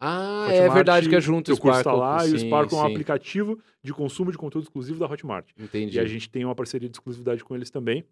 Ah, 0.00 0.46
Hotmart, 0.46 0.54
é 0.54 0.68
verdade 0.70 1.08
que 1.10 1.14
é 1.14 1.20
junto 1.20 1.52
o 1.52 1.58
curso 1.60 1.80
Sparkle. 1.80 1.92
tá 1.92 1.92
lá 1.94 2.26
e 2.26 2.32
o 2.32 2.38
sim, 2.38 2.46
Sparkle 2.46 2.78
é 2.78 2.80
um 2.80 2.86
sim. 2.86 2.90
aplicativo 2.90 3.58
de 3.82 3.92
consumo 3.92 4.32
de 4.32 4.38
conteúdo 4.38 4.64
exclusivo 4.64 4.98
da 4.98 5.04
Hotmart. 5.04 5.50
Entendi. 5.58 5.98
E 5.98 6.00
a 6.00 6.06
gente 6.06 6.30
tem 6.30 6.42
uma 6.42 6.54
parceria 6.54 6.88
de 6.88 6.96
exclusividade 6.96 7.44
com 7.44 7.54
eles 7.54 7.68
também, 7.70 8.02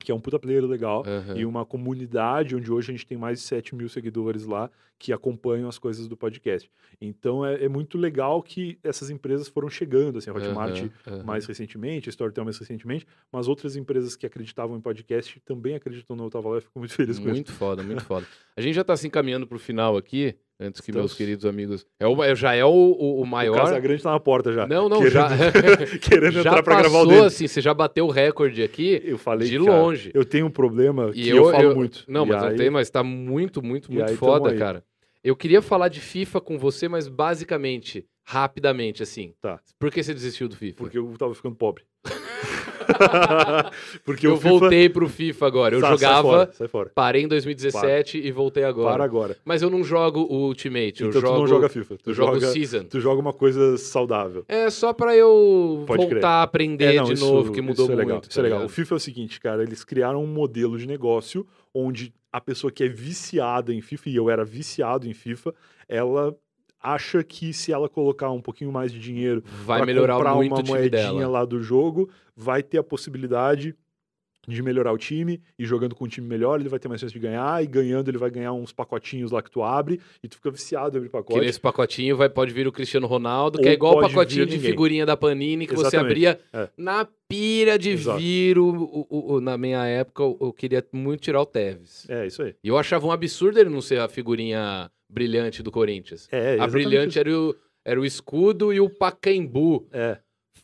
que 0.00 0.10
é 0.10 0.14
um 0.14 0.20
puta 0.20 0.38
player 0.38 0.64
legal. 0.64 1.04
Aham. 1.06 1.36
E 1.36 1.44
uma 1.44 1.64
comunidade 1.64 2.56
onde 2.56 2.72
hoje 2.72 2.90
a 2.90 2.94
gente 2.94 3.06
tem 3.06 3.18
mais 3.18 3.38
de 3.40 3.44
7 3.44 3.74
mil 3.74 3.88
seguidores 3.88 4.44
lá 4.44 4.70
que 4.98 5.14
acompanham 5.14 5.66
as 5.66 5.78
coisas 5.78 6.06
do 6.06 6.14
podcast. 6.14 6.70
Então 7.00 7.44
é, 7.44 7.64
é 7.64 7.68
muito 7.68 7.96
legal 7.96 8.42
que 8.42 8.78
essas 8.82 9.08
empresas 9.08 9.48
foram 9.48 9.68
chegando, 9.70 10.18
assim, 10.18 10.28
a 10.28 10.34
Hotmart 10.34 10.78
Aham, 10.78 10.90
aham. 11.06 11.24
mais 11.24 11.46
recentemente, 11.46 12.08
a 12.08 12.10
Storytel 12.10 12.44
mais 12.44 12.58
recentemente, 12.58 13.06
mas 13.32 13.48
outras 13.48 13.76
empresas 13.76 14.14
que 14.14 14.26
acreditavam 14.26 14.76
em 14.76 14.80
podcast 14.80 15.40
também 15.40 15.74
acreditam 15.74 16.14
no 16.14 16.30
Lá, 16.30 16.56
eu 16.56 16.60
fico 16.60 16.78
muito 16.78 16.94
feliz 16.94 17.18
com 17.18 17.24
isso. 17.24 17.32
Muito 17.34 17.52
foda, 17.52 17.82
muito 17.82 18.04
foda. 18.04 18.26
A 18.54 18.60
gente 18.60 18.74
já 18.74 18.84
tá 18.84 18.94
se 18.96 19.06
encaminhando 19.06 19.46
pro 19.46 19.58
final 19.58 19.96
aqui, 19.96 20.36
antes 20.60 20.80
que 20.80 20.92
meus 20.92 21.06
Estamos. 21.06 21.14
queridos 21.16 21.46
amigos. 21.46 21.86
É 21.98 22.06
o, 22.06 22.22
é- 22.22 22.36
já 22.36 22.54
é 22.54 22.64
o, 22.64 22.68
o, 22.68 23.18
o 23.18 23.22
O 23.22 23.26
maior. 23.26 23.56
Casagrande 23.56 24.02
tá 24.02 24.10
na 24.12 24.20
porta 24.20 24.52
já. 24.52 24.66
Não, 24.66 24.88
não, 24.88 24.98
querendo, 24.98 25.12
já. 25.12 25.28
querendo 25.98 26.32
já 26.32 26.40
entrar 26.40 26.62
pra 26.62 26.80
gravar 26.82 27.00
o 27.00 27.06
dele. 27.06 27.24
assim, 27.24 27.46
você 27.48 27.60
já 27.60 27.72
bateu 27.72 28.06
o 28.06 28.10
recorde 28.10 28.62
aqui 28.62 29.00
Eu 29.04 29.16
falei 29.18 29.48
de 29.48 29.58
cara, 29.58 29.70
longe. 29.80 30.10
Eu 30.14 30.24
tenho 30.24 30.46
um 30.46 30.50
problema 30.50 31.10
E 31.14 31.22
que 31.22 31.28
eu, 31.30 31.50
falo 31.50 31.74
muito. 31.74 32.04
Não, 32.06 32.26
E 32.26 32.28
mas 32.28 32.42
não 32.42 32.48
aí- 32.50 32.56
tem, 32.56 32.70
mas 32.70 32.90
tá 32.90 33.02
muito, 33.02 33.62
muito, 33.62 33.90
muito 33.90 34.08
aí, 34.10 34.16
foda, 34.16 34.54
cara. 34.54 34.84
Eu 35.24 35.34
queria 35.36 35.60
falar 35.62 35.88
de 35.88 36.00
FIFA 36.00 36.40
com 36.40 36.58
você, 36.58 36.88
mas 36.88 37.06
basicamente, 37.08 38.06
rapidamente, 38.24 39.02
assim. 39.02 39.34
Tá. 39.40 39.60
Por 39.78 39.90
que 39.90 40.02
você 40.02 40.14
desistiu 40.14 40.48
do 40.48 40.56
FIFA? 40.56 40.76
Porque 40.78 40.96
eu 40.98 41.12
tava 41.18 41.34
ficando 41.34 41.54
pobre. 41.56 41.84
Porque 44.04 44.26
eu 44.26 44.36
FIFA... 44.36 44.48
voltei 44.48 44.88
pro 44.88 45.08
FIFA 45.08 45.46
agora. 45.46 45.74
Eu 45.74 45.80
Sai- 45.80 45.90
sai 45.90 45.98
jogava, 45.98 46.22
fora, 46.28 46.52
sai 46.52 46.68
fora. 46.68 46.92
parei 46.94 47.22
em 47.22 47.28
2017 47.28 48.18
e 48.18 48.30
voltei 48.32 48.64
agora. 48.64 48.92
Para 48.94 49.04
agora. 49.04 49.36
Mas 49.44 49.62
eu 49.62 49.70
não 49.70 49.82
jogo 49.84 50.20
o 50.30 50.46
Ultimate, 50.46 51.02
eu 51.02 51.08
Então 51.08 51.20
jogo, 51.20 51.34
tu 51.34 51.38
não 51.40 51.46
joga 51.46 51.68
FIFA. 51.68 51.96
Tu 52.02 52.10
eu 52.10 52.14
jogo 52.14 52.34
joga, 52.40 52.46
Season. 52.52 52.84
tu 52.84 53.00
joga 53.00 53.20
uma 53.20 53.32
coisa 53.32 53.76
saudável. 53.78 54.44
É 54.48 54.68
só 54.70 54.92
pra 54.92 55.14
eu 55.16 55.84
Pode 55.86 56.02
voltar 56.02 56.10
crer. 56.18 56.24
a 56.24 56.42
aprender 56.42 56.94
É, 56.94 56.96
não, 56.96 57.04
de 57.04 57.12
isso- 57.14 57.24
novo, 57.24 57.52
que 57.52 57.60
mudou 57.60 57.84
isso 57.86 57.92
é 57.92 57.96
legal, 57.96 58.14
muito. 58.16 58.30
Isso 58.30 58.40
é 58.40 58.42
tá 58.42 58.48
legal. 58.48 58.64
O? 58.64 58.68
FIFA 58.68 58.94
é 58.94 58.96
o 58.96 59.00
seguinte, 59.00 59.40
cara, 59.40 59.62
eles 59.62 59.84
criaram 59.84 60.22
um 60.22 60.26
modelo 60.26 60.78
de 60.78 60.86
negócio 60.86 61.46
onde 61.74 62.12
a 62.32 62.40
pessoa 62.40 62.70
que 62.70 62.84
é 62.84 62.88
viciada 62.88 63.72
em 63.74 63.80
FIFA, 63.80 64.08
e 64.10 64.16
eu 64.16 64.30
era 64.30 64.44
viciado 64.44 65.08
em 65.08 65.12
FIFA, 65.14 65.52
ela 65.88 66.34
acha 66.82 67.22
que 67.22 67.52
se 67.52 67.72
ela 67.72 67.88
colocar 67.88 68.30
um 68.30 68.40
pouquinho 68.40 68.72
mais 68.72 68.92
de 68.92 68.98
dinheiro 68.98 69.42
Vai 69.64 69.78
pra 69.78 69.86
melhorar 69.86 70.14
comprar 70.16 70.34
muito 70.34 70.52
uma 70.54 70.62
moedinha 70.62 71.28
lá 71.28 71.44
do 71.44 71.60
jogo, 71.62 72.08
vai 72.36 72.62
ter 72.62 72.78
a 72.78 72.82
possibilidade 72.82 73.74
de 74.48 74.62
melhorar 74.62 74.90
o 74.90 74.96
time, 74.98 75.40
e 75.58 75.66
jogando 75.66 75.94
com 75.94 76.06
um 76.06 76.08
time 76.08 76.26
melhor, 76.26 76.58
ele 76.58 76.68
vai 76.68 76.78
ter 76.80 76.88
mais 76.88 76.98
chance 77.00 77.12
de 77.12 77.18
ganhar, 77.20 77.62
e 77.62 77.66
ganhando 77.66 78.08
ele 78.10 78.16
vai 78.16 78.30
ganhar 78.30 78.52
uns 78.54 78.72
pacotinhos 78.72 79.30
lá 79.30 79.42
que 79.42 79.50
tu 79.50 79.62
abre, 79.62 80.00
e 80.24 80.28
tu 80.28 80.36
fica 80.36 80.50
viciado 80.50 80.96
em 80.96 80.98
abrir 80.98 81.08
Que 81.08 81.12
pacote. 81.12 81.40
nesse 81.40 81.60
pacotinho 81.60 82.16
vai, 82.16 82.28
pode 82.28 82.52
vir 82.52 82.66
o 82.66 82.72
Cristiano 82.72 83.06
Ronaldo, 83.06 83.58
que 83.58 83.64
Ou 83.66 83.70
é 83.70 83.74
igual 83.74 83.98
o 83.98 84.00
pacotinho 84.00 84.46
de 84.46 84.56
ninguém. 84.56 84.70
figurinha 84.70 85.04
da 85.06 85.14
Panini 85.16 85.66
que 85.66 85.74
você 85.74 85.88
Exatamente, 85.98 86.26
abria 86.26 86.40
é. 86.54 86.68
na 86.76 87.06
pira 87.28 87.78
de 87.78 87.90
Exato. 87.90 88.18
vir 88.18 88.58
o, 88.58 89.06
o- 89.10 89.34
o- 89.34 89.40
Na 89.42 89.58
minha 89.58 89.84
época, 89.84 90.22
eu, 90.22 90.36
eu 90.40 90.52
queria 90.54 90.84
muito 90.90 91.20
tirar 91.20 91.42
o 91.42 91.46
Tevez. 91.46 92.06
É, 92.08 92.26
isso 92.26 92.42
aí. 92.42 92.54
E 92.64 92.68
eu 92.68 92.78
achava 92.78 93.06
um 93.06 93.12
absurdo 93.12 93.60
ele 93.60 93.68
não 93.70 93.82
ser 93.82 94.00
a 94.00 94.08
figurinha 94.08 94.90
brilhante 95.10 95.62
do 95.62 95.70
Corinthians. 95.70 96.28
É, 96.30 96.58
a 96.58 96.66
brilhante 96.66 97.10
isso. 97.10 97.18
era 97.18 97.38
o, 97.38 97.56
era 97.84 98.00
o 98.00 98.04
escudo 98.04 98.72
e 98.72 98.80
o 98.80 98.88
Pacaembu. 98.88 99.88
É. 99.92 100.18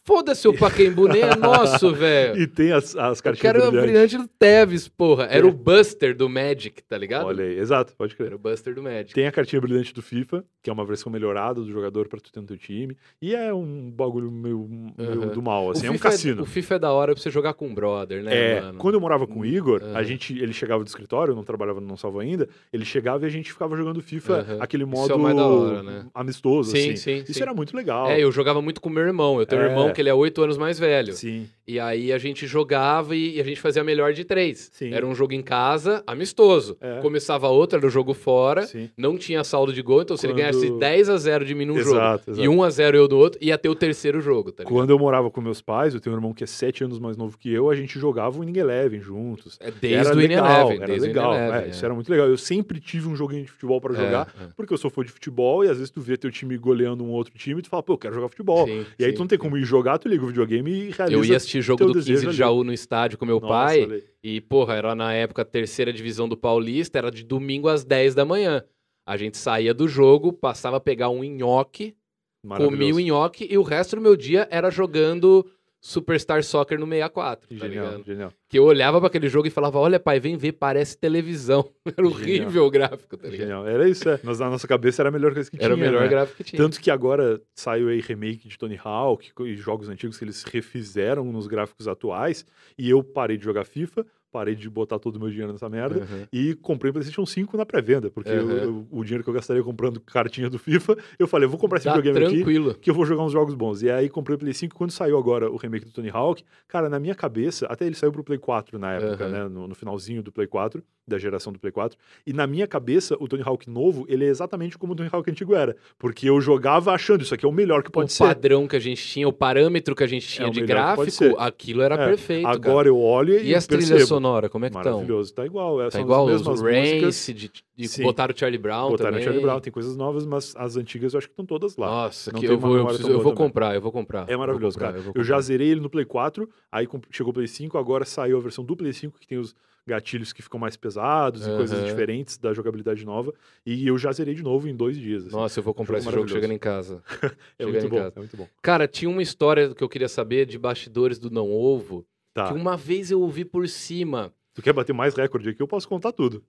Foda-se, 0.06 0.46
o 0.46 0.56
Paquembu 0.56 1.08
nem 1.08 1.20
é 1.22 1.34
nosso, 1.34 1.90
velho. 1.94 2.40
E 2.40 2.46
tem 2.46 2.70
as, 2.72 2.94
as 2.94 3.20
cartinhas 3.20 3.40
quero 3.40 3.64
a 3.64 3.70
brilhantes. 3.72 3.90
brilhante 3.92 4.18
do 4.18 4.28
Tevez, 4.38 4.86
porra. 4.86 5.24
Era 5.24 5.44
É. 5.44 5.48
o 5.48 5.52
Buster 5.52 6.16
do 6.16 6.28
Magic, 6.28 6.80
tá 6.84 6.96
ligado? 6.96 7.26
Olha 7.26 7.44
aí, 7.44 7.58
exato, 7.58 7.92
pode 7.96 8.14
crer. 8.14 8.26
Era 8.28 8.36
o 8.36 8.38
Buster 8.38 8.72
do 8.72 8.82
Magic. 8.84 9.12
Tem 9.12 9.26
a 9.26 9.32
cartinha 9.32 9.60
brilhante 9.60 9.92
do 9.92 10.00
FIFA, 10.00 10.44
que 10.62 10.70
é 10.70 10.72
uma 10.72 10.84
versão 10.84 11.10
melhorada 11.10 11.60
do 11.60 11.70
jogador 11.72 12.06
pra 12.06 12.20
tu 12.20 12.30
ter 12.32 12.40
no 12.40 12.46
teu 12.46 12.56
time. 12.56 12.96
E 13.20 13.34
é 13.34 13.52
um 13.52 13.90
bagulho 13.90 14.30
meio, 14.30 14.68
meio 14.96 15.22
Aham. 15.24 15.32
do 15.32 15.42
mal, 15.42 15.70
assim. 15.72 15.86
o 15.86 15.88
É 15.88 15.90
um 15.90 15.94
FIFA 15.94 16.10
cassino. 16.10 16.42
o 16.42 16.46
FIFA 16.46 16.74
é 16.74 16.78
da 16.78 16.92
hora 16.92 17.12
pra 17.12 17.20
você 17.20 17.30
jogar 17.30 17.54
com 17.54 17.66
um 17.66 17.74
brother, 17.74 18.22
né, 18.22 18.30
É, 18.58 18.60
mano? 18.60 18.78
quando 18.78 18.94
eu 18.94 19.00
morava 19.00 19.26
com 19.26 19.40
o 19.40 19.44
Igor, 19.44 19.82
Aham. 19.82 19.96
a 19.96 20.02
gente, 20.04 20.38
ele 20.38 20.52
chegava 20.52 20.84
do 20.84 20.86
escritório, 20.86 21.32
eu 21.32 21.36
não 21.36 21.42
trabalhava 21.42 21.80
no 21.80 21.86
Não 21.88 21.96
Salvo 21.96 22.20
ainda, 22.20 22.48
ele 22.72 22.84
chegava 22.84 23.24
e 23.24 23.26
a 23.26 23.30
gente 23.30 23.52
ficava 23.52 23.76
jogando 23.76 24.00
FIFA, 24.00 24.34
Aham. 24.34 24.56
aquele 24.60 24.84
Isso 24.84 24.92
é 24.94 24.96
modo 25.00 25.14
o 25.16 25.18
mais 25.18 25.36
da 25.36 25.46
hora, 25.46 25.82
né? 25.82 26.06
amistoso, 26.14 26.70
Sim, 26.70 26.90
assim. 26.92 26.96
sim, 26.96 27.16
Isso 27.24 27.34
sim. 27.34 27.42
era 27.42 27.52
muito 27.52 27.76
legal. 27.76 28.08
É, 28.08 28.20
eu 28.20 28.30
jogava 28.30 28.62
muito 28.62 28.80
com 28.80 28.88
meu 28.88 29.02
irmão. 29.02 29.40
Eu 29.40 29.46
tenho 29.46 29.62
um 29.62 29.64
É. 29.64 29.68
irmão 29.68 29.92
que 29.96 30.02
ele 30.02 30.08
é 30.10 30.14
oito 30.14 30.42
anos 30.42 30.56
mais 30.58 30.78
velho. 30.78 31.12
Sim, 31.14 31.48
E 31.66 31.80
aí 31.80 32.12
a 32.12 32.18
gente 32.18 32.46
jogava 32.46 33.16
e, 33.16 33.36
e 33.36 33.40
a 33.40 33.44
gente 33.44 33.60
fazia 33.60 33.82
melhor 33.82 34.12
de 34.12 34.24
três. 34.24 34.70
Sim. 34.72 34.92
Era 34.92 35.04
um 35.06 35.14
jogo 35.14 35.32
em 35.32 35.42
casa, 35.42 36.04
amistoso. 36.06 36.76
É. 36.80 37.00
Começava 37.00 37.48
outro, 37.48 37.78
era 37.78 37.86
o 37.86 37.90
jogo 37.90 38.14
fora. 38.14 38.62
sim. 38.66 38.88
Não 38.96 39.16
tinha 39.18 39.42
saldo 39.42 39.72
de 39.72 39.82
gol, 39.82 40.02
então 40.02 40.16
se 40.16 40.26
ele 40.26 40.34
Quando- 40.34 40.42
ganhasse 40.42 40.70
10 40.78 41.08
a 41.08 41.16
0 41.16 41.44
de 41.44 41.54
mim 41.54 41.64
num 41.64 41.76
Exato, 41.78 41.90
jogo 42.26 42.38
exato. 42.38 42.40
e 42.44 42.48
1 42.48 42.62
a 42.62 42.70
0 42.70 42.96
eu 42.96 43.08
no 43.08 43.16
outro, 43.16 43.38
ia 43.42 43.56
ter 43.58 43.68
o 43.68 43.74
terceiro 43.74 44.20
jogo, 44.20 44.52
tá? 44.52 44.64
Quando 44.64 44.90
eu 44.90 44.98
morava 44.98 45.30
com 45.30 45.40
meus 45.40 45.60
pais, 45.60 45.94
eu 45.94 46.00
tenho 46.00 46.14
um 46.14 46.18
irmão 46.18 46.32
que 46.34 46.44
é 46.44 46.46
sete 46.46 46.84
anos 46.84 46.98
mais 46.98 47.16
novo 47.16 47.36
que 47.38 47.52
eu, 47.52 47.70
a 47.70 47.74
gente 47.74 47.98
jogava 47.98 48.38
o 48.38 48.44
Inning 48.44 48.58
Eleven 48.58 49.00
juntos. 49.00 49.56
É 49.60 49.70
desde 49.70 49.94
era 50.08 50.12
o 50.12 50.16
legal, 50.16 50.66
Eleven, 50.70 50.82
era 50.82 51.02
legal. 51.02 51.34
Eleven, 51.34 51.60
é, 51.62 51.68
Isso 51.70 51.84
era 51.84 51.94
muito 51.94 52.08
legal. 52.10 52.26
Eu 52.28 52.36
sempre 52.36 52.78
tive 52.80 53.08
um 53.08 53.16
joguinho 53.16 53.44
de 53.44 53.50
futebol 53.50 53.80
pra 53.80 53.92
É, 53.94 53.96
jogar, 53.96 54.34
é. 54.40 54.46
porque 54.56 54.72
eu 54.72 54.78
sou 54.78 54.90
fã 54.90 55.02
de 55.04 55.10
futebol 55.10 55.64
e 55.64 55.68
às 55.68 55.78
vezes 55.78 55.90
tu 55.90 56.00
vê 56.00 56.16
teu 56.16 56.30
time 56.30 56.56
goleando 56.58 57.02
um 57.04 57.10
outro 57.10 57.32
time 57.36 57.60
e 57.60 57.62
tu 57.62 57.68
fala, 57.70 57.82
pô, 57.82 57.94
eu 57.94 57.98
quero 57.98 58.14
jogar 58.14 58.28
futebol. 58.28 58.66
Sim, 58.66 58.84
e 58.98 59.04
aí 59.04 59.12
tu 59.12 59.20
não 59.20 59.26
tem 59.26 59.38
como 59.38 59.56
ir 59.56 59.64
jogar, 59.64 59.85
tu 59.98 60.08
liga 60.08 60.24
o 60.24 60.28
videogame 60.28 60.70
e 60.70 60.90
realiza 60.90 61.12
Eu 61.12 61.24
ia 61.24 61.36
assistir 61.36 61.60
jogo 61.62 61.84
do 61.84 61.92
desejo 61.92 62.20
15 62.20 62.22
de 62.22 62.28
ali. 62.28 62.36
Jaú 62.36 62.64
no 62.64 62.72
estádio 62.72 63.18
com 63.18 63.24
meu 63.24 63.40
Nossa, 63.40 63.52
pai. 63.52 64.02
E, 64.22 64.40
porra, 64.40 64.74
era 64.74 64.94
na 64.94 65.12
época 65.12 65.42
a 65.42 65.44
terceira 65.44 65.92
divisão 65.92 66.28
do 66.28 66.36
Paulista, 66.36 66.98
era 66.98 67.10
de 67.10 67.22
domingo 67.22 67.68
às 67.68 67.84
10 67.84 68.14
da 68.14 68.24
manhã. 68.24 68.64
A 69.06 69.16
gente 69.16 69.36
saía 69.36 69.72
do 69.72 69.86
jogo, 69.86 70.32
passava 70.32 70.78
a 70.78 70.80
pegar 70.80 71.10
um 71.10 71.22
nhoque, 71.22 71.96
comia 72.44 72.94
o 72.94 73.00
nhoque 73.00 73.46
e 73.48 73.56
o 73.56 73.62
resto 73.62 73.96
do 73.96 74.02
meu 74.02 74.16
dia 74.16 74.48
era 74.50 74.70
jogando 74.70 75.48
Superstar 75.86 76.42
Soccer 76.42 76.80
no 76.80 76.84
64, 76.86 77.48
tá 77.48 77.54
Genial, 77.54 77.86
ligado? 77.86 78.04
genial. 78.04 78.32
Que 78.48 78.58
eu 78.58 78.64
olhava 78.64 78.98
pra 78.98 79.06
aquele 79.06 79.28
jogo 79.28 79.46
e 79.46 79.50
falava, 79.50 79.78
olha 79.78 80.00
pai, 80.00 80.18
vem 80.18 80.36
ver, 80.36 80.52
parece 80.52 80.98
televisão. 80.98 81.70
Era 81.96 82.04
horrível 82.06 82.64
o 82.66 82.70
gráfico, 82.70 83.16
tá 83.16 83.28
ligado? 83.28 83.38
Genial. 83.38 83.68
Era 83.68 83.88
isso, 83.88 84.08
é. 84.08 84.18
Mas 84.24 84.40
na 84.40 84.50
nossa 84.50 84.66
cabeça 84.66 85.02
era 85.02 85.10
a 85.10 85.12
melhor 85.12 85.32
coisa 85.32 85.48
que 85.48 85.56
Era 85.62 85.74
o 85.74 85.76
tinha. 85.76 85.86
melhor 85.86 86.02
né? 86.02 86.08
gráfico 86.08 86.36
que 86.38 86.44
tinha. 86.44 86.60
Tanto 86.60 86.80
que 86.80 86.90
agora 86.90 87.40
saiu 87.54 87.88
aí 87.88 88.00
remake 88.00 88.48
de 88.48 88.58
Tony 88.58 88.78
Hawk 88.82 89.30
e 89.42 89.54
jogos 89.56 89.88
antigos 89.88 90.18
que 90.18 90.24
eles 90.24 90.42
refizeram 90.42 91.24
nos 91.24 91.46
gráficos 91.46 91.86
atuais. 91.86 92.44
E 92.76 92.90
eu 92.90 93.04
parei 93.04 93.36
de 93.36 93.44
jogar 93.44 93.64
FIFA, 93.64 94.04
parei 94.36 94.54
de 94.54 94.68
botar 94.68 94.98
todo 94.98 95.16
o 95.16 95.18
meu 95.18 95.30
dinheiro 95.30 95.50
nessa 95.50 95.66
merda. 95.66 96.00
Uhum. 96.00 96.26
E 96.30 96.54
comprei 96.56 96.90
o 96.90 96.92
PlayStation 96.92 97.24
5 97.24 97.56
na 97.56 97.64
pré-venda, 97.64 98.10
porque 98.10 98.30
Uhum. 98.30 98.50
eu- 98.50 98.56
eu- 98.58 98.86
o 98.90 99.02
dinheiro 99.02 99.24
que 99.24 99.30
eu 99.30 99.34
gastaria 99.34 99.62
comprando 99.62 99.98
cartinha 99.98 100.50
do 100.50 100.58
FIFA, 100.58 100.94
eu 101.18 101.26
falei, 101.26 101.46
eu 101.46 101.50
vou 101.50 101.58
comprar 101.58 101.78
esse 101.78 101.86
Tá 101.86 101.96
videogame 101.96 102.26
aqui, 102.26 102.34
tranquilo. 102.36 102.74
que 102.74 102.90
eu 102.90 102.94
vou 102.94 103.06
jogar 103.06 103.22
uns 103.24 103.32
jogos 103.32 103.54
bons. 103.54 103.80
E 103.82 103.90
aí 103.90 104.10
comprei 104.10 104.36
o 104.36 104.38
Play 104.38 104.52
5 104.52 104.74
quando 104.74 104.90
saiu 104.90 105.16
agora 105.16 105.50
o 105.50 105.56
remake 105.56 105.86
do 105.86 105.92
Tony 105.92 106.10
Hawk. 106.12 106.44
Cara, 106.68 106.90
na 106.90 106.98
minha 107.00 107.14
cabeça, 107.14 107.64
até 107.66 107.86
ele 107.86 107.94
saiu 107.94 108.12
pro 108.12 108.22
Play 108.22 108.38
4 108.38 108.78
na 108.78 108.92
época, 108.92 109.24
Aham. 109.24 109.32
né? 109.32 109.48
No, 109.48 109.66
no 109.68 109.74
finalzinho 109.74 110.22
do 110.22 110.30
Play 110.30 110.46
4, 110.46 110.82
da 111.08 111.16
geração 111.18 111.50
do 111.52 111.58
Play 111.58 111.72
4. 111.72 111.96
E 112.26 112.32
na 112.34 112.46
minha 112.46 112.66
cabeça, 112.66 113.16
o 113.18 113.26
Tony 113.26 113.42
Hawk 113.44 113.70
novo, 113.70 114.04
ele 114.08 114.24
é 114.24 114.28
exatamente 114.28 114.76
como 114.76 114.92
o 114.92 114.96
Tony 114.96 115.08
Hawk 115.10 115.30
antigo 115.30 115.54
era. 115.54 115.74
Porque 115.98 116.28
eu 116.28 116.38
jogava 116.40 116.92
achando, 116.92 117.22
isso 117.22 117.32
aqui 117.32 117.46
é 117.46 117.48
o 117.48 117.52
melhor 117.52 117.82
que 117.82 117.90
pode 117.90 118.10
o 118.10 118.12
ser. 118.12 118.24
padrão 118.24 118.66
que 118.68 118.76
a 118.76 118.80
gente 118.80 119.02
tinha, 119.06 119.26
o 119.26 119.32
parâmetro 119.32 119.94
que 119.94 120.02
a 120.04 120.06
gente 120.06 120.26
tinha 120.28 120.46
É 120.46 120.50
o 120.50 120.52
de 120.52 120.60
gráfico, 120.62 121.36
aquilo 121.38 121.80
era 121.82 121.94
É, 121.94 122.06
perfeito. 122.08 122.42
cara. 122.42 122.54
Agora 122.56 122.88
eu 122.88 122.98
olho 122.98 123.38
e, 123.38 123.48
E 123.50 123.54
as 123.54 123.66
percebo. 123.66 123.94
Sonoras, 124.26 124.50
como 124.50 124.64
é 124.64 124.70
que 124.70 124.76
estão? 124.76 124.92
Maravilhoso, 124.92 125.34
tá 125.34 125.46
igual. 125.46 125.80
é, 125.82 125.88
Tá 125.88 126.00
igual 126.00 126.26
os 126.26 126.42
músicas. 126.42 127.26
De, 127.26 127.50
de 127.76 127.88
Sim. 127.88 128.02
botaram 128.02 128.34
o 128.34 128.38
Charlie 128.38 128.58
Brown 128.58 128.90
Botaram 128.90 129.10
também. 129.10 129.24
Charlie 129.24 129.42
Brown, 129.42 129.60
tem 129.60 129.72
coisas 129.72 129.96
novas, 129.96 130.26
mas 130.26 130.54
as 130.56 130.76
antigas 130.76 131.14
eu 131.14 131.18
acho 131.18 131.26
que 131.28 131.32
estão 131.32 131.46
todas 131.46 131.76
lá. 131.76 131.86
Nossa, 131.86 132.32
Não 132.32 132.40
que 132.40 132.46
eu 132.46 132.58
vou, 132.58 132.76
eu, 132.76 132.86
preciso- 132.86 133.08
eu 133.10 133.20
vou 133.20 133.32
também. 133.32 133.36
comprar, 133.48 133.74
eu 133.74 133.80
vou 133.80 133.92
comprar. 133.92 134.28
É 134.28 134.36
maravilhoso, 134.36 134.76
comprar, 134.78 134.92
cara. 134.94 135.04
eu 135.04 135.12
Eu 135.14 135.24
já 135.24 135.40
zerei 135.40 135.68
ele 135.68 135.80
no 135.80 135.88
Play 135.90 136.04
4, 136.04 136.48
aí 136.70 136.88
chegou 137.10 137.30
o 137.30 137.34
Play 137.34 137.46
5, 137.46 137.78
agora 137.78 138.04
saiu 138.04 138.36
a 138.38 138.40
versão 138.40 138.64
do 138.64 138.76
Play 138.76 138.92
5, 138.92 139.18
que 139.18 139.26
tem 139.26 139.38
os 139.38 139.54
gatilhos 139.88 140.32
que 140.32 140.42
ficam 140.42 140.58
mais 140.58 140.76
pesados 140.76 141.46
e 141.46 141.50
coisas 141.56 141.84
diferentes 141.84 142.36
da 142.38 142.52
jogabilidade 142.52 143.06
nova. 143.06 143.32
E 143.64 143.86
eu 143.86 143.96
já 143.96 144.10
zerei 144.10 144.34
de 144.34 144.42
novo 144.42 144.68
em 144.68 144.74
dois 144.74 144.96
dias. 144.96 145.26
assim. 145.26 145.36
Nossa, 145.36 145.60
eu 145.60 145.62
vou 145.62 145.72
comprar 145.72 145.98
Jogo 146.00 146.08
esse 146.08 146.16
jogo 146.16 146.28
chegando 146.28 146.50
em 146.52 146.58
casa. 146.58 147.02
é 147.56 147.64
chegando 147.64 147.72
muito 147.72 147.86
em 147.86 147.88
bom, 147.90 147.96
casa. 147.98 148.12
é 148.16 148.18
muito 148.18 148.36
bom. 148.36 148.48
Cara, 148.60 148.88
tinha 148.88 149.08
uma 149.08 149.22
história 149.22 149.72
que 149.72 149.84
eu 149.84 149.88
queria 149.88 150.08
saber 150.08 150.44
de 150.44 150.58
bastidores 150.58 151.20
do 151.20 151.30
Não 151.30 151.52
Ovo, 151.52 152.04
Tá. 152.36 152.48
que 152.48 152.54
uma 152.54 152.76
vez 152.76 153.10
eu 153.10 153.20
ouvi 153.22 153.44
por 153.44 153.66
cima. 153.68 154.32
Tu 154.54 154.60
quer 154.62 154.72
bater 154.74 154.92
mais 154.92 155.14
recorde 155.14 155.48
aqui? 155.48 155.62
Eu 155.62 155.66
posso 155.68 155.88
contar 155.88 156.12
tudo. 156.12 156.42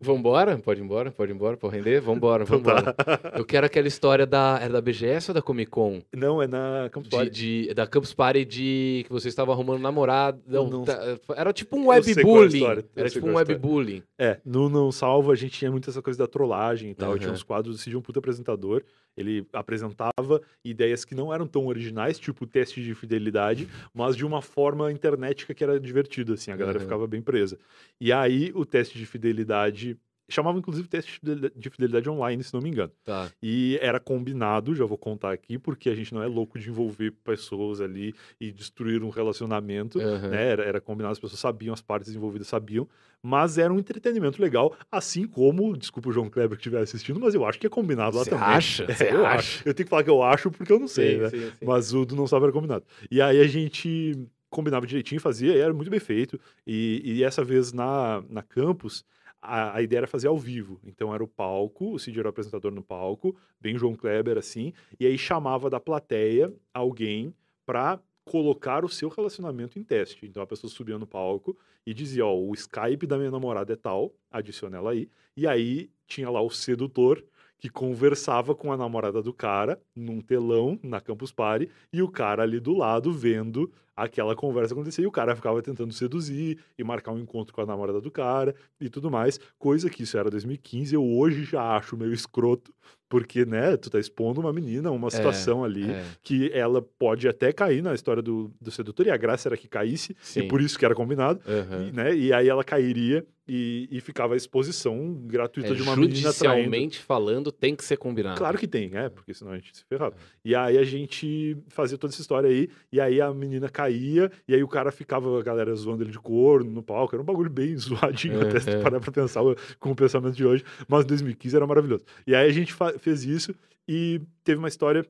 Vambora? 0.00 0.56
Pode 0.58 0.80
ir 0.80 0.84
embora? 0.84 1.10
Pode 1.10 1.32
ir 1.32 1.34
embora? 1.34 1.56
Pode 1.56 1.74
render? 1.76 2.00
Vambora, 2.00 2.44
Então 2.44 2.58
vambora. 2.58 2.92
tá. 2.92 3.32
Eu 3.36 3.44
quero 3.44 3.66
aquela 3.66 3.88
história 3.88 4.24
da... 4.24 4.56
Era 4.62 4.74
da 4.74 4.80
BGS 4.80 5.30
ou 5.30 5.34
da 5.34 5.42
Comic 5.42 5.68
Con? 5.72 6.00
Não, 6.14 6.40
é 6.40 6.46
na 6.46 6.88
Campus 6.92 7.08
De, 7.08 7.16
Party. 7.16 7.30
de- 7.66 7.74
da 7.74 7.84
Campus 7.84 8.14
Party 8.14 8.44
de 8.44 9.02
que 9.06 9.12
você 9.12 9.26
estava 9.26 9.50
arrumando 9.50 9.80
namorado. 9.80 10.40
Não, 10.46 10.70
Não 10.70 10.84
tá- 10.84 11.00
era 11.36 11.52
tipo 11.52 11.76
um 11.76 11.92
é 11.92 11.98
webbullying. 11.98 12.64
Era 12.94 13.10
tipo 13.10 13.26
um 13.26 13.32
é 13.40 13.42
webbullying. 13.42 14.02
É, 14.16 14.38
no 14.44 14.68
Não 14.68 14.92
Salvo 14.92 15.32
a 15.32 15.34
gente 15.34 15.58
tinha 15.58 15.70
muito 15.70 15.90
essa 15.90 16.00
coisa 16.00 16.16
da 16.18 16.28
trollagem 16.28 16.90
e 16.90 16.94
tal. 16.94 17.10
Aham. 17.10 17.18
Tinha 17.18 17.32
uns 17.32 17.42
quadros 17.42 17.74
do 17.76 17.82
Cid, 17.82 17.96
um 17.96 18.00
puta 18.00 18.20
apresentador. 18.20 18.84
Ele 19.16 19.46
apresentava 19.52 20.40
ideias 20.64 21.04
que 21.04 21.14
não 21.14 21.32
eram 21.34 21.46
tão 21.46 21.66
originais, 21.66 22.18
tipo 22.18 22.46
teste 22.46 22.82
de 22.82 22.94
fidelidade, 22.94 23.68
mas 23.92 24.14
de 24.14 24.24
uma 24.24 24.40
forma 24.40 24.92
internetica 24.92 25.52
que 25.52 25.64
era 25.64 25.80
divertida, 25.80 26.34
assim, 26.34 26.50
a 26.50 26.56
galera 26.56 26.78
Aham. 26.78 26.84
ficava 26.84 27.06
bem 27.06 27.20
presa. 27.20 27.58
E 28.00 28.12
aí 28.12 28.52
o 28.54 28.64
teste 28.64 28.96
de 28.96 29.06
fidelidade. 29.06 29.98
Chamava 30.28 30.58
inclusive 30.58 30.86
teste 30.88 31.12
de 31.12 31.18
fidelidade- 31.20 31.54
de 31.56 31.70
fidelidade 31.70 32.10
online, 32.10 32.42
se 32.44 32.52
não 32.52 32.60
me 32.60 32.68
engano. 32.68 32.92
Tá. 33.04 33.30
E 33.42 33.78
era 33.80 33.98
combinado, 33.98 34.74
já 34.74 34.84
vou 34.84 34.98
contar 34.98 35.32
aqui, 35.32 35.58
porque 35.58 35.88
a 35.88 35.94
gente 35.94 36.12
não 36.12 36.22
é 36.22 36.26
louco 36.26 36.58
de 36.58 36.68
envolver 36.68 37.12
pessoas 37.24 37.80
ali 37.80 38.14
e 38.40 38.52
destruir 38.52 39.02
um 39.02 39.08
relacionamento 39.08 39.98
Aham. 40.00 40.28
né? 40.30 40.48
Era, 40.48 40.64
era 40.64 40.80
combinado, 40.80 41.12
as 41.12 41.18
pessoas 41.18 41.40
sabiam, 41.40 41.72
as 41.72 41.80
partes 41.80 42.14
envolvidas 42.14 42.46
sabiam, 42.48 42.86
mas 43.22 43.56
era 43.58 43.72
um 43.72 43.78
entretenimento 43.78 44.40
legal, 44.40 44.76
assim 44.92 45.26
como, 45.26 45.76
desculpa 45.76 46.10
o 46.10 46.12
João 46.12 46.28
Kleber 46.28 46.56
que 46.58 46.62
estiver 46.62 46.80
assistindo, 46.82 47.18
mas 47.18 47.34
eu 47.34 47.44
acho 47.46 47.58
que 47.58 47.66
é 47.66 47.70
combinado 47.70 48.16
lá 48.16 48.24
Você 48.24 48.30
também. 48.30 48.44
acha? 48.48 48.86
É, 49.00 49.14
eu 49.14 49.24
acha? 49.24 49.38
acho. 49.38 49.62
Eu 49.68 49.74
tenho 49.74 49.86
que 49.86 49.90
falar 49.90 50.04
que 50.04 50.10
eu 50.10 50.22
acho 50.22 50.50
porque 50.50 50.72
eu 50.72 50.78
não 50.78 50.88
sei, 50.88 51.14
Sim, 51.16 51.20
né? 51.22 51.30
sim, 51.30 51.50
sim. 51.58 51.66
Mas 51.66 51.92
o 51.94 52.04
do 52.04 52.14
não 52.14 52.26
sabe 52.26 52.44
era 52.44 52.52
combinado. 52.52 52.84
E 53.10 53.20
aí 53.22 53.40
a 53.40 53.46
gente 53.46 54.14
combinava 54.50 54.86
direitinho, 54.86 55.20
fazia, 55.20 55.54
e 55.54 55.58
era 55.58 55.72
muito 55.74 55.90
bem 55.90 56.00
feito. 56.00 56.38
E, 56.66 57.02
e 57.04 57.24
essa 57.24 57.44
vez 57.44 57.72
na, 57.72 58.22
na 58.30 58.42
campus, 58.42 59.04
a, 59.40 59.76
a 59.76 59.82
ideia 59.82 60.00
era 60.00 60.06
fazer 60.06 60.28
ao 60.28 60.38
vivo. 60.38 60.80
Então 60.84 61.14
era 61.14 61.22
o 61.22 61.28
palco, 61.28 61.92
o 61.92 61.98
Cid 61.98 62.18
era 62.18 62.28
o 62.28 62.30
apresentador 62.30 62.72
no 62.72 62.82
palco, 62.82 63.36
bem 63.60 63.78
João 63.78 63.94
Kleber 63.94 64.36
assim, 64.38 64.72
e 64.98 65.06
aí 65.06 65.16
chamava 65.16 65.70
da 65.70 65.80
plateia 65.80 66.52
alguém 66.72 67.34
para 67.64 68.00
colocar 68.24 68.84
o 68.84 68.88
seu 68.88 69.08
relacionamento 69.08 69.78
em 69.78 69.82
teste. 69.82 70.26
Então 70.26 70.42
a 70.42 70.46
pessoa 70.46 70.70
subia 70.70 70.98
no 70.98 71.06
palco 71.06 71.56
e 71.86 71.94
dizia, 71.94 72.26
ó, 72.26 72.36
o 72.36 72.52
Skype 72.54 73.06
da 73.06 73.16
minha 73.16 73.30
namorada 73.30 73.72
é 73.72 73.76
tal, 73.76 74.14
adiciona 74.30 74.76
ela 74.76 74.90
aí. 74.90 75.08
E 75.36 75.46
aí 75.46 75.90
tinha 76.06 76.28
lá 76.28 76.40
o 76.42 76.50
sedutor 76.50 77.24
que 77.58 77.68
conversava 77.68 78.54
com 78.54 78.72
a 78.72 78.76
namorada 78.76 79.22
do 79.22 79.32
cara 79.32 79.80
num 79.94 80.20
telão 80.20 80.78
na 80.82 81.00
Campus 81.00 81.32
Party 81.32 81.68
e 81.92 82.02
o 82.02 82.08
cara 82.08 82.42
ali 82.42 82.60
do 82.60 82.74
lado 82.74 83.12
vendo 83.12 83.72
aquela 84.04 84.34
conversa 84.36 84.74
acontecer 84.74 85.02
e 85.02 85.06
o 85.06 85.10
cara 85.10 85.34
ficava 85.36 85.60
tentando 85.62 85.92
seduzir 85.92 86.58
e 86.78 86.84
marcar 86.84 87.12
um 87.12 87.18
encontro 87.18 87.54
com 87.54 87.60
a 87.60 87.66
namorada 87.66 88.00
do 88.00 88.10
cara 88.10 88.54
e 88.80 88.88
tudo 88.88 89.10
mais, 89.10 89.38
coisa 89.58 89.90
que 89.90 90.02
isso 90.02 90.16
era 90.18 90.30
2015, 90.30 90.94
eu 90.94 91.04
hoje 91.04 91.44
já 91.44 91.76
acho 91.76 91.96
meio 91.96 92.12
escroto, 92.12 92.72
porque, 93.08 93.44
né, 93.46 93.76
tu 93.76 93.88
tá 93.90 93.98
expondo 93.98 94.40
uma 94.40 94.52
menina, 94.52 94.90
uma 94.90 95.10
situação 95.10 95.64
ali 95.64 95.90
É, 95.90 96.04
que 96.22 96.50
ela 96.52 96.82
pode 96.98 97.26
até 97.26 97.52
cair 97.52 97.82
na 97.82 97.94
história 97.94 98.22
do, 98.22 98.52
do 98.60 98.70
sedutor, 98.70 99.06
e 99.06 99.10
a 99.10 99.16
graça 99.16 99.48
era 99.48 99.56
que 99.56 99.66
caísse, 99.66 100.14
sim. 100.20 100.40
e 100.40 100.48
por 100.48 100.60
isso 100.60 100.78
que 100.78 100.84
era 100.84 100.94
combinado, 100.94 101.40
Aham. 101.46 101.88
e, 101.88 101.92
né, 101.92 102.14
e 102.14 102.32
aí 102.32 102.48
ela 102.48 102.62
cairia 102.62 103.24
e, 103.50 103.88
e 103.90 103.98
ficava 104.02 104.34
a 104.34 104.36
exposição 104.36 105.14
gratuita 105.24 105.70
É, 105.70 105.74
de 105.74 105.80
uma 105.80 105.96
menina 105.96 106.12
traindo. 106.34 106.58
judicialmente 106.58 106.98
falando, 106.98 107.50
tem 107.50 107.74
que 107.74 107.82
ser 107.82 107.96
combinado. 107.96 108.36
Claro 108.36 108.58
que 108.58 108.68
tem, 108.68 108.90
é, 108.94 109.08
porque 109.08 109.32
senão 109.32 109.52
a 109.52 109.54
gente 109.56 109.74
se 109.74 109.84
ferrava. 109.86 110.14
E 110.44 110.54
aí 110.54 110.76
a 110.76 110.84
gente 110.84 111.56
fazia 111.68 111.96
toda 111.96 112.12
essa 112.12 112.20
história 112.20 112.50
aí, 112.50 112.68
e 112.92 113.00
aí 113.00 113.22
a 113.22 113.32
menina 113.32 113.70
caía, 113.88 114.30
e 114.46 114.54
aí 114.54 114.62
o 114.62 114.68
cara 114.68 114.92
ficava, 114.92 115.38
a 115.38 115.42
galera 115.42 115.74
zoando 115.74 116.02
ele 116.02 116.10
de 116.10 116.18
corno 116.18 116.70
no 116.70 116.82
palco, 116.82 117.14
era 117.14 117.22
um 117.22 117.24
bagulho 117.24 117.50
bem 117.50 117.74
zoadinho, 117.78 118.40
até 118.40 118.60
se 118.60 118.70
tu 118.70 118.82
parar 118.82 119.00
pra 119.00 119.10
pensar 119.10 119.40
com 119.78 119.90
o 119.90 119.96
pensamento 119.96 120.36
de 120.36 120.44
hoje, 120.44 120.64
mas 120.86 121.04
2015 121.04 121.56
era 121.56 121.66
maravilhoso. 121.66 122.04
E 122.26 122.34
aí 122.34 122.48
a 122.48 122.52
gente 122.52 122.74
fez 122.98 123.24
isso, 123.24 123.54
e 123.86 124.20
teve 124.44 124.58
uma 124.58 124.68
história, 124.68 125.04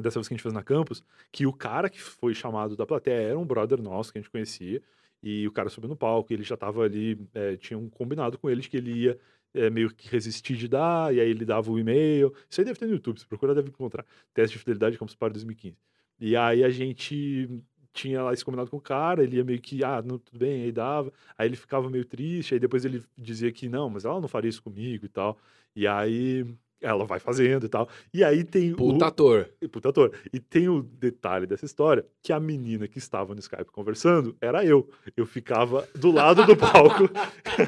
dessa 0.00 0.18
vez 0.18 0.28
que 0.28 0.34
a 0.34 0.36
gente 0.36 0.42
fez 0.42 0.54
na 0.54 0.62
campus, 0.62 1.04
que 1.30 1.46
o 1.46 1.52
cara 1.52 1.90
que 1.90 2.00
foi 2.00 2.34
chamado 2.34 2.76
da 2.76 2.86
plateia 2.86 3.28
era 3.30 3.38
um 3.38 3.44
brother 3.44 3.82
nosso 3.82 4.12
que 4.12 4.18
a 4.18 4.22
gente 4.22 4.30
conhecia, 4.30 4.80
e 5.22 5.46
o 5.46 5.52
cara 5.52 5.68
subiu 5.68 5.88
no 5.88 5.96
palco, 5.96 6.32
e 6.32 6.34
ele 6.34 6.42
já 6.42 6.56
tava 6.56 6.82
ali, 6.82 7.18
é, 7.34 7.56
tinha 7.56 7.78
um 7.78 7.88
combinado 7.88 8.38
com 8.38 8.48
ele 8.48 8.60
de 8.60 8.68
que 8.68 8.76
ele 8.76 8.92
ia 8.92 9.18
é, 9.54 9.70
meio 9.70 9.90
que 9.94 10.08
resistir 10.08 10.56
de 10.56 10.66
dar, 10.66 11.14
e 11.14 11.20
aí 11.20 11.28
ele 11.28 11.44
dava 11.44 11.70
o 11.70 11.78
e-mail. 11.78 12.34
Isso 12.48 12.60
aí 12.60 12.64
deve 12.64 12.78
ter 12.78 12.86
no 12.86 12.92
YouTube, 12.92 13.20
se 13.20 13.26
procurar 13.26 13.54
deve 13.54 13.68
encontrar. 13.68 14.04
Teste 14.34 14.56
de 14.56 14.58
fidelidade 14.58 14.98
Campus 14.98 15.14
Party 15.14 15.34
2015. 15.34 15.76
E 16.20 16.36
aí 16.36 16.62
a 16.64 16.70
gente 16.70 17.48
tinha 17.92 18.22
lá 18.22 18.32
esse 18.32 18.44
combinado 18.44 18.70
com 18.70 18.78
o 18.78 18.80
cara, 18.80 19.22
ele 19.22 19.36
ia 19.36 19.44
meio 19.44 19.60
que, 19.60 19.84
ah, 19.84 20.02
não, 20.02 20.18
tudo 20.18 20.38
bem, 20.38 20.64
aí 20.64 20.72
dava. 20.72 21.12
Aí 21.36 21.48
ele 21.48 21.56
ficava 21.56 21.90
meio 21.90 22.04
triste, 22.04 22.54
aí 22.54 22.60
depois 22.60 22.84
ele 22.84 23.02
dizia 23.16 23.52
que 23.52 23.68
não, 23.68 23.90
mas 23.90 24.04
ela 24.04 24.20
não 24.20 24.28
faria 24.28 24.48
isso 24.48 24.62
comigo 24.62 25.04
e 25.04 25.08
tal. 25.08 25.38
E 25.74 25.86
aí 25.86 26.46
ela 26.82 27.04
vai 27.06 27.20
fazendo 27.20 27.64
e 27.64 27.68
tal. 27.68 27.88
E 28.12 28.24
aí 28.24 28.42
tem 28.42 28.74
Puta 28.74 29.04
o... 29.04 29.08
ator. 29.08 29.48
Puta 29.70 29.88
ator. 29.88 30.12
E 30.32 30.40
tem 30.40 30.68
o 30.68 30.82
detalhe 30.82 31.46
dessa 31.46 31.64
história, 31.64 32.04
que 32.20 32.32
a 32.32 32.40
menina 32.40 32.88
que 32.88 32.98
estava 32.98 33.34
no 33.34 33.40
Skype 33.40 33.70
conversando 33.70 34.36
era 34.40 34.64
eu. 34.64 34.88
Eu 35.16 35.24
ficava 35.24 35.88
do 35.94 36.10
lado 36.10 36.44
do 36.44 36.56
palco. 36.56 37.08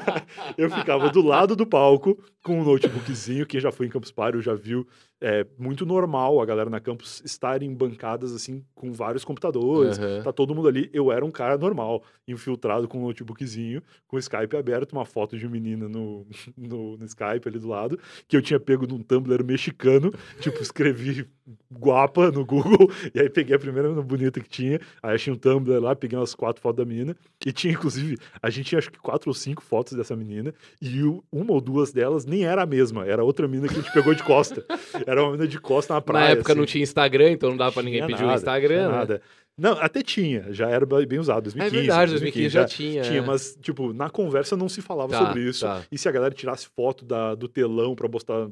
eu 0.59 0.69
ficava 0.69 1.09
do 1.09 1.23
lado 1.23 1.55
do 1.55 1.67
palco 1.67 2.19
com 2.43 2.61
um 2.61 2.65
notebookzinho. 2.65 3.47
Quem 3.47 3.61
já 3.61 3.71
foi 3.71 3.87
em 3.87 3.91
Campus 3.91 4.11
Party 4.11 4.41
já 4.43 4.55
viu. 4.55 4.87
É 5.27 5.47
muito 5.59 5.87
normal 5.87 6.39
a 6.39 6.45
galera 6.45 6.69
na 6.69 6.79
campus 6.79 7.23
estar 7.25 7.63
em 7.63 7.73
bancadas 7.73 8.35
assim 8.35 8.63
com 8.75 8.93
vários 8.93 9.25
computadores. 9.25 9.97
Uhum. 9.97 10.23
Tá 10.23 10.31
todo 10.35 10.55
mundo 10.55 10.69
ali. 10.69 10.91
Eu 10.93 11.11
era 11.11 11.25
um 11.25 11.31
cara 11.31 11.57
normal, 11.57 12.03
infiltrado 12.29 12.87
com 12.87 12.99
um 12.99 13.07
notebookzinho, 13.07 13.83
com 14.07 14.17
o 14.17 14.19
Skype 14.19 14.55
aberto, 14.55 14.93
uma 14.93 15.07
foto 15.07 15.39
de 15.39 15.47
uma 15.47 15.53
menina 15.53 15.89
no, 15.89 16.27
no, 16.55 16.99
no 16.99 17.05
Skype 17.07 17.49
ali 17.49 17.59
do 17.59 17.69
lado, 17.69 17.99
que 18.29 18.37
eu 18.37 18.43
tinha 18.43 18.61
pego 18.61 18.87
num 18.87 18.99
Tumblr 18.99 19.43
mexicano. 19.43 20.13
tipo, 20.41 20.61
escrevi 20.61 21.27
guapa 21.73 22.31
no 22.31 22.45
Google, 22.45 22.91
e 23.15 23.21
aí 23.21 23.29
peguei 23.29 23.57
a 23.57 23.59
primeira 23.59 23.91
bonita 24.03 24.41
que 24.41 24.49
tinha, 24.49 24.81
aí 25.03 25.15
achei 25.15 25.33
um 25.33 25.37
Tumblr 25.37 25.81
lá, 25.81 25.95
peguei 25.95 26.19
umas 26.19 26.35
quatro 26.35 26.63
fotos 26.63 26.85
da 26.85 26.89
menina, 26.89 27.17
e 27.45 27.53
tinha, 27.53 27.73
inclusive, 27.73 28.19
a 28.43 28.49
gente 28.49 28.67
tinha 28.67 28.79
acho 28.79 28.91
que 28.91 28.99
quatro 28.99 29.29
ou 29.29 29.35
cinco 29.35 29.63
fotos 29.63 29.95
dessa 29.95 30.15
menina, 30.15 30.55
e 30.81 31.03
uma 31.33 31.53
ou 31.53 31.61
duas 31.61 31.93
delas 31.93 32.25
nem 32.25 32.45
era 32.45 32.63
a 32.63 32.67
mesma, 32.67 33.07
era 33.07 33.25
outra 33.25 33.47
menina 33.47 33.69
que 33.69 33.75
a 33.75 33.83
gente 33.83 33.93
pegou 33.93 34.15
de 34.15 34.23
costa. 34.23 34.65
Era 35.07 35.14
uma 35.23 35.33
menina 35.33 35.49
de 35.49 35.61
costa 35.61 35.95
na 35.95 36.01
praia. 36.01 36.27
Na 36.27 36.33
época 36.33 36.53
assim. 36.53 36.59
não 36.59 36.67
tinha 36.67 36.83
Instagram, 36.83 37.31
então 37.33 37.51
não 37.51 37.57
dava 37.57 37.73
pra 37.73 37.83
ninguém 37.83 38.07
pedir 38.07 38.25
o 38.25 38.33
Instagram. 38.33 38.77
tinha 38.77 38.89
né? 38.89 38.97
nada. 38.97 39.23
Não, 39.57 39.73
até 39.79 40.03
tinha, 40.03 40.53
já 40.53 40.69
era 40.69 40.85
bem 41.07 41.19
usado, 41.19 41.45
2015. 41.45 41.77
É 41.77 41.81
verdade, 41.81 42.11
2015 42.11 42.49
já 42.49 42.65
tinha. 42.65 43.03
Tinha, 43.03 43.19
é. 43.19 43.23
mas, 43.23 43.57
tipo, 43.61 43.93
na 43.93 44.11
conversa 44.11 44.57
não 44.57 44.69
se 44.69 44.83
falava 44.83 45.11
Tá, 45.13 45.27
sobre 45.27 45.43
isso. 45.49 45.65
tá. 45.65 45.83
E 45.93 45.97
se 45.97 46.09
a 46.09 46.13
galera 46.13 46.35
tirasse 46.35 46.67
foto 46.75 47.05
da, 47.05 47.37
do 47.37 47.47
telão 47.47 47.95
pra 47.95 48.09
postar, 48.09 48.49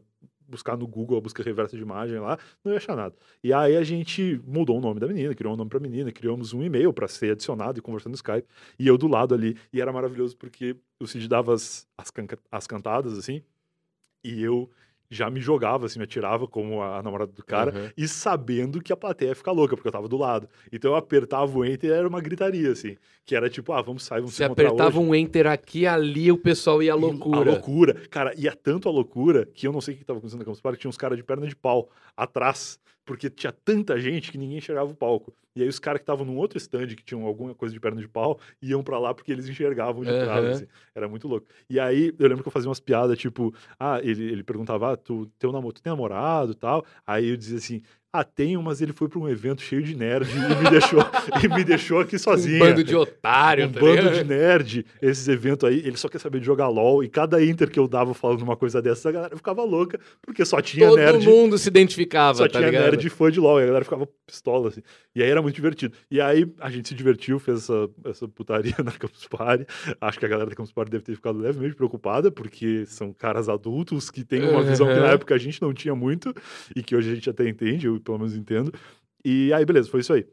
buscar 0.47 0.76
no 0.76 0.86
Google 0.86 1.18
a 1.18 1.20
busca 1.20 1.43
reversa 1.43 1.76
de 1.76 1.82
imagem 1.82 2.20
lá, 2.20 2.39
não 2.64 2.70
ia 2.70 2.78
achar 2.78 2.94
nada. 2.94 3.16
E 3.43 3.52
aí 3.52 3.76
a 3.76 3.82
gente 3.82 4.40
mudou 4.47 4.78
o 4.78 4.80
nome 4.80 5.01
da 5.01 5.09
menina, 5.09 5.34
criou 5.34 5.55
um 5.55 5.56
nome 5.56 5.70
pra 5.70 5.80
menina, 5.80 6.12
criamos 6.12 6.52
um 6.52 6.62
e-mail 6.62 6.93
pra 6.93 7.09
ser 7.09 7.32
adicionado 7.32 7.80
e 7.80 7.82
conversando 7.82 8.12
no 8.12 8.16
Skype. 8.16 8.47
E 8.78 8.86
eu 8.86 8.97
do 8.97 9.09
lado 9.09 9.34
ali. 9.34 9.56
E 9.72 9.80
era 9.80 9.93
maravilhoso 9.93 10.36
porque 10.36 10.76
o 11.01 11.06
Cid 11.09 11.26
dava 11.26 11.52
as, 11.52 11.84
as, 11.98 12.12
as 12.51 12.66
cantadas, 12.68 13.18
assim, 13.18 13.43
e 14.24 14.40
eu 14.40 14.70
já 15.14 15.28
me 15.30 15.40
jogava, 15.40 15.86
assim, 15.86 15.98
me 15.98 16.05
atirava 16.05 16.47
como 16.48 16.80
a, 16.80 16.98
a 16.98 17.02
namorada 17.02 17.30
do 17.32 17.44
cara, 17.44 17.72
Uhum. 17.74 17.90
e 17.97 18.09
sabendo 18.09 18.80
que 18.80 18.93
a 18.93 18.97
plateia 18.97 19.28
ia 19.30 19.34
ficar 19.34 19.52
louca, 19.52 19.76
porque 19.76 19.89
eu 19.89 19.93
tava 19.93 20.09
do 20.09 20.16
lado. 20.16 20.48
Então 20.72 20.93
eu 20.93 20.97
apertava 20.97 21.56
o 21.59 21.64
enter 21.64 21.90
e 21.90 21.93
era 21.93 22.09
uma 22.09 22.20
gritaria, 22.20 22.70
assim, 22.72 22.97
que 23.24 23.36
era 23.36 23.48
tipo, 23.51 23.72
ah, 23.72 23.82
vamos 23.82 24.05
sair, 24.05 24.20
vamos 24.20 24.32
Você 24.34 24.39
se 24.39 24.44
encontrar 24.44 24.68
apertava 24.68 24.98
hoje. 24.98 25.09
um 25.09 25.14
enter 25.14 25.47
aqui, 25.47 25.86
ali 25.86 26.32
o 26.32 26.39
pessoal 26.39 26.82
ia 26.82 26.93
à 26.93 26.97
loucura. 26.97 27.51
A 27.51 27.55
loucura. 27.55 27.94
Cara, 28.10 28.32
ia 28.36 28.52
tanto 28.56 28.89
a 28.89 28.93
loucura 28.93 29.47
que 29.55 29.66
eu 29.66 29.72
não 29.72 29.80
sei 29.80 29.94
o 29.94 29.98
que 29.98 30.05
tava 30.05 30.18
acontecendo 30.18 30.40
na 30.40 30.44
Campus 30.47 30.60
Party, 30.60 30.78
tinha 30.80 30.89
uns 30.89 30.97
caras 30.97 31.16
de 31.18 31.22
perna 31.24 31.47
de 31.47 31.55
pau 31.55 31.89
atrás, 32.16 32.78
porque 33.04 33.28
tinha 33.30 33.52
tanta 33.52 33.98
gente 34.00 34.30
que 34.30 34.38
ninguém 34.38 34.58
enxergava 34.58 34.90
o 34.90 34.94
palco. 34.94 35.34
E 35.54 35.62
aí 35.62 35.68
os 35.68 35.78
caras 35.78 35.98
que 35.98 36.04
estavam 36.04 36.24
num 36.24 36.36
outro 36.36 36.56
stand, 36.58 36.88
que 36.88 37.04
tinham 37.04 37.26
alguma 37.26 37.54
coisa 37.54 37.74
de 37.74 37.80
perna 37.80 38.00
de 38.00 38.08
pau, 38.08 38.38
iam 38.60 38.82
pra 38.82 38.98
lá 38.98 39.12
porque 39.12 39.30
eles 39.30 39.48
enxergavam 39.48 40.02
de 40.02 40.14
trás, 40.14 40.44
Aham. 40.44 40.50
assim. 40.50 40.66
Era 40.94 41.08
muito 41.08 41.28
louco. 41.28 41.46
E 41.68 41.78
aí 41.78 42.14
eu 42.18 42.28
lembro 42.28 42.42
que 42.42 42.48
eu 42.48 42.52
fazia 42.52 42.68
umas 42.68 42.80
piadas, 42.80 43.18
tipo, 43.18 43.54
ah, 43.78 44.00
ele, 44.02 44.24
ele 44.32 44.42
perguntava, 44.44 44.92
ah, 44.92 44.96
tu, 44.96 45.26
teu 45.38 45.52
namoro, 45.52 45.74
tu 45.74 45.82
tem 45.82 45.92
namorado 45.92 46.52
e 46.52 46.54
tal? 46.54 46.84
Aí 47.06 47.28
eu 47.28 47.36
dizia 47.36 47.58
assim, 47.58 47.82
ah, 48.12 48.24
tenho, 48.24 48.62
mas 48.62 48.82
ele 48.82 48.93
foi 48.93 49.09
pra 49.09 49.18
um 49.18 49.26
evento 49.26 49.62
cheio 49.62 49.82
de 49.82 49.97
nerd 49.97 50.28
e 50.30 50.62
me 50.62 50.68
deixou, 50.70 51.01
e 51.43 51.48
me 51.48 51.64
deixou 51.64 51.98
aqui 52.01 52.18
sozinho. 52.18 52.56
Um 52.56 52.68
bando 52.68 52.84
de 52.84 52.94
otário, 52.94 53.66
Um 53.66 53.72
tá 53.72 53.80
bando 53.80 54.02
ligado? 54.02 54.14
de 54.14 54.24
nerd, 54.24 54.86
esses 55.01 55.26
eventos 55.28 55.66
aí, 55.66 55.78
ele 55.78 55.97
só 55.97 56.09
quer 56.09 56.18
saber 56.18 56.39
de 56.40 56.44
jogar 56.44 56.68
LOL, 56.68 57.02
e 57.02 57.09
cada 57.09 57.43
enter 57.43 57.70
que 57.70 57.78
eu 57.78 57.89
dava 57.89 58.12
falando 58.12 58.43
uma 58.43 58.55
coisa 58.55 58.82
dessa, 58.82 59.09
a 59.09 59.12
galera 59.12 59.36
ficava 59.36 59.64
louca, 59.64 59.98
porque 60.20 60.44
só 60.44 60.60
tinha 60.60 60.89
Todo 60.89 60.98
nerd, 60.98 61.24
mundo 61.26 61.56
se 61.56 61.68
identificava, 61.68 62.36
só 62.36 62.44
tá 62.44 62.59
tinha 62.59 62.66
ligado? 62.66 62.82
nerd 62.90 63.09
fã 63.09 63.30
de 63.30 63.40
LOL, 63.40 63.59
e 63.60 63.62
a 63.62 63.66
galera 63.66 63.84
ficava 63.84 64.06
pistola, 64.26 64.68
assim. 64.68 64.82
E 65.14 65.22
aí 65.22 65.30
era 65.30 65.40
muito 65.40 65.55
divertido. 65.55 65.94
E 66.10 66.20
aí 66.20 66.47
a 66.60 66.70
gente 66.70 66.89
se 66.89 66.94
divertiu, 66.94 67.39
fez 67.39 67.60
essa, 67.60 67.89
essa 68.05 68.28
putaria 68.28 68.74
na 68.84 68.93
Campus 68.93 69.26
Party, 69.26 69.64
acho 70.01 70.18
que 70.18 70.26
a 70.26 70.28
galera 70.28 70.51
da 70.51 70.56
Campus 70.56 70.72
Party 70.72 70.90
deve 70.90 71.05
ter 71.05 71.14
ficado 71.14 71.39
levemente 71.39 71.74
preocupada, 71.74 72.30
porque 72.30 72.84
são 72.86 73.10
caras 73.10 73.48
adultos 73.48 74.10
que 74.10 74.22
têm 74.22 74.43
uma 74.48 74.62
visão 74.62 74.86
que 74.86 75.01
na 75.01 75.12
época 75.12 75.34
a 75.34 75.39
gente 75.39 75.62
não 75.62 75.72
tinha 75.72 75.94
muito, 75.94 76.34
e 76.76 76.82
que 76.82 76.94
hoje 76.94 77.10
a 77.10 77.14
gente 77.14 77.30
até 77.30 77.48
entende, 77.48 77.86
eu 77.86 78.01
pelo 78.02 78.18
menos 78.18 78.36
entendo. 78.36 78.72
E 79.24 79.52
aí, 79.52 79.64
beleza, 79.64 79.90
foi 79.90 80.00
isso 80.00 80.12
aí. 80.12 80.26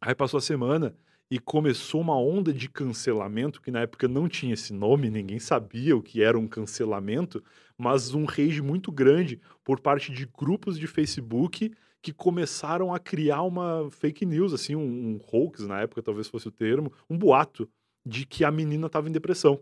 Aí 0.00 0.14
passou 0.14 0.38
a 0.38 0.42
semana 0.42 0.94
e 1.30 1.38
começou 1.38 2.00
uma 2.00 2.16
onda 2.16 2.52
de 2.52 2.68
cancelamento, 2.68 3.60
que 3.60 3.70
na 3.70 3.80
época 3.80 4.06
não 4.06 4.28
tinha 4.28 4.54
esse 4.54 4.72
nome, 4.72 5.10
ninguém 5.10 5.38
sabia 5.38 5.96
o 5.96 6.02
que 6.02 6.22
era 6.22 6.38
um 6.38 6.46
cancelamento, 6.46 7.42
mas 7.76 8.14
um 8.14 8.24
rage 8.24 8.62
muito 8.62 8.92
grande 8.92 9.40
por 9.64 9.80
parte 9.80 10.12
de 10.12 10.26
grupos 10.26 10.78
de 10.78 10.86
Facebook 10.86 11.72
que 12.00 12.12
começaram 12.12 12.94
a 12.94 13.00
criar 13.00 13.42
uma 13.42 13.90
fake 13.90 14.24
news, 14.24 14.52
assim, 14.52 14.76
um, 14.76 14.80
um 14.80 15.20
hoax, 15.32 15.66
na 15.66 15.80
época 15.80 16.02
talvez 16.02 16.28
fosse 16.28 16.46
o 16.46 16.52
termo, 16.52 16.92
um 17.10 17.18
boato 17.18 17.68
de 18.06 18.24
que 18.24 18.44
a 18.44 18.50
menina 18.50 18.86
estava 18.86 19.08
em 19.08 19.12
depressão. 19.12 19.60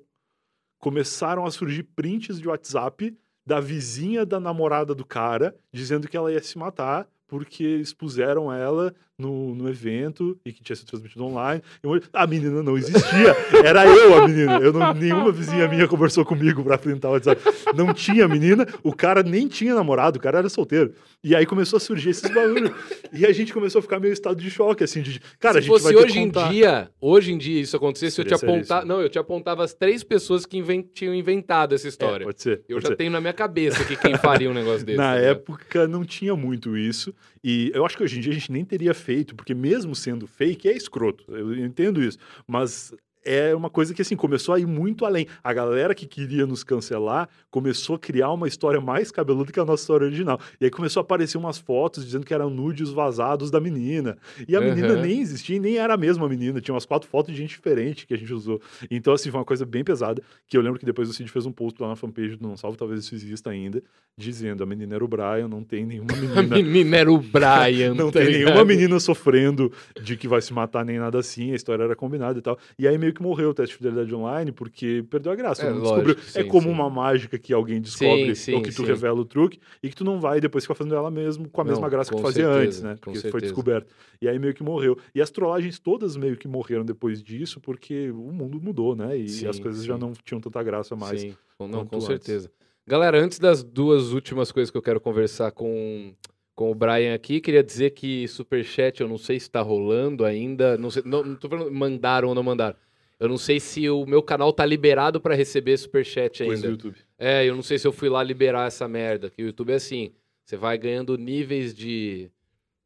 Começaram 0.78 1.46
a 1.46 1.50
surgir 1.50 1.84
prints 1.84 2.38
de 2.38 2.46
WhatsApp 2.46 3.16
da 3.46 3.60
vizinha 3.60 4.26
da 4.26 4.38
namorada 4.38 4.94
do 4.94 5.06
cara 5.06 5.56
dizendo 5.72 6.06
que 6.06 6.16
ela 6.16 6.30
ia 6.30 6.42
se 6.42 6.58
matar 6.58 7.08
porque 7.38 7.64
expuseram 7.64 8.52
ela 8.52 8.94
no, 9.18 9.54
no 9.56 9.68
evento 9.68 10.36
e 10.44 10.52
que 10.52 10.62
tinha 10.62 10.74
sido 10.76 10.86
transmitido 10.88 11.24
online. 11.24 11.60
Eu- 11.82 12.00
a 12.12 12.26
menina 12.26 12.62
não 12.62 12.76
existia, 12.78 13.34
era 13.64 13.84
eu 13.86 14.14
a 14.22 14.26
menina. 14.28 14.58
Eu 14.58 14.72
não, 14.72 14.92
nenhuma 14.94 15.32
vizinha 15.32 15.66
minha 15.68 15.88
conversou 15.88 16.24
comigo 16.24 16.62
pra 16.62 16.76
apresentar 16.76 17.08
o 17.08 17.12
WhatsApp. 17.12 17.40
Não 17.74 17.92
tinha 17.92 18.28
menina, 18.28 18.66
o 18.84 18.92
cara 18.92 19.22
nem 19.24 19.48
tinha 19.48 19.74
namorado, 19.74 20.18
o 20.18 20.22
cara 20.22 20.38
era 20.38 20.48
solteiro. 20.48 20.94
E 21.24 21.34
aí 21.34 21.44
começou 21.46 21.76
a 21.78 21.80
surgir 21.80 22.10
esses 22.10 22.28
barulhos. 22.32 22.70
E 23.12 23.24
a 23.26 23.32
gente 23.32 23.52
começou 23.52 23.78
a 23.80 23.82
ficar 23.82 23.98
meio 23.98 24.12
estado 24.12 24.40
de 24.40 24.50
choque, 24.50 24.84
assim, 24.84 25.00
de 25.02 25.20
cara, 25.40 25.58
a 25.58 25.62
se 25.62 25.66
gente 25.66 25.72
fosse 25.80 25.92
vai 25.92 26.04
hoje 26.04 26.18
em 26.20 26.30
dia, 26.30 26.88
hoje 27.00 27.32
em 27.32 27.38
dia 27.38 27.60
isso 27.60 27.76
acontecesse, 27.76 28.20
eu 28.20 28.24
te 28.24 28.36
seríssimo. 28.38 28.84
não, 28.84 29.00
eu 29.00 29.08
te 29.08 29.18
apontava 29.18 29.64
as 29.64 29.74
três 29.74 30.04
pessoas 30.04 30.44
que 30.46 30.56
inven- 30.58 30.88
tinham 30.94 31.14
inventado 31.14 31.74
essa 31.74 31.86
É, 31.86 31.88
história. 31.88 32.26
pode 32.26 32.40
ser. 32.42 32.62
eu 32.68 32.76
pode 32.76 32.82
já 32.82 32.88
ser. 32.88 32.96
tenho 32.96 33.10
na 33.10 33.20
minha 33.20 33.32
cabeça 33.32 33.84
que 33.84 33.96
quem 33.96 34.16
faria 34.18 34.48
um 34.50 34.54
negócio 34.54 34.84
desse. 34.86 34.98
Na 34.98 35.14
ligado? 35.16 35.30
época 35.30 35.88
não 35.88 36.04
tinha 36.04 36.36
muito 36.36 36.76
isso. 36.76 37.14
E 37.42 37.70
eu 37.74 37.84
acho 37.84 37.96
que 37.96 38.02
hoje 38.02 38.18
em 38.18 38.20
dia 38.20 38.32
a 38.32 38.34
gente 38.34 38.50
nem 38.50 38.64
teria 38.64 38.94
feito, 38.94 39.34
porque 39.34 39.54
mesmo 39.54 39.94
sendo 39.94 40.26
fake, 40.26 40.68
é 40.68 40.76
escroto. 40.76 41.24
Eu 41.28 41.54
entendo 41.54 42.02
isso. 42.02 42.18
Mas 42.46 42.92
é 43.24 43.54
uma 43.54 43.70
coisa 43.70 43.94
que, 43.94 44.02
assim, 44.02 44.16
começou 44.16 44.54
a 44.54 44.60
ir 44.60 44.66
muito 44.66 45.04
além. 45.04 45.26
A 45.42 45.52
galera 45.52 45.94
que 45.94 46.06
queria 46.06 46.46
nos 46.46 46.62
cancelar 46.62 47.28
começou 47.50 47.96
a 47.96 47.98
criar 47.98 48.30
uma 48.32 48.46
história 48.48 48.80
mais 48.80 49.10
cabeluda 49.10 49.50
que 49.52 49.58
a 49.60 49.64
nossa 49.64 49.82
história 49.82 50.06
original. 50.06 50.38
E 50.60 50.64
aí 50.64 50.70
começou 50.70 51.00
a 51.00 51.02
aparecer 51.04 51.38
umas 51.38 51.58
fotos 51.58 52.04
dizendo 52.04 52.26
que 52.26 52.34
eram 52.34 52.50
nudes 52.50 52.90
vazados 52.90 53.50
da 53.50 53.60
menina. 53.60 54.16
E 54.48 54.54
a 54.56 54.60
menina 54.60 54.94
Uhum. 54.94 55.00
nem 55.00 55.20
existia, 55.20 55.56
e 55.56 55.60
nem 55.60 55.76
era 55.78 55.94
a 55.94 55.96
mesma 55.96 56.28
menina. 56.28 56.60
Tinha 56.60 56.74
umas 56.74 56.84
quatro 56.84 57.08
fotos 57.08 57.32
de 57.34 57.40
gente 57.40 57.50
diferente 57.50 58.06
que 58.06 58.14
a 58.14 58.16
gente 58.18 58.32
usou. 58.32 58.60
Então, 58.90 59.12
assim, 59.14 59.30
foi 59.30 59.38
uma 59.40 59.44
coisa 59.46 59.64
bem 59.64 59.82
pesada. 59.84 60.22
Que 60.46 60.56
eu 60.56 60.60
lembro 60.60 60.78
que 60.78 60.84
depois 60.86 61.08
o 61.08 61.12
Cid 61.12 61.30
fez 61.30 61.46
um 61.46 61.52
post 61.52 61.80
lá 61.80 61.88
na 61.88 61.96
fanpage 61.96 62.36
do 62.36 62.46
Não 62.46 62.56
Salvo, 62.56 62.76
talvez 62.76 63.00
isso 63.00 63.14
exista 63.14 63.50
ainda, 63.50 63.82
dizendo: 64.16 64.62
a 64.62 64.66
menina 64.66 64.94
era 64.96 65.04
o 65.04 65.08
Brian, 65.08 65.48
não 65.48 65.62
tem 65.64 65.86
nenhuma 65.86 66.08
A 66.14 66.42
menina. 66.42 66.56
menina 66.56 66.96
era 66.98 67.12
o 67.12 67.18
Brian. 67.18 67.94
Não 67.94 68.10
tá 68.10 68.18
tem 68.20 68.28
ligado? 68.28 68.44
nenhuma 68.46 68.64
menina 68.64 69.00
sofrendo 69.00 69.72
de 70.02 70.16
que 70.16 70.28
vai 70.28 70.42
se 70.42 70.52
matar 70.52 70.84
nem 70.84 70.98
nada 70.98 71.18
assim, 71.18 71.52
a 71.52 71.54
história 71.54 71.84
era 71.84 71.96
combinada 71.96 72.38
e 72.38 72.42
tal. 72.42 72.58
E 72.78 72.86
aí 72.86 72.98
meio 72.98 73.13
que 73.14 73.22
morreu 73.22 73.50
o 73.50 73.54
teste 73.54 73.72
de 73.72 73.78
fidelidade 73.78 74.14
online 74.14 74.52
porque 74.52 75.04
perdeu 75.08 75.32
a 75.32 75.34
graça. 75.36 75.62
É, 75.62 75.70
lógico, 75.70 76.20
é 76.20 76.42
sim, 76.42 76.48
como 76.48 76.64
sim. 76.64 76.68
uma 76.68 76.90
mágica 76.90 77.38
que 77.38 77.52
alguém 77.52 77.80
descobre 77.80 78.34
sim, 78.34 78.54
ou 78.54 78.62
que 78.62 78.72
tu 78.72 78.82
revela 78.82 79.20
o 79.20 79.24
truque 79.24 79.58
e 79.82 79.88
que 79.88 79.94
tu 79.94 80.04
não 80.04 80.20
vai 80.20 80.40
depois 80.40 80.64
ficar 80.64 80.74
fazendo 80.74 80.94
ela 80.94 81.10
mesmo 81.10 81.48
com 81.48 81.60
a 81.60 81.64
Não, 81.64 81.70
mesma 81.70 81.88
graça 81.88 82.10
que 82.10 82.16
tu 82.16 82.22
fazia 82.22 82.44
certeza, 82.44 82.66
antes, 82.66 82.82
né? 82.82 82.96
Porque 83.00 83.30
foi 83.30 83.40
descoberto. 83.40 83.94
E 84.20 84.28
aí 84.28 84.38
meio 84.38 84.52
que 84.52 84.62
morreu. 84.62 84.98
E 85.14 85.22
as 85.22 85.30
trollagens 85.30 85.78
todas 85.78 86.16
meio 86.16 86.36
que 86.36 86.48
morreram 86.48 86.84
depois 86.84 87.22
disso 87.22 87.60
porque 87.60 88.10
o 88.10 88.32
mundo 88.32 88.60
mudou, 88.60 88.94
né? 88.94 89.16
E 89.16 89.46
as 89.46 89.58
coisas 89.58 89.84
já 89.84 89.96
não 89.96 90.12
tinham 90.24 90.40
tanta 90.40 90.62
graça 90.62 90.94
mais. 90.96 91.20
Sim, 91.20 91.36
com- 91.56 91.68
não, 91.68 91.86
com 91.86 91.96
antes. 91.96 92.06
certeza. 92.06 92.50
Galera, 92.86 93.18
antes 93.18 93.38
das 93.38 93.62
duas 93.62 94.12
últimas 94.12 94.52
coisas 94.52 94.70
que 94.70 94.76
eu 94.76 94.82
quero 94.82 95.00
conversar 95.00 95.52
com, 95.52 96.12
com 96.54 96.70
o 96.70 96.74
Brian 96.74 97.14
aqui, 97.14 97.40
queria 97.40 97.62
dizer 97.62 97.90
que 97.92 98.28
Superchat, 98.28 99.00
eu 99.00 99.08
não 99.08 99.16
sei 99.16 99.40
se 99.40 99.50
tá 99.50 99.62
rolando 99.62 100.22
ainda, 100.22 100.76
não, 100.76 100.90
sei, 100.90 101.02
não, 101.06 101.24
não 101.24 101.34
tô 101.34 101.48
falando 101.48 101.72
mandaram 101.72 102.28
ou 102.28 102.34
não 102.34 102.42
mandaram. 102.42 102.76
Eu 103.18 103.28
não 103.28 103.38
sei 103.38 103.60
se 103.60 103.88
o 103.88 104.04
meu 104.06 104.22
canal 104.22 104.52
tá 104.52 104.66
liberado 104.66 105.20
para 105.20 105.34
receber 105.34 105.76
Superchat 105.76 106.44
Coisa 106.44 106.62
do 106.62 106.66
ainda. 106.68 106.68
YouTube. 106.68 106.96
É, 107.18 107.44
eu 107.44 107.54
não 107.54 107.62
sei 107.62 107.78
se 107.78 107.86
eu 107.86 107.92
fui 107.92 108.08
lá 108.08 108.22
liberar 108.22 108.66
essa 108.66 108.88
merda, 108.88 109.30
que 109.30 109.42
o 109.42 109.46
YouTube 109.46 109.70
é 109.72 109.76
assim, 109.76 110.12
você 110.44 110.56
vai 110.56 110.76
ganhando 110.76 111.16
níveis 111.16 111.74
de, 111.74 112.30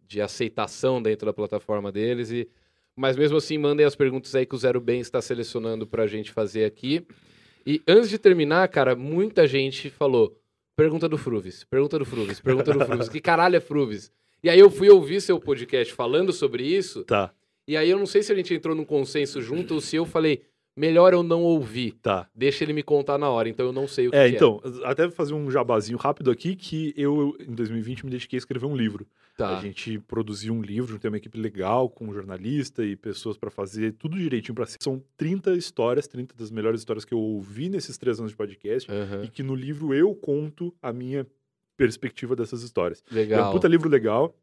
de 0.07 0.21
aceitação 0.21 1.03
dentro 1.03 1.27
da 1.27 1.33
plataforma 1.33 1.91
deles 1.91 2.31
e 2.31 2.49
mas 2.95 3.17
mesmo 3.17 3.37
assim, 3.37 3.57
mandem 3.59 3.87
as 3.87 3.95
perguntas 3.95 4.35
aí 4.35 4.45
que 4.45 4.57
o 4.57 4.59
Zero 4.59 4.81
Bem 4.81 4.99
está 4.99 5.23
selecionando 5.23 5.87
pra 5.87 6.09
gente 6.09 6.33
fazer 6.33 6.65
aqui. 6.65 7.07
E 7.65 7.81
antes 7.87 8.11
de 8.11 8.19
terminar, 8.19 8.67
cara, 8.69 8.97
muita 8.97 9.47
gente 9.47 9.89
falou: 9.89 10.37
pergunta 10.75 11.09
do 11.09 11.17
Fruvis, 11.17 11.63
pergunta 11.63 11.97
do 11.97 12.05
Fruvis, 12.05 12.41
pergunta 12.41 12.73
do 12.73 12.85
Fruvis. 12.85 13.09
que 13.09 13.21
caralho 13.21 13.55
é 13.55 13.61
Fruvis? 13.61 14.11
E 14.43 14.51
aí 14.51 14.59
eu 14.59 14.69
fui 14.69 14.91
ouvir 14.91 15.21
seu 15.21 15.39
podcast 15.39 15.95
falando 15.95 16.33
sobre 16.33 16.65
isso, 16.65 17.05
Tá, 17.05 17.33
e 17.69 17.77
aí 17.77 17.91
eu 17.91 17.99
não 17.99 18.07
sei 18.07 18.23
se 18.23 18.33
a 18.33 18.35
gente 18.35 18.53
entrou 18.55 18.75
num 18.75 18.85
consenso 18.85 19.41
junto 19.43 19.75
ou 19.75 19.81
se 19.81 19.95
eu 19.95 20.05
falei, 20.07 20.43
melhor 20.75 21.13
eu 21.13 21.23
não 21.23 21.43
ouvir. 21.43 21.93
tá. 22.03 22.29
Deixa 22.35 22.65
ele 22.65 22.73
me 22.73 22.83
contar 22.83 23.19
na 23.19 23.29
hora, 23.29 23.49
então 23.49 23.67
eu 23.67 23.73
não 23.73 23.87
sei 23.87 24.09
o 24.09 24.11
que 24.11 24.17
É, 24.17 24.29
que 24.31 24.37
então, 24.37 24.61
até 24.85 25.03
vou 25.07 25.13
fazer 25.15 25.35
um 25.35 25.51
jabazinho 25.51 25.99
rápido 25.99 26.31
aqui, 26.31 26.57
que 26.57 26.95
eu, 26.97 27.37
em 27.41 27.55
2020, 27.55 28.05
me 28.07 28.11
dediquei 28.11 28.37
a 28.37 28.41
escrever 28.41 28.65
um 28.67 28.75
livro. 28.77 29.07
Tá. 29.37 29.59
A 29.59 29.61
gente 29.61 29.99
produziu 30.01 30.53
um 30.53 30.63
livro, 30.63 30.99
tem 30.99 31.09
uma 31.11 31.17
equipe 31.17 31.39
legal, 31.39 31.89
com 31.89 32.07
um 32.07 32.13
jornalista 32.13 32.85
e 32.85 32.97
pessoas 32.97 33.37
para 33.37 33.51
fazer 33.51 33.93
tudo 33.93 34.17
direitinho 34.17 34.55
para 34.55 34.67
ser. 34.67 34.79
São 34.81 35.03
30 35.17 35.55
histórias, 35.55 36.09
30 36.09 36.35
das 36.37 36.51
melhores 36.51 36.81
histórias 36.81 37.05
que 37.05 37.15
eu 37.15 37.21
ouvi 37.21 37.69
nesses 37.69 37.97
três 37.99 38.19
anos 38.19 38.33
de 38.33 38.37
podcast, 38.37 38.91
Aham. 38.91 39.23
e 39.25 39.29
que 39.29 39.43
no 39.43 39.55
livro 39.55 39.93
eu 39.95 40.15
conto 40.15 40.75
a 40.83 40.93
minha 40.93 41.27
perspectiva 41.77 42.35
dessas 42.35 42.63
histórias. 42.63 43.03
É 43.11 43.15
um 43.15 43.17
Legal. 43.17 43.53
puta 43.53 43.69
livro 43.69 43.89
legal 43.89 44.35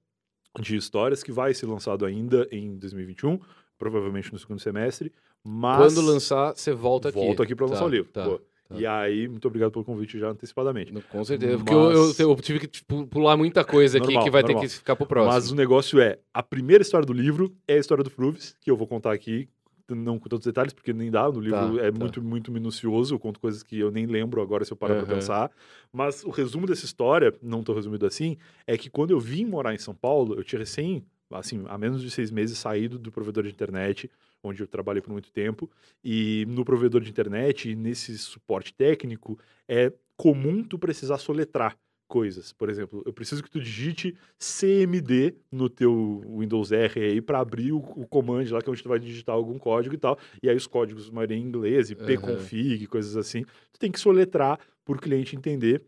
de 0.62 0.76
histórias 0.76 1.24
que 1.24 1.32
vai 1.32 1.54
ser 1.54 1.66
lançado 1.66 2.06
ainda 2.06 2.48
em 2.52 2.78
2021, 2.78 3.40
provavelmente 3.78 4.32
no 4.32 4.40
segundo 4.40 4.60
semestre, 4.60 5.12
mas 5.44 5.94
Quando 5.94 6.06
lançar, 6.06 6.54
você 6.56 6.74
volta 6.74 7.10
aqui. 7.10 7.18
volto 7.18 7.44
aqui 7.44 7.56
para 7.56 7.66
lançar 7.68 7.80
Tá, 7.82 7.86
o 7.86 7.90
livro. 7.90 8.10
tá, 8.12 8.26
tá. 8.30 8.38
E 8.72 8.84
aí, 8.86 9.28
muito 9.28 9.48
obrigado 9.48 9.72
pelo 9.72 9.86
convite 9.86 10.18
já 10.18 10.30
antecipadamente. 10.30 10.92
No- 10.92 11.02
Com 11.04 11.24
certeza. 11.24 11.58
Porque 11.58 11.72
eu, 11.74 11.92
eu- 11.92 12.08
Mas- 12.08 12.20
eu 12.20 12.36
tive 12.38 12.60
que 12.62 12.68
tipo, 12.68 13.06
pular 13.06 13.38
muita 13.38 13.64
coisa 13.64 13.98
aqui 14.00 14.08
Normal, 14.08 14.24
que 14.24 14.32
vai 14.32 14.42
normal. 14.42 14.62
ter 14.62 14.68
que 14.68 14.74
ficar 14.74 14.96
pro 14.96 15.06
próximo. 15.06 15.34
Mas 15.34 15.52
o 15.52 15.56
negócio 15.56 16.00
é, 16.00 16.18
a 16.34 16.42
primeira 16.42 16.82
história 16.82 17.06
do 17.06 17.14
livro 17.14 17.56
é 17.68 17.76
a 17.76 17.78
história 17.78 18.04
do 18.04 18.10
Fruves, 18.10 18.56
que 18.60 18.72
eu 18.72 18.76
vou 18.76 18.88
contar 18.88 19.12
aqui, 19.14 19.48
não 19.94 20.18
com 20.18 20.28
todos 20.30 20.46
os 20.46 20.52
detalhes, 20.52 20.74
porque 20.74 20.94
nem 20.94 21.12
dá, 21.12 21.30
no 21.30 21.40
livro 21.40 21.78
Tá, 21.78 21.86
é 21.86 21.92
tá. 21.92 22.00
muito, 22.00 22.22
muito 22.24 22.52
minucioso, 22.52 23.14
eu 23.16 23.20
conto 23.20 23.40
coisas 23.40 23.62
que 23.62 23.78
eu 23.78 23.92
nem 23.92 24.06
lembro 24.06 24.42
agora 24.42 24.66
se 24.66 24.72
eu 24.72 24.78
parar 24.78 24.96
Aham. 24.96 25.06
pra 25.06 25.16
pensar. 25.16 25.52
Mas 25.94 26.24
o 26.24 26.30
resumo 26.30 26.66
dessa 26.66 26.86
história, 26.86 27.34
não 27.42 27.64
tão 27.64 27.76
resumido 27.76 28.06
assim, 28.06 28.38
é 28.66 28.78
que 28.78 28.90
quando 28.90 29.12
eu 29.12 29.20
vim 29.20 29.46
morar 29.46 29.74
em 29.74 29.78
São 29.78 29.94
Paulo, 29.94 30.34
eu 30.36 30.44
tinha 30.44 30.60
recém, 30.60 31.06
assim, 31.32 31.64
há 31.68 31.78
menos 31.78 32.02
de 32.02 32.10
seis 32.10 32.32
meses 32.32 32.58
saído 32.58 32.98
do 32.98 33.12
provedor 33.12 33.44
de 33.44 33.50
internet, 33.52 34.10
onde 34.42 34.62
eu 34.64 34.68
trabalhei 34.68 35.02
por 35.02 35.12
muito 35.12 35.32
tempo, 35.32 35.70
e 36.04 36.46
no 36.48 36.64
provedor 36.64 37.02
de 37.02 37.10
internet, 37.10 37.70
e 37.70 37.76
nesse 37.76 38.18
suporte 38.18 38.74
técnico, 38.74 39.38
é 39.68 39.92
comum 40.18 40.64
tu 40.64 40.80
precisar 40.80 41.18
soletrar 41.18 41.78
coisas. 42.08 42.54
Por 42.54 42.70
exemplo, 42.70 43.02
eu 43.06 43.12
preciso 43.14 43.42
que 43.44 43.50
tu 43.50 43.60
digite 43.60 44.16
CMD 44.38 45.36
no 45.52 45.70
teu 45.70 46.22
Windows 46.38 46.72
R 46.72 47.00
aí 47.02 47.22
para 47.22 47.40
abrir 47.40 47.72
o, 47.72 47.78
o 47.78 48.08
command 48.08 48.46
lá 48.52 48.62
que 48.62 48.70
é 48.70 48.72
onde 48.72 48.84
tu 48.84 48.90
vai 48.90 49.00
digitar 49.00 49.36
algum 49.36 49.58
código 49.58 49.96
e 49.96 49.98
tal. 49.98 50.18
E 50.42 50.50
aí 50.50 50.56
os 50.56 50.68
códigos 50.68 51.10
maioria 51.10 51.38
em 51.38 51.42
inglês, 51.42 51.90
e 51.90 51.96
pconfig, 51.96 52.88
coisas 52.88 53.16
assim. 53.18 53.44
Tu 53.72 53.80
tem 53.80 53.92
que 53.92 54.00
soletrar 54.00 54.60
por 54.84 55.00
cliente 55.00 55.36
entender. 55.36 55.82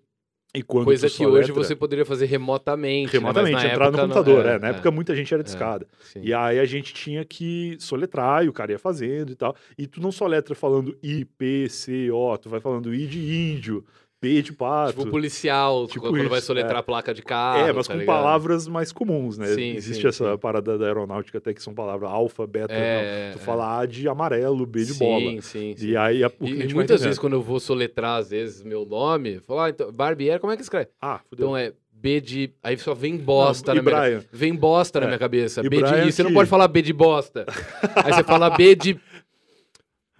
E 0.55 0.63
quando 0.63 0.85
Coisa 0.85 1.07
que 1.09 1.25
hoje 1.25 1.51
você 1.51 1.75
poderia 1.75 2.05
fazer 2.05 2.25
remotamente. 2.25 3.07
né? 3.13 3.19
Remotamente 3.19 3.53
na 3.63 3.65
entrar 3.65 3.91
no 3.91 3.97
época 3.97 4.07
não- 4.07 4.15
computador, 4.15 4.45
é, 4.45 4.55
é, 4.55 4.59
Na 4.59 4.67
é, 4.67 4.69
época 4.71 4.89
muita 4.89 5.15
gente 5.15 5.31
era 5.31 5.43
de 5.43 5.49
escada. 5.49 5.85
sim. 6.01 6.21
E 6.23 6.33
aí 6.33 6.57
a 6.57 6.65
gente 6.65 6.93
tinha 6.93 7.23
que 7.23 7.77
soletrar 7.79 8.43
e 8.43 8.49
o 8.49 8.53
cara 8.53 8.71
ia 8.71 8.79
fazendo 8.79 9.31
e 9.31 9.35
tal. 9.35 9.55
E 9.77 9.85
tu 9.85 10.01
não 10.01 10.11
soletra 10.11 10.55
falando 10.55 10.97
I, 11.03 11.25
P, 11.25 11.67
C, 11.69 12.09
O, 12.09 12.35
tu 12.37 12.49
vai 12.49 12.59
falando 12.59 12.95
I 12.95 13.05
de 13.05 13.19
índio, 13.19 13.85
P 14.19 14.41
de 14.41 14.51
pato. 14.53 14.93
Tipo 14.99 15.11
policial, 15.11 15.87
Tipo 15.87 16.09
quando 16.09 16.27
vai 16.29 16.39
isso, 16.39 16.47
soletrar 16.47 16.77
é. 16.77 16.79
a 16.79 16.83
placa 16.83 17.13
de 17.13 17.21
carro. 17.21 17.59
é, 17.67 17.71
mas 17.73 17.87
tá 17.87 17.93
com 17.93 17.99
ligado? 17.99 18.15
palavras 18.15 18.67
mais 18.67 18.91
comuns, 18.91 19.37
né? 19.37 19.47
Sim, 19.47 19.75
Existe 19.75 20.01
sim, 20.01 20.07
essa 20.07 20.31
sim. 20.31 20.37
parada 20.37 20.77
da 20.77 20.85
aeronáutica 20.85 21.37
até 21.37 21.53
que 21.53 21.61
são 21.61 21.73
palavras 21.73 22.09
alfa, 22.09 22.47
beta, 22.47 22.73
É, 22.73 23.27
não. 23.29 23.37
Tu 23.37 23.41
é. 23.41 23.45
fala 23.45 23.79
A 23.79 23.85
de 23.85 24.07
amarelo, 24.07 24.65
B 24.65 24.83
de 24.85 24.93
bola. 24.95 25.19
Sim, 25.41 25.41
sim. 25.41 25.75
E 25.79 25.95
aí 25.95 26.23
a, 26.23 26.27
o 26.39 26.45
E- 26.45 26.49
e 26.49 26.55
vai 26.55 26.67
muitas 26.67 26.73
entendendo. 26.95 26.99
vezes, 27.03 27.19
quando 27.19 27.33
eu 27.33 27.41
vou 27.41 27.59
soletrar, 27.59 28.17
às 28.19 28.29
vezes, 28.31 28.63
meu 28.63 28.85
nome, 28.85 29.39
falo, 29.45 29.59
ah, 29.61 29.69
então, 29.69 29.91
Barbieri, 29.91 30.39
como 30.39 30.51
é 30.51 30.55
que 30.55 30.63
escreve? 30.63 30.89
Ah, 31.01 31.19
fudeu. 31.29 31.45
Então 31.47 31.57
é 31.57 31.73
B 31.99 32.21
de. 32.21 32.51
Aí 32.63 32.77
só 32.77 32.93
vem 32.93 33.17
bosta 33.17 33.73
Não, 33.73 33.81
na 33.83 33.89
e 33.89 33.93
minha 33.93 34.01
Brian? 34.15 34.23
Vem 34.31 34.55
bosta 34.55 34.99
na 34.99 35.05
É. 35.05 35.09
minha 35.09 35.19
cabeça. 35.19 35.61
E 35.61 35.69
B 35.69 35.77
de. 35.77 35.83
Brian 35.83 36.05
E 36.05 36.11
você 36.11 36.21
não 36.23 36.29
que- 36.29 36.35
pode 36.35 36.49
falar 36.49 36.67
B 36.67 36.81
de 36.81 36.93
bosta. 36.93 37.45
Aí 38.05 38.13
você 38.13 38.23
fala 38.23 38.49
B 38.51 38.75
de. 38.75 38.99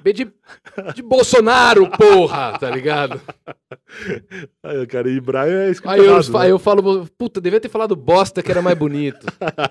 B 0.02 0.14
de. 0.14 0.32
De 0.96 1.02
Bolsonaro, 1.02 1.90
porra! 1.90 2.58
Tá 2.60 2.70
ligado? 2.70 3.20
Aí, 4.64 4.86
cara, 4.88 5.10
e 5.10 5.20
Brian 5.20 5.64
é 5.64 5.70
escrito 5.72 5.92
Aí 5.92 6.00
eu, 6.00 6.06
errado, 6.06 6.24
fa- 6.32 6.40
né? 6.40 6.46
aí 6.46 6.52
eu 6.52 6.60
falo, 6.60 7.08
puta, 7.18 7.42
devia 7.42 7.60
ter 7.60 7.70
falado 7.70 7.96
bosta 7.96 8.44
que 8.44 8.52
era 8.52 8.62
mais 8.62 8.78
bonito. 8.78 9.26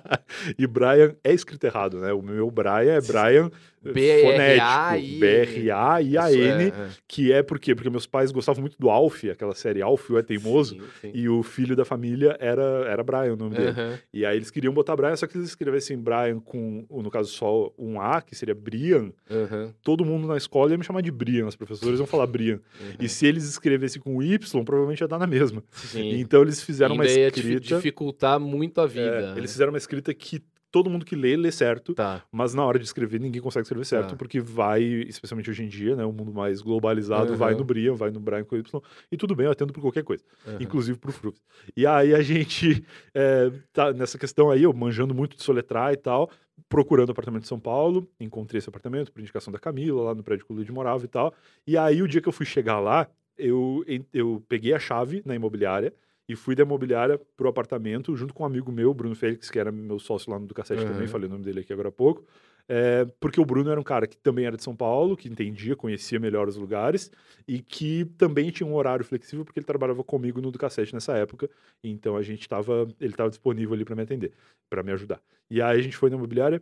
e 0.59 0.67
Brian 0.67 1.15
é 1.23 1.33
escrito 1.33 1.65
errado, 1.65 2.01
né? 2.01 2.13
O 2.13 2.23
meu 2.23 2.51
Brian 2.51 2.95
é 2.95 3.01
Brian. 3.01 3.51
Fonético. 3.83 5.21
B-R-A-I-A-N. 5.21 6.65
É, 6.65 6.67
é. 6.67 6.89
Que 7.07 7.33
é 7.33 7.43
por 7.43 7.59
quê? 7.59 7.75
Porque 7.75 7.91
meus 7.91 8.07
pais 8.07 8.33
gostavam 8.33 8.61
muito 8.61 8.77
do 8.79 8.91
Alf, 8.91 9.25
aquela 9.25 9.55
série 9.55 9.83
Alf, 9.83 10.11
o 10.11 10.19
É 10.19 10.23
Teimoso. 10.23 10.75
Sim, 10.75 10.83
sim. 11.01 11.11
E 11.15 11.29
o 11.29 11.43
filho 11.43 11.77
da 11.77 11.85
família 11.85 12.37
era, 12.41 12.63
era 12.89 13.03
Brian, 13.03 13.35
o 13.35 13.37
nome 13.37 13.57
dele. 13.57 13.71
Aham. 13.71 13.99
E 14.13 14.25
aí 14.25 14.37
eles 14.37 14.51
queriam 14.51 14.73
botar 14.73 14.97
Brian, 14.97 15.17
só 15.17 15.27
que 15.27 15.37
eles 15.37 15.49
escrevessem 15.49 15.99
Brian 15.99 16.41
com, 16.41 16.87
no 16.91 17.11
caso, 17.11 17.31
só 17.31 17.73
um 17.79 18.01
A, 18.01 18.21
que 18.21 18.35
seria 18.35 18.55
Brian. 18.55 19.13
Aham. 19.31 19.73
Todo 19.83 20.05
mundo 20.05 20.27
na 20.27 20.37
escola 20.37 20.71
ia 20.71 20.79
me 20.79 20.85
chamar 20.85 21.03
de 21.03 21.11
Brian, 21.11 21.47
os 21.47 21.57
professores 21.57 21.99
iam 21.99 22.07
falar 22.07 22.27
Brian. 22.27 22.61
E 23.01 23.09
se 23.09 23.27
eles 23.27 23.45
escrevessem 23.49 24.01
com 24.01 24.23
Y, 24.23 24.65
provavelmente 24.65 25.01
ia 25.01 25.09
dar 25.09 25.19
na 25.19 25.27
mesma. 25.27 25.63
Sim. 25.73 26.19
Então 26.19 26.43
eles 26.43 26.63
fizeram 26.63 26.95
uma 26.95 27.07
escrita. 27.07 27.77
dificultar 27.77 28.39
muito 28.41 28.81
a 28.81 28.85
é, 28.85 28.89
vida. 28.89 29.35
eles 29.37 29.53
fizeram 29.53 29.73
uma 29.73 29.79
escrita 29.79 30.13
que 30.15 30.43
todo 30.77 30.91
mundo 30.91 31.07
que 31.07 31.17
lê, 31.17 31.39
lê 31.39 31.51
certo. 31.51 31.95
Tá. 31.95 32.23
Mas 32.31 32.53
na 32.53 32.63
hora 32.63 32.79
de 32.79 32.85
escrever, 32.85 33.19
ninguém 33.19 33.41
consegue 33.41 33.63
escrever 33.63 33.87
certo, 33.87 34.11
Tá. 34.11 34.17
porque 34.17 34.39
vai, 34.39 34.83
especialmente 34.83 35.49
hoje 35.49 35.63
em 35.65 35.69
dia, 35.69 35.97
né? 35.97 36.05
O 36.05 36.13
mundo 36.13 36.35
mais 36.35 36.61
globalizado 36.61 37.35
vai 37.35 37.53
Aham. 37.53 37.59
no 37.61 37.65
Brian, 37.65 37.95
vai 37.95 38.11
no 38.11 38.21
Brian 38.21 38.45
com 38.45 38.55
Y. 38.59 38.83
E 39.11 39.17
tudo 39.17 39.35
bem, 39.35 39.47
eu 39.47 39.53
atendo 39.53 39.73
por 39.73 39.81
qualquer 39.81 40.05
coisa 40.05 40.23
Aham. 40.47 40.59
inclusive 40.61 40.99
pro 40.99 41.11
Fruits. 41.13 41.41
E 41.75 41.87
aí 41.87 42.15
a 42.15 42.21
gente 42.21 42.85
é, 43.15 43.51
tá 43.73 43.91
nessa 43.95 44.19
questão 44.19 44.51
aí, 44.51 44.65
eu 44.65 44.73
manjando 44.75 45.15
muito 45.15 45.35
de 45.35 45.43
soletrar 45.43 45.95
e 45.95 45.97
tal, 45.97 46.29
procurando 46.69 47.11
apartamento 47.11 47.45
em 47.45 47.49
São 47.49 47.59
Paulo, 47.59 48.07
encontrei 48.21 48.59
esse 48.59 48.69
apartamento 48.69 49.11
por 49.11 49.21
indicação 49.21 49.51
da 49.51 49.59
Camila, 49.59 50.03
lá 50.03 50.15
no 50.15 50.23
prédio 50.23 50.45
que 50.45 50.53
o 50.53 50.57
Luiz 50.57 50.69
morava 50.69 51.03
e 51.05 51.09
tal. 51.09 51.33
E 51.67 51.79
aí 51.79 52.03
o 52.03 52.09
dia 52.09 52.21
que 52.21 52.29
eu 52.29 52.33
fui 52.33 52.45
chegar 52.45 52.81
lá, 52.81 53.09
eu, 53.39 53.83
eu 54.13 54.43
peguei 54.47 54.75
a 54.75 54.79
chave 54.79 55.23
na 55.25 55.35
imobiliária 55.35 55.95
e 56.29 56.35
fui 56.35 56.55
da 56.55 56.63
imobiliária 56.63 57.19
pro 57.37 57.49
apartamento 57.49 58.17
junto 58.17 58.35
com 58.35 58.43
um 58.43 58.47
amigo 58.47 58.73
meu, 58.73 58.93
Bruno 58.93 59.15
Félix, 59.15 59.51
que 59.51 59.59
era 59.59 59.71
meu 59.71 59.99
sócio 59.99 60.31
lá 60.31 60.39
no 60.39 60.47
do 60.47 60.55
Cassete 60.55 60.83
Aham. 60.83 60.93
também, 60.93 61.07
falei 61.07 61.29
o 61.29 61.33
nome 61.33 61.45
dele 61.45 61.61
aqui 61.61 61.73
agora 61.73 61.89
há 61.89 61.93
pouco. 61.93 62.25
É, 62.69 63.05
porque 63.21 63.41
o 63.41 63.45
Bruno 63.45 63.71
era 63.71 63.79
um 63.79 63.85
cara 63.85 64.09
que 64.09 64.17
também 64.17 64.45
era 64.45 64.57
de 64.57 64.63
São 64.63 64.75
Paulo, 64.75 65.17
que 65.17 65.29
entendia, 65.29 65.77
conhecia 65.77 66.19
melhor 66.19 66.49
os 66.49 66.57
lugares 66.57 67.13
e 67.47 67.61
que 67.61 68.05
também 68.19 68.51
tinha 68.51 68.67
um 68.67 68.75
horário 68.75 69.05
flexível 69.05 69.45
porque 69.45 69.61
ele 69.61 69.67
trabalhava 69.67 70.03
comigo 70.03 70.41
no 70.41 70.51
do 70.51 70.59
cassete 70.59 70.93
nessa 70.93 71.17
época. 71.17 71.49
Então 71.83 72.17
a 72.17 72.23
gente 72.23 72.49
tava, 72.49 72.89
ele 73.01 73.13
estava 73.13 73.31
disponível 73.31 73.75
ali 73.75 73.85
para 73.85 73.95
me 73.95 74.03
atender, 74.03 74.33
para 74.69 74.83
me 74.83 74.91
ajudar. 74.93 75.21
E 75.49 75.63
aí 75.63 75.79
a 75.79 75.83
gente 75.83 75.97
foi 75.97 76.11
na 76.11 76.17
imobiliária, 76.17 76.61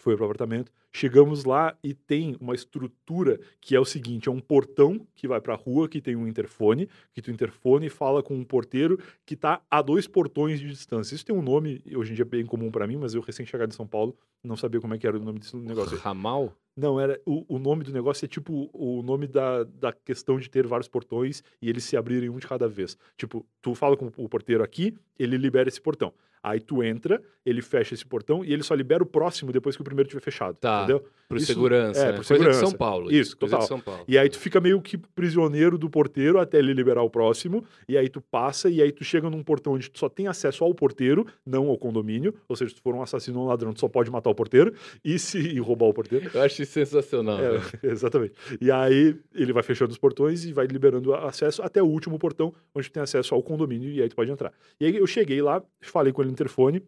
foi 0.00 0.16
pro 0.16 0.24
apartamento, 0.24 0.72
chegamos 0.92 1.44
lá 1.44 1.76
e 1.82 1.94
tem 1.94 2.36
uma 2.40 2.54
estrutura 2.54 3.38
que 3.60 3.74
é 3.76 3.80
o 3.80 3.84
seguinte, 3.84 4.28
é 4.28 4.32
um 4.32 4.40
portão 4.40 5.06
que 5.14 5.28
vai 5.28 5.40
para 5.40 5.54
a 5.54 5.56
rua, 5.56 5.88
que 5.88 6.00
tem 6.00 6.16
um 6.16 6.26
interfone, 6.26 6.88
que 7.12 7.22
tu 7.22 7.30
interfone 7.30 7.86
e 7.86 7.90
fala 7.90 8.22
com 8.22 8.34
um 8.34 8.44
porteiro 8.44 8.98
que 9.24 9.36
tá 9.36 9.62
a 9.70 9.82
dois 9.82 10.06
portões 10.06 10.58
de 10.58 10.68
distância. 10.68 11.14
Isso 11.14 11.24
tem 11.24 11.34
um 11.34 11.42
nome, 11.42 11.82
hoje 11.94 12.12
em 12.12 12.14
dia 12.14 12.24
é 12.24 12.28
bem 12.28 12.44
comum 12.44 12.70
para 12.70 12.86
mim, 12.86 12.96
mas 12.96 13.14
eu 13.14 13.20
recém 13.20 13.46
chegado 13.46 13.70
em 13.70 13.76
São 13.76 13.86
Paulo, 13.86 14.16
não 14.42 14.56
sabia 14.56 14.80
como 14.80 14.94
é 14.94 14.98
que 14.98 15.06
era 15.06 15.16
o 15.16 15.22
nome 15.22 15.38
desse 15.38 15.56
negócio. 15.56 15.96
Ramal? 15.98 16.52
Não, 16.76 16.98
era 16.98 17.20
o, 17.26 17.44
o 17.56 17.58
nome 17.58 17.84
do 17.84 17.92
negócio 17.92 18.24
é 18.24 18.28
tipo 18.28 18.70
o 18.72 19.02
nome 19.02 19.26
da, 19.26 19.64
da 19.64 19.92
questão 19.92 20.38
de 20.38 20.48
ter 20.48 20.66
vários 20.66 20.88
portões 20.88 21.42
e 21.60 21.68
eles 21.68 21.84
se 21.84 21.96
abrirem 21.96 22.30
um 22.30 22.38
de 22.38 22.46
cada 22.46 22.66
vez. 22.66 22.96
Tipo, 23.18 23.46
tu 23.60 23.74
fala 23.74 23.96
com 23.96 24.10
o 24.16 24.28
porteiro 24.28 24.62
aqui, 24.64 24.96
ele 25.18 25.36
libera 25.36 25.68
esse 25.68 25.80
portão. 25.80 26.14
Aí 26.42 26.60
tu 26.60 26.82
entra, 26.82 27.20
ele 27.44 27.60
fecha 27.60 27.94
esse 27.94 28.04
portão 28.04 28.44
e 28.44 28.52
ele 28.52 28.62
só 28.62 28.74
libera 28.74 29.02
o 29.02 29.06
próximo 29.06 29.52
depois 29.52 29.76
que 29.76 29.82
o 29.82 29.84
primeiro 29.84 30.08
tiver 30.08 30.20
fechado. 30.20 30.56
Tá. 30.56 30.78
Entendeu? 30.84 31.04
Por 31.28 31.36
Isso- 31.36 31.46
segurança. 31.46 32.00
é, 32.00 32.04
né? 32.06 32.08
por 32.12 32.16
Coisa 32.16 32.22
de 32.22 32.38
segurança. 32.38 32.60
São 32.60 32.72
Paulo. 32.72 33.12
Isso, 33.12 33.36
coisa 33.36 33.56
de 33.56 33.60
total. 33.62 33.68
São 33.68 33.80
Paulo. 33.80 34.04
E 34.08 34.18
aí 34.18 34.28
tu 34.28 34.38
fica 34.38 34.60
meio 34.60 34.80
que 34.80 34.96
prisioneiro 34.98 35.78
do 35.78 35.88
porteiro 35.88 36.40
até 36.40 36.58
ele 36.58 36.72
liberar 36.72 37.02
o 37.02 37.10
próximo, 37.10 37.64
e 37.88 37.96
aí 37.96 38.08
tu 38.08 38.20
passa, 38.20 38.68
e 38.68 38.82
aí 38.82 38.90
tu 38.90 39.04
chega 39.04 39.28
num 39.30 39.42
portão 39.42 39.74
onde 39.74 39.90
tu 39.90 39.98
só 39.98 40.08
tem 40.08 40.26
acesso 40.26 40.64
ao 40.64 40.74
porteiro, 40.74 41.26
não 41.46 41.68
ao 41.68 41.78
condomínio, 41.78 42.34
ou 42.48 42.56
seja, 42.56 42.70
se 42.70 42.76
tu 42.76 42.82
for 42.82 42.94
um 42.94 43.02
assassino 43.02 43.38
ou 43.38 43.44
um 43.44 43.48
ladrão, 43.48 43.72
tu 43.72 43.80
só 43.80 43.88
pode 43.88 44.10
matar 44.10 44.30
o 44.30 44.34
porteiro 44.34 44.74
e 45.04 45.18
se 45.18 45.38
e 45.38 45.58
roubar 45.60 45.86
o 45.86 45.94
porteiro. 45.94 46.30
Eu 46.32 46.42
acho 46.42 46.62
isso 46.62 46.72
sensacional. 46.72 47.38
É, 47.38 47.50
velho. 47.58 47.62
exatamente. 47.92 48.34
E 48.60 48.70
aí 48.70 49.16
ele 49.34 49.52
vai 49.52 49.62
fechando 49.62 49.92
os 49.92 49.98
portões 49.98 50.44
e 50.44 50.52
vai 50.52 50.66
liberando 50.66 51.14
acesso 51.14 51.62
até 51.62 51.82
o 51.82 51.86
último 51.86 52.18
portão, 52.18 52.52
onde 52.74 52.88
tu 52.88 52.92
tem 52.92 53.02
acesso 53.02 53.34
ao 53.34 53.42
condomínio, 53.42 53.90
e 53.90 54.02
aí 54.02 54.08
tu 54.08 54.16
pode 54.16 54.30
entrar. 54.30 54.52
E 54.80 54.86
aí 54.86 54.96
eu 54.96 55.06
cheguei 55.06 55.40
lá, 55.42 55.62
falei 55.80 56.12
com 56.12 56.22
ele 56.22 56.29
no 56.30 56.34
interfone, 56.34 56.82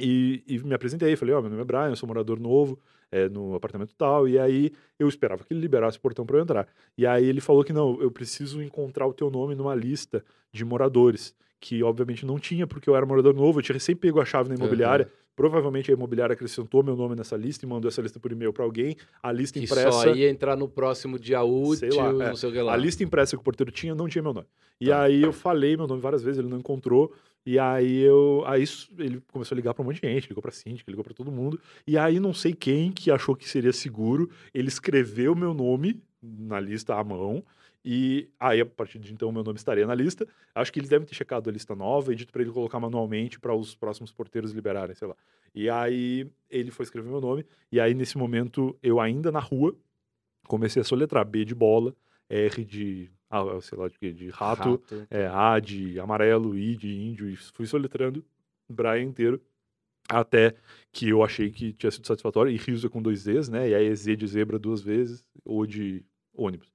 e, 0.00 0.42
e 0.46 0.58
me 0.60 0.74
apresentei, 0.74 1.14
falei, 1.16 1.34
ó, 1.34 1.40
meu 1.40 1.50
nome 1.50 1.62
é 1.62 1.64
Brian, 1.64 1.88
eu 1.90 1.96
sou 1.96 2.06
morador 2.06 2.38
novo, 2.38 2.78
é, 3.10 3.28
no 3.28 3.54
apartamento 3.54 3.92
tal, 3.96 4.28
e 4.28 4.38
aí 4.38 4.70
eu 4.98 5.08
esperava 5.08 5.42
que 5.42 5.52
ele 5.52 5.60
liberasse 5.60 5.98
o 5.98 6.00
portão 6.00 6.24
para 6.26 6.36
eu 6.38 6.42
entrar. 6.42 6.68
E 6.96 7.06
aí 7.06 7.24
ele 7.24 7.40
falou 7.40 7.64
que 7.64 7.72
não, 7.72 8.00
eu 8.00 8.10
preciso 8.10 8.62
encontrar 8.62 9.06
o 9.06 9.12
teu 9.14 9.30
nome 9.30 9.54
numa 9.54 9.74
lista 9.74 10.24
de 10.52 10.64
moradores, 10.64 11.34
que 11.60 11.82
obviamente 11.82 12.24
não 12.24 12.38
tinha, 12.38 12.66
porque 12.66 12.88
eu 12.88 12.94
era 12.94 13.04
morador 13.04 13.34
novo, 13.34 13.58
eu 13.58 13.62
tinha 13.62 13.74
recém 13.74 13.96
pego 13.96 14.20
a 14.20 14.24
chave 14.24 14.48
na 14.48 14.54
imobiliária. 14.54 15.10
Provavelmente 15.34 15.88
a 15.90 15.94
imobiliária 15.94 16.32
acrescentou 16.32 16.82
meu 16.82 16.96
nome 16.96 17.14
nessa 17.14 17.36
lista 17.36 17.64
e 17.64 17.68
mandou 17.68 17.88
essa 17.88 18.02
lista 18.02 18.18
por 18.18 18.32
e-mail 18.32 18.52
para 18.52 18.64
alguém. 18.64 18.96
A 19.22 19.30
lista 19.30 19.56
Que 19.58 19.64
impressa. 19.66 19.92
só 19.92 20.12
ia 20.12 20.28
entrar 20.28 20.56
no 20.56 20.68
próximo 20.68 21.16
dia 21.16 21.42
útil, 21.44 21.76
Sei 21.76 21.90
lá, 21.92 22.08
é. 22.08 22.28
não 22.30 22.34
sei 22.36 22.48
o 22.48 22.52
que 22.52 22.60
lá. 22.60 22.72
A 22.74 22.76
lista 22.76 23.04
impressa 23.04 23.36
que 23.36 23.40
o 23.40 23.44
porteiro 23.44 23.70
tinha 23.70 23.94
não 23.94 24.08
tinha 24.08 24.20
meu 24.20 24.32
nome. 24.34 24.46
E 24.80 24.88
Tá. 24.88 25.02
aí 25.02 25.22
eu 25.22 25.32
falei 25.32 25.76
meu 25.76 25.86
nome 25.86 26.00
várias 26.00 26.24
vezes, 26.24 26.40
ele 26.40 26.48
não 26.48 26.58
encontrou. 26.58 27.12
E 27.48 27.58
aí 27.58 28.00
eu. 28.00 28.42
Aí 28.46 28.62
ele 28.98 29.22
começou 29.32 29.54
a 29.54 29.56
ligar 29.56 29.72
pra 29.72 29.82
um 29.82 29.86
monte 29.86 30.02
de 30.02 30.06
gente, 30.06 30.28
ligou 30.28 30.42
pra 30.42 30.52
síndica, 30.52 30.90
ligou 30.90 31.02
pra 31.02 31.14
todo 31.14 31.32
mundo. 31.32 31.58
E 31.86 31.96
aí 31.96 32.20
não 32.20 32.34
sei 32.34 32.52
quem 32.52 32.92
que 32.92 33.10
achou 33.10 33.34
que 33.34 33.48
seria 33.48 33.72
seguro, 33.72 34.28
ele 34.52 34.68
escreveu 34.68 35.34
meu 35.34 35.54
nome 35.54 35.98
na 36.22 36.60
lista 36.60 36.94
à 36.94 37.02
mão. 37.02 37.42
E 37.82 38.28
aí, 38.38 38.60
a 38.60 38.66
partir 38.66 38.98
de 38.98 39.14
então, 39.14 39.32
meu 39.32 39.42
nome 39.42 39.56
estaria 39.56 39.86
na 39.86 39.94
lista. 39.94 40.28
Acho 40.54 40.70
que 40.70 40.78
eles 40.78 40.90
devem 40.90 41.08
ter 41.08 41.14
checado 41.14 41.48
a 41.48 41.52
lista 41.52 41.74
nova 41.74 42.12
e 42.12 42.16
dito 42.16 42.30
pra 42.30 42.42
ele 42.42 42.50
colocar 42.50 42.78
manualmente 42.78 43.40
para 43.40 43.54
os 43.54 43.74
próximos 43.74 44.12
porteiros 44.12 44.52
liberarem, 44.52 44.94
sei 44.94 45.08
lá. 45.08 45.16
E 45.54 45.70
aí 45.70 46.30
ele 46.50 46.70
foi 46.70 46.84
escrever 46.84 47.08
meu 47.08 47.20
nome. 47.20 47.46
E 47.72 47.80
aí, 47.80 47.94
nesse 47.94 48.18
momento, 48.18 48.76
eu 48.82 49.00
ainda 49.00 49.32
na 49.32 49.40
rua, 49.40 49.74
comecei 50.46 50.82
a 50.82 50.84
soletrar 50.84 51.24
B 51.24 51.46
de 51.46 51.54
bola, 51.54 51.96
R 52.28 52.64
de, 52.64 53.10
ah, 53.30 53.42
sei 53.60 53.78
lá, 53.78 53.88
de, 53.88 54.12
de 54.12 54.28
rato, 54.30 54.82
é, 55.10 55.26
A 55.26 55.58
de 55.58 55.98
amarelo, 55.98 56.56
I 56.56 56.76
de 56.76 56.92
índio, 56.92 57.28
e 57.28 57.36
fui 57.36 57.66
soletrando 57.66 58.24
Brian 58.68 59.02
inteiro, 59.02 59.40
até 60.08 60.54
que 60.92 61.08
eu 61.08 61.22
achei 61.22 61.50
que 61.50 61.72
tinha 61.72 61.90
sido 61.90 62.06
satisfatório, 62.06 62.50
e 62.50 62.56
Rios 62.56 62.84
é 62.84 62.88
com 62.88 63.02
dois 63.02 63.20
Zs, 63.20 63.48
né, 63.48 63.68
e 63.68 63.74
aí 63.74 63.86
é 63.86 63.94
Z 63.94 64.16
de 64.16 64.26
zebra 64.26 64.58
duas 64.58 64.80
vezes, 64.80 65.24
ou 65.44 65.66
de 65.66 66.04
ônibus. 66.34 66.72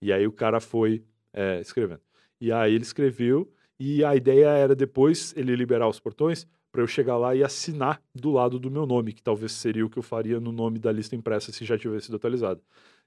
E 0.00 0.12
aí 0.12 0.26
o 0.26 0.32
cara 0.32 0.60
foi 0.60 1.02
é, 1.32 1.60
escrevendo. 1.60 2.00
E 2.40 2.52
aí 2.52 2.74
ele 2.74 2.84
escreveu, 2.84 3.50
e 3.78 4.04
a 4.04 4.14
ideia 4.14 4.48
era 4.48 4.74
depois 4.74 5.34
ele 5.36 5.56
liberar 5.56 5.88
os 5.88 5.98
portões 5.98 6.46
para 6.70 6.82
eu 6.82 6.86
chegar 6.86 7.16
lá 7.16 7.34
e 7.34 7.42
assinar 7.44 8.02
do 8.12 8.32
lado 8.32 8.58
do 8.58 8.70
meu 8.70 8.84
nome, 8.84 9.12
que 9.12 9.22
talvez 9.22 9.52
seria 9.52 9.86
o 9.86 9.88
que 9.88 9.98
eu 9.98 10.02
faria 10.02 10.40
no 10.40 10.50
nome 10.50 10.78
da 10.78 10.90
lista 10.90 11.14
impressa 11.14 11.52
se 11.52 11.64
já 11.64 11.78
tivesse 11.78 12.06
sido 12.06 12.16
atualizado. 12.16 12.60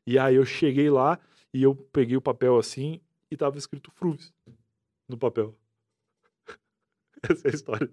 E 0.06 0.18
aí 0.18 0.36
eu 0.36 0.46
cheguei 0.46 0.90
lá 0.90 1.20
e 1.54 1.64
eu 1.64 1.76
peguei 1.76 2.18
o 2.18 2.22
papel 2.22 2.58
assim 2.58 3.02
e 3.32 3.38
tava 3.38 3.58
escrito 3.58 3.92
Fruves 3.92 4.34
no 5.08 5.18
papel. 5.18 5.56
Essa 7.24 7.48
é 7.48 7.52
a 7.52 7.56
história. 7.56 7.90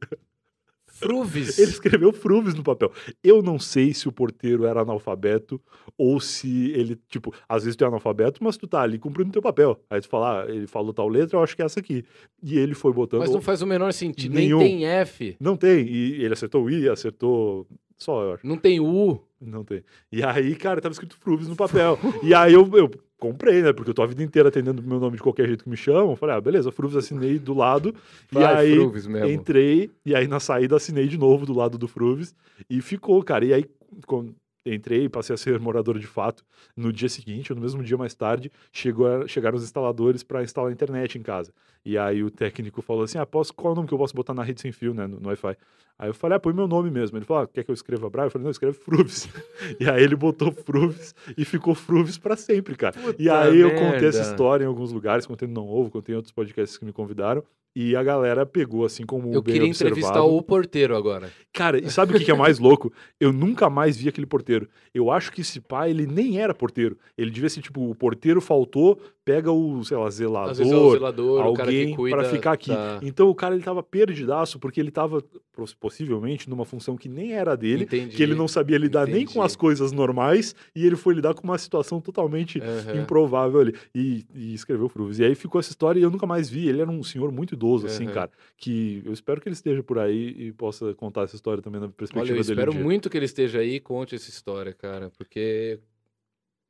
Fruves. 0.94 1.58
Ele 1.58 1.70
escreveu 1.70 2.12
Fruves 2.12 2.54
no 2.54 2.62
papel. 2.62 2.92
Eu 3.22 3.42
não 3.42 3.58
sei 3.58 3.92
se 3.92 4.08
o 4.08 4.12
porteiro 4.12 4.64
era 4.64 4.82
analfabeto 4.82 5.60
ou 5.98 6.20
se 6.20 6.70
ele, 6.70 6.96
tipo, 7.08 7.34
às 7.48 7.64
vezes 7.64 7.76
tu 7.76 7.84
é 7.84 7.88
analfabeto, 7.88 8.42
mas 8.44 8.56
tu 8.56 8.68
tá 8.68 8.80
ali 8.80 8.96
cumprindo 8.96 9.32
teu 9.32 9.42
papel. 9.42 9.80
Aí 9.90 10.00
tu 10.00 10.08
fala, 10.08 10.44
ah, 10.44 10.48
ele 10.48 10.68
falou 10.68 10.94
tal 10.94 11.08
letra, 11.08 11.36
eu 11.36 11.42
acho 11.42 11.56
que 11.56 11.62
é 11.62 11.64
essa 11.64 11.80
aqui. 11.80 12.04
E 12.40 12.56
ele 12.56 12.74
foi 12.74 12.92
botando. 12.92 13.20
Mas 13.20 13.32
não 13.32 13.40
faz 13.40 13.60
o 13.60 13.66
menor 13.66 13.92
sentido. 13.92 14.34
Nenhum. 14.34 14.58
Nem 14.58 14.78
tem 14.78 14.86
F, 14.86 15.36
Não 15.40 15.56
tem. 15.56 15.84
E 15.84 16.22
ele 16.22 16.32
acertou 16.32 16.64
o 16.64 16.70
I, 16.70 16.88
acertou. 16.88 17.66
Só, 17.96 18.22
eu 18.22 18.32
acho. 18.34 18.46
não 18.46 18.56
tem 18.56 18.80
U. 18.80 19.20
Não 19.40 19.62
tem. 19.64 19.82
E 20.10 20.22
aí, 20.22 20.54
cara, 20.56 20.80
tava 20.80 20.92
escrito 20.92 21.16
Fruves 21.20 21.48
no 21.48 21.56
papel. 21.56 21.98
e 22.22 22.32
aí 22.34 22.52
eu, 22.54 22.68
eu 22.76 22.90
comprei, 23.18 23.62
né? 23.62 23.72
Porque 23.72 23.90
eu 23.90 23.94
tô 23.94 24.02
a 24.02 24.06
vida 24.06 24.22
inteira 24.22 24.48
atendendo 24.48 24.82
meu 24.82 24.98
nome 24.98 25.16
de 25.16 25.22
qualquer 25.22 25.46
jeito 25.46 25.64
que 25.64 25.70
me 25.70 25.76
chamam. 25.76 26.16
Falei, 26.16 26.36
ah, 26.36 26.40
beleza, 26.40 26.72
Fruves 26.72 26.96
assinei 26.96 27.38
do 27.38 27.54
lado. 27.54 27.94
e 28.32 28.34
Vai, 28.34 28.54
aí 28.56 28.74
Fruves 28.76 29.06
mesmo. 29.06 29.28
entrei, 29.30 29.90
e 30.04 30.14
aí 30.14 30.26
na 30.26 30.40
saída 30.40 30.76
assinei 30.76 31.06
de 31.08 31.18
novo 31.18 31.44
do 31.46 31.54
lado 31.54 31.76
do 31.78 31.86
Fruves. 31.88 32.34
E 32.68 32.80
ficou, 32.80 33.22
cara. 33.22 33.44
E 33.44 33.52
aí, 33.52 33.64
quando 34.06 34.34
entrei, 34.64 35.08
passei 35.08 35.34
a 35.34 35.36
ser 35.36 35.58
morador 35.60 35.98
de 35.98 36.06
fato. 36.06 36.44
No 36.76 36.92
dia 36.92 37.08
seguinte, 37.08 37.52
ou 37.52 37.56
no 37.56 37.62
mesmo 37.62 37.82
dia 37.82 37.96
mais 37.96 38.14
tarde, 38.14 38.50
chegou 38.72 39.26
chegaram 39.28 39.56
os 39.56 39.64
instaladores 39.64 40.22
para 40.22 40.42
instalar 40.42 40.70
a 40.70 40.72
internet 40.72 41.18
em 41.18 41.22
casa. 41.22 41.52
E 41.84 41.98
aí 41.98 42.22
o 42.22 42.30
técnico 42.30 42.80
falou 42.82 43.04
assim: 43.04 43.18
ah, 43.18 43.26
posso, 43.26 43.52
qual 43.52 43.70
é 43.70 43.72
o 43.72 43.76
nome 43.76 43.88
que 43.88 43.94
eu 43.94 43.98
posso 43.98 44.14
botar 44.14 44.34
na 44.34 44.42
rede 44.42 44.60
sem 44.60 44.72
fio, 44.72 44.94
né? 44.94 45.06
No, 45.06 45.20
no 45.20 45.28
Wi-Fi. 45.28 45.56
Aí 45.96 46.08
eu 46.08 46.14
falei, 46.14 46.36
ah, 46.36 46.40
põe 46.40 46.52
meu 46.52 46.66
nome 46.66 46.90
mesmo. 46.90 47.16
Ele 47.16 47.24
falou, 47.24 47.44
ah, 47.44 47.46
quer 47.46 47.62
que 47.62 47.70
eu 47.70 47.74
escreva 47.74 48.10
Brian? 48.10 48.24
Eu 48.24 48.30
falei, 48.30 48.44
não, 48.44 48.50
escreve 48.50 48.76
Fruves. 48.76 49.28
e 49.78 49.88
aí 49.88 50.02
ele 50.02 50.16
botou 50.16 50.50
Fruves 50.50 51.14
e 51.38 51.44
ficou 51.44 51.72
Fruves 51.74 52.18
para 52.18 52.36
sempre, 52.36 52.74
cara. 52.74 52.96
e 52.98 53.24
Puta 53.28 53.38
aí 53.38 53.60
eu 53.60 53.70
contei 53.76 54.08
essa 54.08 54.22
história 54.22 54.64
em 54.64 54.66
alguns 54.66 54.90
lugares, 54.90 55.24
contei 55.24 55.46
no 55.46 55.54
Não 55.54 55.68
Ovo, 55.68 55.90
contei 55.90 56.14
em 56.14 56.16
outros 56.16 56.32
podcasts 56.32 56.76
que 56.76 56.84
me 56.84 56.92
convidaram. 56.92 57.44
E 57.76 57.96
a 57.96 58.02
galera 58.04 58.46
pegou, 58.46 58.84
assim 58.84 59.04
como 59.04 59.32
Eu 59.32 59.42
bem 59.42 59.54
queria 59.54 59.68
observado. 59.68 59.98
entrevistar 59.98 60.22
o 60.22 60.40
porteiro 60.42 60.96
agora. 60.96 61.30
Cara, 61.52 61.78
e 61.78 61.90
sabe 61.90 62.14
o 62.14 62.18
que 62.18 62.24
que 62.24 62.30
é 62.30 62.34
mais 62.36 62.58
louco? 62.60 62.92
Eu 63.18 63.32
nunca 63.32 63.68
mais 63.68 63.96
vi 63.96 64.08
aquele 64.08 64.26
porteiro. 64.26 64.68
Eu 64.94 65.10
acho 65.10 65.32
que 65.32 65.40
esse 65.40 65.60
pai, 65.60 65.90
ele 65.90 66.06
nem 66.06 66.38
era 66.40 66.54
porteiro. 66.54 66.96
Ele 67.18 67.30
devia 67.30 67.48
ser, 67.48 67.60
tipo, 67.62 67.90
o 67.90 67.94
porteiro 67.94 68.40
faltou, 68.40 68.98
pega 69.24 69.50
o, 69.50 69.82
sei 69.84 69.96
lá, 69.96 70.04
vezes 70.04 70.20
é 70.20 70.26
o 70.28 70.52
zelador, 70.52 70.92
zelador, 70.92 71.46
o 71.46 71.54
cara 71.54 71.70
que 71.70 71.80
alguém 71.80 71.96
cuida. 71.96 72.16
para 72.16 72.28
ficar 72.28 72.52
aqui. 72.52 72.70
da- 72.70 73.00
Então 73.02 73.28
o 73.28 73.34
cara, 73.34 73.54
ele 73.54 73.64
tava 73.64 73.82
perdidaço, 73.82 74.58
porque 74.60 74.78
ele 74.80 74.90
tava, 74.92 75.22
pos- 75.52 75.74
possivelmente, 75.74 76.48
numa 76.48 76.64
função 76.64 76.96
que 76.96 77.08
nem 77.08 77.32
era 77.32 77.56
dele, 77.56 77.84
Entendi. 77.84 78.16
que 78.16 78.22
ele 78.22 78.34
não 78.34 78.46
sabia 78.46 78.78
lidar 78.78 79.06
nem 79.06 79.24
com 79.24 79.32
Entendi. 79.32 79.46
as 79.46 79.56
coisas 79.56 79.90
normais, 79.92 80.54
e 80.76 80.84
ele 80.86 80.94
foi 80.96 81.14
lidar 81.14 81.34
com 81.34 81.42
uma 81.42 81.58
situação 81.58 82.00
totalmente 82.00 82.60
Aham. 82.60 83.00
improvável 83.02 83.60
ali. 83.60 83.74
E, 83.94 84.24
e 84.34 84.54
escreveu 84.54 84.88
Fruves. 84.88 85.18
E 85.18 85.24
aí 85.24 85.34
ficou 85.34 85.58
essa 85.58 85.70
história 85.70 85.98
e 85.98 86.02
eu 86.02 86.10
nunca 86.10 86.26
mais 86.26 86.48
vi. 86.50 86.68
Ele 86.68 86.80
era 86.82 86.90
um 86.90 87.02
senhor 87.02 87.32
muito 87.32 87.56
idoso, 87.64 87.86
assim, 87.86 88.06
cara. 88.06 88.30
Que 88.56 89.02
eu 89.04 89.12
espero 89.12 89.40
que 89.40 89.48
ele 89.48 89.54
esteja 89.54 89.82
por 89.82 89.98
aí 89.98 90.28
e 90.36 90.52
possa 90.52 90.94
contar 90.94 91.22
essa 91.22 91.36
história 91.36 91.62
também 91.62 91.80
na 91.80 91.86
Olha, 91.86 91.94
perspectiva 91.94 92.38
eu 92.38 92.42
dele. 92.42 92.50
um 92.50 92.52
espero 92.60 92.72
dia. 92.72 92.82
muito 92.82 93.08
que 93.10 93.16
ele 93.16 93.24
esteja 93.26 93.60
aí 93.60 93.76
e 93.76 93.80
conte 93.80 94.14
essa 94.14 94.28
história, 94.28 94.72
cara, 94.72 95.10
porque 95.16 95.80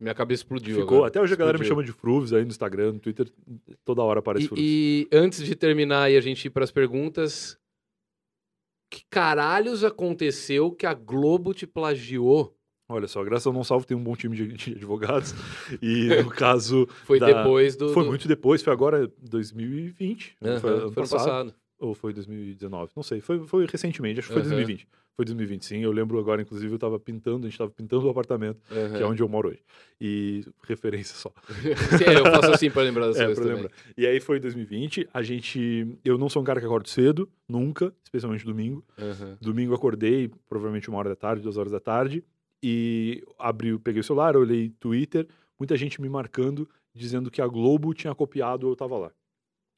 minha 0.01 0.15
cabeça 0.15 0.43
explodiu. 0.43 0.77
Ficou. 0.77 0.97
agora. 0.99 1.09
Até 1.09 1.21
hoje 1.21 1.33
a 1.33 1.37
galera 1.37 1.59
me 1.59 1.65
Explodiu. 1.65 1.85
chama 1.87 1.95
de 1.95 2.01
Fruves 2.01 2.33
aí 2.33 2.43
no 2.43 2.49
Instagram, 2.51 2.93
no 2.95 2.99
Twitter. 3.01 3.31
Toda 3.85 4.03
hora 4.03 4.21
aparece 4.21 4.49
Fruves. 4.49 4.65
E, 4.65 5.09
e 5.11 5.17
antes 5.17 5.45
de 5.45 5.55
terminar 5.55 6.11
e 6.11 6.17
a 6.17 6.21
gente 6.21 6.45
ir 6.47 6.51
para 6.51 6.65
as 6.65 6.71
perguntas, 6.71 7.59
que 8.91 9.05
caralhos 9.11 9.83
aconteceu 9.85 10.71
que 10.73 10.87
a 10.87 10.95
Globo 10.95 11.53
te 11.55 11.67
plagiou? 11.67 12.57
Olha 12.89 13.09
só, 13.09 13.25
graças 13.25 13.47
ao 13.47 13.53
Não 13.53 13.65
Salvo 13.65 13.87
tem 13.87 13.97
um 13.97 14.03
bom 14.03 14.15
time 14.15 14.37
de, 14.37 14.47
de 14.53 14.73
advogados. 14.73 15.35
E 15.81 16.09
no 16.23 16.29
caso, 16.31 16.87
Foi 17.05 17.19
Da- 17.19 17.27
depois 17.33 17.77
do. 17.77 17.89
foi 17.91 18.03
do- 18.05 18.09
muito 18.11 18.29
depois, 18.29 18.63
foi 18.63 18.73
agora 18.73 19.11
2020. 19.23 20.37
Aham, 20.43 20.61
foi 20.61 20.71
ano 20.71 20.81
foi 20.93 21.03
passado. 21.03 21.19
passado. 21.21 21.55
Ou 21.79 21.95
foi 21.95 22.13
2019? 22.13 22.93
Não 22.95 23.03
sei, 23.03 23.21
foi, 23.21 23.47
foi 23.47 23.67
recentemente, 23.67 24.21
acho 24.21 24.29
que 24.29 24.35
foi 24.35 24.43
Aham. 24.43 24.51
2020. 24.51 24.87
Foi 25.17 25.25
2020, 25.25 25.65
sim. 25.65 25.79
Eu 25.79 25.93
lembro 25.93 26.19
agora, 26.19 26.43
inclusive, 26.43 26.73
eu 26.75 26.79
tava 26.79 26.99
pintando, 26.99 27.47
a 27.47 27.49
gente 27.51 27.57
tava 27.59 27.71
pintando 27.71 28.07
o 28.07 28.11
apartamento, 28.11 28.61
que 28.97 29.03
é 29.03 29.07
onde 29.07 29.23
eu 29.23 29.29
moro 29.29 29.49
hoje. 29.49 29.63
E 30.01 30.45
referência 30.67 31.15
só. 31.17 31.33
É, 32.05 32.19
eu 32.19 32.25
faço 32.27 32.51
assim 32.53 32.71
para 32.71 32.83
lembrar 32.83 33.07
das 33.07 33.17
É, 33.19 33.25
coisas 33.27 33.45
lembrar. 33.47 33.71
E 33.97 34.07
aí 34.07 34.21
foi 34.21 34.39
2020, 34.41 35.09
a 35.15 35.23
gente. 35.23 35.97
Eu 36.05 36.19
não 36.19 36.29
sou 36.29 36.43
um 36.43 36.45
cara 36.45 36.61
que 36.61 36.67
acordo 36.67 36.89
cedo, 36.89 37.29
nunca, 37.49 37.95
especialmente 38.03 38.45
domingo. 38.45 38.85
Domingo 39.41 39.75
acordei, 39.75 40.31
provavelmente 40.49 40.89
uma 40.91 40.99
hora 40.99 41.09
da 41.11 41.17
tarde, 41.17 41.43
duas 41.43 41.57
horas 41.57 41.71
da 41.73 41.81
tarde, 41.81 42.25
e 42.67 43.23
abri, 43.39 43.79
peguei 43.79 44.01
o 44.01 44.05
celular, 44.05 44.37
olhei 44.39 44.71
Twitter, 44.81 45.29
muita 45.59 45.77
gente 45.77 46.01
me 46.01 46.09
marcando, 46.09 46.67
dizendo 46.95 47.31
que 47.31 47.43
a 47.43 47.47
Globo 47.47 47.93
tinha 47.93 48.15
copiado 48.15 48.67
Eu 48.67 48.75
Tava 48.75 48.97
Lá. 48.97 49.13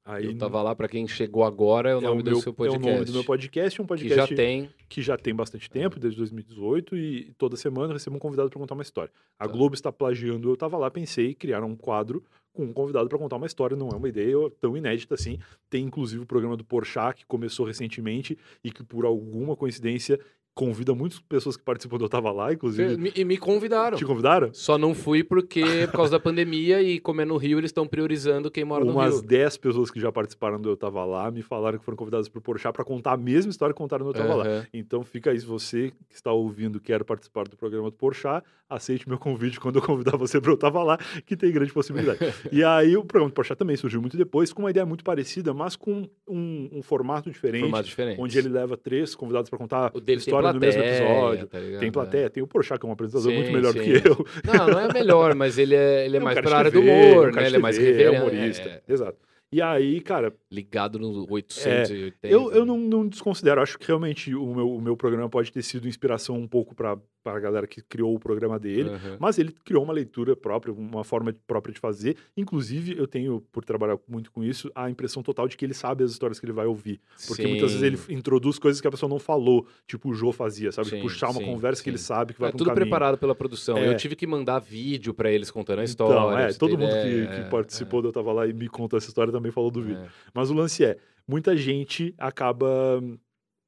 Aí, 0.08 0.26
Eu 0.26 0.38
tava 0.38 0.62
lá 0.62 0.72
para 0.72 0.86
quem 0.86 1.08
chegou 1.08 1.42
agora, 1.42 1.90
é 1.90 1.96
o 1.96 1.98
é 1.98 2.00
nome 2.00 2.20
o 2.20 2.22
do 2.22 2.30
meu, 2.30 2.40
seu 2.40 2.52
É 2.52 2.54
podcast. 2.54 2.88
o 2.88 2.92
nome 2.92 3.04
do 3.06 3.12
meu 3.12 3.24
podcast, 3.24 3.82
um 3.82 3.84
que 3.84 3.88
podcast 3.88 4.30
já 4.30 4.36
tem. 4.36 4.70
que 4.88 5.02
já 5.02 5.16
tem 5.16 5.34
bastante 5.34 5.68
tempo, 5.68 5.98
desde 5.98 6.16
2018, 6.16 6.96
e 6.96 7.32
toda 7.36 7.56
semana 7.56 7.88
eu 7.88 7.94
recebo 7.94 8.14
um 8.14 8.20
convidado 8.20 8.48
para 8.48 8.60
contar 8.60 8.74
uma 8.74 8.84
história. 8.84 9.12
A 9.36 9.48
Tá. 9.48 9.52
Globo 9.52 9.74
está 9.74 9.90
plagiando, 9.90 10.48
eu 10.48 10.56
tava 10.56 10.78
lá, 10.78 10.88
pensei, 10.92 11.34
criar 11.34 11.64
um 11.64 11.74
quadro 11.74 12.22
com 12.52 12.66
um 12.66 12.72
convidado 12.72 13.08
para 13.08 13.18
contar 13.18 13.34
uma 13.34 13.46
história, 13.46 13.76
não 13.76 13.88
é 13.88 13.96
uma 13.96 14.08
ideia 14.08 14.36
tão 14.60 14.76
inédita 14.76 15.14
assim. 15.16 15.40
Tem 15.68 15.84
inclusive 15.84 16.22
o 16.22 16.26
programa 16.26 16.56
do 16.56 16.64
Porchat, 16.64 17.16
que 17.16 17.26
começou 17.26 17.66
recentemente 17.66 18.38
e 18.62 18.70
que 18.70 18.84
por 18.84 19.04
alguma 19.04 19.56
coincidência 19.56 20.20
convida 20.56 20.94
muitas 20.94 21.20
pessoas 21.20 21.54
que 21.54 21.62
participam 21.62 21.98
do 21.98 22.06
Eu 22.06 22.08
Tava 22.08 22.32
Lá, 22.32 22.50
inclusive. 22.50 22.96
Me- 22.96 23.12
E 23.14 23.24
me 23.26 23.36
convidaram. 23.36 23.96
Te 23.98 24.06
convidaram? 24.06 24.48
Só 24.54 24.78
não 24.78 24.94
fui 24.94 25.22
porque, 25.22 25.62
por 25.90 25.98
causa 25.98 26.12
da 26.12 26.18
pandemia 26.18 26.80
e 26.82 26.98
como 26.98 27.20
é 27.20 27.26
no 27.26 27.36
Rio, 27.36 27.58
eles 27.58 27.68
estão 27.68 27.86
priorizando 27.86 28.50
quem 28.50 28.64
mora 28.64 28.82
no 28.82 28.92
Umas 28.92 29.16
Rio. 29.20 29.28
10 29.28 29.58
pessoas 29.58 29.90
que 29.90 30.00
já 30.00 30.10
participaram 30.10 30.58
do 30.58 30.70
Eu 30.70 30.76
Tava 30.76 31.04
Lá 31.04 31.30
me 31.30 31.42
falaram 31.42 31.78
que 31.78 31.84
foram 31.84 31.96
convidadas 31.96 32.26
pro 32.26 32.40
Porchat 32.40 32.72
para 32.72 32.84
contar 32.84 33.12
a 33.12 33.16
mesma 33.18 33.50
história 33.50 33.74
que 33.74 33.78
contaram 33.78 34.04
no 34.06 34.10
Eu 34.12 34.14
Tava 34.14 34.34
Lá. 34.34 34.44
Aham. 34.46 34.66
Então 34.72 35.04
fica 35.04 35.30
aí, 35.30 35.38
se 35.38 35.44
você 35.44 35.92
que 36.08 36.14
está 36.14 36.32
ouvindo 36.32 36.80
quer 36.80 37.04
participar 37.04 37.46
do 37.46 37.56
programa 37.56 37.90
do 37.90 37.96
Porchat, 37.96 38.42
aceite 38.68 39.06
meu 39.08 39.18
convite 39.18 39.60
quando 39.60 39.76
eu 39.76 39.82
convidar 39.82 40.16
você 40.16 40.40
para 40.40 40.50
eu 40.50 40.56
tava 40.56 40.82
lá, 40.82 40.98
que 41.26 41.36
tem 41.36 41.52
grande 41.52 41.72
possibilidade. 41.72 42.18
e 42.50 42.64
aí 42.64 42.96
o 42.96 43.04
programa 43.04 43.30
do 43.30 43.34
Porchat 43.34 43.58
também 43.58 43.76
surgiu 43.76 44.00
muito 44.00 44.16
depois, 44.16 44.52
com 44.54 44.62
uma 44.62 44.70
ideia 44.70 44.86
muito 44.86 45.04
parecida, 45.04 45.52
mas 45.54 45.76
com 45.76 46.08
um, 46.26 46.68
um 46.72 46.82
formato 46.82 47.30
diferente, 47.30 47.60
Formato 47.60 47.86
diferente. 47.86 48.20
onde 48.20 48.36
ele 48.38 48.48
leva 48.48 48.74
três 48.76 49.14
convidados 49.14 49.50
para 49.50 49.58
contar 49.58 49.92
O 49.94 50.00
dele 50.00 50.18
história 50.18 50.45
tem 50.46 50.54
no 50.54 50.60
mesmo 50.60 50.82
plateia, 50.82 51.02
episódio. 51.02 51.46
tá 51.46 51.58
ligado? 51.58 51.80
Tem 51.80 51.92
plateia, 51.92 52.30
tem 52.30 52.42
o 52.42 52.46
Porchat, 52.46 52.78
que 52.80 52.86
é 52.86 52.88
um 52.88 52.92
apresentador 52.92 53.30
Sim, 53.30 53.36
muito 53.36 53.52
melhor 53.52 53.72
do 53.72 53.82
sim. 53.82 53.84
que 53.84 54.08
eu. 54.08 54.26
Não, 54.44 54.66
não 54.66 54.80
é 54.80 54.92
melhor, 54.92 55.34
mas 55.34 55.58
ele 55.58 55.74
é, 55.74 56.06
ele 56.06 56.16
é, 56.16 56.20
um 56.20 56.24
mais 56.24 56.40
pra 56.40 56.58
área 56.58 56.70
do 56.70 56.80
TV, 56.80 56.90
humor, 56.90 57.28
um 57.28 57.32
né? 57.32 57.46
Ele 57.46 57.56
é 57.56 57.58
mais 57.58 57.76
TV. 57.76 58.02
É 58.02 58.10
humorista, 58.10 58.68
é. 58.68 58.82
exato. 58.92 59.18
E 59.52 59.62
aí, 59.62 60.00
cara, 60.00 60.34
Ligado 60.50 60.98
no 60.98 61.26
880. 61.30 62.16
eu, 62.26 62.52
eu 62.52 62.66
não, 62.66 62.76
não 62.78 63.06
desconsidero. 63.06 63.62
Acho 63.62 63.78
que 63.78 63.86
realmente 63.86 64.34
o 64.34 64.54
meu, 64.54 64.70
o 64.72 64.80
meu 64.80 64.96
programa 64.96 65.28
pode 65.28 65.52
ter 65.52 65.62
sido 65.62 65.86
inspiração 65.86 66.36
um 66.36 66.48
pouco 66.48 66.74
para 66.74 66.98
a 67.34 67.40
galera 67.40 67.66
que 67.66 67.80
criou 67.82 68.14
o 68.14 68.18
programa 68.18 68.58
dele. 68.58 68.90
Aham. 68.90 69.16
Mas 69.18 69.38
ele 69.38 69.52
criou 69.64 69.82
uma 69.84 69.92
leitura 69.92 70.36
própria, 70.36 70.72
uma 70.72 71.04
forma 71.04 71.34
própria 71.46 71.72
de 71.72 71.80
fazer. 71.80 72.16
Inclusive, 72.36 72.96
eu 72.98 73.06
tenho, 73.06 73.40
por 73.52 73.64
trabalhar 73.64 73.98
muito 74.08 74.30
com 74.30 74.44
isso, 74.44 74.70
a 74.74 74.88
impressão 74.90 75.22
total 75.22 75.48
de 75.48 75.56
que 75.56 75.64
ele 75.64 75.74
sabe 75.74 76.04
as 76.04 76.10
histórias 76.12 76.38
que 76.38 76.46
ele 76.46 76.52
vai 76.52 76.66
ouvir. 76.66 77.00
Porque 77.26 77.46
muitas 77.46 77.70
vezes 77.72 77.82
ele 77.82 77.96
Sim. 77.96 78.14
introduz 78.14 78.58
coisas 78.58 78.80
que 78.80 78.86
a 78.86 78.90
pessoa 78.90 79.08
não 79.08 79.18
falou, 79.18 79.66
tipo 79.86 80.10
o 80.10 80.14
Jô 80.14 80.32
fazia, 80.32 80.70
sabe? 80.72 80.88
Sim, 80.90 81.00
Puxar 81.00 81.30
uma 81.30 81.40
sim, 81.40 81.46
conversa 81.46 81.82
que 81.82 81.90
ele 81.90 81.98
sim. 81.98 82.04
sabe 82.04 82.34
que 82.34 82.40
vai 82.40 82.48
É 82.48 82.52
pra 82.52 82.56
um 82.56 82.58
tudo 82.58 82.68
caminho. 82.68 82.84
preparado 82.86 83.18
pela 83.18 83.34
produção. 83.34 83.76
É. 83.78 83.88
Eu 83.88 83.96
tive 83.96 84.14
que 84.16 84.26
mandar 84.26 84.58
vídeo 84.58 85.14
pra 85.14 85.30
eles 85.30 85.50
contando 85.50 85.80
a 85.80 85.84
história. 85.84 86.12
Então, 86.14 86.38
é, 86.38 86.52
todo 86.52 86.76
mundo 86.78 86.90
que, 86.92 87.26
que 87.26 87.40
é, 87.42 87.48
participou 87.48 88.02
do 88.02 88.08
Eu 88.08 88.12
Tava 88.12 88.32
Lá 88.32 88.46
e 88.46 88.52
me 88.52 88.68
contou 88.68 88.96
essa 88.96 89.08
história 89.08 89.32
também 89.32 89.50
falou 89.52 89.70
do 89.70 89.82
vídeo. 89.82 90.02
é. 90.02 90.08
Mas 90.34 90.50
o 90.50 90.54
lance 90.54 90.84
é, 90.84 90.96
muita 91.26 91.56
gente 91.56 92.14
acaba 92.18 93.02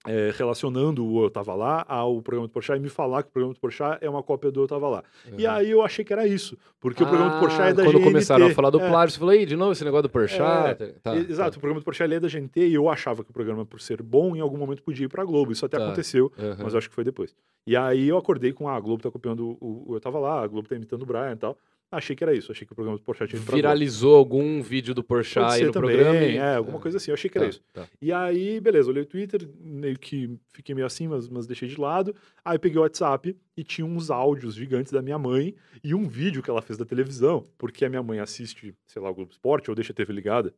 é, 0.06 0.32
relacionando 0.36 1.04
o 1.04 1.24
Eu 1.24 1.30
Tava 1.30 1.54
Lá 1.54 1.84
ao 1.88 2.22
programa 2.22 2.46
do 2.46 2.52
Porchat 2.52 2.78
e 2.78 2.80
me 2.82 2.88
falar 2.88 3.22
que 3.24 3.28
o 3.30 3.32
programa 3.32 3.54
do 3.54 3.60
Porchat 3.60 3.98
é 4.00 4.08
uma 4.08 4.22
cópia 4.22 4.50
do 4.50 4.62
Eu 4.62 4.66
Tava 4.68 4.88
Lá. 4.88 5.04
E 5.36 5.44
Aham. 5.44 5.56
aí 5.56 5.70
eu 5.70 5.82
achei 5.82 6.04
que 6.04 6.12
era 6.12 6.26
isso, 6.26 6.56
porque 6.80 7.02
o 7.02 7.06
programa 7.06 7.30
do 7.32 7.38
Porchat 7.40 7.62
é 7.70 7.72
da 7.74 7.82
Ah, 7.82 7.84
Quando 7.86 7.96
GNT. 7.98 8.04
começaram 8.04 8.46
a 8.46 8.50
falar 8.50 8.70
do 8.70 8.80
É, 8.80 8.88
plágio, 8.88 9.12
você 9.14 9.18
falou, 9.18 9.32
aí, 9.34 9.44
de 9.44 9.56
novo 9.56 9.72
esse 9.72 9.84
negócio 9.84 10.02
do 10.04 10.10
Porchat? 10.10 10.82
É, 10.82 10.86
Tá, 11.02 11.16
Exato, 11.16 11.56
o 11.58 11.60
programa 11.60 11.80
do 11.80 11.84
Porchat 11.84 12.12
é 12.14 12.20
da 12.20 12.28
GNT 12.28 12.68
e 12.68 12.74
eu 12.74 12.88
achava 12.88 13.24
que 13.24 13.30
o 13.30 13.32
programa, 13.32 13.66
por 13.66 13.80
ser 13.80 14.00
bom, 14.02 14.36
em 14.36 14.40
algum 14.40 14.56
momento 14.56 14.82
podia 14.82 15.04
ir 15.06 15.08
pra 15.08 15.24
Globo. 15.24 15.52
Isso 15.52 15.66
até 15.66 15.78
Tá. 15.78 15.84
aconteceu, 15.86 16.30
tá. 16.30 16.42
Aham. 16.42 16.56
mas 16.62 16.72
eu 16.74 16.78
acho 16.78 16.88
que 16.88 16.94
foi 16.94 17.04
depois. 17.04 17.34
E 17.66 17.76
aí 17.76 18.08
eu 18.08 18.16
acordei 18.16 18.52
com 18.52 18.68
ah, 18.68 18.76
a 18.76 18.80
Globo 18.80 19.02
tá 19.02 19.10
copiando 19.10 19.56
o, 19.60 19.84
o 19.90 19.94
Eu 19.96 20.00
Tava 20.00 20.18
Lá, 20.18 20.42
a 20.42 20.46
Globo 20.46 20.68
tá 20.68 20.76
imitando 20.76 21.02
o 21.02 21.06
Brian 21.06 21.32
e 21.32 21.36
tal. 21.36 21.58
Achei 21.90 22.14
que 22.14 22.22
era 22.22 22.34
isso, 22.34 22.52
achei 22.52 22.66
que 22.66 22.72
o 22.72 22.76
programa 22.76 22.98
do 22.98 23.02
Porchat 23.02 23.30
pra 23.30 23.38
Globo. 23.40 23.56
Viralizou 23.56 24.14
algum 24.16 24.60
vídeo 24.60 24.94
do 24.94 25.02
Porchat 25.02 25.54
aí 25.54 25.64
no 25.64 25.72
também, 25.72 25.96
programa? 25.96 26.18
e- 26.22 26.36
é, 26.36 26.54
alguma 26.56 26.78
coisa 26.78 26.98
assim, 26.98 27.10
eu 27.10 27.14
achei 27.14 27.30
que 27.30 27.38
Tá, 27.38 27.44
era 27.44 27.48
isso. 27.50 27.62
tá. 27.72 27.88
E 28.02 28.12
aí, 28.12 28.60
beleza, 28.60 28.90
olhei 28.90 29.04
o 29.04 29.06
Twitter, 29.06 29.48
meio 29.58 29.98
que 29.98 30.38
fiquei 30.50 30.74
meio 30.74 30.86
assim, 30.86 31.08
mas, 31.08 31.28
mas 31.30 31.46
deixei 31.46 31.66
de 31.66 31.80
lado. 31.80 32.14
Aí 32.44 32.58
peguei 32.58 32.78
o 32.78 32.82
WhatsApp 32.82 33.34
e 33.56 33.64
tinha 33.64 33.86
uns 33.86 34.10
áudios 34.10 34.54
gigantes 34.54 34.92
da 34.92 35.00
minha 35.00 35.18
mãe 35.18 35.54
e 35.82 35.94
um 35.94 36.06
vídeo 36.06 36.42
que 36.42 36.50
ela 36.50 36.60
fez 36.60 36.78
da 36.78 36.84
televisão, 36.84 37.46
porque 37.56 37.86
a 37.86 37.88
minha 37.88 38.02
mãe 38.02 38.18
assiste, 38.20 38.74
sei 38.86 39.00
lá, 39.00 39.08
o 39.10 39.14
Globo 39.14 39.32
Esporte, 39.32 39.70
ou 39.70 39.74
deixa 39.74 39.92
a 39.92 39.96
TV 39.96 40.12
ligada 40.12 40.52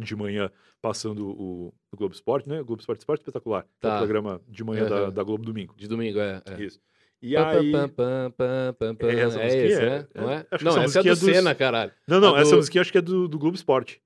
de 0.00 0.16
manhã 0.16 0.50
passando 0.80 1.28
o, 1.28 1.74
o 1.92 1.96
Globo 1.96 2.14
Esporte, 2.14 2.48
né? 2.48 2.60
O 2.60 2.64
Globo 2.64 2.80
Esporte 2.80 3.00
Esporte 3.00 3.20
Espetacular, 3.20 3.64
que 3.78 3.86
é 3.86 3.90
Tá. 3.90 3.96
o 3.96 3.98
programa 3.98 4.40
de 4.48 4.64
manhã 4.64 4.88
da, 4.88 5.10
da 5.10 5.22
Globo 5.22 5.44
Domingo. 5.44 5.74
De 5.76 5.86
domingo, 5.86 6.18
é. 6.18 6.42
é. 6.46 6.62
Isso. 6.62 6.80
E 7.26 7.34
Pam, 7.34 7.46
aí... 7.48 7.72
pam, 7.72 7.88
pam, 7.88 8.30
pam, 8.36 8.74
pam, 8.78 8.94
pam. 8.96 9.08
É 9.08 9.20
essa 9.20 9.40
É 9.40 9.46
esse, 9.66 9.80
É, 9.80 9.86
né? 9.90 10.06
Não 10.14 10.30
é. 10.30 10.34
é? 10.34 10.36
Acho 10.50 10.58
que 10.58 10.64
Não, 10.64 10.70
essa 10.72 10.84
essa 10.84 10.98
é 10.98 11.02
do 11.02 11.08
é 11.08 11.10
dos- 11.12 11.18
Senna, 11.20 11.54
caralho. 11.54 11.92
Não, 12.06 12.20
não, 12.20 12.34
A 12.34 12.40
essa 12.40 12.50
do- 12.50 12.56
musiquinha 12.56 12.82
acho 12.82 12.92
que 12.92 12.98
é 12.98 13.02
do, 13.02 13.26
do 13.26 13.38
Globo 13.38 13.56
Esporte. 13.56 14.02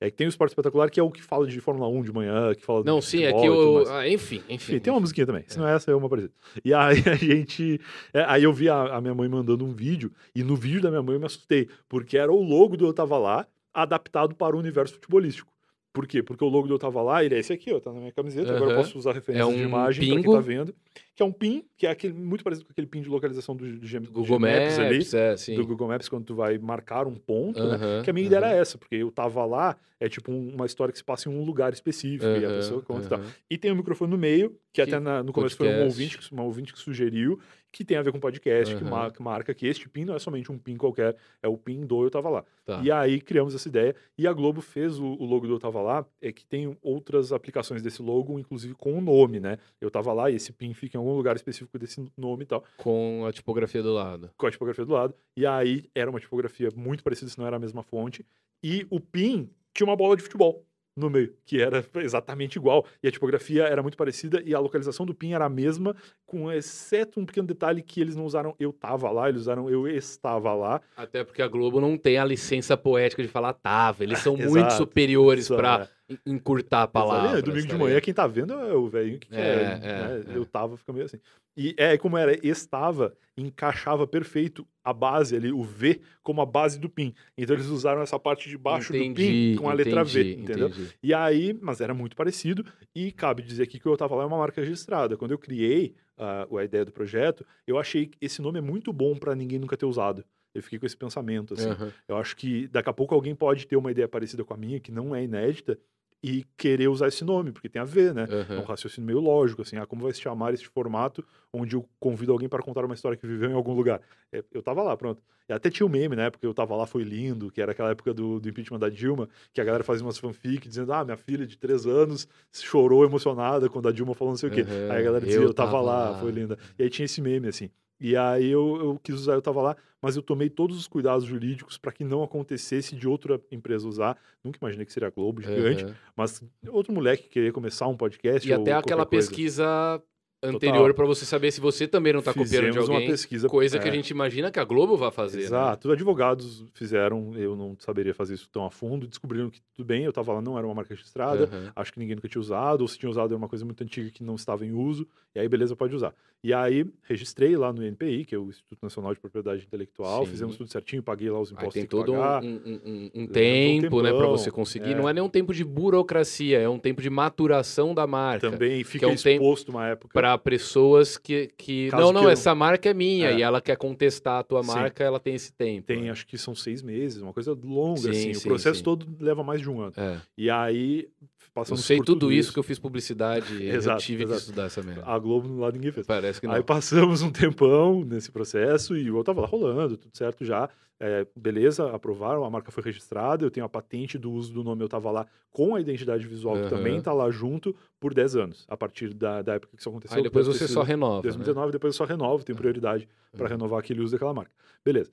É 0.00 0.10
que 0.10 0.16
tem 0.16 0.26
o 0.26 0.28
Esporte 0.28 0.50
Espetacular, 0.52 0.90
que 0.90 1.00
é 1.00 1.02
o 1.02 1.10
que 1.10 1.20
fala 1.22 1.44
de 1.46 1.58
Fórmula 1.60 1.88
1 1.88 2.02
de 2.02 2.12
manhã, 2.12 2.54
que 2.54 2.64
fala 2.64 2.84
Não, 2.84 3.00
de 3.00 3.04
sim, 3.06 3.24
é 3.24 3.32
que 3.32 3.46
e 3.46 3.48
mais. 3.50 3.88
ah, 3.90 4.06
enfim, 4.08 4.36
enfim. 4.48 4.54
Enfim, 4.54 4.78
tem 4.78 4.92
uma 4.92 5.00
musiquinha 5.00 5.26
também. 5.26 5.42
Se 5.48 5.58
não 5.58 5.66
é 5.66 5.74
essa, 5.74 5.90
é 5.90 5.94
uma 5.94 6.08
parecida. 6.08 6.32
E 6.64 6.72
aí 6.74 7.02
a 7.06 7.14
gente. 7.16 7.80
é, 8.14 8.22
aí 8.28 8.44
eu 8.44 8.52
vi 8.52 8.68
a, 8.68 8.96
a 8.96 9.00
minha 9.00 9.14
mãe 9.14 9.28
mandando 9.28 9.64
um 9.64 9.72
vídeo, 9.72 10.12
e 10.34 10.44
no 10.44 10.54
vídeo 10.54 10.80
da 10.82 10.90
minha 10.90 11.02
mãe 11.02 11.14
eu 11.16 11.20
me 11.20 11.26
assustei, 11.26 11.68
porque 11.88 12.16
era 12.16 12.30
o 12.30 12.40
logo 12.40 12.76
do 12.76 12.86
Eu 12.86 12.92
Tava 12.92 13.18
Lá, 13.18 13.44
adaptado 13.74 14.36
para 14.36 14.54
o 14.54 14.58
universo 14.60 14.94
futebolístico. 14.94 15.50
Por 15.92 16.06
quê? 16.06 16.22
Porque 16.22 16.44
o 16.44 16.48
logo 16.48 16.68
do 16.68 16.74
Eu 16.74 16.78
Tava 16.78 17.02
Lá, 17.02 17.24
ele 17.24 17.34
é 17.34 17.38
esse 17.40 17.52
aqui, 17.52 17.72
ó, 17.72 17.80
tá 17.80 17.90
na 17.92 17.98
minha 17.98 18.12
camiseta, 18.12 18.54
agora 18.54 18.72
eu 18.72 18.76
posso 18.76 18.96
usar 18.96 19.12
referências 19.14 19.48
É 19.48 19.56
de 19.56 19.64
um 19.64 19.66
imagem 19.66 20.06
pra 20.12 20.22
quem 20.22 20.32
tá 20.32 20.38
vendo. 20.40 20.74
Que 21.18 21.22
é 21.24 21.26
um 21.26 21.32
pin, 21.32 21.64
que 21.76 21.84
é 21.84 21.90
aquele, 21.90 22.14
muito 22.14 22.44
parecido 22.44 22.64
com 22.64 22.70
aquele 22.70 22.86
pin 22.86 23.02
de 23.02 23.08
localização 23.08 23.56
do, 23.56 23.84
G- 23.84 23.98
Google 23.98 24.38
Maps 24.38 24.78
ali, 24.78 24.98
Maps, 24.98 25.14
é, 25.14 25.36
sim. 25.36 25.56
do 25.56 25.66
Google 25.66 25.88
Maps, 25.88 26.08
quando 26.08 26.24
tu 26.24 26.36
vai 26.36 26.56
marcar 26.58 27.08
um 27.08 27.16
ponto, 27.16 27.60
né? 27.60 28.02
Que 28.04 28.10
a 28.10 28.12
minha 28.12 28.24
ideia 28.24 28.38
era 28.38 28.52
essa, 28.52 28.78
porque 28.78 28.94
eu 28.94 29.10
tava 29.10 29.44
lá, 29.44 29.76
é 29.98 30.08
tipo 30.08 30.30
um- 30.30 30.54
uma 30.54 30.64
história 30.64 30.92
que 30.92 30.98
se 30.98 31.02
passa 31.04 31.28
em 31.28 31.32
um 31.32 31.42
lugar 31.44 31.72
específico, 31.72 32.24
e 32.24 32.44
a 32.44 32.48
pessoa 32.50 32.80
conta 32.82 33.06
e 33.06 33.08
tal. 33.08 33.20
E 33.50 33.58
tem 33.58 33.72
o 33.72 33.74
microfone 33.74 34.12
no 34.12 34.16
meio, 34.16 34.50
que, 34.72 34.74
Que 34.74 34.82
até 34.82 35.00
na- 35.00 35.24
no 35.24 35.32
começo 35.32 35.56
foi 35.56 35.66
um 35.66 35.70
podcast. 35.70 35.92
ouvinte, 36.00 36.18
que- 36.18 36.32
uma 36.32 36.44
ouvinte 36.44 36.72
que 36.72 36.78
sugeriu, 36.78 37.40
que 37.70 37.84
tem 37.84 37.96
a 37.98 38.02
ver 38.02 38.12
com 38.12 38.20
podcast, 38.20 38.74
que, 38.76 38.84
mar- 38.84 39.10
que 39.12 39.20
marca 39.20 39.52
que 39.52 39.66
este 39.66 39.88
PIN 39.90 40.04
não 40.06 40.14
é 40.14 40.18
somente 40.18 40.50
um 40.50 40.56
PIN 40.56 40.76
qualquer, 40.76 41.16
é 41.42 41.48
o 41.48 41.56
PIN 41.58 41.80
do 41.84 42.02
Eu 42.02 42.10
Tava 42.10 42.30
Lá. 42.30 42.44
Tá. 42.64 42.80
E 42.82 42.90
aí 42.90 43.20
criamos 43.20 43.54
essa 43.54 43.68
ideia, 43.68 43.94
e 44.16 44.26
a 44.26 44.32
Globo 44.32 44.60
fez 44.62 44.98
o, 44.98 45.04
o 45.04 45.24
logo 45.26 45.46
do 45.46 45.54
Eu 45.54 45.58
Tava 45.58 45.82
Lá, 45.82 46.06
é 46.22 46.32
que 46.32 46.46
tem 46.46 46.74
outras 46.80 47.30
aplicações 47.32 47.82
desse 47.82 48.00
logo, 48.00 48.38
inclusive 48.38 48.74
com 48.74 48.96
o 48.96 49.00
nome, 49.02 49.38
né? 49.40 49.58
Eu 49.80 49.90
Tava 49.90 50.12
Lá, 50.14 50.30
e 50.30 50.36
esse 50.36 50.50
PIN 50.52 50.72
fica 50.72 50.96
em 50.96 51.00
algum 51.00 51.07
lugar 51.16 51.36
específico 51.36 51.78
desse 51.78 52.04
nome 52.16 52.42
e 52.44 52.46
tal, 52.46 52.64
Com 52.76 53.24
a 53.26 53.32
tipografia 53.32 53.82
do 53.82 53.92
lado. 53.92 54.30
com 54.36 54.46
a 54.46 54.50
tipografia 54.50 54.84
do 54.84 54.92
lado, 54.92 55.14
e 55.36 55.46
aí 55.46 55.84
era 55.94 56.10
uma 56.10 56.20
tipografia 56.20 56.68
muito 56.74 57.02
parecida, 57.04 57.30
se 57.30 57.38
não 57.38 57.46
era 57.46 57.56
a 57.56 57.60
mesma 57.60 57.82
fonte, 57.82 58.24
e 58.62 58.86
o 58.90 59.00
PIN 59.00 59.48
tinha 59.74 59.86
uma 59.86 59.96
bola 59.96 60.16
de 60.16 60.22
futebol 60.22 60.64
no 60.96 61.08
meio, 61.08 61.32
que 61.46 61.62
era 61.62 61.86
exatamente 61.98 62.56
igual. 62.56 62.84
E 63.00 63.06
a 63.06 63.10
tipografia 63.12 63.62
era 63.62 63.80
muito 63.80 63.96
parecida 63.96 64.42
e 64.44 64.52
a 64.52 64.58
localização 64.58 65.06
do 65.06 65.14
PIN 65.14 65.32
era 65.32 65.44
a 65.44 65.48
mesma, 65.48 65.94
com 66.26 66.50
exceto 66.50 67.20
um 67.20 67.24
pequeno 67.24 67.46
detalhe 67.46 67.82
que 67.82 68.00
eles 68.00 68.16
não 68.16 68.24
usaram 68.24 68.52
eu 68.58 68.72
tava 68.72 69.08
lá, 69.12 69.28
eles 69.28 69.42
usaram 69.42 69.70
eu 69.70 69.86
estava 69.86 70.52
lá. 70.54 70.80
Até 70.96 71.22
porque 71.22 71.40
a 71.40 71.46
Globo 71.46 71.80
não 71.80 71.96
tem 71.96 72.18
a 72.18 72.24
licença 72.24 72.76
poética 72.76 73.22
de 73.22 73.28
falar 73.28 73.52
tava. 73.52 74.02
Eles 74.02 74.18
são 74.18 74.34
muito 74.36 74.72
superiores 74.72 75.46
pra 75.46 75.84
en- 75.84 75.97
encurtar 76.26 76.82
a 76.84 76.88
palavra. 76.88 77.38
É, 77.38 77.42
domingo 77.42 77.66
de 77.66 77.76
manhã, 77.76 78.00
quem 78.00 78.14
tá 78.14 78.26
vendo 78.26 78.52
é 78.54 78.74
o 78.74 78.88
velhinho 78.88 79.18
que 79.18 79.28
É, 79.32 79.36
quer. 79.36 79.60
é, 79.62 80.18
né? 80.24 80.24
é. 80.34 80.36
Eu 80.36 80.46
tava, 80.46 80.76
fica 80.76 80.92
meio 80.92 81.06
assim. 81.06 81.18
E 81.56 81.74
é 81.76 81.98
como 81.98 82.16
era, 82.16 82.34
estava, 82.46 83.12
encaixava 83.36 84.06
perfeito 84.06 84.64
a 84.84 84.92
base 84.92 85.34
ali, 85.34 85.52
o 85.52 85.62
V, 85.62 86.00
como 86.22 86.40
a 86.40 86.46
base 86.46 86.78
do 86.78 86.88
PIN. 86.88 87.12
Então 87.36 87.56
eles 87.56 87.66
usaram 87.66 88.00
essa 88.00 88.18
parte 88.18 88.48
de 88.48 88.56
baixo 88.56 88.92
do 88.92 89.14
PIN 89.14 89.56
com 89.56 89.68
a 89.68 89.72
letra 89.72 90.04
V, 90.04 90.20
entendi, 90.20 90.40
entendeu? 90.42 90.68
entendi. 90.68 90.88
E 91.02 91.12
aí, 91.12 91.58
mas 91.60 91.80
era 91.80 91.92
muito 91.92 92.14
parecido, 92.14 92.64
e 92.94 93.10
cabe 93.10 93.42
dizer 93.42 93.64
aqui 93.64 93.80
que 93.80 93.88
o 93.88 93.92
Eu 93.92 93.96
Tava 93.96 94.14
Lá 94.14 94.22
é 94.22 94.26
uma 94.26 94.38
marca 94.38 94.60
registrada. 94.60 95.16
Quando 95.16 95.32
eu 95.32 95.38
criei 95.38 95.94
ah, 96.16 96.46
a 96.56 96.64
ideia 96.64 96.84
do 96.84 96.92
projeto, 96.92 97.44
eu 97.66 97.76
achei 97.76 98.06
que 98.06 98.16
esse 98.20 98.40
nome 98.40 98.58
é 98.58 98.62
muito 98.62 98.92
bom 98.92 99.16
para 99.16 99.34
ninguém 99.34 99.58
nunca 99.58 99.76
ter 99.76 99.86
usado. 99.86 100.24
Eu 100.54 100.62
fiquei 100.62 100.78
com 100.78 100.86
esse 100.86 100.96
pensamento, 100.96 101.54
assim. 101.54 101.70
Aham. 101.70 101.92
Eu 102.06 102.16
acho 102.16 102.36
que 102.36 102.68
daqui 102.68 102.88
a 102.88 102.92
pouco 102.92 103.14
alguém 103.14 103.34
pode 103.34 103.66
ter 103.66 103.76
uma 103.76 103.90
ideia 103.90 104.08
parecida 104.08 104.44
com 104.44 104.54
a 104.54 104.56
minha, 104.56 104.80
que 104.80 104.90
não 104.90 105.14
é 105.14 105.22
inédita, 105.22 105.78
e 106.22 106.44
querer 106.56 106.88
usar 106.88 107.08
esse 107.08 107.24
nome, 107.24 107.52
porque 107.52 107.68
tem 107.68 107.80
a 107.80 107.84
ver, 107.84 108.12
né? 108.12 108.26
É 108.50 108.58
um 108.58 108.64
raciocínio 108.64 109.06
meio 109.06 109.20
lógico, 109.20 109.62
assim, 109.62 109.76
ah, 109.76 109.86
como 109.86 110.02
vai 110.02 110.12
se 110.12 110.20
chamar 110.20 110.52
esse 110.52 110.66
formato 110.66 111.24
onde 111.52 111.76
eu 111.76 111.88
convido 112.00 112.32
alguém 112.32 112.48
para 112.48 112.62
contar 112.62 112.84
uma 112.84 112.94
história 112.94 113.16
que 113.16 113.26
viveu 113.26 113.50
em 113.50 113.54
algum 113.54 113.72
lugar? 113.72 114.00
É, 114.32 114.42
eu 114.52 114.62
tava 114.62 114.82
lá, 114.82 114.96
pronto. 114.96 115.22
E 115.48 115.52
até 115.52 115.70
tinha 115.70 115.86
o 115.86 115.88
meme, 115.88 116.14
né? 116.16 116.28
Porque 116.28 116.44
eu 116.44 116.52
tava 116.52 116.76
lá, 116.76 116.86
foi 116.86 117.02
lindo, 117.04 117.50
que 117.50 117.62
era 117.62 117.72
aquela 117.72 117.90
época 117.90 118.12
do, 118.12 118.38
do 118.38 118.48
impeachment 118.48 118.78
da 118.80 118.88
Dilma, 118.90 119.28
que 119.52 119.60
a 119.60 119.64
galera 119.64 119.82
fazia 119.84 120.04
umas 120.04 120.18
fanfic 120.18 120.68
dizendo, 120.68 120.92
ah, 120.92 121.04
minha 121.04 121.16
filha 121.16 121.46
de 121.46 121.56
três 121.56 121.86
anos 121.86 122.28
chorou 122.52 123.04
emocionada 123.04 123.68
quando 123.70 123.88
a 123.88 123.92
Dilma 123.92 124.12
falou 124.14 124.32
não 124.32 124.38
sei 124.38 124.48
o 124.48 124.52
quê. 124.52 124.62
Aham, 124.62 124.92
Aí 124.92 124.98
a 124.98 125.02
galera 125.02 125.24
dizia, 125.24 125.40
eu 125.40 125.48
eu, 125.48 125.54
tava, 125.54 125.70
tava 125.70 125.82
lá, 125.82 126.10
lá. 126.10 126.20
foi 126.20 126.32
linda. 126.32 126.58
E 126.78 126.82
aí 126.82 126.90
tinha 126.90 127.06
esse 127.06 127.22
meme, 127.22 127.48
assim. 127.48 127.70
E 128.00 128.16
aí 128.16 128.48
eu, 128.48 128.76
eu 128.80 129.00
quis 129.02 129.14
usar, 129.14 129.32
eu 129.34 129.42
tava 129.42 129.60
lá, 129.60 129.76
mas 130.00 130.16
eu 130.16 130.22
tomei 130.22 130.48
todos 130.48 130.76
os 130.78 130.86
cuidados 130.86 131.24
jurídicos 131.24 131.76
para 131.76 131.90
que 131.92 132.04
não 132.04 132.22
acontecesse 132.22 132.94
de 132.94 133.08
outra 133.08 133.40
empresa 133.50 133.88
usar. 133.88 134.16
Nunca 134.42 134.58
imaginei 134.62 134.86
que 134.86 134.92
seria 134.92 135.08
a 135.08 135.10
Globo, 135.10 135.42
gigante, 135.42 135.84
aham. 135.84 135.94
mas 136.16 136.42
outro 136.68 136.92
moleque 136.92 137.28
querer 137.28 137.52
começar 137.52 137.88
um 137.88 137.96
podcast 137.96 138.48
E 138.48 138.52
até 138.52 138.72
aquela 138.72 139.04
coisa. 139.04 139.28
pesquisa 139.28 140.00
anterior 140.42 140.94
pra 140.94 141.04
você 141.04 141.24
saber 141.24 141.50
se 141.50 141.60
você 141.60 141.86
também 141.88 142.12
não 142.12 142.22
tá 142.22 142.32
copiando 142.32 142.46
de 142.48 142.56
Fizemos 142.68 142.88
uma 142.88 142.94
alguém. 142.96 143.10
pesquisa, 143.10 143.48
Coisa 143.48 143.78
que 143.78 143.88
é, 143.88 143.90
a 143.90 143.94
gente 143.94 144.10
imagina 144.10 144.50
que 144.50 144.60
a 144.60 144.64
Globo 144.64 144.96
vai 144.96 145.10
fazer. 145.10 145.38
né? 145.38 145.44
Exato, 145.44 145.90
advogados 145.90 146.64
fizeram, 146.74 147.32
eu 147.36 147.56
não 147.56 147.76
saberia 147.78 148.14
fazer 148.14 148.34
isso 148.34 148.48
tão 148.50 148.64
a 148.64 148.70
fundo, 148.70 149.06
descobriram 149.06 149.50
que 149.50 149.60
tudo 149.74 149.84
bem, 149.86 150.04
eu 150.04 150.12
tava 150.12 150.32
lá, 150.32 150.40
não 150.40 150.56
era 150.56 150.66
uma 150.66 150.74
marca 150.74 150.94
registrada, 150.94 151.44
Aham. 151.44 151.72
acho 151.74 151.92
que 151.92 151.98
ninguém 151.98 152.14
nunca 152.16 152.28
tinha 152.28 152.40
usado, 152.40 152.82
ou 152.82 152.88
se 152.88 152.98
tinha 152.98 153.10
usado 153.10 153.30
era 153.32 153.36
uma 153.38 153.48
coisa 153.48 153.64
muito 153.64 153.82
antiga 153.82 154.10
que 154.10 154.22
não 154.22 154.34
estava 154.36 154.64
em 154.64 154.72
uso, 154.72 155.06
e 155.34 155.40
aí 155.40 155.48
beleza, 155.48 155.74
pode 155.74 155.94
usar. 155.94 156.14
E 156.42 156.54
aí 156.54 156.86
registrei 157.02 157.56
lá 157.56 157.72
no 157.72 157.84
INPI, 157.84 158.24
que 158.24 158.32
é 158.32 158.38
o 158.38 158.48
Instituto 158.48 158.78
Nacional 158.80 159.12
de 159.12 159.18
Propriedade 159.18 159.64
Intelectual, 159.64 160.24
Sim. 160.24 160.30
fizemos 160.30 160.56
tudo 160.56 160.70
certinho, 160.70 161.02
paguei 161.02 161.28
lá 161.28 161.40
os 161.40 161.48
Aí 161.50 161.54
impostos 161.54 161.72
que 161.74 161.78
tem 161.80 161.86
que 161.88 161.90
todo 161.90 162.12
um, 162.12 162.16
pagar. 162.20 162.42
um- 162.44 162.46
um- 162.46 163.10
um 163.12 163.20
Leva 163.22 163.22
um 163.22 163.26
tempo, 163.32 164.02
né, 164.02 164.12
tempão, 164.12 164.30
você 164.30 164.50
conseguir. 164.50 164.92
é. 164.92 164.94
Não 164.94 165.08
é 165.08 165.12
nem 165.12 165.22
um 165.22 165.28
tempo 165.28 165.52
de 165.52 165.64
burocracia, 165.64 166.60
é 166.60 166.68
um 166.68 166.78
tempo 166.78 167.02
de 167.02 167.10
maturação 167.10 167.92
da 167.92 168.06
marca. 168.06 168.48
Também 168.50 168.84
fica 168.84 169.06
é 169.06 169.08
um 169.08 169.16
tempo 169.16 169.42
exposto 169.42 169.70
uma 169.70 169.86
época. 169.88 170.12
Pra 170.12 170.27
pessoas 170.36 171.16
que. 171.16 171.48
que 171.56 171.88
Caso 171.90 172.02
não, 172.02 172.12
não, 172.12 172.20
que 172.22 172.26
eu- 172.26 172.30
essa 172.30 172.54
marca 172.54 172.90
é 172.90 172.94
minha 172.94 173.30
É. 173.30 173.38
e 173.38 173.42
ela 173.42 173.60
quer 173.60 173.76
contestar 173.76 174.40
a 174.40 174.42
tua 174.42 174.62
Sim. 174.62 174.72
marca, 174.72 175.02
ela 175.04 175.20
tem 175.20 175.34
esse 175.34 175.52
tempo. 175.52 175.86
Tem, 175.86 176.02
né? 176.02 176.10
acho 176.10 176.26
que 176.26 176.36
são 176.36 176.54
seis 176.54 176.82
meses, 176.82 177.22
uma 177.22 177.32
coisa 177.32 177.56
longa, 177.64 178.00
Sim, 178.00 178.10
assim. 178.10 178.34
sim, 178.34 178.40
o 178.40 178.50
processo 178.50 178.82
todo 178.82 179.06
leva 179.20 179.42
mais 179.44 179.60
de 179.60 179.70
um 179.70 179.80
ano. 179.80 179.92
É. 179.96 180.18
E 180.36 180.50
aí, 180.50 181.08
Eu 181.48 181.62
passamos 181.62 181.84
sei 181.84 181.96
por 181.98 182.04
tudo 182.06 182.32
isso 182.32 182.52
que 182.52 182.58
eu 182.58 182.62
fiz 182.62 182.78
publicidade. 182.78 183.52
eu 183.64 183.74
Exato, 183.74 184.02
tive 184.02 184.22
exato. 184.24 184.38
que 184.38 184.44
estudar 184.44 184.64
essa 184.64 184.82
merda. 184.82 185.02
A 185.04 185.18
Globo 185.18 185.58
lá 185.58 185.70
ninguém 185.72 185.90
fez. 185.90 186.06
Parece 186.06 186.40
que 186.40 186.46
não. 186.46 186.54
Aí 186.54 186.62
passamos 186.62 187.22
um 187.22 187.30
tempão 187.30 188.04
nesse 188.04 188.30
processo 188.30 188.96
e 188.96 189.08
eu 189.08 189.24
tava 189.24 189.40
lá 189.40 189.46
rolando, 189.46 189.96
tudo 189.96 190.16
certo 190.16 190.44
já. 190.44 190.68
É, 191.00 191.24
beleza, 191.36 191.92
aprovaram, 191.94 192.44
a 192.44 192.50
marca 192.50 192.72
foi 192.72 192.82
registrada, 192.82 193.44
eu 193.46 193.50
tenho 193.52 193.64
a 193.64 193.68
patente 193.68 194.18
do 194.18 194.32
uso 194.32 194.52
do 194.52 194.64
nome, 194.64 194.82
eu 194.82 194.88
tava 194.88 195.08
lá 195.12 195.26
com 195.52 195.76
a 195.76 195.80
identidade 195.80 196.26
visual, 196.26 196.56
Aham. 196.56 196.64
que 196.64 196.70
também 196.70 197.00
tá 197.00 197.12
lá 197.12 197.30
junto, 197.30 197.72
por 198.00 198.12
10 198.12 198.34
anos, 198.34 198.64
a 198.68 198.76
partir 198.76 199.14
da, 199.14 199.40
da 199.40 199.54
época 199.54 199.76
que 199.76 199.80
isso 199.80 199.88
aconteceu. 199.88 200.16
Aí 200.16 200.24
depois 200.24 200.48
você 200.48 200.66
só 200.66 200.82
renova. 200.82 201.18
né? 201.18 201.22
2019, 201.22 201.70
depois 201.70 201.94
eu 201.94 201.98
só 201.98 202.04
renovo, 202.04 202.42
tenho 202.44 202.58
prioridade 202.58 203.08
para 203.32 203.44
Uhum. 203.44 203.50
renovar 203.50 203.78
aquele 203.78 204.00
uso 204.00 204.10
daquela 204.12 204.34
marca. 204.34 204.50
Beleza. 204.84 205.12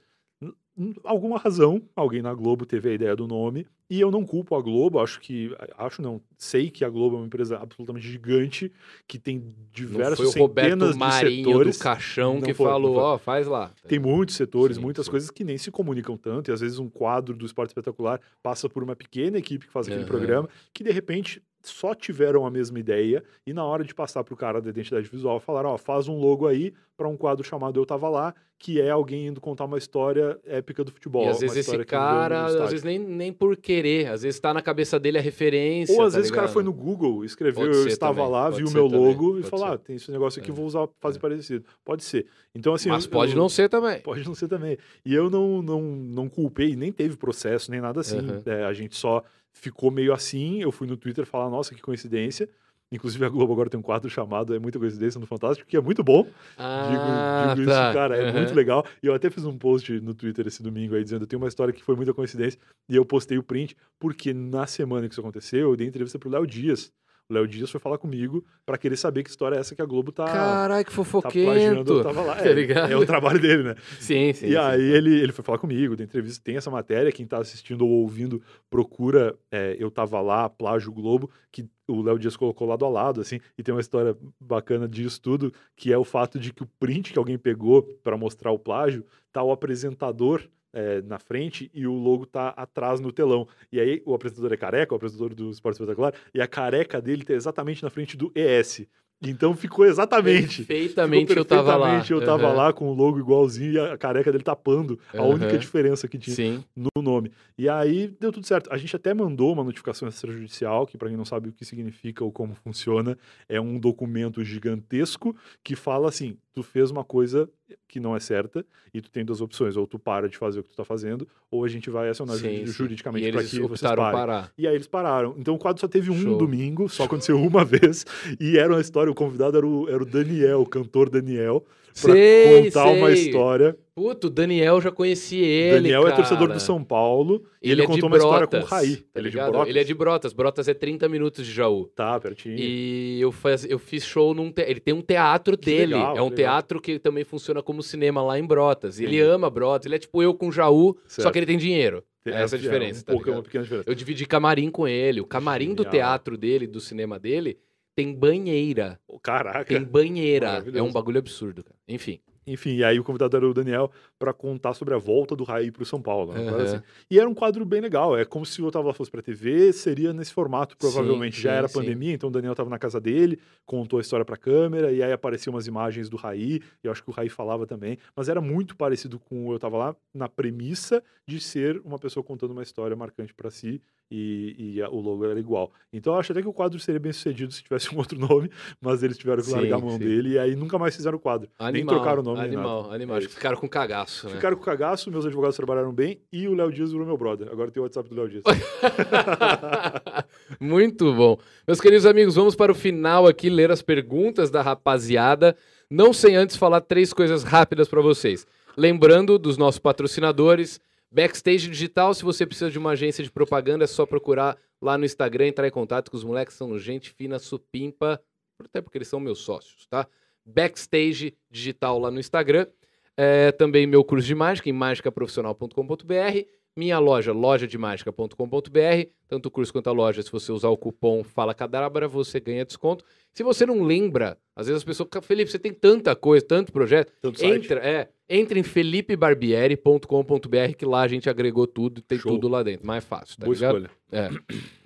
Alguma 1.05 1.37
razão, 1.37 1.81
alguém 1.95 2.21
na 2.21 2.33
Globo 2.33 2.65
teve 2.65 2.89
a 2.89 2.93
ideia 2.93 3.15
do 3.15 3.25
nome, 3.25 3.65
e 3.89 4.01
eu 4.01 4.11
não 4.11 4.25
culpo 4.25 4.55
a 4.55 4.61
Globo, 4.61 4.99
acho 4.99 5.21
que, 5.21 5.55
acho 5.77 6.01
não, 6.01 6.19
sei 6.37 6.69
que 6.69 6.83
a 6.83 6.89
Globo 6.89 7.15
é 7.15 7.19
uma 7.19 7.25
empresa 7.27 7.57
absolutamente 7.57 8.05
gigante, 8.05 8.69
que 9.07 9.17
tem 9.17 9.37
Não 9.37 9.53
diversos 9.71 10.17
foi 10.17 10.25
o 10.25 10.47
Roberto 10.47 10.71
centenas 10.71 10.91
de 10.93 10.99
Marinho 10.99 11.45
setores. 11.49 11.77
do 11.77 11.81
Caixão 11.81 12.33
Não 12.35 12.41
que 12.41 12.53
foi, 12.53 12.65
não 12.65 12.73
falou, 12.73 12.97
ó, 12.97 13.17
faz 13.17 13.47
lá. 13.47 13.71
Tem 13.87 13.99
muitos 13.99 14.35
setores, 14.35 14.75
Sim, 14.75 14.83
muitas 14.83 15.07
coisas 15.07 15.31
que 15.31 15.45
nem 15.45 15.57
se 15.57 15.71
comunicam 15.71 16.17
tanto, 16.17 16.51
e 16.51 16.53
às 16.53 16.59
vezes 16.59 16.77
um 16.77 16.89
quadro 16.89 17.37
do 17.37 17.45
esporte 17.45 17.69
espetacular 17.69 18.19
passa 18.43 18.67
por 18.67 18.83
uma 18.83 18.97
pequena 18.97 19.37
equipe 19.37 19.67
que 19.67 19.71
faz 19.71 19.87
aquele 19.87 20.01
Aham. 20.01 20.07
programa, 20.09 20.49
que 20.73 20.83
de 20.83 20.91
repente 20.91 21.41
só 21.69 21.93
tiveram 21.93 22.45
a 22.45 22.51
mesma 22.51 22.79
ideia, 22.79 23.23
e 23.45 23.53
na 23.53 23.63
hora 23.65 23.83
de 23.83 23.93
passar 23.93 24.23
pro 24.23 24.35
cara 24.35 24.61
da 24.61 24.69
identidade 24.69 25.07
visual, 25.09 25.39
falaram: 25.39 25.69
ó, 25.69 25.77
faz 25.77 26.07
um 26.07 26.17
logo 26.17 26.47
aí 26.47 26.73
para 26.97 27.07
um 27.07 27.17
quadro 27.17 27.43
chamado 27.43 27.79
Eu 27.79 27.85
Tava 27.85 28.07
Lá, 28.07 28.33
que 28.57 28.79
é 28.79 28.89
alguém 28.89 29.27
indo 29.27 29.41
contar 29.41 29.65
uma 29.65 29.77
história 29.77 30.39
épica 30.45 30.81
do 30.83 30.91
futebol. 30.91 31.25
E 31.25 31.27
às 31.27 31.41
vezes 31.41 31.57
esse 31.57 31.83
cara, 31.85 32.45
às 32.45 32.69
vezes 32.71 32.83
nem, 32.83 32.97
nem 32.97 33.33
por 33.33 33.57
querer, 33.57 34.07
às 34.07 34.21
vezes 34.21 34.39
tá 34.39 34.53
na 34.53 34.61
cabeça 34.61 34.97
dele 34.97 35.17
a 35.17 35.21
referência. 35.21 35.93
Ou 35.93 36.03
às 36.03 36.13
tá 36.13 36.19
vezes 36.19 36.31
o 36.31 36.33
cara 36.33 36.45
ligado? 36.47 36.53
foi 36.53 36.63
no 36.63 36.71
Google, 36.71 37.25
escreveu, 37.25 37.65
Pode 37.65 37.77
eu 37.77 37.87
estava 37.87 38.15
também, 38.15 38.31
lá, 38.31 38.43
pode 38.45 38.57
viu 38.57 38.67
o 38.67 38.71
meu 38.71 38.87
também, 38.89 39.05
logo 39.07 39.39
e 39.39 39.43
falou: 39.43 39.65
ah, 39.65 39.77
tem 39.77 39.97
esse 39.97 40.09
negócio 40.09 40.41
aqui, 40.41 40.51
É, 40.51 40.53
vou 40.53 40.65
usar, 40.65 40.87
fazer 41.01 41.17
é. 41.17 41.21
parecido. 41.21 41.65
Pode 41.83 42.03
ser. 42.03 42.27
Então, 42.55 42.73
assim. 42.73 42.87
Mas 42.87 43.03
eu- 43.05 43.11
pode 43.11 43.33
eu- 43.33 43.37
não 43.37 43.49
ser 43.49 43.67
também. 43.67 43.99
Pode 43.99 44.25
não 44.25 44.33
ser 44.33 44.47
também. 44.47 44.77
E 45.05 45.13
eu 45.13 45.29
não, 45.29 45.61
não, 45.61 45.81
não 45.81 46.29
culpei, 46.29 46.75
nem 46.77 46.93
teve 46.93 47.17
processo, 47.17 47.69
nem 47.69 47.81
nada 47.81 47.99
assim. 47.99 48.19
Aham. 48.19 48.41
É, 48.45 48.63
a 48.63 48.71
gente 48.73 48.95
só 48.95 49.21
ficou 49.55 49.89
meio 49.89 50.13
assim. 50.13 50.61
Eu 50.61 50.71
fui 50.71 50.87
no 50.87 50.97
Twitter 50.97 51.25
falar, 51.25 51.49
nossa, 51.49 51.73
que 51.73 51.81
coincidência. 51.81 52.47
Inclusive 52.91 53.25
a 53.25 53.29
Globo 53.29 53.51
agora 53.51 53.69
tem 53.69 53.79
um 53.79 53.83
quadro 53.83 54.09
chamado 54.09 54.53
É 54.53 54.59
Muita 54.59 54.77
Coincidência 54.77 55.19
no 55.19 55.25
Fantástico, 55.25 55.67
que 55.67 55.75
é 55.75 55.81
muito 55.81 56.03
bom. 56.03 56.27
Ah, 56.55 57.53
digo 57.55 57.61
digo 57.61 57.71
tá. 57.71 57.87
isso, 57.87 57.93
cara, 57.97 58.15
é 58.15 58.29
Aham. 58.29 58.33
muito 58.33 58.53
legal. 58.53 58.85
E 59.01 59.07
eu 59.07 59.13
até 59.13 59.29
fiz 59.29 59.43
um 59.43 59.57
post 59.57 59.99
no 60.01 60.13
Twitter 60.13 60.45
esse 60.45 60.61
domingo 60.61 60.95
aí 60.95 61.03
dizendo: 61.03 61.25
tem 61.25 61.35
uma 61.37 61.47
história 61.47 61.73
que 61.73 61.83
foi 61.83 61.95
muita 61.95 62.13
coincidência. 62.13 62.59
E 62.87 62.95
eu 62.95 63.03
postei 63.03 63.37
o 63.39 63.43
print, 63.43 63.75
porque 63.99 64.33
na 64.33 64.67
semana 64.67 65.07
que 65.07 65.13
isso 65.13 65.21
aconteceu, 65.21 65.71
eu 65.71 65.75
dei 65.75 65.87
entrevista 65.87 66.19
pro 66.19 66.29
Léo 66.29 66.45
Dias. 66.45 66.93
O 67.27 67.33
Léo 67.33 67.47
Dias 67.47 67.71
foi 67.71 67.79
falar 67.79 67.97
comigo 67.97 68.45
pra 68.65 68.77
querer 68.77 68.95
saber 68.97 69.23
que 69.23 69.31
história 69.31 69.55
é 69.55 69.59
essa 69.59 69.75
que 69.75 69.81
a 69.81 69.85
Globo 69.85 70.11
tá. 70.11 70.25
Caralho, 70.25 70.85
que 70.85 70.91
Tá 70.91 71.03
plagiando, 71.03 71.05
fofoquento. 71.05 71.91
eu 71.91 72.03
tava 72.03 72.21
lá. 72.21 72.35
Tá 72.35 72.47
É, 72.47 72.91
é 72.91 72.97
o 72.97 73.05
trabalho 73.05 73.39
dele, 73.39 73.63
né? 73.63 73.75
Sim, 73.99 74.31
sim. 74.31 74.45
E 74.45 74.51
sim. 74.51 74.55
aí 74.55 74.81
ele, 74.81 75.19
ele 75.19 75.31
foi 75.31 75.43
falar 75.43 75.57
comigo, 75.57 75.95
da 75.95 76.03
entrevista, 76.03 76.43
tem 76.43 76.55
essa 76.55 76.69
matéria, 76.69 77.11
quem 77.11 77.25
tá 77.25 77.39
assistindo 77.39 77.83
ou 77.83 77.89
ouvindo, 77.89 78.41
procura 78.69 79.35
é, 79.51 79.75
Eu 79.79 79.89
Tava 79.89 80.21
Lá, 80.21 80.47
Plágio 80.47 80.91
Globo, 80.91 81.31
que 81.51 81.65
o 81.87 82.01
Léo 82.03 82.19
Dias 82.19 82.37
colocou 82.37 82.67
lado 82.67 82.85
a 82.85 82.89
lado, 82.89 83.21
assim, 83.21 83.39
e 83.57 83.63
tem 83.63 83.73
uma 83.73 83.81
história 83.81 84.15
bacana 84.39 84.87
disso 84.87 85.19
tudo, 85.19 85.51
que 85.75 85.91
é 85.91 85.97
o 85.97 86.03
fato 86.03 86.39
de 86.39 86.53
que 86.53 86.61
o 86.61 86.69
print 86.79 87.11
que 87.11 87.19
alguém 87.19 87.39
pegou 87.39 87.81
para 88.03 88.15
mostrar 88.17 88.51
o 88.51 88.59
plágio, 88.59 89.03
tá 89.33 89.41
o 89.41 89.51
apresentador 89.51 90.43
é, 90.75 91.01
na 91.01 91.17
frente 91.17 91.71
e 91.73 91.87
o 91.87 91.93
logo 91.93 92.25
tá 92.25 92.49
atrás 92.49 92.99
no 92.99 93.11
telão. 93.11 93.47
E 93.71 93.79
aí 93.79 94.01
o 94.05 94.13
apresentador 94.13 94.51
é 94.53 94.57
careca, 94.57 94.93
o 94.93 94.97
apresentador 94.97 95.33
do 95.33 95.49
Esporte 95.49 95.75
Espetacular, 95.75 96.13
e 96.33 96.41
a 96.41 96.47
careca 96.47 97.01
dele 97.01 97.23
tá 97.23 97.33
exatamente 97.33 97.81
na 97.81 97.89
frente 97.89 98.17
do 98.17 98.31
ES. 98.35 98.85
Então 99.21 99.55
ficou 99.55 99.85
exatamente. 99.85 100.65
Perfeitamente 100.65 101.27
Ficou 101.29 101.37
eu 101.41 101.45
tava 101.45 101.77
lá. 101.77 101.87
perfeitamente, 101.87 102.11
Eu 102.11 102.25
tava 102.25 102.47
Aham. 102.47 102.55
lá 102.55 102.73
com 102.73 102.89
o 102.89 102.93
logo 102.93 103.17
igualzinho 103.17 103.71
e 103.71 103.79
a 103.79 103.97
careca 103.97 104.29
dele 104.31 104.43
tapando 104.43 104.99
a 105.13 105.23
única 105.23 105.51
Aham. 105.51 105.57
diferença 105.57 106.07
que 106.07 106.17
tinha 106.17 106.35
Sim. 106.35 106.63
no 106.75 106.89
nome. 107.01 107.31
E 107.57 107.69
aí 107.69 108.13
deu 108.19 108.31
tudo 108.31 108.45
certo. 108.45 108.71
A 108.71 108.77
gente 108.77 108.93
até 108.95 109.13
mandou 109.13 109.53
uma 109.53 109.63
notificação 109.63 110.07
extrajudicial, 110.09 110.85
que 110.85 110.97
para 110.97 111.07
quem 111.07 111.17
não 111.17 111.23
sabe 111.25 111.47
o 111.49 111.53
que 111.53 111.63
significa 111.63 112.23
ou 112.25 112.31
como 112.31 112.53
funciona, 112.55 113.17
é 113.47 113.59
um 113.59 113.79
documento 113.79 114.43
gigantesco 114.43 115.33
que 115.63 115.75
fala 115.77 116.09
assim: 116.09 116.37
tu 116.53 116.61
fez 116.61 116.91
uma 116.91 117.03
coisa 117.03 117.49
que 117.87 117.99
não 117.99 118.15
é 118.15 118.19
certa 118.19 118.65
e 118.93 119.01
tu 119.01 119.09
tem 119.09 119.25
duas 119.25 119.41
opções, 119.41 119.75
ou 119.75 119.87
tu 119.87 119.97
para 119.97 120.29
de 120.29 120.37
fazer 120.37 120.59
o 120.59 120.63
que 120.63 120.69
tu 120.69 120.75
tá 120.75 120.85
fazendo, 120.85 121.27
ou 121.49 121.63
a 121.65 121.67
gente 121.67 121.89
vai 121.89 122.09
acionar 122.09 122.35
sim, 122.37 122.41
juri- 122.43 122.67
sim. 122.67 122.73
juridicamente 122.73 123.31
para 123.31 123.43
que 123.43 123.59
vocês 123.61 123.81
parem. 123.81 124.11
parar. 124.11 124.51
E 124.57 124.67
aí 124.67 124.75
eles 124.75 124.87
pararam. 124.87 125.35
Então 125.37 125.55
o 125.55 125.57
quadro 125.57 125.79
só 125.81 125.87
teve 125.87 126.11
um 126.11 126.19
Show. 126.21 126.37
domingo, 126.37 126.87
só 126.87 127.03
aconteceu 127.05 127.37
uma 127.41 127.65
vez. 127.65 128.05
E 128.39 128.57
era 128.57 128.73
uma 128.73 128.81
história, 128.81 129.11
o 129.11 129.15
convidado 129.15 129.57
era 129.57 129.65
o, 129.65 129.89
era 129.89 130.01
o 130.01 130.05
Daniel, 130.05 130.61
o 130.61 130.65
cantor 130.65 131.09
Daniel, 131.09 131.65
pra 132.01 132.13
Sei, 132.13 132.63
contar 132.65 132.85
uma 132.91 133.07
sei. 133.11 133.25
história. 133.25 133.77
Puto, 133.95 134.27
o 134.27 134.29
Daniel 134.29 134.81
já 134.81 134.91
conheci 134.91 135.37
ele. 135.37 135.75
Daniel 135.75 136.05
é 136.07 136.11
torcedor 136.11 136.47
cara. 136.47 136.59
do 136.59 136.61
São 136.61 136.83
Paulo 136.83 137.45
e 137.63 137.71
Ele, 137.71 137.73
ele, 137.75 137.81
é 137.83 137.85
contou 137.87 138.09
uma 138.09 138.17
história 138.17 138.45
com 138.45 138.57
o 138.57 138.59
Brotas, 138.59 138.77
Raí. 138.77 138.95
Tá 138.97 139.19
ele 139.19 139.27
é 139.27 139.31
de? 139.31 139.37
Brotas? 139.37 139.67
Ele 139.69 139.79
é 139.79 139.83
de 139.85 139.93
Brotas. 139.93 140.33
Brotas 140.33 140.67
é 140.67 140.73
30 140.73 141.07
minutos 141.07 141.45
de 141.45 141.53
Jaú. 141.53 141.85
Tá, 141.95 142.19
pertinho. 142.19 142.57
E 142.59 143.21
eu, 143.21 143.31
faz, 143.31 143.63
eu 143.63 143.79
fiz 143.79 144.03
show 144.03 144.33
num. 144.33 144.51
te- 144.51 144.63
Ele 144.63 144.81
tem 144.81 144.93
um 144.93 145.01
teatro 145.01 145.57
Que 145.57 145.67
dele. 145.71 145.93
legal, 145.93 146.09
é 146.17 146.21
um 146.21 146.25
legal. 146.25 146.31
teatro 146.35 146.81
que 146.81 146.99
também 146.99 147.23
funciona 147.23 147.63
como 147.63 147.81
cinema 147.81 148.21
lá 148.21 148.37
em 148.37 148.45
Brotas. 148.45 148.99
Ele 148.99 149.15
Entendi. 149.15 149.21
ama 149.31 149.49
Brotas. 149.49 149.85
Ele 149.85 149.95
é 149.95 149.99
tipo 149.99 150.21
eu 150.21 150.33
com 150.33 150.51
Jaú, 150.51 150.97
só 151.07 151.21
Certo. 151.21 151.31
que 151.31 151.39
ele 151.39 151.45
tem 151.45 151.57
dinheiro. 151.57 152.03
Tem- 152.21 152.33
essa 152.33 152.55
é 152.55 152.57
a 152.57 152.61
diferença, 152.61 152.99
Um 153.01 153.03
tá 153.03 153.11
pouco, 153.13 153.29
é 153.29 153.31
uma 153.33 153.43
pequena 153.43 153.63
diferença. 153.63 153.89
Eu 153.89 153.95
dividi 153.95 154.25
camarim 154.25 154.69
com 154.69 154.85
ele. 154.87 155.21
O 155.21 155.25
camarim 155.25 155.73
do 155.73 155.83
Genial. 155.83 155.91
teatro 155.91 156.35
dele, 156.37 156.67
do 156.67 156.81
cinema 156.81 157.17
dele, 157.19 157.57
tem 157.95 158.13
banheira. 158.13 158.99
Caraca. 159.23 159.65
Tem 159.65 159.83
banheira. 159.83 160.63
É 160.73 160.81
um 160.81 160.91
bagulho 160.91 161.19
absurdo, 161.19 161.63
cara. 161.63 161.77
Enfim. 161.87 162.19
Enfim, 162.47 162.75
e 162.75 162.83
aí 162.83 162.99
o 162.99 163.03
convidado 163.03 163.35
era 163.35 163.47
o 163.49 163.53
Daniel 163.53 163.91
pra 164.19 164.31
contar 164.31 164.75
sobre 164.75 164.93
a 164.93 164.97
volta 164.97 165.35
do 165.35 165.43
Raí 165.43 165.71
pro 165.71 165.83
São 165.83 165.99
Paulo. 165.99 166.31
Aham. 166.31 166.61
assim. 166.61 166.81
E 167.09 167.19
era 167.19 167.27
um 167.27 167.33
quadro 167.33 167.65
bem 167.65 167.81
legal. 167.81 168.15
É 168.15 168.23
como 168.23 168.45
se 168.45 168.61
o 168.61 168.67
Otávio 168.67 168.93
fosse 168.93 169.09
pra 169.09 169.21
TV, 169.21 169.73
seria 169.73 170.13
nesse 170.13 170.31
formato, 170.31 170.77
provavelmente. 170.77 171.37
Sim, 171.37 171.41
Já 171.41 171.51
sim, 171.51 171.57
era 171.57 171.67
sim. 171.67 171.73
pandemia, 171.73 172.13
então 172.13 172.29
o 172.29 172.31
Daniel 172.31 172.53
tava 172.53 172.69
na 172.69 172.77
casa 172.77 173.01
dele, 173.01 173.39
contou 173.65 173.97
a 173.97 174.01
história 174.01 174.23
pra 174.23 174.37
câmera, 174.37 174.91
e 174.91 175.01
aí 175.01 175.11
apareciam 175.11 175.55
umas 175.55 175.65
imagens 175.65 176.07
do 176.07 176.17
Raí, 176.17 176.61
e 176.83 176.87
eu 176.87 176.91
acho 176.91 177.03
que 177.03 177.09
o 177.09 177.13
Raí 177.13 177.29
falava 177.29 177.65
também. 177.65 177.97
Mas 178.15 178.29
era 178.29 178.39
muito 178.39 178.75
parecido 178.75 179.19
com 179.19 179.47
o 179.47 179.53
Eu 179.53 179.57
Tava 179.59 179.77
Lá, 179.77 179.95
na 180.13 180.29
premissa 180.29 181.03
de 181.27 181.39
ser 181.39 181.81
uma 181.83 181.97
pessoa 181.97 182.23
contando 182.23 182.51
uma 182.51 182.61
história 182.63 182.95
marcante 182.95 183.33
pra 183.33 183.49
si, 183.49 183.81
e, 184.09 184.55
e 184.75 184.81
a- 184.81 184.89
o 184.89 184.99
logo 185.01 185.25
era 185.25 185.39
igual. 185.39 185.71
Então 185.91 186.13
eu 186.13 186.19
acho 186.19 186.31
até 186.31 186.41
que 186.41 186.47
o 186.47 186.53
quadro 186.53 186.79
seria 186.79 186.99
bem 186.99 187.11
sucedido 187.11 187.51
se 187.51 187.63
tivesse 187.63 187.89
um 187.93 187.97
outro 187.97 188.17
nome, 188.19 188.49
mas 188.81 189.03
eles 189.03 189.17
tiveram 189.17 189.41
que 189.41 189.49
Sim, 189.49 189.55
largar 189.55 189.77
a 189.77 189.79
mão 189.79 189.91
sim. 189.91 189.99
dele, 189.99 190.29
e 190.33 190.39
aí 190.39 190.55
nunca 190.55 190.77
mais 190.77 190.95
fizeram 190.95 191.17
o 191.17 191.19
quadro. 191.19 191.49
Animal, 191.59 191.73
Nem 191.73 191.85
trocaram 191.85 192.21
o 192.21 192.25
nome. 192.25 192.39
Animal, 192.41 192.91
animal. 192.91 193.15
É 193.15 193.19
Acho 193.19 193.27
que 193.29 193.35
ficaram 193.35 193.57
com 193.57 193.67
cagaço, 193.69 194.27
né? 194.27 194.35
Ficaram 194.35 194.57
com 194.57 194.63
cagaço, 194.63 195.09
meus 195.11 195.25
advogados 195.25 195.55
trabalharam 195.55 195.93
bem 195.93 196.19
e 196.31 196.47
o 196.47 196.53
Léo 196.53 196.71
Dias 196.71 196.91
virou 196.91 197.05
meu 197.05 197.17
brother. 197.17 197.49
Agora 197.51 197.71
tem 197.71 197.81
o 197.81 197.83
WhatsApp 197.83 198.09
do 198.09 198.15
Léo 198.15 198.29
Dias. 198.29 198.43
Muito 200.59 201.13
bom. 201.13 201.37
Meus 201.67 201.79
queridos 201.81 202.05
amigos, 202.05 202.35
vamos 202.35 202.55
para 202.55 202.71
o 202.71 202.75
final 202.75 203.27
aqui 203.27 203.49
ler 203.49 203.71
as 203.71 203.81
perguntas 203.81 204.49
da 204.49 204.61
rapaziada. 204.61 205.55
Não 205.89 206.13
sem 206.13 206.35
antes 206.35 206.55
falar 206.55 206.81
três 206.81 207.13
coisas 207.13 207.43
rápidas 207.43 207.87
para 207.87 208.01
vocês. 208.01 208.45
Lembrando 208.77 209.37
dos 209.39 209.57
nossos 209.57 209.79
patrocinadores, 209.79 210.79
Backstage 211.15 211.69
Digital, 211.69 212.13
se 212.13 212.25
você 212.25 212.45
precisa 212.45 212.69
de 212.69 212.77
uma 212.77 212.91
agência 212.91 213.23
de 213.23 213.31
propaganda, 213.31 213.85
é 213.85 213.87
só 213.87 214.05
procurar 214.05 214.57
lá 214.81 214.97
no 214.97 215.05
Instagram, 215.05 215.47
entrar 215.47 215.65
em 215.65 215.71
contato 215.71 216.11
com 216.11 216.17
os 216.17 216.25
moleques, 216.25 216.57
são 216.57 216.77
gente 216.77 217.09
fina, 217.11 217.39
supimpa, 217.39 218.21
até 218.59 218.81
porque 218.81 218.97
eles 218.97 219.07
são 219.07 219.17
meus 219.17 219.39
sócios, 219.39 219.87
tá? 219.87 220.05
Backstage 220.45 221.33
Digital 221.49 221.99
lá 221.99 222.11
no 222.11 222.19
Instagram. 222.19 222.67
É, 223.15 223.53
também 223.53 223.87
meu 223.87 224.03
curso 224.03 224.27
de 224.27 224.35
mágica 224.35 224.67
em 224.67 224.73
mágicaprofissional.com.br. 224.73 226.47
Minha 226.77 226.99
loja, 226.99 227.31
lojademagica.com.br. 227.31 229.09
Tanto 229.27 229.47
o 229.47 229.51
curso 229.51 229.71
quanto 229.71 229.89
a 229.89 229.93
loja, 229.93 230.21
se 230.21 230.29
você 230.31 230.51
usar 230.51 230.67
o 230.67 230.77
cupom 230.77 231.23
Fala 231.23 231.53
Cadabra, 231.53 232.07
você 232.07 232.39
ganha 232.39 232.65
desconto. 232.65 233.05
Se 233.33 233.43
você 233.43 233.65
não 233.65 233.81
lembra, 233.81 234.37
às 234.53 234.67
vezes 234.67 234.81
as 234.81 234.83
pessoas 234.83 235.07
ficam, 235.07 235.21
Felipe, 235.21 235.49
você 235.49 235.57
tem 235.57 235.73
tanta 235.73 236.13
coisa, 236.15 236.45
tanto 236.45 236.73
projeto. 236.73 237.13
Tanto 237.21 237.39
site. 237.39 237.65
Entra, 237.65 237.79
é, 237.79 238.09
entra 238.29 238.59
em 238.59 238.63
felipebarbieri.com.br, 238.63 240.75
que 240.77 240.85
lá 240.85 241.01
a 241.01 241.07
gente 241.07 241.29
agregou 241.29 241.65
tudo, 241.65 242.01
tem 242.01 242.19
Show. 242.19 242.33
tudo 242.33 242.49
lá 242.49 242.61
dentro. 242.61 242.85
Mais 242.85 243.05
fácil, 243.05 243.37
tá 243.37 243.45
Boa 243.45 243.55
ligado? 243.55 243.77
escolha. 243.77 243.91
É. 244.11 244.29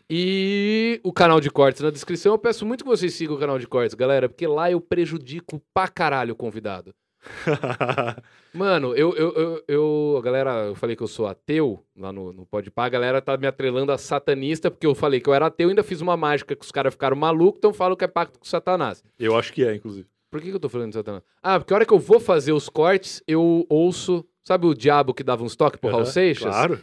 E 0.10 1.00
o 1.04 1.14
canal 1.14 1.40
de 1.40 1.52
cortes 1.52 1.82
na 1.82 1.92
descrição. 1.92 2.34
Eu 2.34 2.40
peço 2.40 2.66
muito 2.66 2.84
que 2.84 2.90
vocês 2.90 3.14
sigam 3.14 3.36
o 3.36 3.40
canal 3.40 3.60
de 3.60 3.68
cortes, 3.68 3.94
galera, 3.94 4.28
porque 4.30 4.48
lá 4.48 4.72
eu 4.72 4.82
prejudico 4.82 5.62
pra 5.74 5.88
caralho 5.88 6.34
o 6.34 6.36
convidado. 6.36 6.94
Mano, 8.54 8.96
eu, 8.96 9.14
eu, 9.16 9.32
eu, 9.34 9.64
eu- 9.68 10.16
a 10.18 10.22
galera, 10.22 10.52
eu 10.66 10.76
falei 10.76 10.96
que 10.96 11.04
eu 11.04 11.08
sou 11.08 11.28
ateu 11.28 11.84
lá 11.96 12.12
no, 12.12 12.34
no 12.34 12.46
Podpah, 12.46 12.86
a 12.86 12.90
galera 12.90 13.22
tá 13.22 13.38
me 13.38 13.46
atrelando 13.48 13.92
a 13.92 13.98
satanista, 13.98 14.72
porque 14.72 14.88
eu 14.88 14.96
falei 14.96 15.20
que 15.20 15.30
eu 15.30 15.34
era 15.34 15.48
ateu 15.48 15.68
e 15.68 15.72
ainda 15.72 15.84
fiz 15.84 16.02
uma 16.02 16.18
mágica 16.18 16.56
que 16.56 16.66
os 16.66 16.72
caras 16.72 16.94
ficaram 16.94 17.16
malucos, 17.16 17.58
então 17.60 17.74
falam 17.74 17.96
que 17.96 18.04
é 18.06 18.08
pacto 18.08 18.40
com 18.40 18.46
Satanás. 18.46 19.04
eu 19.18 19.36
acho 19.38 19.54
que 19.54 19.64
é, 19.64 19.76
inclusive. 19.76 20.08
Por 20.32 20.40
que, 20.42 20.50
que 20.50 20.56
eu 20.56 20.60
tô 20.60 20.70
falando 20.70 20.90
de 20.90 20.96
Satanás? 20.96 21.24
Ah, 21.42 21.60
porque 21.60 21.74
a 21.74 21.78
hora 21.78 21.86
que 21.86 21.94
eu 21.94 22.00
vou 22.00 22.20
fazer 22.20 22.54
os 22.54 22.70
cortes, 22.70 23.22
eu 23.28 23.66
ouço. 23.70 24.24
Sabe 24.44 24.66
o 24.68 24.74
diabo 24.74 25.14
que 25.14 25.24
dava 25.24 25.44
uns 25.44 25.56
toques 25.56 25.80
pro 25.80 25.90
Raul 25.90 26.04
Aham, 26.04 26.12
Seixas? 26.12 26.44
Claro. 26.56 26.80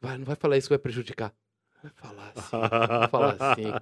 Vai, 0.00 0.18
não 0.18 0.24
vai 0.24 0.36
falar 0.36 0.56
isso 0.56 0.68
que 0.68 0.72
vai 0.74 0.78
prejudicar. 0.78 1.32
Falar 1.94 2.32
assim. 2.34 2.50
Falar 3.10 3.36
assim. 3.38 3.72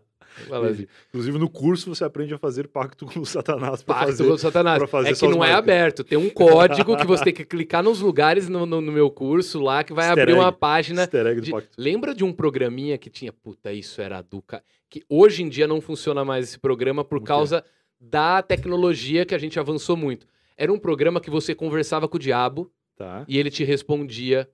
Falar 0.48 0.66
assim. 0.68 0.86
Inclusive, 1.10 1.38
no 1.38 1.48
curso 1.48 1.94
você 1.94 2.04
aprende 2.04 2.34
a 2.34 2.38
fazer 2.38 2.66
pacto 2.68 3.06
com 3.06 3.20
o 3.20 3.26
Satanás 3.26 3.82
Pacto 3.82 4.06
fazer. 4.06 4.26
com 4.26 4.32
o 4.32 4.38
Satanás. 4.38 4.82
é 4.82 5.12
que 5.14 5.22
não 5.28 5.36
é 5.44 5.50
marcas. 5.50 5.56
aberto. 5.58 6.04
Tem 6.04 6.18
um 6.18 6.28
código 6.28 6.96
que 6.96 7.06
você 7.06 7.22
tem 7.24 7.32
que 7.34 7.44
clicar 7.44 7.82
nos 7.82 8.00
lugares 8.00 8.48
no, 8.48 8.66
no- 8.66 8.80
no 8.80 8.90
meu 8.92 9.10
curso 9.10 9.60
lá 9.60 9.84
que 9.84 9.92
vai 9.92 10.06
Easter 10.06 10.22
abrir 10.22 10.32
egg. 10.32 10.40
uma 10.40 10.50
página. 10.52 11.02
Easter 11.02 11.26
egg 11.26 11.40
do 11.40 11.44
de- 11.44 11.50
pacto. 11.52 11.70
Lembra 11.78 12.14
de 12.14 12.24
um 12.24 12.32
programinha 12.32 12.98
que 12.98 13.08
tinha. 13.08 13.32
Puta, 13.32 13.72
isso 13.72 14.00
era 14.00 14.20
do. 14.22 14.42
ca- 14.42 14.62
Que 14.90 15.04
hoje 15.08 15.42
em 15.42 15.48
dia 15.48 15.68
não 15.68 15.80
funciona 15.80 16.24
mais 16.24 16.48
esse 16.48 16.58
programa 16.58 17.04
por 17.04 17.20
que 17.20 17.26
causa 17.26 17.64
da 18.00 18.42
tecnologia 18.42 19.24
que 19.24 19.34
a 19.34 19.38
gente 19.38 19.58
avançou 19.60 19.96
muito. 19.96 20.26
Era 20.56 20.72
um 20.72 20.78
programa 20.78 21.20
que 21.20 21.30
você 21.30 21.54
conversava 21.54 22.08
com 22.08 22.16
o 22.16 22.20
diabo 22.20 22.70
Tá. 22.96 23.24
e 23.28 23.38
ele 23.38 23.50
te 23.50 23.62
respondia 23.64 24.48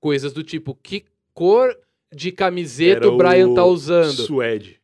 coisas 0.00 0.32
do 0.32 0.42
tipo: 0.42 0.74
que 0.74 1.04
cor 1.34 1.76
de 2.14 2.32
camiseta 2.32 3.06
Era 3.06 3.08
o 3.08 3.16
Brian 3.16 3.54
tá 3.54 3.64
usando? 3.64 4.12
Suede. 4.12 4.80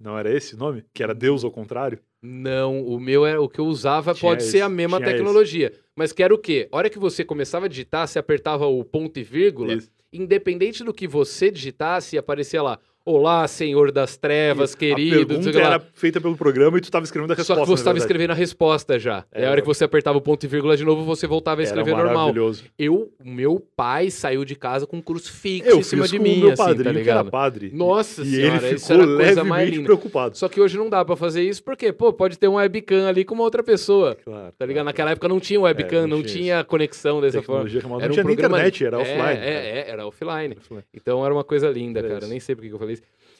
Não 0.00 0.16
era 0.16 0.32
esse 0.32 0.54
o 0.54 0.58
nome? 0.58 0.84
Que 0.94 1.02
era 1.02 1.14
Deus 1.14 1.44
ao 1.44 1.50
contrário? 1.50 1.98
Não, 2.22 2.80
o 2.86 2.98
meu 2.98 3.26
é 3.26 3.38
o 3.38 3.48
que 3.48 3.58
eu 3.58 3.66
usava 3.66 4.14
Tinha 4.14 4.30
pode 4.30 4.44
ser 4.44 4.62
a 4.62 4.66
esse, 4.66 4.74
mesma 4.74 4.96
tinha 4.98 5.08
esse. 5.08 5.16
tecnologia. 5.16 5.72
Mas 5.96 6.12
que 6.12 6.22
era 6.22 6.34
o 6.34 6.38
quê? 6.38 6.68
A 6.72 6.76
hora 6.76 6.88
que 6.88 6.98
você 6.98 7.24
começava 7.24 7.66
a 7.66 7.68
digitar, 7.68 8.06
você 8.08 8.18
apertava 8.18 8.66
o 8.66 8.82
ponto 8.84 9.18
e 9.18 9.22
vírgula, 9.22 9.74
Isso. 9.74 9.90
independente 10.12 10.82
do 10.82 10.94
que 10.94 11.06
você 11.06 11.50
digitasse, 11.50 12.16
aparecia 12.16 12.62
lá: 12.62 12.78
Olá, 13.06 13.46
Senhor 13.46 13.92
das 13.92 14.16
Trevas, 14.16 14.70
Isso. 14.70 14.78
querido. 14.78 15.20
A 15.24 15.26
pergunta 15.26 15.50
que 15.52 15.58
era 15.58 15.78
feita 15.92 16.22
pelo 16.22 16.34
programa 16.38 16.78
e 16.78 16.80
tu 16.80 16.90
tava 16.90 17.04
escrevendo 17.04 17.32
a 17.32 17.34
Só 17.36 17.40
resposta. 17.42 17.60
que 17.62 17.68
você 17.68 17.80
estava 17.82 17.98
escrevendo 17.98 18.30
a 18.30 18.34
resposta 18.34 18.98
já. 18.98 19.26
É 19.30 19.40
a 19.40 19.42
Era. 19.42 19.50
hora 19.50 19.60
que 19.60 19.66
você 19.66 19.84
apertava 19.84 20.16
o 20.16 20.22
ponto 20.22 20.42
e 20.42 20.46
vírgula 20.46 20.74
de 20.74 20.86
novo, 20.86 21.04
você 21.04 21.26
voltava 21.26 21.60
a 21.60 21.64
escrever 21.64 21.90
normal. 21.90 22.14
maravilhoso. 22.14 22.64
Eu, 22.78 23.12
meu 23.22 23.60
pai 23.76 24.10
saiu 24.10 24.42
de 24.42 24.54
casa 24.56 24.86
com 24.86 24.96
um 24.96 25.02
crucifixo 25.02 25.68
Eu 25.68 25.80
em 25.80 25.82
cima 25.82 26.08
de 26.08 26.18
mim, 26.18 26.38
meu 26.38 26.52
assim, 26.52 26.62
padrinho, 26.62 26.84
tá 26.84 26.90
que 26.92 26.96
ligado? 26.96 27.18
era 27.18 27.30
padre. 27.30 27.70
Nossa 27.74 28.22
e 28.22 28.24
senhora, 28.24 28.66
ele 28.68 28.76
isso 28.76 28.86
ficou 28.86 29.02
era 29.02 29.12
a 29.12 29.16
coisa 29.18 29.44
mais 29.44 29.68
linda. 29.68 29.84
preocupado. 29.84 30.38
Só 30.38 30.48
que 30.48 30.58
hoje 30.58 30.78
não 30.78 30.88
dá 30.88 31.04
pra 31.04 31.14
fazer 31.14 31.42
isso, 31.42 31.62
porque, 31.62 31.92
pô, 31.92 32.10
pode 32.10 32.38
ter 32.38 32.48
um 32.48 32.54
webcam 32.54 33.06
ali 33.06 33.22
com 33.22 33.34
uma 33.34 33.44
outra 33.44 33.62
pessoa. 33.62 34.16
Claro, 34.24 34.50
Tá 34.58 34.64
ligado? 34.64 34.76
claro. 34.76 34.84
Naquela 34.86 35.10
época 35.10 35.28
não 35.28 35.38
tinha 35.40 35.60
webcam, 35.60 35.98
É, 35.98 36.06
não 36.06 36.08
não, 36.16 36.22
tinha 36.22 36.34
tinha 36.54 36.64
conexão 36.64 37.20
dessa 37.20 37.42
forma. 37.42 37.64
Tecnologia 37.68 37.80
remota. 37.82 38.02
Era 38.04 38.08
Não 38.08 38.12
um 38.12 38.14
tinha 38.14 38.24
programa- 38.24 38.56
internet, 38.56 38.82
era 38.86 38.96
É, 38.96 39.00
offline. 39.02 39.44
É, 39.44 39.50
é, 39.52 39.90
era 39.90 40.06
offline. 40.06 40.56
Então 40.94 41.22
era 41.22 41.34
uma 41.34 41.44
coisa 41.44 41.68
linda, 41.68 42.02
cara. 42.02 42.18
isso. 42.20 42.28
Nem 42.28 42.40
sei 42.40 42.54
por 42.54 42.62
que 42.62 42.68
que 42.68 42.74
eu 42.74 42.78
falei 42.78 42.93
isso. 42.93 42.93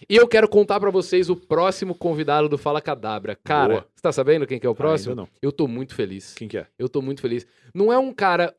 E 0.08 0.16
eu 0.16 0.28
quero 0.28 0.48
contar 0.48 0.78
pra 0.80 0.90
vocês 0.90 1.30
o 1.30 1.36
próximo 1.36 1.94
convidado 1.94 2.48
do 2.48 2.58
Fala 2.58 2.80
Cadabra. 2.80 3.38
Cara, 3.42 3.74
Boa. 3.74 3.86
você 3.94 4.02
tá 4.02 4.12
sabendo 4.12 4.46
quem 4.46 4.58
que 4.58 4.66
é 4.66 4.70
o 4.70 4.74
próximo? 4.74 5.14
Não. 5.14 5.28
Eu 5.40 5.50
tô 5.52 5.66
muito 5.66 5.94
feliz. 5.94 6.34
Quem 6.34 6.48
que 6.48 6.58
é? 6.58 6.66
Eu 6.78 6.88
tô 6.88 7.00
muito 7.00 7.20
feliz. 7.20 7.46
Não 7.74 7.92
é 7.92 7.98
um 7.98 8.12
cara. 8.12 8.54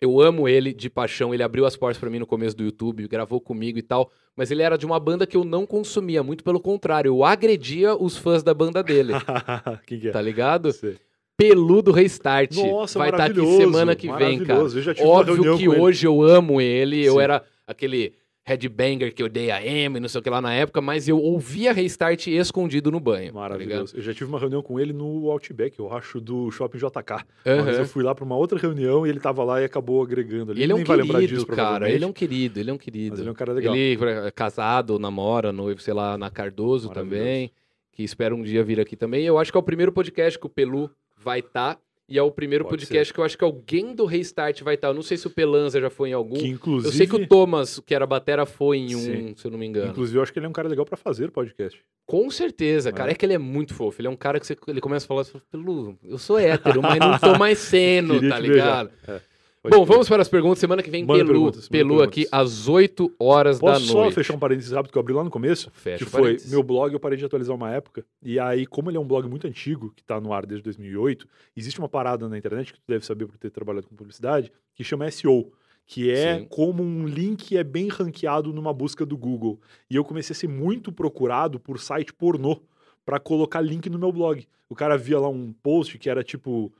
Eu 0.00 0.20
amo 0.20 0.48
ele 0.48 0.72
de 0.72 0.90
paixão. 0.90 1.32
Ele 1.32 1.42
abriu 1.44 1.64
as 1.64 1.76
portas 1.76 1.98
pra 1.98 2.10
mim 2.10 2.18
no 2.18 2.26
começo 2.26 2.56
do 2.56 2.64
YouTube, 2.64 3.06
gravou 3.06 3.40
comigo 3.40 3.78
e 3.78 3.82
tal. 3.82 4.10
Mas 4.34 4.50
ele 4.50 4.62
era 4.62 4.76
de 4.76 4.84
uma 4.84 4.98
banda 4.98 5.26
que 5.26 5.36
eu 5.36 5.44
não 5.44 5.64
consumia. 5.64 6.22
Muito 6.22 6.42
pelo 6.42 6.58
contrário, 6.58 7.10
eu 7.10 7.24
agredia 7.24 7.94
os 7.94 8.16
fãs 8.16 8.42
da 8.42 8.52
banda 8.52 8.82
dele. 8.82 9.12
Quem 9.86 10.00
que 10.00 10.08
é? 10.08 10.10
tá 10.10 10.20
ligado? 10.20 10.72
Sei. 10.72 10.96
Peludo 11.36 11.92
Restart. 11.92 12.54
Nossa, 12.56 12.98
Vai 12.98 13.10
estar 13.10 13.24
aqui 13.24 13.38
maravilhoso, 13.38 13.58
semana 13.58 13.96
que 13.96 14.12
vem, 14.12 14.44
cara. 14.44 14.60
Eu 14.60 14.68
já 14.68 14.94
tive 14.94 15.06
Óbvio 15.06 15.56
que 15.56 15.68
hoje 15.68 16.06
eu 16.06 16.22
amo 16.22 16.60
ele. 16.60 17.04
Eu 17.04 17.14
Sim. 17.14 17.20
era 17.20 17.44
aquele 17.66 18.14
headbanger 18.44 19.14
que 19.14 19.22
eu 19.22 19.28
dei 19.28 19.50
a 19.50 19.64
M, 19.64 20.00
não 20.00 20.08
sei 20.08 20.20
o 20.20 20.22
que 20.22 20.28
lá 20.28 20.40
na 20.40 20.52
época, 20.52 20.80
mas 20.80 21.08
eu 21.08 21.18
ouvia 21.18 21.72
Restart 21.72 22.26
escondido 22.26 22.90
no 22.90 22.98
banho. 22.98 23.32
tá 23.32 23.38
Maravilhoso. 23.38 23.96
eu 23.96 24.02
já 24.02 24.12
tive 24.12 24.24
uma 24.24 24.38
reunião 24.38 24.62
com 24.62 24.80
ele 24.80 24.92
no 24.92 25.30
Outback, 25.30 25.78
eu 25.78 25.92
acho, 25.92 26.20
do 26.20 26.50
Shopping 26.50 26.78
JK. 26.78 27.24
vez 27.44 27.58
Aham. 27.60 27.70
eu 27.70 27.86
fui 27.86 28.02
lá 28.02 28.14
pra 28.14 28.24
uma 28.24 28.36
outra 28.36 28.58
reunião 28.58 29.06
e 29.06 29.10
ele 29.10 29.20
tava 29.20 29.44
lá 29.44 29.60
e 29.60 29.64
acabou 29.64 30.02
agregando 30.02 30.52
ali. 30.52 30.62
Ele 30.62 30.72
é 30.72 30.74
um 30.74 30.78
nem 30.78 30.86
vai 30.86 30.96
lembrar 30.96 31.20
querido, 31.20 31.34
disso, 31.40 31.46
cara. 31.46 31.88
Ele 31.90 32.04
é 32.04 32.06
um 32.06 32.12
querido, 32.12 32.58
ele 32.58 32.70
é 32.70 32.72
um 32.72 32.78
querido. 32.78 33.10
Mas 33.10 33.20
ele 33.20 33.28
é 33.28 33.32
um 33.32 33.34
cara 33.36 33.52
legal. 33.52 33.76
Ele 33.76 34.04
é 34.04 34.30
casado, 34.30 34.98
namora, 34.98 35.52
noivo, 35.52 35.80
sei 35.80 35.94
lá, 35.94 36.18
na 36.18 36.28
Cardoso 36.28 36.88
também, 36.90 37.52
que 37.92 38.02
espera 38.02 38.34
um 38.34 38.42
dia 38.42 38.64
vir 38.64 38.80
aqui 38.80 38.96
também. 38.96 39.24
Eu 39.24 39.38
acho 39.38 39.52
que 39.52 39.56
é 39.56 39.60
o 39.60 39.62
primeiro 39.62 39.92
podcast 39.92 40.38
que 40.38 40.46
o 40.46 40.50
Pelu 40.50 40.90
vai 41.16 41.38
estar. 41.38 41.78
E 42.12 42.18
é 42.18 42.22
o 42.22 42.30
primeiro 42.30 42.64
Pode 42.64 42.76
podcast 42.84 43.12
que 43.14 43.18
eu 43.18 43.24
acho 43.24 43.38
que 43.38 43.44
alguém 43.44 43.94
do 43.94 44.04
Restart 44.04 44.60
vai 44.62 44.74
estar. 44.74 44.88
Eu 44.88 44.94
não 44.94 45.02
sei 45.02 45.16
se 45.16 45.26
o 45.26 45.30
Pelanza 45.30 45.80
já 45.80 45.88
foi 45.88 46.10
em 46.10 46.12
algum. 46.12 46.34
Que 46.36 46.46
inclusive, 46.48 46.88
Eu 46.88 46.92
sei 46.92 47.06
que 47.06 47.16
o 47.16 47.26
Thomas, 47.26 47.80
que 47.80 47.94
era 47.94 48.06
batera, 48.06 48.44
foi 48.44 48.78
em 48.78 48.94
um, 48.94 48.98
Sim. 48.98 49.34
se 49.36 49.46
eu 49.46 49.50
não 49.50 49.58
me 49.58 49.66
engano. 49.66 49.90
inclusive 49.90 50.18
eu 50.18 50.22
acho 50.22 50.32
que 50.32 50.38
ele 50.38 50.46
é 50.46 50.48
um 50.48 50.52
cara 50.52 50.68
legal 50.68 50.84
pra 50.84 50.96
fazer 50.96 51.30
podcast. 51.30 51.80
Com 52.06 52.28
certeza, 52.30 52.90
É. 52.90 52.92
cara. 52.92 53.10
É 53.10 53.14
que 53.14 53.24
ele 53.24 53.32
é 53.32 53.38
muito 53.38 53.72
fofo. 53.72 54.00
Ele 54.00 54.08
é 54.08 54.10
um 54.10 54.16
cara 54.16 54.38
que 54.38 54.46
você, 54.46 54.56
ele 54.68 54.80
começa 54.80 55.06
a 55.06 55.08
falar, 55.08 55.24
você 55.24 55.32
fala, 55.32 55.44
Pelu, 55.50 55.98
eu 56.04 56.18
sou 56.18 56.38
hétero, 56.38 56.82
mas 56.82 56.98
não 56.98 57.18
tô 57.18 57.38
mais 57.38 57.58
sendo, 57.58 58.20
tá 58.28 58.38
ligado? 58.38 58.90
É, 59.08 59.20
pode 59.62 59.76
Bom, 59.76 59.84
vamos 59.84 60.08
para 60.08 60.20
as 60.22 60.28
perguntas. 60.28 60.58
Semana 60.58 60.82
que 60.82 60.90
vem, 60.90 61.04
Manda 61.04 61.20
Pelu. 61.20 61.32
perguntas, 61.32 61.68
Pelu 61.68 62.02
aqui 62.02 62.26
às 62.30 62.68
8 62.68 63.14
horas 63.18 63.58
Posso 63.58 63.80
da 63.80 63.86
só 63.92 64.00
noite. 64.02 64.14
fechar 64.14 64.34
um 64.34 64.38
parênteses 64.38 64.72
rápido 64.72 64.90
que 64.92 64.98
eu 64.98 65.00
abri 65.00 65.12
lá 65.14 65.22
no 65.24 65.30
começo? 65.30 65.70
Fecha 65.72 66.04
que 66.04 66.10
foi 66.10 66.22
parênteses. 66.22 66.50
meu 66.50 66.62
blog, 66.62 66.92
eu 66.92 67.00
parei 67.00 67.16
de 67.16 67.24
atualizar 67.24 67.54
uma 67.54 67.70
época. 67.70 68.04
E 68.22 68.38
aí, 68.38 68.66
como 68.66 68.90
ele 68.90 68.96
é 68.96 69.00
um 69.00 69.06
blog 69.06 69.28
muito 69.28 69.46
antigo, 69.46 69.92
que 69.96 70.02
tá 70.02 70.20
no 70.20 70.32
ar 70.32 70.44
desde 70.44 70.64
2008, 70.64 71.26
existe 71.56 71.78
uma 71.78 71.88
parada 71.88 72.28
na 72.28 72.36
internet 72.36 72.72
que 72.72 72.80
tu 72.80 72.84
deve 72.88 73.06
saber 73.06 73.26
por 73.26 73.38
ter 73.38 73.50
trabalhado 73.50 73.86
com 73.86 73.94
publicidade, 73.94 74.52
que 74.74 74.82
chama 74.82 75.10
SEO. 75.10 75.52
Que 75.84 76.10
é 76.10 76.38
Sim. 76.38 76.46
como 76.48 76.82
um 76.82 77.06
link 77.06 77.56
é 77.56 77.64
bem 77.64 77.88
ranqueado 77.88 78.52
numa 78.52 78.72
busca 78.72 79.04
do 79.04 79.16
Google. 79.16 79.60
E 79.90 79.96
eu 79.96 80.04
comecei 80.04 80.32
a 80.32 80.36
ser 80.36 80.48
muito 80.48 80.92
procurado 80.92 81.58
por 81.58 81.78
site 81.80 82.12
pornô 82.12 82.60
para 83.04 83.18
colocar 83.18 83.60
link 83.60 83.90
no 83.90 83.98
meu 83.98 84.12
blog. 84.12 84.46
O 84.68 84.76
cara 84.76 84.96
via 84.96 85.18
lá 85.18 85.28
um 85.28 85.52
post 85.52 85.98
que 85.98 86.08
era 86.08 86.22
tipo, 86.22 86.72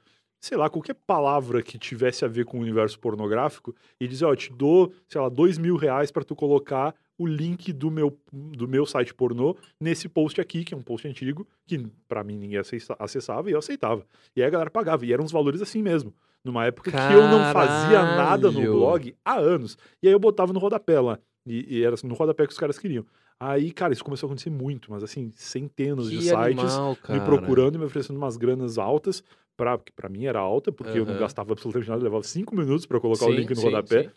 sei 0.42 0.58
lá, 0.58 0.68
qualquer 0.68 0.94
palavra 1.06 1.62
que 1.62 1.78
tivesse 1.78 2.24
a 2.24 2.28
ver 2.28 2.44
com 2.44 2.58
o 2.58 2.60
universo 2.60 2.98
pornográfico 2.98 3.72
e 4.00 4.08
dizia, 4.08 4.26
ó, 4.26 4.34
te 4.34 4.52
dou, 4.52 4.92
sei 5.08 5.20
lá, 5.20 5.28
dois 5.28 5.56
mil 5.56 5.76
reais 5.76 6.10
para 6.10 6.24
tu 6.24 6.34
colocar 6.34 6.92
o 7.16 7.24
link 7.24 7.72
do 7.72 7.92
meu, 7.92 8.18
do 8.32 8.66
meu 8.66 8.84
site 8.84 9.14
pornô 9.14 9.56
nesse 9.80 10.08
post 10.08 10.40
aqui, 10.40 10.64
que 10.64 10.74
é 10.74 10.76
um 10.76 10.82
post 10.82 11.06
antigo, 11.06 11.46
que 11.64 11.86
para 12.08 12.24
mim 12.24 12.36
ninguém 12.36 12.58
acessa- 12.58 12.96
acessava 12.98 13.48
e 13.48 13.52
eu 13.52 13.58
aceitava. 13.60 14.04
E 14.34 14.42
aí 14.42 14.48
a 14.48 14.50
galera 14.50 14.70
pagava, 14.70 15.06
e 15.06 15.12
eram 15.12 15.22
uns 15.24 15.30
valores 15.30 15.62
assim 15.62 15.80
mesmo. 15.80 16.12
Numa 16.44 16.64
época 16.66 16.90
que 16.90 16.96
eu 17.14 17.22
não 17.28 17.52
fazia 17.52 18.02
nada 18.02 18.48
no 18.48 18.54
Caralho. 18.54 18.72
blog 18.72 19.14
há 19.24 19.34
anos. 19.38 19.78
E 20.02 20.08
aí 20.08 20.12
eu 20.12 20.18
botava 20.18 20.52
no 20.52 20.58
rodapé 20.58 20.98
lá. 20.98 21.20
E, 21.46 21.78
e 21.78 21.84
era 21.84 21.94
assim, 21.94 22.08
no 22.08 22.14
rodapé 22.14 22.44
que 22.46 22.52
os 22.52 22.58
caras 22.58 22.80
queriam. 22.80 23.06
Aí, 23.38 23.72
cara, 23.72 23.92
isso 23.92 24.04
começou 24.04 24.26
a 24.26 24.30
acontecer 24.30 24.50
muito, 24.50 24.90
mas 24.90 25.02
assim, 25.02 25.30
centenas 25.34 26.08
de 26.10 26.16
Que 26.18 26.22
sites 26.22 26.36
animal, 26.36 26.98
me 27.10 27.20
procurando 27.20 27.74
e 27.74 27.78
me 27.78 27.84
oferecendo 27.84 28.16
umas 28.16 28.36
granas 28.36 28.78
altas, 28.78 29.22
pra, 29.56 29.76
que 29.78 29.90
pra 29.92 30.08
mim 30.08 30.26
era 30.26 30.38
alta, 30.38 30.70
porque 30.70 30.98
eu 30.98 31.04
não 31.04 31.16
gastava 31.18 31.52
absolutamente 31.52 31.90
nada, 31.90 32.02
levava 32.02 32.22
cinco 32.22 32.54
minutos 32.54 32.86
para 32.86 33.00
colocar 33.00 33.26
o 33.26 33.30
Sim, 33.30 33.36
link 33.36 33.50
no 33.50 33.56
sim, 33.56 33.62
rodapé. 33.62 34.02
sim. 34.04 34.10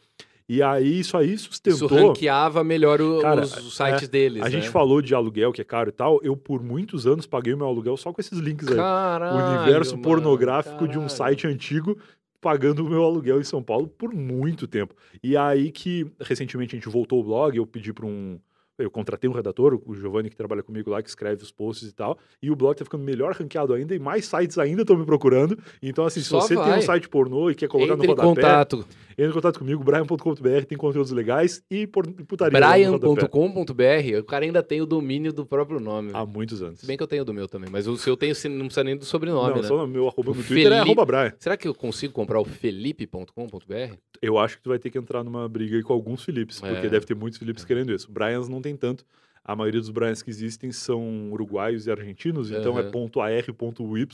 E 0.48 0.61
aí 0.61 1.00
isso 1.00 1.18
aí 1.18 1.34
Isso 1.34 1.45
sustentou. 1.50 1.88
ranqueava 2.10 2.64
melhor 2.64 3.02
o- 3.02 3.19
Cara, 3.19 3.42
os 3.42 3.76
sites 3.76 4.08
deles. 4.08 4.44
a 4.44 4.50
gente 4.50 4.66
né? 4.66 4.69
falou 4.72 5.02
de 5.02 5.16
aluguel, 5.16 5.52
que 5.52 5.60
é 5.60 5.64
caro 5.64 5.90
e 5.90 5.92
tal. 5.92 6.19
Eu, 6.22 6.38
por 6.38 6.61
muitos 6.61 7.08
anos, 7.08 7.26
paguei 7.26 7.52
o 7.53 7.58
meu 7.58 7.66
aluguel 7.66 7.98
só 7.98 8.14
com 8.14 8.22
esses 8.22 8.38
links 8.38 8.68
aí. 8.69 8.76
Caralho, 8.76 9.35
o 9.38 9.40
universo 9.50 9.94
mano, 9.94 10.03
pornográfico 10.03 10.88
de 10.88 11.00
um 11.00 11.10
site 11.10 11.48
antigo 11.48 11.98
pagando 12.40 12.85
o 12.85 12.90
meu 12.90 13.03
aluguel 13.03 13.42
em 13.42 13.44
São 13.44 13.64
Paulo 13.64 13.88
por 13.88 14.14
muito 14.14 14.68
tempo. 14.68 14.94
E 15.24 15.35
aí 15.35 15.72
que 15.72 16.06
recentemente 16.22 16.76
a 16.76 16.80
gente 16.80 16.90
voltou 16.90 17.19
o 17.19 17.24
blog, 17.24 17.58
eu 17.58 17.66
pedi 17.66 17.92
para 17.92 18.06
um 18.06 18.38
eu 18.78 18.92
contratei 18.92 19.30
um 19.30 19.34
redator, 19.34 19.80
o 19.86 19.94
Giovanni 19.95 20.30
que 20.30 20.36
trabalha 20.36 20.62
comigo 20.64 20.90
lá, 20.90 21.02
que 21.02 21.10
escreve 21.10 21.42
os 21.44 21.52
posts 21.52 21.90
e 21.90 21.94
tal, 21.94 22.18
e 22.42 22.52
o 22.52 22.56
blog 22.56 22.76
tá 22.76 22.84
ficando 22.84 23.04
melhor 23.04 23.34
ranqueado 23.34 23.74
ainda 23.74 23.95
e 23.95 24.00
mais 24.00 24.26
sites 24.26 24.58
ainda 24.58 24.82
estão 24.82 24.98
me 24.98 25.06
procurando. 25.06 25.58
Então 25.82 26.06
assim, 26.06 26.20
se 26.20 26.28
Só 26.28 26.42
você 26.42 26.56
tem 26.56 26.64
vai. 26.64 26.80
um 26.80 26.82
site 26.82 27.08
pornô 27.10 27.50
e 27.50 27.56
quer 27.56 27.68
colocar 27.68 27.94
Entre 27.94 28.08
no 28.08 28.14
em 28.14 28.16
rodapé, 28.16 28.28
contato. 28.42 28.86
entre 29.12 29.26
em 29.30 29.32
contato 29.32 29.60
comigo, 29.60 29.84
brian.com.br, 29.84 30.66
tem 30.68 30.78
conteúdos 30.78 31.12
legais 31.12 31.64
e 31.72 31.88
por, 31.88 32.06
putaria. 32.08 32.60
Brian.com.br, 32.60 34.20
o 34.20 34.24
cara 34.24 34.45
ainda 34.45 34.62
tem 34.62 34.82
o 34.82 34.86
domínio 34.86 35.32
do 35.32 35.45
próprio 35.45 35.80
nome. 35.80 36.12
Há 36.14 36.26
muitos 36.26 36.62
anos. 36.62 36.80
Se 36.80 36.86
bem 36.86 36.98
que 36.98 37.04
eu 37.04 37.08
tenho 37.08 37.22
o 37.22 37.26
do 37.26 37.34
meu 37.34 37.48
também, 37.48 37.70
mas 37.72 37.88
o 37.88 37.98
seu 37.98 38.18
tem, 38.18 38.34
não 38.50 38.66
precisa 38.66 38.84
nem 38.84 38.98
do 38.98 39.06
sobrenome, 39.06 39.56
não, 39.56 39.62
né? 39.62 39.68
só 39.68 39.78
no 39.78 39.88
meu 39.88 40.08
arroba 40.08 40.34
no 40.34 40.44
Twitter 40.44 40.72
é 40.72 40.80
arroba 40.80 41.06
Brian. 41.06 41.34
Será 41.40 41.56
que 41.56 41.68
eu 41.68 41.74
consigo 41.74 42.12
comprar 42.14 42.40
o 42.40 42.45
felipe.com.br? 42.45 43.95
Eu 44.22 44.38
acho 44.38 44.58
que 44.58 44.64
tu 44.64 44.70
vai 44.70 44.80
ter 44.80 44.90
que 44.90 44.98
entrar 44.98 45.24
numa 45.24 45.48
briga 45.48 45.76
aí 45.78 45.84
com 45.84 45.94
alguns 45.94 46.26
porque 46.26 46.88
É. 46.88 46.90
deve 46.90 47.06
ter 47.06 47.16
muitos 47.16 47.38
Philips 47.40 47.64
querendo 47.64 47.94
isso. 47.94 48.12
Brians 48.12 48.48
não 48.50 48.62
tem 48.66 48.76
tanto. 48.76 49.06
A 49.44 49.56
maioria 49.56 49.80
dos 49.80 49.92
Brians 49.92 50.24
que 50.24 50.30
existem 50.30 50.72
são 50.72 51.32
uruguaios 51.32 51.85
e 51.85 51.92
argentinos, 51.92 52.50
então 52.50 52.77
é 52.80 52.82
Aham. 52.82 52.92
ponto 52.92 53.22
.ar, 53.22 53.44
ponto 53.53 53.95
.y, 53.95 54.08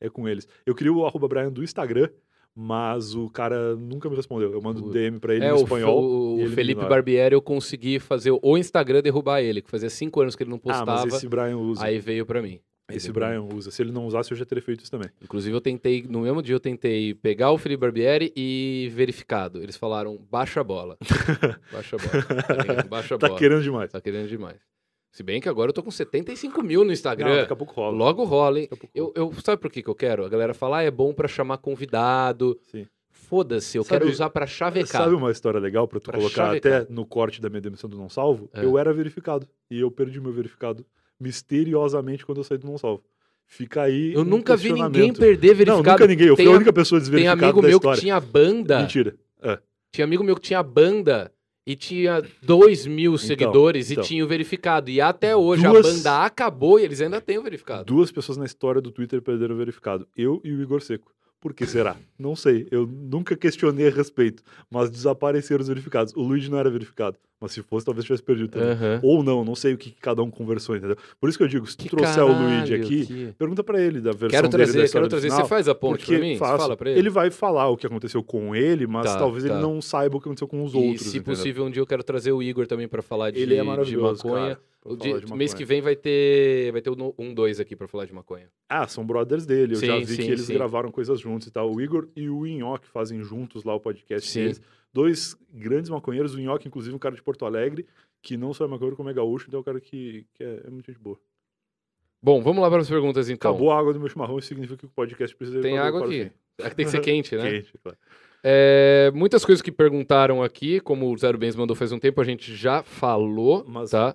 é 0.00 0.08
com 0.10 0.28
eles. 0.28 0.48
Eu 0.66 0.74
queria 0.74 0.92
o 0.92 1.06
arroba 1.06 1.28
Brian 1.28 1.52
do 1.52 1.62
Instagram, 1.62 2.08
mas 2.54 3.14
o 3.14 3.30
cara 3.30 3.76
nunca 3.76 4.10
me 4.10 4.16
respondeu. 4.16 4.52
Eu 4.52 4.60
mando 4.60 4.90
DM 4.90 5.20
pra 5.20 5.34
ele 5.36 5.44
é, 5.44 5.52
em 5.52 5.54
espanhol. 5.54 6.02
o, 6.02 6.44
o 6.44 6.48
Felipe. 6.50 6.84
Barbieri 6.84 7.32
eu 7.34 7.40
consegui 7.40 8.00
fazer 8.00 8.32
o 8.42 8.58
Instagram 8.58 9.02
derrubar 9.02 9.40
ele, 9.40 9.62
que 9.62 9.70
fazia 9.70 9.88
cinco 9.88 10.20
anos 10.20 10.34
que 10.34 10.42
ele 10.42 10.50
não 10.50 10.56
Ah, 10.58 10.60
postava, 10.60 11.04
mas 11.04 11.14
esse 11.14 11.28
Brian 11.28 11.56
usa. 11.58 11.84
aí 11.84 11.98
veio 12.00 12.26
pra 12.26 12.42
mim. 12.42 12.58
Esse 12.96 13.10
Entendeu? 13.10 13.28
Brian 13.28 13.42
usa. 13.54 13.70
Se 13.70 13.82
ele 13.82 13.92
não 13.92 14.06
usasse, 14.06 14.30
eu 14.30 14.36
já 14.36 14.44
teria 14.44 14.62
feito 14.62 14.80
isso 14.82 14.90
também. 14.90 15.08
Inclusive, 15.22 15.54
eu 15.54 15.60
tentei, 15.60 16.02
no 16.08 16.20
mesmo 16.20 16.42
dia, 16.42 16.54
eu 16.54 16.60
tentei 16.60 17.14
pegar 17.14 17.50
o 17.50 17.58
Felipe 17.58 17.80
Barbieri 17.80 18.32
e 18.36 18.90
verificado. 18.94 19.62
Eles 19.62 19.76
falaram, 19.76 20.18
baixa 20.30 20.60
a 20.60 20.64
bola. 20.64 20.96
baixa 21.72 21.96
a 21.96 21.98
bola. 21.98 22.24
Tá? 22.24 22.82
Baixa 22.88 23.14
a 23.14 23.18
Tá 23.18 23.26
bola. 23.28 23.38
querendo 23.38 23.62
demais. 23.62 23.90
Tá 23.92 24.00
querendo 24.00 24.28
demais. 24.28 24.56
Se 25.10 25.22
bem 25.22 25.40
que 25.42 25.48
agora 25.48 25.68
eu 25.68 25.74
tô 25.74 25.82
com 25.82 25.90
75 25.90 26.62
mil 26.62 26.80
no 26.80 26.86
Não, 26.86 26.92
Instagram. 26.92 27.36
daqui 27.42 27.52
a 27.52 27.56
pouco 27.56 27.74
rola. 27.74 27.94
Logo 27.96 28.24
rola, 28.24 28.60
hein? 28.60 28.68
Eu, 28.94 29.12
eu, 29.14 29.32
sabe 29.44 29.60
por 29.60 29.70
que, 29.70 29.82
que 29.82 29.90
eu 29.90 29.94
quero? 29.94 30.24
A 30.24 30.28
galera 30.28 30.54
fala, 30.54 30.78
ah, 30.78 30.82
é 30.82 30.90
bom 30.90 31.12
pra 31.12 31.28
chamar 31.28 31.58
convidado. 31.58 32.58
Sim. 32.70 32.86
Foda-se, 33.10 33.76
eu 33.78 33.84
Sabe- 33.84 34.00
quero 34.00 34.10
usar 34.10 34.30
pra 34.30 34.46
chavecar. 34.46 35.02
Sabe 35.02 35.14
uma 35.14 35.30
história 35.30 35.58
legal 35.60 35.86
pra 35.88 36.00
tu 36.00 36.04
Pra 36.04 36.18
colocar 36.18 36.46
chavecar. 36.46 36.82
até 36.82 36.92
no 36.92 37.04
corte 37.06 37.40
da 37.40 37.48
minha 37.48 37.60
demissão 37.60 37.88
do 37.88 37.96
Não 37.96 38.08
Salvo? 38.08 38.48
É. 38.54 38.64
Eu 38.64 38.76
era 38.78 38.92
verificado. 38.92 39.46
E 39.70 39.80
eu 39.80 39.90
perdi 39.90 40.20
meu 40.20 40.32
verificado 40.32 40.84
misteriosamente 41.22 42.24
quando 42.26 42.38
eu 42.38 42.44
saí 42.44 42.58
do 42.58 42.66
Não 42.66 42.76
Salvo. 42.78 43.02
Fica 43.46 43.82
aí. 43.82 44.14
Eu 44.14 44.22
um 44.22 44.24
nunca 44.24 44.56
vi 44.56 44.72
ninguém 44.72 45.12
perder 45.12 45.54
verificado. 45.54 45.82
Não, 45.84 45.92
nunca 45.92 46.06
ninguém. 46.06 46.26
Eu 46.28 46.36
fui 46.36 46.44
Tem 46.44 46.52
a 46.52 46.54
a- 46.54 46.56
única 46.56 46.72
pessoa 46.72 46.98
Tem 46.98 47.02
desverificada 47.02 47.44
amigo 47.44 47.60
da 47.62 47.68
meu 47.68 47.76
história. 47.76 47.96
que 47.96 48.02
tinha 48.02 48.20
banda. 48.20 48.80
Mentira. 48.80 49.14
Tinha 49.90 50.04
amigo 50.06 50.24
meu 50.24 50.34
que 50.36 50.40
tinha 50.40 50.62
banda 50.62 51.30
e 51.66 51.76
tinha 51.76 52.22
2 52.42 52.86
mil 52.86 53.12
Então, 53.14 53.26
seguidores 53.26 53.90
então. 53.90 54.02
e 54.02 54.06
tinha 54.06 54.24
o 54.24 54.26
verificado. 54.28 54.88
E 54.90 55.02
até 55.02 55.36
hoje 55.36 55.62
Duas- 55.62 55.84
a 55.86 55.90
banda 55.92 56.24
acabou 56.24 56.80
e 56.80 56.84
eles 56.84 57.02
ainda 57.02 57.20
têm 57.20 57.36
o 57.36 57.42
verificado. 57.42 57.84
Duas 57.84 58.10
pessoas 58.10 58.38
na 58.38 58.46
história 58.46 58.80
do 58.80 58.90
Twitter 58.90 59.20
perderam 59.20 59.54
o 59.54 59.58
verificado. 59.58 60.08
Eu 60.16 60.40
e 60.42 60.50
o 60.50 60.62
Igor 60.62 60.80
Seco. 60.80 61.12
Por 61.38 61.52
que 61.52 61.66
será? 61.66 61.96
Não 62.18 62.34
sei. 62.36 62.66
Eu 62.70 62.86
nunca 62.86 63.36
questionei 63.36 63.88
a 63.88 63.90
respeito. 63.90 64.42
Mas 64.70 64.88
desapareceram 64.88 65.60
os 65.60 65.68
verificados. 65.68 66.14
O 66.16 66.22
Luigi 66.22 66.48
não 66.50 66.56
era 66.56 66.70
verificado. 66.70 67.18
Mas 67.42 67.50
se 67.52 67.60
fosse, 67.60 67.84
talvez 67.84 68.04
tivesse 68.06 68.22
perdido 68.22 68.48
também. 68.48 68.68
Aham. 68.70 69.00
Ou 69.02 69.22
não, 69.22 69.44
não 69.44 69.56
sei 69.56 69.74
o 69.74 69.76
que 69.76 69.90
cada 70.00 70.22
um 70.22 70.30
conversou, 70.30 70.76
entendeu? 70.76 70.96
Por 71.20 71.28
isso 71.28 71.36
que 71.36 71.42
eu 71.42 71.48
digo, 71.48 71.66
se 71.66 71.76
tu 71.76 71.82
Que 71.82 71.88
trouxer 71.90 72.22
o 72.22 72.28
Luigi 72.28 72.70
caralho, 72.70 72.84
aqui, 72.84 73.06
que- 73.06 73.32
pergunta 73.36 73.64
pra 73.64 73.82
ele 73.82 74.00
da 74.00 74.12
versão 74.12 74.28
Quero 74.30 74.48
dele 74.48 74.66
da 74.66 74.72
trazer, 74.72 74.92
quero 74.92 75.08
trazer. 75.08 75.26
final, 75.28 75.42
Você 75.42 75.48
faz 75.48 75.66
a 75.68 75.74
ponte 75.74 76.06
pra 76.06 76.18
mim? 76.20 76.36
Faço. 76.38 76.58
fala 76.58 76.76
pra 76.76 76.88
ele. 76.90 77.00
Ele 77.00 77.10
vai 77.10 77.30
falar 77.32 77.68
o 77.68 77.76
que 77.76 77.84
aconteceu 77.86 78.22
com 78.22 78.54
ele, 78.54 78.86
mas 78.86 79.06
Tá, 79.12 79.18
talvez 79.18 79.44
tá. 79.44 79.50
ele 79.52 79.60
não 79.60 79.82
saiba 79.82 80.16
o 80.16 80.20
que 80.20 80.28
aconteceu 80.28 80.46
com 80.46 80.62
os 80.62 80.72
E, 80.72 80.76
outros. 80.76 81.00
se 81.02 81.18
entendeu? 81.18 81.34
possível, 81.34 81.64
um 81.64 81.70
dia 81.70 81.82
eu 81.82 81.86
quero 81.86 82.04
trazer 82.04 82.30
o 82.30 82.40
Igor 82.40 82.66
também 82.68 82.86
pra 82.86 83.02
falar 83.02 83.32
de, 83.32 83.40
Ele 83.40 83.56
é 83.56 83.60
de 83.60 83.66
maravilhoso, 83.66 84.24
maconha. 84.26 84.56
cara, 84.84 84.96
dia- 84.96 85.20
de 85.20 85.34
mês 85.34 85.52
que 85.52 85.64
vem 85.64 85.80
vai 85.80 85.96
ter, 85.96 86.70
vai 86.70 86.80
ter 86.80 86.90
um 87.18 87.34
dois 87.34 87.58
aqui 87.58 87.74
pra 87.74 87.88
falar 87.88 88.04
de 88.04 88.14
maconha. 88.14 88.46
Ah, 88.68 88.86
são 88.86 89.04
brothers 89.04 89.44
dele. 89.44 89.74
Eu 89.74 89.80
já 89.80 89.98
Sim, 89.98 90.04
vi 90.04 90.14
sim, 90.14 90.22
que 90.22 90.28
eles 90.30 90.42
sim. 90.42 90.54
gravaram 90.54 90.90
coisas 90.92 91.18
juntos 91.20 91.48
e 91.48 91.50
tal. 91.50 91.72
O 91.74 91.80
Igor 91.80 92.06
e 92.14 92.28
o 92.28 92.46
Inhoque 92.46 92.86
fazem 92.88 93.20
juntos 93.22 93.64
lá 93.64 93.74
o 93.74 93.80
podcast 93.80 94.28
Sim. 94.30 94.40
deles. 94.42 94.60
Dois 94.92 95.36
grandes 95.52 95.90
maconheiros. 95.90 96.34
O 96.34 96.40
Inhoque, 96.40 96.68
inclusive, 96.68 96.94
um 96.94 96.98
cara 96.98 97.14
de 97.14 97.22
Porto 97.22 97.44
Alegre, 97.46 97.86
que 98.20 98.36
não 98.36 98.52
só 98.52 98.64
é 98.64 98.68
maconheiro, 98.68 98.96
como 98.96 99.08
é 99.08 99.12
gaúcho, 99.14 99.46
então 99.48 99.58
é 99.58 99.60
um 99.60 99.64
cara 99.64 99.80
que, 99.80 100.26
que 100.34 100.44
é, 100.44 100.62
é 100.66 100.70
muito 100.70 100.86
gente 100.92 101.00
boa. 101.00 101.18
Bom, 102.22 102.40
vamos 102.42 102.62
lá 102.62 102.70
para 102.70 102.80
as 102.82 102.88
perguntas 102.88 103.28
então. 103.28 103.50
Acabou 103.50 103.72
a 103.72 103.78
água 103.78 103.92
do 103.92 103.98
meu 103.98 104.08
chimarrão, 104.08 104.38
isso 104.38 104.48
significa 104.48 104.76
que 104.76 104.86
o 104.86 104.88
podcast 104.90 105.34
precisa 105.34 105.60
Tem 105.60 105.74
para- 105.74 105.86
água 105.88 106.00
para 106.02 106.08
aqui. 106.08 106.30
Aqui 106.62 106.76
Tem 106.76 106.84
que 106.84 106.90
ser 106.90 107.00
quente, 107.02 107.34
né? 107.36 107.50
Quente, 107.50 107.72
claro. 107.82 107.98
É, 108.44 109.10
muitas 109.14 109.44
coisas 109.44 109.62
que 109.62 109.72
perguntaram 109.72 110.42
aqui, 110.42 110.78
como 110.80 111.12
o 111.12 111.16
Zero 111.16 111.38
Bens 111.38 111.56
mandou 111.56 111.74
faz 111.76 111.90
um 111.92 111.98
tempo, 111.98 112.20
a 112.20 112.24
gente 112.24 112.54
já 112.54 112.82
falou, 112.82 113.64
Mas 113.66 113.90
tá? 113.90 114.14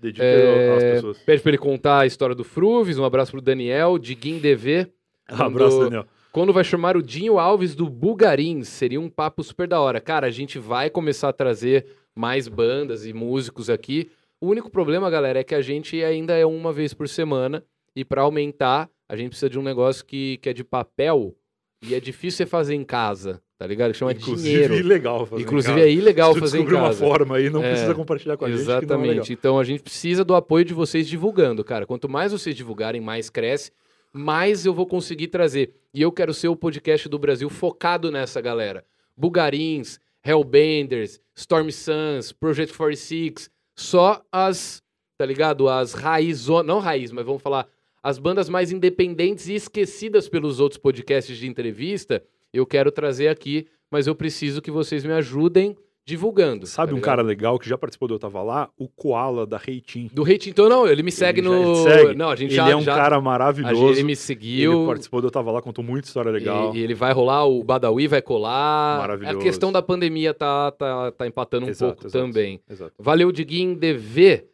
dedica 0.00 0.22
É, 0.24 0.76
às 0.76 0.82
pessoas. 0.84 1.18
Pede 1.18 1.42
pra 1.42 1.50
ele 1.50 1.58
contar 1.58 2.00
a 2.00 2.06
história 2.06 2.34
do 2.34 2.44
Fruves, 2.44 2.98
um 2.98 3.04
abraço 3.04 3.30
pro 3.32 3.40
Daniel, 3.40 3.98
DV. 3.98 4.90
Abraço, 5.26 5.50
mandou- 5.50 5.84
Daniel. 5.84 6.06
Quando 6.34 6.52
vai 6.52 6.64
chamar 6.64 6.96
o 6.96 7.02
Dinho 7.02 7.38
Alves 7.38 7.76
do 7.76 7.88
Bugarins? 7.88 8.66
Seria 8.66 9.00
um 9.00 9.08
papo 9.08 9.40
super 9.44 9.68
da 9.68 9.80
hora. 9.80 10.00
Cara, 10.00 10.26
a 10.26 10.30
gente 10.32 10.58
vai 10.58 10.90
começar 10.90 11.28
a 11.28 11.32
trazer 11.32 11.86
mais 12.12 12.48
bandas 12.48 13.06
e 13.06 13.12
músicos 13.12 13.70
aqui. 13.70 14.10
O 14.40 14.48
único 14.48 14.68
problema, 14.68 15.08
galera, 15.08 15.38
é 15.38 15.44
que 15.44 15.54
a 15.54 15.62
gente 15.62 16.02
ainda 16.02 16.34
é 16.36 16.44
uma 16.44 16.72
vez 16.72 16.92
por 16.92 17.08
semana. 17.08 17.62
E 17.94 18.04
pra 18.04 18.22
aumentar, 18.22 18.90
a 19.08 19.14
gente 19.14 19.28
precisa 19.28 19.48
de 19.48 19.60
um 19.60 19.62
negócio 19.62 20.04
que, 20.04 20.38
que 20.38 20.48
é 20.48 20.52
de 20.52 20.64
papel 20.64 21.36
e 21.80 21.94
é 21.94 22.00
difícil 22.00 22.38
você 22.38 22.46
fazer 22.46 22.74
em 22.74 22.82
casa, 22.82 23.40
tá 23.56 23.64
ligado? 23.64 23.92
Que 23.92 23.98
chama 23.98 24.10
Inclusive, 24.10 24.50
dinheiro. 24.50 24.74
ilegal 24.74 25.26
fazer 25.26 25.40
em 25.40 25.44
Inclusive, 25.44 25.74
casa. 25.74 25.86
é 25.86 25.92
ilegal 25.92 26.34
fazer 26.34 26.56
em 26.58 26.60
descobrir 26.62 26.74
uma 26.74 26.88
casa. 26.88 26.98
forma 27.06 27.36
aí, 27.36 27.48
não 27.48 27.62
É, 27.62 27.70
precisa 27.70 27.94
compartilhar 27.94 28.36
com 28.36 28.44
a 28.44 28.48
gente, 28.48 28.56
é 28.56 28.58
legal. 28.60 28.78
Exatamente. 28.82 29.32
Então 29.32 29.56
a 29.56 29.62
gente 29.62 29.84
precisa 29.84 30.24
do 30.24 30.34
apoio 30.34 30.64
de 30.64 30.74
vocês 30.74 31.06
divulgando, 31.06 31.62
cara. 31.62 31.86
Quanto 31.86 32.08
mais 32.08 32.32
vocês 32.32 32.56
divulgarem, 32.56 33.00
mais 33.00 33.30
cresce, 33.30 33.70
mais 34.14 34.64
eu 34.64 34.72
vou 34.72 34.86
conseguir 34.86 35.26
trazer. 35.28 35.74
E 35.92 36.00
eu 36.00 36.12
quero 36.12 36.32
ser 36.32 36.46
o 36.46 36.56
podcast 36.56 37.08
do 37.08 37.18
Brasil 37.18 37.50
focado 37.50 38.12
nessa 38.12 38.40
galera. 38.40 38.84
Bugarins, 39.16 39.98
Hellbenders, 40.24 41.20
Storm 41.34 41.70
Suns, 41.70 42.30
Project 42.30 42.76
46, 42.76 43.50
só 43.74 44.22
as, 44.30 44.80
tá 45.18 45.26
ligado? 45.26 45.68
As 45.68 45.92
raiz, 45.92 46.46
não 46.64 46.78
raiz, 46.78 47.10
mas 47.10 47.26
vamos 47.26 47.42
falar 47.42 47.68
as 48.04 48.18
bandas 48.18 48.48
mais 48.48 48.70
independentes 48.70 49.48
e 49.48 49.54
esquecidas 49.54 50.28
pelos 50.28 50.60
outros 50.60 50.78
podcasts 50.78 51.36
de 51.36 51.48
entrevista, 51.48 52.22
eu 52.52 52.66
quero 52.66 52.92
trazer 52.92 53.28
aqui, 53.28 53.66
mas 53.90 54.06
eu 54.06 54.14
preciso 54.14 54.60
que 54.60 54.70
vocês 54.70 55.04
me 55.04 55.12
ajudem 55.12 55.74
divulgando. 56.06 56.66
Sabe 56.66 56.92
tá 56.92 56.98
um 56.98 57.00
cara 57.00 57.22
legal 57.22 57.58
que 57.58 57.68
já 57.68 57.78
participou 57.78 58.06
do 58.08 58.14
Eu 58.14 58.18
Tava 58.18 58.42
Lá? 58.42 58.68
O 58.78 58.88
Koala 58.88 59.46
da 59.46 59.56
Reitin. 59.56 60.10
Do 60.12 60.22
Hate, 60.22 60.50
então 60.50 60.68
não, 60.68 60.86
ele 60.86 61.02
me 61.02 61.10
segue 61.10 61.40
Ele 61.40 61.48
no. 61.48 61.54
ele 61.54 61.76
segue. 61.76 62.14
Não, 62.14 62.28
a 62.30 62.36
gente 62.36 62.50
Ele 62.50 62.56
já. 62.56 62.70
é 62.70 62.76
um 62.76 62.82
já- 62.82 62.94
cara 62.94 63.20
maravilhoso. 63.20 63.74
gente- 63.74 63.92
ele 63.98 64.02
me 64.04 64.12
Ele 64.12 64.16
seguiu. 64.16 64.86
participou 64.86 65.20
do 65.20 65.28
Eu 65.28 65.30
Tava 65.30 65.50
Lá, 65.50 65.62
contou 65.62 65.82
muita 65.84 66.06
história 66.06 66.30
legal. 66.30 66.74
E, 66.74 66.78
e 66.78 66.82
ele 66.82 66.94
vai 66.94 67.12
rolar, 67.12 67.44
o 67.46 67.64
Badawi 67.64 68.06
vai 68.06 68.20
colar. 68.22 68.98
Maravilhoso. 68.98 69.38
A 69.38 69.42
questão 69.42 69.72
da 69.72 69.80
pandemia 69.82 70.34
tá, 70.34 70.70
tá, 70.72 71.10
tá 71.12 71.26
empatando 71.26 71.66
um 71.66 71.70
Exato, 71.70 71.92
pouco 71.94 72.06
exato. 72.06 72.24
também. 72.26 72.60
Exato. 72.68 72.92
Valeu, 72.98 73.32
Diguinho 73.32 73.74
DV. 73.76 74.44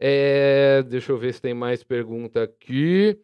É, 0.00 0.82
deixa 0.88 1.10
eu 1.12 1.18
ver 1.18 1.32
se 1.34 1.42
tem 1.42 1.54
mais 1.54 1.82
pergunta 1.82 2.42
aqui. 2.42 3.18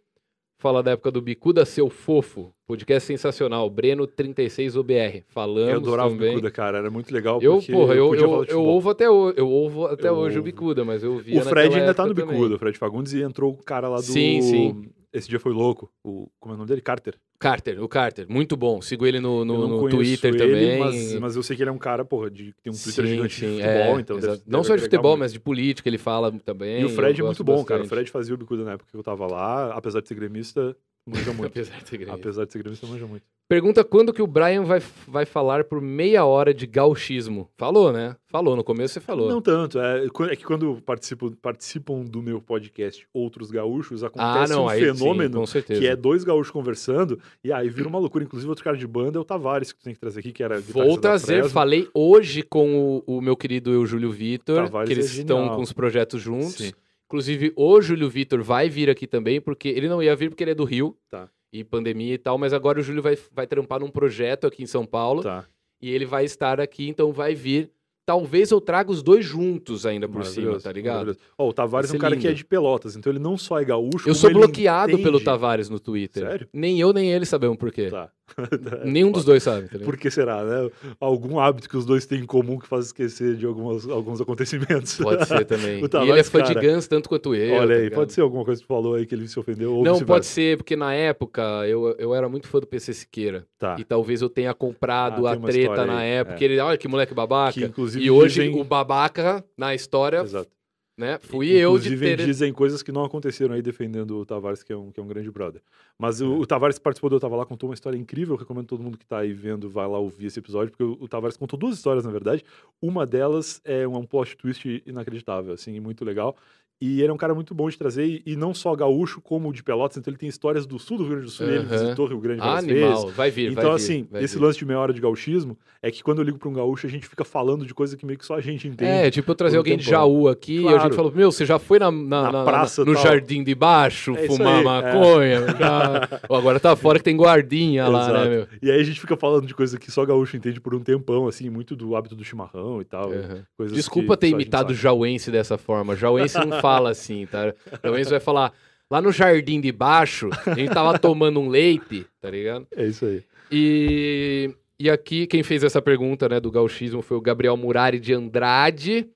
Fala 0.65 0.83
da 0.83 0.93
época 0.93 1.11
do 1.11 1.21
Bicuda, 1.21 1.63
seu 1.67 1.91
fofo. 1.91 2.51
Podcast 2.67 3.07
sensacional. 3.07 3.69
Breno 3.69 4.09
36OBR. 4.09 5.23
Falamos 5.29 5.69
Eu 5.69 5.77
adorava 5.77 6.09
também. 6.09 6.29
o 6.29 6.31
Bicuda, 6.31 6.51
cara. 6.51 6.79
Era 6.79 6.91
muito 6.91 7.13
legal. 7.13 7.39
Eu, 7.43 7.61
porra, 7.61 7.93
eu, 7.93 8.15
eu, 8.15 8.45
eu 8.47 8.63
ouvo 8.63 8.89
até 8.89 9.11
hoje, 9.11 9.35
eu 9.37 9.47
ouvo 9.47 9.85
até 9.85 10.09
Eu 10.09 10.15
hoje 10.15 10.37
o 10.37 10.41
ouvo. 10.41 10.51
Bicuda, 10.51 10.83
mas 10.83 11.05
eu 11.05 11.19
via 11.19 11.39
O 11.39 11.45
Fred 11.45 11.77
ainda 11.79 11.93
tá 11.93 12.07
no 12.07 12.15
também. 12.15 12.35
Bicuda, 12.35 12.55
o 12.55 12.59
Fred 12.59 12.79
Fagundes, 12.79 13.13
e 13.13 13.21
entrou 13.23 13.53
o 13.53 13.63
cara 13.63 13.89
lá 13.91 13.97
do. 13.97 14.05
Sim, 14.05 14.41
sim. 14.41 14.89
Esse 15.15 15.29
dia 15.29 15.39
foi 15.39 15.53
louco. 15.53 15.89
O... 16.03 16.29
Como 16.41 16.53
é 16.53 16.57
o 16.57 16.59
nome 16.59 16.69
dele? 16.69 16.81
Carter. 16.81 17.15
Carter, 17.39 17.81
o 17.81 17.89
Carter, 17.89 18.27
muito 18.29 18.57
bom. 18.57 18.83
Sigo 18.83 19.07
ele 19.07 19.21
no, 19.21 19.45
no, 19.45 19.69
no 19.69 19.89
Twitter 19.89 20.35
ele, 20.35 20.39
também. 20.39 20.79
Mas, 20.79 21.15
mas 21.21 21.37
eu 21.37 21.43
sei 21.43 21.57
que 21.57 21.63
ele 21.63 21.71
é 21.71 21.73
um 21.73 21.79
cara, 21.79 22.05
porra, 22.05 22.31
de, 22.31 22.53
tem 22.63 22.73
um 22.73 22.77
Twitter 22.77 23.05
Sim, 23.05 23.11
gigante 23.11 23.35
sim, 23.35 23.57
de 23.57 23.63
é, 23.63 23.75
futebol, 23.79 24.01
então. 24.01 24.19
exato. 24.19 24.37
deve- 24.39 24.43
não 24.47 24.61
deve 24.61 24.69
só 24.69 24.77
de 24.77 24.83
futebol, 24.83 25.11
muito. 25.13 25.21
mas 25.21 25.33
de 25.33 25.39
política 25.41 25.89
ele 25.89 25.99
fala 25.99 26.33
também. 26.41 26.81
E 26.81 26.85
o 26.85 26.89
Fred 26.89 27.21
é 27.21 27.25
muito 27.25 27.45
bom, 27.45 27.65
cara. 27.65 27.81
O 27.81 27.85
bastante. 27.85 27.89
Fred 27.89 28.11
fazia 28.11 28.35
o 28.35 28.39
Bicuda 28.39 28.65
na 28.65 28.73
época 28.73 28.91
que 28.91 28.97
eu 28.97 29.03
tava 29.03 29.27
lá, 29.27 29.73
apesar 29.75 30.01
de 30.01 30.09
ser 30.09 30.15
gremista, 30.15 30.77
manja 31.07 31.33
muito. 31.33 31.47
Apesar 31.47 31.81
de 31.81 31.89
ser 31.89 31.97
gremista. 31.99 32.21
apesar 32.21 32.45
de 32.45 32.53
ser 32.53 32.59
gremista, 32.59 32.87
manja 32.87 33.07
muito. 33.07 33.25
Pergunta 33.47 33.85
quando 33.85 34.11
que 34.11 34.23
o 34.23 34.27
Brian 34.27 34.63
vai, 34.63 34.81
vai 35.07 35.27
falar 35.27 35.65
por 35.65 35.79
meia 35.79 36.25
hora 36.25 36.55
de 36.55 36.67
gauchismo. 36.67 37.51
Falou, 37.59 37.93
né? 37.93 38.17
Falou, 38.31 38.57
no 38.57 38.65
começo 38.65 38.95
você 38.95 39.01
falou. 39.01 39.29
Não 39.29 39.43
tanto. 39.43 39.79
É, 39.79 40.07
é 40.07 40.37
que 40.37 40.45
quando 40.45 40.81
participam, 40.81 41.31
participam 41.43 42.01
do 42.05 42.23
meu 42.23 42.41
podcast 42.41 43.07
outros 43.13 43.51
gaúchos, 43.51 44.03
ah, 44.03 44.07
acontece 44.07 44.53
não, 44.55 44.65
um 44.65 44.69
aí 44.69 44.81
sim, 44.81 44.95
fenômeno 44.95 45.41
com 45.41 45.47
certeza. 45.47 45.79
que 45.79 45.87
é 45.87 45.95
dois 45.95 46.25
gaúchos 46.25 46.51
conversando, 46.51 47.21
e 47.45 47.53
aí 47.53 47.69
vira 47.69 47.87
uma 47.87 47.99
loucura. 47.99 48.25
Inclusive, 48.25 48.49
outro 48.49 48.65
cara 48.65 48.79
de 48.79 48.87
banda 48.87 49.19
é 49.19 49.21
o 49.21 49.25
Tavares, 49.25 49.73
que 49.73 49.79
tu 49.79 49.85
tem 49.85 49.95
que 49.95 50.01
trazer 50.01 50.21
aqui, 50.21 50.33
que 50.33 50.43
era 50.43 50.59
Vou 50.61 50.97
trazer, 50.97 51.47
falei 51.51 51.87
hoje 51.93 52.43
com 52.43 53.03
o, 53.07 53.19
o 53.19 53.21
meu 53.21 53.37
querido 53.37 53.71
eu, 53.71 53.85
Júlio 53.85 54.11
Vitor, 54.11 54.65
Tavares 54.65 54.89
que 54.89 54.95
eles 54.95 55.19
é 55.19 55.21
estão 55.21 55.55
com 55.55 55.61
os 55.61 55.73
projetos 55.73 56.21
juntos. 56.21 56.57
Sim. 56.57 56.73
Inclusive, 57.15 57.53
o 57.55 57.81
Júlio 57.81 58.11
Vitor 58.11 58.43
vai 58.43 58.69
vir 58.69 58.91
aqui 58.91 59.07
também, 59.07 59.41
porque 59.41 59.69
ele 59.69 59.89
não 59.89 60.03
ia 60.03 60.17
vir 60.17 60.31
porque 60.31 60.43
ele 60.43 60.51
é 60.51 60.55
do 60.55 60.65
Rio. 60.65 60.97
Tá. 61.09 61.29
E 61.53 61.63
pandemia 61.63 62.15
e 62.15 62.19
tal, 62.19 62.37
mas 62.37 62.53
agora 62.53 62.81
o 62.81 62.83
Júlio 62.83 63.01
vai, 63.01 63.17
vai 63.31 63.47
trampar 63.47 63.79
num 63.79 63.89
projeto 63.89 64.49
aqui 64.49 64.65
em 64.65 64.67
São 64.67 64.85
Paulo. 64.85 65.23
Tá. 65.23 65.45
E 65.81 65.89
ele 65.93 66.05
vai 66.05 66.25
estar 66.25 66.61
aqui, 66.61 66.89
então 66.89 67.13
vai 67.13 67.33
vir. 67.33 67.71
Talvez 68.05 68.51
eu 68.51 68.61
traga 68.61 68.91
os 68.91 69.01
dois 69.01 69.25
juntos 69.25 69.87
ainda 69.87 70.09
por 70.09 70.25
cima, 70.25 70.59
tá 70.59 70.73
ligado? 70.73 71.17
Ó, 71.39 71.49
o 71.49 71.53
Tavares 71.53 71.95
é 71.95 71.97
um 71.97 72.01
cara 72.01 72.17
que 72.17 72.27
é 72.27 72.31
lindo. 72.31 72.39
de 72.39 72.45
Pelotas, 72.45 72.97
então 72.97 73.13
ele 73.13 73.21
não 73.21 73.39
só 73.39 73.61
é 73.61 73.65
gaúcho, 73.65 74.09
Eu 74.09 74.15
sou 74.15 74.33
bloqueado 74.33 74.99
pelo. 74.99 75.21
Tavares 75.21 75.71
no 75.71 75.79
Twitter. 75.79 76.27
Sério? 76.27 76.49
Nem 76.53 76.81
eu, 76.81 76.93
nem 76.93 77.13
ele 77.13 77.25
sabemos 77.25 77.57
por 77.57 77.71
quê. 77.71 77.91
Tá. 77.91 78.11
Nenhum 78.85 79.11
dos 79.13 79.25
dois 79.25 79.43
sabe. 79.43 79.69
Tá? 79.69 79.79
Por 79.85 79.97
que 79.97 80.11
será, 80.11 80.43
né? 80.45 80.71
Algum 81.01 81.39
hábito 81.39 81.69
que 81.69 81.77
os 81.77 81.85
dois 81.85 82.05
têm 82.07 82.21
em 82.21 82.27
comum 82.27 82.59
que 82.59 82.67
faz 82.67 82.87
esquecer 82.87 83.37
de 83.37 83.47
algumas, 83.47 83.89
alguns 83.89 84.21
acontecimentos. 84.21 84.97
Pode 84.97 85.27
ser 85.27 85.45
também. 85.47 85.83
O 85.83 85.87
e 85.87 85.89
Tavares, 85.89 86.11
ele 86.13 86.21
é 86.21 86.25
fã 86.25 86.43
de 86.43 86.55
cara, 86.55 86.67
Guns 86.75 86.87
tanto 86.89 87.09
quanto 87.09 87.35
eu. 87.35 87.55
Olha 87.55 87.69
tá 87.69 87.75
aí, 87.75 87.83
ligado? 87.85 87.95
pode 87.99 88.13
ser 88.13 88.21
alguma 88.21 88.45
coisa 88.45 88.61
que 88.61 88.67
tu 88.67 88.69
falou 88.69 88.95
aí 88.95 89.07
que 89.07 89.15
ele 89.15 89.29
se 89.29 89.39
ofendeu 89.39 89.71
Não, 89.71 89.83
vice-versa. 89.83 90.05
pode 90.07 90.27
ser, 90.27 90.57
porque 90.57 90.77
na 90.77 90.95
época 90.95 91.43
eu, 91.67 91.95
eu 91.99 92.15
era 92.15 92.29
muito 92.29 92.47
fã 92.49 92.59
do 92.61 92.67
PC 92.67 92.93
Siqueira. 92.95 93.47
Tá. 93.59 93.77
E 93.79 93.85
talvez 93.85 94.21
eu 94.23 94.29
tenha 94.29 94.53
comprado 94.53 95.27
Ah, 95.27 95.33
a 95.33 95.37
treta 95.37 95.87
na 95.87 95.99
aí, 95.99 96.11
época. 96.11 96.39
é. 96.41 96.45
Ele, 96.45 96.59
olha 96.61 96.77
que 96.77 96.89
moleque 96.89 97.15
babaca. 97.15 97.53
Que, 97.55 97.99
E 97.99 98.11
hoje 98.11 98.43
dizem- 98.45 98.61
o 98.61 98.65
babaca 98.65 99.45
na 99.57 99.75
história, 99.75 100.19
Exato. 100.23 100.49
Né? 100.97 101.19
Fui 101.19 101.49
eu 101.49 101.79
de 101.79 101.99
ter. 101.99 102.17
dizem 102.17 102.53
coisas 102.53 102.83
que 102.83 102.93
não 102.93 103.05
aconteceram 103.05 103.55
aí 103.55 103.63
defendendo 103.63 104.19
o 104.19 104.25
Tavares, 104.25 104.63
que 104.63 104.73
é 104.73 104.77
um, 104.77 104.93
que 104.93 105.01
é 105.01 105.03
um 105.03 105.07
grande 105.07 105.31
brother. 105.31 105.61
Mas 105.99 106.21
o, 106.21 106.39
o 106.39 106.47
Tavares 106.47 106.79
participou 106.79 107.11
do 107.11 107.17
Eu 107.17 107.21
Tava 107.21 107.37
Lá, 107.37 107.45
contou 107.45 107.69
uma 107.69 107.75
história 107.75 107.97
incrível. 107.97 108.35
Eu 108.35 108.39
recomendo 108.39 108.67
todo 108.67 108.83
mundo 108.83 108.97
que 108.97 109.05
tá 109.05 109.19
aí 109.19 109.33
vendo, 109.33 109.69
vai 109.69 109.87
lá 109.89 109.99
ouvir 109.99 110.27
esse 110.27 110.39
episódio, 110.39 110.71
porque 110.71 110.85
o, 110.85 110.97
o 111.01 111.09
Tavares 111.09 111.37
contou 111.37 111.59
duas 111.59 111.77
histórias, 111.77 112.05
na 112.05 112.13
verdade. 112.13 112.45
Uma 112.81 113.05
delas 113.05 113.61
é 113.65 113.87
um, 113.87 113.97
um 113.97 114.07
plot 114.07 114.37
twist 114.37 114.83
inacreditável, 114.87 115.53
assim, 115.53 115.79
muito 115.81 116.05
legal. 116.05 116.37
E 116.81 117.01
ele 117.01 117.11
é 117.11 117.13
um 117.13 117.17
cara 117.17 117.35
muito 117.35 117.55
bom 117.55 117.69
de 117.71 117.79
trazer, 117.79 118.05
e, 118.07 118.23
e 118.27 118.37
não 118.37 118.53
só 118.53 118.75
gaúcho, 118.75 119.21
como 119.21 119.53
de 119.53 119.63
Pelotas. 119.63 119.97
Então 119.97 120.11
ele 120.11 120.19
tem 120.19 120.29
histórias 120.29 120.67
do 120.67 120.79
sul 120.79 120.99
do 120.99 121.05
Rio 121.05 121.13
Grande 121.13 121.27
do 121.27 121.31
Sul, 121.33 121.47
e 121.49 121.51
ele 121.55 121.65
visitou 121.65 122.07
Rio 122.07 122.19
Grande 122.21 122.41
várias 122.41 122.65
Animal, 122.65 123.01
vezes. 123.03 123.17
vai 123.17 123.31
vir, 123.31 123.53
Então, 123.53 123.63
vai 123.65 123.73
vir, 123.73 123.77
assim, 123.85 124.09
vai 124.11 124.23
esse 124.25 124.37
vir. 124.37 124.43
lance 124.45 124.59
de 124.59 124.67
meia 124.67 124.79
hora 124.79 124.93
de 124.93 125.01
gauchismo 125.01 125.57
é 125.83 125.91
que 125.91 126.03
quando 126.03 126.19
eu 126.19 126.25
ligo 126.25 126.39
pra 126.39 126.49
um 126.49 126.53
gaúcho, 126.53 126.87
a 126.87 126.91
gente 126.91 127.07
fica 127.07 127.25
falando 127.25 127.65
de 127.67 127.73
coisa 127.75 127.97
que 127.97 128.05
meio 128.05 128.19
que 128.19 128.25
só 128.27 128.35
a 128.35 128.41
gente 128.41 128.67
entende. 128.67 128.91
É, 128.91 129.11
tipo 129.11 129.31
eu 129.31 129.35
trazer 129.35 129.57
alguém 129.59 129.77
de 129.77 129.85
tempão. 129.85 130.01
Jaú 130.01 130.29
aqui 130.29 130.57
e 130.57 130.59
a 130.61 130.63
Claro. 130.73 130.81
gente 130.83 130.97
falou, 130.97 131.13
meu, 131.13 131.31
você 131.31 131.45
já 131.47 131.59
foi 131.59 131.79
na, 131.79 131.91
na- 131.91 132.23
Na 132.25 132.33
na- 132.33 132.45
praça, 132.45 132.85
no 132.85 132.93
tal. 132.95 133.03
jardim 133.03 133.45
de 133.45 133.55
baixo 133.55 134.15
É 134.17 134.27
fumar 134.27 134.55
aí, 134.57 134.61
é. 134.61 134.65
maconha? 134.65 135.41
Já... 135.59 136.09
Ou 136.29 136.37
agora 136.37 136.59
tá 136.59 136.75
fora 136.75 136.99
que 136.99 137.05
tem 137.05 137.17
guardinha 137.17 137.87
lá, 137.89 138.03
Exato. 138.11 138.19
né, 138.19 138.37
meu? 138.37 138.47
E 138.63 138.71
aí 138.71 138.81
a 138.81 138.85
gente 138.85 139.01
fica 139.01 139.17
falando 139.17 139.47
de 139.47 139.55
coisa 139.55 139.79
que 139.79 139.91
só 139.91 140.05
gaúcho 140.05 140.37
entende 140.37 140.61
por 140.61 140.75
um 140.75 140.81
tempão, 140.81 141.29
assim, 141.29 141.49
muito 141.51 141.77
do 141.77 141.95
hábito 141.95 142.17
do 142.17 142.25
chimarrão 142.25 142.81
e 142.81 142.85
tal. 142.85 143.11
Coisas 143.57 143.77
Desculpa 143.77 144.17
ter 144.17 144.29
imitado 144.29 144.73
o. 144.73 144.75
Jauense 144.75 145.31
dessa 145.31 145.57
forma. 145.59 145.95
Jauense 145.95 146.37
não 146.39 146.61
fala 146.65 146.91
assim, 146.91 147.27
tá? 147.27 147.53
Jauense 147.83 148.09
vai 148.09 148.21
falar, 148.21 148.51
lá 148.91 149.03
no 149.03 149.13
jardim 149.13 149.61
de 149.61 149.71
baixo, 149.71 150.31
a 150.47 150.55
gente 150.55 150.73
tava 150.73 150.99
tomando 150.99 151.39
um 151.39 151.49
leite, 151.51 152.07
tá 152.23 152.31
ligado? 152.31 152.67
É 152.75 152.87
isso 152.87 153.05
aí. 153.05 153.23
E, 153.53 154.51
e 154.79 154.89
aqui, 154.89 155.27
quem 155.27 155.43
fez 155.43 155.63
essa 155.63 155.83
pergunta, 155.83 156.27
né, 156.27 156.41
do 156.41 156.51
gauchismo 156.51 157.03
foi 157.03 157.19
o 157.19 157.21
Gabriel 157.21 157.55
Murari 157.55 158.01
de 158.01 158.15
Andrade. 158.15 159.11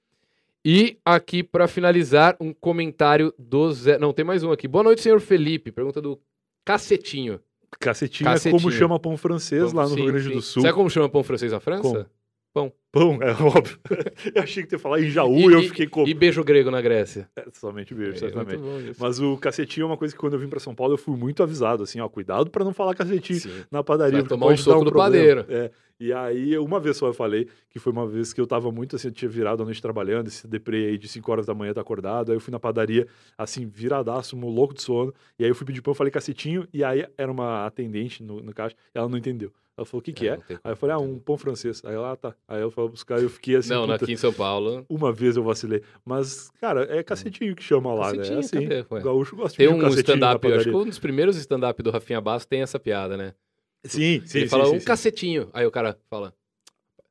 E 0.62 0.98
aqui, 1.02 1.42
pra 1.42 1.66
finalizar, 1.66 2.36
um 2.38 2.52
comentário 2.52 3.32
do 3.38 3.72
Zé... 3.72 3.98
Não, 3.98 4.12
tem 4.12 4.26
mais 4.26 4.42
um 4.44 4.52
aqui. 4.52 4.68
Boa 4.68 4.84
noite, 4.84 5.00
senhor 5.00 5.18
Felipe. 5.18 5.72
Pergunta 5.72 6.02
do 6.02 6.20
Cacetinho. 6.66 7.40
Cacetinho, 7.80 8.28
é 8.28 8.32
Cacetinho. 8.32 8.60
como 8.60 8.70
chama 8.70 8.98
pão 8.98 9.16
francês 9.16 9.72
lá 9.72 9.84
no 9.84 9.90
Sim, 9.90 9.96
Rio 9.96 10.06
Grande 10.06 10.28
sim. 10.28 10.34
do 10.34 10.42
Sul. 10.42 10.62
Sabe 10.62 10.74
como 10.74 10.90
chama 10.90 11.08
pão 11.08 11.22
francês 11.22 11.52
na 11.52 11.60
França? 11.60 11.82
Como? 11.82 12.06
Pão. 12.58 12.72
Pão, 12.90 13.18
é 13.22 13.30
óbvio. 13.42 13.78
eu 14.34 14.42
achei 14.42 14.62
que 14.62 14.68
tu 14.70 14.72
ia 14.72 14.78
falar 14.78 15.00
em 15.00 15.10
Jaú 15.10 15.50
E- 15.50 15.52
eu 15.54 15.62
fiquei 15.64 15.86
como. 15.86 16.08
E 16.08 16.14
beijo 16.14 16.42
grego 16.42 16.70
na 16.70 16.80
Grécia. 16.80 17.28
É, 17.36 17.44
somente 17.52 17.94
beijo, 17.94 18.12
É, 18.14 18.16
certamente. 18.16 18.62
Mas 18.98 19.20
o 19.20 19.36
cacetinho 19.36 19.84
é 19.84 19.86
uma 19.86 19.96
coisa 19.96 20.14
que 20.14 20.18
quando 20.20 20.32
eu 20.34 20.38
vim 20.40 20.48
pra 20.48 20.58
São 20.58 20.74
Paulo 20.74 20.94
eu 20.94 20.98
fui 20.98 21.16
muito 21.16 21.42
avisado, 21.42 21.82
assim, 21.82 22.00
ó, 22.00 22.08
cuidado 22.08 22.50
pra 22.50 22.64
não 22.64 22.72
falar 22.72 22.94
cacetinho 22.94 23.40
Sim. 23.40 23.50
na 23.70 23.84
padaria. 23.84 24.20
Vai 24.20 24.28
tomar 24.28 24.46
um 24.46 24.56
soco 24.56 24.84
do 24.84 24.90
problema. 24.90 25.42
padeiro. 25.42 25.46
É. 25.48 25.70
E 26.00 26.12
aí, 26.12 26.56
uma 26.58 26.78
vez 26.78 26.96
só 26.96 27.08
eu 27.08 27.14
falei, 27.14 27.48
que 27.68 27.78
foi 27.78 27.92
uma 27.92 28.06
vez 28.06 28.32
que 28.32 28.40
eu 28.40 28.46
tava 28.46 28.70
muito 28.70 28.94
assim, 28.94 29.08
eu 29.08 29.12
tinha 29.12 29.28
virado 29.28 29.62
a 29.62 29.64
noite 29.64 29.82
trabalhando, 29.82 30.28
esse 30.28 30.46
deprê 30.46 30.86
aí 30.86 30.98
de 30.98 31.08
5 31.08 31.30
horas 31.30 31.46
da 31.46 31.54
manhã 31.54 31.72
tá 31.72 31.80
acordado, 31.80 32.30
aí 32.30 32.36
eu 32.36 32.40
fui 32.40 32.52
na 32.52 32.60
padaria, 32.60 33.06
assim, 33.36 33.66
viradaço, 33.66 34.36
um 34.36 34.48
louco 34.48 34.74
de 34.74 34.82
sono, 34.82 35.12
e 35.38 35.44
aí 35.44 35.50
eu 35.50 35.54
fui 35.54 35.66
pedir 35.66 35.82
pão, 35.82 35.90
eu 35.90 35.96
falei 35.96 36.10
cacetinho, 36.10 36.68
e 36.72 36.84
aí 36.84 37.06
era 37.16 37.30
uma 37.30 37.66
atendente 37.66 38.22
no, 38.22 38.40
no 38.40 38.54
caixa, 38.54 38.76
ela 38.94 39.08
não 39.08 39.18
entendeu. 39.18 39.52
Ela 39.76 39.84
falou, 39.84 40.00
o 40.00 40.02
que 40.02 40.12
que 40.12 40.28
É, 40.28 40.32
é? 40.32 40.54
Aí 40.64 40.72
eu 40.72 40.76
falei, 40.76 40.96
ah, 40.96 40.98
um 40.98 41.20
pão 41.20 41.38
francês. 41.38 41.80
Aí 41.84 41.94
ela, 41.94 42.10
ah, 42.10 42.16
tá. 42.16 42.34
Aí 42.48 42.60
eu 42.60 42.68
fui 42.68 42.88
buscar 42.88 43.22
eu 43.22 43.30
fiquei 43.30 43.54
assim, 43.54 43.70
Não, 43.70 43.86
puta, 43.86 43.94
aqui 44.04 44.12
em 44.12 44.16
São 44.16 44.32
Paulo. 44.32 44.84
uma 44.88 45.12
vez 45.12 45.36
eu 45.36 45.44
vacilei. 45.44 45.82
Mas, 46.04 46.50
cara, 46.60 46.82
é 46.90 47.00
cacetinho 47.00 47.54
que 47.54 47.62
chama 47.62 47.94
lá, 47.94 48.06
Cacetinho, 48.06 48.34
né? 48.34 48.40
Assim, 48.40 48.62
cadê, 48.62 48.86
ué? 48.90 49.00
gaúcho 49.00 49.36
gosta 49.36 49.50
de 49.50 49.56
Tem 49.58 49.68
um 49.68 49.80
na 49.80 49.88
stand-up, 49.90 50.52
acho 50.52 50.64
que 50.64 50.76
um 50.76 50.84
dos 50.84 50.98
primeiros 50.98 51.36
stand-up 51.36 51.80
do 51.80 51.92
Rafinha 51.92 52.20
Basso 52.20 52.48
tem 52.48 52.60
essa 52.60 52.80
piada, 52.80 53.16
né? 53.16 53.34
Sim, 53.84 54.22
sim, 54.26 54.38
Ele 54.38 54.46
sim, 54.46 54.48
fala 54.48 54.66
sim, 54.66 54.76
um 54.76 54.80
sim. 54.80 54.84
cacetinho. 54.86 55.48
Aí 55.52 55.64
o 55.66 55.70
cara 55.70 55.96
fala: 56.10 56.34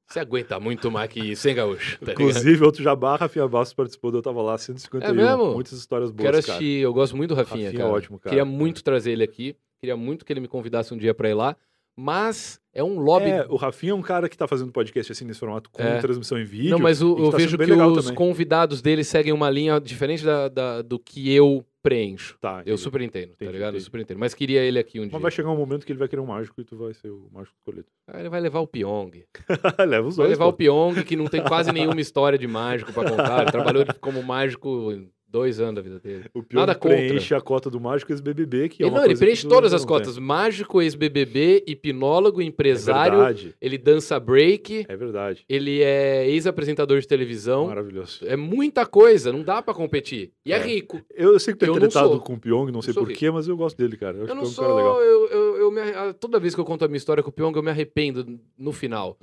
Você 0.08 0.20
aguenta 0.20 0.60
muito 0.60 0.90
mais 0.92 1.10
que 1.10 1.20
isso, 1.20 1.48
hein, 1.50 1.56
gaúcho? 1.56 1.98
Tá? 2.00 2.12
Inclusive, 2.12 2.64
outro 2.64 2.84
jabá, 2.84 3.16
Rafinha 3.16 3.48
Bastos 3.48 3.74
participou, 3.74 4.14
eu 4.14 4.22
tava 4.22 4.42
lá, 4.42 4.58
151. 4.58 5.10
É 5.10 5.14
mesmo? 5.14 5.54
Muitas 5.54 5.74
histórias 5.74 6.12
boas, 6.12 6.26
Quero 6.26 6.38
assistir, 6.38 6.82
eu 6.82 6.94
gosto 6.94 7.16
muito 7.18 7.30
do 7.30 7.36
Rafinha, 7.36 7.66
Rafinha 7.68 7.82
é 7.82 7.84
cara. 7.84 7.94
ótimo, 7.96 8.20
cara. 8.20 8.30
Queria 8.30 8.46
muito 8.46 8.84
trazer 8.84 9.12
ele 9.12 9.24
aqui. 9.24 9.56
Queria 9.80 9.96
muito 9.98 10.26
que 10.26 10.34
ele 10.34 10.40
me 10.40 10.48
convidasse 10.48 10.94
um 10.94 10.98
dia 10.98 11.14
pra 11.14 11.30
ir 11.30 11.34
lá. 11.34 11.56
Mas 12.00 12.62
é 12.74 12.84
um 12.84 13.00
lobby. 13.00 13.26
É, 13.30 13.46
o 13.50 13.56
Rafinha 13.56 13.92
é 13.92 13.96
um 13.96 14.02
cara 14.04 14.30
que 14.30 14.38
tá 14.38 14.48
fazendo 14.48 14.72
podcast 14.72 15.12
assim 15.12 15.26
nesse 15.26 15.40
formato 15.40 15.68
com 15.72 15.82
É. 15.82 16.00
transmissão 16.00 16.38
em 16.38 16.44
vídeo. 16.46 16.70
Não, 16.72 16.80
mas 16.80 17.02
o- 17.02 17.18
eu 17.18 17.32
tá 17.32 17.38
vejo 17.38 17.58
que 17.58 17.64
os 17.74 18.04
também. 18.06 18.14
convidados 18.16 18.82
dele 18.84 19.04
seguem 19.04 19.34
uma 19.34 19.50
linha 19.50 19.80
diferente 19.80 20.24
da, 20.24 20.48
da- 20.48 20.82
do 20.84 21.00
que 21.00 21.32
eu 21.34 21.66
preencho. 21.90 22.38
Tá, 22.40 22.62
Eu 22.66 22.78
super 22.78 23.02
entendo, 23.02 23.30
tá 23.30 23.34
Entendi, 23.36 23.52
ligado? 23.52 23.68
Eu 23.70 23.70
entendi. 23.72 23.84
super 23.86 24.02
entendo. 24.02 24.18
Mas 24.20 24.34
queria 24.34 24.62
ele 24.62 24.78
aqui 24.80 25.00
um 25.00 25.04
dia. 25.04 25.12
Mas 25.14 25.22
vai 25.22 25.32
chegar 25.32 25.50
um 25.52 25.58
momento 25.58 25.86
que 25.86 25.92
ele 25.92 26.00
vai 26.00 26.08
querer 26.08 26.22
um 26.22 26.26
mágico 26.26 26.60
e 26.60 26.64
tu 26.64 26.76
vai 26.78 26.94
ser 26.94 27.10
o 27.10 27.30
mágico 27.32 27.56
escolhido. 27.58 27.88
Aí 28.08 28.22
ele 28.22 28.30
vai 28.30 28.42
levar 28.42 28.60
o 28.60 28.68
Pyong. 28.68 29.12
Leva 29.88 30.08
os 30.08 30.16
Vai 30.18 30.28
dois. 30.28 30.38
levar 30.38 30.46
o 30.48 30.52
pô. 30.54 30.58
Pyong, 30.58 31.04
que 31.04 31.16
não 31.16 31.26
tem 31.28 31.44
quase 31.44 31.72
nenhuma 31.74 32.02
história 32.02 32.38
de 32.38 32.48
mágico 32.48 32.92
pra 32.94 33.10
contar. 33.10 33.42
Ele 33.44 33.52
trabalhou 33.52 33.86
como 34.02 34.22
mágico 34.24 34.92
dois 35.30 35.60
anos 35.60 35.76
da 35.76 35.82
vida 35.82 36.00
dele. 36.00 36.26
O 36.34 36.42
pior 36.42 36.62
Nada 36.62 36.74
contra. 36.76 36.98
preenche 36.98 37.36
a 37.36 37.42
cota 37.42 37.70
do 37.70 37.80
mágico 37.80 38.12
ex-BBB, 38.12 38.70
que 38.70 38.82
é 38.82 38.86
Ele, 38.88 38.96
não, 38.96 39.04
ele 39.04 39.18
preenche 39.18 39.48
todas 39.48 39.74
as 39.74 39.82
não 39.82 39.88
tem. 39.88 39.98
cotas. 39.98 40.18
Mágico, 40.18 40.82
ex-BBB, 40.82 41.64
hipnólogo, 41.68 42.42
É 42.42 42.46
empresário. 42.46 43.18
verdade, 43.18 43.56
ele 43.62 43.78
dança 43.78 44.20
break. 44.20 44.86
é 44.88 44.96
verdade. 44.96 45.44
Ele 45.50 45.82
é 45.84 46.28
ex-apresentador 46.30 47.00
de 47.00 47.08
televisão. 47.08 47.68
Maravilhoso. 47.68 48.20
É 48.26 48.36
muita 48.36 48.86
coisa, 48.86 49.32
não 49.34 49.44
dá 49.44 49.62
pra 49.62 49.74
competir. 49.74 50.32
E 50.46 50.54
é, 50.54 50.58
É. 50.58 50.64
rico. 50.64 51.02
Eu, 51.14 51.38
sei 51.40 51.54
que 51.54 51.60
tu 51.60 51.66
é 51.76 51.80
tretado 51.80 52.10
sou. 52.10 52.20
com 52.22 52.34
o 52.36 52.40
Pyong, 52.40 52.72
não 52.72 52.82
sei 52.82 52.94
sou 52.94 53.04
porquê, 53.06 53.30
mas 53.30 53.48
eu 53.48 53.58
gosto 53.58 53.78
dele, 53.78 53.98
cara. 53.98 54.18
Eu 54.18 54.24
acho 54.24 54.32
Eu 54.32 54.36
não 54.36 54.44
que 54.44 54.48
é 54.48 54.52
um 54.52 54.54
sou. 54.54 54.64
cara 54.66 54.76
legal. 54.78 55.02
Eu, 55.02 55.28
eu, 55.28 55.58
eu 55.58 55.72
me 55.72 55.82
toda 56.20 56.40
vez 56.40 56.56
que 56.56 56.62
eu 56.62 56.66
conto 56.66 56.86
a 56.86 56.88
minha 56.88 56.98
história 56.98 57.22
com 57.22 57.30
o 57.30 57.34
Pyong, 57.34 57.56
eu 57.56 57.64
me 57.64 57.70
arrependo 57.70 58.40
no 58.58 58.72
final. 58.72 59.18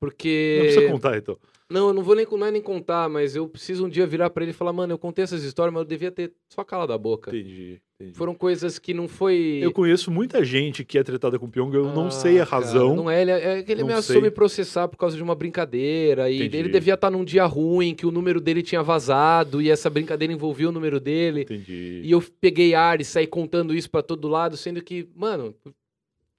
Porque. 0.00 0.56
Não 0.58 0.64
precisa 0.66 0.92
contar, 0.92 1.16
então. 1.16 1.36
Não, 1.72 1.88
eu 1.88 1.94
não 1.94 2.02
vou 2.02 2.14
nem, 2.14 2.26
não 2.30 2.46
é 2.46 2.50
nem 2.50 2.60
contar, 2.62 3.08
mas 3.08 3.34
eu 3.34 3.48
preciso 3.48 3.86
um 3.86 3.88
dia 3.88 4.06
virar 4.06 4.30
pra 4.30 4.42
ele 4.44 4.50
e 4.50 4.54
falar, 4.54 4.72
mano, 4.72 4.92
eu 4.92 4.98
contei 4.98 5.24
essas 5.24 5.42
histórias, 5.42 5.72
mas 5.72 5.80
eu 5.82 5.88
devia 5.88 6.10
ter 6.10 6.32
só 6.48 6.62
calado 6.62 6.92
a 6.92 6.98
boca. 6.98 7.30
Entendi, 7.30 7.80
entendi. 8.00 8.16
Foram 8.16 8.34
coisas 8.34 8.78
que 8.78 8.92
não 8.92 9.08
foi. 9.08 9.58
Eu 9.62 9.72
conheço 9.72 10.10
muita 10.10 10.44
gente 10.44 10.84
que 10.84 10.98
é 10.98 11.02
tretada 11.02 11.38
com 11.38 11.48
Pyong, 11.48 11.74
eu 11.74 11.84
não 11.92 12.08
Ah, 12.08 12.10
sei 12.10 12.38
a 12.40 12.46
cara, 12.46 12.64
razão. 12.64 12.94
não 12.94 13.10
é, 13.10 13.22
ele, 13.22 13.30
é 13.30 13.62
que 13.62 13.72
ele 13.72 13.80
Não 13.80 13.88
me 13.88 13.94
assume 13.94 14.30
processar 14.30 14.86
por 14.88 14.96
causa 14.98 15.16
de 15.16 15.22
uma 15.22 15.34
brincadeira. 15.34 16.30
E 16.30 16.36
Entendi. 16.36 16.56
ele 16.58 16.68
devia 16.68 16.94
estar 16.94 17.10
num 17.10 17.24
dia 17.24 17.44
ruim, 17.46 17.94
que 17.94 18.04
o 18.06 18.10
número 18.10 18.40
dele 18.40 18.62
tinha 18.62 18.82
vazado, 18.82 19.62
e 19.62 19.70
essa 19.70 19.88
brincadeira 19.88 20.32
envolvia 20.32 20.68
o 20.68 20.72
número 20.72 21.00
dele. 21.00 21.42
Entendi. 21.42 22.02
E 22.04 22.10
eu 22.10 22.22
peguei 22.40 22.74
ar 22.74 23.00
e 23.00 23.04
saí 23.04 23.26
contando 23.26 23.74
isso 23.74 23.90
pra 23.90 24.02
todo 24.02 24.28
lado, 24.28 24.56
sendo 24.56 24.82
que, 24.82 25.08
mano, 25.14 25.54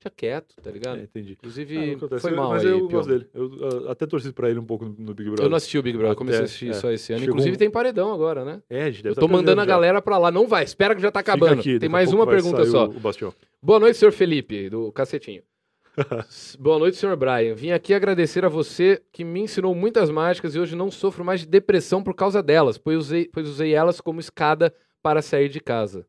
deixa 0.04 0.10
quieto, 0.10 0.56
tá 0.62 0.70
ligado? 0.70 1.00
É, 1.00 1.04
entendi. 1.04 1.34
Inclusive, 1.34 1.98
Ah, 2.12 2.20
foi 2.20 2.32
mal 2.32 2.50
Mas 2.50 2.66
aí, 2.66 2.72
eu 2.72 2.88
gosto 2.88 3.10
dele. 3.10 3.28
Eu 3.34 3.88
ah, 3.88 3.92
até 3.92 4.06
torci 4.06 4.32
pra 4.32 4.50
ele 4.50 4.60
um 4.60 4.66
pouco 4.66 4.86
no, 4.86 4.92
no 4.98 5.14
Big 5.14 5.30
Brother. 5.30 5.46
Eu 5.46 5.50
não 5.50 5.58
assisti 5.58 5.78
o 5.78 5.84
Big 5.84 5.98
Brother, 5.98 6.14
eu 6.14 6.18
comecei 6.18 6.40
a 6.42 6.44
Até, 6.44 6.46
assistir 6.46 6.70
é. 6.70 6.74
só 6.74 6.92
esse 6.92 7.14
ano. 7.14 7.20
Chegou 7.22 7.34
Inclusive 7.34 7.56
um- 7.56 7.60
tem 7.60 7.70
paredão 7.70 8.14
agora, 8.14 8.44
né? 8.44 8.62
É, 8.70 8.84
a 8.84 8.92
gente 8.92 9.04
deve 9.04 9.12
Eu 9.12 9.16
tá 9.16 9.22
tô 9.22 9.28
mandando 9.28 9.62
a 9.62 9.64
já. 9.64 9.70
galera 9.70 10.02
pra 10.02 10.18
lá. 10.18 10.32
Não 10.32 10.48
vai, 10.48 10.64
espera 10.64 10.96
que 10.96 11.02
já 11.02 11.12
tá 11.12 11.22
acabando. 11.22 11.60
aqui, 11.60 11.80
tem 11.80 11.90
mais 11.90 12.12
uma 12.12 12.28
pergunta 12.28 12.66
só. 12.66 12.88
O, 12.88 12.92
o. 13.30 13.34
Boa 13.62 13.80
noite, 13.80 13.98
senhor 13.98 14.12
Felipe, 14.12 14.70
do 14.70 14.92
Cacetinho. 14.92 15.44
Boa 16.60 16.80
noite, 16.80 16.98
senhor 16.98 17.16
Brian. 17.16 17.54
Vim 17.54 17.72
aqui 17.72 17.94
agradecer 17.94 18.44
a 18.44 18.50
você 18.50 19.02
que 19.12 19.24
me 19.24 19.42
ensinou 19.42 19.76
muitas 19.76 20.10
mágicas 20.10 20.56
e 20.56 20.60
hoje 20.60 20.76
não 20.76 20.90
sofro 20.90 21.24
mais 21.24 21.42
de 21.42 21.46
depressão 21.46 22.04
por 22.04 22.16
causa 22.16 22.42
delas, 22.42 22.80
pois 22.80 22.98
usei, 22.98 23.30
pois 23.32 23.48
usei 23.48 23.76
elas 23.76 24.02
como 24.02 24.20
escada 24.20 24.74
para 25.04 25.22
sair 25.22 25.50
de 25.50 25.60
casa. 25.60 26.08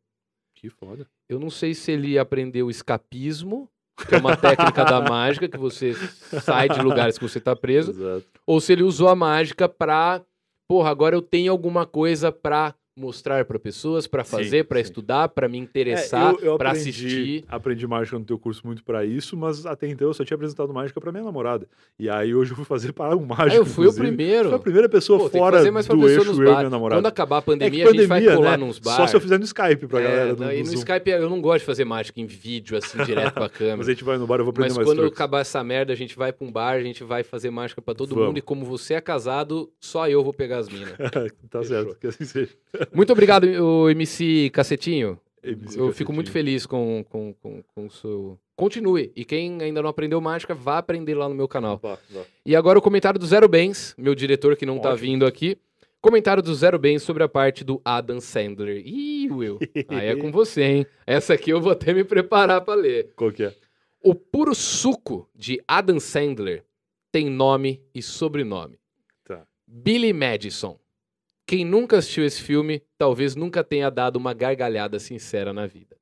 Que 0.54 0.70
foda. 0.70 1.06
Eu 1.28 1.38
não 1.38 1.50
sei 1.50 1.74
se 1.74 1.92
ele 1.92 2.18
aprendeu 2.18 2.70
escapismo, 2.70 3.68
que 4.08 4.14
é 4.14 4.18
uma 4.18 4.36
técnica 4.36 4.84
da 4.84 5.00
mágica, 5.00 5.48
que 5.48 5.58
você 5.58 5.94
sai 6.42 6.68
de 6.68 6.80
lugares 6.80 7.16
que 7.18 7.26
você 7.26 7.40
tá 7.40 7.54
preso, 7.54 7.90
Exato. 7.92 8.26
ou 8.46 8.60
se 8.60 8.72
ele 8.72 8.82
usou 8.82 9.08
a 9.08 9.14
mágica 9.14 9.68
pra, 9.68 10.22
porra, 10.68 10.90
agora 10.90 11.14
eu 11.14 11.22
tenho 11.22 11.52
alguma 11.52 11.86
coisa 11.86 12.32
pra 12.32 12.74
mostrar 12.96 13.44
pra 13.44 13.58
pessoas, 13.58 14.06
pra 14.06 14.22
Sim, 14.22 14.30
fazer, 14.30 14.64
pra 14.64 14.78
sim. 14.78 14.82
estudar, 14.84 15.28
pra 15.28 15.48
me 15.48 15.58
É, 15.58 15.60
interessar, 15.60 16.34
pra 16.36 16.54
aprendi, 16.54 16.78
assistir. 16.78 17.44
Aprendi 17.48 17.86
mágica 17.86 18.18
no 18.18 18.24
teu 18.24 18.38
curso 18.38 18.62
muito 18.64 18.84
pra 18.84 19.04
isso, 19.04 19.36
mas 19.36 19.66
até 19.66 19.88
então 19.88 20.06
eu 20.08 20.14
só 20.14 20.24
tinha 20.24 20.36
apresentado 20.36 20.72
mágica 20.72 21.00
pra 21.00 21.10
minha 21.10 21.24
namorada. 21.24 21.66
E 21.98 22.08
aí 22.08 22.34
hoje 22.34 22.52
eu 22.52 22.56
fui 22.56 22.64
fazer 22.64 22.92
para 22.94 23.16
um 23.16 23.24
mágico. 23.26 23.50
Ah, 23.50 23.56
eu 23.56 23.66
fui 23.66 23.86
o 23.86 23.92
primeiro. 23.94 24.48
Foi 24.50 24.58
a 24.58 24.60
primeira 24.60 24.88
pessoa 24.88 25.18
Pô, 25.18 25.28
fora 25.28 25.58
do 25.64 25.72
pessoa 25.72 26.08
eixo 26.10 26.30
eu 26.42 26.52
e 26.52 26.56
minha 26.56 26.70
namorada. 26.70 27.00
Quando 27.00 27.06
acabar 27.06 27.36
a 27.36 27.38
É 27.38 27.42
que 27.42 27.46
pandemia, 27.46 27.84
a 27.84 27.92
gente 27.92 28.06
vai 28.06 28.20
pandemia, 28.20 28.36
colar 28.36 28.58
né? 28.58 28.66
nos 28.66 28.78
bar. 28.78 28.96
Só 28.96 29.06
se 29.06 29.16
eu 29.16 29.20
fizer 29.20 29.38
no 29.38 29.44
Skype 29.44 29.86
pra 29.88 30.00
É, 30.00 30.02
galera 30.04 30.36
do, 30.36 30.44
não, 30.44 30.52
e 30.52 30.60
no 30.60 30.66
Zoom. 30.66 30.74
Skype 30.78 31.10
eu 31.10 31.28
não 31.30 31.40
gosto 31.40 31.60
de 31.60 31.66
fazer 31.66 31.84
mágica 31.84 32.20
em 32.20 32.26
vídeo, 32.26 32.76
assim, 32.76 32.98
direto 33.04 33.34
pra 33.34 33.48
câmera. 33.48 33.76
Mas 33.78 33.88
a 33.88 33.92
gente 33.92 34.04
vai 34.04 34.18
no 34.18 34.26
bar, 34.26 34.38
eu 34.38 34.44
vou 34.44 34.50
aprender 34.50 34.68
Mas 34.68 34.76
mais 34.76 34.88
quando 34.88 34.98
truques. 34.98 35.16
acabar 35.18 35.40
essa 35.40 35.62
merda, 35.64 35.92
a 35.92 35.96
gente 35.96 36.16
vai 36.16 36.32
pra 36.32 36.46
um 36.46 36.52
bar, 36.52 36.74
a 36.76 36.82
gente 36.82 37.02
vai 37.02 37.24
fazer 37.24 37.50
mágica 37.50 37.82
pra 37.82 37.94
todo 37.94 38.10
Vamos. 38.10 38.26
mundo. 38.28 38.38
E 38.38 38.42
como 38.42 38.64
você 38.64 38.94
é 38.94 39.00
casado, 39.00 39.68
só 39.80 40.08
eu 40.08 40.22
vou 40.22 40.32
pegar 40.32 40.58
as 40.58 40.68
minas. 40.68 40.94
tá 41.50 41.60
Fechou. 41.60 41.64
certo, 41.64 41.96
que 41.98 42.06
assim 42.06 42.24
seja. 42.24 42.50
Muito 42.92 43.12
obrigado, 43.12 43.44
o 43.44 43.88
MC 43.90 44.50
Cacetinho. 44.50 45.18
MC 45.42 45.78
Eu 45.78 45.92
fico 45.92 46.12
muito 46.12 46.30
feliz 46.30 46.66
com, 46.66 47.04
com, 47.08 47.34
com, 47.34 47.62
com 47.74 47.86
o 47.86 47.90
seu. 47.90 48.38
Continue. 48.56 49.12
E 49.14 49.24
quem 49.24 49.60
ainda 49.62 49.82
não 49.82 49.90
aprendeu 49.90 50.20
mágica, 50.20 50.54
vá 50.54 50.78
aprender 50.78 51.14
lá 51.14 51.28
no 51.28 51.34
meu 51.34 51.46
canal. 51.46 51.78
Vá, 51.82 51.98
vá. 52.10 52.22
E 52.46 52.56
agora 52.56 52.78
o 52.78 52.82
comentário 52.82 53.18
do 53.18 53.26
Zero 53.26 53.48
Bens, 53.48 53.94
meu 53.98 54.14
diretor 54.14 54.56
que 54.56 54.64
não 54.64 54.78
tá 54.78 54.90
Ótimo. 54.90 55.02
vindo 55.02 55.26
aqui. 55.26 55.58
Comentário 56.00 56.42
do 56.42 56.54
Zero 56.54 56.78
Bens 56.78 57.02
sobre 57.02 57.22
a 57.22 57.28
parte 57.28 57.64
do 57.64 57.80
Adam 57.84 58.20
Sandler. 58.20 58.82
Ih, 58.86 59.30
Will. 59.30 59.58
Aí 59.88 60.08
é 60.08 60.16
com 60.16 60.30
você, 60.30 60.62
hein? 60.62 60.86
Essa 61.06 61.34
aqui 61.34 61.50
eu 61.50 61.60
vou 61.60 61.72
até 61.72 61.94
me 61.94 62.04
preparar 62.04 62.60
pra 62.60 62.74
ler. 62.74 63.12
Qual 63.16 63.32
que 63.32 63.44
é? 63.44 63.54
O 64.02 64.14
puro 64.14 64.54
suco 64.54 65.26
de 65.34 65.62
Adam 65.66 65.98
Sandler 65.98 66.62
tem 67.10 67.30
nome 67.30 67.80
e 67.94 68.02
sobrenome. 68.02 68.78
Tá. 69.24 69.46
Billy 69.66 70.12
Madison. 70.12 70.78
Quem 71.46 71.64
nunca 71.64 71.98
assistiu 71.98 72.24
esse 72.24 72.40
filme, 72.42 72.82
talvez 72.96 73.36
nunca 73.36 73.62
tenha 73.62 73.90
dado 73.90 74.16
uma 74.16 74.32
gargalhada 74.32 74.98
sincera 74.98 75.52
na 75.52 75.66
vida. 75.66 75.96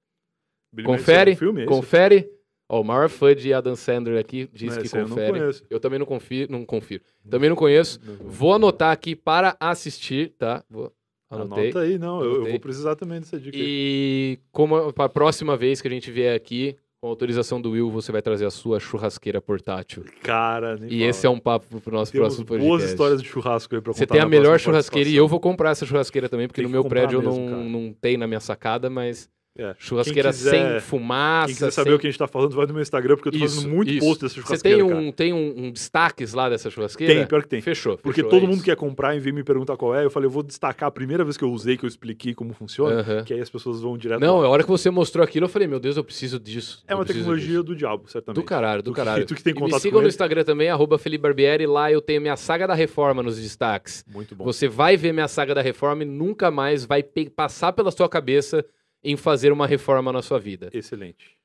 Billy 0.72 0.86
Confere? 0.86 1.32
É 1.32 1.34
um 1.34 1.36
filme, 1.36 1.62
é 1.62 1.66
confere. 1.66 2.30
Ó, 2.68 2.80
o 2.80 2.84
maior 2.84 3.08
fã 3.10 3.34
de 3.34 3.52
Adam 3.52 3.76
Sandler 3.76 4.18
aqui 4.18 4.48
diz 4.52 4.74
Não, 4.74 4.82
que 4.82 4.88
aí 4.96 5.02
eu 5.02 5.08
não 5.08 5.16
confere. 5.16 5.38
conheço. 5.40 5.64
Eu 5.68 5.80
também 5.80 5.98
não 5.98 6.06
confio, 6.06 6.46
não 6.48 6.64
confiro. 6.64 7.02
Também 7.28 7.50
não 7.50 7.56
conheço. 7.56 8.00
Vou 8.24 8.54
anotar 8.54 8.90
aqui 8.92 9.14
para 9.14 9.56
assistir, 9.60 10.32
tá? 10.38 10.64
Vou, 10.70 10.90
anotei. 11.28 11.64
Anota 11.64 11.80
aí, 11.80 11.98
não. 11.98 12.22
Eu, 12.24 12.46
eu 12.46 12.50
vou 12.52 12.60
precisar 12.60 12.96
também 12.96 13.20
dessa 13.20 13.38
dica. 13.38 13.54
aí. 13.56 13.62
E 13.62 14.38
como 14.50 14.92
para 14.92 15.04
a 15.04 15.08
próxima 15.08 15.54
vez 15.56 15.82
que 15.82 15.88
a 15.88 15.90
gente 15.90 16.10
vier 16.10 16.34
aqui, 16.34 16.76
com 17.02 17.08
autorização 17.08 17.60
do 17.60 17.72
Will, 17.72 17.90
você 17.90 18.12
vai 18.12 18.22
trazer 18.22 18.46
a 18.46 18.50
sua 18.50 18.78
churrasqueira 18.78 19.42
portátil. 19.42 20.04
Cara, 20.22 20.76
nem 20.76 20.88
E 20.88 21.02
esse 21.02 21.26
é 21.26 21.30
um 21.30 21.38
papo 21.38 21.80
pro 21.80 21.92
nosso 21.92 22.12
Temos 22.12 22.28
próximo 22.28 22.46
podcast. 22.46 22.68
boas 22.68 22.84
histórias 22.88 23.20
de 23.20 23.28
churrasco 23.28 23.74
aí 23.74 23.80
pra 23.80 23.92
Você 23.92 24.06
contar 24.06 24.14
tem 24.14 24.22
a 24.22 24.28
melhor 24.28 24.56
churrasqueira 24.60 25.10
e 25.10 25.16
eu 25.16 25.26
vou 25.26 25.40
comprar 25.40 25.70
essa 25.70 25.84
churrasqueira 25.84 26.28
também, 26.28 26.46
porque 26.46 26.60
Tem 26.60 26.68
no 26.68 26.70
meu 26.70 26.84
prédio 26.84 27.20
mesmo, 27.20 27.36
não, 27.40 27.48
cara. 27.50 27.64
não 27.64 27.92
tem 27.92 28.16
na 28.16 28.28
minha 28.28 28.38
sacada, 28.38 28.88
mas 28.88 29.28
É. 29.56 29.74
churrasqueira 29.78 30.30
quiser- 30.30 30.50
sem 30.50 30.80
fumaça. 30.80 31.46
Quem 31.48 31.54
quiser 31.56 31.70
saber 31.72 31.90
sem... 31.90 31.96
o 31.96 31.98
que 31.98 32.06
a 32.06 32.10
gente 32.10 32.18
tá 32.18 32.26
falando, 32.26 32.56
vai 32.56 32.64
no 32.66 32.72
meu 32.72 32.80
Instagram, 32.82 33.16
porque 33.16 33.28
eu 33.28 33.32
tô 33.38 33.44
Isso, 33.44 33.56
fazendo 33.56 33.70
muito 33.74 33.90
isso. 33.90 34.06
post 34.06 34.22
dessa 34.22 34.34
Você 34.34 34.40
churrasqueira, 34.40 34.78
tem 34.78 34.88
cara. 34.88 35.00
um, 35.00 35.12
tem 35.12 35.32
um, 35.34 35.66
um 35.66 35.70
destaques 35.70 36.32
lá 36.32 36.48
dessa 36.48 36.70
churrasqueira? 36.70 37.14
Tem, 37.14 37.26
pior 37.26 37.42
que 37.42 37.48
tem. 37.48 37.60
Fechou. 37.60 37.98
Porque 37.98 38.22
fechou, 38.22 38.30
todo 38.30 38.44
é 38.44 38.46
mundo 38.46 38.56
isso. 38.56 38.64
quer 38.64 38.76
comprar 38.76 39.14
e 39.14 39.20
vem 39.20 39.32
me 39.32 39.44
perguntar 39.44 39.76
qual 39.76 39.94
é. 39.94 40.04
Eu 40.06 40.10
falei, 40.10 40.26
eu 40.26 40.30
vou 40.30 40.42
destacar 40.42 40.88
a 40.88 40.90
primeira 40.90 41.22
vez 41.22 41.36
que 41.36 41.44
eu 41.44 41.50
usei, 41.52 41.76
que 41.76 41.84
eu 41.84 41.88
expliquei 41.88 42.32
como 42.34 42.54
funciona, 42.54 43.00
Aham. 43.00 43.24
que 43.24 43.34
aí 43.34 43.40
as 43.40 43.50
pessoas 43.50 43.82
vão 43.82 43.98
direto 43.98 44.20
Não, 44.20 44.40
lá. 44.40 44.46
a 44.46 44.48
hora 44.48 44.62
que 44.62 44.70
você 44.70 44.88
mostrou 44.90 45.22
aquilo, 45.22 45.44
eu 45.44 45.50
falei, 45.50 45.68
meu 45.68 45.78
Deus, 45.78 45.98
eu 45.98 46.04
preciso 46.04 46.40
disso. 46.40 46.82
É 46.88 46.94
uma 46.94 47.04
tecnologia 47.04 47.46
disso. 47.48 47.62
do 47.62 47.76
diabo, 47.76 48.08
certamente. 48.08 48.36
Do 48.42 48.46
caralho, 48.46 48.82
do 48.82 48.90
que- 48.92 48.96
caralho. 48.96 49.24
tu 49.26 49.34
que 49.34 49.42
tem 49.42 49.50
E 49.50 49.54
me 49.54 49.60
contato 49.60 49.80
sigam 49.82 50.00
no 50.00 50.06
ele. 50.06 50.08
Instagram 50.08 50.44
também, 50.44 50.70
arroba 50.70 50.96
Felipe 50.98 51.22
Barbieri, 51.22 51.66
lá 51.66 51.92
eu 51.92 52.00
tenho 52.00 52.22
minha 52.22 52.36
saga 52.36 52.66
da 52.66 52.74
reforma 52.74 53.22
nos 53.22 53.38
destaques. 53.38 54.02
Muito 54.10 54.34
bom. 54.34 54.44
Você 54.44 54.66
vai 54.66 54.96
ver 54.96 55.12
minha 55.12 55.28
saga 55.28 55.54
da 55.54 55.60
reforma 55.60 56.04
e 56.04 56.06
nunca 56.06 56.50
mais 56.50 56.86
vai 56.86 57.02
passar 57.36 57.74
pela 57.74 57.90
sua 57.90 58.08
cabeça 58.08 58.64
em 59.02 59.16
fazer 59.16 59.52
uma 59.52 59.66
reforma 59.66 60.12
na 60.12 60.22
sua 60.22 60.38
vida. 60.38 60.70
Excelente. 60.72 61.36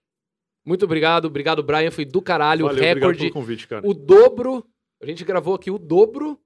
Muito 0.66 0.86
obrigado, 0.86 1.26
obrigado, 1.26 1.64
Brian. 1.64 1.92
Foi 1.92 2.06
do 2.06 2.22
caralho. 2.22 2.66
Valeu, 2.66 2.76
obrigado 2.76 2.96
recorde. 2.98 3.20
pelo 3.20 3.32
convite, 3.32 3.68
cara. 3.68 3.88
O 3.88 3.94
dobro. 3.94 4.66
A 5.02 5.06
gente 5.06 5.24
gravou 5.24 5.54
aqui 5.54 5.72
o 5.72 5.78
dobro 5.78 6.38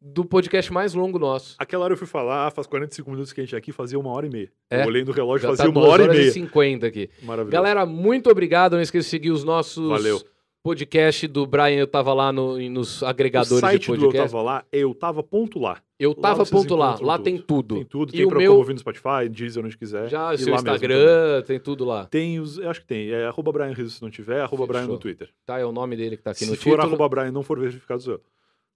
do 0.00 0.24
podcast 0.24 0.72
mais 0.72 0.94
longo 0.94 1.18
nosso. 1.18 1.56
Aquela 1.58 1.84
hora 1.84 1.94
eu 1.94 1.98
fui 1.98 2.06
falar, 2.06 2.50
faz 2.52 2.66
45 2.66 3.10
minutos 3.10 3.32
que 3.32 3.40
a 3.40 3.44
gente 3.44 3.56
aqui 3.56 3.72
fazia 3.72 3.98
uma 3.98 4.10
hora 4.10 4.26
e 4.26 4.30
meia. 4.30 4.52
É? 4.70 4.82
Eu 4.82 4.86
olhei 4.86 5.04
no 5.04 5.12
relógio, 5.12 5.48
fazia 5.48 5.64
tá 5.64 5.70
uma 5.70 5.86
hora 5.88 6.04
e 6.04 6.08
meia. 6.08 6.30
50 6.30 6.86
aqui. 6.86 7.10
Maravilhoso. 7.22 7.50
Galera, 7.50 7.84
muito 7.84 8.30
obrigado. 8.30 8.74
Não 8.74 8.80
esqueça 8.80 9.04
de 9.04 9.10
seguir 9.10 9.30
os 9.30 9.42
nossos 9.42 9.88
Valeu. 9.88 10.22
Podcasts 10.68 11.28
do 11.28 11.46
Brian. 11.46 11.76
Eu 11.78 11.86
tava 11.86 12.12
lá 12.14 12.32
no, 12.32 12.58
nos 12.70 13.02
o 13.02 13.06
agregadores 13.06 13.60
site 13.60 13.80
de 13.82 13.86
do 13.88 13.94
Eu 13.94 14.00
podcast. 14.00 14.30
Tava 14.32 14.42
Lá 14.42 14.64
é 14.70 14.78
eu 14.78 14.94
tava 14.94 15.22
ponto 15.22 15.58
lá. 15.58 15.80
Eu 15.98 16.10
Lá 16.10 16.16
tava 16.22 16.44
vocês 16.44 16.50
ponto 16.50 16.76
lá. 16.76 16.96
Lá 17.00 17.16
tudo. 17.16 17.24
tem 17.24 17.38
tudo. 17.38 17.74
Tem 17.76 17.84
tudo, 17.84 18.10
E 18.14 18.16
tem 18.18 18.26
o 18.26 18.28
pra 18.28 18.38
meu- 18.38 18.54
ouvir 18.56 18.72
no 18.72 18.78
Spotify, 18.78 19.28
Deezer, 19.30 19.64
onde 19.64 19.76
quiser. 19.76 20.08
Já 20.08 20.32
E 20.32 20.34
o 20.36 20.38
seu 20.38 20.52
lá 20.52 20.58
Instagram, 20.58 21.42
tem 21.46 21.58
tudo 21.58 21.84
lá. 21.84 22.06
Tem 22.06 22.38
os, 22.38 22.58
eu 22.58 22.70
acho 22.70 22.80
que 22.82 22.86
tem, 22.86 23.10
é 23.10 23.24
arroba 23.26 23.50
Brian 23.50 23.72
Rizzo 23.72 23.90
se 23.90 24.02
não 24.02 24.10
tiver, 24.10 24.40
arroba 24.42 24.66
Brian 24.66 24.80
Fechou. 24.82 24.94
no 24.94 25.00
Twitter. 25.00 25.28
Tá, 25.44 25.58
é 25.58 25.64
o 25.64 25.72
nome 25.72 25.96
dele 25.96 26.16
que 26.16 26.22
tá 26.22 26.30
aqui 26.30 26.44
se 26.44 26.50
no 26.50 26.56
for 26.56 26.62
título. 26.62 26.82
arroba 26.82 27.08
Brian 27.08 27.28
e 27.28 27.30
não 27.32 27.42
for 27.42 27.58
verificado, 27.58 28.00
sou 28.02 28.12
eu. 28.14 28.20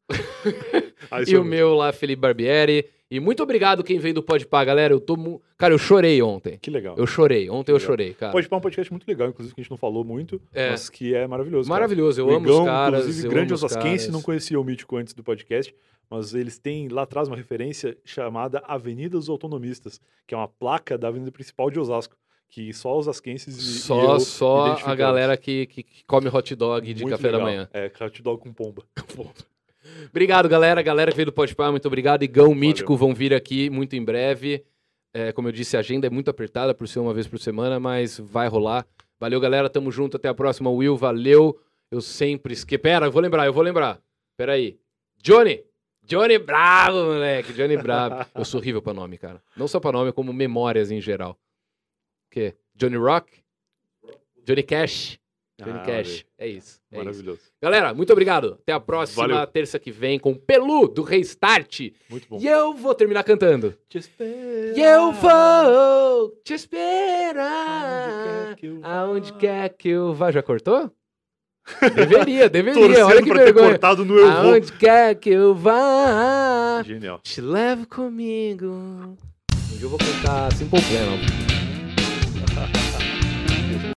E 1.27 1.35
o 1.35 1.39
eu. 1.39 1.45
meu 1.45 1.75
lá, 1.75 1.93
Felipe 1.93 2.21
Barbieri. 2.23 2.87
E 3.15 3.21
muito 3.21 3.43
obrigado 3.43 3.85
quem 3.85 3.99
veio 3.99 4.15
do 4.15 4.23
Podpah, 4.23 4.65
galera. 4.65 4.95
Eu 4.95 4.99
tô 4.99 5.19
mu... 5.19 5.43
Cara, 5.59 5.75
eu 5.75 5.79
chorei 5.79 6.23
ontem. 6.23 6.57
Que 6.57 6.71
legal. 6.71 6.95
Eu 6.97 7.07
chorei. 7.07 7.51
Ontem 7.51 7.71
eu 7.71 7.79
chorei, 7.79 8.15
cara. 8.15 8.33
Pode 8.33 8.49
um 8.51 8.59
podcast 8.59 8.91
muito 8.91 9.07
legal, 9.07 9.29
inclusive, 9.29 9.55
que 9.55 9.61
a 9.61 9.63
gente 9.65 9.71
não 9.71 9.77
falou 9.77 10.03
muito, 10.03 10.41
É. 10.51 10.71
mas 10.71 10.89
que 10.89 11.15
é 11.15 11.27
maravilhoso. 11.27 11.69
cara. 11.69 11.81
Maravilhoso. 11.81 12.23
Eu 12.23 12.29
O 12.29 12.35
amo 12.35 12.49
os 12.49 12.65
caras. 12.65 13.01
Inclusive, 13.01 13.29
grande 13.29 13.53
os 13.53 13.63
osasquense, 13.63 14.11
não 14.11 14.23
conhecia 14.23 14.59
o 14.59 14.65
Mítico 14.65 14.97
antes 14.97 15.13
do 15.13 15.23
podcast, 15.23 15.75
mas 16.09 16.33
eles 16.33 16.59
têm 16.59 16.89
lá 16.89 17.03
atrás 17.03 17.29
uma 17.29 17.37
referência 17.37 17.99
chamada 18.03 18.63
Avenida 18.67 19.19
dos 19.19 19.29
Autonomistas, 19.29 20.01
que 20.27 20.35
é 20.35 20.39
uma 20.39 20.49
placa 20.49 20.97
da 20.97 21.09
avenida 21.09 21.31
principal 21.31 21.71
de 21.71 21.79
Osasco, 21.79 22.17
que 22.49 22.73
só 22.73 22.97
osasquenses 22.97 23.59
e, 23.59 23.61
e 23.61 23.79
Só, 23.81 24.15
eu 24.15 24.21
só 24.21 24.79
a 24.87 24.95
galera 24.95 25.37
que, 25.37 25.67
que, 25.67 25.83
que 25.83 26.03
come 26.07 26.29
hot 26.29 26.55
dog 26.55 26.95
de 26.95 27.03
Muito 27.03 27.15
café 27.15 27.31
da 27.31 27.37
legal. 27.37 27.47
manhã. 27.47 27.69
É, 27.75 27.93
hot 28.03 28.23
dog 28.23 28.41
com 28.41 28.55
pomba. 28.55 28.83
Obrigado, 30.11 30.49
galera. 30.49 30.83
Galera 30.83 31.11
que 31.11 31.17
veio 31.17 31.27
do 31.27 31.33
Podpah, 31.33 31.71
muito 31.71 31.87
obrigado. 31.87 32.23
Igão, 32.23 32.55
Mítico 32.55 32.97
vão 32.97 33.15
vir 33.15 33.35
aqui 33.35 33.71
muito 33.71 33.95
em 33.97 34.05
breve. 34.05 34.65
É, 35.15 35.33
como 35.33 35.49
eu 35.49 35.53
disse, 35.53 35.77
a 35.77 35.81
agenda 35.81 36.07
é 36.07 36.11
muito 36.11 36.31
apertada 36.31 36.75
por 36.75 36.89
ser 36.89 36.99
uma 36.99 37.13
vez 37.13 37.27
por 37.27 37.39
semana, 37.39 37.79
mas 37.79 38.19
vai 38.19 38.49
rolar. 38.49 38.87
Valeu, 39.21 39.39
galera. 39.41 39.69
Tamo 39.69 39.91
junto. 39.91 40.17
Até 40.17 40.29
a 40.29 40.35
próxima. 40.35 40.71
Will, 40.71 40.97
valeu. 40.97 41.61
Eu 41.91 42.01
sempre 42.01 42.55
esque... 42.55 42.79
Pera, 42.79 43.07
eu 43.07 43.13
vou 43.13 43.21
lembrar, 43.21 43.47
eu 43.47 43.53
vou 43.53 43.63
lembrar. 43.63 44.01
Pera 44.37 44.53
aí. 44.53 44.79
Johnny! 45.23 45.63
Johnny 46.05 46.39
Bravo, 46.39 47.05
moleque. 47.05 47.53
Johnny 47.53 47.77
Bravo. 47.77 48.27
Eu 48.35 48.45
sou 48.45 48.61
horrível 48.61 48.83
pra 48.83 48.93
nome, 48.93 49.17
cara. 49.17 49.41
Não 49.57 49.69
só 49.69 49.79
pra 49.79 49.93
nome, 49.93 50.13
como 50.13 50.33
memórias 50.33 50.91
em 50.91 51.01
geral. 51.01 51.39
O 52.27 52.31
quê? 52.31 52.57
Johnny 52.75 52.97
Rock? 52.97 53.31
Johnny 54.45 54.63
Cash? 54.65 55.19
Johnny 55.61 55.79
Ah, 55.79 55.83
Cash. 55.85 56.25
É 56.39 56.47
isso. 56.49 56.81
É 56.91 56.97
isso. 56.97 57.05
Maravilhoso. 57.05 57.41
Galera, 57.63 57.95
muito 57.95 58.11
obrigado. 58.13 58.59
Até 58.63 58.73
a 58.73 58.81
próxima 58.81 59.29
Valeu. 59.29 59.47
terça 59.47 59.79
que 59.79 59.93
vem 59.93 60.19
com 60.19 60.35
Pelu 60.35 60.89
do 60.89 61.03
Restart. 61.03 61.81
Muito 62.11 62.27
bom. 62.29 62.39
E 62.41 62.47
eu 62.49 62.75
vou 62.75 62.95
terminar 62.95 63.23
cantando. 63.23 63.77
Te 63.89 63.99
espero. 63.99 64.77
E 64.77 64.81
eu 64.81 65.13
vou 65.13 66.31
te 66.45 66.55
esperar. 66.55 68.57
Aonde 68.83 69.33
quer 69.35 69.69
que 69.71 69.89
eu 69.91 70.13
vá. 70.15 70.33
Já 70.33 70.43
cortou? 70.43 70.91
Deveria, 71.95 72.49
deveria. 72.51 72.81
Torcendo 72.81 73.07
Olha 73.07 73.23
que 73.23 73.29
pra 73.29 73.39
ter 73.39 73.45
vergonha. 73.45 73.69
cortado 73.71 74.05
no 74.05 74.19
eu 74.19 74.33
vou. 74.33 74.53
Aonde 74.55 74.73
quer 74.73 75.15
que 75.17 75.31
eu 75.31 75.55
vá. 75.55 76.83
Genial. 76.85 77.21
Te 77.23 77.41
levo 77.41 77.87
comigo. 77.87 79.17
Dia 79.77 79.85
eu 79.87 79.91
vou 79.91 79.99
cantar 79.99 80.53
Simple 80.55 80.81
Plan. 80.81 81.49
ó. 81.49 81.52